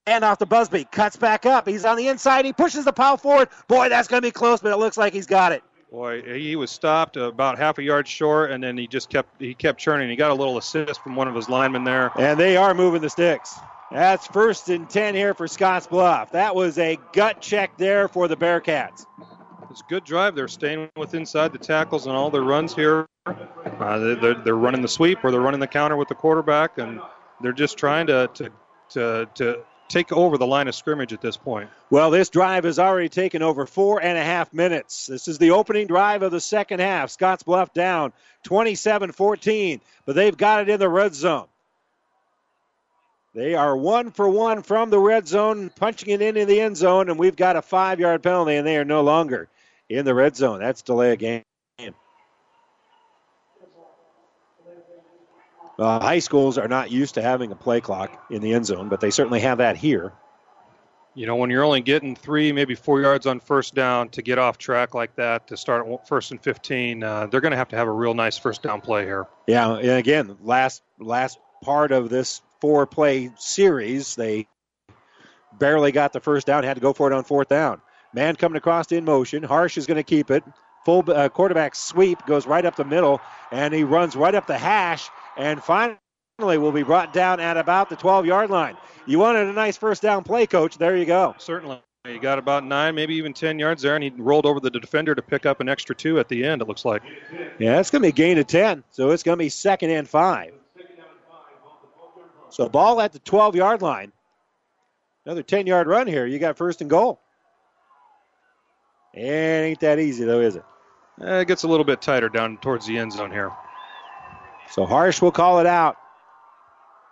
And 0.06 0.22
off 0.22 0.38
the 0.38 0.46
Busby. 0.46 0.84
Cuts 0.84 1.16
back 1.16 1.46
up. 1.46 1.66
He's 1.66 1.84
on 1.84 1.96
the 1.96 2.08
inside. 2.08 2.44
He 2.44 2.52
pushes 2.52 2.84
the 2.84 2.92
pile 2.92 3.16
forward. 3.16 3.48
Boy, 3.68 3.88
that's 3.88 4.06
going 4.06 4.20
to 4.20 4.26
be 4.26 4.30
close, 4.30 4.60
but 4.60 4.70
it 4.70 4.76
looks 4.76 4.96
like 4.96 5.12
he's 5.12 5.26
got 5.26 5.52
it. 5.52 5.62
Boy, 5.94 6.22
he 6.22 6.56
was 6.56 6.72
stopped 6.72 7.16
about 7.16 7.56
half 7.56 7.78
a 7.78 7.82
yard 7.84 8.08
short, 8.08 8.50
and 8.50 8.60
then 8.60 8.76
he 8.76 8.88
just 8.88 9.08
kept 9.08 9.40
he 9.40 9.54
kept 9.54 9.78
churning. 9.78 10.10
He 10.10 10.16
got 10.16 10.32
a 10.32 10.34
little 10.34 10.58
assist 10.58 11.00
from 11.00 11.14
one 11.14 11.28
of 11.28 11.36
his 11.36 11.48
linemen 11.48 11.84
there. 11.84 12.10
And 12.18 12.38
they 12.38 12.56
are 12.56 12.74
moving 12.74 13.00
the 13.00 13.08
sticks. 13.08 13.56
That's 13.92 14.26
first 14.26 14.68
and 14.70 14.90
10 14.90 15.14
here 15.14 15.34
for 15.34 15.46
Scottsbluff. 15.46 16.32
That 16.32 16.56
was 16.56 16.78
a 16.78 16.98
gut 17.12 17.40
check 17.40 17.78
there 17.78 18.08
for 18.08 18.26
the 18.26 18.36
Bearcats. 18.36 19.06
It's 19.70 19.82
a 19.82 19.88
good 19.88 20.02
drive. 20.02 20.34
They're 20.34 20.48
staying 20.48 20.88
with 20.96 21.14
inside 21.14 21.52
the 21.52 21.58
tackles 21.58 22.08
and 22.08 22.16
all 22.16 22.28
their 22.28 22.42
runs 22.42 22.74
here. 22.74 23.06
Uh, 23.24 23.98
they're, 23.98 24.34
they're 24.34 24.56
running 24.56 24.82
the 24.82 24.88
sweep 24.88 25.18
or 25.22 25.30
they're 25.30 25.40
running 25.40 25.60
the 25.60 25.68
counter 25.68 25.96
with 25.96 26.08
the 26.08 26.16
quarterback, 26.16 26.78
and 26.78 27.00
they're 27.40 27.52
just 27.52 27.78
trying 27.78 28.08
to, 28.08 28.28
to, 28.34 28.50
to, 28.88 29.28
to 29.36 29.64
take 29.88 30.12
over 30.12 30.38
the 30.38 30.46
line 30.46 30.68
of 30.68 30.74
scrimmage 30.74 31.12
at 31.12 31.20
this 31.20 31.36
point. 31.36 31.68
Well, 31.90 32.10
this 32.10 32.30
drive 32.30 32.64
has 32.64 32.78
already 32.78 33.08
taken 33.08 33.42
over 33.42 33.66
four 33.66 34.02
and 34.02 34.18
a 34.18 34.24
half 34.24 34.52
minutes. 34.52 35.06
This 35.06 35.28
is 35.28 35.38
the 35.38 35.52
opening 35.52 35.86
drive 35.86 36.22
of 36.22 36.32
the 36.32 36.40
second 36.40 36.80
half. 36.80 37.10
Scottsbluff 37.10 37.72
down 37.72 38.12
27 38.44 39.12
14, 39.12 39.80
but 40.06 40.14
they've 40.14 40.36
got 40.36 40.62
it 40.62 40.68
in 40.68 40.80
the 40.80 40.88
red 40.88 41.14
zone. 41.14 41.46
They 43.34 43.54
are 43.54 43.76
one 43.76 44.12
for 44.12 44.28
one 44.28 44.62
from 44.62 44.90
the 44.90 44.98
red 44.98 45.26
zone, 45.26 45.70
punching 45.70 46.08
it 46.08 46.22
into 46.22 46.46
the 46.46 46.60
end 46.60 46.76
zone, 46.76 47.10
and 47.10 47.18
we've 47.18 47.34
got 47.34 47.56
a 47.56 47.62
five 47.62 47.98
yard 47.98 48.22
penalty, 48.22 48.54
and 48.54 48.66
they 48.66 48.76
are 48.76 48.84
no 48.84 49.02
longer 49.02 49.48
in 49.88 50.04
the 50.04 50.14
red 50.14 50.36
zone. 50.36 50.60
That's 50.60 50.82
delay 50.82 51.12
of 51.12 51.18
game. 51.18 51.42
Uh, 55.78 56.00
high 56.00 56.20
schools 56.20 56.58
are 56.58 56.68
not 56.68 56.90
used 56.90 57.14
to 57.14 57.22
having 57.22 57.50
a 57.50 57.56
play 57.56 57.80
clock 57.80 58.26
in 58.30 58.42
the 58.42 58.52
end 58.52 58.66
zone, 58.66 58.88
but 58.88 59.00
they 59.00 59.10
certainly 59.10 59.40
have 59.40 59.58
that 59.58 59.76
here. 59.76 60.12
You 61.16 61.26
know, 61.26 61.36
when 61.36 61.50
you're 61.50 61.64
only 61.64 61.80
getting 61.80 62.16
three, 62.16 62.50
maybe 62.52 62.74
four 62.74 63.00
yards 63.00 63.26
on 63.26 63.38
first 63.38 63.74
down 63.74 64.08
to 64.10 64.22
get 64.22 64.38
off 64.38 64.58
track 64.58 64.94
like 64.94 65.14
that 65.16 65.48
to 65.48 65.56
start 65.56 65.86
at 65.86 66.08
first 66.08 66.32
and 66.32 66.42
15, 66.42 67.02
uh, 67.02 67.26
they're 67.26 67.40
going 67.40 67.52
to 67.52 67.56
have 67.56 67.68
to 67.68 67.76
have 67.76 67.86
a 67.86 67.92
real 67.92 68.14
nice 68.14 68.36
first 68.36 68.62
down 68.62 68.80
play 68.80 69.04
here. 69.04 69.26
Yeah, 69.46 69.74
and 69.74 69.90
again, 69.90 70.36
last 70.42 70.82
last 70.98 71.38
part 71.62 71.92
of 71.92 72.08
this 72.08 72.42
four 72.60 72.86
play 72.86 73.30
series. 73.36 74.16
They 74.16 74.48
barely 75.56 75.92
got 75.92 76.12
the 76.12 76.20
first 76.20 76.48
down, 76.48 76.64
had 76.64 76.74
to 76.74 76.80
go 76.80 76.92
for 76.92 77.10
it 77.10 77.14
on 77.14 77.22
fourth 77.22 77.48
down. 77.48 77.80
Man 78.12 78.34
coming 78.36 78.56
across 78.56 78.90
in 78.90 79.04
motion. 79.04 79.42
Harsh 79.42 79.76
is 79.76 79.86
going 79.86 79.96
to 79.96 80.04
keep 80.04 80.30
it. 80.30 80.44
Full 80.84 81.04
uh, 81.10 81.28
quarterback 81.28 81.74
sweep 81.74 82.24
goes 82.26 82.46
right 82.46 82.64
up 82.64 82.76
the 82.76 82.84
middle, 82.84 83.20
and 83.50 83.72
he 83.72 83.84
runs 83.84 84.16
right 84.16 84.34
up 84.34 84.46
the 84.46 84.58
hash, 84.58 85.08
and 85.36 85.62
finally 85.62 85.98
will 86.38 86.72
be 86.72 86.82
brought 86.82 87.12
down 87.12 87.40
at 87.40 87.56
about 87.56 87.88
the 87.88 87.96
12 87.96 88.26
yard 88.26 88.50
line. 88.50 88.76
You 89.06 89.18
wanted 89.18 89.48
a 89.48 89.52
nice 89.52 89.76
first 89.76 90.02
down 90.02 90.24
play, 90.24 90.46
coach. 90.46 90.78
There 90.78 90.96
you 90.96 91.06
go. 91.06 91.34
Certainly. 91.38 91.80
He 92.06 92.18
got 92.18 92.38
about 92.38 92.66
nine, 92.66 92.94
maybe 92.94 93.14
even 93.14 93.32
10 93.32 93.58
yards 93.58 93.80
there, 93.80 93.94
and 93.94 94.04
he 94.04 94.10
rolled 94.10 94.44
over 94.44 94.60
the 94.60 94.68
defender 94.68 95.14
to 95.14 95.22
pick 95.22 95.46
up 95.46 95.60
an 95.60 95.70
extra 95.70 95.94
two 95.94 96.18
at 96.18 96.28
the 96.28 96.44
end, 96.44 96.60
it 96.60 96.68
looks 96.68 96.84
like. 96.84 97.02
Yeah, 97.58 97.80
it's 97.80 97.90
going 97.90 98.02
to 98.02 98.06
be 98.06 98.10
a 98.10 98.12
gain 98.12 98.36
of 98.36 98.46
10, 98.46 98.84
so 98.90 99.10
it's 99.10 99.22
going 99.22 99.38
to 99.38 99.42
be 99.42 99.48
second 99.48 99.88
and 99.88 100.06
five. 100.06 100.52
So 102.50 102.68
ball 102.68 103.00
at 103.00 103.12
the 103.12 103.20
12 103.20 103.56
yard 103.56 103.80
line. 103.80 104.12
Another 105.24 105.42
10 105.42 105.66
yard 105.66 105.86
run 105.86 106.06
here. 106.06 106.26
You 106.26 106.38
got 106.38 106.58
first 106.58 106.82
and 106.82 106.90
goal. 106.90 107.20
It 109.14 109.22
ain't 109.22 109.80
that 109.80 109.98
easy, 109.98 110.24
though, 110.24 110.40
is 110.40 110.56
it? 110.56 110.64
Eh, 111.20 111.40
it 111.40 111.48
gets 111.48 111.62
a 111.62 111.68
little 111.68 111.84
bit 111.84 112.02
tighter 112.02 112.28
down 112.28 112.58
towards 112.58 112.86
the 112.86 112.98
end 112.98 113.12
zone 113.12 113.30
here. 113.30 113.52
So 114.70 114.86
Harsh 114.86 115.20
will 115.20 115.32
call 115.32 115.60
it 115.60 115.66
out. 115.66 115.96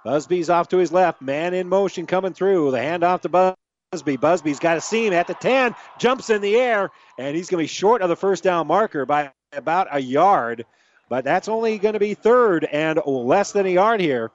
Busby's 0.05 0.51
off 0.51 0.69
to 0.69 0.79
his 0.79 0.93
left. 0.93 1.23
Man 1.23 1.55
in 1.55 1.69
motion 1.69 2.07
coming 2.07 2.33
through. 2.33 2.73
The 2.73 2.79
handoff 2.79 3.21
to 3.23 3.57
Busby. 3.93 4.17
Busby's 4.17 4.59
got 4.59 4.77
a 4.77 4.81
seam 4.81 5.13
at 5.13 5.27
the 5.27 5.35
10, 5.35 5.75
jumps 5.99 6.31
in 6.31 6.41
the 6.41 6.57
air, 6.57 6.91
and 7.19 7.37
he's 7.37 7.49
going 7.49 7.59
to 7.59 7.65
be 7.65 7.69
short 7.69 8.03
of 8.03 8.09
the 8.09 8.17
first 8.17 8.43
down 8.43 8.67
marker 8.67 9.07
by 9.07 9.31
about 9.53 9.89
a 9.93 10.01
yard. 10.01 10.65
But 11.09 11.25
that's 11.25 11.47
only 11.47 11.79
going 11.79 11.93
to 11.93 12.01
be 12.01 12.15
third 12.15 12.65
and 12.65 13.01
less 13.07 13.53
than 13.53 13.67
a 13.67 13.69
yard 13.69 14.01
here. 14.01 14.31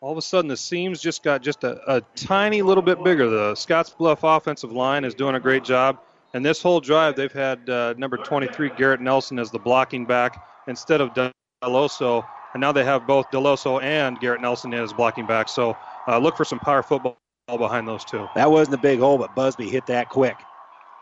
All 0.00 0.10
of 0.10 0.16
a 0.16 0.22
sudden, 0.22 0.48
the 0.48 0.56
seams 0.56 0.98
just 0.98 1.22
got 1.22 1.42
just 1.42 1.62
a, 1.62 1.96
a 1.96 2.00
tiny 2.16 2.62
little 2.62 2.82
bit 2.82 3.04
bigger. 3.04 3.28
The 3.28 3.52
Scottsbluff 3.52 4.20
offensive 4.22 4.72
line 4.72 5.04
is 5.04 5.14
doing 5.14 5.34
a 5.34 5.40
great 5.40 5.62
job. 5.62 5.98
And 6.32 6.44
this 6.44 6.62
whole 6.62 6.80
drive, 6.80 7.16
they've 7.16 7.32
had 7.32 7.68
uh, 7.68 7.94
number 7.96 8.16
23, 8.16 8.70
Garrett 8.76 9.00
Nelson, 9.00 9.38
as 9.38 9.50
the 9.50 9.58
blocking 9.58 10.06
back 10.06 10.44
instead 10.68 11.00
of 11.00 11.10
Deloso. 11.62 12.24
And 12.54 12.60
now 12.60 12.72
they 12.72 12.84
have 12.84 13.06
both 13.06 13.30
Deloso 13.30 13.82
and 13.82 14.18
Garrett 14.20 14.40
Nelson 14.40 14.72
as 14.74 14.92
blocking 14.92 15.26
back. 15.26 15.48
So 15.48 15.76
uh, 16.06 16.18
look 16.18 16.36
for 16.36 16.44
some 16.44 16.60
power 16.60 16.82
football 16.82 17.16
behind 17.48 17.88
those 17.88 18.04
two. 18.04 18.28
That 18.34 18.50
wasn't 18.50 18.76
a 18.76 18.78
big 18.78 19.00
hole, 19.00 19.18
but 19.18 19.34
Busby 19.34 19.68
hit 19.68 19.86
that 19.86 20.08
quick. 20.08 20.36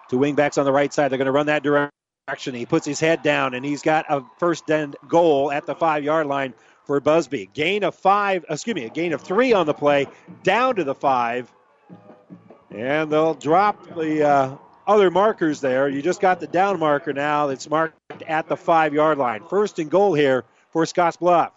Two 0.09 0.19
wingbacks 0.19 0.57
on 0.57 0.65
the 0.65 0.73
right 0.73 0.93
side. 0.93 1.11
They're 1.11 1.19
going 1.19 1.27
to 1.27 1.33
run 1.33 1.47
that 1.47 1.63
direction. 1.63 2.55
He 2.55 2.67
puts 2.67 2.87
his 2.87 3.01
head 3.01 3.23
down, 3.23 3.55
and 3.55 3.65
he's 3.65 3.83
got 3.83 4.07
a 4.09 4.23
first 4.39 4.71
end 4.71 4.97
goal 5.07 5.53
at 5.53 5.67
the 5.67 5.75
five 5.75 6.05
yard 6.05 6.27
line 6.27 6.55
for 6.85 7.01
Busby. 7.01 7.51
Gain 7.53 7.85
of 7.85 7.95
five, 7.95 8.45
excuse 8.49 8.75
me, 8.75 8.85
a 8.85 8.91
gain 8.91 9.13
of 9.13 9.21
three 9.21 9.53
on 9.53 9.67
the 9.67 9.75
play, 9.75 10.07
down 10.43 10.77
to 10.77 10.85
the 10.85 10.95
five. 10.95 11.53
And 12.71 13.11
they'll 13.11 13.35
drop 13.35 13.95
the 13.95 14.27
uh, 14.27 14.57
other 14.89 15.11
markers 15.11 15.61
there. 15.61 15.89
You 15.89 16.03
just 16.03 16.21
got 16.21 16.41
the 16.41 16.47
down 16.47 16.81
marker 16.81 17.13
now 17.13 17.47
that's 17.47 17.69
marked 17.69 18.23
at 18.27 18.49
the 18.49 18.57
five 18.57 18.95
yard 18.95 19.19
line. 19.19 19.45
First 19.49 19.79
and 19.79 19.91
goal 19.91 20.15
here 20.15 20.45
for 20.73 20.85
Scottsbluff. 20.85 21.53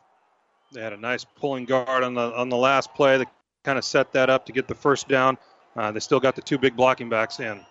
They 0.73 0.81
had 0.81 0.93
a 0.93 0.97
nice 0.97 1.23
pulling 1.23 1.65
guard 1.65 2.03
on 2.03 2.13
the 2.13 2.33
on 2.35 2.49
the 2.49 2.57
last 2.57 2.93
play. 2.93 3.17
They 3.17 3.25
kind 3.63 3.79
of 3.79 3.85
set 3.85 4.11
that 4.13 4.29
up 4.29 4.45
to 4.45 4.51
get 4.51 4.67
the 4.67 4.75
first 4.75 5.07
down. 5.07 5.37
Uh, 5.75 5.91
they 5.91 6.01
still 6.01 6.19
got 6.19 6.35
the 6.35 6.41
two 6.41 6.57
big 6.57 6.75
blocking 6.75 7.09
backs 7.09 7.39
in. 7.39 7.61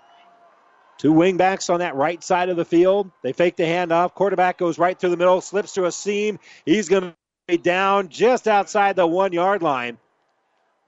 Two 0.98 1.12
wing 1.12 1.36
backs 1.36 1.70
on 1.70 1.80
that 1.80 1.94
right 1.94 2.22
side 2.22 2.48
of 2.48 2.56
the 2.56 2.64
field. 2.64 3.10
They 3.22 3.32
fake 3.32 3.56
the 3.56 3.62
handoff. 3.62 4.14
Quarterback 4.14 4.58
goes 4.58 4.78
right 4.78 4.98
through 4.98 5.10
the 5.10 5.16
middle, 5.16 5.40
slips 5.40 5.74
to 5.74 5.86
a 5.86 5.92
seam. 5.92 6.38
He's 6.66 6.88
going 6.88 7.04
to 7.04 7.14
be 7.48 7.56
down 7.56 8.08
just 8.08 8.46
outside 8.48 8.96
the 8.96 9.06
one 9.06 9.32
yard 9.32 9.62
line 9.62 9.98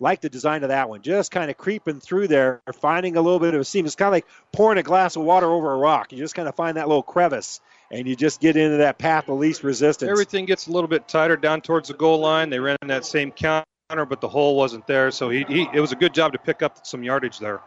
like 0.03 0.21
the 0.21 0.29
design 0.29 0.65
of 0.65 0.69
that 0.69 0.89
one. 0.89 1.01
Just 1.01 1.31
kind 1.31 1.51
of 1.51 1.57
creeping 1.57 2.01
through 2.01 2.29
there, 2.29 2.61
finding 2.81 3.17
a 3.17 3.23
little 3.23 3.39
bit 3.39 3.55
of 3.55 3.61
a 3.61 3.65
seam. 3.65 3.87
It's 3.87 3.95
kind 3.95 4.09
of 4.09 4.13
like 4.13 4.27
pouring 4.53 4.79
a 4.79 4.83
glass 4.83 5.17
of 5.17 5.23
water 5.23 5.51
over 5.51 5.73
a 5.73 5.77
rock. 5.77 6.13
You 6.13 6.19
just 6.19 6.35
kind 6.35 6.49
of 6.49 6.57
find 6.57 6.77
that 6.77 6.89
little 6.89 7.03
crevice, 7.03 7.61
and 7.91 8.07
you 8.07 8.17
just 8.17 8.41
get 8.41 8.57
into 8.57 8.79
that 8.79 8.99
path 8.99 9.29
of 9.29 9.39
least 9.39 9.63
resistance. 9.63 10.11
Everything 10.11 10.45
gets 10.45 10.67
a 10.67 10.73
little 10.73 10.89
bit 10.89 11.07
tighter 11.07 11.37
down 11.37 11.61
towards 11.61 11.89
the 11.89 11.95
goal 11.95 12.19
line. 12.19 12.51
They 12.51 12.59
ran 12.59 12.77
that 12.87 13.07
same 13.07 13.31
counter, 13.31 13.65
but 13.89 14.21
the 14.21 14.29
hole 14.29 14.57
wasn't 14.57 14.87
there. 14.89 15.13
So 15.13 15.31
he, 15.31 15.45
he 15.49 15.69
it 15.73 15.81
was 15.81 15.93
a 15.93 15.97
good 15.97 16.13
job 16.13 16.33
to 16.33 16.39
pick 16.39 16.63
up 16.63 16.85
some 16.85 17.05
yardage 17.05 17.39
there. 17.39 17.61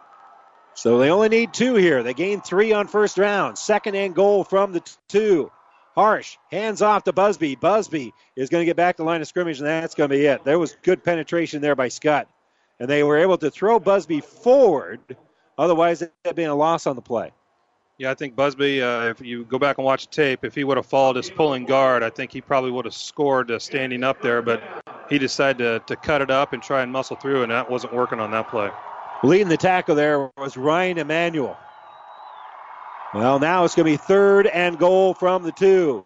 So 0.73 0.97
they 0.97 1.09
only 1.09 1.29
need 1.29 1.53
two 1.53 1.75
here. 1.75 2.03
They 2.03 2.13
gained 2.13 2.43
three 2.43 2.73
on 2.73 2.87
first 2.87 3.17
round. 3.17 3.57
Second 3.57 3.95
and 3.95 4.13
goal 4.13 4.43
from 4.43 4.73
the 4.73 4.83
two. 5.07 5.49
Harsh 5.95 6.37
hands 6.51 6.81
off 6.81 7.05
to 7.05 7.13
Busby. 7.13 7.55
Busby 7.55 8.13
is 8.35 8.49
going 8.49 8.61
to 8.61 8.65
get 8.65 8.75
back 8.75 8.97
to 8.97 9.03
the 9.03 9.07
line 9.07 9.21
of 9.21 9.27
scrimmage, 9.27 9.59
and 9.59 9.67
that's 9.67 9.95
going 9.95 10.09
to 10.09 10.15
be 10.15 10.25
it. 10.25 10.43
There 10.43 10.59
was 10.59 10.75
good 10.83 11.03
penetration 11.03 11.61
there 11.61 11.75
by 11.75 11.87
Skutt, 11.87 12.25
and 12.79 12.89
they 12.89 13.01
were 13.01 13.17
able 13.17 13.37
to 13.37 13.49
throw 13.49 13.79
Busby 13.79 14.19
forward. 14.19 14.99
Otherwise, 15.57 16.01
it 16.01 16.13
had 16.25 16.35
been 16.35 16.49
a 16.49 16.55
loss 16.55 16.85
on 16.85 16.97
the 16.97 17.01
play. 17.01 17.31
Yeah, 17.97 18.11
I 18.11 18.13
think 18.13 18.35
Busby, 18.35 18.81
uh, 18.81 19.05
if 19.05 19.21
you 19.21 19.45
go 19.45 19.57
back 19.57 19.77
and 19.77 19.85
watch 19.85 20.07
the 20.07 20.11
tape, 20.11 20.43
if 20.43 20.53
he 20.53 20.65
would 20.65 20.75
have 20.75 20.85
followed 20.85 21.15
his 21.15 21.29
pulling 21.29 21.63
guard, 21.63 22.03
I 22.03 22.09
think 22.09 22.29
he 22.29 22.41
probably 22.41 22.71
would 22.71 22.83
have 22.83 22.93
scored 22.93 23.49
uh, 23.49 23.57
standing 23.57 24.03
up 24.03 24.21
there, 24.21 24.41
but 24.41 24.61
he 25.09 25.17
decided 25.17 25.59
to, 25.59 25.79
to 25.87 25.95
cut 25.95 26.21
it 26.21 26.29
up 26.29 26.51
and 26.51 26.61
try 26.61 26.81
and 26.81 26.91
muscle 26.91 27.15
through, 27.15 27.43
and 27.43 27.51
that 27.53 27.71
wasn't 27.71 27.93
working 27.93 28.19
on 28.19 28.31
that 28.31 28.49
play. 28.49 28.69
Leading 29.23 29.47
the 29.47 29.55
tackle 29.55 29.95
there 29.95 30.29
was 30.37 30.57
Ryan 30.57 30.97
Emanuel. 30.97 31.57
Well, 33.15 33.39
now 33.39 33.63
it's 33.63 33.75
going 33.75 33.85
to 33.85 33.93
be 33.93 33.95
third 33.95 34.45
and 34.45 34.77
goal 34.77 35.13
from 35.13 35.43
the 35.43 35.53
two. 35.53 36.05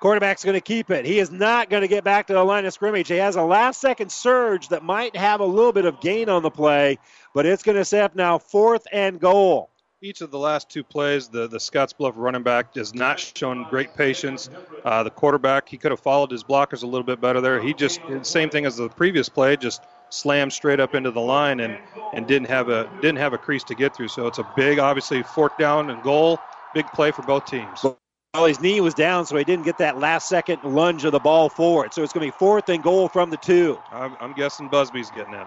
Quarterback's 0.00 0.46
going 0.46 0.54
to 0.54 0.62
keep 0.62 0.90
it. 0.90 1.04
He 1.04 1.18
is 1.18 1.30
not 1.30 1.68
going 1.68 1.82
to 1.82 1.88
get 1.88 2.04
back 2.04 2.28
to 2.28 2.32
the 2.32 2.42
line 2.42 2.64
of 2.64 2.72
scrimmage. 2.72 3.08
He 3.08 3.16
has 3.16 3.36
a 3.36 3.42
last 3.42 3.82
second 3.82 4.10
surge 4.10 4.68
that 4.68 4.82
might 4.82 5.14
have 5.14 5.40
a 5.40 5.44
little 5.44 5.74
bit 5.74 5.84
of 5.84 6.00
gain 6.00 6.30
on 6.30 6.42
the 6.42 6.50
play, 6.50 6.98
but 7.34 7.44
it's 7.44 7.62
going 7.62 7.76
to 7.76 7.84
set 7.84 8.02
up 8.02 8.16
now 8.16 8.38
fourth 8.38 8.86
and 8.90 9.20
goal. 9.20 9.68
Each 10.00 10.22
of 10.22 10.30
the 10.30 10.38
last 10.38 10.70
two 10.70 10.82
plays, 10.82 11.28
the, 11.28 11.48
the 11.48 11.58
Scottsbluff 11.58 12.14
running 12.16 12.42
back 12.42 12.74
has 12.76 12.94
not 12.94 13.20
shown 13.20 13.66
great 13.68 13.94
patience. 13.94 14.48
Uh, 14.86 15.02
the 15.02 15.10
quarterback, 15.10 15.68
he 15.68 15.76
could 15.76 15.90
have 15.90 16.00
followed 16.00 16.30
his 16.30 16.42
blockers 16.42 16.82
a 16.82 16.86
little 16.86 17.04
bit 17.04 17.20
better 17.20 17.42
there. 17.42 17.60
He 17.60 17.74
just, 17.74 18.00
same 18.22 18.48
thing 18.48 18.64
as 18.64 18.78
the 18.78 18.88
previous 18.88 19.28
play, 19.28 19.58
just 19.58 19.82
slammed 20.10 20.52
straight 20.52 20.80
up 20.80 20.94
into 20.94 21.10
the 21.10 21.20
line 21.20 21.60
and, 21.60 21.78
and 22.12 22.26
didn't 22.26 22.48
have 22.48 22.68
a 22.68 22.90
didn't 23.00 23.18
have 23.18 23.32
a 23.32 23.38
crease 23.38 23.64
to 23.64 23.74
get 23.74 23.94
through. 23.94 24.08
So 24.08 24.26
it's 24.26 24.38
a 24.38 24.48
big, 24.56 24.78
obviously, 24.78 25.22
fourth 25.22 25.56
down 25.58 25.90
and 25.90 26.02
goal, 26.02 26.38
big 26.74 26.86
play 26.88 27.10
for 27.10 27.22
both 27.22 27.46
teams. 27.46 27.84
Well, 27.84 28.44
his 28.44 28.60
knee 28.60 28.80
was 28.80 28.92
down, 28.92 29.24
so 29.24 29.36
he 29.36 29.44
didn't 29.44 29.64
get 29.64 29.78
that 29.78 29.98
last 29.98 30.28
second 30.28 30.62
lunge 30.62 31.04
of 31.04 31.12
the 31.12 31.18
ball 31.18 31.48
forward. 31.48 31.94
So 31.94 32.02
it's 32.02 32.12
going 32.12 32.26
to 32.26 32.32
be 32.32 32.38
fourth 32.38 32.68
and 32.68 32.82
goal 32.82 33.08
from 33.08 33.30
the 33.30 33.38
two. 33.38 33.78
I'm, 33.90 34.14
I'm 34.20 34.34
guessing 34.34 34.68
Busby's 34.68 35.10
getting 35.10 35.32
in. 35.32 35.46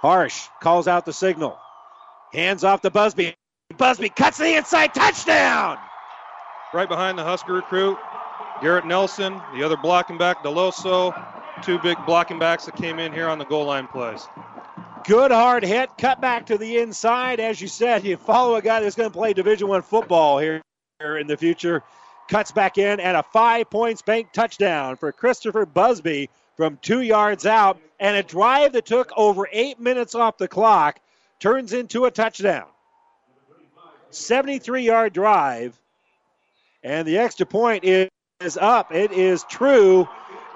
Harsh 0.00 0.46
calls 0.62 0.86
out 0.86 1.04
the 1.04 1.12
signal. 1.12 1.58
Hands 2.32 2.62
off 2.62 2.80
to 2.82 2.90
Busby. 2.90 3.34
Busby 3.76 4.08
cuts 4.08 4.38
the 4.38 4.56
inside 4.56 4.94
touchdown. 4.94 5.78
Right 6.72 6.88
behind 6.88 7.18
the 7.18 7.24
Husker 7.24 7.54
recruit, 7.54 7.98
Garrett 8.62 8.86
Nelson, 8.86 9.40
the 9.54 9.64
other 9.64 9.76
blocking 9.76 10.18
back, 10.18 10.44
Deloso, 10.44 11.12
two 11.62 11.78
big 11.78 11.98
blocking 12.06 12.38
backs 12.38 12.66
that 12.66 12.76
came 12.76 12.98
in 12.98 13.12
here 13.12 13.28
on 13.28 13.38
the 13.38 13.44
goal 13.44 13.66
line 13.66 13.86
plays. 13.86 14.26
Good 15.04 15.30
hard 15.30 15.64
hit, 15.64 15.90
cut 15.96 16.20
back 16.20 16.46
to 16.46 16.58
the 16.58 16.78
inside. 16.78 17.40
As 17.40 17.60
you 17.60 17.68
said, 17.68 18.04
you 18.04 18.16
follow 18.16 18.56
a 18.56 18.62
guy 18.62 18.80
that's 18.80 18.96
going 18.96 19.10
to 19.10 19.16
play 19.16 19.32
Division 19.32 19.68
One 19.68 19.82
football 19.82 20.38
here 20.38 20.62
in 21.00 21.26
the 21.26 21.36
future. 21.36 21.82
Cuts 22.28 22.52
back 22.52 22.76
in 22.76 23.00
and 23.00 23.16
a 23.16 23.22
five 23.22 23.70
points 23.70 24.02
bank 24.02 24.32
touchdown 24.32 24.96
for 24.96 25.10
Christopher 25.12 25.64
Busby 25.64 26.28
from 26.56 26.78
two 26.82 27.00
yards 27.00 27.46
out, 27.46 27.80
and 28.00 28.16
a 28.16 28.22
drive 28.22 28.72
that 28.72 28.84
took 28.84 29.12
over 29.16 29.48
eight 29.50 29.80
minutes 29.80 30.14
off 30.14 30.36
the 30.36 30.48
clock 30.48 31.00
turns 31.40 31.72
into 31.72 32.04
a 32.04 32.10
touchdown. 32.10 32.66
73 34.10 34.82
yard 34.82 35.12
drive, 35.12 35.78
and 36.82 37.06
the 37.06 37.18
extra 37.18 37.46
point 37.46 37.84
is 37.84 38.08
up. 38.60 38.92
It 38.92 39.12
is 39.12 39.44
true, 39.44 40.08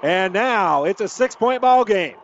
and 0.03 0.33
now 0.33 0.83
it's 0.83 1.01
a 1.01 1.07
six 1.07 1.35
point 1.35 1.61
ball 1.61 1.85
game. 1.85 2.17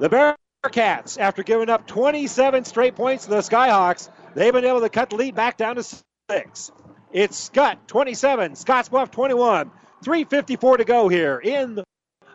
The 0.00 0.36
Bearcats, 0.64 1.18
after 1.18 1.44
giving 1.44 1.68
up 1.68 1.86
27 1.86 2.64
straight 2.64 2.96
points 2.96 3.24
to 3.24 3.30
the 3.30 3.36
Skyhawks, 3.36 4.08
they've 4.34 4.52
been 4.52 4.64
able 4.64 4.80
to 4.80 4.88
cut 4.88 5.10
the 5.10 5.16
lead 5.16 5.36
back 5.36 5.56
down 5.56 5.76
to 5.76 5.84
six. 6.30 6.72
It's 7.12 7.50
Skutt 7.50 7.76
27, 7.86 8.52
Scottsbluff 8.52 9.12
21. 9.12 9.70
3.54 10.02 10.78
to 10.78 10.84
go 10.84 11.08
here 11.08 11.38
in 11.38 11.80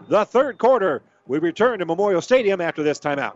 the 0.08 0.26
third 0.26 0.58
quarter. 0.58 1.02
We 1.26 1.40
return 1.40 1.80
to 1.80 1.86
Memorial 1.86 2.22
Stadium 2.22 2.62
after 2.62 2.82
this 2.82 3.00
timeout. 3.00 3.36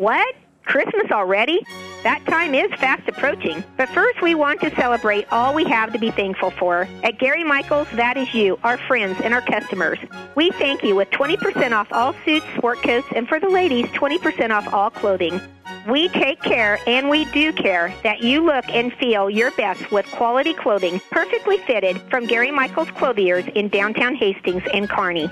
What? 0.00 0.34
Christmas 0.64 1.12
already? 1.12 1.60
That 2.04 2.24
time 2.24 2.54
is 2.54 2.72
fast 2.80 3.06
approaching. 3.06 3.62
But 3.76 3.90
first, 3.90 4.22
we 4.22 4.34
want 4.34 4.58
to 4.62 4.74
celebrate 4.74 5.30
all 5.30 5.52
we 5.52 5.64
have 5.64 5.92
to 5.92 5.98
be 5.98 6.10
thankful 6.10 6.52
for. 6.52 6.88
At 7.04 7.18
Gary 7.18 7.44
Michaels, 7.44 7.86
that 7.92 8.16
is 8.16 8.32
you, 8.32 8.58
our 8.64 8.78
friends, 8.78 9.20
and 9.22 9.34
our 9.34 9.42
customers. 9.42 9.98
We 10.36 10.52
thank 10.52 10.82
you 10.82 10.96
with 10.96 11.10
20% 11.10 11.72
off 11.72 11.88
all 11.92 12.14
suits, 12.24 12.46
sport 12.56 12.82
coats, 12.82 13.08
and 13.14 13.28
for 13.28 13.38
the 13.38 13.50
ladies, 13.50 13.84
20% 13.88 14.48
off 14.48 14.72
all 14.72 14.88
clothing. 14.88 15.38
We 15.86 16.08
take 16.08 16.40
care, 16.40 16.78
and 16.86 17.10
we 17.10 17.26
do 17.26 17.52
care, 17.52 17.92
that 18.02 18.22
you 18.22 18.42
look 18.42 18.70
and 18.70 18.94
feel 18.94 19.28
your 19.28 19.50
best 19.50 19.92
with 19.92 20.06
quality 20.12 20.54
clothing, 20.54 20.98
perfectly 21.10 21.58
fitted 21.58 22.00
from 22.08 22.26
Gary 22.26 22.50
Michaels 22.50 22.90
Clothiers 22.92 23.44
in 23.54 23.68
downtown 23.68 24.14
Hastings 24.14 24.62
and 24.72 24.88
Kearney. 24.88 25.30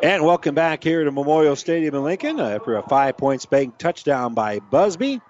And 0.00 0.24
welcome 0.24 0.54
back 0.54 0.84
here 0.84 1.02
to 1.02 1.10
Memorial 1.10 1.56
Stadium 1.56 1.96
in 1.96 2.04
Lincoln 2.04 2.38
after 2.38 2.76
a 2.76 2.82
five 2.82 3.16
points 3.16 3.46
bank 3.46 3.78
touchdown 3.78 4.32
by 4.32 4.60
Busby. 4.60 5.20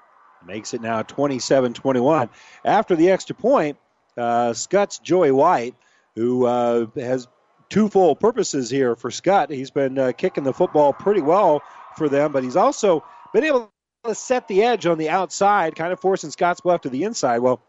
Makes 0.47 0.75
it 0.75 0.83
now 0.83 1.01
27 1.01 1.73
21. 1.73 2.29
After 2.67 2.95
the 2.95 3.11
extra 3.11 3.35
point, 3.35 3.79
uh, 4.19 4.53
Skutt's 4.53 4.99
Joey 4.99 5.31
White, 5.31 5.75
who 6.17 6.45
uh, 6.45 6.87
has 6.97 7.29
full 7.71 8.15
purposes 8.15 8.69
here 8.69 8.95
for 8.95 9.11
Skutt. 9.11 9.51
He's 9.51 9.71
been 9.71 9.99
uh, 9.99 10.13
kicking 10.13 10.45
the 10.45 10.53
football 10.53 10.93
pretty 10.93 11.23
well 11.23 11.63
for 11.97 12.11
them, 12.11 12.33
but 12.33 12.45
he's 12.45 12.57
also 12.57 13.03
been 13.33 13.45
able 13.45 13.73
to 14.05 14.15
set 14.15 14.49
the 14.49 14.65
edge 14.65 14.85
on 14.85 14.99
the 14.99 15.09
outside, 15.09 15.77
kind 15.77 15.95
of 15.95 16.01
forcing 16.01 16.29
Scottsbluff 16.29 16.83
to 16.83 16.91
the 16.91 17.05
inside. 17.05 17.39
Well, 17.39 17.63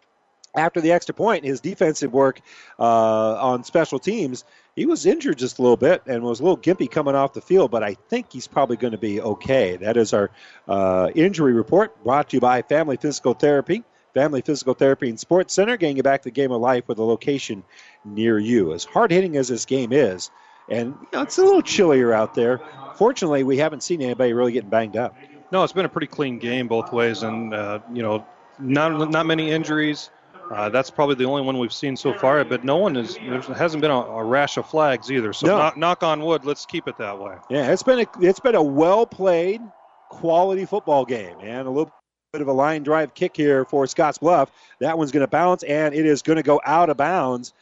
after 0.53 0.81
the 0.81 0.91
extra 0.91 1.15
point, 1.15 1.45
his 1.45 1.61
defensive 1.61 2.11
work 2.11 2.41
uh, 2.77 3.35
on 3.35 3.63
special 3.63 3.99
teams, 3.99 4.43
he 4.75 4.85
was 4.85 5.05
injured 5.05 5.37
just 5.37 5.59
a 5.59 5.61
little 5.61 5.77
bit 5.77 6.03
and 6.05 6.23
was 6.23 6.39
a 6.39 6.43
little 6.43 6.57
gimpy 6.57 6.89
coming 6.89 7.15
off 7.15 7.33
the 7.33 7.41
field, 7.41 7.71
but 7.71 7.83
I 7.83 7.95
think 8.09 8.31
he's 8.31 8.47
probably 8.47 8.77
going 8.77 8.91
to 8.91 8.97
be 8.97 9.19
okay. 9.21 9.77
That 9.77 9.97
is 9.97 10.13
our 10.13 10.29
uh, 10.67 11.09
injury 11.15 11.53
report 11.53 12.03
brought 12.03 12.29
to 12.29 12.37
you 12.37 12.41
by 12.41 12.61
Family 12.61 12.97
Physical 12.97 13.33
Therapy. 13.33 13.83
Family 14.13 14.41
Physical 14.41 14.73
Therapy 14.73 15.09
and 15.09 15.19
Sports 15.19 15.53
Center, 15.53 15.77
getting 15.77 15.97
you 15.97 16.03
back 16.03 16.21
to 16.21 16.25
the 16.25 16.31
game 16.31 16.51
of 16.51 16.59
life 16.59 16.87
with 16.87 16.97
a 16.97 17.03
location 17.03 17.63
near 18.03 18.39
you. 18.39 18.73
As 18.73 18.83
hard 18.83 19.11
hitting 19.11 19.37
as 19.37 19.47
this 19.47 19.65
game 19.65 19.93
is, 19.93 20.31
and 20.67 20.95
you 20.99 21.07
know, 21.13 21.21
it's 21.21 21.37
a 21.37 21.43
little 21.43 21.61
chillier 21.61 22.11
out 22.11 22.33
there. 22.33 22.59
Fortunately, 22.95 23.43
we 23.43 23.57
haven't 23.57 23.83
seen 23.83 24.01
anybody 24.01 24.33
really 24.33 24.51
getting 24.51 24.69
banged 24.69 24.97
up. 24.97 25.15
No, 25.51 25.63
it's 25.63 25.73
been 25.73 25.85
a 25.85 25.89
pretty 25.89 26.07
clean 26.07 26.39
game 26.39 26.67
both 26.67 26.91
ways, 26.91 27.23
and 27.23 27.53
uh, 27.53 27.79
you 27.93 28.01
know, 28.01 28.25
not 28.59 29.09
not 29.09 29.25
many 29.25 29.51
injuries. 29.51 30.09
Uh, 30.49 30.69
that's 30.69 30.89
probably 30.89 31.15
the 31.15 31.25
only 31.25 31.43
one 31.43 31.59
we've 31.59 31.73
seen 31.73 31.95
so 31.95 32.13
far, 32.13 32.43
but 32.43 32.63
no 32.63 32.77
one 32.77 32.95
is. 32.95 33.15
There 33.15 33.39
hasn't 33.41 33.81
been 33.81 33.91
a, 33.91 33.99
a 33.99 34.23
rash 34.23 34.57
of 34.57 34.65
flags 34.67 35.11
either. 35.11 35.31
So 35.31 35.47
No. 35.47 35.57
knock, 35.57 35.77
knock 35.77 36.03
on 36.03 36.21
wood. 36.21 36.43
Let's 36.43 36.65
keep 36.65 36.87
it 36.87 36.97
that 36.97 37.19
way. 37.19 37.35
Yeah, 37.49 37.71
it's 37.71 37.83
been 37.83 37.99
a 37.99 38.05
it's 38.19 38.39
been 38.39 38.55
a 38.55 38.63
well 38.63 39.05
played, 39.05 39.61
quality 40.09 40.65
football 40.65 41.05
game, 41.05 41.35
and 41.41 41.67
a 41.67 41.69
little 41.69 41.91
bit 42.33 42.41
of 42.41 42.47
a 42.47 42.53
line 42.53 42.81
drive 42.83 43.13
kick 43.13 43.35
here 43.37 43.63
for 43.65 43.85
Scottsbluff. 43.85 44.49
That 44.79 44.97
one's 44.97 45.11
going 45.11 45.21
to 45.21 45.27
bounce, 45.27 45.61
and 45.63 45.93
it 45.93 46.05
is 46.05 46.23
going 46.23 46.37
to 46.37 46.43
go 46.43 46.59
out 46.65 46.89
of 46.89 46.97
bounds 46.97 47.53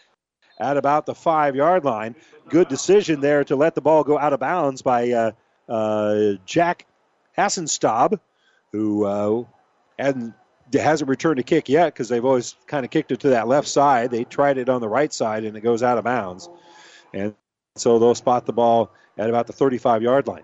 at 0.60 0.78
about 0.78 1.06
the 1.06 1.16
five 1.16 1.56
yard 1.58 1.84
line. 1.84 2.16
Good 2.48 2.70
decision 2.70 3.20
there 3.20 3.44
to 3.46 3.58
let 3.58 3.76
the 3.76 3.82
ball 3.82 4.06
go 4.06 4.18
out 4.18 4.32
of 4.32 4.40
bounds 4.40 4.82
by 4.82 5.12
uh, 5.12 5.32
uh, 5.68 6.34
Jack 6.46 6.86
Hassenstab, 7.38 8.20
who 8.72 9.04
uh, 9.06 9.44
hadn't 10.00 10.34
hasn't 10.74 11.10
returned 11.10 11.40
a 11.40 11.44
kick 11.44 11.70
yet 11.70 11.94
because 11.94 12.10
they've 12.10 12.24
always 12.24 12.56
kind 12.68 12.86
of 12.86 12.92
kicked 12.92 13.12
it 13.12 13.22
to 13.22 13.30
that 13.30 13.48
left 13.48 13.68
side. 13.68 14.12
They 14.12 14.24
tried 14.24 14.58
it 14.58 14.70
on 14.70 14.82
the 14.82 14.90
right 14.90 15.12
side, 15.14 15.44
and 15.44 15.56
it 15.56 15.62
goes 15.62 15.84
out 15.84 15.98
of 15.98 16.04
bounds. 16.04 16.50
And 17.14 17.36
so 17.76 18.00
they'll 18.00 18.16
spot 18.16 18.46
the 18.46 18.54
ball 18.54 18.92
at 19.18 19.30
about 19.30 19.48
the 19.48 19.54
35 19.54 20.02
yard 20.02 20.28
line. 20.28 20.44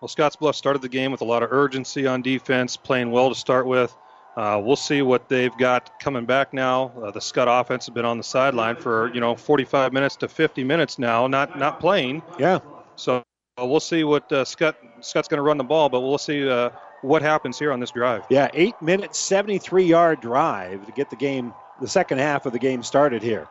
Well, 0.00 0.08
Scottsbluff 0.08 0.54
started 0.54 0.82
the 0.82 0.88
game 0.88 1.10
with 1.10 1.22
a 1.22 1.24
lot 1.24 1.42
of 1.42 1.52
urgency 1.52 2.06
on 2.06 2.22
defense, 2.22 2.76
playing 2.76 3.10
well 3.10 3.28
to 3.28 3.34
start 3.34 3.66
with. 3.66 3.94
Uh, 4.36 4.60
we'll 4.62 4.76
see 4.76 5.02
what 5.02 5.28
they've 5.28 5.56
got 5.58 5.98
coming 5.98 6.24
back 6.24 6.52
now. 6.52 6.92
Uh, 7.02 7.10
the 7.10 7.18
Skutt 7.18 7.48
offense 7.48 7.86
has 7.86 7.92
been 7.92 8.04
on 8.04 8.18
the 8.18 8.22
sideline 8.22 8.76
for 8.76 9.12
you 9.12 9.20
know 9.20 9.34
45 9.34 9.92
minutes 9.92 10.14
to 10.16 10.28
50 10.28 10.62
minutes 10.62 10.96
now, 10.96 11.26
not 11.26 11.58
not 11.58 11.80
playing. 11.80 12.22
Yeah. 12.38 12.60
So 12.94 13.24
uh, 13.60 13.66
we'll 13.66 13.80
see 13.80 14.04
what 14.04 14.30
uh, 14.30 14.44
Skutt 14.44 14.76
Skutt's 15.00 15.26
going 15.26 15.38
to 15.38 15.42
run 15.42 15.58
the 15.58 15.64
ball, 15.64 15.88
but 15.88 16.02
we'll 16.02 16.18
see 16.18 16.48
uh, 16.48 16.70
what 17.02 17.22
happens 17.22 17.58
here 17.58 17.72
on 17.72 17.80
this 17.80 17.90
drive. 17.90 18.24
Yeah, 18.28 18.48
eight 18.54 18.80
minute, 18.82 19.14
73 19.14 19.84
yard 19.84 20.20
drive 20.20 20.86
to 20.86 20.92
get 20.92 21.10
the 21.10 21.16
game, 21.16 21.54
the 21.80 21.88
second 21.88 22.18
half 22.18 22.46
of 22.46 22.52
the 22.52 22.58
game 22.58 22.82
started 22.82 23.22
here. 23.22 23.48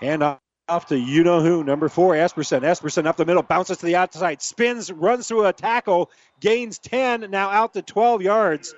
And 0.00 0.22
off 0.68 0.86
to 0.86 0.98
you 0.98 1.24
know 1.24 1.40
who, 1.40 1.64
number 1.64 1.88
four, 1.88 2.14
Epperson. 2.14 2.60
Epperson 2.60 3.06
up 3.06 3.16
the 3.16 3.24
middle, 3.24 3.42
bounces 3.42 3.78
to 3.78 3.86
the 3.86 3.96
outside, 3.96 4.42
spins, 4.42 4.92
runs 4.92 5.28
through 5.28 5.46
a 5.46 5.52
tackle, 5.52 6.10
gains 6.40 6.78
10, 6.78 7.30
now 7.30 7.48
out 7.48 7.72
to 7.74 7.82
12 7.82 8.22
yards. 8.22 8.74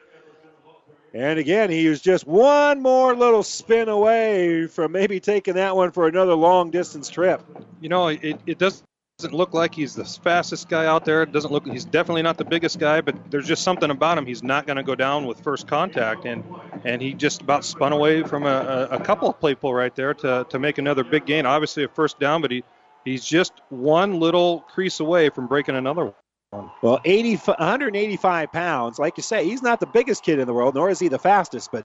And 1.12 1.40
again, 1.40 1.70
he 1.70 1.88
was 1.88 2.00
just 2.00 2.26
one 2.26 2.80
more 2.80 3.16
little 3.16 3.42
spin 3.42 3.88
away 3.88 4.68
from 4.68 4.92
maybe 4.92 5.18
taking 5.18 5.54
that 5.54 5.74
one 5.74 5.90
for 5.90 6.06
another 6.06 6.34
long 6.34 6.70
distance 6.70 7.08
trip. 7.08 7.42
You 7.80 7.88
know, 7.88 8.08
it, 8.08 8.40
it 8.46 8.58
does 8.58 8.82
doesn't 9.20 9.36
look 9.36 9.52
like 9.52 9.74
he's 9.74 9.94
the 9.94 10.04
fastest 10.06 10.70
guy 10.70 10.86
out 10.86 11.04
there. 11.04 11.26
Doesn't 11.26 11.52
look 11.52 11.66
he's 11.66 11.84
definitely 11.84 12.22
not 12.22 12.38
the 12.38 12.44
biggest 12.44 12.78
guy, 12.78 13.02
but 13.02 13.30
there's 13.30 13.46
just 13.46 13.62
something 13.62 13.90
about 13.90 14.16
him. 14.16 14.24
He's 14.24 14.42
not 14.42 14.66
going 14.66 14.78
to 14.78 14.82
go 14.82 14.94
down 14.94 15.26
with 15.26 15.40
first 15.40 15.66
contact, 15.66 16.24
and 16.24 16.42
and 16.86 17.02
he 17.02 17.12
just 17.12 17.42
about 17.42 17.66
spun 17.66 17.92
away 17.92 18.22
from 18.22 18.44
a, 18.44 18.88
a, 18.90 18.96
a 18.96 19.00
couple 19.00 19.28
of 19.28 19.38
play 19.38 19.54
pull 19.54 19.74
right 19.74 19.94
there 19.94 20.14
to 20.14 20.46
to 20.48 20.58
make 20.58 20.78
another 20.78 21.04
big 21.04 21.26
gain. 21.26 21.44
Obviously 21.44 21.84
a 21.84 21.88
first 21.88 22.18
down, 22.18 22.40
but 22.40 22.50
he 22.50 22.64
he's 23.04 23.22
just 23.22 23.52
one 23.68 24.20
little 24.20 24.60
crease 24.60 25.00
away 25.00 25.28
from 25.28 25.46
breaking 25.46 25.76
another 25.76 26.06
one. 26.06 26.70
Well, 26.80 27.00
80, 27.04 27.36
185 27.36 28.52
pounds. 28.52 28.98
Like 28.98 29.18
you 29.18 29.22
say, 29.22 29.44
he's 29.44 29.62
not 29.62 29.80
the 29.80 29.86
biggest 29.86 30.24
kid 30.24 30.38
in 30.38 30.46
the 30.46 30.54
world, 30.54 30.74
nor 30.74 30.88
is 30.88 30.98
he 30.98 31.08
the 31.08 31.18
fastest, 31.18 31.70
but 31.70 31.84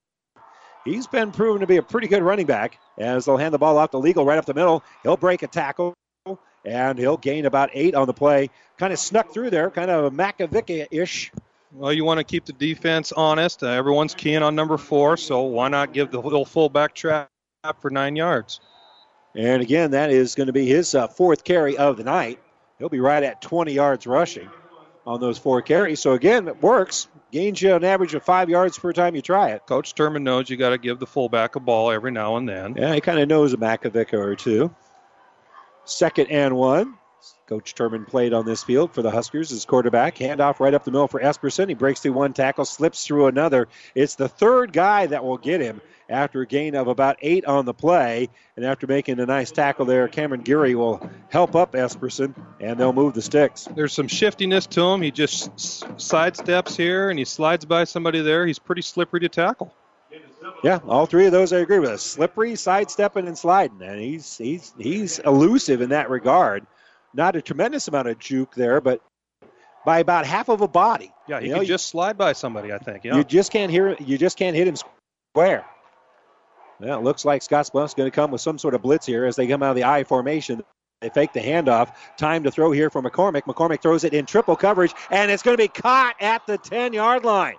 he's 0.85 1.05
been 1.05 1.33
proven 1.33 1.59
to 1.59 1.67
be 1.67 1.77
a 1.77 1.83
pretty 1.83 2.07
good 2.07 2.23
running 2.23 2.45
back. 2.45 2.79
As 2.97 3.25
they'll 3.25 3.35
hand 3.35 3.53
the 3.53 3.59
ball 3.59 3.77
off 3.77 3.91
to 3.91 3.97
Legal 3.97 4.23
right 4.23 4.37
up 4.37 4.45
the 4.45 4.53
middle, 4.53 4.83
he'll 5.03 5.17
break 5.17 5.43
a 5.43 5.47
tackle 5.47 5.93
and 6.65 6.97
he'll 6.97 7.17
gain 7.17 7.45
about 7.45 7.69
eight 7.73 7.95
on 7.95 8.07
the 8.07 8.13
play. 8.13 8.49
Kind 8.77 8.91
of 8.91 8.99
snuck 8.99 9.33
through 9.33 9.51
there, 9.51 9.69
kind 9.69 9.89
of 9.91 10.05
a 10.05 10.11
Makovic 10.11 10.87
ish. 10.91 11.31
Well, 11.71 11.91
you 11.91 12.05
want 12.05 12.19
to 12.19 12.23
keep 12.23 12.45
the 12.45 12.53
defense 12.53 13.11
honest. 13.11 13.63
Uh, 13.63 13.67
everyone's 13.67 14.13
keying 14.13 14.43
on 14.43 14.55
number 14.55 14.77
four, 14.77 15.17
so 15.17 15.43
why 15.43 15.67
not 15.67 15.93
give 15.93 16.11
the 16.11 16.21
little 16.21 16.45
fullback 16.45 16.95
trap 16.95 17.29
for 17.79 17.89
nine 17.89 18.15
yards? 18.15 18.61
And 19.35 19.61
again, 19.61 19.91
that 19.91 20.11
is 20.11 20.35
going 20.35 20.47
to 20.47 20.53
be 20.53 20.65
his 20.65 20.95
uh, 20.95 21.07
fourth 21.07 21.43
carry 21.43 21.77
of 21.77 21.97
the 21.97 22.03
night. 22.03 22.39
He'll 22.79 22.89
be 22.89 23.01
right 23.01 23.21
at 23.21 23.41
20 23.41 23.73
yards 23.73 24.07
rushing 24.07 24.49
on 25.05 25.19
those 25.19 25.37
four 25.37 25.61
carries. 25.61 25.99
So 25.99 26.13
again, 26.13 26.47
it 26.47 26.61
works. 26.61 27.07
Gains 27.31 27.61
you 27.61 27.75
an 27.75 27.83
average 27.83 28.13
of 28.13 28.23
five 28.23 28.49
yards 28.49 28.79
per 28.79 28.93
time 28.93 29.15
you 29.15 29.21
try 29.21 29.49
it. 29.49 29.65
Coach 29.67 29.93
Turman 29.95 30.23
knows 30.23 30.49
you 30.49 30.57
got 30.57 30.69
to 30.69 30.77
give 30.77 30.99
the 30.99 31.05
fullback 31.05 31.55
a 31.55 31.59
ball 31.59 31.91
every 31.91 32.11
now 32.11 32.37
and 32.37 32.47
then. 32.47 32.75
Yeah, 32.77 32.93
he 32.93 33.01
kind 33.01 33.19
of 33.19 33.27
knows 33.27 33.53
a 33.53 33.57
Makovicka 33.57 34.13
or 34.13 34.35
two. 34.35 34.73
Second 35.85 36.27
and 36.27 36.55
one. 36.55 36.97
Coach 37.47 37.75
Turman 37.75 38.07
played 38.07 38.33
on 38.33 38.45
this 38.45 38.63
field 38.63 38.91
for 38.91 39.03
the 39.03 39.11
Huskers 39.11 39.51
as 39.51 39.65
quarterback. 39.65 40.15
Handoff 40.17 40.59
right 40.59 40.73
up 40.73 40.83
the 40.83 40.91
middle 40.91 41.07
for 41.07 41.19
Epperson. 41.19 41.69
He 41.69 41.75
breaks 41.75 41.99
through 41.99 42.13
one 42.13 42.33
tackle, 42.33 42.65
slips 42.65 43.05
through 43.05 43.27
another. 43.27 43.67
It's 43.93 44.15
the 44.15 44.27
third 44.27 44.73
guy 44.73 45.05
that 45.07 45.23
will 45.23 45.37
get 45.37 45.61
him 45.61 45.79
after 46.09 46.41
a 46.41 46.47
gain 46.47 46.75
of 46.75 46.87
about 46.87 47.17
eight 47.21 47.45
on 47.45 47.65
the 47.65 47.73
play. 47.73 48.29
And 48.55 48.65
after 48.65 48.87
making 48.87 49.19
a 49.19 49.27
nice 49.27 49.51
tackle 49.51 49.85
there, 49.85 50.07
Cameron 50.07 50.41
Geary 50.41 50.73
will 50.73 51.07
help 51.29 51.55
up 51.55 51.73
Epperson, 51.73 52.33
and 52.59 52.79
they'll 52.79 52.93
move 52.93 53.13
the 53.13 53.21
sticks. 53.21 53.67
There's 53.75 53.93
some 53.93 54.07
shiftiness 54.07 54.65
to 54.67 54.81
him. 54.81 55.01
He 55.03 55.11
just 55.11 55.55
sidesteps 55.55 56.75
here 56.75 57.11
and 57.11 57.19
he 57.19 57.25
slides 57.25 57.65
by 57.65 57.83
somebody 57.83 58.21
there. 58.21 58.47
He's 58.47 58.59
pretty 58.59 58.81
slippery 58.81 59.19
to 59.19 59.29
tackle. 59.29 59.73
Yeah, 60.63 60.79
all 60.87 61.05
three 61.05 61.25
of 61.25 61.31
those 61.31 61.53
I 61.53 61.59
agree 61.59 61.79
with. 61.79 61.99
Slippery, 62.01 62.55
sidestepping, 62.55 63.27
and 63.27 63.37
sliding, 63.37 63.81
and 63.81 63.99
he's 63.99 64.37
he's 64.37 64.73
he's 64.77 65.19
elusive 65.19 65.81
in 65.81 65.89
that 65.89 66.09
regard. 66.09 66.65
Not 67.13 67.35
a 67.35 67.41
tremendous 67.41 67.87
amount 67.87 68.07
of 68.09 68.19
juke 68.19 68.53
there, 68.55 68.81
but 68.81 69.01
by 69.85 69.99
about 69.99 70.25
half 70.25 70.49
of 70.49 70.61
a 70.61 70.67
body. 70.67 71.13
Yeah, 71.27 71.39
he 71.39 71.47
You 71.47 71.53
can 71.53 71.61
know, 71.61 71.67
just 71.67 71.87
slide 71.87 72.17
by 72.17 72.33
somebody, 72.33 72.73
I 72.73 72.77
think. 72.79 73.03
Yeah. 73.03 73.15
You 73.15 73.23
just 73.23 73.51
can't 73.51 73.71
hear. 73.71 73.95
You 73.99 74.17
just 74.17 74.37
can't 74.37 74.55
hit 74.55 74.67
him 74.67 74.75
square. 74.75 75.65
Well, 76.79 76.99
it 76.99 77.03
looks 77.03 77.23
like 77.23 77.41
Scottsbluff's 77.41 77.93
going 77.93 78.09
to 78.09 78.15
come 78.15 78.31
with 78.31 78.41
some 78.41 78.57
sort 78.57 78.73
of 78.73 78.81
blitz 78.81 79.05
here 79.05 79.25
as 79.25 79.35
they 79.37 79.47
come 79.47 79.63
out 79.63 79.69
of 79.69 79.75
the 79.77 79.85
I 79.85 80.03
formation. 80.03 80.61
They 81.01 81.09
fake 81.09 81.33
the 81.33 81.39
handoff. 81.39 81.95
Time 82.17 82.43
to 82.43 82.51
throw 82.51 82.71
here 82.71 82.89
for 82.89 83.01
McCormick. 83.01 83.43
McCormick 83.43 83.81
throws 83.81 84.03
it 84.03 84.13
in 84.13 84.25
triple 84.25 84.55
coverage, 84.55 84.93
and 85.09 85.31
it's 85.31 85.43
going 85.43 85.55
to 85.55 85.63
be 85.63 85.67
caught 85.67 86.15
at 86.19 86.45
the 86.47 86.57
10 86.57 86.93
yard 86.93 87.23
line. 87.23 87.55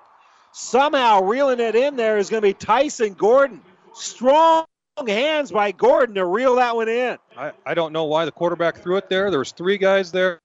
Somehow 0.59 1.20
reeling 1.20 1.61
it 1.61 1.77
in 1.77 1.97
there 1.97 2.16
is 2.16 2.31
going 2.31 2.41
to 2.41 2.49
be 2.49 2.55
Tyson 2.55 3.12
Gordon. 3.12 3.61
Strong 3.93 4.65
hands 5.07 5.53
by 5.53 5.70
Gordon 5.70 6.15
to 6.15 6.24
reel 6.24 6.57
that 6.57 6.74
one 6.74 6.89
in. 6.89 7.19
I, 7.37 7.53
I 7.66 7.74
don't 7.74 7.93
know 7.93 8.05
why 8.05 8.24
the 8.24 8.33
quarterback 8.33 8.78
threw 8.78 8.97
it 8.97 9.11
there. 9.11 9.28
There 9.28 9.39
was 9.39 9.53
three 9.53 9.77
guys 9.77 10.11
there. 10.11 10.41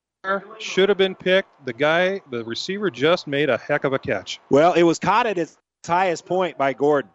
Should 0.60 0.90
have 0.90 0.98
been 0.98 1.16
picked. 1.16 1.66
The 1.66 1.72
guy, 1.72 2.20
the 2.30 2.44
receiver, 2.44 2.92
just 2.92 3.26
made 3.26 3.50
a 3.50 3.58
heck 3.58 3.86
of 3.86 3.94
a 3.94 4.00
catch. 4.00 4.42
Well, 4.50 4.74
it 4.74 4.84
was 4.84 5.00
caught 5.00 5.28
at 5.28 5.38
its 5.38 5.58
highest 5.88 6.26
point 6.26 6.58
by 6.58 6.74
Gordon. 6.74 7.10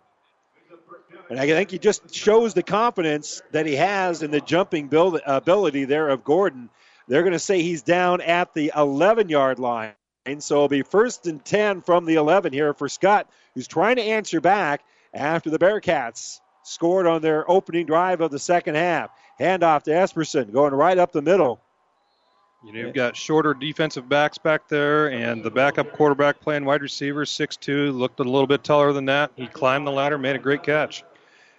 And 1.29 1.39
I 1.39 1.47
think 1.49 1.71
he 1.71 1.79
just 1.79 2.15
shows 2.15 2.55
the 2.55 2.63
confidence 2.63 3.43
that 3.53 3.67
he 3.67 3.77
has 3.77 4.23
in 4.23 4.31
the 4.31 4.41
jumping 4.41 4.89
build, 4.89 5.17
uh, 5.17 5.21
ability 5.27 5.85
there 5.85 6.09
of 6.09 6.25
Gordon. 6.25 6.71
They're 7.09 7.23
going 7.25 7.35
to 7.35 7.39
say 7.39 7.61
he's 7.61 7.83
down 7.83 8.23
at 8.23 8.55
the 8.55 8.73
11 8.75 9.29
yard 9.29 9.59
line. 9.59 9.93
So 10.41 10.57
it'll 10.57 10.69
be 10.69 10.83
first 10.83 11.27
and 11.27 11.45
10 11.45 11.83
from 11.83 12.05
the 12.05 12.17
11 12.17 12.53
here 12.53 12.75
for 12.75 12.89
Skutt, 12.89 13.25
who's 13.55 13.69
trying 13.69 13.97
to 13.97 14.03
answer 14.03 14.41
back 14.41 14.83
after 15.15 15.51
the 15.51 15.59
Bearcats 15.59 16.41
scored 16.65 17.07
on 17.07 17.23
their 17.23 17.49
opening 17.51 17.87
drive 17.87 18.21
of 18.21 18.31
the 18.31 18.39
second 18.39 18.75
half. 18.75 19.11
Handoff 19.41 19.85
to 19.85 19.91
Epperson, 19.93 20.53
going 20.53 20.75
right 20.75 20.99
up 20.99 21.13
the 21.13 21.23
middle. 21.23 21.61
You 22.65 22.73
know, 22.73 22.81
you've 22.81 22.95
got 22.95 23.17
shorter 23.17 23.55
defensive 23.55 24.09
backs 24.09 24.39
back 24.39 24.67
there, 24.69 25.11
and 25.13 25.45
the 25.45 25.51
backup 25.51 25.93
quarterback 25.93 26.41
playing 26.41 26.65
wide 26.65 26.83
receiver, 26.83 27.25
6'2", 27.25 27.97
looked 27.97 28.19
a 28.19 28.25
little 28.25 28.47
bit 28.47 28.65
taller 28.65 28.93
than 28.93 29.05
that. 29.05 29.31
He 29.37 29.47
climbed 29.47 29.87
the 29.87 29.93
ladder, 29.93 30.19
made 30.19 30.35
a 30.35 30.41
great 30.41 30.65
catch. 30.65 31.05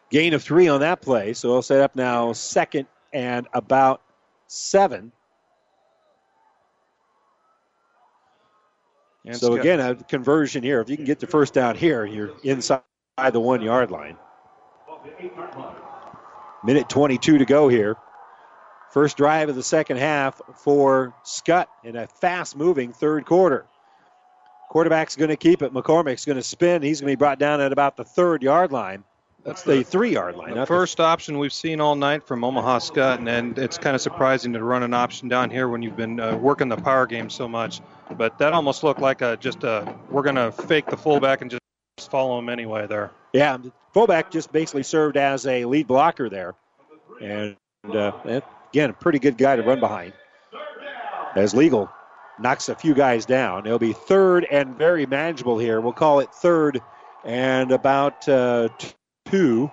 Gain 0.09 0.33
of 0.33 0.43
three 0.43 0.67
on 0.67 0.81
that 0.81 1.01
play. 1.01 1.33
So 1.33 1.49
he'll 1.49 1.61
set 1.61 1.79
up 1.79 1.95
now 1.95 2.33
second 2.33 2.87
and 3.13 3.47
about 3.53 4.01
seven. 4.47 5.11
And 9.27 9.37
so 9.37 9.53
again, 9.53 9.79
a 9.79 9.95
conversion 9.95 10.63
here. 10.63 10.79
If 10.79 10.89
you 10.89 10.95
can 10.95 11.05
get 11.05 11.19
the 11.19 11.27
first 11.27 11.53
down 11.53 11.75
here, 11.75 12.05
you're 12.05 12.31
inside 12.43 12.81
the 13.31 13.39
one 13.39 13.61
yard 13.61 13.91
line. 13.91 14.17
Minute 16.63 16.89
22 16.89 17.37
to 17.37 17.45
go 17.45 17.67
here. 17.67 17.95
First 18.91 19.17
drive 19.17 19.49
of 19.49 19.55
the 19.55 19.63
second 19.63 19.97
half 19.97 20.41
for 20.55 21.13
Skutt 21.25 21.67
in 21.83 21.95
a 21.97 22.07
fast 22.07 22.55
moving 22.55 22.93
third 22.93 23.25
quarter. 23.25 23.65
Quarterback's 24.69 25.15
going 25.15 25.29
to 25.29 25.35
keep 25.35 25.61
it. 25.61 25.73
McCormick's 25.73 26.25
going 26.25 26.37
to 26.37 26.43
spin. 26.43 26.81
He's 26.81 27.01
going 27.01 27.11
to 27.11 27.17
be 27.17 27.19
brought 27.19 27.39
down 27.39 27.61
at 27.61 27.71
about 27.71 27.97
the 27.97 28.03
third 28.03 28.43
yard 28.43 28.71
line. 28.71 29.03
That's 29.47 29.63
the 29.63 29.81
three 29.81 30.11
yard 30.11 30.35
line. 30.35 30.55
The 30.55 30.65
first 30.65 30.99
option 30.99 31.39
we've 31.39 31.53
seen 31.53 31.79
all 31.79 31.95
night 31.95 32.27
from 32.27 32.43
Omaha 32.43 32.79
Skutt, 32.79 33.19
and, 33.19 33.29
and 33.29 33.57
it's 33.57 33.77
kind 33.77 33.95
of 33.95 34.01
surprising 34.01 34.51
to 34.51 34.61
run 34.61 34.83
an 34.83 34.93
option 34.93 35.29
down 35.29 35.49
here 35.49 35.69
when 35.69 35.81
you've 35.81 35.95
been 35.95 36.19
uh, 36.19 36.35
working 36.35 36.67
the 36.67 36.75
power 36.75 37.07
game 37.07 37.29
so 37.29 37.47
much. 37.47 37.79
But 38.17 38.37
that 38.39 38.51
almost 38.51 38.83
looked 38.83 38.99
like 38.99 39.21
a 39.21 39.37
just 39.37 39.63
a 39.63 39.95
we're 40.11 40.23
going 40.23 40.35
to 40.35 40.51
fake 40.51 40.87
the 40.87 40.97
fullback 40.97 41.41
and 41.41 41.49
just 41.49 42.11
follow 42.11 42.37
him 42.37 42.49
anyway 42.49 42.87
there. 42.87 43.11
Yeah, 43.31 43.57
fullback 43.93 44.31
just 44.31 44.51
basically 44.51 44.83
served 44.83 45.15
as 45.15 45.47
a 45.47 45.63
lead 45.63 45.87
blocker 45.87 46.27
there, 46.27 46.55
and 47.21 47.55
uh, 47.89 48.11
again, 48.69 48.89
a 48.89 48.93
pretty 48.93 49.19
good 49.19 49.37
guy 49.37 49.55
to 49.55 49.63
run 49.63 49.79
behind. 49.79 50.11
As 51.37 51.55
legal 51.55 51.89
knocks 52.37 52.67
a 52.67 52.75
few 52.75 52.93
guys 52.93 53.25
down, 53.25 53.65
it'll 53.65 53.79
be 53.79 53.93
third 53.93 54.43
and 54.43 54.77
very 54.77 55.05
manageable 55.05 55.57
here. 55.57 55.79
We'll 55.79 55.93
call 55.93 56.19
it 56.19 56.33
third 56.33 56.81
and 57.23 57.71
about 57.71 58.27
uh, 58.27 58.67
two 59.29 59.71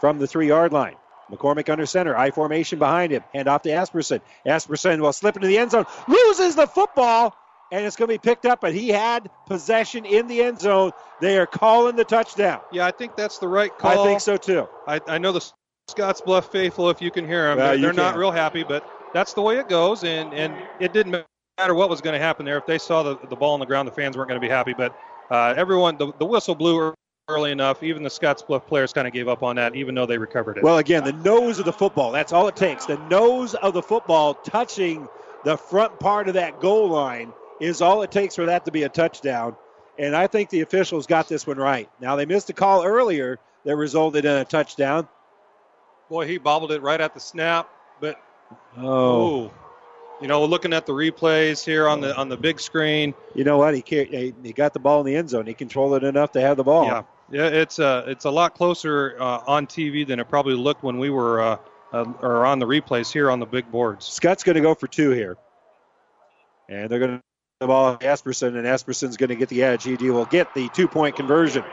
from 0.00 0.18
the 0.18 0.26
three 0.26 0.48
yard 0.48 0.72
line. 0.72 0.96
McCormick 1.30 1.68
under 1.68 1.86
center, 1.86 2.16
I 2.16 2.30
formation 2.30 2.78
behind 2.78 3.12
him. 3.12 3.24
Hand 3.34 3.48
off 3.48 3.62
to 3.62 3.68
Epperson. 3.68 4.20
Epperson 4.46 5.00
will 5.00 5.12
slip 5.12 5.34
into 5.36 5.48
the 5.48 5.58
end 5.58 5.72
zone, 5.72 5.84
loses 6.06 6.54
the 6.54 6.66
football, 6.68 7.36
and 7.72 7.84
it's 7.84 7.96
going 7.96 8.08
to 8.08 8.14
be 8.14 8.18
picked 8.18 8.46
up. 8.46 8.60
But 8.60 8.74
he 8.74 8.90
had 8.90 9.28
possession 9.46 10.04
in 10.04 10.28
the 10.28 10.42
end 10.42 10.60
zone. 10.60 10.92
They 11.20 11.36
are 11.38 11.46
calling 11.46 11.96
the 11.96 12.04
touchdown. 12.04 12.60
Yeah, 12.70 12.86
I 12.86 12.92
think 12.92 13.16
that's 13.16 13.38
the 13.38 13.48
right 13.48 13.76
call. 13.76 14.04
I 14.04 14.06
think 14.06 14.20
so 14.20 14.36
too. 14.36 14.68
I, 14.86 15.00
I 15.08 15.18
know 15.18 15.32
the 15.32 15.44
Scottsbluff 15.90 16.50
faithful, 16.52 16.90
if 16.90 17.02
you 17.02 17.10
can 17.10 17.26
hear 17.26 17.48
them, 17.48 17.58
Well, 17.58 17.72
they're, 17.72 17.78
they're 17.78 17.92
not 17.92 18.16
real 18.16 18.30
happy, 18.30 18.62
but 18.62 18.88
that's 19.12 19.34
the 19.34 19.42
way 19.42 19.58
it 19.58 19.68
goes. 19.68 20.04
And, 20.04 20.32
and 20.32 20.54
it 20.78 20.92
didn't 20.92 21.24
matter 21.58 21.74
what 21.74 21.88
was 21.88 22.00
going 22.00 22.14
to 22.14 22.24
happen 22.24 22.44
there. 22.46 22.58
If 22.58 22.66
they 22.66 22.78
saw 22.78 23.02
the, 23.02 23.18
the 23.28 23.36
ball 23.36 23.54
on 23.54 23.60
the 23.60 23.66
ground, 23.66 23.88
the 23.88 23.92
fans 23.92 24.16
weren't 24.16 24.28
going 24.28 24.40
to 24.40 24.44
be 24.44 24.50
happy. 24.50 24.74
But 24.74 24.96
uh, 25.30 25.54
everyone, 25.56 25.96
the, 25.96 26.12
the 26.18 26.26
whistle 26.26 26.54
blew 26.54 26.94
early 27.28 27.50
enough. 27.50 27.82
Even 27.82 28.04
the 28.04 28.08
Scottsbluff 28.08 28.66
players 28.68 28.92
kind 28.92 29.06
of 29.06 29.12
gave 29.12 29.26
up 29.26 29.42
on 29.42 29.56
that, 29.56 29.74
even 29.74 29.94
though 29.96 30.06
they 30.06 30.16
recovered 30.18 30.58
it. 30.58 30.62
Well, 30.62 30.78
again, 30.78 31.02
the 31.02 31.12
nose 31.12 31.58
of 31.58 31.64
the 31.64 31.72
football. 31.72 32.12
That's 32.12 32.32
all 32.32 32.46
it 32.46 32.54
takes. 32.54 32.86
The 32.86 32.98
nose 33.08 33.54
of 33.54 33.74
the 33.74 33.82
football 33.82 34.34
touching 34.34 35.08
the 35.44 35.56
front 35.56 35.98
part 35.98 36.28
of 36.28 36.34
that 36.34 36.60
goal 36.60 36.88
line 36.88 37.32
is 37.60 37.82
all 37.82 38.02
it 38.02 38.12
takes 38.12 38.36
for 38.36 38.46
that 38.46 38.64
to 38.66 38.70
be 38.70 38.84
a 38.84 38.88
touchdown. 38.88 39.56
And 39.98 40.14
I 40.14 40.28
think 40.28 40.50
the 40.50 40.60
officials 40.60 41.06
got 41.06 41.28
this 41.28 41.46
one 41.46 41.56
right. 41.56 41.88
Now, 42.00 42.14
they 42.16 42.26
missed 42.26 42.48
a 42.50 42.52
call 42.52 42.84
earlier 42.84 43.40
that 43.64 43.74
resulted 43.74 44.24
in 44.24 44.30
a 44.32 44.44
touchdown. 44.44 45.08
Boy, 46.08 46.28
he 46.28 46.38
bobbled 46.38 46.70
it 46.70 46.80
right 46.82 47.00
at 47.00 47.12
the 47.14 47.20
snap, 47.20 47.68
but 48.00 48.22
Oh. 48.78 49.46
ooh. 49.46 49.50
you 50.20 50.28
know, 50.28 50.44
looking 50.44 50.72
at 50.72 50.86
the 50.86 50.92
replays 50.92 51.64
here 51.64 51.88
on 51.88 52.00
the 52.00 52.16
on 52.16 52.28
the 52.28 52.36
big 52.36 52.60
screen, 52.60 53.14
You 53.34 53.42
know 53.42 53.58
what? 53.58 53.74
He 53.74 53.82
he 53.86 54.32
he 54.44 54.52
got 54.52 54.72
the 54.74 54.78
ball 54.78 55.00
in 55.00 55.06
the 55.06 55.16
end 55.16 55.28
zone. 55.30 55.46
He 55.46 55.54
controlled 55.54 55.94
it 55.94 56.04
enough 56.06 56.30
to 56.32 56.40
have 56.40 56.56
the 56.56 56.62
ball. 56.64 56.84
Yeah, 56.86 57.02
yeah, 57.30 57.46
it's 57.46 57.78
uh, 57.78 58.04
it's 58.06 58.24
a 58.24 58.30
lot 58.30 58.54
closer 58.54 59.16
uh, 59.18 59.42
on 59.46 59.66
TV 59.66 60.06
than 60.06 60.20
it 60.20 60.28
probably 60.28 60.54
looked 60.54 60.82
when 60.82 60.98
we 60.98 61.10
were 61.10 61.40
uh, 61.40 61.56
uh, 61.92 62.04
or 62.20 62.46
on 62.46 62.58
the 62.58 62.66
replays 62.66 63.12
here 63.12 63.30
on 63.30 63.40
the 63.40 63.46
big 63.46 63.70
boards. 63.70 64.06
Skutt's 64.06 64.44
going 64.44 64.54
to 64.56 64.60
go 64.60 64.74
for 64.74 64.86
two 64.86 65.10
here. 65.10 65.36
And 66.68 66.90
they're 66.90 66.98
going 66.98 67.18
to 67.18 67.22
the 67.60 67.66
ball 67.66 67.96
to 67.96 68.06
Epperson, 68.06 68.56
and 68.56 68.66
Epperson's 68.66 69.16
going 69.16 69.30
to 69.30 69.36
get 69.36 69.48
the 69.48 69.62
edge. 69.62 69.84
He 69.84 69.96
will 70.10 70.26
get 70.26 70.52
the 70.54 70.68
two 70.70 70.88
point 70.88 71.16
conversion. 71.16 71.64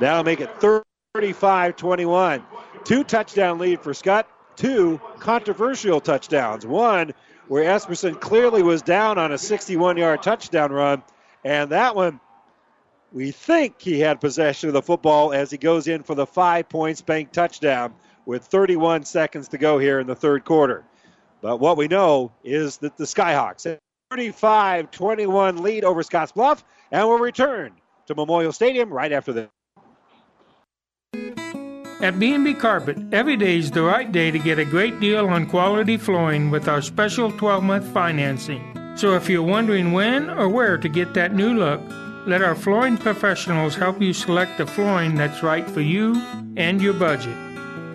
That'll 0.00 0.24
make 0.24 0.40
it 0.40 0.50
35 0.60 1.76
21. 1.76 2.44
Two 2.84 3.04
touchdown 3.04 3.58
lead 3.58 3.80
for 3.80 3.92
Skutt, 3.92 4.24
two 4.56 5.00
controversial 5.18 6.00
touchdowns. 6.00 6.66
One 6.66 7.14
where 7.48 7.64
Epperson 7.64 8.20
clearly 8.20 8.62
was 8.62 8.82
down 8.82 9.18
on 9.18 9.32
a 9.32 9.38
61 9.38 9.96
yard 9.96 10.22
touchdown 10.22 10.72
run, 10.72 11.02
and 11.44 11.70
that 11.70 11.96
one. 11.96 12.20
We 13.14 13.30
think 13.30 13.80
he 13.80 14.00
had 14.00 14.20
possession 14.20 14.68
of 14.68 14.72
the 14.72 14.82
football 14.82 15.32
as 15.32 15.48
he 15.48 15.56
goes 15.56 15.86
in 15.86 16.02
for 16.02 16.16
the 16.16 16.26
five 16.26 16.68
points 16.68 17.00
bank 17.00 17.30
touchdown 17.30 17.94
with 18.26 18.42
31 18.42 19.04
seconds 19.04 19.46
to 19.48 19.58
go 19.58 19.78
here 19.78 20.00
in 20.00 20.08
the 20.08 20.16
third 20.16 20.44
quarter. 20.44 20.84
But 21.40 21.60
what 21.60 21.76
we 21.76 21.86
know 21.86 22.32
is 22.42 22.78
that 22.78 22.96
the 22.96 23.04
Skyhawks 23.04 23.78
35 24.10 24.90
21 24.90 25.62
lead 25.62 25.84
over 25.84 26.02
Scottsbluff 26.02 26.64
and 26.90 27.06
will 27.06 27.20
return 27.20 27.74
to 28.06 28.16
Memorial 28.16 28.50
Stadium 28.50 28.92
right 28.92 29.12
after 29.12 29.32
this. 29.32 29.48
At 32.00 32.18
B&B 32.18 32.54
Carpet, 32.54 32.98
every 33.12 33.36
day 33.36 33.58
is 33.58 33.70
the 33.70 33.82
right 33.82 34.10
day 34.10 34.32
to 34.32 34.40
get 34.40 34.58
a 34.58 34.64
great 34.64 34.98
deal 34.98 35.28
on 35.28 35.46
quality 35.46 35.96
flooring 35.96 36.50
with 36.50 36.66
our 36.66 36.82
special 36.82 37.30
12-month 37.30 37.86
financing. 37.92 38.72
So 38.96 39.14
if 39.14 39.28
you're 39.28 39.42
wondering 39.42 39.92
when 39.92 40.28
or 40.30 40.48
where 40.48 40.76
to 40.76 40.88
get 40.88 41.14
that 41.14 41.32
new 41.32 41.54
look, 41.54 41.80
let 42.26 42.42
our 42.42 42.54
flooring 42.54 42.96
professionals 42.96 43.74
help 43.74 44.00
you 44.00 44.12
select 44.12 44.56
the 44.56 44.66
flooring 44.66 45.14
that's 45.14 45.42
right 45.42 45.68
for 45.70 45.82
you 45.82 46.14
and 46.56 46.80
your 46.80 46.94
budget. 46.94 47.36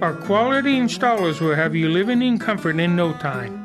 Our 0.01 0.13
quality 0.13 0.79
installers 0.79 1.41
will 1.41 1.55
have 1.55 1.75
you 1.75 1.89
living 1.89 2.21
in 2.21 2.37
comfort 2.37 2.79
in 2.79 2.95
no 2.95 3.13
time. 3.13 3.59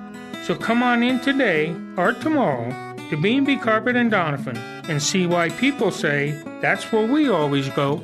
So 0.45 0.55
come 0.55 0.83
on 0.83 1.03
in 1.03 1.21
today 1.21 1.75
or 1.97 2.13
tomorrow 2.13 2.71
to 3.11 3.17
B&B 3.17 3.57
Carpet 3.59 3.97
and 3.97 4.11
Donovan 4.11 4.57
and 4.89 5.03
see 5.03 5.27
why 5.27 5.51
people 5.51 5.91
say 5.91 6.31
that's 6.61 6.91
where 6.91 7.07
we 7.07 7.29
always 7.29 7.69
go. 7.71 8.03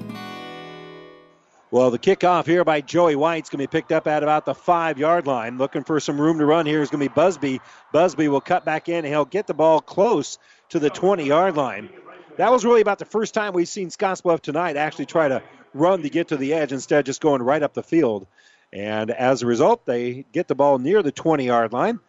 Well, 1.73 1.91
the 1.91 1.99
kickoff 1.99 2.47
here 2.47 2.65
by 2.65 2.81
Joey 2.81 3.15
White's 3.15 3.49
going 3.49 3.65
to 3.65 3.69
be 3.69 3.79
picked 3.79 3.93
up 3.93 4.09
at 4.09 4.23
about 4.23 4.45
the 4.45 4.55
five 4.55 4.99
yard 4.99 5.27
line. 5.27 5.57
Looking 5.57 5.85
for 5.85 6.01
some 6.01 6.21
room 6.21 6.39
to 6.39 6.45
run 6.45 6.67
here 6.67 6.83
is 6.83 6.91
going 6.91 7.03
to 7.03 7.09
be 7.09 7.15
Busby. 7.15 7.61
Busby 7.93 8.29
will 8.29 8.41
cut 8.41 8.65
back 8.65 8.89
in 8.89 8.97
and 8.97 9.07
he'll 9.07 9.25
get 9.25 9.47
the 9.47 9.55
ball 9.55 9.81
close 9.81 10.37
to 10.71 10.79
the 10.79 10.91
20 10.91 11.25
yard 11.25 11.57
line. 11.57 11.89
That 12.37 12.51
was 12.51 12.65
really 12.65 12.81
about 12.81 12.99
the 12.99 13.05
first 13.05 13.35
time 13.35 13.53
we've 13.53 13.69
seen 13.69 13.89
Scottsbluff 13.89 14.41
tonight 14.41 14.77
actually 14.77 15.07
try 15.07 15.29
to 15.29 15.43
run 15.75 16.03
to 16.03 16.11
get 16.11 16.29
to 16.29 16.37
the 16.37 16.55
edge 16.55 16.73
instead 16.73 17.01
of 17.01 17.05
just 17.05 17.21
going 17.21 17.43
right 17.43 17.63
up 17.63 17.75
the 17.75 17.83
field. 17.83 18.27
And 18.73 19.11
as 19.11 19.43
a 19.43 19.47
result, 19.47 19.85
they 19.85 20.25
get 20.33 20.49
the 20.49 20.55
ball 20.55 20.79
near 20.79 21.03
the 21.03 21.13
20 21.13 21.45
yard 21.45 21.73
line. 21.73 22.01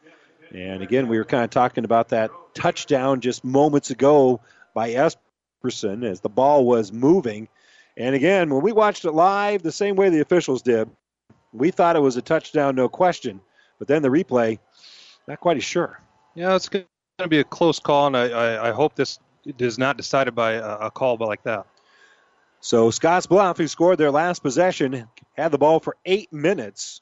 And 0.54 0.84
again, 0.84 1.08
we 1.08 1.18
were 1.18 1.26
kind 1.26 1.44
of 1.44 1.50
talking 1.50 1.86
about 1.86 2.10
that 2.10 2.32
touchdown 2.54 3.22
just 3.22 3.44
moments 3.44 3.90
ago 3.90 4.42
by 4.74 4.92
Epperson 4.92 6.04
as 6.04 6.22
the 6.22 6.30
ball 6.30 6.66
was 6.66 6.92
moving. 6.92 7.48
And 7.98 8.16
again, 8.16 8.50
when 8.50 8.62
we 8.62 8.72
watched 8.72 9.06
it 9.06 9.12
live, 9.12 9.64
the 9.64 9.72
same 9.72 9.96
way 9.96 10.10
the 10.10 10.22
officials 10.22 10.62
did, 10.62 10.90
we 11.54 11.72
thought 11.72 11.96
it 11.96 12.02
was 12.02 12.18
a 12.18 12.22
touchdown, 12.22 12.76
no 12.76 12.90
question. 12.90 13.42
But 13.80 13.88
then 13.88 14.02
the 14.02 14.10
replay, 14.10 14.60
not 15.28 15.40
quite 15.40 15.58
as 15.58 15.64
sure. 15.64 16.00
Yeah, 16.36 16.56
it's 16.56 16.70
going 16.70 16.86
to 17.20 17.28
be 17.28 17.40
a 17.40 17.44
close 17.44 17.80
call, 17.80 18.08
and 18.08 18.18
I, 18.18 18.30
I, 18.30 18.70
I 18.70 18.72
hope 18.72 18.96
this 18.96 19.20
is 19.46 19.78
not 19.78 19.98
decided 19.98 20.36
by 20.36 20.54
a, 20.54 20.76
a 20.78 20.92
call 20.92 21.18
like 21.18 21.44
that. 21.44 21.66
So 22.60 22.90
Scottsbluff, 22.90 23.58
who 23.58 23.68
scored 23.68 23.98
their 23.98 24.12
last 24.12 24.44
possession, 24.44 25.08
had 25.36 25.52
the 25.52 25.58
ball 25.58 25.80
for 25.80 25.98
eight 26.06 26.32
minutes. 26.32 27.02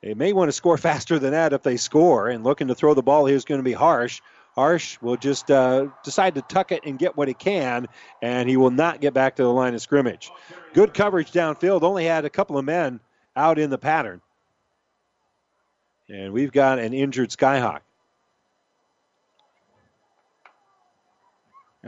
They 0.00 0.14
may 0.14 0.32
want 0.32 0.48
to 0.48 0.52
score 0.52 0.78
faster 0.78 1.18
than 1.18 1.32
that 1.32 1.52
if 1.52 1.62
they 1.62 1.76
score, 1.76 2.28
and 2.28 2.44
looking 2.44 2.68
to 2.68 2.74
throw 2.74 2.94
the 2.94 3.02
ball 3.02 3.26
here 3.26 3.36
is 3.36 3.44
going 3.44 3.58
to 3.58 3.64
be 3.64 3.72
Harsh. 3.72 4.20
Harsh 4.54 4.98
will 5.00 5.16
just 5.16 5.50
uh, 5.50 5.86
decide 6.02 6.34
to 6.34 6.42
tuck 6.42 6.72
it 6.72 6.82
and 6.84 6.98
get 6.98 7.16
what 7.16 7.28
he 7.28 7.34
can, 7.34 7.86
and 8.22 8.48
he 8.48 8.56
will 8.56 8.70
not 8.70 9.00
get 9.00 9.14
back 9.14 9.36
to 9.36 9.42
the 9.42 9.52
line 9.52 9.74
of 9.74 9.80
scrimmage. 9.80 10.30
Good 10.72 10.94
coverage 10.94 11.30
downfield, 11.30 11.82
only 11.82 12.04
had 12.04 12.24
a 12.24 12.30
couple 12.30 12.58
of 12.58 12.64
men 12.64 12.98
out 13.36 13.58
in 13.58 13.70
the 13.70 13.78
pattern. 13.78 14.20
And 16.08 16.32
we've 16.32 16.52
got 16.52 16.78
an 16.78 16.92
injured 16.92 17.30
Skyhawk. 17.30 17.80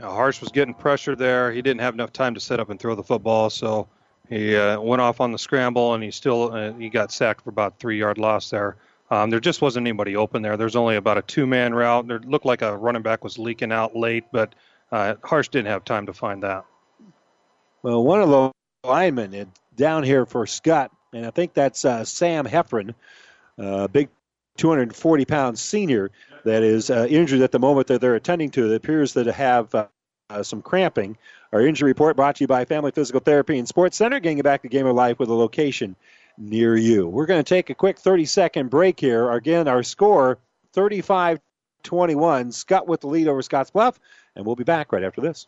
You 0.01 0.07
know, 0.07 0.13
Harsh 0.13 0.41
was 0.41 0.49
getting 0.49 0.73
pressure 0.73 1.15
there. 1.15 1.51
He 1.51 1.61
didn't 1.61 1.81
have 1.81 1.93
enough 1.93 2.11
time 2.11 2.33
to 2.33 2.39
set 2.39 2.59
up 2.59 2.71
and 2.71 2.79
throw 2.79 2.95
the 2.95 3.03
football, 3.03 3.51
so 3.51 3.87
he 4.29 4.55
uh, 4.55 4.81
went 4.81 4.99
off 4.99 5.21
on 5.21 5.31
the 5.31 5.37
scramble, 5.37 5.93
and 5.93 6.03
he 6.03 6.09
still 6.09 6.51
uh, 6.51 6.73
he 6.73 6.89
got 6.89 7.11
sacked 7.11 7.43
for 7.43 7.51
about 7.51 7.77
three 7.77 7.99
yard 7.99 8.17
loss 8.17 8.49
there. 8.49 8.77
Um, 9.11 9.29
there 9.29 9.39
just 9.39 9.61
wasn't 9.61 9.85
anybody 9.85 10.15
open 10.15 10.41
there. 10.41 10.57
There's 10.57 10.75
only 10.75 10.95
about 10.95 11.19
a 11.19 11.21
two 11.21 11.45
man 11.45 11.75
route. 11.75 12.07
There 12.07 12.17
looked 12.17 12.47
like 12.47 12.63
a 12.63 12.75
running 12.75 13.03
back 13.03 13.23
was 13.23 13.37
leaking 13.37 13.71
out 13.71 13.95
late, 13.95 14.23
but 14.31 14.55
uh, 14.91 15.13
Harsh 15.23 15.49
didn't 15.49 15.67
have 15.67 15.85
time 15.85 16.07
to 16.07 16.13
find 16.13 16.41
that. 16.41 16.65
Well, 17.83 18.03
one 18.03 18.23
of 18.23 18.29
the 18.29 18.51
linemen 18.83 19.51
down 19.75 20.01
here 20.01 20.25
for 20.25 20.47
Skutt, 20.47 20.89
and 21.13 21.27
I 21.27 21.29
think 21.29 21.53
that's 21.53 21.85
uh, 21.85 22.05
Sam 22.05 22.47
Heffron, 22.47 22.95
a 23.59 23.87
big 23.87 24.09
240 24.57 25.25
pound 25.25 25.59
senior 25.59 26.09
that 26.43 26.63
is 26.63 26.89
uh, 26.89 27.07
injured 27.09 27.41
at 27.41 27.51
the 27.51 27.59
moment 27.59 27.87
that 27.87 28.01
they're 28.01 28.15
attending 28.15 28.49
to. 28.51 28.71
It 28.71 28.75
appears 28.75 29.13
to 29.13 29.31
have 29.31 29.73
uh, 29.73 29.87
uh, 30.29 30.43
some 30.43 30.61
cramping. 30.61 31.17
Our 31.51 31.65
injury 31.65 31.89
report 31.89 32.15
brought 32.15 32.37
to 32.37 32.43
you 32.43 32.47
by 32.47 32.65
Family 32.65 32.91
Physical 32.91 33.19
Therapy 33.19 33.59
and 33.59 33.67
Sports 33.67 33.97
Center, 33.97 34.19
getting 34.19 34.41
back 34.41 34.61
to 34.61 34.69
Game 34.69 34.87
of 34.87 34.95
Life 34.95 35.19
with 35.19 35.29
a 35.29 35.33
location 35.33 35.95
near 36.37 36.75
you. 36.75 37.07
We're 37.07 37.25
going 37.25 37.43
to 37.43 37.47
take 37.47 37.69
a 37.69 37.75
quick 37.75 37.99
30 37.99 38.25
second 38.25 38.69
break 38.69 38.99
here. 38.99 39.29
Again, 39.31 39.67
our 39.67 39.83
score 39.83 40.39
35 40.73 41.39
21. 41.83 42.51
Skutt 42.51 42.87
with 42.87 43.01
the 43.01 43.07
lead 43.07 43.27
over 43.27 43.41
Scottsbluff, 43.41 43.95
and 44.35 44.45
we'll 44.45 44.55
be 44.55 44.63
back 44.63 44.91
right 44.91 45.03
after 45.03 45.21
this. 45.21 45.47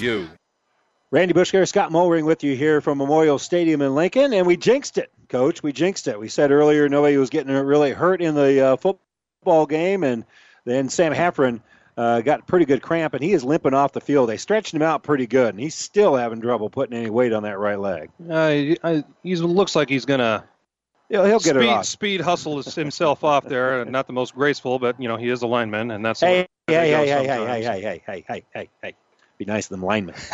you. 0.00 0.28
Randy 1.10 1.32
Bushker, 1.32 1.66
Scott 1.66 1.90
Mulring 1.90 2.26
with 2.26 2.44
you 2.44 2.54
here 2.54 2.80
from 2.80 2.98
Memorial 2.98 3.38
Stadium 3.38 3.80
in 3.80 3.94
Lincoln, 3.94 4.34
and 4.34 4.46
we 4.46 4.56
jinxed 4.56 4.98
it, 4.98 5.10
Coach. 5.28 5.62
We 5.62 5.72
jinxed 5.72 6.06
it. 6.06 6.20
We 6.20 6.28
said 6.28 6.50
earlier 6.50 6.88
nobody 6.88 7.16
was 7.16 7.30
getting 7.30 7.52
really 7.54 7.92
hurt 7.92 8.20
in 8.20 8.34
the 8.34 8.60
uh, 8.60 8.76
football 8.76 9.64
game, 9.64 10.04
and 10.04 10.24
then 10.66 10.90
Sam 10.90 11.14
Heffron 11.14 11.62
uh, 11.96 12.20
got 12.20 12.46
pretty 12.46 12.66
good 12.66 12.82
cramp, 12.82 13.14
and 13.14 13.24
he 13.24 13.32
is 13.32 13.42
limping 13.42 13.72
off 13.72 13.92
the 13.92 14.02
field. 14.02 14.28
They 14.28 14.36
stretched 14.36 14.74
him 14.74 14.82
out 14.82 15.02
pretty 15.02 15.26
good, 15.26 15.48
and 15.48 15.60
he's 15.60 15.74
still 15.74 16.14
having 16.14 16.42
trouble 16.42 16.68
putting 16.68 16.98
any 16.98 17.08
weight 17.08 17.32
on 17.32 17.44
that 17.44 17.58
right 17.58 17.80
leg. 17.80 18.10
Uh, 18.28 19.02
he 19.22 19.36
looks 19.36 19.74
like 19.74 19.88
he's 19.88 20.04
going 20.04 20.20
to 20.20 20.44
He'll, 21.08 21.24
he'll 21.24 21.38
get 21.38 21.56
speed, 21.56 21.64
it 21.64 21.68
off. 21.68 21.86
Speed 21.86 22.20
hustle 22.20 22.62
himself 22.62 23.24
off 23.24 23.44
there. 23.44 23.84
Not 23.84 24.06
the 24.06 24.12
most 24.12 24.34
graceful, 24.34 24.78
but 24.78 25.00
you 25.00 25.08
know 25.08 25.16
he 25.16 25.28
is 25.28 25.42
a 25.42 25.46
lineman, 25.46 25.90
and 25.90 26.04
that's 26.04 26.20
hey, 26.20 26.46
the 26.66 26.74
hey, 26.74 26.90
hey, 26.90 27.08
hey, 27.08 27.26
hey, 27.26 27.62
hey, 27.62 27.62
hey, 27.62 28.02
hey, 28.06 28.24
hey, 28.26 28.44
hey, 28.52 28.68
hey, 28.82 28.94
Be 29.38 29.44
nice 29.44 29.68
to 29.68 29.74
them 29.74 29.82
linemen. 29.82 30.14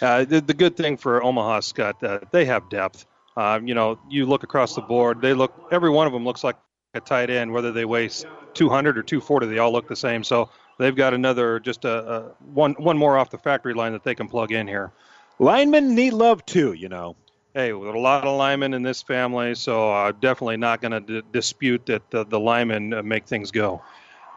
Uh, 0.00 0.24
the, 0.24 0.40
the 0.40 0.54
good 0.54 0.76
thing 0.76 0.96
for 0.96 1.20
Omaha, 1.24 1.58
Skutt, 1.58 2.04
uh, 2.04 2.20
they 2.30 2.44
have 2.44 2.70
depth. 2.70 3.04
Uh, 3.36 3.58
you 3.64 3.74
know, 3.74 3.98
you 4.08 4.26
look 4.26 4.44
across 4.44 4.76
the 4.76 4.80
board; 4.80 5.20
they 5.20 5.34
look 5.34 5.52
every 5.72 5.90
one 5.90 6.06
of 6.06 6.12
them 6.12 6.24
looks 6.24 6.44
like 6.44 6.54
a 6.94 7.00
tight 7.00 7.30
end, 7.30 7.52
whether 7.52 7.72
they 7.72 7.84
weigh 7.84 8.08
200 8.54 8.96
or 8.96 9.02
240. 9.02 9.46
They 9.46 9.58
all 9.58 9.72
look 9.72 9.88
the 9.88 9.96
same. 9.96 10.22
So 10.22 10.50
they've 10.78 10.94
got 10.94 11.14
another 11.14 11.58
just 11.60 11.84
a, 11.84 12.12
a 12.12 12.20
one 12.52 12.74
one 12.74 12.96
more 12.96 13.18
off 13.18 13.30
the 13.30 13.38
factory 13.38 13.74
line 13.74 13.92
that 13.92 14.04
they 14.04 14.14
can 14.14 14.28
plug 14.28 14.52
in 14.52 14.68
here. 14.68 14.92
Linemen 15.38 15.94
need 15.94 16.12
love 16.12 16.44
too, 16.46 16.72
you 16.72 16.88
know. 16.88 17.16
Hey, 17.54 17.72
with 17.72 17.94
a 17.94 17.98
lot 17.98 18.24
of 18.24 18.36
linemen 18.36 18.74
in 18.74 18.82
this 18.82 19.02
family, 19.02 19.54
so 19.54 19.90
uh, 19.90 20.12
definitely 20.12 20.58
not 20.58 20.80
going 20.80 20.92
to 20.92 21.00
d- 21.00 21.26
dispute 21.32 21.86
that 21.86 22.08
the, 22.10 22.24
the 22.24 22.38
linemen 22.38 22.94
uh, 22.94 23.02
make 23.02 23.26
things 23.26 23.50
go. 23.50 23.82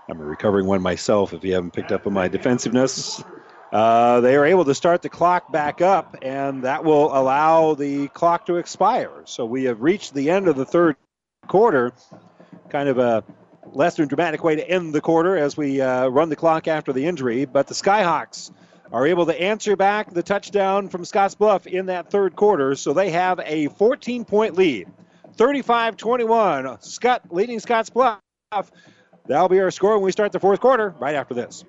I'm 0.10 0.20
a 0.20 0.24
recovering 0.24 0.66
one 0.66 0.82
myself. 0.82 1.34
If 1.34 1.44
you 1.44 1.54
haven't 1.54 1.74
picked 1.74 1.92
up 1.92 2.08
on 2.08 2.14
my 2.14 2.28
defensiveness, 2.28 3.24
uh, 3.72 4.20
they 4.20 4.36
are 4.36 4.46
able 4.46 4.66
to 4.66 4.76
start 4.76 5.02
the 5.02 5.10
clock 5.10 5.52
back 5.52 5.82
up, 5.82 6.18
and 6.22 6.64
that 6.64 6.84
will 6.84 7.16
allow 7.18 7.74
the 7.74 8.10
clock 8.10 8.46
to 8.48 8.58
expire. 8.58 9.22
So 9.26 9.46
we 9.46 9.64
have 9.66 9.82
reached 9.82 10.14
the 10.14 10.30
end 10.30 10.48
of 10.48 10.56
the 10.56 10.66
third 10.66 10.98
quarter. 11.48 11.94
Kind 12.70 12.90
of 12.90 12.98
a 12.98 13.24
less 13.74 13.96
than 13.96 14.08
dramatic 14.08 14.44
way 14.44 14.56
to 14.56 14.70
end 14.70 14.94
the 14.94 15.02
quarter 15.02 15.38
as 15.38 15.56
we 15.56 15.80
uh, 15.80 16.08
run 16.08 16.30
the 16.30 16.36
clock 16.36 16.68
after 16.68 16.92
the 16.92 17.06
injury. 17.06 17.46
But 17.46 17.68
the 17.68 17.74
Skyhawks 17.74 18.52
are 18.92 19.08
able 19.08 19.26
to 19.28 19.42
answer 19.42 19.78
back 19.78 20.12
the 20.14 20.24
touchdown 20.24 20.90
from 20.90 21.04
Scottsbluff 21.04 21.66
in 21.66 21.86
that 21.86 22.10
third 22.10 22.36
quarter, 22.36 22.76
so 22.76 22.94
they 22.94 23.12
have 23.12 23.40
a 23.40 23.70
14 23.70 24.26
point 24.26 24.56
lead. 24.56 24.88
35 25.36 25.96
21. 25.96 26.66
Skutt 26.66 27.22
leading 27.30 27.60
Scottsbluff. 27.60 28.20
That'll 29.28 29.50
be 29.50 29.62
our 29.62 29.72
score 29.72 29.94
when 29.94 30.04
we 30.04 30.12
start 30.12 30.34
the 30.34 30.40
fourth 30.42 30.60
quarter, 30.60 30.94
right 31.00 31.16
after 31.16 31.34
this. 31.34 31.64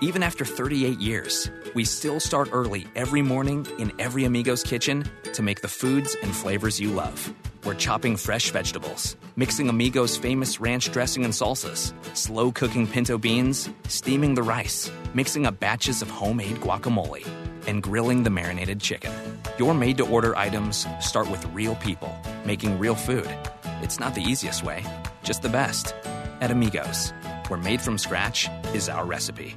Even 0.00 0.22
after 0.22 0.44
38 0.44 1.00
years, 1.00 1.50
we 1.74 1.84
still 1.84 2.18
start 2.18 2.48
early 2.52 2.86
every 2.96 3.22
morning 3.22 3.66
in 3.78 3.92
every 4.00 4.24
Amigo's 4.24 4.62
kitchen 4.62 5.04
to 5.32 5.42
make 5.42 5.60
the 5.60 5.68
foods 5.68 6.16
and 6.22 6.34
flavors 6.34 6.80
you 6.80 6.90
love. 6.90 7.32
We're 7.64 7.74
chopping 7.74 8.16
fresh 8.16 8.50
vegetables, 8.50 9.16
mixing 9.36 9.68
Amigo's 9.68 10.16
famous 10.16 10.60
ranch 10.60 10.90
dressing 10.92 11.24
and 11.24 11.32
salsas, 11.32 11.92
slow 12.14 12.50
cooking 12.50 12.86
pinto 12.86 13.18
beans, 13.18 13.70
steaming 13.88 14.34
the 14.34 14.42
rice, 14.42 14.90
mixing 15.14 15.46
up 15.46 15.60
batches 15.60 16.02
of 16.02 16.10
homemade 16.10 16.56
guacamole, 16.56 17.26
and 17.66 17.82
grilling 17.82 18.24
the 18.24 18.30
marinated 18.30 18.80
chicken. 18.80 19.12
Your 19.58 19.74
made 19.74 19.96
to 19.98 20.08
order 20.10 20.36
items 20.36 20.86
start 21.00 21.30
with 21.30 21.44
real 21.54 21.76
people 21.76 22.12
making 22.44 22.78
real 22.78 22.94
food. 22.94 23.28
It's 23.80 23.98
not 23.98 24.14
the 24.14 24.22
easiest 24.22 24.62
way, 24.62 24.84
just 25.22 25.42
the 25.42 25.48
best. 25.48 25.94
At 26.40 26.50
Amigos, 26.50 27.12
where 27.48 27.58
made 27.58 27.80
from 27.80 27.96
scratch 27.96 28.50
is 28.74 28.88
our 28.88 29.06
recipe. 29.06 29.56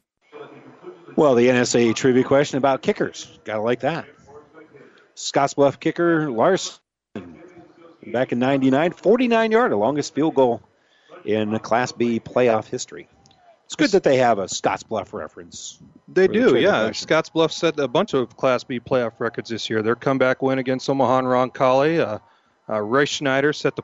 Well, 1.15 1.35
the 1.35 1.47
NSA 1.47 1.95
trivia 1.95 2.23
question 2.23 2.57
about 2.57 2.81
kickers. 2.81 3.27
Gotta 3.43 3.61
like 3.61 3.81
that. 3.81 4.05
Scottsbluff 5.15 5.79
kicker 5.79 6.31
Larson, 6.31 6.79
back 8.07 8.31
in 8.31 8.39
99, 8.39 8.93
49 8.93 9.51
yard, 9.51 9.71
the 9.71 9.75
longest 9.75 10.15
field 10.15 10.35
goal 10.35 10.61
in 11.25 11.57
Class 11.59 11.91
B 11.91 12.19
playoff 12.19 12.65
history. 12.67 13.07
It's 13.65 13.75
good 13.75 13.91
that 13.91 14.03
they 14.03 14.17
have 14.17 14.37
a 14.39 14.45
Scottsbluff 14.45 15.13
reference. 15.13 15.79
They 16.07 16.27
for 16.27 16.33
the 16.33 16.39
do, 16.39 16.55
yeah. 16.57 16.85
question. 16.85 17.07
Scottsbluff 17.07 17.51
set 17.51 17.79
a 17.79 17.87
bunch 17.87 18.13
of 18.13 18.35
Class 18.35 18.63
B 18.63 18.79
playoff 18.79 19.19
records 19.19 19.49
this 19.49 19.69
year. 19.69 19.81
Their 19.81 19.95
comeback 19.95 20.41
win 20.41 20.59
against 20.59 20.89
Omaha 20.89 21.19
and 21.19 21.27
Roncalli. 21.27 21.99
Uh, 21.99 22.19
uh, 22.69 22.81
Ray 22.81 23.05
Schneider 23.05 23.53
set 23.53 23.75
the 23.75 23.83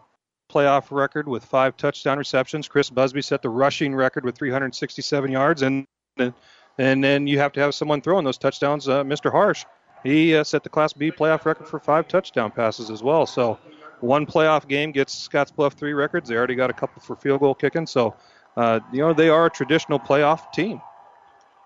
playoff 0.49 0.91
record 0.91 1.28
with 1.28 1.45
five 1.45 1.78
touchdown 1.78 2.18
receptions. 2.18 2.68
Chris 2.68 2.90
Busby 2.90 3.22
set 3.22 3.41
the 3.41 3.49
rushing 3.49 3.95
record 3.95 4.26
with 4.26 4.38
367 4.38 5.32
yards, 5.32 5.62
and 5.62 5.86
and 6.18 6.34
then 6.78 7.28
you 7.28 7.40
have 7.40 7.54
to 7.54 7.60
have 7.60 7.74
someone 7.74 8.02
throwing 8.02 8.24
those 8.24 8.38
touchdowns. 8.38 8.88
Uh, 8.88 9.04
Mr. 9.04 9.32
Harsh, 9.32 9.66
he 10.04 10.36
uh, 10.36 10.44
set 10.44 10.64
the 10.64 10.70
Class 10.70 10.94
B 10.94 11.12
playoff 11.12 11.45
record 11.45 11.68
for 11.68 11.80
five 11.80 12.08
touchdown 12.08 12.52
passes 12.52 12.90
as 12.90 13.02
well. 13.02 13.26
So 13.26 13.60
one 13.99 14.26
playoff 14.26 14.68
game 14.68 14.91
gets 14.91 15.28
Scottsbluff 15.28 15.74
three 15.74 15.94
records. 15.94 16.30
They 16.30 16.36
already 16.36 16.56
got 16.56 16.70
a 16.70 16.74
couple 16.74 17.02
for 17.02 17.16
field 17.16 17.40
goal 17.40 17.56
kicking. 17.56 17.88
So 17.88 18.16
uh, 18.56 18.80
you 18.91 19.02
know 19.02 19.14
they 19.14 19.30
are 19.30 19.48
a 19.48 19.49
traditional 19.49 19.99
playoff 19.99 20.52
team. 20.54 20.82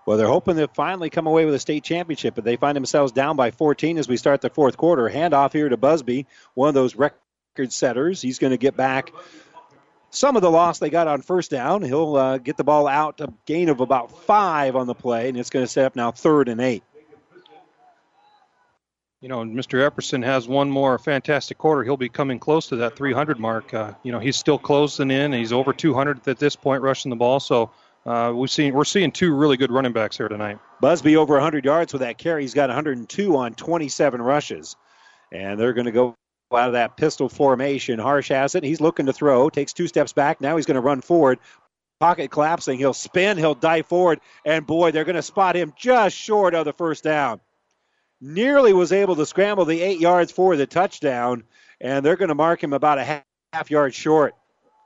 Well, 0.05 0.17
they're 0.17 0.27
hoping 0.27 0.55
to 0.55 0.67
finally 0.67 1.09
come 1.11 1.27
away 1.27 1.45
with 1.45 1.53
a 1.53 1.59
state 1.59 1.83
championship, 1.83 2.33
but 2.33 2.43
they 2.43 2.55
find 2.55 2.75
themselves 2.75 3.11
down 3.11 3.35
by 3.35 3.51
14 3.51 3.99
as 3.99 4.07
we 4.07 4.17
start 4.17 4.41
the 4.41 4.49
fourth 4.49 4.75
quarter. 4.75 5.07
Handoff 5.07 5.53
here 5.53 5.69
to 5.69 5.77
Busby, 5.77 6.25
one 6.55 6.69
of 6.69 6.73
those 6.73 6.95
record 6.95 7.19
setters. 7.69 8.19
He's 8.21 8.39
going 8.39 8.51
to 8.51 8.57
get 8.57 8.75
back 8.75 9.11
some 10.11 10.35
of 10.35 10.41
the 10.41 10.51
loss 10.51 10.79
they 10.79 10.89
got 10.89 11.07
on 11.07 11.21
first 11.21 11.49
down. 11.49 11.81
He'll 11.81 12.15
uh, 12.15 12.37
get 12.37 12.57
the 12.57 12.63
ball 12.63 12.87
out, 12.87 13.19
a 13.21 13.33
gain 13.45 13.69
of 13.69 13.79
about 13.79 14.25
five 14.25 14.75
on 14.75 14.85
the 14.85 14.93
play, 14.93 15.29
and 15.29 15.37
it's 15.37 15.49
going 15.49 15.65
to 15.65 15.71
set 15.71 15.85
up 15.85 15.95
now 15.95 16.11
third 16.11 16.49
and 16.49 16.61
eight. 16.61 16.83
you 19.21 19.29
know, 19.29 19.39
Mr. 19.39 19.87
Epperson 19.89 20.23
has 20.23 20.47
one 20.47 20.69
more 20.69 20.97
fantastic 20.97 21.57
quarter. 21.57 21.83
He'll 21.83 21.95
be 21.95 22.09
coming 22.09 22.39
close 22.39 22.67
to 22.67 22.77
that 22.77 22.95
300 22.95 23.39
mark. 23.39 23.73
Uh, 23.73 23.93
you 24.03 24.11
know, 24.11 24.19
he's 24.19 24.35
still 24.35 24.57
closing 24.57 25.11
in. 25.11 25.31
He's 25.31 25.53
over 25.53 25.73
200 25.73 26.27
at 26.27 26.39
this 26.39 26.55
point, 26.55 26.81
rushing 26.81 27.09
the 27.09 27.15
ball. 27.15 27.39
So 27.39 27.71
uh, 28.05 28.33
we've 28.35 28.49
seen 28.49 28.73
we're 28.73 28.83
seeing 28.83 29.11
two 29.11 29.33
really 29.33 29.57
good 29.57 29.71
running 29.71 29.93
backs 29.93 30.17
here 30.17 30.27
tonight. 30.27 30.57
Busby 30.81 31.17
over 31.17 31.35
100 31.35 31.63
yards 31.63 31.93
with 31.93 32.01
that 32.01 32.17
carry. 32.17 32.41
He's 32.41 32.55
got 32.55 32.69
102 32.69 33.37
on 33.37 33.53
27 33.53 34.21
rushes. 34.21 34.75
And 35.31 35.57
they're 35.57 35.73
going 35.73 35.85
to 35.85 35.91
go 35.91 36.15
out 36.57 36.67
of 36.67 36.73
that 36.73 36.97
pistol 36.97 37.29
formation. 37.29 37.99
Harsh 37.99 38.29
has 38.29 38.55
it. 38.55 38.63
He's 38.63 38.81
looking 38.81 39.05
to 39.07 39.13
throw, 39.13 39.49
takes 39.49 39.73
two 39.73 39.87
steps 39.87 40.13
back. 40.13 40.41
Now 40.41 40.55
he's 40.55 40.65
going 40.65 40.75
to 40.75 40.81
run 40.81 41.01
forward. 41.01 41.39
Pocket 41.99 42.31
collapsing. 42.31 42.79
He'll 42.79 42.93
spin. 42.93 43.37
He'll 43.37 43.55
dive 43.55 43.85
forward. 43.85 44.19
And 44.45 44.65
boy, 44.65 44.91
they're 44.91 45.05
going 45.05 45.15
to 45.15 45.21
spot 45.21 45.55
him 45.55 45.73
just 45.77 46.15
short 46.15 46.55
of 46.55 46.65
the 46.65 46.73
first 46.73 47.03
down. 47.03 47.41
nearly 48.19 48.73
was 48.73 48.91
able 48.91 49.15
to 49.15 49.25
scramble 49.25 49.65
the 49.65 49.81
eight 49.81 49.99
yards 49.99 50.31
for 50.31 50.55
the 50.55 50.67
touchdown, 50.67 51.43
and 51.79 52.05
they're 52.05 52.15
going 52.15 52.29
to 52.29 52.35
mark 52.35 52.63
him 52.63 52.73
about 52.73 52.97
a 52.97 53.03
half, 53.03 53.23
half 53.53 53.71
yard 53.71 53.93
short. 53.93 54.35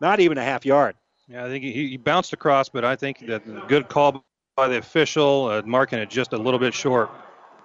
Not 0.01 0.19
even 0.19 0.37
a 0.37 0.43
half 0.43 0.65
yard. 0.65 0.95
Yeah, 1.27 1.45
I 1.45 1.47
think 1.47 1.63
he, 1.63 1.89
he 1.89 1.97
bounced 1.97 2.33
across, 2.33 2.69
but 2.69 2.85
I 2.85 2.95
think 2.95 3.25
that 3.27 3.67
good 3.67 3.87
call 3.89 4.23
by 4.55 4.67
the 4.67 4.77
official, 4.77 5.47
uh, 5.47 5.61
marking 5.65 5.99
it 5.99 6.09
just 6.09 6.33
a 6.33 6.37
little 6.37 6.59
bit 6.59 6.73
short. 6.73 7.09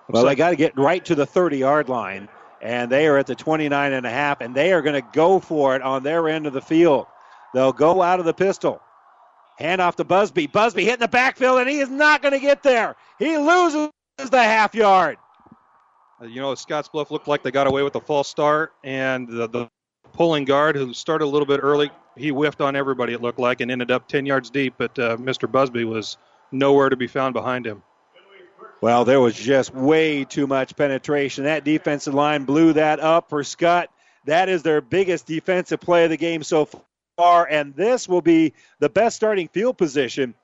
Well, 0.09 0.25
they 0.25 0.35
got 0.35 0.51
to 0.51 0.57
get 0.57 0.77
right 0.77 1.05
to 1.05 1.15
the 1.15 1.27
30 1.27 1.59
yard 1.59 1.89
line, 1.89 2.29
and 2.63 2.91
they 2.91 3.07
are 3.07 3.17
at 3.19 3.27
the 3.27 3.35
29 3.35 3.93
and 3.93 4.07
a 4.07 4.11
half, 4.11 4.41
and 4.41 4.55
they 4.55 4.73
are 4.73 4.83
going 4.83 5.01
to 5.01 5.09
go 5.13 5.41
for 5.41 5.75
it 5.77 5.83
on 5.83 6.03
their 6.03 6.29
end 6.29 6.47
of 6.47 6.53
the 6.53 6.61
field. 6.61 7.07
They'll 7.55 7.73
go 7.73 8.03
out 8.03 8.21
of 8.21 8.27
the 8.27 8.35
pistol. 8.35 8.81
Hand 9.59 9.81
off 9.81 9.97
to 9.97 10.05
Busby. 10.05 10.47
Busby 10.47 10.85
hitting 10.85 11.01
the 11.01 11.09
backfield, 11.09 11.59
and 11.59 11.69
he 11.69 11.81
is 11.81 11.91
not 11.91 12.23
going 12.23 12.33
to 12.33 12.39
get 12.39 12.63
there. 12.63 12.97
He 13.19 13.37
loses 13.37 13.91
the 14.19 14.43
half 14.43 14.75
yard. 14.75 15.19
Uh, 16.21 16.27
you 16.27 16.41
know, 16.41 16.53
Scottsbluff 16.53 17.11
looked 17.11 17.29
like 17.29 17.43
they 17.43 17.51
got 17.51 17.67
away 17.67 17.83
with 17.83 17.93
the 17.93 18.01
false 18.01 18.29
start, 18.29 18.73
and 18.85 19.29
the, 19.29 19.49
the 19.49 19.69
pulling 20.13 20.45
guard 20.45 20.77
who 20.77 20.95
started 20.95 21.25
a 21.25 21.27
little 21.27 21.47
bit 21.47 21.61
early, 21.63 21.91
he 22.17 22.29
whiffed 22.29 22.61
on 22.61 22.77
everybody, 22.77 23.13
it 23.13 23.23
looked 23.23 23.39
like, 23.39 23.61
and 23.61 23.71
ended 23.71 23.91
up 23.91 24.09
10 24.09 24.27
yards 24.27 24.51
deep, 24.51 24.75
but 24.79 24.99
uh, 24.99 25.17
Mr. 25.17 25.51
Busby 25.51 25.85
was 25.85 26.19
nowhere 26.53 26.89
to 26.89 26.97
be 26.97 27.07
found 27.07 27.33
behind 27.33 27.67
him. 27.67 27.83
Well, 28.81 29.05
there 29.05 29.21
was 29.21 29.35
just 29.35 29.75
way 29.75 30.25
too 30.25 30.47
much 30.47 30.75
penetration. 30.75 31.45
That 31.45 31.65
defensive 31.65 32.15
line 32.15 32.45
blew 32.45 32.73
that 32.75 32.99
up 32.99 33.29
for 33.29 33.43
Skutt. 33.43 33.89
That 34.25 34.49
is 34.49 34.63
their 34.63 34.81
biggest 34.81 35.27
defensive 35.27 35.81
play 35.81 36.05
of 36.05 36.11
the 36.11 36.17
game 36.17 36.43
so 36.43 36.69
far, 37.17 37.47
and 37.47 37.75
this 37.75 38.09
will 38.09 38.23
be 38.23 38.55
the 38.79 38.89
best 38.89 39.17
starting 39.17 39.49
field 39.49 39.77
position 39.77 40.35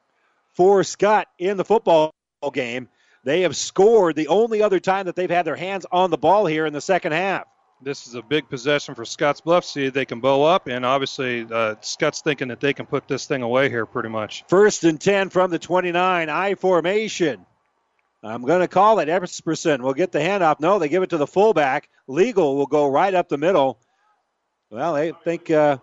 for 0.52 0.82
Skutt 0.82 1.24
in 1.38 1.56
the 1.56 1.64
football 1.64 2.12
game. 2.52 2.88
They 3.24 3.42
have 3.42 3.56
scored 3.56 4.16
the 4.16 4.28
only 4.28 4.62
other 4.62 4.80
time 4.80 5.06
that 5.06 5.16
they've 5.16 5.30
had 5.30 5.46
their 5.46 5.56
hands 5.56 5.86
on 5.90 6.10
the 6.10 6.18
ball 6.18 6.46
here 6.46 6.66
in 6.66 6.72
the 6.72 6.80
second 6.80 7.12
half. 7.12 7.46
This 7.82 8.06
is 8.06 8.14
a 8.14 8.22
big 8.22 8.48
possession 8.48 8.94
for 8.94 9.04
Scottsbluff. 9.04 9.64
See, 9.64 9.88
they 9.88 10.04
can 10.04 10.20
bow 10.20 10.44
up, 10.44 10.66
and 10.66 10.84
obviously 10.84 11.42
uh, 11.42 11.74
Skutt's 11.80 12.20
thinking 12.20 12.48
that 12.48 12.60
they 12.60 12.72
can 12.72 12.86
put 12.86 13.08
this 13.08 13.26
thing 13.26 13.42
away 13.42 13.68
here 13.68 13.84
pretty 13.84 14.08
much. 14.08 14.44
First 14.48 14.84
and 14.84 15.00
10 15.00 15.30
from 15.30 15.50
the 15.50 15.58
29, 15.58 16.28
I 16.28 16.54
formation. 16.54 17.44
I'm 18.22 18.42
going 18.42 18.60
to 18.60 18.68
call 18.68 18.98
it. 18.98 19.08
Epperson 19.08 19.80
will 19.80 19.94
get 19.94 20.12
the 20.12 20.18
handoff. 20.18 20.60
No, 20.60 20.78
they 20.78 20.88
give 20.88 21.02
it 21.02 21.10
to 21.10 21.16
the 21.16 21.26
fullback. 21.26 21.88
Legal 22.06 22.56
will 22.56 22.66
go 22.66 22.90
right 22.90 23.14
up 23.14 23.28
the 23.28 23.38
middle. 23.38 23.78
Well, 24.70 24.96
I 24.96 25.12
think 25.12 25.50
uh, 25.50 25.78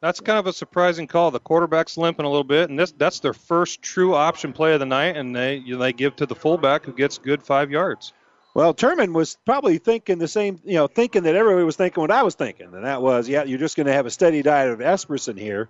that's 0.00 0.20
kind 0.20 0.38
of 0.38 0.46
a 0.46 0.52
surprising 0.52 1.06
call. 1.06 1.30
The 1.30 1.40
quarterback's 1.40 1.96
limping 1.96 2.24
a 2.24 2.28
little 2.28 2.44
bit, 2.44 2.70
and 2.70 2.78
this 2.78 2.92
that's 2.92 3.20
their 3.20 3.32
first 3.32 3.82
true 3.82 4.14
option 4.14 4.52
play 4.52 4.74
of 4.74 4.80
the 4.80 4.86
night, 4.86 5.16
and 5.16 5.34
they 5.34 5.56
you 5.56 5.74
know, 5.74 5.82
they 5.82 5.92
give 5.92 6.16
to 6.16 6.26
the 6.26 6.36
fullback 6.36 6.84
who 6.84 6.92
gets 6.92 7.18
good 7.18 7.42
five 7.42 7.70
yards. 7.70 8.12
Well, 8.54 8.74
Turman 8.74 9.12
was 9.12 9.36
probably 9.44 9.78
thinking 9.78 10.18
the 10.18 10.28
same, 10.28 10.60
you 10.64 10.74
know, 10.74 10.86
thinking 10.86 11.24
that 11.24 11.36
everybody 11.36 11.64
was 11.64 11.76
thinking 11.76 12.00
what 12.00 12.10
I 12.10 12.22
was 12.22 12.34
thinking, 12.34 12.74
and 12.74 12.84
that 12.84 13.02
was, 13.02 13.28
yeah, 13.28 13.44
you're 13.44 13.58
just 13.58 13.76
going 13.76 13.86
to 13.86 13.92
have 13.92 14.06
a 14.06 14.10
steady 14.10 14.42
diet 14.42 14.70
of 14.70 14.78
Epperson 14.80 15.38
here. 15.38 15.68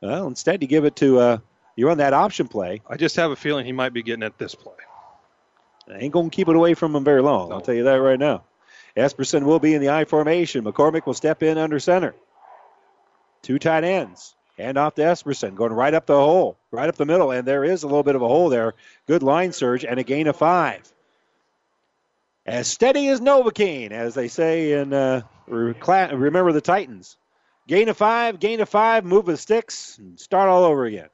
Well, 0.00 0.26
instead 0.26 0.62
you 0.62 0.68
give 0.68 0.84
it 0.84 0.96
to 0.96 1.18
uh, 1.18 1.38
you 1.76 1.86
run 1.86 1.98
that 1.98 2.12
option 2.12 2.48
play. 2.48 2.82
I 2.88 2.96
just 2.96 3.16
have 3.16 3.30
a 3.30 3.36
feeling 3.36 3.66
he 3.66 3.72
might 3.72 3.92
be 3.92 4.02
getting 4.02 4.22
at 4.22 4.38
this 4.38 4.54
play. 4.54 4.74
I 5.88 5.98
ain't 5.98 6.12
going 6.12 6.30
to 6.30 6.34
keep 6.34 6.48
it 6.48 6.56
away 6.56 6.74
from 6.74 6.94
him 6.94 7.04
very 7.04 7.22
long. 7.22 7.50
No. 7.50 7.56
I'll 7.56 7.60
tell 7.60 7.74
you 7.74 7.84
that 7.84 7.96
right 7.96 8.18
now. 8.18 8.44
Epperson 8.96 9.44
will 9.44 9.58
be 9.58 9.74
in 9.74 9.80
the 9.80 9.90
I 9.90 10.04
formation. 10.04 10.64
McCormick 10.64 11.06
will 11.06 11.14
step 11.14 11.42
in 11.42 11.58
under 11.58 11.78
center. 11.80 12.14
Two 13.42 13.58
tight 13.58 13.84
ends. 13.84 14.34
Hand 14.56 14.78
off 14.78 14.94
to 14.94 15.02
Epperson, 15.02 15.56
going 15.56 15.72
right 15.72 15.92
up 15.92 16.06
the 16.06 16.14
hole, 16.14 16.56
right 16.70 16.88
up 16.88 16.94
the 16.94 17.04
middle, 17.04 17.32
and 17.32 17.46
there 17.46 17.64
is 17.64 17.82
a 17.82 17.88
little 17.88 18.04
bit 18.04 18.14
of 18.14 18.22
a 18.22 18.28
hole 18.28 18.48
there. 18.48 18.74
Good 19.08 19.24
line 19.24 19.52
surge 19.52 19.84
and 19.84 19.98
a 19.98 20.04
gain 20.04 20.28
of 20.28 20.36
five. 20.36 20.90
As 22.46 22.68
steady 22.68 23.08
as 23.08 23.20
Novocaine, 23.20 23.90
as 23.90 24.14
they 24.14 24.28
say 24.28 24.72
in 24.74 24.92
uh, 24.92 25.22
Remember 25.48 26.52
the 26.52 26.60
Titans. 26.60 27.16
Gain 27.66 27.88
of 27.88 27.96
five, 27.96 28.38
gain 28.38 28.60
of 28.60 28.68
five, 28.68 29.04
move 29.04 29.24
the 29.24 29.36
sticks, 29.36 29.98
and 29.98 30.20
start 30.20 30.48
all 30.48 30.64
over 30.64 30.84
again. 30.84 31.08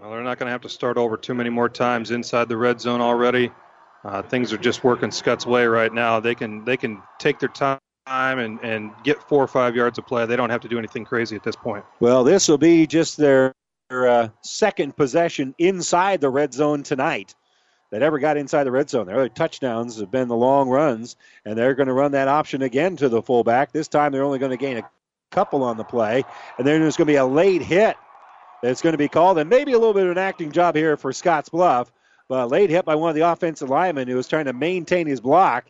Well, 0.00 0.10
they're 0.10 0.22
not 0.22 0.38
going 0.38 0.46
to 0.46 0.52
have 0.52 0.62
to 0.62 0.68
start 0.68 0.96
over 0.96 1.16
too 1.16 1.34
many 1.34 1.50
more 1.50 1.68
times 1.68 2.10
inside 2.10 2.48
the 2.48 2.56
red 2.56 2.80
zone 2.80 3.00
already. 3.00 3.52
Uh, 4.04 4.22
things 4.22 4.52
are 4.52 4.58
just 4.58 4.82
working 4.82 5.10
Skutt's 5.10 5.46
way 5.46 5.66
right 5.66 5.92
now. 5.92 6.20
They 6.20 6.34
can 6.34 6.64
they 6.64 6.76
can 6.76 7.02
take 7.18 7.38
their 7.38 7.50
time 7.50 7.78
and, 8.06 8.58
and 8.60 8.90
get 9.04 9.22
four 9.22 9.42
or 9.42 9.46
five 9.46 9.76
yards 9.76 9.98
of 9.98 10.06
play. 10.06 10.26
They 10.26 10.36
don't 10.36 10.50
have 10.50 10.62
to 10.62 10.68
do 10.68 10.78
anything 10.78 11.04
crazy 11.04 11.36
at 11.36 11.42
this 11.42 11.56
point. 11.56 11.84
Well, 12.00 12.24
this 12.24 12.48
will 12.48 12.58
be 12.58 12.86
just 12.86 13.16
their, 13.16 13.54
their 13.88 14.08
uh, 14.08 14.28
second 14.42 14.96
possession 14.96 15.54
inside 15.58 16.20
the 16.20 16.30
red 16.30 16.52
zone 16.54 16.82
tonight 16.82 17.34
that 17.90 18.02
ever 18.02 18.18
got 18.18 18.36
inside 18.36 18.64
the 18.64 18.70
red 18.70 18.88
zone. 18.88 19.06
Their 19.06 19.16
other 19.16 19.28
touchdowns 19.28 20.00
have 20.00 20.10
been 20.10 20.28
the 20.28 20.36
long 20.36 20.68
runs, 20.68 21.16
and 21.44 21.56
they're 21.58 21.74
going 21.74 21.88
to 21.88 21.92
run 21.92 22.12
that 22.12 22.28
option 22.28 22.62
again 22.62 22.96
to 22.96 23.08
the 23.08 23.22
fullback. 23.22 23.72
This 23.72 23.88
time 23.88 24.12
they're 24.12 24.24
only 24.24 24.38
going 24.38 24.50
to 24.50 24.56
gain 24.56 24.78
a 24.78 24.90
couple 25.30 25.62
on 25.62 25.76
the 25.76 25.84
play, 25.84 26.24
and 26.58 26.66
then 26.66 26.80
there's 26.80 26.96
going 26.96 27.06
to 27.06 27.12
be 27.12 27.16
a 27.16 27.26
late 27.26 27.62
hit 27.62 27.96
that's 28.62 28.82
going 28.82 28.92
to 28.92 28.98
be 28.98 29.08
called, 29.08 29.38
and 29.38 29.48
maybe 29.48 29.72
a 29.72 29.78
little 29.78 29.94
bit 29.94 30.04
of 30.04 30.10
an 30.10 30.18
acting 30.18 30.52
job 30.52 30.74
here 30.74 30.96
for 30.96 31.12
Scottsbluff, 31.12 31.88
but 32.30 32.44
a 32.44 32.46
late 32.46 32.70
hit 32.70 32.84
by 32.84 32.94
one 32.94 33.08
of 33.08 33.16
the 33.16 33.28
offensive 33.28 33.68
linemen 33.68 34.06
who 34.06 34.14
was 34.14 34.28
trying 34.28 34.44
to 34.44 34.52
maintain 34.52 35.08
his 35.08 35.20
block, 35.20 35.66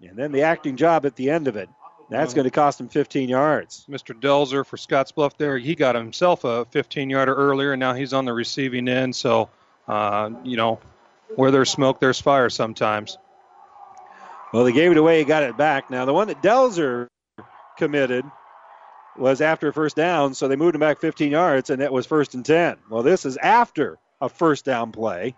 and 0.00 0.16
then 0.16 0.30
the 0.30 0.42
acting 0.42 0.76
job 0.76 1.04
at 1.04 1.16
the 1.16 1.28
end 1.28 1.48
of 1.48 1.56
it. 1.56 1.68
That's 2.08 2.34
going 2.34 2.44
to 2.44 2.52
cost 2.52 2.80
him 2.80 2.88
15 2.88 3.28
yards. 3.28 3.84
Mr. 3.88 4.18
Delzer 4.18 4.64
for 4.64 4.76
Scottsbluff 4.76 5.36
there, 5.36 5.58
he 5.58 5.74
got 5.74 5.96
himself 5.96 6.44
a 6.44 6.66
15 6.66 7.10
yarder 7.10 7.34
earlier, 7.34 7.72
and 7.72 7.80
now 7.80 7.94
he's 7.94 8.12
on 8.12 8.26
the 8.26 8.32
receiving 8.32 8.86
end. 8.86 9.14
So, 9.14 9.50
uh, 9.88 10.30
you 10.44 10.56
know, 10.56 10.78
where 11.34 11.50
there's 11.50 11.70
smoke, 11.70 11.98
there's 11.98 12.20
fire 12.20 12.48
sometimes. 12.48 13.18
Well, 14.52 14.62
they 14.62 14.72
gave 14.72 14.92
it 14.92 14.98
away, 14.98 15.18
he 15.18 15.24
got 15.24 15.42
it 15.42 15.56
back. 15.56 15.90
Now, 15.90 16.04
the 16.04 16.14
one 16.14 16.28
that 16.28 16.42
Delzer 16.42 17.08
committed 17.76 18.24
was 19.16 19.40
after 19.40 19.72
first 19.72 19.96
down, 19.96 20.34
so 20.34 20.46
they 20.46 20.56
moved 20.56 20.76
him 20.76 20.80
back 20.80 21.00
15 21.00 21.32
yards, 21.32 21.70
and 21.70 21.80
that 21.80 21.92
was 21.92 22.06
first 22.06 22.34
and 22.34 22.44
10. 22.44 22.76
Well, 22.88 23.02
this 23.02 23.24
is 23.24 23.36
after 23.36 23.98
a 24.20 24.28
first 24.28 24.64
down 24.64 24.92
play, 24.92 25.34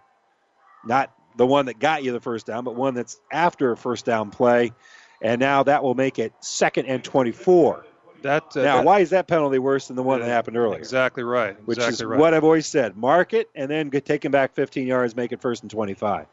not 0.85 1.13
the 1.37 1.47
one 1.47 1.67
that 1.67 1.79
got 1.79 2.03
you 2.03 2.13
the 2.13 2.21
first 2.21 2.47
down, 2.47 2.65
but 2.65 2.75
one 2.75 2.95
that's 2.95 3.21
after 3.33 3.73
a 3.73 3.77
first 3.77 4.05
down 4.05 4.31
play, 4.31 4.73
and 5.21 5.41
now 5.41 5.63
that 5.63 5.83
will 5.83 5.95
make 5.95 6.19
it 6.19 6.33
second 6.41 6.87
and 6.87 7.03
24. 7.03 7.87
That, 8.23 8.57
uh, 8.57 8.63
now, 8.63 8.77
that, 8.77 8.85
why 8.85 9.01
is 9.01 9.11
that 9.11 9.27
penalty 9.27 9.59
worse 9.59 9.89
than 9.89 9.97
the 9.97 10.03
one 10.03 10.21
that 10.21 10.29
happened 10.29 10.57
earlier? 10.57 10.79
Exactly 10.79 11.25
right. 11.25 11.57
Which 11.67 11.79
is 11.79 12.03
right. 12.05 12.19
what 12.19 12.35
I've 12.35 12.45
always 12.45 12.67
said: 12.67 12.97
mark 12.97 13.35
it 13.35 13.49
and 13.55 13.71
then 13.71 13.89
get, 13.89 14.05
take 14.05 14.25
him 14.25 14.33
back 14.33 14.55
15 14.55 14.87
yards, 14.87 15.17
make 15.17 15.33
it 15.33 15.41
first 15.41 15.63
and 15.63 15.71
25. 15.71 16.27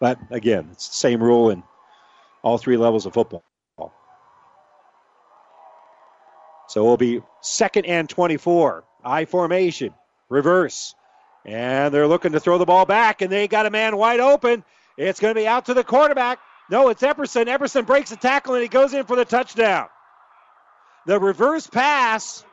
But 0.00 0.18
again, 0.30 0.68
it's 0.70 0.88
the 0.88 0.94
same 0.94 1.22
rule 1.22 1.50
in 1.50 1.62
all 2.42 2.56
three 2.58 2.76
levels 2.76 3.04
of 3.04 3.14
football. 3.14 3.42
So 6.68 6.84
it'll 6.84 6.98
be 6.98 7.22
second 7.40 7.86
and 7.86 8.08
24. 8.08 8.84
I 9.02 9.24
formation, 9.24 9.94
reverse, 10.28 10.94
and 11.44 11.92
they're 11.92 12.06
looking 12.06 12.32
to 12.32 12.40
throw 12.40 12.58
the 12.58 12.66
ball 12.66 12.86
back, 12.86 13.22
and 13.22 13.30
they 13.30 13.48
got 13.48 13.66
a 13.66 13.70
man 13.70 13.96
wide 13.96 14.20
open. 14.20 14.64
It's 14.96 15.20
going 15.20 15.34
to 15.34 15.40
be 15.40 15.46
out 15.46 15.66
to 15.66 15.74
the 15.74 15.84
quarterback. 15.84 16.40
No, 16.70 16.88
it's 16.88 17.02
Epperson. 17.02 17.46
Epperson 17.46 17.86
breaks 17.86 18.10
the 18.10 18.16
tackle 18.16 18.54
and 18.54 18.62
he 18.62 18.68
goes 18.68 18.92
in 18.92 19.04
for 19.04 19.16
the 19.16 19.24
touchdown. 19.24 19.88
The 21.06 21.18
reverse 21.18 21.66
pass, 21.66 22.44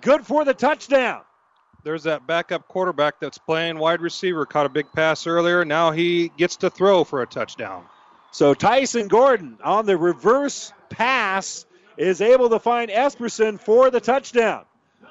good 0.00 0.26
for 0.26 0.44
the 0.44 0.52
touchdown. 0.52 1.22
There's 1.82 2.02
that 2.02 2.26
backup 2.26 2.68
quarterback 2.68 3.20
that's 3.20 3.38
playing 3.38 3.78
wide 3.78 4.00
receiver, 4.00 4.44
caught 4.44 4.66
a 4.66 4.70
big 4.70 4.92
pass 4.92 5.26
earlier. 5.26 5.64
Now 5.64 5.92
he 5.92 6.30
gets 6.36 6.56
to 6.56 6.70
throw 6.70 7.04
for 7.04 7.22
a 7.22 7.26
touchdown. 7.26 7.84
So 8.32 8.52
Tyson 8.52 9.08
Gordon 9.08 9.58
on 9.62 9.86
the 9.86 9.96
reverse 9.96 10.72
pass 10.90 11.64
is 11.96 12.20
able 12.20 12.50
to 12.50 12.58
find 12.58 12.90
Epperson 12.90 13.60
for 13.60 13.90
the 13.90 14.00
touchdown. 14.00 14.64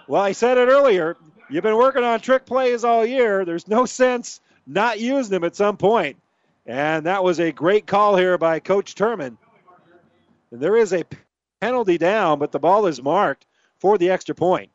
Well, 0.08 0.22
I 0.22 0.34
said 0.34 0.58
it 0.58 0.68
earlier. 0.68 1.16
You've 1.54 1.62
been 1.62 1.78
working 1.78 2.04
on 2.04 2.20
trick 2.20 2.48
plays 2.48 2.84
all 2.84 3.06
year. 3.06 3.46
There's 3.46 3.68
no 3.68 3.86
sense 3.86 4.42
not 4.66 5.00
using 5.00 5.30
them 5.30 5.44
at 5.44 5.56
some 5.56 5.78
point. 5.78 6.18
And 6.66 7.06
that 7.06 7.24
was 7.24 7.40
a 7.40 7.52
great 7.52 7.86
call 7.86 8.18
here 8.18 8.40
by 8.40 8.60
Coach 8.60 8.96
Turman. 8.96 9.38
And 10.50 10.60
there 10.60 10.76
is 10.76 10.94
a 10.94 11.06
penalty 11.62 12.00
down, 12.00 12.40
but 12.40 12.52
the 12.52 12.58
ball 12.58 12.88
is 12.88 13.04
marked 13.04 13.46
for 13.78 14.00
the 14.00 14.10
extra 14.10 14.34
point. 14.34 14.72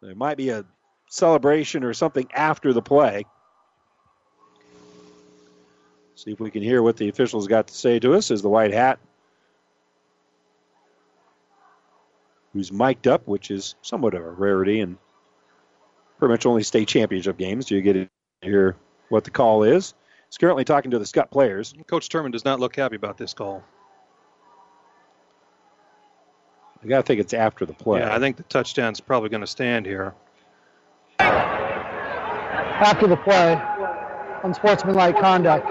There 0.00 0.16
might 0.16 0.38
be 0.38 0.48
a 0.48 0.64
celebration 1.08 1.84
or 1.84 1.94
something 1.94 2.28
after 2.34 2.72
the 2.72 2.82
play. 2.82 3.24
See 6.16 6.32
if 6.32 6.40
we 6.40 6.50
can 6.50 6.64
hear 6.64 6.82
what 6.82 6.96
the 6.96 7.08
officials 7.08 7.46
got 7.46 7.68
to 7.68 7.74
say 7.74 8.00
to 8.00 8.14
us 8.14 8.32
as 8.32 8.42
the 8.42 8.48
white 8.48 8.72
hat 8.72 8.98
who's 12.52 12.72
mic'd 12.72 13.06
up, 13.06 13.28
which 13.28 13.52
is 13.52 13.76
somewhat 13.82 14.14
of 14.14 14.22
a 14.24 14.30
rarity 14.30 14.80
and 14.80 14.98
pretty 16.22 16.34
much 16.34 16.46
only 16.46 16.62
state 16.62 16.86
championship 16.86 17.36
games 17.36 17.66
do 17.66 17.74
you 17.74 17.82
get 17.82 17.94
to 17.94 18.08
hear 18.42 18.76
what 19.08 19.24
the 19.24 19.30
call 19.30 19.64
is. 19.64 19.92
He's 20.28 20.38
currently 20.38 20.62
talking 20.62 20.92
to 20.92 21.00
the 21.00 21.04
Skutt 21.04 21.32
players. 21.32 21.74
Coach 21.88 22.08
Turman 22.08 22.30
does 22.30 22.44
not 22.44 22.60
look 22.60 22.76
happy 22.76 22.94
about 22.94 23.18
this 23.18 23.34
call. 23.34 23.64
I 26.80 26.86
got 26.86 26.98
to 26.98 27.02
think 27.02 27.18
it's 27.18 27.34
after 27.34 27.66
the 27.66 27.72
play. 27.72 27.98
Yeah, 27.98 28.14
I 28.14 28.20
think 28.20 28.36
the 28.36 28.44
touchdown's 28.44 29.00
probably 29.00 29.30
going 29.30 29.40
to 29.40 29.48
stand 29.48 29.84
here. 29.84 30.14
After 31.18 33.08
the 33.08 33.16
play, 33.16 33.60
unsportsmanlike 34.44 35.18
conduct. 35.18 35.66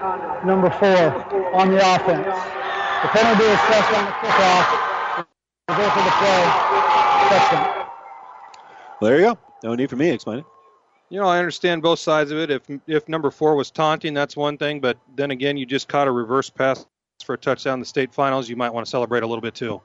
Number 0.45 0.69
four 0.69 1.55
on 1.55 1.69
the 1.69 1.77
offense. 1.77 2.25
The 2.25 3.07
penalty 3.07 3.45
is 3.45 3.57
pressed 3.57 3.93
on 3.93 4.03
the 4.03 4.11
kickoff. 4.11 5.25
We'll 5.69 5.77
go 5.77 5.89
for 5.91 6.03
the 6.03 6.11
play. 6.11 6.43
Touchdown. 7.29 7.87
There 8.99 9.15
you 9.15 9.21
go. 9.21 9.50
No 9.63 9.75
need 9.75 9.89
for 9.89 9.95
me 9.95 10.07
to 10.07 10.13
explain 10.13 10.39
it. 10.39 10.45
You 11.09 11.19
know, 11.19 11.27
I 11.27 11.39
understand 11.39 11.81
both 11.81 11.99
sides 11.99 12.31
of 12.31 12.37
it. 12.37 12.49
If 12.49 12.61
if 12.87 13.09
number 13.09 13.31
four 13.31 13.55
was 13.55 13.69
taunting, 13.69 14.13
that's 14.13 14.37
one 14.37 14.57
thing. 14.57 14.79
But 14.79 14.97
then 15.15 15.31
again, 15.31 15.57
you 15.57 15.65
just 15.65 15.87
caught 15.87 16.07
a 16.07 16.11
reverse 16.11 16.49
pass 16.49 16.85
for 17.25 17.33
a 17.33 17.37
touchdown 17.37 17.75
in 17.75 17.79
the 17.81 17.85
state 17.85 18.13
finals. 18.13 18.49
You 18.49 18.55
might 18.55 18.73
want 18.73 18.85
to 18.85 18.89
celebrate 18.89 19.23
a 19.23 19.27
little 19.27 19.41
bit 19.41 19.53
too. 19.53 19.81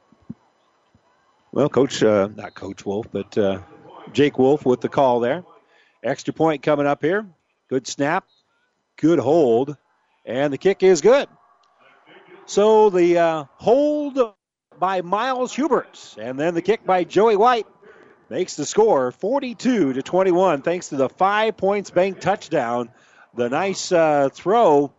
Well, 1.53 1.69
Coach, 1.69 2.03
uh, 2.03 2.29
not 2.37 2.55
Coach 2.55 2.87
Wolf, 2.87 3.07
but 3.11 3.37
uh, 3.37 3.61
Jake 4.13 4.39
Wolf 4.39 4.65
with 4.65 4.81
the 4.81 4.89
call 4.89 5.21
there. 5.21 5.45
Extra 6.03 6.33
point 6.33 6.63
coming 6.63 6.87
up 6.87 7.03
here. 7.03 7.27
Good 7.69 7.87
snap, 7.87 8.27
good 8.97 9.19
hold, 9.19 9.77
and 10.25 10.53
the 10.53 10.59
kick 10.59 10.83
is 10.83 11.01
good. 11.01 11.29
So 12.45 12.91
the 12.91 13.19
uh, 13.19 13.45
hold 13.55 14.35
by 14.79 15.01
Miles 15.01 15.53
Hubert, 15.55 16.15
and 16.19 16.39
then 16.39 16.55
the 16.55 16.63
kick 16.63 16.85
by 16.87 17.03
Joey 17.03 17.37
White 17.37 17.67
makes 18.29 18.57
the 18.57 18.67
score 18.67 19.13
42 19.13 19.93
to 19.95 20.03
21 20.03 20.63
thanks 20.63 20.89
to 20.89 20.97
the 20.97 21.09
five 21.09 21.57
points 21.57 21.91
bank 21.91 22.21
touchdown. 22.21 22.91
The 23.35 23.49
nice 23.49 23.93
uh, 23.93 24.31
throw 24.33 24.93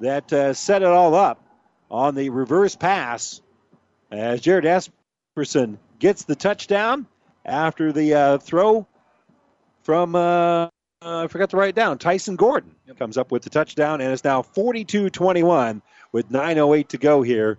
that 0.00 0.32
uh, 0.32 0.54
set 0.54 0.82
it 0.82 0.88
all 0.88 1.14
up 1.14 1.44
on 1.90 2.14
the 2.14 2.30
reverse 2.30 2.74
pass 2.74 3.40
as 4.10 4.40
Jared 4.40 4.64
Epperson 4.64 5.78
gets 5.98 6.24
the 6.24 6.34
touchdown 6.34 7.06
after 7.44 7.92
the 7.92 8.14
uh, 8.14 8.38
throw 8.38 8.86
from, 9.82 10.14
uh, 10.14 10.68
I 11.00 11.26
forgot 11.26 11.50
to 11.50 11.56
write 11.56 11.70
it 11.70 11.74
down, 11.74 11.98
Tyson 11.98 12.36
Gordon 12.36 12.74
comes 12.98 13.16
up 13.16 13.32
with 13.32 13.42
the 13.42 13.50
touchdown, 13.50 14.00
and 14.00 14.12
it's 14.12 14.24
now 14.24 14.42
42 14.42 15.10
21 15.10 15.82
with 16.12 16.28
9.08 16.30 16.88
to 16.88 16.98
go 16.98 17.22
here 17.22 17.58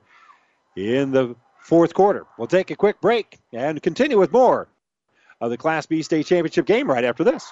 in 0.75 1.11
the 1.11 1.35
fourth 1.63 1.93
quarter. 1.93 2.25
We'll 2.37 2.47
take 2.47 2.71
a 2.71 2.75
quick 2.75 3.01
break 3.01 3.39
and 3.51 3.81
continue 3.81 4.19
with 4.19 4.31
more 4.31 4.67
of 5.41 5.49
the 5.49 5.57
Class 5.57 5.85
B 5.85 6.03
state 6.03 6.25
championship 6.25 6.65
game 6.65 6.89
right 6.89 7.03
after 7.03 7.23
this. 7.23 7.51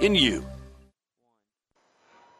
in 0.00 0.14
you. 0.14 0.44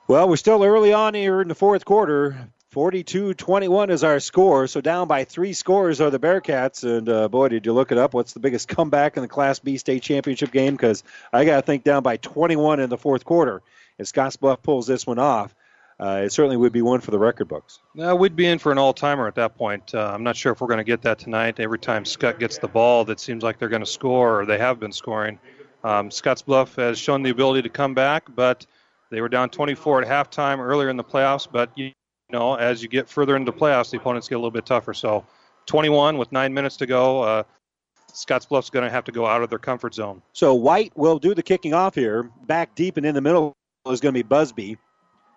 Well, 0.07 0.29
we're 0.29 0.37
still 0.37 0.63
early 0.63 0.93
on 0.93 1.15
here 1.15 1.41
in 1.41 1.49
the 1.49 1.55
fourth 1.55 1.85
quarter. 1.85 2.51
42 2.71 3.35
21 3.35 3.91
is 3.91 4.03
our 4.03 4.19
score. 4.19 4.67
So 4.67 4.81
down 4.81 5.07
by 5.07 5.23
three 5.25 5.53
scores 5.53 6.01
are 6.01 6.11
the 6.11 6.19
Bearcats. 6.19 6.83
And 6.83 7.09
uh, 7.09 7.29
boy, 7.29 7.49
did 7.49 7.65
you 7.67 7.73
look 7.73 7.93
it 7.93 7.99
up? 7.99 8.15
What's 8.15 8.33
the 8.33 8.41
biggest 8.41 8.67
comeback 8.69 9.17
in 9.17 9.23
the 9.23 9.29
Class 9.29 9.61
B 9.61 9.79
state 9.79 10.03
championship 10.03 10.51
game? 10.51 10.75
Because 10.75 11.05
I 11.33 11.45
got 11.45 11.57
to 11.57 11.63
think 11.63 11.85
down 11.85 12.03
by 12.03 12.17
21 12.17 12.81
in 12.81 12.91
the 12.91 12.99
fourth 12.99 13.25
quarter. 13.25 13.63
If 13.97 14.07
Scottsbluff 14.13 14.63
pulls 14.63 14.89
this 14.89 15.07
one 15.07 15.21
off, 15.21 15.55
uh, 16.01 16.23
it 16.25 16.33
certainly 16.33 16.57
would 16.57 16.73
be 16.73 16.83
one 16.83 17.01
for 17.01 17.13
the 17.13 17.19
record 17.19 17.47
books. 17.47 17.79
No, 17.95 18.17
we'd 18.17 18.35
be 18.35 18.47
in 18.47 18.59
for 18.59 18.73
an 18.73 18.79
all 18.79 18.93
timer 18.93 19.29
at 19.29 19.37
that 19.37 19.57
point. 19.57 19.95
Uh, 19.95 20.11
I'm 20.13 20.25
not 20.25 20.37
sure 20.37 20.53
if 20.53 20.61
we're 20.61 20.67
going 20.67 20.79
to 20.79 20.85
get 20.85 21.03
that 21.03 21.21
tonight. 21.21 21.61
Every 21.61 21.79
time 21.79 22.03
Skutt 22.05 22.41
gets 22.41 22.59
the 22.59 22.67
ball, 22.67 23.05
that 23.05 23.21
seems 23.21 23.45
like 23.45 23.59
they're 23.59 23.69
going 23.69 23.85
to 23.85 23.87
score, 23.87 24.41
or 24.41 24.47
they 24.47 24.59
have 24.59 24.81
been 24.81 24.93
scoring. 24.93 25.39
Um, 25.85 26.09
Scottsbluff 26.09 26.77
has 26.77 26.99
shown 26.99 27.23
the 27.23 27.31
ability 27.31 27.63
to 27.63 27.69
come 27.69 27.95
back, 27.95 28.35
but 28.35 28.67
they 29.11 29.21
were 29.21 29.29
down 29.29 29.51
24 29.51 30.03
at 30.03 30.09
halftime 30.09 30.59
earlier 30.59 30.89
in 30.89 30.97
the 30.97 31.05
playoffs. 31.05 31.47
But 31.51 31.71
you 31.77 31.93
know, 32.31 32.55
as 32.55 32.83
you 32.83 32.89
get 32.89 33.09
further 33.09 33.37
into 33.37 33.53
the 33.53 33.57
playoffs, 33.57 33.91
the 33.91 33.99
opponents 33.99 34.29
get 34.29 34.37
a 34.37 34.39
little 34.39 34.51
bit 34.51 34.67
tougher. 34.67 34.95
So, 34.95 35.25
21 35.67 36.19
with 36.19 36.33
nine 36.33 36.53
minutes 36.53 36.77
to 36.79 36.87
go. 36.87 37.23
Uh, 37.23 37.43
Scottsbluff's 38.15 38.71
going 38.71 38.85
to 38.85 38.91
have 38.91 39.05
to 39.05 39.13
go 39.13 39.27
out 39.27 39.43
of 39.43 39.51
their 39.51 39.59
comfort 39.59 39.95
zone. 39.95 40.23
So 40.33 40.55
White 40.55 40.97
will 40.97 41.19
do 41.19 41.35
the 41.35 41.43
kicking 41.43 41.75
off 41.75 41.95
here. 41.95 42.31
Back 42.47 42.75
deep 42.75 42.97
and 42.97 43.05
in 43.05 43.15
the 43.15 43.21
middle 43.21 43.53
is 43.89 44.01
going 44.01 44.15
to 44.15 44.19
be 44.19 44.23
Busby, 44.23 44.79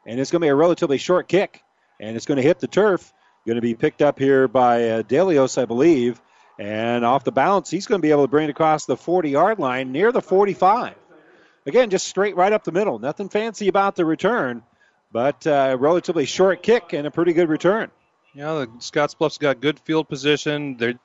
and 0.05 0.19
it's 0.19 0.31
going 0.31 0.41
to 0.41 0.45
be 0.45 0.49
a 0.49 0.55
relatively 0.55 0.97
short 0.97 1.27
kick, 1.27 1.61
and 1.99 2.15
it's 2.15 2.25
going 2.25 2.37
to 2.37 2.43
hit 2.43 2.59
the 2.59 2.67
turf. 2.67 3.13
Going 3.45 3.55
to 3.55 3.61
be 3.61 3.75
picked 3.75 4.01
up 4.01 4.19
here 4.19 4.47
by 4.47 4.89
uh, 4.89 5.03
Delios, 5.03 5.59
I 5.59 5.65
believe. 5.65 6.21
And 6.59 7.05
off 7.05 7.23
the 7.23 7.31
bounce, 7.31 7.69
he's 7.69 7.85
going 7.85 8.01
to 8.01 8.05
be 8.05 8.11
able 8.11 8.23
to 8.23 8.27
bring 8.27 8.47
it 8.47 8.51
across 8.51 8.85
the 8.85 8.97
40 8.97 9.29
yard 9.29 9.59
line 9.59 9.91
near 9.91 10.11
the 10.11 10.21
45. 10.21 10.95
Again, 11.65 11.89
just 11.89 12.07
straight 12.07 12.35
right 12.35 12.53
up 12.53 12.63
the 12.63 12.71
middle. 12.71 12.97
Nothing 12.97 13.29
fancy 13.29 13.67
about 13.67 13.95
the 13.95 14.05
return, 14.05 14.63
but 15.11 15.45
a 15.45 15.73
uh, 15.73 15.75
relatively 15.75 16.25
short 16.25 16.63
kick 16.63 16.93
and 16.93 17.05
a 17.05 17.11
pretty 17.11 17.33
good 17.33 17.49
return. 17.49 17.91
Yeah, 18.33 18.53
the 18.53 18.69
Scottsbluff's 18.79 19.37
got 19.37 19.59
good 19.59 19.79
field 19.79 20.07
position. 20.07 20.77
They 20.77 20.95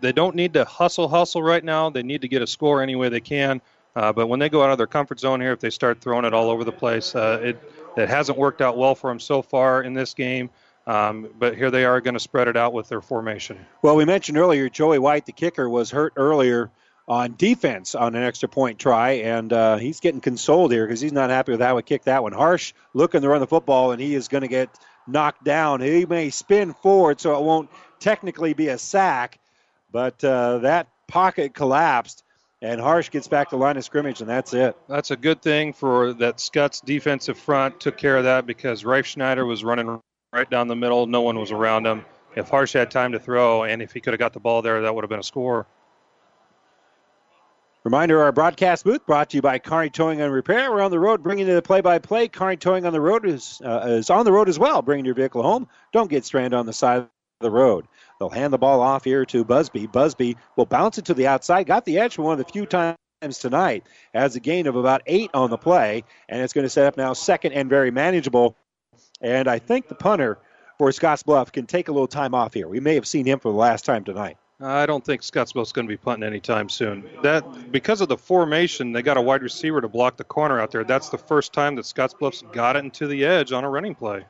they 0.00 0.12
don't 0.12 0.36
need 0.36 0.54
to 0.54 0.64
hustle 0.64 1.08
hustle 1.08 1.42
right 1.42 1.62
now. 1.62 1.90
They 1.90 2.02
need 2.02 2.22
to 2.22 2.28
get 2.28 2.42
a 2.42 2.46
score 2.46 2.82
any 2.82 2.96
way 2.96 3.08
they 3.08 3.20
can. 3.20 3.60
Uh, 3.94 4.12
but 4.12 4.26
when 4.26 4.40
they 4.40 4.48
go 4.48 4.62
out 4.62 4.70
of 4.70 4.78
their 4.78 4.86
comfort 4.86 5.20
zone 5.20 5.40
here, 5.40 5.52
if 5.52 5.60
they 5.60 5.70
start 5.70 6.00
throwing 6.00 6.24
it 6.24 6.32
all 6.32 6.50
over 6.50 6.64
the 6.64 6.72
place, 6.72 7.14
uh, 7.14 7.40
it 7.42 7.72
it 7.96 8.08
hasn't 8.08 8.38
worked 8.38 8.62
out 8.62 8.76
well 8.76 8.94
for 8.94 9.10
them 9.10 9.20
so 9.20 9.42
far 9.42 9.82
in 9.82 9.92
this 9.92 10.14
game. 10.14 10.50
Um, 10.86 11.28
but 11.38 11.56
here 11.56 11.70
they 11.70 11.84
are 11.84 12.00
going 12.00 12.14
to 12.14 12.20
spread 12.20 12.48
it 12.48 12.56
out 12.56 12.72
with 12.72 12.88
their 12.88 13.00
formation. 13.00 13.64
Well, 13.82 13.96
we 13.96 14.04
mentioned 14.04 14.38
earlier 14.38 14.68
Joey 14.68 14.98
White, 14.98 15.26
the 15.26 15.32
kicker, 15.32 15.68
was 15.68 15.90
hurt 15.90 16.14
earlier 16.16 16.70
on 17.06 17.34
defense 17.36 17.94
on 17.94 18.14
an 18.14 18.22
extra 18.22 18.48
point 18.48 18.78
try, 18.78 19.12
and 19.12 19.52
uh, 19.52 19.76
he's 19.76 20.00
getting 20.00 20.20
consoled 20.20 20.72
here 20.72 20.86
because 20.86 21.00
he's 21.00 21.12
not 21.12 21.30
happy 21.30 21.52
with 21.52 21.60
how 21.60 21.76
he 21.76 21.82
kicked 21.82 22.06
that 22.06 22.22
one. 22.22 22.32
Harsh 22.32 22.72
looking 22.94 23.22
to 23.22 23.28
run 23.28 23.40
the 23.40 23.46
football, 23.46 23.92
and 23.92 24.00
he 24.00 24.14
is 24.14 24.28
going 24.28 24.42
to 24.42 24.48
get 24.48 24.70
knocked 25.06 25.44
down. 25.44 25.80
He 25.80 26.06
may 26.06 26.30
spin 26.30 26.74
forward, 26.74 27.20
so 27.20 27.36
it 27.36 27.44
won't 27.44 27.70
technically 28.00 28.52
be 28.52 28.68
a 28.68 28.78
sack, 28.78 29.38
but 29.90 30.22
uh, 30.24 30.58
that 30.58 30.88
pocket 31.06 31.54
collapsed. 31.54 32.24
And 32.60 32.80
Harsh 32.80 33.10
gets 33.10 33.26
back 33.26 33.50
to 33.50 33.56
line 33.56 33.76
of 33.76 33.84
scrimmage, 33.84 34.20
and 34.20 34.30
that's 34.30 34.54
it. 34.54 34.76
That's 34.88 35.10
a 35.10 35.16
good 35.16 35.42
thing 35.42 35.72
for 35.72 36.12
that 36.14 36.38
Skutt's 36.38 36.80
defensive 36.80 37.36
front 37.36 37.80
took 37.80 37.98
care 37.98 38.16
of 38.16 38.24
that 38.24 38.46
because 38.46 38.84
Riefenschneider 38.84 39.44
was 39.44 39.64
running 39.64 40.00
right 40.32 40.48
down 40.48 40.66
the 40.68 40.76
middle. 40.76 41.06
No 41.06 41.20
one 41.20 41.38
was 41.38 41.52
around 41.52 41.86
him. 41.86 42.04
If 42.34 42.48
Harsh 42.48 42.72
had 42.72 42.90
time 42.90 43.12
to 43.12 43.18
throw, 43.18 43.64
and 43.64 43.82
if 43.82 43.92
he 43.92 44.00
could 44.00 44.14
have 44.14 44.18
got 44.18 44.32
the 44.32 44.40
ball 44.40 44.62
there, 44.62 44.80
that 44.82 44.94
would 44.94 45.04
have 45.04 45.10
been 45.10 45.20
a 45.20 45.24
score. 45.24 45.66
Reminder 47.84 48.22
our 48.22 48.32
broadcast 48.32 48.84
booth 48.84 49.04
brought 49.04 49.30
to 49.30 49.36
you 49.36 49.42
by 49.42 49.58
Kearney 49.58 49.90
Towing 49.90 50.20
and 50.20 50.32
Repair. 50.32 50.70
We're 50.70 50.82
on 50.82 50.92
the 50.92 51.00
road 51.00 51.22
bringing 51.22 51.48
you 51.48 51.54
the 51.54 51.60
play 51.60 51.80
by 51.80 51.98
play. 51.98 52.28
Kearney 52.28 52.56
Towing 52.56 52.86
on 52.86 52.92
the 52.92 53.00
road 53.00 53.26
is, 53.26 53.60
uh, 53.62 53.82
is 53.88 54.08
on 54.08 54.24
the 54.24 54.32
road 54.32 54.48
as 54.48 54.58
well, 54.58 54.80
bringing 54.82 55.04
your 55.04 55.16
vehicle 55.16 55.42
home. 55.42 55.68
Don't 55.92 56.08
get 56.08 56.24
stranded 56.24 56.54
on 56.54 56.64
the 56.64 56.72
side 56.72 56.98
of 56.98 57.08
the 57.40 57.50
road. 57.50 57.86
They'll 58.18 58.30
hand 58.30 58.52
the 58.52 58.58
ball 58.58 58.80
off 58.80 59.04
here 59.04 59.26
to 59.26 59.44
Busby. 59.44 59.88
Busby 59.88 60.36
will 60.56 60.64
bounce 60.64 60.96
it 60.96 61.06
to 61.06 61.14
the 61.14 61.26
outside. 61.26 61.66
Got 61.66 61.84
the 61.84 61.98
edge 61.98 62.14
for 62.14 62.22
one 62.22 62.38
of 62.38 62.46
the 62.46 62.50
few 62.50 62.66
times 62.66 62.96
tonight. 63.38 63.84
Has 64.14 64.36
a 64.36 64.40
gain 64.40 64.68
of 64.68 64.76
about 64.76 65.02
eight 65.06 65.30
on 65.34 65.50
the 65.50 65.58
play, 65.58 66.04
and 66.28 66.40
it's 66.40 66.52
going 66.52 66.64
to 66.64 66.70
set 66.70 66.86
up 66.86 66.96
now 66.96 67.12
second 67.14 67.52
and 67.52 67.68
very 67.68 67.90
manageable. 67.90 68.56
And 69.22 69.48
I 69.48 69.58
think 69.58 69.88
the 69.88 69.94
punter 69.94 70.38
for 70.78 70.90
Scottsbluff 70.90 71.52
can 71.52 71.66
take 71.66 71.88
a 71.88 71.92
little 71.92 72.08
time 72.08 72.34
off 72.34 72.52
here. 72.52 72.68
We 72.68 72.80
may 72.80 72.96
have 72.96 73.06
seen 73.06 73.24
him 73.24 73.38
for 73.38 73.50
the 73.50 73.58
last 73.58 73.84
time 73.84 74.04
tonight. 74.04 74.36
I 74.60 74.86
don't 74.86 75.04
think 75.04 75.22
Scottsbluff's 75.22 75.72
going 75.72 75.86
to 75.86 75.92
be 75.92 75.96
punting 75.96 76.26
anytime 76.26 76.68
soon. 76.68 77.08
That 77.22 77.72
because 77.72 78.00
of 78.00 78.08
the 78.08 78.16
formation, 78.16 78.92
they 78.92 79.02
got 79.02 79.16
a 79.16 79.20
wide 79.20 79.42
receiver 79.42 79.80
to 79.80 79.88
block 79.88 80.16
the 80.16 80.24
corner 80.24 80.60
out 80.60 80.70
there. 80.70 80.84
That's 80.84 81.08
the 81.08 81.18
first 81.18 81.52
time 81.52 81.74
that 81.76 81.84
Scottsbluff's 81.84 82.42
got 82.52 82.76
it 82.76 82.84
into 82.84 83.06
the 83.06 83.24
edge 83.24 83.52
on 83.52 83.64
a 83.64 83.70
running 83.70 83.94
play. 83.94 84.24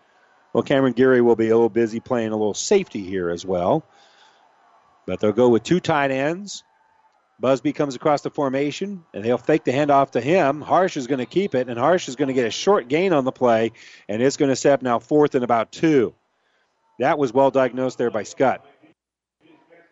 Well, 0.53 0.62
Cameron 0.62 0.93
Geary 0.93 1.21
will 1.21 1.37
be 1.37 1.49
a 1.49 1.55
little 1.55 1.69
busy 1.69 2.01
playing 2.01 2.33
a 2.33 2.37
little 2.37 2.55
safety 2.55 3.03
here 3.03 3.31
as 3.31 3.45
well. 3.45 3.85
But 5.07 5.21
they'll 5.21 5.33
go 5.33 5.49
with 5.49 5.65
two 5.65 5.81
tight 5.81 6.11
ends. 6.11 6.65
Busby 7.41 7.73
comes 7.73 7.97
across 7.97 8.23
the 8.23 8.31
formation, 8.31 9.05
and 9.12 9.25
they'll 9.25 9.39
fake 9.39 9.65
the 9.65 9.73
handoff 9.73 10.12
to 10.12 10.20
him. 10.20 10.61
Harsh 10.61 10.97
is 10.97 11.07
going 11.07 11.19
to 11.19 11.27
keep 11.27 11.55
it, 11.55 11.69
and 11.69 11.78
Harsh 11.78 12.09
is 12.09 12.17
going 12.17 12.28
to 12.28 12.35
get 12.35 12.47
a 12.47 12.51
short 12.51 12.89
gain 12.89 13.12
on 13.12 13.25
the 13.25 13.33
play, 13.33 13.73
and 14.09 14.23
it's 14.23 14.36
going 14.36 14.51
to 14.51 14.57
set 14.57 14.75
up 14.75 14.83
now 14.83 14.99
fourth 14.99 15.35
and 15.35 15.43
about 15.43 15.73
two. 15.73 16.15
That 16.99 17.19
was 17.19 17.33
well 17.33 17.51
diagnosed 17.51 17.99
there 17.99 18.11
by 18.11 18.23
Skutt. 18.23 18.61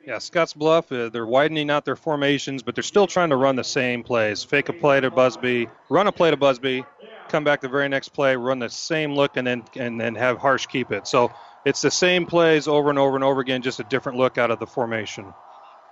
Yeah, 0.07 0.17
Scottsbluff, 0.17 1.07
uh, 1.07 1.11
they're 1.11 1.27
widening 1.27 1.71
out 1.71 1.85
their 1.85 1.97
formations, 1.97 2.63
but 2.63 2.75
they're 2.75 2.83
still 2.83 3.07
trying 3.07 3.31
to 3.31 3.37
run 3.37 3.57
the 3.57 3.65
same 3.65 4.03
plays. 4.03 4.43
Fake 4.43 4.69
a 4.69 4.73
play 4.73 5.01
to 5.01 5.11
Busby, 5.11 5.69
run 5.91 6.07
a 6.07 6.13
play 6.13 6.31
to 6.31 6.37
Busby, 6.37 6.85
come 7.29 7.45
back 7.45 7.61
the 7.61 7.69
very 7.69 7.89
next 7.89 8.11
play, 8.11 8.35
run 8.35 8.61
the 8.61 8.71
same 8.71 9.15
look, 9.15 9.37
and 9.37 9.47
then 9.47 9.65
and 9.77 10.01
then 10.01 10.15
have 10.15 10.39
Harsh 10.39 10.67
keep 10.67 10.91
it. 10.91 11.07
So 11.07 11.33
it's 11.67 11.83
the 11.83 11.91
same 11.91 12.27
plays 12.27 12.67
over 12.67 12.91
and 12.91 12.99
over 12.99 13.17
and 13.17 13.25
over 13.25 13.41
again, 13.41 13.61
just 13.61 13.81
a 13.81 13.85
different 13.85 14.19
look 14.19 14.39
out 14.39 14.51
of 14.51 14.59
the 14.59 14.67
formation. 14.67 15.35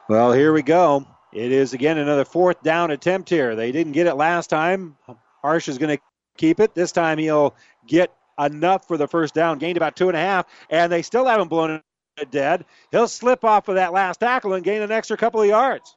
Well, 0.09 0.33
here 0.33 0.53
we 0.55 0.63
go. 0.63 1.07
It 1.33 1.53
is 1.53 1.75
again 1.75 1.99
another 1.99 2.25
fourth 2.25 2.63
down 2.63 2.91
attempt 2.91 3.29
here. 3.29 3.55
They 3.55 3.71
didn't 3.73 3.93
get 3.93 4.07
it 4.07 4.15
last 4.15 4.49
time. 4.49 4.97
Harsh 5.43 5.69
is 5.69 5.79
going 5.79 5.97
to 5.97 6.03
keep 6.37 6.61
it. 6.61 6.75
This 6.75 6.93
time 6.93 7.19
he'll 7.19 7.55
get 7.87 8.13
enough 8.39 8.87
for 8.87 8.97
the 8.97 9.09
first 9.09 9.35
down, 9.35 9.59
gained 9.59 9.77
about 9.77 9.97
two 9.97 10.09
and 10.09 10.17
a 10.17 10.21
half, 10.21 10.47
and 10.71 10.91
they 10.91 11.03
still 11.03 11.27
haven't 11.27 11.49
blown 11.49 11.83
it 12.17 12.31
dead. 12.31 12.65
He'll 12.91 13.09
slip 13.09 13.45
off 13.45 13.69
of 13.69 13.75
that 13.75 13.93
last 13.93 14.21
tackle 14.21 14.55
and 14.55 14.65
gain 14.65 14.83
an 14.83 14.91
extra 14.91 15.17
couple 15.17 15.41
of 15.41 15.49
yards. 15.49 15.97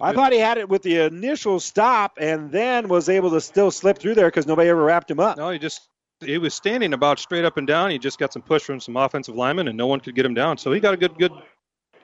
I 0.00 0.12
thought 0.12 0.32
he 0.32 0.38
had 0.38 0.58
it 0.58 0.68
with 0.68 0.82
the 0.82 0.98
initial 0.98 1.60
stop 1.60 2.18
and 2.18 2.50
then 2.50 2.88
was 2.88 3.08
able 3.08 3.30
to 3.30 3.40
still 3.40 3.70
slip 3.70 3.98
through 3.98 4.14
there 4.14 4.28
because 4.28 4.46
nobody 4.46 4.68
ever 4.68 4.82
wrapped 4.82 5.10
him 5.10 5.20
up. 5.20 5.36
No, 5.36 5.50
he 5.50 5.58
just 5.58 5.88
he 6.20 6.38
was 6.38 6.54
standing 6.54 6.92
about 6.92 7.18
straight 7.18 7.44
up 7.44 7.56
and 7.56 7.66
down. 7.66 7.90
He 7.90 7.98
just 7.98 8.18
got 8.18 8.32
some 8.32 8.42
push 8.42 8.62
from 8.62 8.80
some 8.80 8.96
offensive 8.96 9.36
linemen, 9.36 9.68
and 9.68 9.76
no 9.76 9.86
one 9.86 10.00
could 10.00 10.14
get 10.14 10.24
him 10.24 10.34
down. 10.34 10.56
So 10.56 10.72
he 10.72 10.80
got 10.80 10.94
a 10.94 10.96
good 10.96 11.16
good 11.18 11.32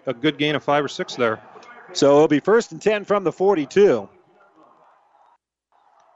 a 0.07 0.15
good 0.15 0.39
gain 0.39 0.55
of 0.55 0.63
five 0.63 0.85
or 0.85 0.89
six 0.89 1.17
there. 1.17 1.41
So 1.93 2.17
it'll 2.17 2.29
be 2.29 2.41
first 2.41 2.73
and 2.73 2.81
ten 2.81 3.05
from 3.05 3.25
the 3.25 3.33
42. 3.33 4.09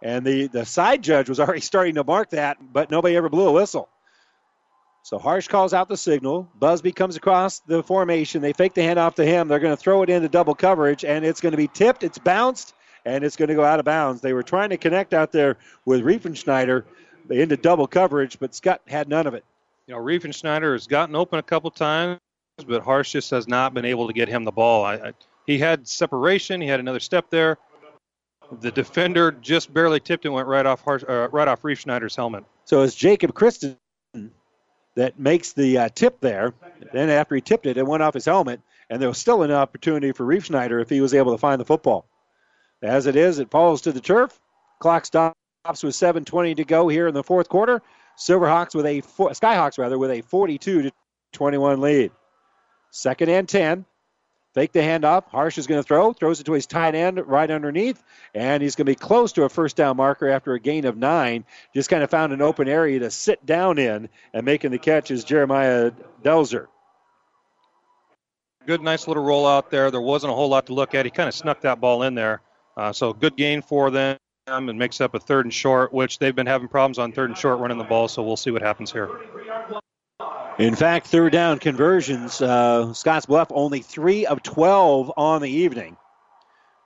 And 0.03 0.27
the, 0.27 0.49
the 0.49 0.67
side 0.67 1.03
judge 1.03 1.29
was 1.29 1.41
already 1.41 1.61
starting 1.61 1.95
to 1.95 2.05
mark 2.05 2.31
that, 2.31 2.59
but 2.73 2.91
nobody 2.91 3.17
ever 3.17 3.29
blew 3.29 3.49
a 3.49 3.53
whistle. 3.53 3.89
So 5.05 5.19
Harsh 5.19 5.49
calls 5.49 5.75
out 5.75 5.89
the 5.89 5.97
signal. 5.97 6.49
Busby 6.55 6.93
comes 6.93 7.17
across 7.17 7.59
the 7.61 7.83
formation. 7.83 8.41
They 8.41 8.53
fake 8.53 8.75
the 8.75 8.83
handoff 8.83 9.15
to 9.17 9.25
him. 9.25 9.49
They're 9.49 9.59
going 9.59 9.77
to 9.77 9.81
throw 9.81 10.03
it 10.03 10.11
into 10.11 10.29
double 10.29 10.55
coverage, 10.55 11.05
and 11.05 11.25
it's 11.25 11.41
going 11.41 11.51
to 11.51 11.57
be 11.57 11.67
tipped. 11.67 12.05
It's 12.05 12.19
bounced, 12.19 12.75
and 13.05 13.25
it's 13.25 13.35
going 13.35 13.49
to 13.49 13.55
go 13.55 13.65
out 13.65 13.81
of 13.81 13.85
bounds. 13.85 14.21
They 14.21 14.33
were 14.33 14.45
trying 14.45 14.71
to 14.71 14.77
connect 14.77 15.13
out 15.13 15.33
there 15.33 15.59
with 15.85 16.03
Riefenschneider 16.03 16.85
into 17.31 17.57
double 17.57 17.89
coverage, 17.89 18.39
but 18.39 18.53
Skutt 18.53 18.79
had 18.87 19.09
none 19.09 19.27
of 19.27 19.35
it. 19.35 19.45
You 19.89 19.95
know, 19.95 20.01
Riefenschneider 20.01 20.73
has 20.73 20.87
gotten 20.87 21.17
open 21.17 21.41
a 21.41 21.43
couple 21.43 21.71
times, 21.73 22.21
but 22.67 22.83
Harsh 22.83 23.11
just 23.11 23.31
has 23.33 23.49
not 23.49 23.75
been 23.75 23.85
able 23.85 24.07
to 24.07 24.13
get 24.13 24.29
him 24.29 24.45
the 24.45 24.53
ball. 24.53 24.85
I, 24.85 24.95
I, 24.95 25.13
he 25.47 25.59
had 25.59 25.87
separation. 25.89 26.61
He 26.61 26.69
had 26.69 26.81
another 26.81 27.01
step 27.01 27.31
there. 27.31 27.59
The 28.61 28.71
defender 28.71 29.33
just 29.33 29.73
barely 29.73 30.01
tipped 30.01 30.25
and 30.25 30.35
went 30.35 30.47
right 30.47 30.67
off 30.67 30.87
uh, 30.87 31.29
right 31.31 31.49
off 31.49 31.63
Riefenschneider's 31.63 32.15
helmet. 32.15 32.45
So 32.65 32.83
it's 32.83 32.95
Jacob 32.95 33.35
Christensen 33.35 33.79
that 34.95 35.19
makes 35.19 35.53
the 35.53 35.79
uh, 35.79 35.89
tip 35.89 36.21
there. 36.21 36.53
Then 36.93 37.09
after 37.09 37.35
he 37.35 37.41
tipped 37.41 37.67
it, 37.67 37.77
it 37.77 37.87
went 37.87 38.03
off 38.03 38.15
his 38.15 38.27
helmet, 38.27 38.61
and 38.91 39.01
there 39.01 39.09
was 39.09 39.19
still 39.19 39.43
an 39.43 39.51
opportunity 39.51 40.13
for 40.13 40.27
Riefenschneider 40.27 40.83
if 40.83 40.91
he 40.91 41.01
was 41.01 41.15
able 41.15 41.33
to 41.33 41.39
find 41.39 41.61
the 41.61 41.65
football. 41.65 42.07
As 42.83 43.07
it 43.07 43.17
is, 43.17 43.39
it 43.39 43.51
falls 43.51 43.81
to 43.83 43.93
the 43.93 44.01
turf. 44.01 44.39
Clock 44.81 45.07
stops 45.07 45.35
with 45.83 45.95
7:20 45.95 46.57
to 46.57 46.65
go 46.65 46.89
here 46.89 47.09
in 47.09 47.15
the 47.15 47.23
fourth 47.23 47.49
quarter. 47.49 47.81
Silverhawks 48.19 48.75
with 48.75 48.85
a 48.85 49.01
Skyhawks 49.01 49.79
rather 49.79 49.99
with 49.99 50.11
a 50.11 50.21
42 50.23 50.83
to 50.83 50.93
21 51.33 51.81
lead. 51.81 52.11
Second 52.91 53.31
and 53.31 53.49
10. 53.49 53.87
Fake 54.55 54.73
the 54.73 54.81
handoff. 54.81 55.25
Harsh 55.29 55.57
is 55.57 55.67
going 55.67 55.83
to 55.83 55.87
throw. 55.87 56.13
Throws 56.13 56.41
it 56.41 56.45
to 56.45 56.53
his 56.53 56.67
tight 56.67 56.95
end 56.95 57.19
right 57.27 57.51
underneath. 57.51 58.03
And 58.35 58.63
he's 58.63 58.75
going 58.75 58.85
to 58.85 58.91
be 58.91 58.97
close 58.97 59.33
to 59.33 59.45
a 59.45 59.49
first 59.49 59.77
down 59.77 59.97
marker 59.97 60.29
after 60.29 60.53
a 60.53 60.61
gain 60.61 60.85
of 60.85 60.97
nine. 60.97 61.45
Just 61.75 61.89
kind 61.89 62.03
of 62.03 62.11
found 62.11 62.33
an 62.33 62.43
open 62.43 62.69
area 62.69 62.99
to 62.99 63.11
sit 63.11 63.45
down 63.47 63.79
in. 63.79 64.11
And 64.35 64.45
making 64.45 64.71
the 64.71 64.79
catch 64.79 65.11
is 65.11 65.25
Jeremiah 65.25 65.93
Delzer. 66.23 66.67
Good, 68.67 68.83
nice 68.83 69.09
little 69.09 69.25
roll 69.25 69.47
out 69.47 69.71
there. 69.71 69.91
There 69.91 70.01
wasn't 70.01 70.33
a 70.33 70.37
whole 70.37 70.49
lot 70.49 70.67
to 70.67 70.75
look 70.75 70.95
at. 70.95 71.07
He 71.07 71.11
kind 71.11 71.29
of 71.29 71.35
snuck 71.35 71.63
that 71.63 71.81
ball 71.81 72.03
in 72.03 72.15
there. 72.15 72.43
Uh, 72.77 72.93
so 72.93 73.13
good 73.13 73.37
gain 73.37 73.63
for 73.63 73.91
them 73.91 74.19
and 74.47 74.79
makes 74.79 75.01
up 75.01 75.15
a 75.15 75.19
third 75.19 75.47
and 75.47 75.53
short, 75.53 75.93
which 75.93 76.19
they've 76.19 76.37
been 76.37 76.47
having 76.47 76.69
problems 76.69 76.99
on 76.99 77.13
third 77.13 77.31
and 77.31 77.39
short 77.39 77.59
running 77.59 77.79
the 77.79 77.85
ball. 77.85 78.07
So 78.07 78.23
we'll 78.23 78.37
see 78.37 78.51
what 78.51 78.63
happens 78.63 78.93
here. 78.93 79.09
In 80.59 80.75
fact, 80.75 81.07
third 81.07 81.33
down 81.33 81.59
conversions, 81.59 82.43
uh, 82.43 82.87
Scottsbluff 82.89 83.47
only 83.51 83.81
three 83.81 84.27
of 84.27 84.43
12 84.43 85.13
on 85.17 85.41
the 85.41 85.51
evening. 85.51 85.97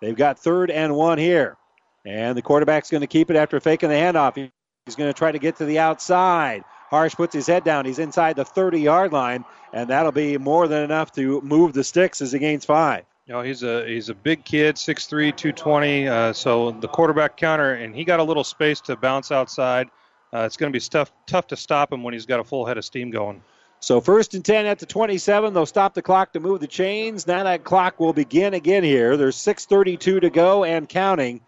They've 0.01 0.17
got 0.17 0.39
third 0.39 0.71
and 0.71 0.95
one 0.95 1.19
here. 1.19 1.57
And 2.05 2.37
the 2.37 2.43
quarterback's 2.43 2.91
going 2.91 3.01
to 3.01 3.09
keep 3.09 3.31
it 3.31 3.37
after 3.37 3.59
faking 3.59 3.89
the 3.89 3.97
handoff. 3.97 4.37
He's 4.37 4.95
going 4.95 5.13
to 5.13 5.19
try 5.19 5.33
to 5.33 5.39
get 5.41 5.57
to 5.57 5.65
the 5.65 5.81
outside. 5.81 6.63
Harsh 6.91 7.17
puts 7.17 7.35
his 7.35 7.49
head 7.49 7.65
down. 7.65 7.85
He's 7.85 7.99
inside 7.99 8.37
the 8.37 8.45
30 8.45 8.81
yard 8.81 9.13
line, 9.13 9.45
and 9.73 9.91
that'll 9.91 10.13
be 10.13 10.39
more 10.39 10.69
than 10.69 10.85
enough 10.85 11.11
to 11.13 11.41
move 11.41 11.73
the 11.73 11.83
sticks 11.83 12.23
as 12.23 12.31
he 12.31 12.39
gains 12.39 12.65
five. 12.65 13.05
You 13.27 13.35
know, 13.35 13.43
he's 13.43 13.65
a 13.65 13.85
he's 13.85 14.09
a 14.09 14.15
big 14.15 14.45
kid, 14.45 14.77
6'3", 14.77 15.37
220. 15.37 16.07
Uh, 16.07 16.33
so 16.33 16.71
the 16.71 16.87
quarterback 16.87 17.37
counter, 17.37 17.75
and 17.75 17.93
he 17.93 18.05
got 18.05 18.21
a 18.21 18.23
little 18.23 18.45
space 18.45 18.81
to 18.83 18.95
bounce 18.95 19.33
outside. 19.33 19.89
Uh, 20.33 20.43
it's 20.43 20.57
going 20.57 20.73
to 20.73 20.79
be 20.79 20.81
tough 20.81 21.11
tough 21.27 21.49
to 21.49 21.57
stop 21.57 21.93
him 21.93 22.05
when 22.05 22.15
he's 22.15 22.27
got 22.27 22.39
a 22.39 22.45
full 22.45 22.65
head 22.65 22.79
of 22.79 22.85
steam 22.85 23.11
going. 23.11 23.43
So 23.81 24.01
first 24.01 24.35
and 24.35 24.45
10 24.45 24.67
at 24.67 24.79
the 24.79 24.87
27. 24.87 25.55
They'll 25.55 25.67
stop 25.67 25.95
the 25.95 26.03
clock 26.03 26.33
to 26.33 26.41
move 26.41 26.61
the 26.61 26.67
chains. 26.67 27.27
Now 27.27 27.45
that 27.45 27.65
clock 27.65 28.01
will 28.01 28.13
begin 28.13 28.55
again 28.55 28.83
here. 28.83 29.17
There's 29.17 29.37
6.32 29.37 30.21
to 30.23 30.31
go 30.31 30.65
and 30.65 30.89
counting. 30.89 31.41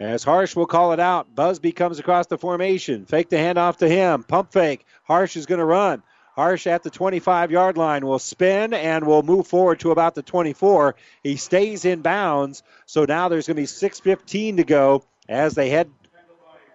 As 0.00 0.22
Harsh 0.22 0.54
will 0.54 0.66
call 0.66 0.92
it 0.92 1.00
out, 1.00 1.34
Busby 1.34 1.72
comes 1.72 1.98
across 1.98 2.28
the 2.28 2.38
formation. 2.38 3.04
Fake 3.04 3.28
the 3.28 3.36
handoff 3.36 3.78
to 3.78 3.88
him. 3.88 4.22
Pump 4.22 4.52
fake. 4.52 4.86
Harsh 5.02 5.36
is 5.36 5.46
going 5.46 5.58
to 5.58 5.64
run. 5.64 6.02
Harsh 6.36 6.68
at 6.68 6.84
the 6.84 6.90
25 6.90 7.50
yard 7.50 7.76
line 7.76 8.06
will 8.06 8.20
spin 8.20 8.72
and 8.72 9.04
will 9.04 9.24
move 9.24 9.48
forward 9.48 9.80
to 9.80 9.90
about 9.90 10.14
the 10.14 10.22
24. 10.22 10.94
He 11.24 11.34
stays 11.34 11.84
in 11.84 12.00
bounds. 12.00 12.62
So 12.86 13.04
now 13.04 13.28
there's 13.28 13.48
going 13.48 13.56
to 13.56 13.62
be 13.62 13.66
6.15 13.66 14.58
to 14.58 14.64
go 14.64 15.04
as 15.28 15.54
they 15.56 15.68
head 15.68 15.90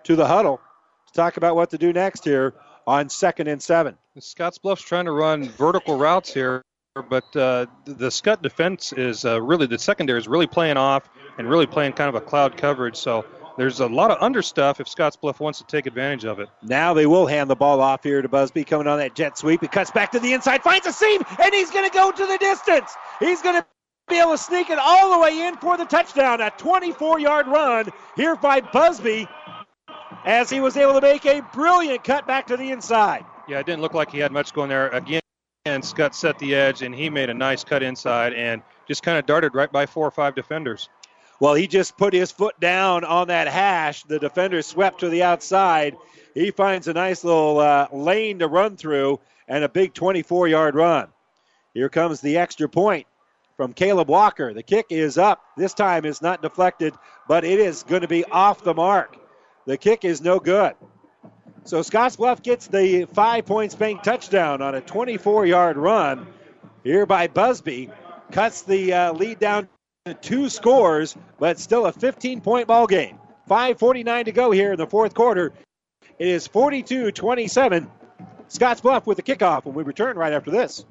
to 0.03 0.17
the 0.17 0.27
huddle 0.27 0.59
to 1.07 1.13
talk 1.13 1.37
about 1.37 1.55
what 1.55 1.69
to 1.69 1.77
do 1.77 1.93
next 1.93 2.25
here 2.25 2.53
on 2.87 3.09
second 3.09 3.47
and 3.47 3.61
seven. 3.61 3.97
Scottsbluff's 4.19 4.81
trying 4.81 5.05
to 5.05 5.11
run 5.11 5.49
vertical 5.49 5.97
routes 5.97 6.33
here, 6.33 6.61
but 7.09 7.35
uh, 7.35 7.65
the 7.85 8.09
Skutt 8.09 8.41
defense 8.41 8.93
is 8.93 9.25
uh, 9.25 9.41
really 9.41 9.65
the 9.65 9.79
secondary 9.79 10.19
is 10.19 10.27
really 10.27 10.47
playing 10.47 10.77
off 10.77 11.09
and 11.37 11.49
really 11.49 11.65
playing 11.65 11.93
kind 11.93 12.09
of 12.09 12.15
a 12.15 12.21
cloud 12.21 12.57
coverage. 12.57 12.95
So 12.95 13.25
there's 13.57 13.79
a 13.79 13.87
lot 13.87 14.11
of 14.11 14.17
under 14.21 14.41
stuff 14.41 14.79
if 14.79 14.87
Scottsbluff 14.87 15.39
wants 15.39 15.59
to 15.59 15.65
take 15.65 15.85
advantage 15.85 16.25
of 16.25 16.39
it. 16.39 16.49
Now 16.61 16.93
they 16.93 17.05
will 17.05 17.25
hand 17.25 17.49
the 17.49 17.55
ball 17.55 17.81
off 17.81 18.03
here 18.03 18.21
to 18.21 18.27
Busby 18.27 18.63
coming 18.63 18.87
on 18.87 18.99
that 18.99 19.15
jet 19.15 19.37
sweep. 19.37 19.61
He 19.61 19.67
cuts 19.67 19.91
back 19.91 20.11
to 20.11 20.19
the 20.19 20.33
inside, 20.33 20.61
finds 20.63 20.87
a 20.87 20.93
seam, 20.93 21.21
and 21.41 21.53
he's 21.53 21.71
going 21.71 21.89
to 21.89 21.93
go 21.93 22.11
to 22.11 22.25
the 22.25 22.37
distance. 22.39 22.95
He's 23.19 23.41
going 23.41 23.61
to 23.61 23.65
be 24.09 24.19
able 24.19 24.31
to 24.31 24.37
sneak 24.37 24.69
it 24.69 24.79
all 24.79 25.13
the 25.13 25.19
way 25.19 25.47
in 25.47 25.55
for 25.57 25.77
the 25.77 25.85
touchdown. 25.85 26.41
A 26.41 26.51
24 26.51 27.19
yard 27.19 27.47
run 27.47 27.89
here 28.15 28.35
by 28.35 28.61
Busby 28.61 29.27
as 30.25 30.49
he 30.49 30.59
was 30.59 30.77
able 30.77 30.93
to 30.93 31.01
make 31.01 31.25
a 31.25 31.41
brilliant 31.53 32.03
cut 32.03 32.27
back 32.27 32.47
to 32.47 32.57
the 32.57 32.71
inside. 32.71 33.25
Yeah, 33.47 33.59
it 33.59 33.65
didn't 33.65 33.81
look 33.81 33.93
like 33.93 34.11
he 34.11 34.19
had 34.19 34.31
much 34.31 34.53
going 34.53 34.69
there. 34.69 34.89
Again, 34.89 35.21
Skutt 35.65 36.13
set 36.13 36.37
the 36.39 36.55
edge, 36.55 36.81
and 36.81 36.93
he 36.93 37.09
made 37.09 37.29
a 37.29 37.33
nice 37.33 37.63
cut 37.63 37.83
inside 37.83 38.33
and 38.33 38.61
just 38.87 39.03
kind 39.03 39.17
of 39.17 39.25
darted 39.25 39.55
right 39.55 39.71
by 39.71 39.85
four 39.85 40.07
or 40.07 40.11
five 40.11 40.35
defenders. 40.35 40.89
Well, 41.39 41.55
he 41.55 41.67
just 41.67 41.97
put 41.97 42.13
his 42.13 42.31
foot 42.31 42.57
down 42.59 43.03
on 43.03 43.27
that 43.27 43.47
hash. 43.47 44.03
The 44.03 44.19
defender 44.19 44.61
swept 44.61 44.99
to 45.01 45.09
the 45.09 45.23
outside. 45.23 45.97
He 46.33 46.51
finds 46.51 46.87
a 46.87 46.93
nice 46.93 47.23
little 47.23 47.59
uh, 47.59 47.87
lane 47.91 48.39
to 48.39 48.47
run 48.47 48.77
through 48.77 49.19
and 49.47 49.63
a 49.63 49.69
big 49.69 49.93
24 49.93 50.47
yard 50.47 50.75
run. 50.75 51.09
Here 51.73 51.89
comes 51.89 52.21
the 52.21 52.37
extra 52.37 52.69
point 52.69 53.07
from 53.57 53.73
Caleb 53.73 54.09
Walker. 54.09 54.53
The 54.53 54.63
kick 54.63 54.87
is 54.89 55.17
up. 55.17 55.43
This 55.57 55.73
time 55.73 56.05
it's 56.05 56.21
not 56.21 56.41
deflected, 56.41 56.93
but 57.27 57.43
it 57.43 57.59
is 57.59 57.83
going 57.83 58.01
to 58.01 58.07
be 58.07 58.25
off 58.25 58.63
the 58.63 58.73
mark. 58.73 59.17
The 59.65 59.77
kick 59.77 60.03
is 60.03 60.21
no 60.21 60.39
good. 60.39 60.73
So 61.63 61.79
Scottsbluff 61.79 62.43
gets 62.43 62.67
the 62.67 63.05
five 63.05 63.45
points 63.45 63.75
bank 63.75 64.03
touchdown 64.03 64.61
on 64.61 64.75
a 64.75 64.81
24 64.81 65.45
yard 65.45 65.77
run 65.77 66.27
here 66.83 67.05
by 67.05 67.27
Busby. 67.27 67.89
Cuts 68.31 68.63
the 68.63 68.93
uh, 68.93 69.13
lead 69.13 69.39
down 69.39 69.69
to 70.05 70.13
two 70.15 70.49
scores, 70.49 71.15
but 71.39 71.57
still 71.59 71.85
a 71.85 71.93
15 71.93 72.41
point 72.41 72.67
ball 72.67 72.87
game. 72.87 73.17
5.49 73.49 74.25
to 74.25 74.31
go 74.31 74.51
here 74.51 74.73
in 74.73 74.77
the 74.77 74.87
fourth 74.87 75.13
quarter. 75.13 75.53
It 76.19 76.27
is 76.27 76.47
42 76.47 77.11
27. 77.11 77.89
Scottsbluff 78.49 79.05
with 79.05 79.17
the 79.17 79.23
kickoff 79.23 79.65
when 79.65 79.75
we 79.75 79.83
return 79.83 80.17
right 80.17 80.33
after 80.33 80.51
this. 80.51 80.85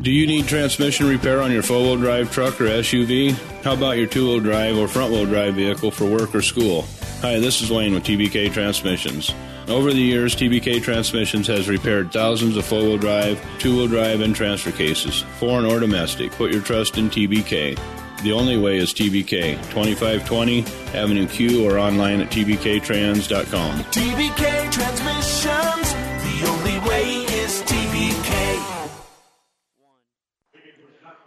Do 0.00 0.10
you 0.10 0.26
need 0.26 0.46
transmission 0.46 1.08
repair 1.08 1.40
on 1.40 1.52
your 1.52 1.62
four 1.62 1.80
wheel 1.80 1.96
drive 1.96 2.32
truck 2.32 2.60
or 2.60 2.64
SUV? 2.64 3.32
How 3.62 3.74
about 3.74 3.96
your 3.96 4.08
two 4.08 4.26
wheel 4.26 4.40
drive 4.40 4.76
or 4.76 4.88
front 4.88 5.12
wheel 5.12 5.24
drive 5.24 5.54
vehicle 5.54 5.92
for 5.92 6.04
work 6.04 6.34
or 6.34 6.42
school? 6.42 6.84
Hi, 7.20 7.38
this 7.38 7.62
is 7.62 7.70
Wayne 7.70 7.94
with 7.94 8.02
TBK 8.02 8.52
Transmissions. 8.52 9.32
Over 9.68 9.92
the 9.92 10.00
years, 10.00 10.34
TBK 10.34 10.82
Transmissions 10.82 11.46
has 11.46 11.68
repaired 11.68 12.12
thousands 12.12 12.56
of 12.58 12.66
four-wheel 12.66 12.98
drive, 12.98 13.42
two-wheel 13.58 13.88
drive, 13.88 14.20
and 14.20 14.36
transfer 14.36 14.72
cases, 14.72 15.24
foreign 15.38 15.64
or 15.64 15.80
domestic. 15.80 16.32
Put 16.32 16.52
your 16.52 16.60
trust 16.60 16.98
in 16.98 17.08
TBK. 17.08 17.78
The 18.22 18.32
only 18.32 18.58
way 18.58 18.76
is 18.76 18.92
TBK, 18.92 19.56
2520 19.70 20.66
Avenue 20.92 21.26
Q 21.26 21.66
or 21.66 21.78
online 21.78 22.20
at 22.20 22.30
tbktrans.com. 22.30 23.84
TBK 23.84 24.70
Transmissions, 24.70 25.83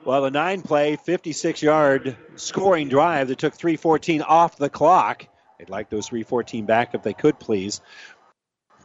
Well, 0.07 0.21
the 0.21 0.31
nine 0.31 0.61
play, 0.61 0.95
56 0.95 1.61
yard 1.61 2.15
scoring 2.37 2.87
drive 2.87 3.27
that 3.27 3.39
took 3.39 3.53
314 3.53 4.21
off 4.21 4.55
the 4.55 4.69
clock. 4.69 5.27
They'd 5.59 5.69
like 5.69 5.89
those 5.89 6.07
314 6.07 6.65
back 6.65 6.95
if 6.95 7.03
they 7.03 7.11
could, 7.11 7.37
please. 7.41 7.81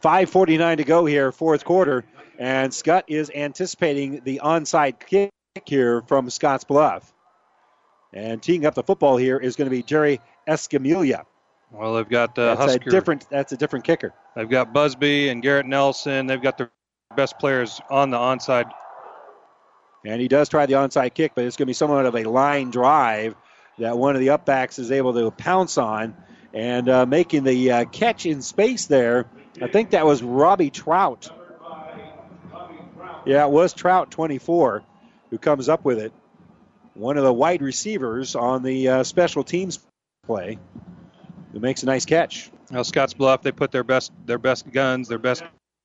5.49 0.01 0.75
to 0.75 0.83
go 0.83 1.05
here, 1.05 1.31
fourth 1.31 1.63
quarter, 1.63 2.03
and 2.37 2.73
Skutt 2.73 3.03
is 3.07 3.31
anticipating 3.33 4.19
the 4.25 4.41
onside 4.43 4.99
kick 4.99 5.31
here 5.65 6.01
from 6.09 6.27
Scottsbluff. 6.27 7.03
And 8.11 8.43
teeing 8.43 8.65
up 8.65 8.75
the 8.75 8.83
football 8.83 9.15
here 9.15 9.37
is 9.37 9.55
going 9.55 9.69
to 9.69 9.73
be 9.73 9.81
Jerry 9.81 10.19
Escamilla. 10.45 11.23
Well, 11.71 11.93
they've 11.93 12.09
got 12.09 12.37
uh, 12.37 12.55
that's 12.55 12.73
Husker. 12.73 12.89
a 12.89 12.91
different. 12.91 13.29
That's 13.29 13.53
a 13.53 13.57
different 13.57 13.85
kicker. 13.85 14.13
They've 14.35 14.49
got 14.49 14.73
Busby 14.73 15.29
and 15.29 15.41
Garrett 15.41 15.67
Nelson. 15.67 16.27
They've 16.27 16.41
got 16.41 16.57
their 16.57 16.69
best 17.15 17.39
players 17.39 17.79
on 17.89 18.09
the 18.09 18.17
onside. 18.17 18.69
And 20.05 20.19
he 20.19 20.27
does 20.27 20.49
try 20.49 20.65
the 20.65 20.73
onside 20.73 21.13
kick, 21.13 21.33
but 21.35 21.45
it's 21.45 21.55
going 21.55 21.65
to 21.65 21.69
be 21.69 21.73
somewhat 21.73 22.05
of 22.05 22.15
a 22.15 22.23
line 22.23 22.71
drive 22.71 23.35
that 23.79 23.97
one 23.97 24.15
of 24.15 24.21
the 24.21 24.27
upbacks 24.27 24.79
is 24.79 24.91
able 24.91 25.13
to 25.13 25.31
pounce 25.31 25.77
on 25.77 26.15
and 26.53 26.89
uh, 26.89 27.05
making 27.05 27.43
the 27.43 27.71
uh, 27.71 27.85
catch 27.85 28.25
in 28.25 28.41
space 28.41 28.85
there. 28.85 29.25
I 29.61 29.67
think 29.67 29.91
that 29.91 30.05
was 30.05 30.21
Robbie 30.21 30.69
Trout. 30.69 31.29
Yeah, 33.25 33.45
it 33.45 33.51
was 33.51 33.73
Trout, 33.73 34.11
24, 34.11 34.83
who 35.29 35.37
comes 35.37 35.69
up 35.69 35.85
with 35.85 35.99
it. 35.99 36.11
One 36.93 37.17
of 37.17 37.23
the 37.23 37.33
wide 37.33 37.61
receivers 37.61 38.35
on 38.35 38.61
the 38.63 38.89
uh, 38.89 39.03
special 39.03 39.43
teams 39.43 39.79
play 40.25 40.59
who 41.53 41.59
makes 41.59 41.83
a 41.83 41.85
nice 41.85 42.05
catch. 42.05 42.51
Now 42.69 42.81
Scottsbluff, 42.81 43.41
they 43.41 43.51
put 43.51 43.71
their 43.71 43.83
best 43.83 44.11
their 44.25 44.37
best 44.37 44.69
guns, 44.71 45.07
their 45.07 45.17
best 45.17 45.43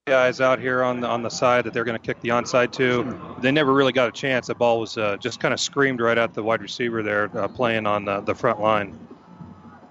guys 0.09 0.41
out 0.41 0.59
here 0.59 0.83
on 0.83 1.01
the 1.01 1.07
on 1.07 1.23
the 1.23 1.29
side 1.29 1.65
that 1.65 1.73
they're 1.73 1.85
going 1.85 1.99
to 1.99 2.05
kick 2.05 2.21
the 2.21 2.31
onside 2.31 2.73
to. 2.73 3.39
They 3.41 3.53
never 3.53 3.73
really 3.73 3.93
got 3.93 4.09
a 4.09 4.13
chance. 4.13 4.49
The 4.49 4.55
ball 4.55 4.81
was 4.81 4.97
uh, 4.97 5.17
just 5.19 5.41
kind 5.41 5.55
of 5.55 5.61
screamed 5.61 6.01
right 6.01 6.19
at 6.19 6.35
the 6.35 6.43
wide 6.43 6.63
receiver 6.63 7.03
there, 7.03 7.31
uh, 7.37 7.49
playing 7.49 7.87
on 7.87 8.05
the, 8.05 8.21
the 8.21 8.35
front 8.35 8.61
line. 8.61 8.99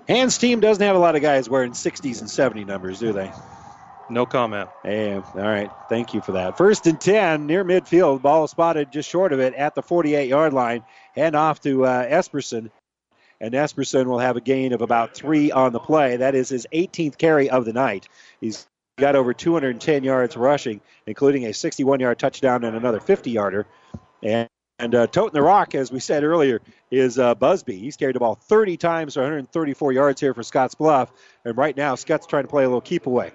Hans 0.08 0.38
team 0.38 0.60
doesn't 0.60 0.84
have 0.84 0.96
a 0.96 1.00
lot 1.00 1.16
of 1.16 1.22
guys 1.22 1.50
wearing 1.50 1.74
60s 1.74 2.22
and 2.22 2.30
70 2.30 2.64
numbers, 2.64 3.00
do 3.00 3.12
they? 3.12 3.32
No 4.10 4.26
comment. 4.26 4.70
Hey, 4.84 5.14
all 5.14 5.24
right. 5.36 5.70
Thank 5.90 6.14
you 6.14 6.22
for 6.22 6.32
that. 6.34 6.58
First 6.58 6.88
and 6.88 7.00
10 7.00 7.46
near 7.46 7.66
midfield. 7.66 8.22
Ball 8.22 8.48
spotted 8.48 8.92
just 8.92 9.10
short 9.10 9.34
of 9.34 9.42
it 9.42 9.54
at 9.54 9.76
the 9.76 9.82
48 9.82 10.30
yard 10.30 10.54
line. 10.54 10.84
Hand 11.14 11.36
off 11.36 11.60
to 11.62 11.86
uh, 11.86 12.08
Epperson. 12.08 12.72
And 13.42 13.54
Epperson 13.54 14.06
will 14.06 14.20
have 14.20 14.38
a 14.38 14.42
gain 14.42 14.72
of 14.72 14.82
about 14.82 15.14
three 15.14 15.52
on 15.52 15.74
the 15.74 15.80
play. 15.80 16.18
That 16.18 16.36
is 16.36 16.50
his 16.50 16.66
18th 16.74 17.18
carry 17.18 17.50
of 17.50 17.66
the 17.66 17.74
night. 17.74 18.08
He's 18.40 18.66
got 18.98 19.16
over 19.16 19.34
210 19.34 20.04
yards 20.04 20.36
rushing, 20.36 20.82
including 21.06 21.46
a 21.46 21.54
61 21.54 22.00
yard 22.00 22.20
touchdown 22.20 22.64
and 22.64 22.76
another 22.76 23.00
50 23.00 23.32
yarder. 23.32 23.68
And, 24.24 24.50
and 24.80 24.96
uh, 24.96 25.08
toting 25.08 25.34
the 25.34 25.42
rock, 25.42 25.76
as 25.76 25.92
we 25.92 26.00
said 26.00 26.24
earlier, 26.24 26.62
is 26.92 27.20
uh, 27.20 27.36
Busby. 27.36 27.78
He's 27.78 27.96
carried 27.96 28.16
the 28.16 28.20
ball 28.20 28.36
30 28.36 28.78
times 28.78 29.14
for 29.14 29.22
134 29.22 29.94
yards 29.94 30.20
here 30.20 30.34
for 30.34 30.42
Scottsbluff. 30.42 31.10
And 31.46 31.56
right 31.56 31.78
now, 31.78 31.96
Skutt's 31.96 32.26
trying 32.26 32.44
to 32.44 32.50
play 32.50 32.64
a 32.64 32.68
little 32.68 32.82
keep 32.82 33.06
away. 33.06 33.32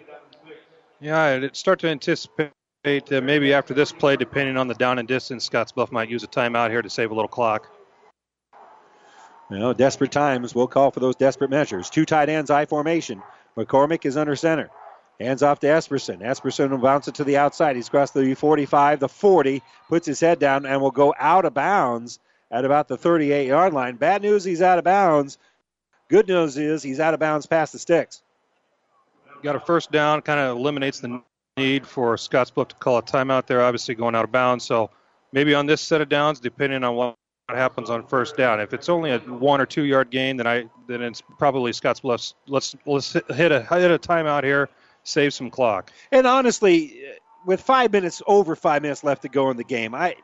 Yeah, 1.00 1.20
I'd 1.20 1.56
start 1.56 1.80
to 1.80 1.88
anticipate 1.88 2.50
that 2.84 3.22
maybe 3.22 3.54
after 3.54 3.74
this 3.74 3.92
play, 3.92 4.16
depending 4.16 4.56
on 4.56 4.66
the 4.66 4.74
down 4.74 4.98
and 4.98 5.06
distance, 5.06 5.48
Scottsbluff 5.48 5.92
might 5.92 6.08
use 6.08 6.24
a 6.24 6.28
timeout 6.28 6.70
here 6.70 6.82
to 6.82 6.90
save 6.90 7.12
a 7.12 7.14
little 7.14 7.28
clock. 7.28 7.68
Well, 9.48 9.74
desperate 9.74 10.12
times, 10.12 10.54
we'll 10.54 10.66
call 10.66 10.90
for 10.90 11.00
those 11.00 11.14
desperate 11.14 11.50
measures. 11.50 11.90
Two 11.90 12.04
tight 12.04 12.28
ends, 12.28 12.50
I 12.50 12.66
formation. 12.66 13.22
McCormick 13.56 14.06
is 14.06 14.16
under 14.16 14.34
center. 14.34 14.70
Hands 15.20 15.42
off 15.42 15.60
to 15.60 15.66
Epperson. 15.66 16.20
Epperson 16.20 16.70
will 16.70 16.78
bounce 16.78 17.06
it 17.06 17.14
to 17.16 17.24
the 17.24 17.36
outside. 17.36 17.76
He's 17.76 17.88
crossed 17.88 18.14
the 18.14 18.34
45, 18.34 19.00
the 19.00 19.08
40, 19.08 19.62
puts 19.88 20.06
his 20.06 20.20
head 20.20 20.38
down, 20.38 20.66
and 20.66 20.80
will 20.80 20.90
go 20.90 21.14
out 21.18 21.44
of 21.44 21.54
bounds 21.54 22.18
at 22.50 22.64
about 22.64 22.88
the 22.88 22.96
38 22.96 23.46
yard 23.46 23.72
line. 23.72 23.96
Bad 23.96 24.22
news, 24.22 24.44
he's 24.44 24.62
out 24.62 24.78
of 24.78 24.84
bounds. 24.84 25.38
Good 26.08 26.28
news 26.28 26.58
is 26.58 26.82
he's 26.82 27.00
out 27.00 27.14
of 27.14 27.20
bounds 27.20 27.46
past 27.46 27.72
the 27.72 27.78
sticks. 27.78 28.22
Got 29.42 29.56
a 29.56 29.60
first 29.60 29.90
down, 29.90 30.22
kind 30.22 30.38
of 30.38 30.56
eliminates 30.56 31.00
the 31.00 31.22
need 31.56 31.86
for 31.86 32.16
Scottsbluff 32.16 32.68
to 32.68 32.74
call 32.76 32.98
a 32.98 33.02
timeout 33.02 33.46
there, 33.46 33.62
obviously 33.62 33.94
going 33.94 34.14
out 34.14 34.24
of 34.24 34.32
bounds. 34.32 34.64
So 34.64 34.90
maybe 35.32 35.54
on 35.54 35.66
this 35.66 35.80
set 35.80 36.00
of 36.00 36.08
downs, 36.08 36.40
depending 36.40 36.84
on 36.84 36.94
what 36.94 37.16
happens 37.48 37.90
on 37.90 38.06
first 38.06 38.36
down. 38.36 38.60
If 38.60 38.72
it's 38.72 38.88
only 38.88 39.10
a 39.10 39.18
one 39.18 39.60
or 39.60 39.66
two 39.66 39.82
yard 39.82 40.10
gain, 40.10 40.36
then 40.36 40.46
I 40.46 40.64
then 40.86 41.02
it's 41.02 41.22
probably 41.38 41.72
Scottsbluff's. 41.72 42.34
Let's 42.46 42.76
let's 42.86 43.12
hit 43.12 43.52
a 43.52 43.62
hit 43.62 43.90
a 43.90 43.98
timeout 43.98 44.44
here, 44.44 44.68
save 45.04 45.34
some 45.34 45.50
clock. 45.50 45.92
And 46.10 46.26
honestly, 46.26 47.02
uh, 47.06 47.12
with 47.44 47.60
five 47.60 47.92
minutes 47.92 48.22
over 48.26 48.54
five 48.56 48.82
minutes 48.82 49.02
left 49.02 49.22
to 49.22 49.28
go 49.28 49.50
in 49.50 49.56
the 49.56 49.64
game, 49.64 49.94
I 49.94 50.16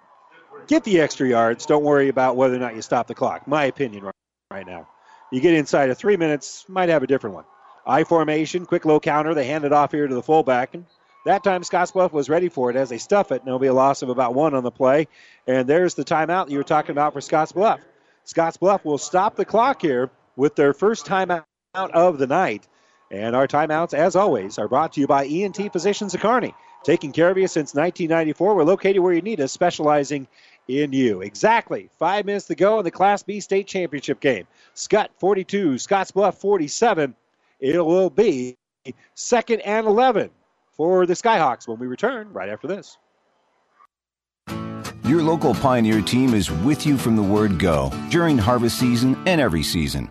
get 0.66 0.84
the 0.84 1.00
extra 1.00 1.28
yards. 1.28 1.66
Don't 1.66 1.84
worry 1.84 2.08
about 2.08 2.36
whether 2.36 2.54
or 2.54 2.60
not 2.60 2.76
you 2.76 2.82
stop 2.82 3.06
the 3.06 3.14
clock. 3.14 3.46
My 3.46 3.64
opinion 3.64 4.04
right, 4.04 4.14
right 4.50 4.66
now. 4.66 4.88
You 5.30 5.40
get 5.40 5.54
inside 5.54 5.90
of 5.90 5.98
three 5.98 6.16
minutes, 6.16 6.64
might 6.68 6.88
have 6.88 7.02
a 7.02 7.06
different 7.06 7.36
one. 7.36 7.44
I 7.86 8.04
formation, 8.04 8.66
quick 8.66 8.84
low 8.84 9.00
counter. 9.00 9.34
They 9.34 9.46
hand 9.46 9.64
it 9.64 9.72
off 9.72 9.92
here 9.92 10.06
to 10.06 10.14
the 10.14 10.22
fullback. 10.22 10.74
And 10.74 10.84
that 11.24 11.42
time, 11.44 11.62
Scottsbluff 11.62 12.12
was 12.12 12.28
ready 12.28 12.48
for 12.48 12.70
it 12.70 12.76
as 12.76 12.88
they 12.88 12.98
stuff 12.98 13.32
it, 13.32 13.36
and 13.36 13.46
there'll 13.46 13.58
be 13.58 13.66
a 13.66 13.74
loss 13.74 14.02
of 14.02 14.08
about 14.08 14.34
one 14.34 14.54
on 14.54 14.62
the 14.62 14.70
play. 14.70 15.08
And 15.46 15.68
there's 15.68 15.94
the 15.94 16.04
timeout 16.04 16.50
you 16.50 16.58
were 16.58 16.64
talking 16.64 16.92
about 16.92 17.12
for 17.12 17.20
Scottsbluff. 17.20 17.80
Scottsbluff 18.26 18.84
will 18.84 18.98
stop 18.98 19.36
the 19.36 19.44
clock 19.44 19.82
here 19.82 20.10
with 20.36 20.54
their 20.54 20.72
first 20.72 21.06
timeout 21.06 21.44
of 21.74 22.18
the 22.18 22.26
night. 22.26 22.66
And 23.10 23.34
our 23.34 23.48
timeouts, 23.48 23.94
as 23.94 24.16
always, 24.16 24.58
are 24.58 24.68
brought 24.68 24.92
to 24.94 25.00
you 25.00 25.06
by 25.06 25.26
ENT 25.26 25.72
Physicians 25.72 26.14
of 26.14 26.20
Kearney. 26.20 26.54
Taking 26.84 27.12
care 27.12 27.30
of 27.30 27.38
you 27.38 27.48
since 27.48 27.74
1994. 27.74 28.54
We're 28.54 28.64
located 28.64 29.00
where 29.00 29.12
you 29.12 29.22
need 29.22 29.40
us, 29.40 29.52
specializing 29.52 30.28
in 30.68 30.92
you. 30.92 31.22
Exactly 31.22 31.88
five 31.98 32.26
minutes 32.26 32.46
to 32.46 32.54
go 32.54 32.78
in 32.78 32.84
the 32.84 32.90
Class 32.90 33.22
B 33.22 33.40
state 33.40 33.66
championship 33.66 34.20
game. 34.20 34.46
Skutt 34.74 35.08
42, 35.18 35.74
Scottsbluff 35.74 36.34
47. 36.34 37.14
It 37.60 37.84
will 37.84 38.10
be 38.10 38.56
second 39.14 39.60
and 39.60 39.86
11 39.86 40.30
for 40.76 41.06
the 41.06 41.14
Skyhawks 41.14 41.66
when 41.66 41.78
we 41.78 41.86
return 41.86 42.32
right 42.32 42.48
after 42.48 42.68
this. 42.68 42.96
Your 45.04 45.22
local 45.22 45.54
Pioneer 45.54 46.02
team 46.02 46.34
is 46.34 46.50
with 46.50 46.86
you 46.86 46.98
from 46.98 47.16
the 47.16 47.22
word 47.22 47.58
go 47.58 47.90
during 48.10 48.36
harvest 48.36 48.78
season 48.78 49.16
and 49.26 49.40
every 49.40 49.62
season. 49.62 50.10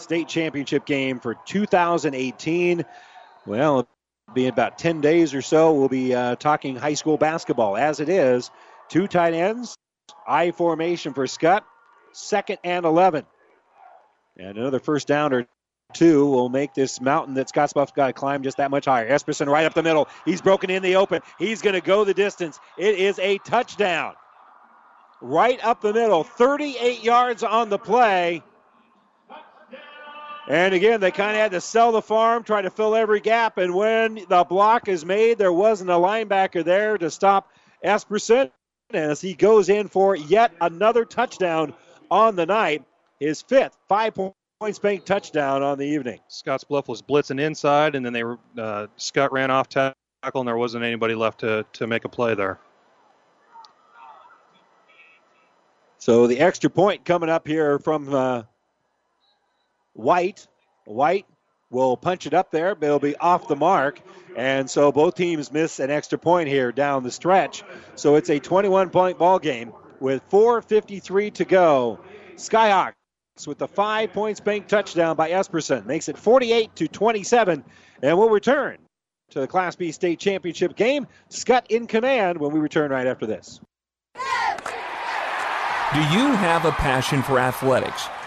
state 0.00 0.28
championship 0.28 0.86
game 0.86 1.20
for 1.20 1.36
2018. 1.46 2.84
Well, 3.46 3.88
be 4.34 4.46
about 4.46 4.78
10 4.78 5.00
days 5.00 5.34
or 5.34 5.42
so, 5.42 5.72
we'll 5.72 5.88
be 5.88 6.14
uh, 6.14 6.36
talking 6.36 6.76
high 6.76 6.94
school 6.94 7.16
basketball. 7.16 7.76
As 7.76 8.00
it 8.00 8.08
is, 8.08 8.50
two 8.88 9.08
tight 9.08 9.34
ends, 9.34 9.76
I 10.26 10.50
formation 10.52 11.14
for 11.14 11.26
Skutt, 11.26 11.62
second 12.12 12.58
and 12.64 12.84
11. 12.84 13.26
And 14.36 14.56
another 14.56 14.78
first 14.78 15.08
down 15.08 15.32
or 15.32 15.46
two 15.92 16.26
will 16.26 16.48
make 16.48 16.74
this 16.74 17.00
mountain 17.00 17.34
that 17.34 17.48
Scottsbluff's 17.48 17.92
got 17.92 18.06
to 18.06 18.12
climb 18.12 18.42
just 18.42 18.58
that 18.58 18.70
much 18.70 18.84
higher. 18.84 19.08
Epperson 19.08 19.48
right 19.48 19.64
up 19.64 19.74
the 19.74 19.82
middle. 19.82 20.08
He's 20.24 20.40
broken 20.40 20.70
in 20.70 20.82
the 20.82 20.96
open. 20.96 21.22
He's 21.38 21.62
going 21.62 21.74
to 21.74 21.80
go 21.80 22.04
the 22.04 22.14
distance. 22.14 22.58
It 22.78 22.96
is 22.96 23.18
a 23.18 23.38
touchdown. 23.38 24.14
Right 25.20 25.62
up 25.62 25.82
the 25.82 25.92
middle, 25.92 26.24
38 26.24 27.02
yards 27.02 27.42
on 27.42 27.68
the 27.68 27.78
play. 27.78 28.42
And 30.50 30.74
again, 30.74 30.98
they 30.98 31.12
kind 31.12 31.30
of 31.30 31.36
had 31.36 31.52
to 31.52 31.60
sell 31.60 31.92
the 31.92 32.02
farm, 32.02 32.42
try 32.42 32.60
to 32.60 32.70
fill 32.70 32.96
every 32.96 33.20
gap. 33.20 33.56
And 33.58 33.72
when 33.72 34.16
the 34.28 34.42
block 34.42 34.88
is 34.88 35.04
made, 35.04 35.38
there 35.38 35.52
wasn't 35.52 35.90
a 35.90 35.94
linebacker 35.94 36.64
there 36.64 36.98
to 36.98 37.08
stop 37.08 37.52
Epperson 37.84 38.50
as 38.92 39.20
he 39.20 39.34
goes 39.34 39.68
in 39.68 39.86
for 39.86 40.16
yet 40.16 40.52
another 40.60 41.04
touchdown 41.04 41.72
on 42.10 42.34
the 42.34 42.46
night. 42.46 42.82
His 43.20 43.40
fifth 43.42 43.78
five 43.88 44.12
points 44.58 44.80
bank 44.80 45.04
touchdown 45.04 45.62
on 45.62 45.78
the 45.78 45.86
evening. 45.86 46.18
Scottsbluff 46.28 46.88
was 46.88 47.00
blitzing 47.00 47.40
inside, 47.40 47.94
and 47.94 48.04
then 48.04 48.12
they 48.12 48.22
uh, 48.22 48.88
Skutt 48.98 49.30
ran 49.30 49.52
off 49.52 49.68
tackle, 49.68 49.94
and 50.34 50.48
there 50.48 50.56
wasn't 50.56 50.82
anybody 50.82 51.14
left 51.14 51.38
to, 51.40 51.64
to 51.74 51.86
make 51.86 52.04
a 52.04 52.08
play 52.08 52.34
there. 52.34 52.58
So 55.98 56.26
the 56.26 56.40
extra 56.40 56.68
point 56.68 57.04
coming 57.04 57.30
up 57.30 57.46
here 57.46 57.78
from 57.78 58.12
uh, 58.12 58.42
White. 59.94 60.46
White 60.84 61.26
will 61.70 61.96
punch 61.96 62.26
it 62.26 62.34
up 62.34 62.50
there, 62.50 62.74
but 62.74 62.86
it'll 62.86 62.98
be 62.98 63.16
off 63.16 63.48
the 63.48 63.56
mark. 63.56 64.00
And 64.36 64.68
so 64.68 64.92
both 64.92 65.14
teams 65.14 65.52
miss 65.52 65.78
an 65.78 65.90
extra 65.90 66.18
point 66.18 66.48
here 66.48 66.72
down 66.72 67.02
the 67.02 67.10
stretch. 67.10 67.62
So 67.94 68.16
it's 68.16 68.30
a 68.30 68.38
21 68.38 68.90
point 68.90 69.18
ball 69.18 69.38
game 69.38 69.72
with 70.00 70.28
4.53 70.30 71.34
to 71.34 71.44
go. 71.44 72.00
Skyhawks 72.36 72.94
with 73.46 73.58
the 73.58 73.68
five 73.68 74.12
points 74.12 74.40
bank 74.40 74.66
touchdown 74.66 75.16
by 75.16 75.30
Epperson 75.30 75.86
makes 75.86 76.08
it 76.08 76.18
48 76.18 76.74
to 76.76 76.88
27. 76.88 77.64
And 78.02 78.18
we'll 78.18 78.30
return 78.30 78.78
to 79.30 79.40
the 79.40 79.46
Class 79.46 79.76
B 79.76 79.92
state 79.92 80.18
championship 80.18 80.76
game. 80.76 81.06
Skutt 81.30 81.66
in 81.68 81.86
command 81.86 82.38
when 82.38 82.52
we 82.52 82.60
return 82.60 82.90
right 82.90 83.06
after 83.06 83.26
this. 83.26 83.60
Do 85.92 85.98
you 85.98 86.32
have 86.32 86.64
a 86.64 86.72
passion 86.72 87.22
for 87.22 87.38
athletics? 87.38 88.08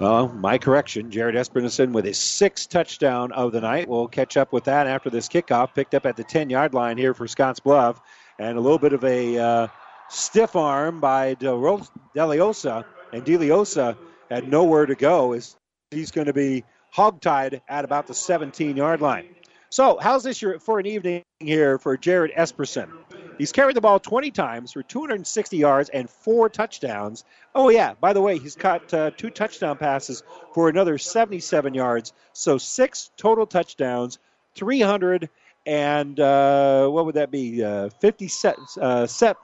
Well, 0.00 0.28
my 0.28 0.58
correction. 0.58 1.10
Jared 1.10 1.36
Epperson 1.36 1.92
with 1.92 2.04
his 2.04 2.18
sixth 2.18 2.68
touchdown 2.68 3.30
of 3.32 3.52
the 3.52 3.60
night. 3.60 3.88
We'll 3.88 4.08
catch 4.08 4.36
up 4.36 4.52
with 4.52 4.64
that 4.64 4.86
after 4.86 5.08
this 5.08 5.28
kickoff. 5.28 5.74
Picked 5.74 5.94
up 5.94 6.04
at 6.04 6.16
the 6.16 6.24
10 6.24 6.50
yard 6.50 6.74
line 6.74 6.98
here 6.98 7.14
for 7.14 7.26
Scottsbluff. 7.26 7.98
And 8.38 8.58
a 8.58 8.60
little 8.60 8.78
bit 8.78 8.92
of 8.92 9.04
a 9.04 9.38
uh, 9.38 9.68
stiff 10.08 10.56
arm 10.56 11.00
by 11.00 11.36
Deliosa. 11.36 12.84
And 13.12 13.24
Deliosa 13.24 13.96
had 14.30 14.48
nowhere 14.48 14.86
to 14.86 14.96
go. 14.96 15.32
Is 15.32 15.56
He's 15.92 16.10
going 16.10 16.26
to 16.26 16.32
be 16.32 16.64
hogtied 16.94 17.60
at 17.68 17.84
about 17.84 18.08
the 18.08 18.14
17 18.14 18.76
yard 18.76 19.00
line. 19.00 19.28
So, 19.70 19.98
how's 20.00 20.22
this 20.22 20.42
for 20.60 20.78
an 20.78 20.86
evening 20.86 21.22
here 21.40 21.78
for 21.78 21.96
Jared 21.96 22.32
Epperson? 22.32 22.90
He's 23.38 23.52
carried 23.52 23.76
the 23.76 23.80
ball 23.80 23.98
20 23.98 24.30
times 24.30 24.72
for 24.72 24.82
260 24.82 25.56
yards 25.56 25.88
and 25.90 26.08
four 26.08 26.48
touchdowns. 26.48 27.24
Oh, 27.54 27.68
yeah, 27.68 27.94
by 28.00 28.12
the 28.12 28.20
way, 28.20 28.38
he's 28.38 28.54
caught 28.54 28.92
uh, 28.94 29.10
two 29.10 29.30
touchdown 29.30 29.76
passes 29.76 30.22
for 30.54 30.68
another 30.68 30.98
77 30.98 31.74
yards. 31.74 32.12
So 32.32 32.58
six 32.58 33.10
total 33.16 33.46
touchdowns, 33.46 34.18
300 34.54 35.28
and 35.66 36.20
uh, 36.20 36.88
what 36.88 37.06
would 37.06 37.14
that 37.14 37.30
be? 37.30 37.64
Uh, 37.64 37.88
50 38.00 38.28
set, 38.28 38.56
uh, 38.80 39.06
set, 39.06 39.36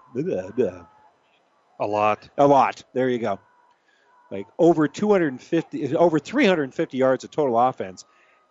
a 1.79 1.87
lot. 1.87 2.29
A 2.37 2.47
lot. 2.47 2.85
There 2.93 3.09
you 3.09 3.19
go. 3.19 3.41
Like 4.31 4.47
over 4.59 4.87
250, 4.87 5.97
over 5.97 6.19
350 6.19 6.99
yards 6.99 7.25
of 7.25 7.31
total 7.31 7.59
offense 7.59 8.05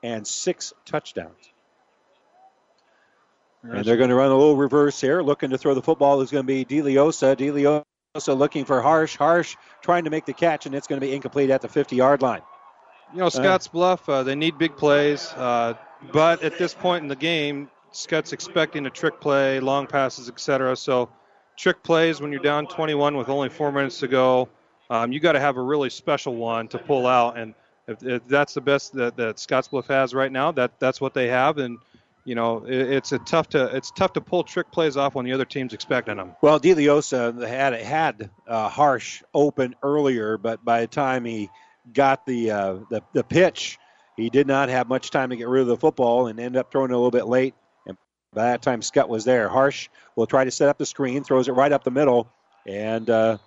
and 0.03 0.25
six 0.25 0.73
touchdowns. 0.85 1.51
And 3.63 3.83
they're 3.83 3.97
going 3.97 4.09
to 4.09 4.15
run 4.15 4.31
a 4.31 4.37
little 4.37 4.55
reverse 4.55 5.01
here. 5.01 5.21
Looking 5.21 5.49
to 5.49 5.57
throw 5.57 5.73
the 5.73 5.81
football 5.81 6.21
is 6.21 6.31
going 6.31 6.45
to 6.45 6.47
be 6.47 6.63
DeLiosa. 6.63 7.35
DeLiosa 7.35 8.37
looking 8.37 8.65
for 8.65 8.81
Harsh. 8.81 9.17
Harsh 9.17 9.57
trying 9.81 10.05
to 10.05 10.09
make 10.09 10.25
the 10.25 10.33
catch, 10.33 10.65
and 10.65 10.73
it's 10.73 10.87
going 10.87 10.99
to 10.99 11.05
be 11.05 11.13
incomplete 11.13 11.49
at 11.49 11.61
the 11.61 11.67
50 11.67 11.95
yard 11.95 12.21
line. 12.21 12.41
You 13.13 13.19
know, 13.19 13.29
Scott's 13.29 13.67
uh, 13.67 13.71
Bluff, 13.71 14.07
uh, 14.07 14.23
they 14.23 14.35
need 14.35 14.57
big 14.57 14.77
plays. 14.77 15.33
Uh, 15.33 15.73
but 16.13 16.43
at 16.43 16.57
this 16.57 16.73
point 16.73 17.03
in 17.03 17.07
the 17.09 17.15
game, 17.15 17.69
Skutt's 17.91 18.33
expecting 18.33 18.85
a 18.85 18.89
trick 18.89 19.19
play, 19.19 19.59
long 19.59 19.87
passes, 19.87 20.29
etc. 20.29 20.75
So, 20.75 21.09
trick 21.57 21.83
plays 21.83 22.21
when 22.21 22.31
you're 22.31 22.41
down 22.41 22.67
21 22.67 23.17
with 23.17 23.29
only 23.29 23.49
four 23.49 23.71
minutes 23.71 23.99
to 23.99 24.07
go, 24.07 24.47
um, 24.89 25.11
you 25.11 25.19
got 25.19 25.33
to 25.33 25.39
have 25.39 25.57
a 25.57 25.61
really 25.61 25.89
special 25.89 26.35
one 26.35 26.67
to 26.69 26.77
pull 26.77 27.07
out. 27.07 27.37
And 27.37 27.53
if, 27.87 28.03
if 28.03 28.27
that's 28.27 28.53
the 28.53 28.61
best 28.61 28.93
that, 28.93 29.17
that 29.17 29.37
Scottsbluff 29.37 29.87
has 29.87 30.13
right 30.13 30.31
now, 30.31 30.51
that 30.53 30.79
that's 30.79 31.01
what 31.01 31.13
they 31.13 31.27
have. 31.27 31.57
And 31.57 31.79
you 32.29 32.35
know, 32.35 32.63
it's 32.67 33.11
a 33.11 33.17
tough 33.17 33.49
to 33.49 33.75
it's 33.75 33.89
tough 33.89 34.13
to 34.13 34.21
pull 34.21 34.43
trick 34.43 34.71
plays 34.71 34.97
off 34.97 35.15
when 35.15 35.25
the 35.25 35.33
other 35.33 35.45
team's 35.45 35.73
expecting 35.73 36.17
them. 36.17 36.35
Well, 36.43 36.59
DeLiosa 36.59 37.47
had 37.47 37.73
had 37.73 38.29
uh, 38.47 38.69
Harsh 38.69 39.23
open 39.33 39.73
earlier, 39.81 40.37
but 40.37 40.63
by 40.63 40.81
the 40.81 40.87
time 40.87 41.25
he 41.25 41.49
got 41.91 42.27
the, 42.27 42.51
uh, 42.51 42.73
the 42.91 43.01
the 43.13 43.23
pitch, 43.23 43.79
he 44.15 44.29
did 44.29 44.45
not 44.45 44.69
have 44.69 44.87
much 44.87 45.09
time 45.09 45.31
to 45.31 45.37
get 45.37 45.47
rid 45.47 45.61
of 45.61 45.67
the 45.69 45.77
football 45.77 46.27
and 46.27 46.39
ended 46.39 46.59
up 46.59 46.71
throwing 46.71 46.91
it 46.91 46.93
a 46.93 46.97
little 46.97 47.09
bit 47.09 47.25
late. 47.25 47.55
And 47.87 47.97
by 48.31 48.43
that 48.43 48.61
time, 48.61 48.81
Skutt 48.81 49.09
was 49.09 49.25
there. 49.25 49.49
Harsh 49.49 49.89
will 50.15 50.27
try 50.27 50.43
to 50.43 50.51
set 50.51 50.69
up 50.69 50.77
the 50.77 50.85
screen, 50.85 51.23
throws 51.23 51.47
it 51.47 51.53
right 51.53 51.71
up 51.71 51.83
the 51.83 51.89
middle, 51.89 52.31
and 52.67 53.09
uh, 53.09 53.39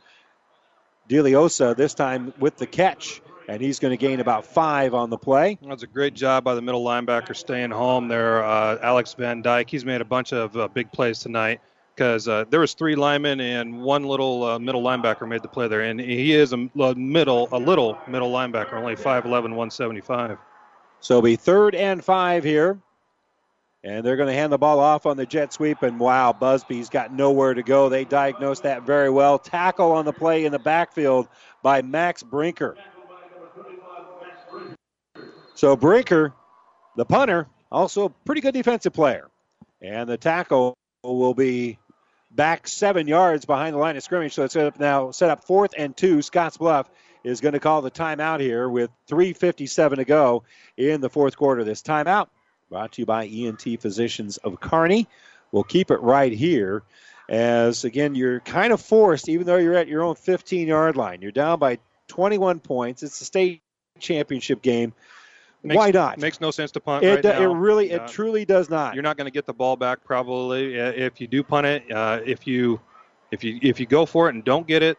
DeLiosa 1.09 1.77
this 1.77 1.94
time 1.94 2.35
with 2.41 2.57
the 2.57 2.67
catch 2.67 3.23
and 3.52 3.60
he's 3.60 3.78
going 3.78 3.90
to 3.90 3.98
gain 3.98 4.20
about 4.20 4.47
five 4.47 4.94
on 4.94 5.10
the 5.10 5.18
play. 5.18 5.58
That's 5.60 5.82
a 5.82 5.86
great 5.86 6.14
job 6.14 6.42
by 6.42 6.55
the 6.55 6.62
middle 6.62 6.82
linebacker 6.82 7.36
staying 7.36 7.70
home 7.70 8.08
there, 8.08 8.42
uh, 8.42 8.78
Alex 8.81 9.12
Van 9.12 9.42
Dyke. 9.42 9.68
He's 9.68 9.84
made 9.84 10.00
a 10.00 10.06
bunch 10.06 10.32
of 10.32 10.56
uh, 10.56 10.68
big 10.68 10.90
plays 10.90 11.18
tonight 11.18 11.60
because 11.94 12.26
uh, 12.28 12.47
there 12.48 12.60
was 12.60 12.72
three 12.72 12.94
linemen 12.94 13.42
and 13.42 13.82
one 13.82 14.05
little 14.05 14.42
uh, 14.44 14.58
middle 14.58 14.82
linebacker 14.82 15.28
made 15.28 15.42
the 15.42 15.48
play 15.48 15.68
there, 15.68 15.82
and 15.82 16.00
he 16.00 16.32
is 16.32 16.55
a, 16.55 16.56
middle, 16.56 17.48
a 17.52 17.58
little 17.58 17.98
middle 18.08 18.32
linebacker, 18.32 18.72
only 18.72 18.97
5'11", 18.97 19.24
175. 19.24 20.39
So 21.00 21.14
it'll 21.14 21.22
be 21.22 21.36
third 21.36 21.74
and 21.74 22.02
five 22.02 22.44
here. 22.44 22.78
And 23.84 24.06
they're 24.06 24.16
going 24.16 24.28
to 24.28 24.34
hand 24.34 24.52
the 24.52 24.58
ball 24.58 24.78
off 24.78 25.06
on 25.06 25.16
the 25.16 25.26
jet 25.26 25.52
sweep. 25.52 25.82
And 25.82 25.98
wow, 25.98 26.32
Busby's 26.32 26.89
got 26.89 27.12
nowhere 27.12 27.52
to 27.52 27.64
go. 27.64 27.89
They 27.89 28.05
diagnosed 28.05 28.62
that 28.62 28.84
very 28.84 29.10
well. 29.10 29.40
Tackle 29.40 29.90
on 29.90 30.05
the 30.05 30.12
play 30.12 30.44
in 30.44 30.52
the 30.52 30.60
backfield 30.60 31.26
by 31.64 31.82
Max 31.82 32.22
Brinker. 32.22 32.76
So 35.62 35.76
Brinker, 35.76 36.34
the 36.97 37.05
punter, 37.05 37.47
also 37.70 38.07
a 38.07 38.08
pretty 38.08 38.41
good 38.41 38.52
defensive 38.52 38.92
player. 38.92 39.28
And 39.81 40.08
the 40.08 40.16
tackle 40.16 40.76
will 41.05 41.34
be 41.34 41.78
back 42.32 42.66
seven 42.66 43.07
yards 43.07 43.44
behind 43.44 43.74
the 43.74 43.78
line 43.78 43.97
of 43.97 44.02
scrimmage. 44.02 44.34
So 44.34 44.42
it's 44.42 44.55
set 44.55 44.66
up 44.66 44.81
now 44.81 45.12
set 45.12 45.31
up 45.31 45.44
fourth 45.44 45.73
and 45.78 45.97
two. 45.97 46.16
Scottsbluff 46.16 46.86
is 47.23 47.41
going 47.41 47.52
to 47.52 47.60
call 47.60 47.81
the 47.81 47.92
timeout 47.92 48.41
here 48.41 48.68
with 48.68 48.91
3.57 49.08 49.94
to 49.99 50.05
go 50.05 50.42
in 50.76 51.00
the 51.00 51.08
fourth 51.08 51.36
quarter. 51.36 51.62
This 51.62 51.82
timeout 51.82 52.26
brought 52.68 52.91
to 52.94 53.02
you 53.02 53.07
by 53.07 53.26
ENT 53.26 53.81
Physicians 53.81 54.39
of 54.39 54.58
Kearney. 54.58 55.07
We'll 55.52 55.62
keep 55.62 55.92
it 55.92 56.00
right 56.00 56.32
here 56.32 56.82
as, 57.28 57.84
again, 57.84 58.16
you're 58.16 58.41
kind 58.41 58.73
of 58.73 58.81
forced, 58.81 59.28
even 59.28 59.47
though 59.47 59.58
you're 59.58 59.76
at 59.76 59.86
your 59.86 60.02
own 60.02 60.16
15 60.16 60.66
yard 60.66 60.97
line. 60.97 61.23
You're 61.23 61.31
down 61.31 61.60
by 61.60 61.78
21 62.08 62.58
points. 62.58 63.05
It's 63.05 63.20
a 63.20 63.24
state 63.24 63.62
championship 64.00 64.60
game. 64.60 64.92
Makes, 65.65 65.76
Why 65.76 65.91
not? 65.92 66.18
Makes 66.18 66.41
no 66.41 66.50
sense 66.50 66.73
to 66.73 66.81
punt 66.81 67.05
it, 67.05 67.24
right 67.24 67.41
It 67.41 67.47
really, 67.47 67.91
it 67.91 68.08
truly 68.08 68.44
does 68.44 68.68
not. 68.68 68.94
You're 68.94 69.02
not 69.02 69.16
going 69.16 69.26
to 69.26 69.31
get 69.31 69.47
the 69.47 69.52
ball 69.52 69.76
back 69.76 70.02
probably 70.05 70.74
if 70.74 71.20
you 71.20 71.28
do 71.28 71.42
punt 71.42 71.66
it. 71.66 71.91
Uh, 71.91 72.20
if 72.24 72.47
you, 72.47 72.81
if 73.31 73.44
you, 73.44 73.58
if 73.62 73.78
you 73.78 73.86
go 73.86 74.05
for 74.05 74.28
it 74.28 74.34
and 74.34 74.44
don't 74.44 74.66
get 74.66 74.82
it, 74.82 74.99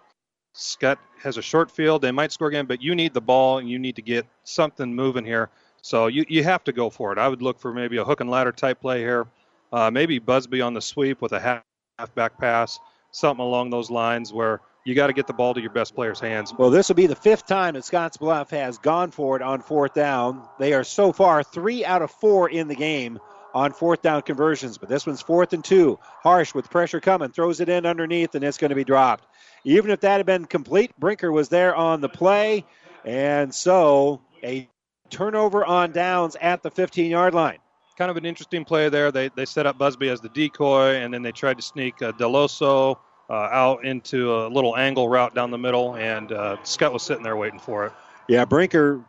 Skutt 0.56 0.98
has 1.22 1.38
a 1.38 1.42
short 1.42 1.69
field. 1.69 2.01
They 2.01 2.11
might 2.11 2.32
score 2.32 2.48
again, 2.48 2.66
but 2.66 2.82
you 2.82 2.95
need 2.95 3.14
the 3.14 3.22
ball 3.22 3.58
and 3.58 3.69
you 3.69 3.77
need 3.77 3.95
to 3.98 4.01
get 4.01 4.25
something 4.43 4.93
moving 4.93 5.25
here. 5.25 5.50
So 5.82 6.08
you, 6.08 6.24
you 6.30 6.43
have 6.43 6.64
to 6.64 6.72
go 6.72 6.90
for 6.90 7.11
it. 7.11 7.17
I 7.17 7.27
would 7.27 7.42
look 7.42 7.59
for 7.59 7.74
maybe 7.74 7.98
a 7.98 8.03
hook 8.03 8.22
and 8.22 8.30
ladder 8.30 8.53
type 8.53 8.80
play 8.80 9.00
here. 9.00 9.27
Uh, 9.74 9.92
maybe 9.92 10.19
Busby 10.19 10.61
on 10.61 10.74
the 10.74 10.82
sweep 10.82 11.22
with 11.22 11.33
a 11.33 11.40
half, 11.40 11.64
half 12.00 12.14
back 12.16 12.38
pass, 12.38 12.80
something 13.11 13.43
along 13.43 13.69
those 13.69 13.90
lines 13.90 14.32
where 14.32 14.61
you 14.86 14.95
got 14.95 15.08
to 15.08 15.14
get 15.14 15.28
the 15.28 15.34
ball 15.34 15.53
to 15.53 15.62
your 15.62 15.72
best 15.72 15.95
player's 15.95 16.20
hands. 16.20 16.53
Well, 16.58 16.70
this 16.70 16.90
will 16.90 16.95
be 16.95 17.08
the 17.08 17.16
fifth 17.16 17.45
time 17.45 17.76
that 17.76 17.84
Scottsbluff 17.84 18.50
has 18.52 18.78
gone 18.78 19.12
for 19.12 19.36
it 19.36 19.42
on 19.42 19.62
fourth 19.62 19.94
down. 19.94 20.48
They 20.60 20.74
are 20.74 20.84
so 20.84 21.14
far 21.14 21.44
three 21.44 21.86
out 21.86 22.02
of 22.02 22.12
four 22.12 22.50
in 22.50 22.68
the 22.68 22.76
game 22.76 23.20
on 23.53 23.72
fourth 23.72 24.02
down 24.02 24.22
conversions, 24.24 24.78
but 24.78 24.90
this 24.90 25.06
one's 25.06 25.22
fourth 25.22 25.53
and 25.53 25.64
two. 25.64 26.00
Harsh 26.24 26.53
with 26.53 26.70
pressure 26.70 27.00
coming, 27.00 27.32
throws 27.32 27.60
it 27.60 27.70
in 27.70 27.86
underneath, 27.86 28.36
and 28.36 28.44
it's 28.44 28.58
going 28.58 28.70
to 28.70 28.76
be 28.76 28.84
dropped. 28.84 29.26
Even 29.64 29.92
if 29.92 30.02
that 30.02 30.18
had 30.18 30.26
been 30.26 30.45
complete, 30.45 30.92
Brinker 31.00 31.32
was 31.32 31.50
there 31.50 31.76
on 31.76 32.02
the 32.02 32.10
play, 32.10 32.66
and 33.06 33.53
so 33.53 34.22
a 34.44 34.68
turnover 35.10 35.64
on 35.64 35.92
downs 35.92 36.36
at 36.42 36.64
the 36.64 36.72
15 36.72 37.10
yard 37.10 37.34
line. 37.34 37.60
Kind 37.95 38.10
of 38.10 38.18
an 38.18 38.26
interesting 38.26 38.66
play 38.66 38.90
there. 38.90 39.12
They, 39.12 39.30
they 39.30 39.45
set 39.45 39.68
up 39.68 39.78
Busby 39.78 40.10
as 40.10 40.20
the 40.20 40.30
decoy, 40.30 40.95
and 40.95 41.14
then 41.14 41.22
they 41.22 41.32
tried 41.32 41.58
to 41.58 41.64
sneak 41.64 42.02
uh, 42.02 42.12
Deloso 42.14 42.98
uh, 43.30 43.34
out 43.34 43.85
into 43.85 44.35
a 44.35 44.48
little 44.48 44.76
angle 44.76 45.08
route 45.08 45.34
down 45.34 45.52
the 45.52 45.58
middle, 45.58 45.95
and 45.95 46.32
uh, 46.32 46.58
Skutt 46.64 46.93
was 46.93 47.03
sitting 47.03 47.24
there 47.24 47.38
waiting 47.38 47.60
for 47.60 47.88
it. 47.88 47.93
Yeah, 48.27 48.45
Brinker 48.45 49.03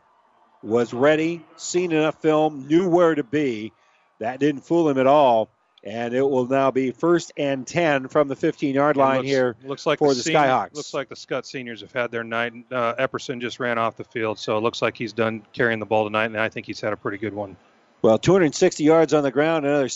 was 0.62 0.92
ready, 0.92 1.44
seen 1.56 1.92
enough 1.92 2.20
film, 2.20 2.66
knew 2.66 2.88
where 2.88 3.14
to 3.14 3.22
be. 3.22 3.72
That 4.18 4.40
didn't 4.40 4.62
fool 4.62 4.88
him 4.88 4.98
at 4.98 5.06
all. 5.06 5.50
And 5.86 6.14
it 6.14 6.22
will 6.22 6.46
now 6.46 6.70
be 6.70 6.92
first 6.92 7.32
and 7.36 7.66
10 7.66 8.08
from 8.08 8.26
the 8.26 8.36
15 8.36 8.74
yard 8.74 8.96
line 8.96 9.18
looks, 9.18 9.28
here 9.28 9.56
looks 9.64 9.84
like 9.84 9.98
for 9.98 10.08
the, 10.08 10.14
the 10.14 10.22
senior, 10.22 10.40
Skyhawks. 10.40 10.74
Looks 10.74 10.94
like 10.94 11.10
the 11.10 11.14
Skutt 11.14 11.44
seniors 11.44 11.82
have 11.82 11.92
had 11.92 12.10
their 12.10 12.24
night. 12.24 12.54
Uh, 12.72 12.94
Epperson 12.94 13.38
just 13.38 13.60
ran 13.60 13.76
off 13.76 13.94
the 13.98 14.04
field, 14.04 14.38
so 14.38 14.56
it 14.56 14.62
looks 14.62 14.80
like 14.80 14.96
he's 14.96 15.12
done 15.12 15.42
carrying 15.52 15.80
the 15.80 15.86
ball 15.86 16.04
tonight, 16.04 16.26
and 16.26 16.40
I 16.40 16.48
think 16.48 16.64
he's 16.64 16.80
had 16.80 16.94
a 16.94 16.96
pretty 16.96 17.18
good 17.18 17.34
one. 17.34 17.58
Well, 18.00 18.18
260 18.18 18.82
yards 18.82 19.12
on 19.12 19.24
the 19.24 19.30
ground, 19.30 19.66
another 19.66 19.90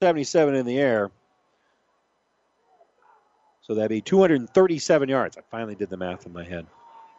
77 0.00 0.54
in 0.54 0.64
the 0.64 0.78
air. 0.78 1.10
So 3.62 3.74
that'd 3.74 3.88
be 3.88 4.00
237 4.00 5.08
yards. 5.08 5.36
I 5.36 5.40
finally 5.50 5.74
did 5.74 5.88
the 5.88 5.96
math 5.96 6.26
in 6.26 6.32
my 6.32 6.44
head. 6.44 6.66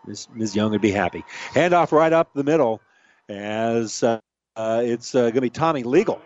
Ms. 0.05 0.27
Ms. 0.33 0.55
Young 0.55 0.71
would 0.71 0.81
be 0.81 0.91
happy. 0.91 1.23
Handoff 1.53 1.91
right 1.91 2.11
up 2.11 2.33
the 2.33 2.43
middle 2.43 2.81
as 3.29 4.03
uh, 4.03 4.19
uh, 4.55 4.81
it's 4.83 5.15
uh, 5.15 5.21
going 5.21 5.35
to 5.35 5.41
be 5.41 5.49
Tommy 5.49 5.83
Legal. 5.83 6.21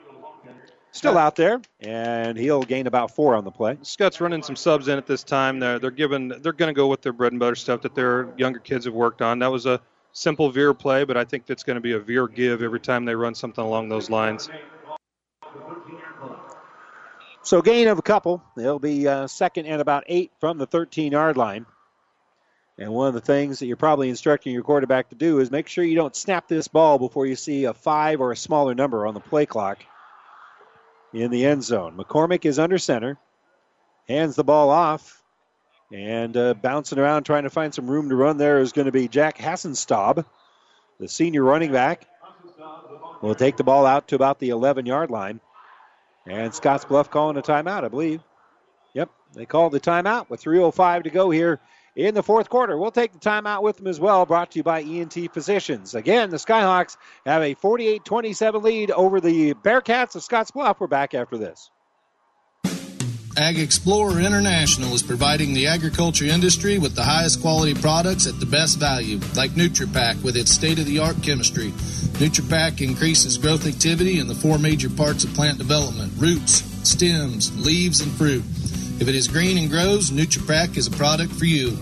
Still 0.92 1.18
out 1.20 1.36
there, 1.36 1.62
and 1.82 2.36
he'll 2.36 2.64
gain 2.64 2.88
about 2.88 3.12
four 3.12 3.36
on 3.36 3.44
the 3.44 3.52
play. 3.52 3.78
Skutt's 3.84 4.20
running 4.20 4.42
some 4.42 4.56
subs 4.56 4.88
in 4.88 4.98
at 4.98 5.06
this 5.06 5.24
time. 5.24 5.60
They're 5.60 5.78
they're 5.78 5.92
giving 5.92 6.30
they're 6.30 6.54
going 6.54 6.74
to 6.74 6.74
go 6.74 6.88
with 6.88 7.04
their 7.04 7.14
bread 7.14 7.34
and 7.34 7.40
butter 7.40 7.54
stuff 7.54 7.82
that 7.82 7.94
their 7.94 8.30
younger 8.36 8.58
kids 8.58 8.86
have 8.86 8.96
worked 8.96 9.22
on. 9.22 9.38
That 9.38 9.52
was 9.52 9.68
a 9.68 9.80
simple 10.14 10.50
veer 10.50 10.74
play, 10.74 11.04
but 11.04 11.16
I 11.16 11.24
think 11.24 11.44
it's 11.50 11.64
going 11.64 11.76
to 11.76 11.82
be 11.82 11.92
a 11.92 12.00
veer 12.00 12.28
give 12.28 12.64
every 12.64 12.80
time 12.80 13.06
they 13.06 13.14
run 13.14 13.36
something 13.36 13.64
along 13.64 13.90
those 13.90 14.10
lines. 14.10 14.50
So 17.48 17.62
gain 17.62 17.88
of 17.88 17.98
a 17.98 18.02
couple. 18.02 18.44
They'll 18.58 18.78
be 18.78 19.08
uh, 19.08 19.26
second 19.28 19.68
and 19.68 19.80
about 19.80 20.04
eight 20.08 20.34
from 20.42 20.58
the 20.58 20.66
13 20.66 21.14
yard 21.14 21.38
line. 21.38 21.66
And 22.78 22.92
one 22.92 23.08
of 23.08 23.14
the 23.14 23.22
things 23.22 23.60
that 23.60 23.68
you're 23.68 23.78
probably 23.78 24.10
instructing 24.10 24.52
your 24.52 24.64
quarterback 24.64 25.08
to 25.12 25.16
do 25.16 25.40
is 25.40 25.50
make 25.50 25.70
sure 25.70 25.86
you 25.86 25.96
don't 25.96 26.14
snap 26.14 26.50
this 26.50 26.68
ball 26.68 27.00
before 27.00 27.26
you 27.26 27.38
see 27.38 27.64
a 27.64 27.74
five 27.74 28.20
or 28.20 28.34
a 28.34 28.36
smaller 28.36 28.76
number 28.76 29.08
on 29.08 29.14
the 29.14 29.22
play 29.22 29.46
clock 29.46 29.78
in 31.14 31.32
the 31.32 31.46
end 31.46 31.64
zone. 31.64 31.96
McCormick 31.96 32.44
is 32.44 32.60
under 32.60 32.78
center, 32.78 33.18
hands 34.10 34.36
the 34.36 34.44
ball 34.44 34.70
off, 34.70 35.24
and 35.90 36.36
uh, 36.36 36.54
bouncing 36.54 37.00
around 37.00 37.24
trying 37.24 37.44
to 37.44 37.50
find 37.50 37.74
some 37.74 37.90
room 37.90 38.10
to 38.10 38.16
run 38.18 38.36
there 38.36 38.60
is 38.60 38.74
going 38.74 38.88
to 38.88 38.92
be 38.92 39.08
Jack 39.08 39.38
Hassenstab, 39.38 40.26
the 41.00 41.08
senior 41.08 41.44
running 41.44 41.72
back. 41.72 42.06
Will 43.22 43.36
take 43.36 43.56
the 43.56 43.64
ball 43.64 43.86
out 43.86 44.10
to 44.10 44.16
about 44.16 44.40
the 44.40 44.50
11 44.50 44.86
yard 44.86 45.10
line. 45.10 45.40
And 46.30 46.52
Scottsbluff 46.52 47.10
calling 47.10 47.38
a 47.38 47.42
timeout, 47.42 47.86
I 47.86 47.88
believe. 47.88 48.22
Yep, 48.94 49.10
they 49.34 49.46
called 49.46 49.72
the 49.72 49.80
timeout 49.80 50.30
with 50.30 50.44
3.05 50.44 51.04
to 51.04 51.10
go 51.10 51.30
here 51.30 51.60
in 51.96 52.14
the 52.14 52.24
fourth 52.24 52.50
quarter. 52.50 52.78
We'll 52.78 52.92
take 52.92 53.14
the 53.14 53.20
timeout 53.20 53.64
with 53.64 53.78
them 53.78 53.88
as 53.88 54.00
well, 54.00 54.26
brought 54.26 54.52
to 54.52 54.60
you 54.60 54.64
by 54.64 54.82
ENT 54.82 55.34
Physicians. 55.34 55.96
Again, 55.96 56.30
the 56.30 56.38
Skyhawks 56.38 56.98
have 57.26 57.42
a 57.42 57.54
48 57.54 58.04
27 58.04 58.62
lead 58.62 58.92
over 58.92 59.22
the 59.22 59.54
Bearcats 59.56 60.16
of 60.16 60.22
Scottsbluff. 60.22 60.80
We're 60.80 60.88
back 60.88 61.14
after 61.14 61.38
this. 61.38 61.72
AgXplore 63.38 64.26
International 64.26 64.96
is 64.96 65.04
providing 65.04 65.54
the 65.54 65.68
agriculture 65.68 66.26
industry 66.26 66.80
with 66.80 66.96
the 66.96 67.04
highest 67.04 67.40
quality 67.40 67.76
products 67.76 68.26
at 68.26 68.40
the 68.40 68.48
best 68.48 68.80
value, 68.80 69.20
like 69.36 69.52
NutriPack 69.52 70.24
with 70.24 70.36
its 70.36 70.50
state-of-the-art 70.50 71.22
chemistry. 71.22 71.70
NutriPack 72.18 72.82
increases 72.82 73.38
growth 73.38 73.68
activity 73.68 74.20
in 74.20 74.28
the 74.28 74.34
four 74.34 74.58
major 74.58 74.90
parts 74.90 75.24
of 75.24 75.36
plant 75.36 75.60
development: 75.60 76.12
roots, 76.18 76.64
stems, 76.82 77.56
leaves, 77.64 78.02
and 78.02 78.12
fruit. 78.14 78.44
If 79.00 79.08
it 79.08 79.14
is 79.14 79.28
green 79.28 79.60
and 79.60 79.70
grows, 79.70 80.10
NutriPack 80.10 80.76
is 80.76 80.88
a 80.88 80.92
product 80.98 81.32
for 81.32 81.46
you. 81.46 81.78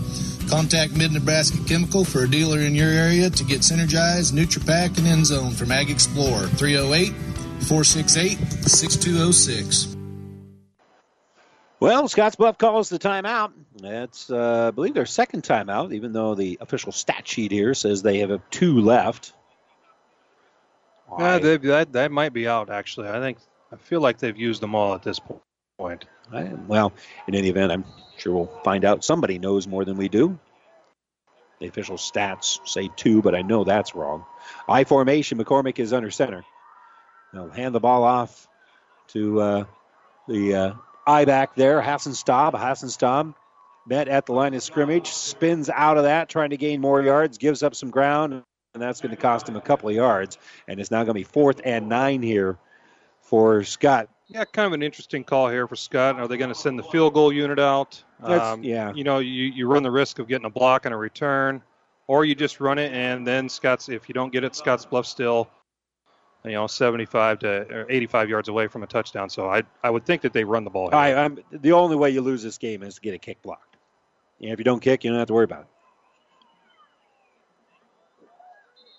Contact 0.50 0.94
Mid 0.94 1.12
Nebraska 1.12 1.56
Chemical 1.66 2.04
for 2.04 2.24
a 2.24 2.28
dealer 2.28 2.60
in 2.60 2.74
your 2.74 2.90
area 2.90 3.30
to 3.30 3.44
get 3.44 3.62
Synergized, 3.62 4.34
NutriPack, 4.34 4.98
and 4.98 5.06
Endzone 5.06 5.54
from 5.54 5.68
AgXplore 5.68 6.50
308 6.58 7.14
468 7.64 8.36
6206. 8.68 9.95
Well, 11.78 12.04
Scottsbluff 12.08 12.58
calls 12.58 12.88
the 12.88 12.98
timeout. 12.98 13.52
That's, 13.76 14.30
uh, 14.30 14.68
I 14.68 14.70
believe, 14.70 14.94
their 14.94 15.06
second 15.06 15.42
timeout, 15.42 15.92
even 15.92 16.12
though 16.12 16.34
the 16.34 16.58
official 16.60 16.90
stat 16.90 17.28
sheet 17.28 17.52
here 17.52 17.74
says 17.74 18.02
they 18.02 18.18
have 18.18 18.40
two 18.50 18.80
left. 18.80 19.34
Yeah, 21.18 21.38
they, 21.38 21.56
that 21.58 21.92
that 21.92 22.10
might 22.10 22.32
be 22.32 22.48
out 22.48 22.68
actually. 22.68 23.08
I 23.08 23.20
think 23.20 23.38
I 23.72 23.76
feel 23.76 24.00
like 24.00 24.18
they've 24.18 24.36
used 24.36 24.60
them 24.60 24.74
all 24.74 24.94
at 24.94 25.02
this 25.02 25.20
point. 25.78 26.04
I, 26.32 26.50
well, 26.66 26.92
in 27.28 27.34
any 27.34 27.48
event, 27.48 27.70
I'm 27.70 27.84
sure 28.16 28.32
we'll 28.34 28.60
find 28.64 28.84
out. 28.84 29.04
Somebody 29.04 29.38
knows 29.38 29.68
more 29.68 29.84
than 29.84 29.96
we 29.96 30.08
do. 30.08 30.38
The 31.60 31.68
official 31.68 31.96
stats 31.96 32.58
say 32.66 32.90
two, 32.96 33.22
but 33.22 33.34
I 33.34 33.42
know 33.42 33.64
that's 33.64 33.94
wrong. 33.94 34.24
I 34.68 34.84
formation. 34.84 35.38
McCormick 35.38 35.78
is 35.78 35.92
under 35.92 36.10
center. 36.10 36.44
They'll 37.32 37.50
hand 37.50 37.74
the 37.74 37.80
ball 37.80 38.04
off 38.04 38.48
to 39.08 39.40
uh, 39.40 39.64
the 40.28 40.54
uh, 40.54 40.72
I 41.06 41.24
back 41.24 41.54
there. 41.54 41.80
Hassenstab. 41.80 42.58
Hassan 42.58 42.90
Staub 42.90 43.34
met 43.86 44.08
at 44.08 44.26
the 44.26 44.32
line 44.32 44.54
of 44.54 44.62
scrimmage, 44.62 45.08
spins 45.08 45.70
out 45.70 45.96
of 45.96 46.04
that, 46.04 46.28
trying 46.28 46.50
to 46.50 46.56
gain 46.56 46.80
more 46.80 47.00
yards, 47.00 47.38
gives 47.38 47.62
up 47.62 47.74
some 47.74 47.90
ground, 47.90 48.32
and 48.74 48.82
that's 48.82 49.00
going 49.00 49.14
to 49.14 49.20
cost 49.20 49.48
him 49.48 49.56
a 49.56 49.60
couple 49.60 49.88
of 49.88 49.94
yards. 49.94 50.38
And 50.66 50.80
it's 50.80 50.90
now 50.90 50.98
going 50.98 51.08
to 51.08 51.14
be 51.14 51.22
fourth 51.24 51.60
and 51.64 51.88
nine 51.88 52.22
here 52.22 52.58
for 53.22 53.60
Skutt. 53.60 54.08
Yeah, 54.28 54.44
kind 54.44 54.66
of 54.66 54.72
an 54.72 54.82
interesting 54.82 55.22
call 55.22 55.48
here 55.48 55.68
for 55.68 55.76
Skutt. 55.76 56.16
Are 56.16 56.26
they 56.26 56.36
going 56.36 56.48
to 56.48 56.54
send 56.54 56.78
the 56.78 56.82
field 56.82 57.14
goal 57.14 57.32
unit 57.32 57.60
out? 57.60 58.02
Um, 58.20 58.64
yeah. 58.64 58.92
You 58.92 59.04
know, 59.04 59.20
you, 59.20 59.44
you 59.44 59.68
run 59.68 59.84
the 59.84 59.90
risk 59.90 60.18
of 60.18 60.26
getting 60.26 60.46
a 60.46 60.50
block 60.50 60.84
and 60.84 60.92
a 60.92 60.96
return, 60.96 61.62
or 62.08 62.24
you 62.24 62.34
just 62.34 62.58
run 62.58 62.78
it, 62.78 62.92
and 62.92 63.24
then 63.24 63.48
Scott's, 63.48 63.88
if 63.88 64.08
you 64.08 64.14
don't 64.14 64.32
get 64.32 64.42
it, 64.42 64.52
Scottsbluff 64.54 65.06
still, 65.06 65.48
you 66.46 66.54
know, 66.54 66.66
75 66.66 67.40
to 67.40 67.48
or 67.74 67.86
85 67.88 68.28
yards 68.28 68.48
away 68.48 68.66
from 68.66 68.82
a 68.82 68.86
touchdown. 68.86 69.28
So 69.30 69.48
I 69.50 69.62
I 69.82 69.90
would 69.90 70.04
think 70.04 70.22
that 70.22 70.32
they 70.32 70.44
run 70.44 70.64
the 70.64 70.70
ball. 70.70 70.90
Here. 70.90 70.98
I, 70.98 71.14
I'm, 71.14 71.38
the 71.50 71.72
only 71.72 71.96
way 71.96 72.10
you 72.10 72.20
lose 72.20 72.42
this 72.42 72.58
game 72.58 72.82
is 72.82 72.96
to 72.96 73.00
get 73.00 73.14
a 73.14 73.18
kick 73.18 73.42
blocked. 73.42 73.76
And 74.40 74.50
if 74.50 74.58
you 74.58 74.64
don't 74.64 74.80
kick, 74.80 75.04
you 75.04 75.10
don't 75.10 75.18
have 75.18 75.28
to 75.28 75.34
worry 75.34 75.44
about 75.44 75.62
it. 75.62 75.66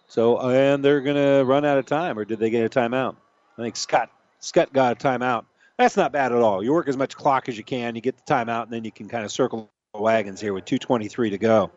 So, 0.08 0.40
and 0.40 0.84
they're 0.84 1.02
going 1.02 1.18
to 1.18 1.44
run 1.44 1.66
out 1.66 1.78
of 1.78 1.86
time, 1.86 2.18
or 2.18 2.26
did 2.26 2.40
they 2.40 2.50
get 2.50 2.66
a 2.66 2.80
timeout? 2.80 3.18
I 3.58 3.62
think 3.62 3.76
Skutt 3.76 4.08
Skutt 4.42 4.72
got 4.72 4.94
a 4.94 5.08
timeout. 5.08 5.46
That's 5.78 5.98
not 5.98 6.12
bad 6.12 6.32
at 6.32 6.40
all. 6.40 6.64
You 6.64 6.74
work 6.74 6.88
as 6.88 6.98
much 6.98 7.16
clock 7.16 7.50
as 7.50 7.58
you 7.58 7.64
can. 7.64 7.94
You 7.96 8.02
get 8.02 8.18
the 8.18 8.34
timeout, 8.34 8.64
and 8.64 8.72
then 8.72 8.84
you 8.84 8.92
can 8.92 9.08
kind 9.08 9.26
of 9.26 9.32
circle 9.32 9.70
wagons 9.94 10.42
here 10.42 10.54
with 10.54 10.66
2.23 10.66 11.32
to 11.32 11.38
go. 11.38 11.72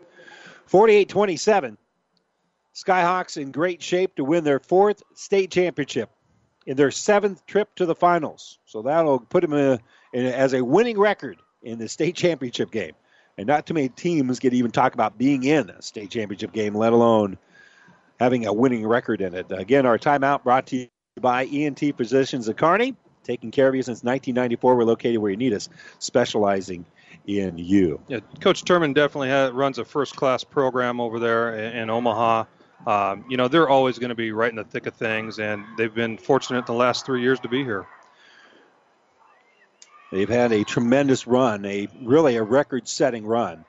48 0.66 1.08
27. 1.08 1.76
Skyhawks 2.74 3.36
in 3.36 3.52
great 3.52 3.82
shape 3.82 4.16
to 4.16 4.24
win 4.24 4.44
their 4.44 4.60
fourth 4.60 5.02
state 5.14 5.50
championship 5.50 6.10
in 6.66 6.76
their 6.76 6.90
seventh 6.90 7.44
trip 7.46 7.74
to 7.76 7.86
the 7.86 7.94
finals. 7.94 8.58
So 8.66 8.82
that'll 8.82 9.20
put 9.20 9.42
them 9.42 9.52
uh, 9.52 9.56
in 9.56 9.64
a, 9.64 9.80
in 10.12 10.26
a, 10.26 10.30
as 10.30 10.54
a 10.54 10.64
winning 10.64 10.98
record 10.98 11.38
in 11.62 11.78
the 11.78 11.88
state 11.88 12.16
championship 12.16 12.70
game. 12.70 12.92
And 13.36 13.46
not 13.46 13.66
too 13.66 13.74
many 13.74 13.88
teams 13.88 14.38
get 14.38 14.52
even 14.52 14.70
talk 14.70 14.94
about 14.94 15.16
being 15.16 15.44
in 15.44 15.70
a 15.70 15.82
state 15.82 16.10
championship 16.10 16.52
game, 16.52 16.74
let 16.74 16.92
alone 16.92 17.38
having 18.18 18.46
a 18.46 18.52
winning 18.52 18.86
record 18.86 19.20
in 19.20 19.34
it. 19.34 19.46
Again, 19.50 19.86
our 19.86 19.98
timeout 19.98 20.44
brought 20.44 20.66
to 20.68 20.76
you 20.76 20.88
by 21.20 21.46
ENT 21.46 21.80
Physicians 21.96 22.48
of 22.48 22.56
Kearney, 22.56 22.94
taking 23.24 23.50
care 23.50 23.66
of 23.66 23.74
you 23.74 23.82
since 23.82 24.04
1994. 24.04 24.76
We're 24.76 24.84
located 24.84 25.18
where 25.18 25.30
you 25.30 25.36
need 25.36 25.54
us, 25.54 25.68
specializing 25.98 26.84
in 27.26 27.58
you. 27.58 28.00
Yeah, 28.08 28.20
Coach 28.40 28.64
Turman 28.64 28.94
definitely 28.94 29.28
has, 29.28 29.52
runs 29.52 29.78
a 29.78 29.84
first-class 29.84 30.44
program 30.44 31.00
over 31.00 31.18
there 31.18 31.54
in, 31.54 31.76
in 31.76 31.90
Omaha. 31.90 32.44
Um, 32.86 33.26
you 33.28 33.36
know, 33.36 33.48
they're 33.48 33.68
always 33.68 33.98
going 33.98 34.08
to 34.08 34.14
be 34.14 34.32
right 34.32 34.50
in 34.50 34.56
the 34.56 34.64
thick 34.64 34.86
of 34.86 34.94
things, 34.94 35.38
and 35.38 35.64
they've 35.76 35.94
been 35.94 36.16
fortunate 36.16 36.66
the 36.66 36.72
last 36.72 37.04
three 37.04 37.22
years 37.22 37.40
to 37.40 37.48
be 37.48 37.62
here. 37.62 37.86
They've 40.10 40.28
had 40.28 40.52
a 40.52 40.64
tremendous 40.64 41.26
run, 41.26 41.64
a 41.66 41.88
really 42.02 42.36
a 42.36 42.42
record-setting 42.42 43.24
run. 43.26 43.64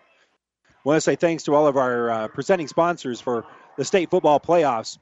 I 0.69 0.73
want 0.83 0.97
to 0.97 1.01
say 1.01 1.15
thanks 1.15 1.43
to 1.43 1.53
all 1.53 1.67
of 1.67 1.77
our 1.77 2.09
uh, 2.09 2.27
presenting 2.29 2.67
sponsors 2.67 3.21
for 3.21 3.45
the 3.77 3.85
state 3.85 4.09
football 4.09 4.39
playoffs. 4.39 4.97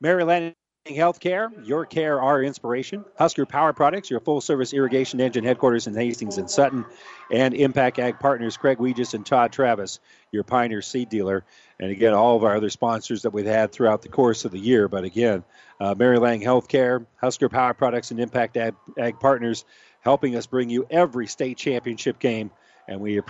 Mary 0.00 0.24
Lanning 0.24 0.54
Healthcare, 0.86 1.50
your 1.66 1.84
care, 1.84 2.20
our 2.22 2.42
inspiration. 2.42 3.04
Husker 3.18 3.44
Power 3.44 3.74
Products, 3.74 4.10
your 4.10 4.18
full-service 4.18 4.72
irrigation 4.72 5.20
engine 5.20 5.44
headquarters 5.44 5.86
in 5.86 5.94
Hastings 5.94 6.38
and 6.38 6.50
Sutton, 6.50 6.86
and 7.30 7.52
Impact 7.52 7.98
Ag 7.98 8.18
Partners, 8.18 8.56
Craig 8.56 8.78
Weegis 8.78 9.12
and 9.12 9.24
Todd 9.24 9.52
Travis, 9.52 10.00
your 10.32 10.42
Pioneer 10.42 10.80
seed 10.80 11.10
dealer. 11.10 11.44
And 11.78 11.90
again, 11.90 12.14
all 12.14 12.34
of 12.34 12.44
our 12.44 12.56
other 12.56 12.70
sponsors 12.70 13.22
that 13.22 13.30
we've 13.30 13.44
had 13.44 13.72
throughout 13.72 14.00
the 14.00 14.08
course 14.08 14.46
of 14.46 14.52
the 14.52 14.58
year. 14.58 14.88
But 14.88 15.04
again, 15.04 15.44
uh, 15.80 15.94
Mary 15.94 16.18
Lanning 16.18 16.40
Healthcare, 16.40 17.04
Husker 17.16 17.50
Power 17.50 17.74
Products, 17.74 18.10
and 18.10 18.18
Impact 18.18 18.56
Ag, 18.56 18.74
Ag 18.98 19.20
Partners 19.20 19.66
helping 20.00 20.34
us 20.34 20.46
bring 20.46 20.70
you 20.70 20.86
every 20.90 21.26
state 21.26 21.58
championship 21.58 22.18
game, 22.18 22.50
and 22.88 23.00
we 23.00 23.20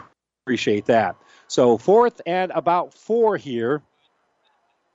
appreciate 0.46 0.86
that. 0.86 1.16
So 1.48 1.78
fourth 1.78 2.20
and 2.26 2.52
about 2.52 2.94
four 2.94 3.36
here. 3.36 3.82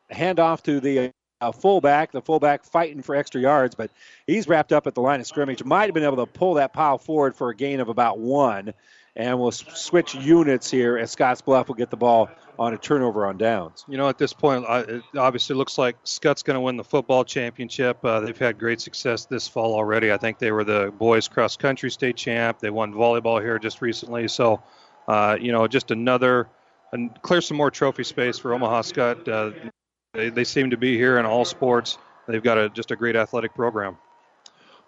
Hand 0.10 0.40
off 0.40 0.64
to 0.64 0.80
the 0.80 1.12
uh, 1.42 1.52
fullback. 1.52 2.12
The 2.12 2.22
fullback 2.22 2.64
fighting 2.64 3.02
for 3.02 3.16
extra 3.16 3.42
yards, 3.42 3.76
but 3.76 3.92
he's 4.28 4.48
wrapped 4.48 4.74
up 4.74 4.88
at 4.88 4.96
the 4.96 5.02
line 5.02 5.20
of 5.20 5.28
scrimmage. 5.28 5.64
Might 5.64 5.86
have 5.86 5.94
been 5.94 6.04
able 6.04 6.26
to 6.26 6.26
pull 6.26 6.56
that 6.56 6.74
pile 6.74 6.98
forward 6.98 7.36
for 7.36 7.50
a 7.50 7.56
gain 7.56 7.80
of 7.80 7.90
about 7.90 8.20
one. 8.20 8.74
And 9.18 9.40
we'll 9.40 9.52
switch 9.52 10.14
units 10.14 10.70
here 10.70 10.98
as 10.98 11.16
Scottsbluff 11.16 11.70
will 11.70 11.76
get 11.76 11.90
the 11.90 11.96
ball 11.96 12.30
on 12.60 12.74
a 12.74 12.78
turnover 12.78 13.26
on 13.26 13.38
downs. 13.38 13.86
You 13.88 13.98
know, 13.98 14.10
at 14.10 14.18
this 14.18 14.34
point, 14.34 14.66
it 14.68 15.04
obviously 15.16 15.56
looks 15.56 15.78
like 15.78 15.96
Skutt's 16.04 16.44
going 16.44 16.56
to 16.56 16.60
win 16.60 16.76
the 16.76 16.84
football 16.84 17.24
championship. 17.24 18.04
Uh, 18.04 18.20
they've 18.20 18.38
had 18.38 18.60
great 18.60 18.82
success 18.82 19.26
this 19.26 19.48
fall 19.48 19.74
already. 19.74 20.12
I 20.12 20.18
think 20.18 20.38
they 20.38 20.52
were 20.52 20.66
the 20.66 20.94
boys 20.98 21.30
cross 21.30 21.56
country 21.56 21.92
state 21.92 22.18
champ. 22.18 22.60
They 22.60 22.70
won 22.70 22.94
volleyball 22.94 23.42
here 23.42 23.58
just 23.58 23.82
recently. 23.82 24.28
So, 24.28 24.62
uh, 25.08 25.38
you 25.40 25.54
know, 25.54 25.66
just 25.66 25.92
another 25.92 26.50
and 26.92 27.22
clear 27.22 27.40
some 27.40 27.56
more 27.56 27.72
trophy 27.72 28.04
space 28.04 28.38
for 28.38 28.54
Omaha 28.54 28.82
Skutt. 28.82 29.28
Uh, 29.28 29.70
they, 30.16 30.30
they 30.30 30.44
seem 30.44 30.72
to 30.72 30.78
be 30.78 30.98
here 30.98 31.20
in 31.20 31.26
all 31.26 31.46
sports. 31.46 31.98
They've 32.28 32.44
got 32.44 32.58
a, 32.58 32.70
just 32.70 32.92
a 32.92 32.96
great 32.96 33.16
athletic 33.16 33.54
program. 33.54 33.98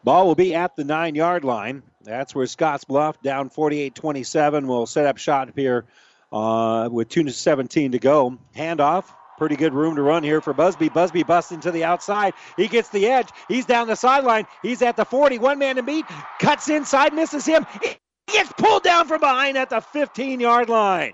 Ball 0.04 0.26
will 0.26 0.36
be 0.36 0.56
at 0.56 0.76
the 0.76 0.84
nine 0.84 1.16
yard 1.16 1.44
line. 1.44 1.84
That's 2.02 2.34
where 2.34 2.46
Scottsbluff, 2.46 3.22
down 3.22 3.50
48 3.50 3.94
27, 3.94 4.68
will 4.68 4.86
set 4.86 5.06
up 5.06 5.18
shot 5.18 5.50
here 5.56 5.86
uh, 6.32 6.90
with 6.92 7.10
2.17 7.10 7.92
to 7.92 8.00
go. 8.00 8.38
Handoff. 8.56 9.06
Pretty 9.38 9.56
good 9.56 9.74
room 9.74 9.96
to 9.98 10.02
run 10.02 10.24
here 10.24 10.42
for 10.42 10.52
Busby. 10.52 10.90
Busby 10.90 11.22
busting 11.22 11.60
to 11.60 11.72
the 11.72 11.84
outside. 11.84 12.34
He 12.56 12.68
gets 12.68 12.90
the 12.90 13.06
edge. 13.08 13.30
He's 13.48 13.68
down 13.68 13.88
the 13.88 13.96
sideline. 13.96 14.48
He's 14.64 14.82
at 14.82 14.96
the 14.96 15.06
40. 15.06 15.38
One 15.38 15.60
man 15.60 15.76
to 15.76 15.84
beat. 15.84 16.06
Cuts 16.40 16.70
inside, 16.70 17.14
misses 17.14 17.46
him. 17.46 17.68
He 17.84 17.98
gets 18.32 18.52
pulled 18.54 18.82
down 18.82 19.08
from 19.08 19.20
behind 19.20 19.56
at 19.58 19.70
the 19.70 19.80
15 19.80 20.40
yard 20.40 20.70
line. 20.70 21.14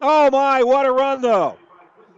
Oh 0.00 0.30
my, 0.30 0.62
what 0.62 0.86
a 0.86 0.92
run, 0.92 1.20
though. 1.20 1.56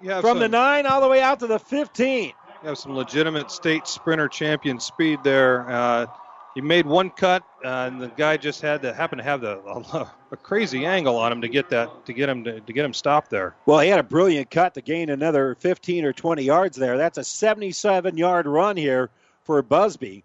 From 0.07 0.39
the 0.39 0.49
nine 0.49 0.87
all 0.87 1.01
the 1.01 1.09
way 1.09 1.21
out 1.21 1.41
to 1.41 1.47
the 1.47 1.59
15. 1.59 2.33
You 2.63 2.69
have 2.69 2.79
some 2.79 2.95
legitimate 2.95 3.51
state 3.51 3.87
sprinter 3.87 4.29
champion 4.29 4.81
speed 4.81 5.21
there. 5.23 5.69
Uh, 5.69 6.07
he 6.55 6.63
made 6.63 6.87
one 6.87 7.11
cut, 7.11 7.43
uh, 7.65 7.91
and 7.91 8.01
the 8.01 8.09
guy 8.09 8.39
just 8.39 8.63
had 8.63 8.81
to 8.81 8.95
happen 8.95 9.19
to 9.19 9.25
have 9.25 9.43
the 9.43 9.59
a, 9.61 10.11
a 10.33 10.37
crazy 10.39 10.87
angle 10.87 11.17
on 11.17 11.31
him 11.31 11.43
to 11.43 11.49
get 11.49 11.69
that 11.69 12.07
to 12.07 12.15
get 12.15 12.31
him 12.31 12.45
to, 12.45 12.61
to 12.61 12.73
get 12.73 12.85
him 12.85 12.95
stopped 12.95 13.31
there. 13.31 13.55
Well, 13.67 13.81
he 13.81 13.91
had 13.91 14.01
a 14.01 14.03
brilliant 14.03 14.51
cut 14.51 14.73
to 14.75 14.81
gain 14.81 15.11
another 15.11 15.55
15 15.57 16.05
or 16.05 16.15
20 16.15 16.43
yards 16.43 16.77
there. 16.77 16.97
That's 16.97 17.19
a 17.19 17.25
77 17.25 18.17
yard 18.17 18.47
run 18.47 18.77
here 18.77 19.11
for 19.45 19.61
Busby. 19.61 20.25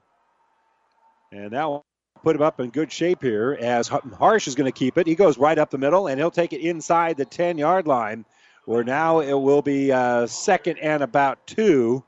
And 1.34 1.52
that 1.52 1.66
will 1.66 1.86
put 2.24 2.36
him 2.36 2.42
up 2.42 2.60
in 2.60 2.70
good 2.70 2.92
shape 2.92 3.22
here 3.22 3.58
as 3.60 3.88
Harsh 3.90 4.48
is 4.48 4.56
going 4.56 4.72
to 4.72 4.78
keep 4.78 4.98
it. 4.98 5.08
He 5.08 5.16
goes 5.16 5.38
right 5.38 5.58
up 5.58 5.70
the 5.70 5.78
middle 5.78 6.08
and 6.08 6.20
he'll 6.20 6.32
take 6.32 6.54
it 6.54 6.62
inside 6.62 7.18
the 7.18 7.26
10 7.26 7.58
yard 7.58 7.88
line 7.88 8.26
where 8.72 8.86
now 8.86 9.20
it 9.20 9.34
will 9.34 9.62
be 9.62 9.92
uh, 9.92 10.26
second 10.28 10.78
and 10.78 11.04
about 11.04 11.46
two. 11.46 12.02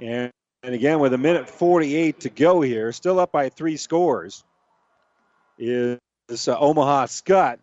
And, 0.00 0.30
and 0.62 0.72
again, 0.72 1.00
with 1.00 1.12
a 1.12 1.18
minute 1.18 1.50
48 1.50 2.20
to 2.20 2.30
go 2.30 2.60
here, 2.60 2.92
still 2.92 3.18
up 3.18 3.32
by 3.32 3.48
three 3.48 3.76
scores, 3.76 4.44
is 5.58 5.98
uh, 6.46 6.56
Omaha 6.56 7.06
Skutt. 7.06 7.58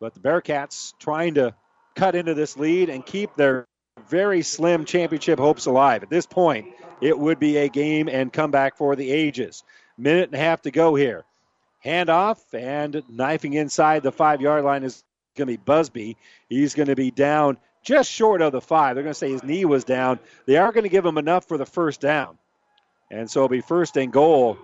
But 0.00 0.14
the 0.14 0.20
Bearcats 0.20 0.94
trying 0.98 1.34
to 1.34 1.54
cut 1.94 2.14
into 2.14 2.32
this 2.32 2.56
lead 2.56 2.88
and 2.88 3.04
keep 3.04 3.34
their 3.34 3.66
very 4.08 4.40
slim 4.40 4.86
championship 4.86 5.38
hopes 5.38 5.66
alive. 5.66 6.02
At 6.02 6.08
this 6.08 6.24
point, 6.24 6.68
it 7.02 7.18
would 7.18 7.38
be 7.38 7.58
a 7.58 7.68
game 7.68 8.08
and 8.08 8.32
comeback 8.32 8.78
for 8.78 8.96
the 8.96 9.10
ages. 9.10 9.62
Minute 9.98 10.30
and 10.30 10.34
a 10.34 10.38
half 10.38 10.62
to 10.62 10.70
go 10.70 10.94
here. 10.94 11.24
Handoff 11.84 12.38
and 12.54 13.02
knifing 13.10 13.52
inside 13.52 14.02
the 14.02 14.10
five 14.10 14.40
yard 14.40 14.64
line 14.64 14.84
is 14.84 15.04
going 15.36 15.46
to 15.46 15.52
be 15.52 15.62
Busby. 15.64 16.16
He's 16.48 16.74
going 16.74 16.88
to 16.88 16.96
be 16.96 17.10
down 17.10 17.58
just 17.82 18.10
short 18.10 18.42
of 18.42 18.52
the 18.52 18.60
five. 18.60 18.96
They're 18.96 19.04
going 19.04 19.14
to 19.14 19.18
say 19.18 19.30
his 19.30 19.44
knee 19.44 19.64
was 19.64 19.84
down. 19.84 20.18
They 20.46 20.56
are 20.56 20.72
going 20.72 20.84
to 20.84 20.90
give 20.90 21.06
him 21.06 21.18
enough 21.18 21.46
for 21.46 21.56
the 21.56 21.66
first 21.66 22.00
down. 22.00 22.36
And 23.10 23.30
so 23.30 23.40
it'll 23.40 23.48
be 23.48 23.60
first 23.60 23.96
and 23.96 24.12
goal 24.12 24.58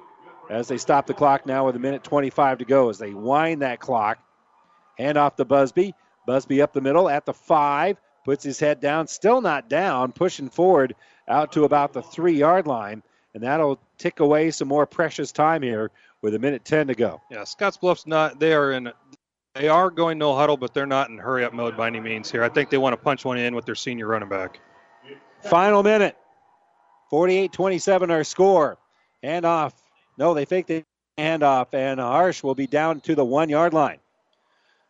as 0.50 0.68
they 0.68 0.78
stop 0.78 1.06
the 1.06 1.14
clock 1.14 1.46
now 1.46 1.66
with 1.66 1.76
a 1.76 1.78
minute 1.78 2.02
25 2.02 2.58
to 2.58 2.64
go 2.64 2.88
as 2.88 2.98
they 2.98 3.14
wind 3.14 3.62
that 3.62 3.78
clock. 3.78 4.18
Hand 4.98 5.16
off 5.16 5.36
to 5.36 5.44
Busby. 5.44 5.94
Busby 6.26 6.62
up 6.62 6.72
the 6.72 6.80
middle 6.80 7.08
at 7.08 7.24
the 7.24 7.32
five, 7.32 7.96
puts 8.24 8.44
his 8.44 8.60
head 8.60 8.80
down, 8.80 9.06
still 9.06 9.40
not 9.40 9.68
down, 9.68 10.12
pushing 10.12 10.48
forward 10.48 10.94
out 11.28 11.52
to 11.52 11.64
about 11.64 11.92
the 11.92 12.02
three 12.02 12.34
yard 12.34 12.66
line. 12.66 13.02
And 13.34 13.44
that'll 13.44 13.80
tick 13.98 14.20
away 14.20 14.50
some 14.50 14.68
more 14.68 14.86
precious 14.86 15.32
time 15.32 15.62
here 15.62 15.90
with 16.20 16.34
a 16.34 16.38
minute 16.38 16.64
10 16.64 16.88
to 16.88 16.94
go. 16.94 17.20
Yeah, 17.30 17.44
Scottsbluff's 17.44 18.06
not. 18.06 18.38
They 18.38 18.52
are 18.52 18.72
in. 18.72 18.92
They 19.54 19.68
are 19.68 19.90
going 19.90 20.16
no 20.16 20.34
huddle, 20.34 20.56
but 20.56 20.72
they're 20.72 20.86
not 20.86 21.10
in 21.10 21.18
hurry 21.18 21.44
up 21.44 21.52
mode 21.52 21.76
by 21.76 21.86
any 21.86 22.00
means 22.00 22.30
here. 22.30 22.42
I 22.42 22.48
think 22.48 22.70
they 22.70 22.78
want 22.78 22.94
to 22.94 22.96
punch 22.96 23.24
one 23.24 23.36
in 23.36 23.54
with 23.54 23.66
their 23.66 23.74
senior 23.74 24.06
running 24.06 24.30
back. 24.30 24.60
Final 25.42 25.82
minute. 25.82 26.16
48 27.10 27.52
27 27.52 28.10
our 28.10 28.24
score. 28.24 28.78
Hand 29.22 29.44
off. 29.44 29.74
No, 30.16 30.32
they 30.32 30.46
fake 30.46 30.66
the 30.66 30.84
handoff, 31.18 31.74
and 31.74 32.00
Harsh 32.00 32.42
will 32.42 32.54
be 32.54 32.66
down 32.66 33.00
to 33.02 33.14
the 33.14 33.24
one 33.24 33.50
yard 33.50 33.74
line. 33.74 33.98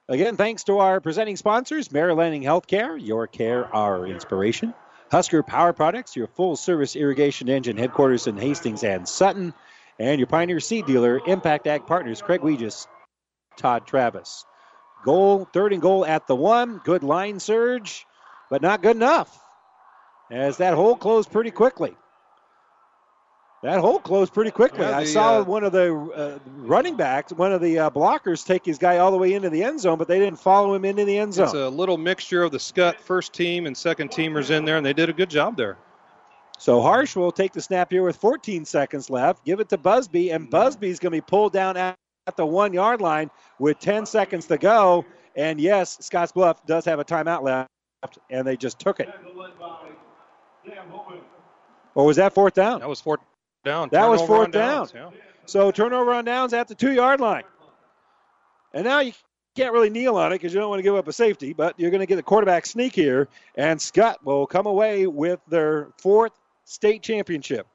Again, 0.08 0.36
thanks 0.36 0.64
to 0.64 0.78
our 0.78 1.00
presenting 1.00 1.36
sponsors, 1.36 1.90
Mary 1.90 2.14
Lanning 2.14 2.42
Healthcare, 2.42 3.04
your 3.04 3.26
care, 3.26 3.74
our 3.74 4.06
inspiration. 4.06 4.74
Husker 5.10 5.42
Power 5.42 5.72
Products, 5.72 6.14
your 6.14 6.26
full 6.28 6.54
service 6.54 6.96
irrigation 6.96 7.48
engine 7.48 7.76
headquarters 7.76 8.26
in 8.26 8.36
Hastings 8.36 8.84
and 8.84 9.08
Sutton. 9.08 9.54
And 9.98 10.18
your 10.18 10.26
Pioneer 10.26 10.60
Seed 10.60 10.86
Dealer, 10.86 11.20
Impact 11.26 11.66
Ag 11.66 11.86
Partners, 11.86 12.22
Craig 12.22 12.40
Weegis, 12.40 12.86
Todd 13.56 13.86
Travis. 13.86 14.44
Goal, 15.04 15.48
third 15.52 15.72
and 15.72 15.82
goal 15.82 16.06
at 16.06 16.26
the 16.26 16.36
one. 16.36 16.80
Good 16.84 17.02
line 17.02 17.40
surge, 17.40 18.06
but 18.50 18.62
not 18.62 18.82
good 18.82 18.96
enough. 18.96 19.38
As 20.30 20.58
that 20.58 20.74
hole 20.74 20.96
closed 20.96 21.30
pretty 21.30 21.50
quickly. 21.50 21.96
That 23.62 23.78
hole 23.78 24.00
closed 24.00 24.32
pretty 24.32 24.50
quickly. 24.50 24.80
Yeah, 24.80 24.96
I 24.96 25.04
saw 25.04 25.38
uh, 25.38 25.44
one 25.44 25.62
of 25.62 25.70
the 25.70 25.94
uh, 25.94 26.38
running 26.56 26.96
backs, 26.96 27.32
one 27.32 27.52
of 27.52 27.60
the 27.60 27.78
uh, 27.78 27.90
blockers, 27.90 28.44
take 28.44 28.64
his 28.64 28.76
guy 28.76 28.98
all 28.98 29.12
the 29.12 29.18
way 29.18 29.34
into 29.34 29.50
the 29.50 29.62
end 29.62 29.78
zone, 29.80 29.98
but 29.98 30.08
they 30.08 30.18
didn't 30.18 30.40
follow 30.40 30.74
him 30.74 30.84
into 30.84 31.04
the 31.04 31.16
end 31.16 31.34
zone. 31.34 31.44
It's 31.44 31.54
a 31.54 31.68
little 31.68 31.96
mixture 31.96 32.42
of 32.42 32.50
the 32.50 32.58
Skutt 32.58 32.98
first 32.98 33.32
team 33.32 33.66
and 33.66 33.76
second 33.76 34.10
teamers 34.10 34.50
in 34.50 34.64
there, 34.64 34.78
and 34.78 34.84
they 34.84 34.92
did 34.92 35.08
a 35.10 35.12
good 35.12 35.30
job 35.30 35.56
there. 35.56 35.78
So 36.58 36.80
Harsh 36.80 37.14
will 37.14 37.30
take 37.30 37.52
the 37.52 37.60
snap 37.60 37.92
here 37.92 38.02
with 38.02 38.16
14 38.16 38.64
seconds 38.64 39.08
left. 39.08 39.44
Give 39.44 39.60
it 39.60 39.68
to 39.68 39.78
Busby, 39.78 40.30
and 40.30 40.50
Busby's 40.50 40.98
going 40.98 41.12
to 41.12 41.16
be 41.16 41.20
pulled 41.20 41.52
down 41.52 41.76
at, 42.26 42.32
at 42.32 42.36
the 42.36 42.46
one 42.46 42.72
yard 42.72 43.00
line 43.00 43.30
with 43.58 43.78
10 43.78 44.06
seconds 44.06 44.46
to 44.46 44.58
go. 44.58 45.04
And 45.36 45.60
yes, 45.60 45.96
Scottsbluff 45.98 46.66
does 46.66 46.84
have 46.84 46.98
a 46.98 47.04
timeout 47.04 47.42
left, 47.42 48.18
and 48.30 48.46
they 48.46 48.56
just 48.56 48.78
took 48.78 49.00
it. 49.00 49.08
Or 51.94 52.06
was 52.06 52.16
that 52.16 52.32
fourth 52.32 52.54
down? 52.54 52.80
That 52.80 52.88
was 52.88 53.00
fourth 53.00 53.20
down. 53.64 53.88
That 53.92 54.08
was 54.08 54.20
fourth 54.22 54.46
on 54.46 54.50
down. 54.50 54.86
downs, 54.86 54.92
yeah. 54.94 55.10
So 55.46 55.70
turnover 55.70 56.12
on 56.12 56.24
downs 56.24 56.52
at 56.52 56.68
the 56.68 56.74
two 56.74 56.92
yard 56.92 57.20
line. 57.20 57.44
And 58.74 58.84
now 58.84 59.00
you 59.00 59.12
can't 59.56 59.72
really 59.72 59.90
kneel 59.90 60.16
on 60.16 60.32
it 60.32 60.36
because 60.36 60.54
you 60.54 60.60
don't 60.60 60.70
want 60.70 60.78
to 60.78 60.82
give 60.82 60.94
up 60.94 61.08
a 61.08 61.12
safety, 61.12 61.52
but 61.52 61.78
you're 61.78 61.90
going 61.90 62.00
to 62.00 62.06
get 62.06 62.18
a 62.18 62.22
quarterback 62.22 62.64
sneak 62.64 62.94
here, 62.94 63.28
and 63.56 63.78
Skutt 63.78 64.16
will 64.24 64.46
come 64.46 64.66
away 64.66 65.06
with 65.06 65.40
their 65.48 65.88
fourth 65.98 66.32
state 66.64 67.02
championship. 67.02 67.66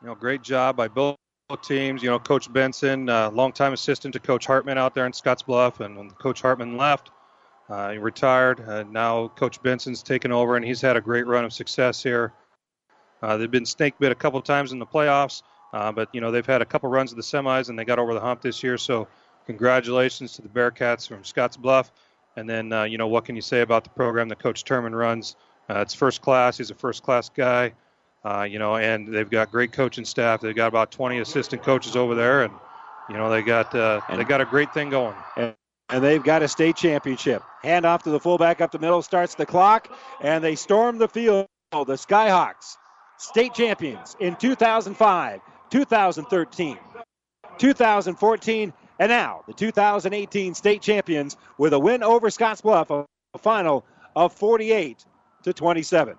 You 0.00 0.08
know, 0.08 0.14
great 0.14 0.42
job 0.42 0.76
by 0.76 0.88
both 0.88 1.16
teams. 1.56 2.02
You 2.02 2.10
know, 2.10 2.18
Coach 2.18 2.52
Benson, 2.52 3.08
uh, 3.08 3.30
longtime 3.30 3.72
assistant 3.72 4.14
to 4.14 4.20
Coach 4.20 4.46
Hartman 4.46 4.78
out 4.78 4.94
there 4.94 5.06
in 5.06 5.12
Scottsbluff, 5.12 5.80
and 5.80 5.96
when 5.96 6.10
Coach 6.10 6.42
Hartman 6.42 6.76
left, 6.76 7.10
uh, 7.68 7.92
he 7.92 7.98
retired. 7.98 8.60
Uh, 8.66 8.84
now 8.84 9.28
Coach 9.28 9.62
Benson's 9.62 10.02
taken 10.02 10.32
over, 10.32 10.56
and 10.56 10.64
he's 10.64 10.80
had 10.80 10.96
a 10.96 11.00
great 11.00 11.26
run 11.26 11.44
of 11.44 11.52
success 11.52 12.02
here. 12.02 12.32
Uh, 13.22 13.36
they've 13.36 13.50
been 13.50 13.66
snake 13.66 13.94
bit 13.98 14.12
a 14.12 14.14
couple 14.14 14.40
times 14.40 14.72
in 14.72 14.78
the 14.78 14.86
playoffs, 14.86 15.42
uh, 15.72 15.92
but 15.92 16.08
you 16.12 16.20
know 16.20 16.30
they've 16.30 16.46
had 16.46 16.62
a 16.62 16.66
couple 16.66 16.88
runs 16.88 17.12
of 17.12 17.16
the 17.16 17.22
semis, 17.22 17.68
and 17.68 17.78
they 17.78 17.84
got 17.84 17.98
over 17.98 18.14
the 18.14 18.20
hump 18.20 18.40
this 18.40 18.62
year. 18.62 18.78
So, 18.78 19.08
congratulations 19.46 20.32
to 20.34 20.42
the 20.42 20.48
Bearcats 20.48 21.06
from 21.06 21.22
Scottsbluff. 21.22 21.90
And 22.36 22.48
then, 22.48 22.72
uh, 22.72 22.84
you 22.84 22.96
know, 22.96 23.08
what 23.08 23.24
can 23.24 23.36
you 23.36 23.42
say 23.42 23.60
about 23.60 23.84
the 23.84 23.90
program 23.90 24.28
that 24.28 24.38
Coach 24.38 24.64
Turman 24.64 24.96
runs? 24.96 25.36
Uh, 25.68 25.80
it's 25.80 25.94
first 25.94 26.22
class. 26.22 26.56
He's 26.58 26.70
a 26.70 26.74
first 26.74 27.02
class 27.02 27.28
guy. 27.28 27.72
Uh, 28.24 28.42
you 28.42 28.58
know, 28.58 28.76
and 28.76 29.08
they've 29.08 29.30
got 29.30 29.50
great 29.50 29.72
coaching 29.72 30.04
staff. 30.04 30.40
They've 30.40 30.54
got 30.54 30.66
about 30.68 30.90
20 30.90 31.18
assistant 31.18 31.62
coaches 31.62 31.96
over 31.96 32.14
there, 32.14 32.42
and 32.42 32.52
you 33.08 33.16
know 33.16 33.30
they 33.30 33.42
got 33.42 33.74
uh, 33.74 34.00
they 34.14 34.24
got 34.24 34.40
a 34.40 34.44
great 34.44 34.72
thing 34.74 34.90
going. 34.90 35.14
And, 35.36 35.54
and 35.88 36.04
they've 36.04 36.22
got 36.22 36.42
a 36.42 36.48
state 36.48 36.76
championship. 36.76 37.42
Hand 37.62 37.86
off 37.86 38.02
to 38.04 38.10
the 38.10 38.20
fullback 38.20 38.60
up 38.60 38.72
the 38.72 38.78
middle, 38.78 39.02
starts 39.02 39.34
the 39.34 39.46
clock, 39.46 39.90
and 40.20 40.44
they 40.44 40.54
storm 40.54 40.98
the 40.98 41.08
field. 41.08 41.46
The 41.72 41.94
Skyhawks, 41.94 42.76
state 43.16 43.54
champions 43.54 44.16
in 44.18 44.36
2005, 44.36 45.40
2013, 45.70 46.78
2014, 47.58 48.72
and 48.98 49.08
now 49.08 49.44
the 49.46 49.52
2018 49.52 50.54
state 50.54 50.82
champions 50.82 51.36
with 51.56 51.72
a 51.72 51.78
win 51.78 52.02
over 52.02 52.28
Scottsbluff, 52.28 52.90
a 52.90 53.06
a 53.34 53.38
final 53.38 53.84
of 54.16 54.32
48 54.32 55.04
to 55.44 55.52
27. 55.52 56.16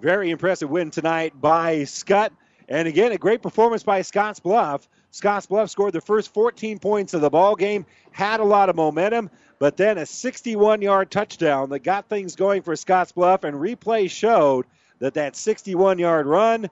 Very 0.00 0.30
impressive 0.30 0.70
win 0.70 0.90
tonight 0.90 1.38
by 1.40 1.80
Skutt. 1.80 2.30
And 2.68 2.88
again, 2.88 3.12
a 3.12 3.18
great 3.18 3.42
performance 3.42 3.82
by 3.82 4.00
Scottsbluff. 4.00 4.86
Scotts 5.10 5.44
Bluff 5.44 5.68
scored 5.68 5.92
the 5.92 6.00
first 6.00 6.32
14 6.32 6.78
points 6.78 7.12
of 7.12 7.20
the 7.20 7.28
ball 7.28 7.54
game, 7.54 7.84
had 8.12 8.40
a 8.40 8.44
lot 8.44 8.70
of 8.70 8.76
momentum, 8.76 9.28
but 9.58 9.76
then 9.76 9.98
a 9.98 10.02
61-yard 10.02 11.10
touchdown 11.10 11.68
that 11.70 11.80
got 11.80 12.08
things 12.08 12.34
going 12.34 12.62
for 12.62 12.72
Scottsbluff. 12.72 13.44
And 13.44 13.58
replay 13.58 14.10
showed 14.10 14.64
that 15.00 15.14
that 15.14 15.34
61-yard 15.34 16.26
run 16.26 16.70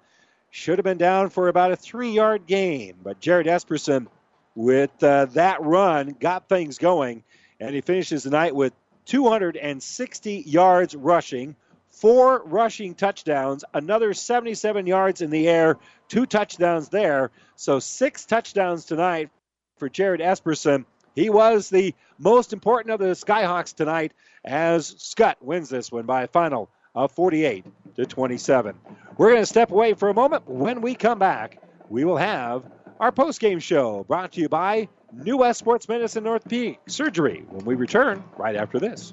should 0.49 0.79
have 0.79 0.85
been 0.85 0.99
down 0.99 1.29
for 1.29 1.49
about 1.49 1.73
a 1.73 1.77
three-yard 1.77 2.47
gain. 2.47 2.95
But 3.03 3.21
Jared 3.21 3.47
Epperson, 3.47 4.07
with 4.55 5.03
uh, 5.03 5.27
that 5.27 5.61
run, 5.61 6.17
got 6.19 6.49
things 6.49 6.79
going, 6.79 7.23
and 7.61 7.75
he 7.75 7.83
finishes 7.83 8.23
the 8.23 8.31
night 8.31 8.55
with 8.55 8.73
260 9.05 10.45
yards 10.47 10.95
rushing, 10.95 11.57
four 12.01 12.43
rushing 12.47 12.95
touchdowns, 12.95 13.63
another 13.75 14.15
77 14.15 14.87
yards 14.87 15.21
in 15.21 15.31
the 15.31 15.49
air, 15.49 15.77
two 16.09 16.25
touchdowns 16.25 16.89
there. 16.89 17.31
So 17.57 17.79
six 17.79 18.25
touchdowns 18.25 18.87
tonight 18.87 19.29
for 19.77 19.89
Jared 19.89 20.21
Epperson. 20.21 20.87
He 21.15 21.29
was 21.29 21.69
the 21.69 21.95
most 22.19 22.53
important 22.55 22.95
of 22.95 23.01
the 23.01 23.15
Skyhawks 23.15 23.75
tonight 23.75 24.13
as 24.45 24.95
Skutt 24.95 25.37
wins 25.43 25.69
this 25.69 25.93
one 25.93 26.07
by 26.07 26.23
a 26.23 26.29
final 26.29 26.71
of 26.95 27.13
48 27.13 27.67
to 27.97 28.07
27. 28.07 28.75
We're 29.19 29.31
going 29.31 29.43
to 29.43 29.47
step 29.47 29.71
away 29.71 29.93
for 29.93 30.09
a 30.09 30.15
moment. 30.15 30.49
When 30.49 30.81
we 30.81 30.95
come 30.95 31.19
back, 31.19 31.63
we 31.91 32.05
will 32.05 32.17
have 32.17 32.65
our 32.99 33.13
post-game 33.13 33.59
show 33.59 34.05
brought 34.05 34.33
to 34.33 34.41
you 34.41 34.49
by 34.49 34.89
New 35.13 35.39
West 35.39 35.59
Sports 35.59 35.89
Medicine 35.89 36.27
Orthopedic 36.27 36.81
Surgery 36.87 37.45
when 37.51 37.65
we 37.65 37.75
return 37.75 38.25
right 38.39 38.57
after 38.57 38.79
this. 38.79 39.13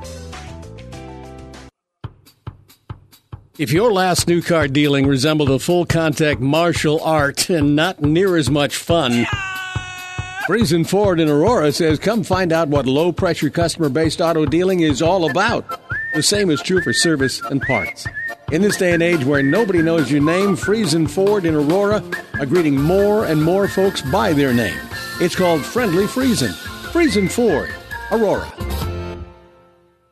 If 3.61 3.71
your 3.71 3.93
last 3.93 4.27
new 4.27 4.41
car 4.41 4.67
dealing 4.67 5.05
resembled 5.05 5.51
a 5.51 5.59
full 5.59 5.85
contact 5.85 6.39
martial 6.39 6.99
art 7.03 7.47
and 7.47 7.75
not 7.75 8.01
near 8.01 8.35
as 8.35 8.49
much 8.49 8.75
fun, 8.75 9.27
Friesen 10.47 10.83
Ford 10.83 11.19
in 11.19 11.29
Aurora 11.29 11.71
says 11.71 11.99
come 11.99 12.23
find 12.23 12.51
out 12.51 12.69
what 12.69 12.87
low 12.87 13.11
pressure 13.11 13.51
customer 13.51 13.87
based 13.87 14.19
auto 14.19 14.47
dealing 14.47 14.79
is 14.79 14.99
all 14.99 15.29
about. 15.29 15.79
The 16.15 16.23
same 16.23 16.49
is 16.49 16.59
true 16.63 16.81
for 16.81 16.91
service 16.91 17.39
and 17.51 17.61
parts. 17.61 18.07
In 18.51 18.63
this 18.63 18.77
day 18.77 18.93
and 18.93 19.03
age 19.03 19.23
where 19.25 19.43
nobody 19.43 19.83
knows 19.83 20.11
your 20.11 20.23
name, 20.23 20.55
Friesen 20.55 21.07
Ford 21.07 21.45
in 21.45 21.53
Aurora 21.53 22.03
are 22.39 22.47
greeting 22.47 22.81
more 22.81 23.25
and 23.25 23.43
more 23.43 23.67
folks 23.67 24.01
by 24.01 24.33
their 24.33 24.55
name. 24.55 24.81
It's 25.19 25.35
called 25.35 25.63
Friendly 25.63 26.05
Friesen. 26.05 26.53
Friesen 26.91 27.29
Ford, 27.29 27.69
Aurora. 28.09 28.70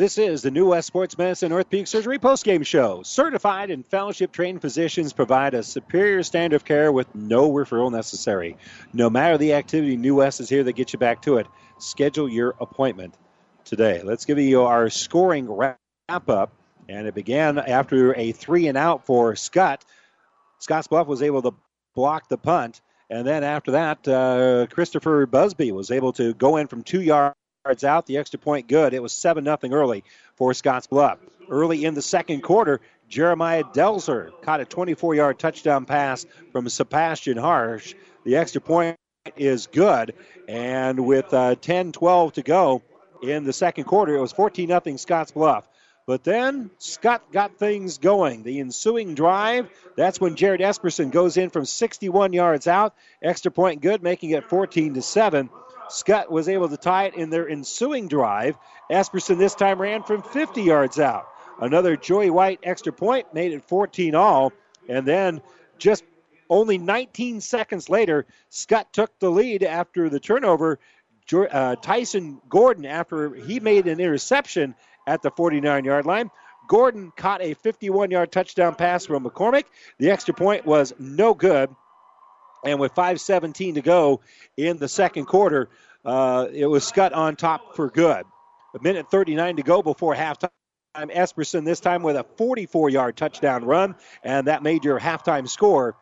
This 0.00 0.16
is 0.16 0.40
the 0.40 0.50
New 0.50 0.68
West 0.68 0.86
Sports 0.86 1.18
Medicine 1.18 1.50
North 1.50 1.68
Peak 1.68 1.86
Surgery 1.86 2.18
postgame 2.18 2.64
show. 2.64 3.02
Certified 3.02 3.70
and 3.70 3.84
fellowship 3.84 4.32
trained 4.32 4.62
physicians 4.62 5.12
provide 5.12 5.52
a 5.52 5.62
superior 5.62 6.22
standard 6.22 6.56
of 6.56 6.64
care 6.64 6.90
with 6.90 7.14
no 7.14 7.52
referral 7.52 7.92
necessary. 7.92 8.56
No 8.94 9.10
matter 9.10 9.36
the 9.36 9.52
activity, 9.52 9.98
New 9.98 10.14
West 10.14 10.40
is 10.40 10.48
here 10.48 10.64
to 10.64 10.72
get 10.72 10.94
you 10.94 10.98
back 10.98 11.20
to 11.24 11.36
it. 11.36 11.46
Schedule 11.80 12.30
your 12.30 12.54
appointment 12.62 13.14
today. 13.66 14.00
Let's 14.02 14.24
give 14.24 14.38
you 14.38 14.62
our 14.62 14.88
scoring 14.88 15.50
wrap 15.50 15.76
up. 16.08 16.54
And 16.88 17.06
it 17.06 17.14
began 17.14 17.58
after 17.58 18.14
a 18.16 18.32
three 18.32 18.68
and 18.68 18.78
out 18.78 19.04
for 19.04 19.34
Skutt. 19.34 19.82
Scott's 20.60 20.86
Bluff 20.86 21.08
was 21.08 21.20
able 21.20 21.42
to 21.42 21.52
block 21.94 22.26
the 22.30 22.38
punt. 22.38 22.80
And 23.10 23.26
then 23.26 23.44
after 23.44 23.72
that, 23.72 24.08
uh, 24.08 24.66
Christopher 24.74 25.26
Busby 25.26 25.72
was 25.72 25.90
able 25.90 26.14
to 26.14 26.32
go 26.32 26.56
in 26.56 26.68
from 26.68 26.84
two 26.84 27.02
yards 27.02 27.36
yards 27.66 27.84
out. 27.84 28.06
The 28.06 28.16
extra 28.16 28.38
point 28.38 28.68
good. 28.68 28.94
It 28.94 29.02
was 29.02 29.12
7 29.12 29.44
0 29.44 29.58
early 29.64 30.02
for 30.34 30.52
Scottsbluff. 30.52 31.18
Early 31.50 31.84
in 31.84 31.94
the 31.94 32.00
second 32.00 32.42
quarter, 32.42 32.80
Jeremiah 33.08 33.64
Delzer 33.64 34.30
caught 34.42 34.60
a 34.60 34.64
24 34.64 35.14
yard 35.14 35.38
touchdown 35.38 35.84
pass 35.84 36.24
from 36.52 36.68
Sebastian 36.68 37.36
Harsh. 37.36 37.94
The 38.24 38.36
extra 38.36 38.62
point 38.62 38.96
is 39.36 39.66
good. 39.66 40.14
And 40.48 41.04
with 41.04 41.34
uh, 41.34 41.56
10 41.56 41.92
12 41.92 42.32
to 42.34 42.42
go 42.42 42.82
in 43.22 43.44
the 43.44 43.52
second 43.52 43.84
quarter, 43.84 44.16
it 44.16 44.20
was 44.20 44.32
14 44.32 44.68
0 44.68 44.80
Scottsbluff. 44.80 45.64
But 46.06 46.24
then 46.24 46.70
Skutt 46.80 47.20
got 47.30 47.58
things 47.58 47.98
going. 47.98 48.42
The 48.42 48.58
ensuing 48.60 49.14
drive, 49.14 49.68
that's 49.96 50.18
when 50.18 50.34
Jared 50.34 50.62
Epperson 50.62 51.10
goes 51.10 51.36
in 51.36 51.50
from 51.50 51.66
61 51.66 52.32
yards 52.32 52.66
out. 52.66 52.94
Extra 53.22 53.50
point 53.50 53.82
good, 53.82 54.02
making 54.02 54.30
it 54.30 54.48
14 54.48 54.94
to 54.94 55.02
7. 55.02 55.50
Skutt 55.90 56.30
was 56.30 56.48
able 56.48 56.68
to 56.68 56.76
tie 56.76 57.04
it 57.04 57.14
in 57.14 57.30
their 57.30 57.48
ensuing 57.48 58.08
drive. 58.08 58.56
Epperson 58.90 59.38
this 59.38 59.54
time 59.54 59.80
ran 59.80 60.02
from 60.02 60.22
50 60.22 60.62
yards 60.62 60.98
out. 60.98 61.26
Another 61.60 61.96
Joey 61.96 62.30
White 62.30 62.60
extra 62.62 62.92
point 62.92 63.32
made 63.34 63.52
it 63.52 63.64
14 63.64 64.14
all. 64.14 64.52
And 64.88 65.06
then 65.06 65.40
just 65.78 66.04
only 66.48 66.78
19 66.78 67.40
seconds 67.40 67.88
later, 67.88 68.26
Skutt 68.50 68.92
took 68.92 69.18
the 69.18 69.30
lead 69.30 69.62
after 69.62 70.08
the 70.08 70.20
turnover. 70.20 70.78
Uh, 71.32 71.76
Tyson 71.76 72.40
Gordon, 72.48 72.84
after 72.84 73.32
he 73.34 73.60
made 73.60 73.86
an 73.86 74.00
interception 74.00 74.74
at 75.06 75.22
the 75.22 75.30
49 75.30 75.84
yard 75.84 76.04
line, 76.04 76.30
Gordon 76.66 77.12
caught 77.16 77.40
a 77.42 77.54
51 77.54 78.10
yard 78.10 78.32
touchdown 78.32 78.74
pass 78.74 79.06
from 79.06 79.24
McCormick. 79.24 79.64
The 79.98 80.10
extra 80.10 80.34
point 80.34 80.66
was 80.66 80.92
no 80.98 81.34
good. 81.34 81.70
And 82.64 82.78
with 82.78 82.94
5.17 82.94 83.74
to 83.74 83.82
go 83.82 84.20
in 84.56 84.76
the 84.76 84.88
second 84.88 85.26
quarter, 85.26 85.68
uh, 86.04 86.46
it 86.52 86.66
was 86.66 86.90
Skutt 86.90 87.14
on 87.14 87.36
top 87.36 87.76
for 87.76 87.88
good. 87.90 88.24
A 88.74 88.82
minute 88.82 89.10
39 89.10 89.56
to 89.56 89.62
go 89.62 89.82
before 89.82 90.14
halftime. 90.14 90.50
Epperson 90.96 91.64
this 91.64 91.78
time 91.78 92.02
with 92.02 92.16
a 92.16 92.24
44 92.36 92.90
yard 92.90 93.16
touchdown 93.16 93.64
run, 93.64 93.94
and 94.24 94.48
that 94.48 94.64
made 94.64 94.84
your 94.84 94.98
halftime 94.98 95.48
score 95.48 95.96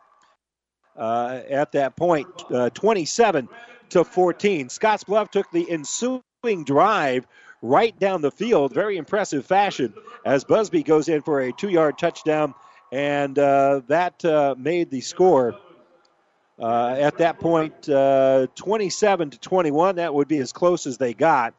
uh, 0.97 1.41
at 1.47 1.71
that 1.73 1.95
point 1.95 2.27
uh, 2.51 2.71
27 2.71 3.47
to 3.89 4.03
14. 4.03 4.67
Scottsbluff 4.67 5.29
took 5.29 5.49
the 5.51 5.69
ensuing 5.69 6.63
drive 6.65 7.27
right 7.61 7.97
down 7.99 8.21
the 8.21 8.31
field, 8.31 8.73
very 8.73 8.97
impressive 8.97 9.45
fashion, 9.45 9.93
as 10.25 10.43
Busby 10.43 10.83
goes 10.83 11.07
in 11.07 11.21
for 11.21 11.41
a 11.41 11.51
two 11.51 11.69
yard 11.69 11.97
touchdown, 11.97 12.53
and 12.91 13.37
uh, 13.37 13.81
that 13.87 14.23
uh, 14.25 14.55
made 14.57 14.89
the 14.89 15.01
score 15.01 15.55
uh, 16.59 16.95
at 16.99 17.17
that 17.19 17.39
point, 17.39 17.87
uh, 17.87 18.47
27 18.55 19.29
to 19.31 19.39
21. 19.39 19.95
That 19.95 20.13
would 20.13 20.27
be 20.27 20.39
as 20.39 20.51
close 20.51 20.85
as 20.87 20.97
they 20.97 21.13
got 21.13 21.53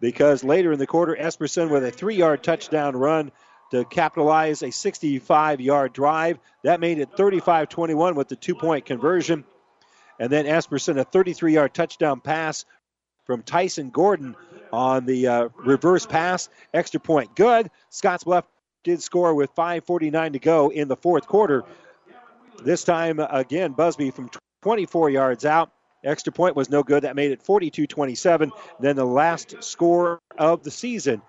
because 0.00 0.44
later 0.44 0.72
in 0.72 0.78
the 0.78 0.86
quarter, 0.86 1.16
Epperson 1.18 1.70
with 1.70 1.84
a 1.84 1.90
three 1.90 2.16
yard 2.16 2.42
touchdown 2.42 2.96
run 2.96 3.32
to 3.70 3.84
capitalize 3.84 4.62
a 4.62 4.70
65 4.70 5.60
yard 5.60 5.92
drive. 5.92 6.38
That 6.62 6.80
made 6.80 6.98
it 6.98 7.10
35 7.16 7.68
21 7.68 8.14
with 8.14 8.28
the 8.28 8.36
two 8.36 8.54
point 8.54 8.84
conversion. 8.84 9.44
And 10.20 10.30
then 10.30 10.46
Epperson, 10.46 10.98
a 10.98 11.04
33 11.04 11.54
yard 11.54 11.74
touchdown 11.74 12.20
pass 12.20 12.64
from 13.24 13.42
Tyson 13.42 13.90
Gordon 13.90 14.36
on 14.72 15.06
the 15.06 15.26
uh, 15.26 15.48
reverse 15.56 16.06
pass. 16.06 16.48
Extra 16.72 17.00
point 17.00 17.34
good. 17.34 17.70
Scottsbluff 17.90 18.44
did 18.84 19.02
score 19.02 19.34
with 19.34 19.54
5.49 19.54 20.34
to 20.34 20.38
go 20.38 20.68
in 20.68 20.88
the 20.88 20.96
fourth 20.96 21.26
quarter. 21.26 21.64
This 22.62 22.84
time, 22.84 23.18
again, 23.18 23.72
Busby 23.72 24.10
from 24.10 24.30
24 24.64 25.10
yards 25.10 25.44
out. 25.44 25.70
Extra 26.02 26.32
point 26.32 26.56
was 26.56 26.70
no 26.70 26.82
good. 26.82 27.02
That 27.02 27.16
made 27.16 27.32
it 27.32 27.42
42 27.42 27.86
27. 27.86 28.50
Then 28.80 28.96
the 28.96 29.04
last 29.04 29.62
score 29.62 30.20
of 30.38 30.62
the 30.62 30.70
season 30.70 31.20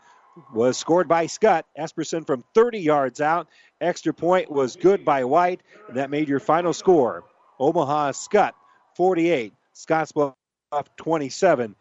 was 0.54 0.78
scored 0.78 1.10
by 1.10 1.26
Skutt 1.26 1.64
Epperson 1.78 2.26
from 2.26 2.46
30 2.54 2.80
yards 2.80 3.20
out. 3.20 3.50
Extra 3.82 4.14
point 4.14 4.50
was 4.50 4.78
good 4.78 5.04
by 5.04 5.26
White, 5.26 5.60
and 5.90 5.98
that 5.98 6.10
made 6.10 6.30
your 6.30 6.40
final 6.40 6.72
score. 6.72 7.26
Omaha 7.60 8.12
Skutt 8.12 8.54
48, 8.96 9.52
Scottsbluff 9.76 10.34
27. 10.96 11.76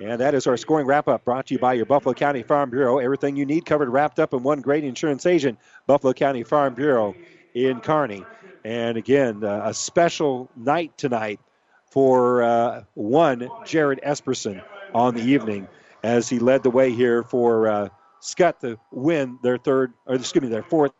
And 0.00 0.20
that 0.20 0.34
is 0.34 0.48
our 0.48 0.56
scoring 0.56 0.88
wrap 0.88 1.06
up 1.06 1.24
brought 1.24 1.46
to 1.46 1.54
you 1.54 1.60
by 1.60 1.74
your 1.74 1.86
Buffalo 1.86 2.14
County 2.14 2.42
Farm 2.42 2.68
Bureau. 2.70 2.98
Everything 2.98 3.36
you 3.36 3.46
need 3.46 3.64
covered 3.64 3.90
wrapped 3.90 4.18
up 4.18 4.34
in 4.34 4.42
one 4.42 4.60
great 4.60 4.82
insurance 4.82 5.24
agent, 5.24 5.60
Buffalo 5.86 6.12
County 6.12 6.42
Farm 6.42 6.74
Bureau 6.74 7.14
in 7.56 7.80
Kearney. 7.80 8.24
And 8.64 8.98
again, 8.98 9.42
uh, 9.42 9.62
a 9.64 9.74
special 9.74 10.50
night 10.54 10.96
tonight 10.98 11.40
for 11.90 12.42
uh, 12.42 12.84
one 12.94 13.48
Jared 13.64 14.00
Epperson 14.04 14.62
on 14.94 15.14
the 15.14 15.22
evening 15.22 15.66
as 16.02 16.28
he 16.28 16.38
led 16.38 16.62
the 16.62 16.70
way 16.70 16.92
here 16.92 17.22
for 17.22 17.68
uh, 17.68 17.88
Skutt 18.20 18.60
to 18.60 18.78
win 18.92 19.38
their 19.42 19.56
third, 19.56 19.94
or 20.04 20.16
excuse 20.16 20.42
me, 20.42 20.48
their 20.48 20.62
fourth 20.62 20.92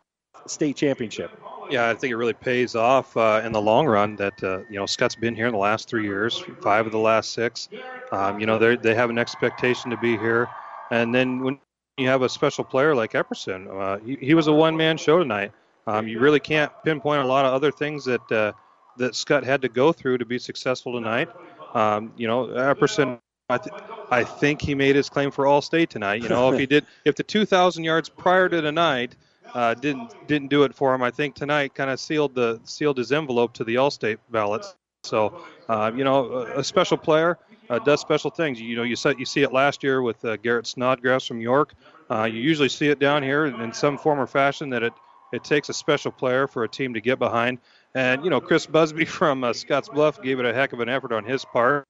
state 0.47 0.75
championship. 0.75 1.31
Yeah, 1.69 1.89
I 1.89 1.93
think 1.93 2.11
it 2.11 2.15
really 2.15 2.33
pays 2.33 2.75
off 2.75 3.15
uh, 3.17 3.41
in 3.43 3.51
the 3.51 3.61
long 3.61 3.85
run 3.85 4.15
that 4.15 4.41
uh, 4.41 4.59
you 4.69 4.77
know 4.77 4.85
Skutt's 4.85 5.15
been 5.15 5.35
here 5.35 5.47
in 5.47 5.51
the 5.51 5.59
last 5.59 5.89
three 5.89 6.05
years, 6.05 6.41
five 6.61 6.85
of 6.85 6.91
the 6.91 6.97
last 6.97 7.33
six. 7.33 7.69
Um, 8.11 8.39
you 8.39 8.45
know 8.45 8.57
they 8.57 8.77
they 8.77 8.95
have 8.95 9.09
an 9.09 9.17
expectation 9.17 9.91
to 9.91 9.97
be 9.97 10.17
here, 10.17 10.47
and 10.89 11.13
then 11.13 11.43
when 11.43 11.59
you 11.97 12.07
have 12.07 12.21
a 12.21 12.29
special 12.29 12.63
player 12.63 12.95
like 12.95 13.13
Epperson, 13.13 13.67
uh, 13.69 13.99
he, 14.03 14.15
he 14.21 14.33
was 14.33 14.47
a 14.47 14.53
one 14.53 14.77
man 14.77 14.97
show 14.97 15.19
tonight. 15.19 15.51
Um, 15.87 16.07
you 16.07 16.19
really 16.19 16.39
can't 16.41 16.71
pinpoint 16.83 17.23
a 17.23 17.25
lot 17.25 17.45
of 17.45 17.53
other 17.53 17.71
things 17.71 18.05
that 18.05 18.31
uh, 18.31 18.51
that 18.97 19.13
Skutt 19.13 19.43
had 19.43 19.61
to 19.63 19.69
go 19.69 19.91
through 19.93 20.19
to 20.19 20.25
be 20.25 20.37
successful 20.39 20.93
tonight. 20.93 21.29
Um, 21.73 22.13
you 22.17 22.27
know, 22.27 22.47
Epperson, 22.47 23.19
I, 23.49 23.57
th- 23.57 23.75
I 24.11 24.23
think 24.23 24.61
he 24.61 24.75
made 24.75 24.95
his 24.95 25.09
claim 25.09 25.31
for 25.31 25.47
all 25.47 25.61
state 25.61 25.89
tonight. 25.89 26.21
You 26.23 26.29
know, 26.29 26.51
if 26.51 26.59
he 26.59 26.65
did, 26.75 26.85
if 27.05 27.15
the 27.15 27.23
2,000 27.23 27.83
yards 27.83 28.09
prior 28.09 28.49
to 28.49 28.61
tonight 28.61 29.15
uh, 29.53 29.73
didn't 29.75 30.13
didn't 30.27 30.49
do 30.49 30.63
it 30.63 30.75
for 30.75 30.93
him, 30.93 31.03
I 31.03 31.11
think 31.11 31.35
tonight 31.35 31.73
kind 31.73 31.89
of 31.89 31.99
sealed 31.99 32.35
the 32.35 32.59
sealed 32.65 32.97
his 32.97 33.11
envelope 33.11 33.53
to 33.53 33.63
the 33.63 33.77
all 33.77 33.91
state 33.91 34.19
ballots. 34.29 34.75
So, 35.03 35.41
uh, 35.69 35.91
you 35.95 36.03
know, 36.03 36.31
a, 36.31 36.59
a 36.59 36.63
special 36.63 36.97
player. 36.97 37.37
uh, 37.69 37.79
does 37.79 38.01
special 38.01 38.29
things. 38.31 38.59
You 38.59 38.75
know, 38.75 38.83
you 38.83 38.95
saw, 38.95 39.09
you 39.09 39.25
see 39.25 39.41
it 39.43 39.51
last 39.53 39.83
year 39.83 40.01
with 40.01 40.23
uh, 40.25 40.37
Garrett 40.37 40.67
Snodgrass 40.67 41.25
from 41.25 41.41
York. 41.41 41.73
Uh, 42.09 42.23
you 42.23 42.39
usually 42.39 42.69
see 42.69 42.87
it 42.87 42.99
down 42.99 43.23
here 43.23 43.45
in 43.45 43.73
some 43.73 43.97
form 43.97 44.19
or 44.19 44.27
fashion 44.27 44.69
that 44.71 44.83
it 44.83 44.93
it 45.31 45.43
takes 45.43 45.69
a 45.69 45.73
special 45.73 46.11
player 46.11 46.47
for 46.47 46.63
a 46.63 46.69
team 46.69 46.93
to 46.93 47.01
get 47.01 47.19
behind. 47.19 47.59
And 47.95 48.23
you 48.23 48.29
know, 48.29 48.41
Chris 48.41 48.65
Busby 48.65 49.05
from 49.19 49.43
uh, 49.43 49.51
Scottsbluff 49.51 50.21
gave 50.21 50.39
it 50.39 50.45
a 50.45 50.53
heck 50.53 50.73
of 50.73 50.79
an 50.79 50.89
effort 50.89 51.11
on 51.11 51.23
his 51.23 51.45
part. 51.45 51.85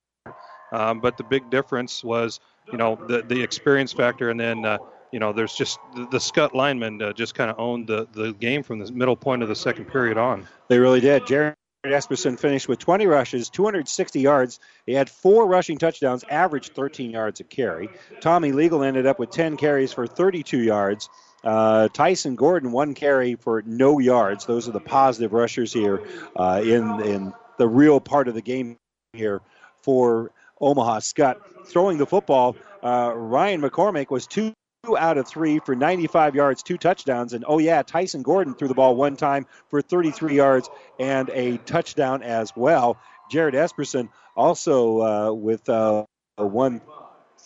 Um, 0.71 0.99
but 0.99 1.15
the 1.15 1.23
big 1.23 1.49
difference 1.49 2.03
was, 2.03 2.39
you 2.71 2.77
know, 2.77 2.99
the 3.07 3.21
the 3.21 3.41
experience 3.41 3.93
factor, 3.93 4.29
and 4.29 4.39
then 4.39 4.65
uh, 4.65 4.77
you 5.11 5.19
know, 5.19 5.31
there's 5.31 5.55
just 5.55 5.79
the, 5.95 6.07
the 6.07 6.17
Skutt 6.17 6.53
linemen 6.53 7.01
uh, 7.01 7.13
just 7.13 7.35
kind 7.35 7.49
of 7.49 7.59
owned 7.59 7.87
the 7.87 8.07
the 8.11 8.33
game 8.33 8.63
from 8.63 8.79
the 8.79 8.91
middle 8.91 9.15
point 9.15 9.43
of 9.43 9.49
the 9.49 9.55
second 9.55 9.85
period 9.85 10.17
on. 10.17 10.47
They 10.67 10.79
really 10.79 10.99
did. 10.99 11.25
Jared 11.25 11.55
Epperson 11.85 12.37
finished 12.37 12.67
with 12.67 12.79
20 12.79 13.05
rushes, 13.07 13.49
260 13.49 14.19
yards. 14.19 14.59
He 14.85 14.93
had 14.93 15.09
four 15.09 15.47
rushing 15.47 15.77
touchdowns, 15.77 16.25
averaged 16.29 16.75
13 16.75 17.11
yards 17.11 17.39
a 17.39 17.43
carry. 17.43 17.89
Tommy 18.19 18.51
Legal 18.51 18.83
ended 18.83 19.05
up 19.05 19.19
with 19.19 19.29
10 19.29 19.57
carries 19.57 19.93
for 19.93 20.07
32 20.07 20.57
yards. 20.57 21.09
Uh, 21.47 21.87
Tyson 21.87 22.35
Gordon 22.35 22.71
one 22.71 22.93
carry 22.93 23.35
for 23.35 23.63
no 23.65 23.99
yards. 23.99 24.45
Those 24.45 24.67
are 24.67 24.73
the 24.73 24.81
positive 24.81 25.31
rushers 25.31 25.71
here 25.71 26.03
uh, 26.35 26.61
in 26.63 26.99
in 27.01 27.33
the 27.57 27.67
real 27.67 27.99
part 27.99 28.27
of 28.27 28.33
the 28.33 28.41
game 28.41 28.77
here 29.13 29.41
for 29.81 30.31
Omaha 30.59 30.99
Skutt 30.99 31.37
Throwing 31.67 31.97
the 31.97 32.05
football, 32.05 32.55
uh, 32.81 33.11
Ryan 33.13 33.61
McCormick 33.61 34.09
was 34.09 34.25
two 34.25 34.53
out 34.97 35.17
of 35.17 35.27
three 35.27 35.59
for 35.59 35.75
95 35.75 36.33
yards, 36.35 36.63
two 36.63 36.77
touchdowns. 36.77 37.33
And 37.33 37.43
oh, 37.45 37.59
yeah, 37.59 37.83
Tyson 37.83 38.21
Gordon 38.23 38.53
threw 38.53 38.69
the 38.69 38.73
ball 38.73 38.95
one 38.95 39.17
time 39.17 39.45
for 39.69 39.81
33 39.81 40.35
yards 40.35 40.69
and 40.97 41.29
a 41.31 41.57
touchdown 41.57 42.23
as 42.23 42.55
well. 42.55 42.97
Jared 43.29 43.53
Epperson 43.53 44.07
also 44.35 45.01
uh, 45.01 45.33
with 45.33 45.67
uh, 45.67 46.05
one 46.37 46.81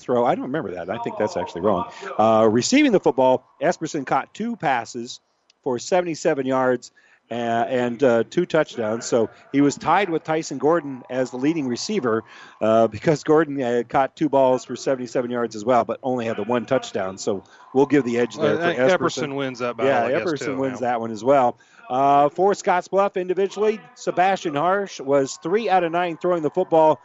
throw. 0.01 0.25
I 0.25 0.35
don't 0.35 0.45
remember 0.45 0.71
that. 0.71 0.89
I 0.89 0.97
think 0.99 1.17
that's 1.17 1.37
actually 1.37 1.61
wrong. 1.61 1.91
Uh, 2.17 2.47
receiving 2.51 2.91
the 2.91 2.99
football, 2.99 3.47
Epperson 3.61 4.05
caught 4.05 4.33
two 4.33 4.55
passes 4.55 5.19
for 5.63 5.79
77 5.79 6.45
yards 6.45 6.91
uh, 7.31 7.33
and 7.33 8.03
uh, 8.03 8.23
two 8.29 8.45
touchdowns. 8.45 9.05
So 9.05 9.29
he 9.53 9.61
was 9.61 9.77
tied 9.77 10.09
with 10.09 10.23
Tyson 10.23 10.57
Gordon 10.57 11.01
as 11.09 11.31
the 11.31 11.37
leading 11.37 11.67
receiver 11.67 12.23
uh, 12.59 12.87
because 12.87 13.23
Gordon 13.23 13.61
uh, 13.61 13.83
caught 13.87 14.17
two 14.17 14.27
balls 14.27 14.65
for 14.65 14.75
77 14.75 15.31
yards 15.31 15.55
as 15.55 15.63
well, 15.63 15.85
but 15.85 15.99
only 16.03 16.25
had 16.25 16.35
the 16.35 16.43
one 16.43 16.65
touchdown. 16.65 17.17
So 17.17 17.43
we'll 17.73 17.85
give 17.85 18.03
the 18.03 18.17
edge 18.17 18.35
there. 18.35 18.57
Well, 18.57 18.73
Epperson. 18.73 18.97
Epperson 18.97 19.35
wins 19.35 19.59
that 19.59 19.77
battle. 19.77 20.09
Yeah, 20.09 20.17
I 20.17 20.21
Epperson 20.21 20.45
too, 20.45 20.57
wins 20.57 20.81
that 20.81 20.99
one 20.99 21.11
as 21.11 21.23
well. 21.23 21.57
Uh, 21.89 22.29
for 22.29 22.51
Scottsbluff 22.51 23.15
individually, 23.15 23.79
Sebastian 23.95 24.55
Harsh 24.55 24.99
was 24.99 25.37
three 25.41 25.69
out 25.69 25.83
of 25.83 25.91
nine 25.91 26.17
throwing 26.17 26.43
the 26.43 26.49
football 26.49 27.01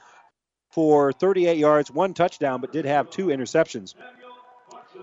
for 0.70 1.12
38 1.12 1.58
yards, 1.58 1.90
one 1.90 2.14
touchdown, 2.14 2.60
but 2.60 2.72
did 2.72 2.84
have 2.84 3.10
two 3.10 3.26
interceptions. 3.26 3.94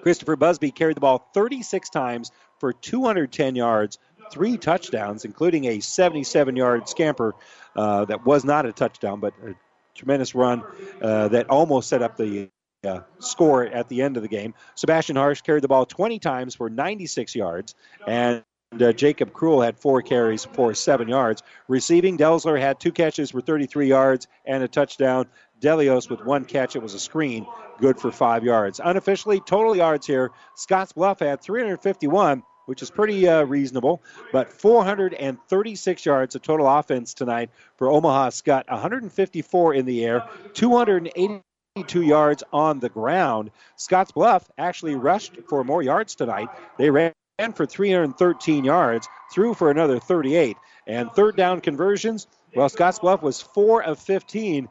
Christopher 0.02 0.36
Busby 0.36 0.72
carried 0.72 0.98
the 0.98 1.02
ball 1.02 1.30
36 1.34 1.90
times 1.90 2.32
for 2.60 2.74
210 2.74 3.56
yards, 3.56 4.00
three 4.32 4.58
touchdowns, 4.58 5.26
including 5.26 5.66
a 5.66 5.80
77 5.80 6.56
yard 6.56 6.90
scamper 6.90 7.34
uh, 7.76 8.06
that 8.06 8.26
was 8.26 8.44
not 8.44 8.66
a 8.66 8.74
touchdown, 8.74 9.20
but 9.20 9.34
a 9.46 9.54
tremendous 9.96 10.36
run 10.36 10.64
uh, 11.02 11.28
that 11.30 11.50
almost 11.50 11.90
set 11.90 12.02
up 12.02 12.18
the 12.18 12.50
uh, 12.84 13.00
score 13.20 13.66
at 13.66 13.88
the 13.90 14.02
end 14.02 14.18
of 14.18 14.24
the 14.24 14.30
game. 14.30 14.54
Sebastian 14.76 15.16
Harsh 15.16 15.42
carried 15.42 15.64
the 15.64 15.68
ball 15.68 15.86
20 15.86 16.20
times 16.20 16.56
for 16.56 16.70
96 16.70 17.36
yards, 17.36 17.76
and 18.06 18.44
uh, 18.82 18.92
Jacob 18.92 19.34
Cruel 19.34 19.62
had 19.62 19.78
four 19.78 20.02
carries 20.02 20.46
for 20.46 20.74
seven 20.74 21.08
yards. 21.08 21.44
Receiving, 21.68 22.18
Delzer 22.18 22.60
had 22.60 22.80
two 22.80 22.92
catches 22.92 23.32
for 23.32 23.42
33 23.42 23.88
yards 23.88 24.28
and 24.46 24.64
a 24.64 24.68
touchdown. 24.68 25.28
Delios 25.64 26.10
with 26.10 26.24
one 26.26 26.46
catch. 26.46 26.76
It 26.76 26.84
was 26.84 26.94
a 26.94 27.00
screen, 27.00 27.48
good 27.80 28.00
for 28.00 28.12
five 28.12 28.44
yards. 28.44 28.82
Unofficially, 28.84 29.40
total 29.40 29.76
yards 29.76 30.06
here. 30.06 30.32
Scottsbluff 30.58 31.20
had 31.20 31.42
351 31.42 32.44
which 32.66 32.82
is 32.82 32.90
pretty 32.90 33.28
uh, 33.28 33.44
reasonable. 33.44 34.02
But 34.32 34.50
436 34.50 36.06
yards 36.06 36.36
of 36.36 36.42
total 36.42 36.68
offense 36.68 37.14
tonight 37.14 37.50
for 37.78 37.88
Omaha 37.90 38.30
Skutt, 38.30 38.70
154 38.70 39.74
in 39.74 39.86
the 39.86 40.06
air, 40.06 40.28
282 40.54 42.02
yards 42.02 42.44
on 42.52 42.80
the 42.80 42.90
ground. 42.90 43.52
Scottsbluff 43.78 44.46
actually 44.58 44.96
rushed 44.96 45.38
for 45.48 45.64
more 45.64 45.82
yards 45.82 46.16
tonight. 46.16 46.50
They 46.78 46.90
ran 46.90 47.14
for 47.56 47.66
313 47.66 48.64
yards, 48.64 49.08
threw 49.32 49.54
for 49.54 49.72
another 49.72 50.00
38. 50.00 50.58
And 50.88 51.12
third 51.12 51.36
down 51.36 51.62
conversions, 51.62 52.28
well, 52.56 52.70
Scottsbluff 52.70 53.22
was 53.22 53.42
4 53.42 53.84
of 53.84 54.00
15. 54.00 54.70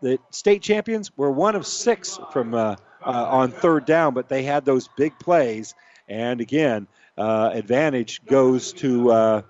The 0.00 0.18
state 0.30 0.62
champions 0.62 1.10
were 1.16 1.30
1 1.30 1.56
of 1.56 1.66
6 1.66 2.20
from 2.32 2.54
uh, 2.54 2.76
uh, 3.04 3.10
on 3.10 3.50
third 3.50 3.84
down, 3.84 4.14
but 4.14 4.28
they 4.28 4.42
had 4.42 4.64
those 4.64 4.88
big 4.96 5.18
plays. 5.18 5.74
And 6.08 6.40
again, 6.40 6.86
uh, 7.16 7.50
advantage 7.52 8.24
goes 8.26 8.72
to 8.74 9.10
uh, 9.10 9.42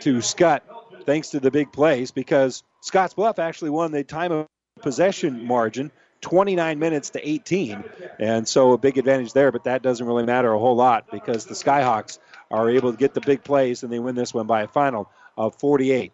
to 0.00 0.18
Skutt 0.18 0.60
thanks 1.04 1.30
to 1.30 1.40
the 1.40 1.50
big 1.50 1.72
plays 1.72 2.10
because 2.10 2.62
Scottsbluff 2.82 3.38
actually 3.38 3.70
won 3.70 3.92
the 3.92 4.04
time 4.04 4.32
of 4.32 4.46
possession 4.80 5.44
margin 5.44 5.90
29 6.22 6.78
minutes 6.78 7.10
to 7.10 7.28
18 7.28 7.84
and 8.18 8.48
so 8.48 8.72
a 8.72 8.78
big 8.78 8.96
advantage 8.96 9.32
there 9.32 9.52
but 9.52 9.64
that 9.64 9.82
doesn't 9.82 10.06
really 10.06 10.24
matter 10.24 10.52
a 10.52 10.58
whole 10.58 10.76
lot 10.76 11.06
because 11.10 11.44
the 11.44 11.54
Skyhawks 11.54 12.18
are 12.50 12.70
able 12.70 12.92
to 12.92 12.96
get 12.96 13.12
the 13.12 13.20
big 13.20 13.44
plays 13.44 13.82
and 13.82 13.92
they 13.92 13.98
win 13.98 14.14
this 14.14 14.32
one 14.32 14.46
by 14.46 14.62
a 14.62 14.68
final 14.68 15.10
of 15.36 15.54
48 15.56 16.12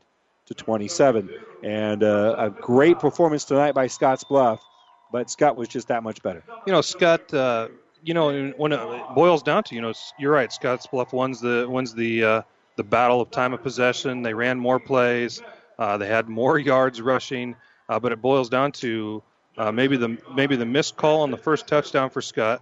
to 0.49 0.55
27 0.55 1.31
and 1.63 2.03
uh, 2.03 2.35
a 2.39 2.51
great 2.51 2.99
performance 2.99 3.45
tonight 3.45 3.73
by 3.73 3.87
Scottsbluff 3.87 4.59
but 5.11 5.29
Skutt 5.29 5.57
was 5.57 5.69
just 5.69 5.89
that 5.89 6.03
much 6.03 6.23
better 6.23 6.43
You 6.67 6.73
know, 6.73 6.81
Skutt. 6.81 7.33
Uh, 7.33 7.69
you 8.03 8.15
know, 8.15 8.53
when 8.57 8.73
it 8.73 8.81
boils 9.15 9.43
down 9.43 9.65
to, 9.65 9.75
you 9.75 9.81
know, 9.81 9.93
you're 10.19 10.33
right. 10.33 10.51
Scottsbluff 10.51 11.13
wins 11.13 11.41
the 11.41 11.67
wins 11.69 11.95
the 11.95 12.25
uh, 12.25 12.43
the 12.77 12.85
battle 12.85 13.21
of 13.21 13.31
time 13.31 13.53
of 13.53 13.63
possession. 13.63 14.23
They 14.23 14.35
ran 14.35 14.59
more 14.59 14.79
plays. 14.79 15.43
Uh, 15.79 15.97
they 15.99 16.07
had 16.07 16.29
more 16.29 16.59
yards 16.73 17.01
rushing. 17.01 17.57
Uh, 17.89 17.99
but 17.99 18.13
it 18.13 18.21
boils 18.21 18.49
down 18.51 18.71
to 18.71 19.23
uh, 19.57 19.73
maybe 19.73 19.97
the 19.97 20.19
maybe 20.35 20.57
the 20.57 20.67
missed 20.67 20.97
call 20.97 21.23
on 21.23 21.31
the 21.31 21.37
first 21.37 21.67
touchdown 21.67 22.11
for 22.11 22.21
Skutt, 22.21 22.61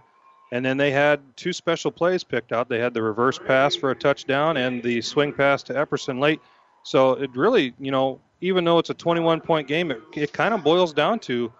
and 0.51 0.65
then 0.65 0.77
they 0.77 0.91
had 0.91 1.21
two 1.35 1.53
special 1.53 1.91
plays 1.91 2.23
picked 2.23 2.51
out. 2.51 2.69
They 2.69 2.79
had 2.79 2.93
the 2.93 3.03
reverse 3.03 3.37
pass 3.37 3.75
for 3.75 3.91
a 3.91 3.95
touchdown 3.95 4.57
and 4.57 4.81
the 4.81 5.01
swing 5.01 5.33
pass 5.33 5.63
to 5.63 5.73
Epperson 5.73 6.19
late. 6.19 6.39
So 6.87 7.11
it 7.15 7.35
really, 7.35 7.73
you 7.79 7.91
know, 7.91 8.21
even 8.39 8.63
though 8.63 8.79
it's 8.79 8.89
a 8.89 8.93
21 8.93 9.41
point 9.41 9.67
game, 9.67 9.91
it, 9.91 10.01
it 10.15 10.31
kind 10.31 10.53
of 10.53 10.63
boils 10.63 10.93
down 10.93 11.19
to 11.19 11.51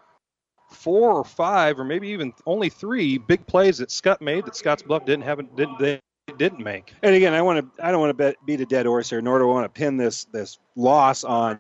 four 0.72 1.12
or 1.12 1.26
five, 1.26 1.78
or 1.78 1.84
maybe 1.84 2.08
even 2.10 2.32
only 2.46 2.70
three 2.70 3.18
big 3.18 3.46
plays 3.46 3.80
that 3.80 3.90
Skutt 3.90 4.22
made 4.22 4.46
that 4.46 4.54
Scottsbluff 4.54 5.06
didn't 5.06 5.26
have 5.26 5.40
didn't 5.58 5.80
they 5.80 6.00
didn't 6.38 6.64
make. 6.64 6.94
And 7.04 7.14
again, 7.14 7.34
I 7.34 7.42
want 7.42 7.60
to 7.60 7.86
I 7.86 7.92
don't 7.92 8.00
want 8.00 8.18
to 8.18 8.36
beat 8.46 8.62
a 8.62 8.66
dead 8.66 8.86
horse 8.86 9.10
here, 9.10 9.22
nor 9.22 9.40
do 9.40 9.50
I 9.50 9.54
want 9.54 9.66
to 9.66 9.78
pin 9.78 9.98
this 9.98 10.24
this 10.32 10.60
loss 10.78 11.26
on 11.26 11.60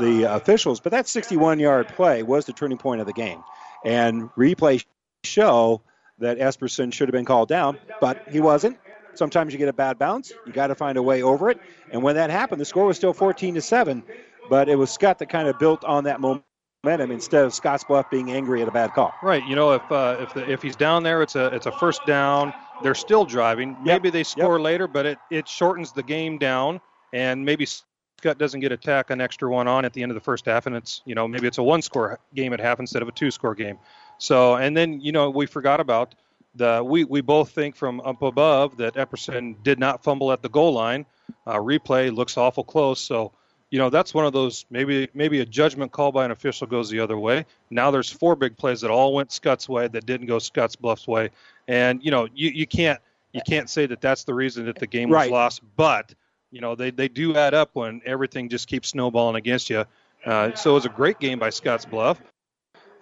the 0.00 0.24
officials. 0.24 0.80
But 0.80 0.90
that 0.90 1.06
61 1.06 1.60
yard 1.60 1.86
play 1.86 2.24
was 2.24 2.46
the 2.46 2.52
turning 2.52 2.78
point 2.78 3.00
of 3.00 3.06
the 3.06 3.12
game, 3.12 3.44
and 3.84 4.28
replay 4.30 4.84
show 5.22 5.82
that 6.18 6.38
Epperson 6.38 6.92
should 6.92 7.06
have 7.06 7.12
been 7.12 7.24
called 7.24 7.48
down, 7.48 7.78
but 8.00 8.26
he 8.28 8.40
wasn't. 8.40 8.76
Sometimes 9.16 9.52
you 9.52 9.58
get 9.58 9.68
a 9.68 9.72
bad 9.72 9.98
bounce. 9.98 10.32
You 10.46 10.52
got 10.52 10.68
to 10.68 10.74
find 10.74 10.98
a 10.98 11.02
way 11.02 11.22
over 11.22 11.50
it. 11.50 11.60
And 11.90 12.02
when 12.02 12.16
that 12.16 12.30
happened, 12.30 12.60
the 12.60 12.64
score 12.64 12.86
was 12.86 12.96
still 12.96 13.12
14 13.12 13.54
to 13.54 13.62
seven, 13.62 14.02
but 14.48 14.68
it 14.68 14.76
was 14.76 14.96
Skutt 14.96 15.18
that 15.18 15.28
kind 15.28 15.48
of 15.48 15.58
built 15.58 15.84
on 15.84 16.04
that 16.04 16.20
momentum 16.20 17.10
instead 17.10 17.44
of 17.44 17.52
Scottsbluff 17.52 18.10
being 18.10 18.30
angry 18.30 18.62
at 18.62 18.68
a 18.68 18.72
bad 18.72 18.92
call. 18.92 19.12
Right. 19.22 19.44
You 19.46 19.56
know, 19.56 19.72
if 19.72 19.90
uh, 19.90 20.16
if 20.20 20.34
the, 20.34 20.50
if 20.50 20.62
he's 20.62 20.76
down 20.76 21.02
there, 21.02 21.22
it's 21.22 21.36
a 21.36 21.46
it's 21.46 21.66
a 21.66 21.72
first 21.72 22.04
down. 22.06 22.52
They're 22.82 22.94
still 22.94 23.24
driving. 23.24 23.76
Maybe 23.82 24.10
they 24.10 24.22
score 24.22 24.60
later, 24.60 24.86
but 24.86 25.06
it, 25.06 25.18
it 25.30 25.48
shortens 25.48 25.92
the 25.92 26.02
game 26.02 26.36
down, 26.36 26.80
and 27.12 27.44
maybe 27.44 27.64
Skutt 27.64 28.38
doesn't 28.38 28.60
get 28.60 28.72
a 28.72 28.76
tack 28.76 29.10
an 29.10 29.20
extra 29.20 29.48
one 29.50 29.66
on 29.66 29.84
at 29.84 29.92
the 29.92 30.02
end 30.02 30.10
of 30.10 30.14
the 30.14 30.20
first 30.20 30.46
half, 30.46 30.66
and 30.66 30.76
it's 30.76 31.02
you 31.06 31.14
know 31.14 31.26
maybe 31.26 31.46
it's 31.46 31.58
a 31.58 31.62
one 31.62 31.82
score 31.82 32.18
game 32.34 32.52
at 32.52 32.60
half 32.60 32.80
instead 32.80 33.02
of 33.02 33.08
a 33.08 33.12
two 33.12 33.30
score 33.30 33.54
game. 33.54 33.78
So 34.18 34.56
and 34.56 34.76
then 34.76 35.00
you 35.00 35.12
know 35.12 35.30
we 35.30 35.46
forgot 35.46 35.80
about 35.80 36.14
the 36.56 36.82
we 36.84 37.04
we 37.04 37.20
both 37.20 37.50
think 37.50 37.76
from 37.76 38.00
up 38.00 38.22
above 38.22 38.76
that 38.78 38.94
Epperson 38.94 39.62
did 39.62 39.78
not 39.78 40.02
fumble 40.02 40.32
at 40.32 40.42
the 40.42 40.48
goal 40.48 40.72
line. 40.72 41.06
Uh, 41.46 41.56
replay 41.56 42.14
looks 42.14 42.36
awful 42.36 42.64
close, 42.64 43.00
so 43.00 43.32
you 43.70 43.78
know 43.78 43.90
that's 43.90 44.14
one 44.14 44.24
of 44.24 44.32
those 44.32 44.64
maybe 44.70 45.08
maybe 45.14 45.40
a 45.40 45.46
judgment 45.46 45.92
call 45.92 46.12
by 46.12 46.24
an 46.24 46.30
official 46.30 46.66
goes 46.66 46.88
the 46.88 47.00
other 47.00 47.18
way. 47.18 47.44
Now 47.70 47.90
there's 47.90 48.10
four 48.10 48.36
big 48.36 48.56
plays 48.56 48.80
that 48.82 48.90
all 48.90 49.12
went 49.14 49.30
Skutt's 49.32 49.68
way 49.68 49.88
that 49.88 50.06
didn't 50.06 50.26
go 50.26 50.38
Scottsbluff's 50.38 51.06
way, 51.06 51.30
and 51.68 52.02
you 52.04 52.10
know 52.10 52.28
you, 52.34 52.50
you 52.50 52.66
can't 52.66 53.00
you 53.32 53.40
can't 53.46 53.68
say 53.68 53.86
that 53.86 54.00
that's 54.00 54.24
the 54.24 54.34
reason 54.34 54.66
that 54.66 54.78
the 54.78 54.86
game 54.86 55.10
was 55.10 55.16
Right. 55.16 55.30
lost. 55.30 55.62
But 55.76 56.14
you 56.50 56.60
know 56.60 56.74
they 56.74 56.90
they 56.90 57.08
do 57.08 57.36
add 57.36 57.54
up 57.54 57.70
when 57.74 58.00
everything 58.06 58.48
just 58.48 58.68
keeps 58.68 58.88
snowballing 58.88 59.36
against 59.36 59.68
you. 59.68 59.84
Uh, 60.24 60.54
so 60.54 60.70
it 60.70 60.74
was 60.74 60.86
a 60.86 60.90
great 60.90 61.18
game 61.20 61.38
by 61.38 61.50
Scottsbluff. 61.50 62.18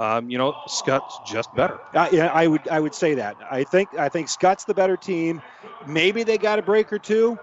Um, 0.00 0.28
you 0.28 0.38
know 0.38 0.54
Skutt's 0.66 1.18
just 1.30 1.54
better. 1.54 1.78
Uh, 1.94 2.08
yeah, 2.12 2.26
I 2.32 2.46
would 2.46 2.66
I 2.68 2.80
would 2.80 2.94
say 2.94 3.14
that. 3.14 3.36
I 3.50 3.64
think 3.64 3.94
I 3.96 4.08
think 4.08 4.28
Skutt's 4.28 4.64
the 4.64 4.74
better 4.74 4.96
team. 4.96 5.40
Maybe 5.86 6.24
they 6.24 6.38
got 6.38 6.58
a 6.58 6.62
break 6.62 6.92
or 6.92 6.98
two, 6.98 7.38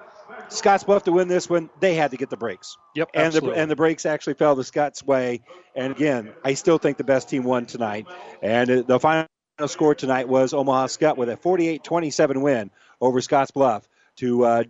Scott's 0.49 0.83
Scottsbluff 0.83 1.03
to 1.03 1.11
win 1.11 1.27
this 1.27 1.49
one, 1.49 1.69
they 1.79 1.95
had 1.95 2.11
to 2.11 2.17
get 2.17 2.29
the 2.29 2.37
breaks. 2.37 2.77
Yep, 2.95 3.11
and 3.13 3.33
the 3.33 3.51
and 3.51 3.71
the 3.71 3.75
breaks 3.75 4.05
actually 4.05 4.33
fell 4.33 4.55
the 4.55 4.63
Skutt's 4.63 5.03
way. 5.03 5.41
And 5.75 5.93
again, 5.93 6.33
I 6.43 6.53
still 6.55 6.77
think 6.77 6.97
the 6.97 7.03
best 7.03 7.29
team 7.29 7.43
won 7.43 7.65
tonight. 7.65 8.07
And 8.41 8.85
the 8.85 8.99
final 8.99 9.27
score 9.65 9.95
tonight 9.95 10.27
was 10.27 10.53
Omaha 10.53 10.87
Skutt 10.87 11.17
with 11.17 11.29
a 11.29 11.37
48-27 11.37 12.41
win 12.41 12.71
over 12.99 13.19
Scottsbluff 13.19 13.83
to 14.17 14.43
uh, 14.43 14.63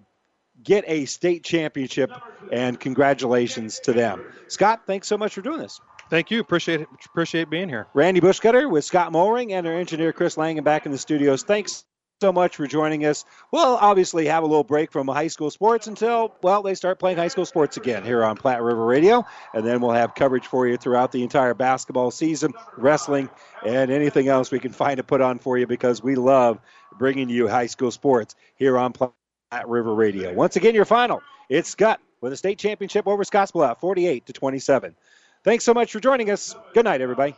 get 0.62 0.84
a 0.88 1.06
state 1.06 1.44
championship. 1.44 2.12
And 2.52 2.80
congratulations 2.80 3.80
to 3.82 3.94
them, 3.94 4.24
Scott. 4.48 4.82
Thanks 4.86 5.08
so 5.08 5.18
much 5.18 5.34
for 5.34 5.42
doing 5.42 5.60
this. 5.60 5.80
Thank 6.12 6.30
you. 6.30 6.42
Appreciate 6.42 6.82
it. 6.82 6.90
Appreciate 7.06 7.50
being 7.50 7.70
here. 7.70 7.88
Randy 7.94 8.20
Bushcutter 8.20 8.70
with 8.70 8.84
Scott 8.84 9.14
Mowring 9.14 9.54
and 9.54 9.66
our 9.66 9.74
engineer 9.74 10.12
Chris 10.12 10.36
Langen 10.36 10.62
back 10.62 10.86
in 10.86 10.92
the 10.92 10.98
studios. 10.98 11.44
Thanks 11.44 11.86
so 12.20 12.34
much 12.34 12.58
for 12.58 12.68
joining 12.68 13.06
us. 13.06 13.24
We'll 13.54 13.78
obviously 13.78 14.26
have 14.26 14.44
a 14.44 14.46
little 14.46 14.66
break 14.66 14.92
from 14.92 15.08
high 15.08 15.28
school 15.28 15.50
sports 15.50 15.88
until, 15.88 16.36
well, 16.44 16.64
they 16.64 16.76
start 16.76 17.00
playing 17.00 17.16
high 17.16 17.30
school 17.30 17.46
sports 17.46 17.78
again 17.78 18.04
here 18.04 18.26
on 18.26 18.36
Platte 18.36 18.62
River 18.62 18.86
Radio. 18.86 19.26
And 19.54 19.66
then 19.66 19.80
we'll 19.80 19.94
have 19.94 20.14
coverage 20.14 20.48
for 20.48 20.68
you 20.68 20.76
throughout 20.76 21.14
the 21.14 21.24
entire 21.24 21.54
basketball 21.54 22.12
season, 22.12 22.54
wrestling, 22.76 23.30
and 23.66 23.90
anything 23.90 24.28
else 24.28 24.52
we 24.52 24.60
can 24.60 24.74
find 24.74 24.98
to 24.98 25.04
put 25.04 25.22
on 25.22 25.40
for 25.40 25.58
you 25.58 25.66
because 25.66 26.04
we 26.04 26.16
love 26.16 26.60
bringing 27.00 27.30
you 27.30 27.48
high 27.48 27.68
school 27.68 27.90
sports 27.90 28.36
here 28.56 28.78
on 28.78 28.92
Platte 28.92 29.14
River 29.66 29.96
Radio. 29.96 30.34
Once 30.34 30.58
again, 30.58 30.76
your 30.76 30.84
final. 30.84 31.24
It's 31.48 31.74
Skutt 31.74 32.00
with 32.20 32.34
a 32.34 32.38
state 32.38 32.60
championship 32.60 33.08
over 33.08 33.24
Scottsbluff, 33.24 33.80
48 33.80 34.26
to 34.26 34.34
27. 34.34 34.94
Thanks 35.44 35.64
so 35.64 35.74
much 35.74 35.92
for 35.92 36.00
joining 36.00 36.30
us. 36.30 36.56
Good 36.74 36.86
night, 36.86 37.02
everybody. 37.02 37.36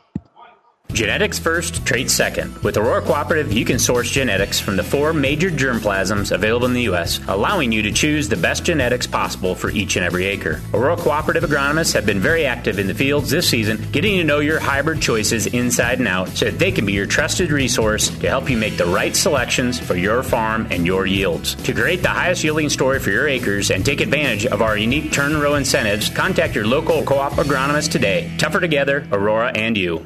Genetics 0.94 1.40
first, 1.40 1.84
traits 1.88 2.14
second. 2.14 2.56
With 2.60 2.78
Aurora 2.78 3.02
Cooperative, 3.02 3.52
you 3.52 3.66
can 3.66 3.80
source 3.80 4.12
genetics 4.12 4.60
from 4.60 4.76
the 4.76 4.84
four 4.84 5.12
major 5.12 5.50
germplasms 5.50 6.32
available 6.32 6.68
in 6.68 6.74
the 6.74 6.84
U.S., 6.84 7.20
allowing 7.28 7.72
you 7.72 7.82
to 7.82 7.92
choose 7.92 8.30
the 8.30 8.38
best 8.38 8.64
genetics 8.64 9.08
possible 9.08 9.56
for 9.56 9.72
each 9.72 9.95
and 9.95 10.06
every 10.06 10.26
acre. 10.26 10.62
Aurora 10.72 10.95
Cooperative 10.95 11.44
agronomists 11.44 11.94
have 11.94 12.06
been 12.06 12.20
very 12.20 12.45
active 12.45 12.78
in 12.78 12.86
the 12.86 12.94
fields 12.94 13.32
this 13.32 13.50
season, 13.50 13.84
getting 13.92 14.20
to 14.20 14.24
know 14.24 14.38
your 14.38 14.60
hybrid 14.60 15.02
choices 15.02 15.48
inside 15.48 15.98
and 15.98 16.08
out 16.08 16.30
so 16.30 16.45
that 16.45 16.60
they 16.60 16.72
can 16.72 16.86
be 16.86 16.94
your 16.94 17.08
trusted 17.08 17.52
resource 17.52 18.10
to 18.20 18.30
help 18.30 18.48
you 18.48 18.56
make 18.56 18.78
the 18.78 18.86
right 18.86 19.16
selections 19.16 19.80
for 19.80 19.95
your 19.95 20.22
farm 20.22 20.68
and 20.70 20.86
your 20.86 21.08
yields. 21.08 21.56
To 21.56 21.74
create 21.74 22.03
the 22.03 22.10
highest 22.10 22.44
yielding 22.44 22.70
story 22.70 23.00
for 23.00 23.10
your 23.10 23.28
acres 23.28 23.72
and 23.72 23.84
take 23.84 24.00
advantage 24.00 24.45
of 24.45 24.62
our 24.62 24.78
unique 24.78 25.12
turn 25.12 25.40
row 25.40 25.56
incentives, 25.56 26.10
contact 26.10 26.53
your 26.53 26.68
local 26.68 27.03
co-op 27.03 27.34
agronomist 27.34 27.90
today. 27.90 28.32
Tougher 28.38 28.60
together, 28.60 29.08
Aurora 29.12 29.52
and 29.56 29.76
you. 29.76 30.06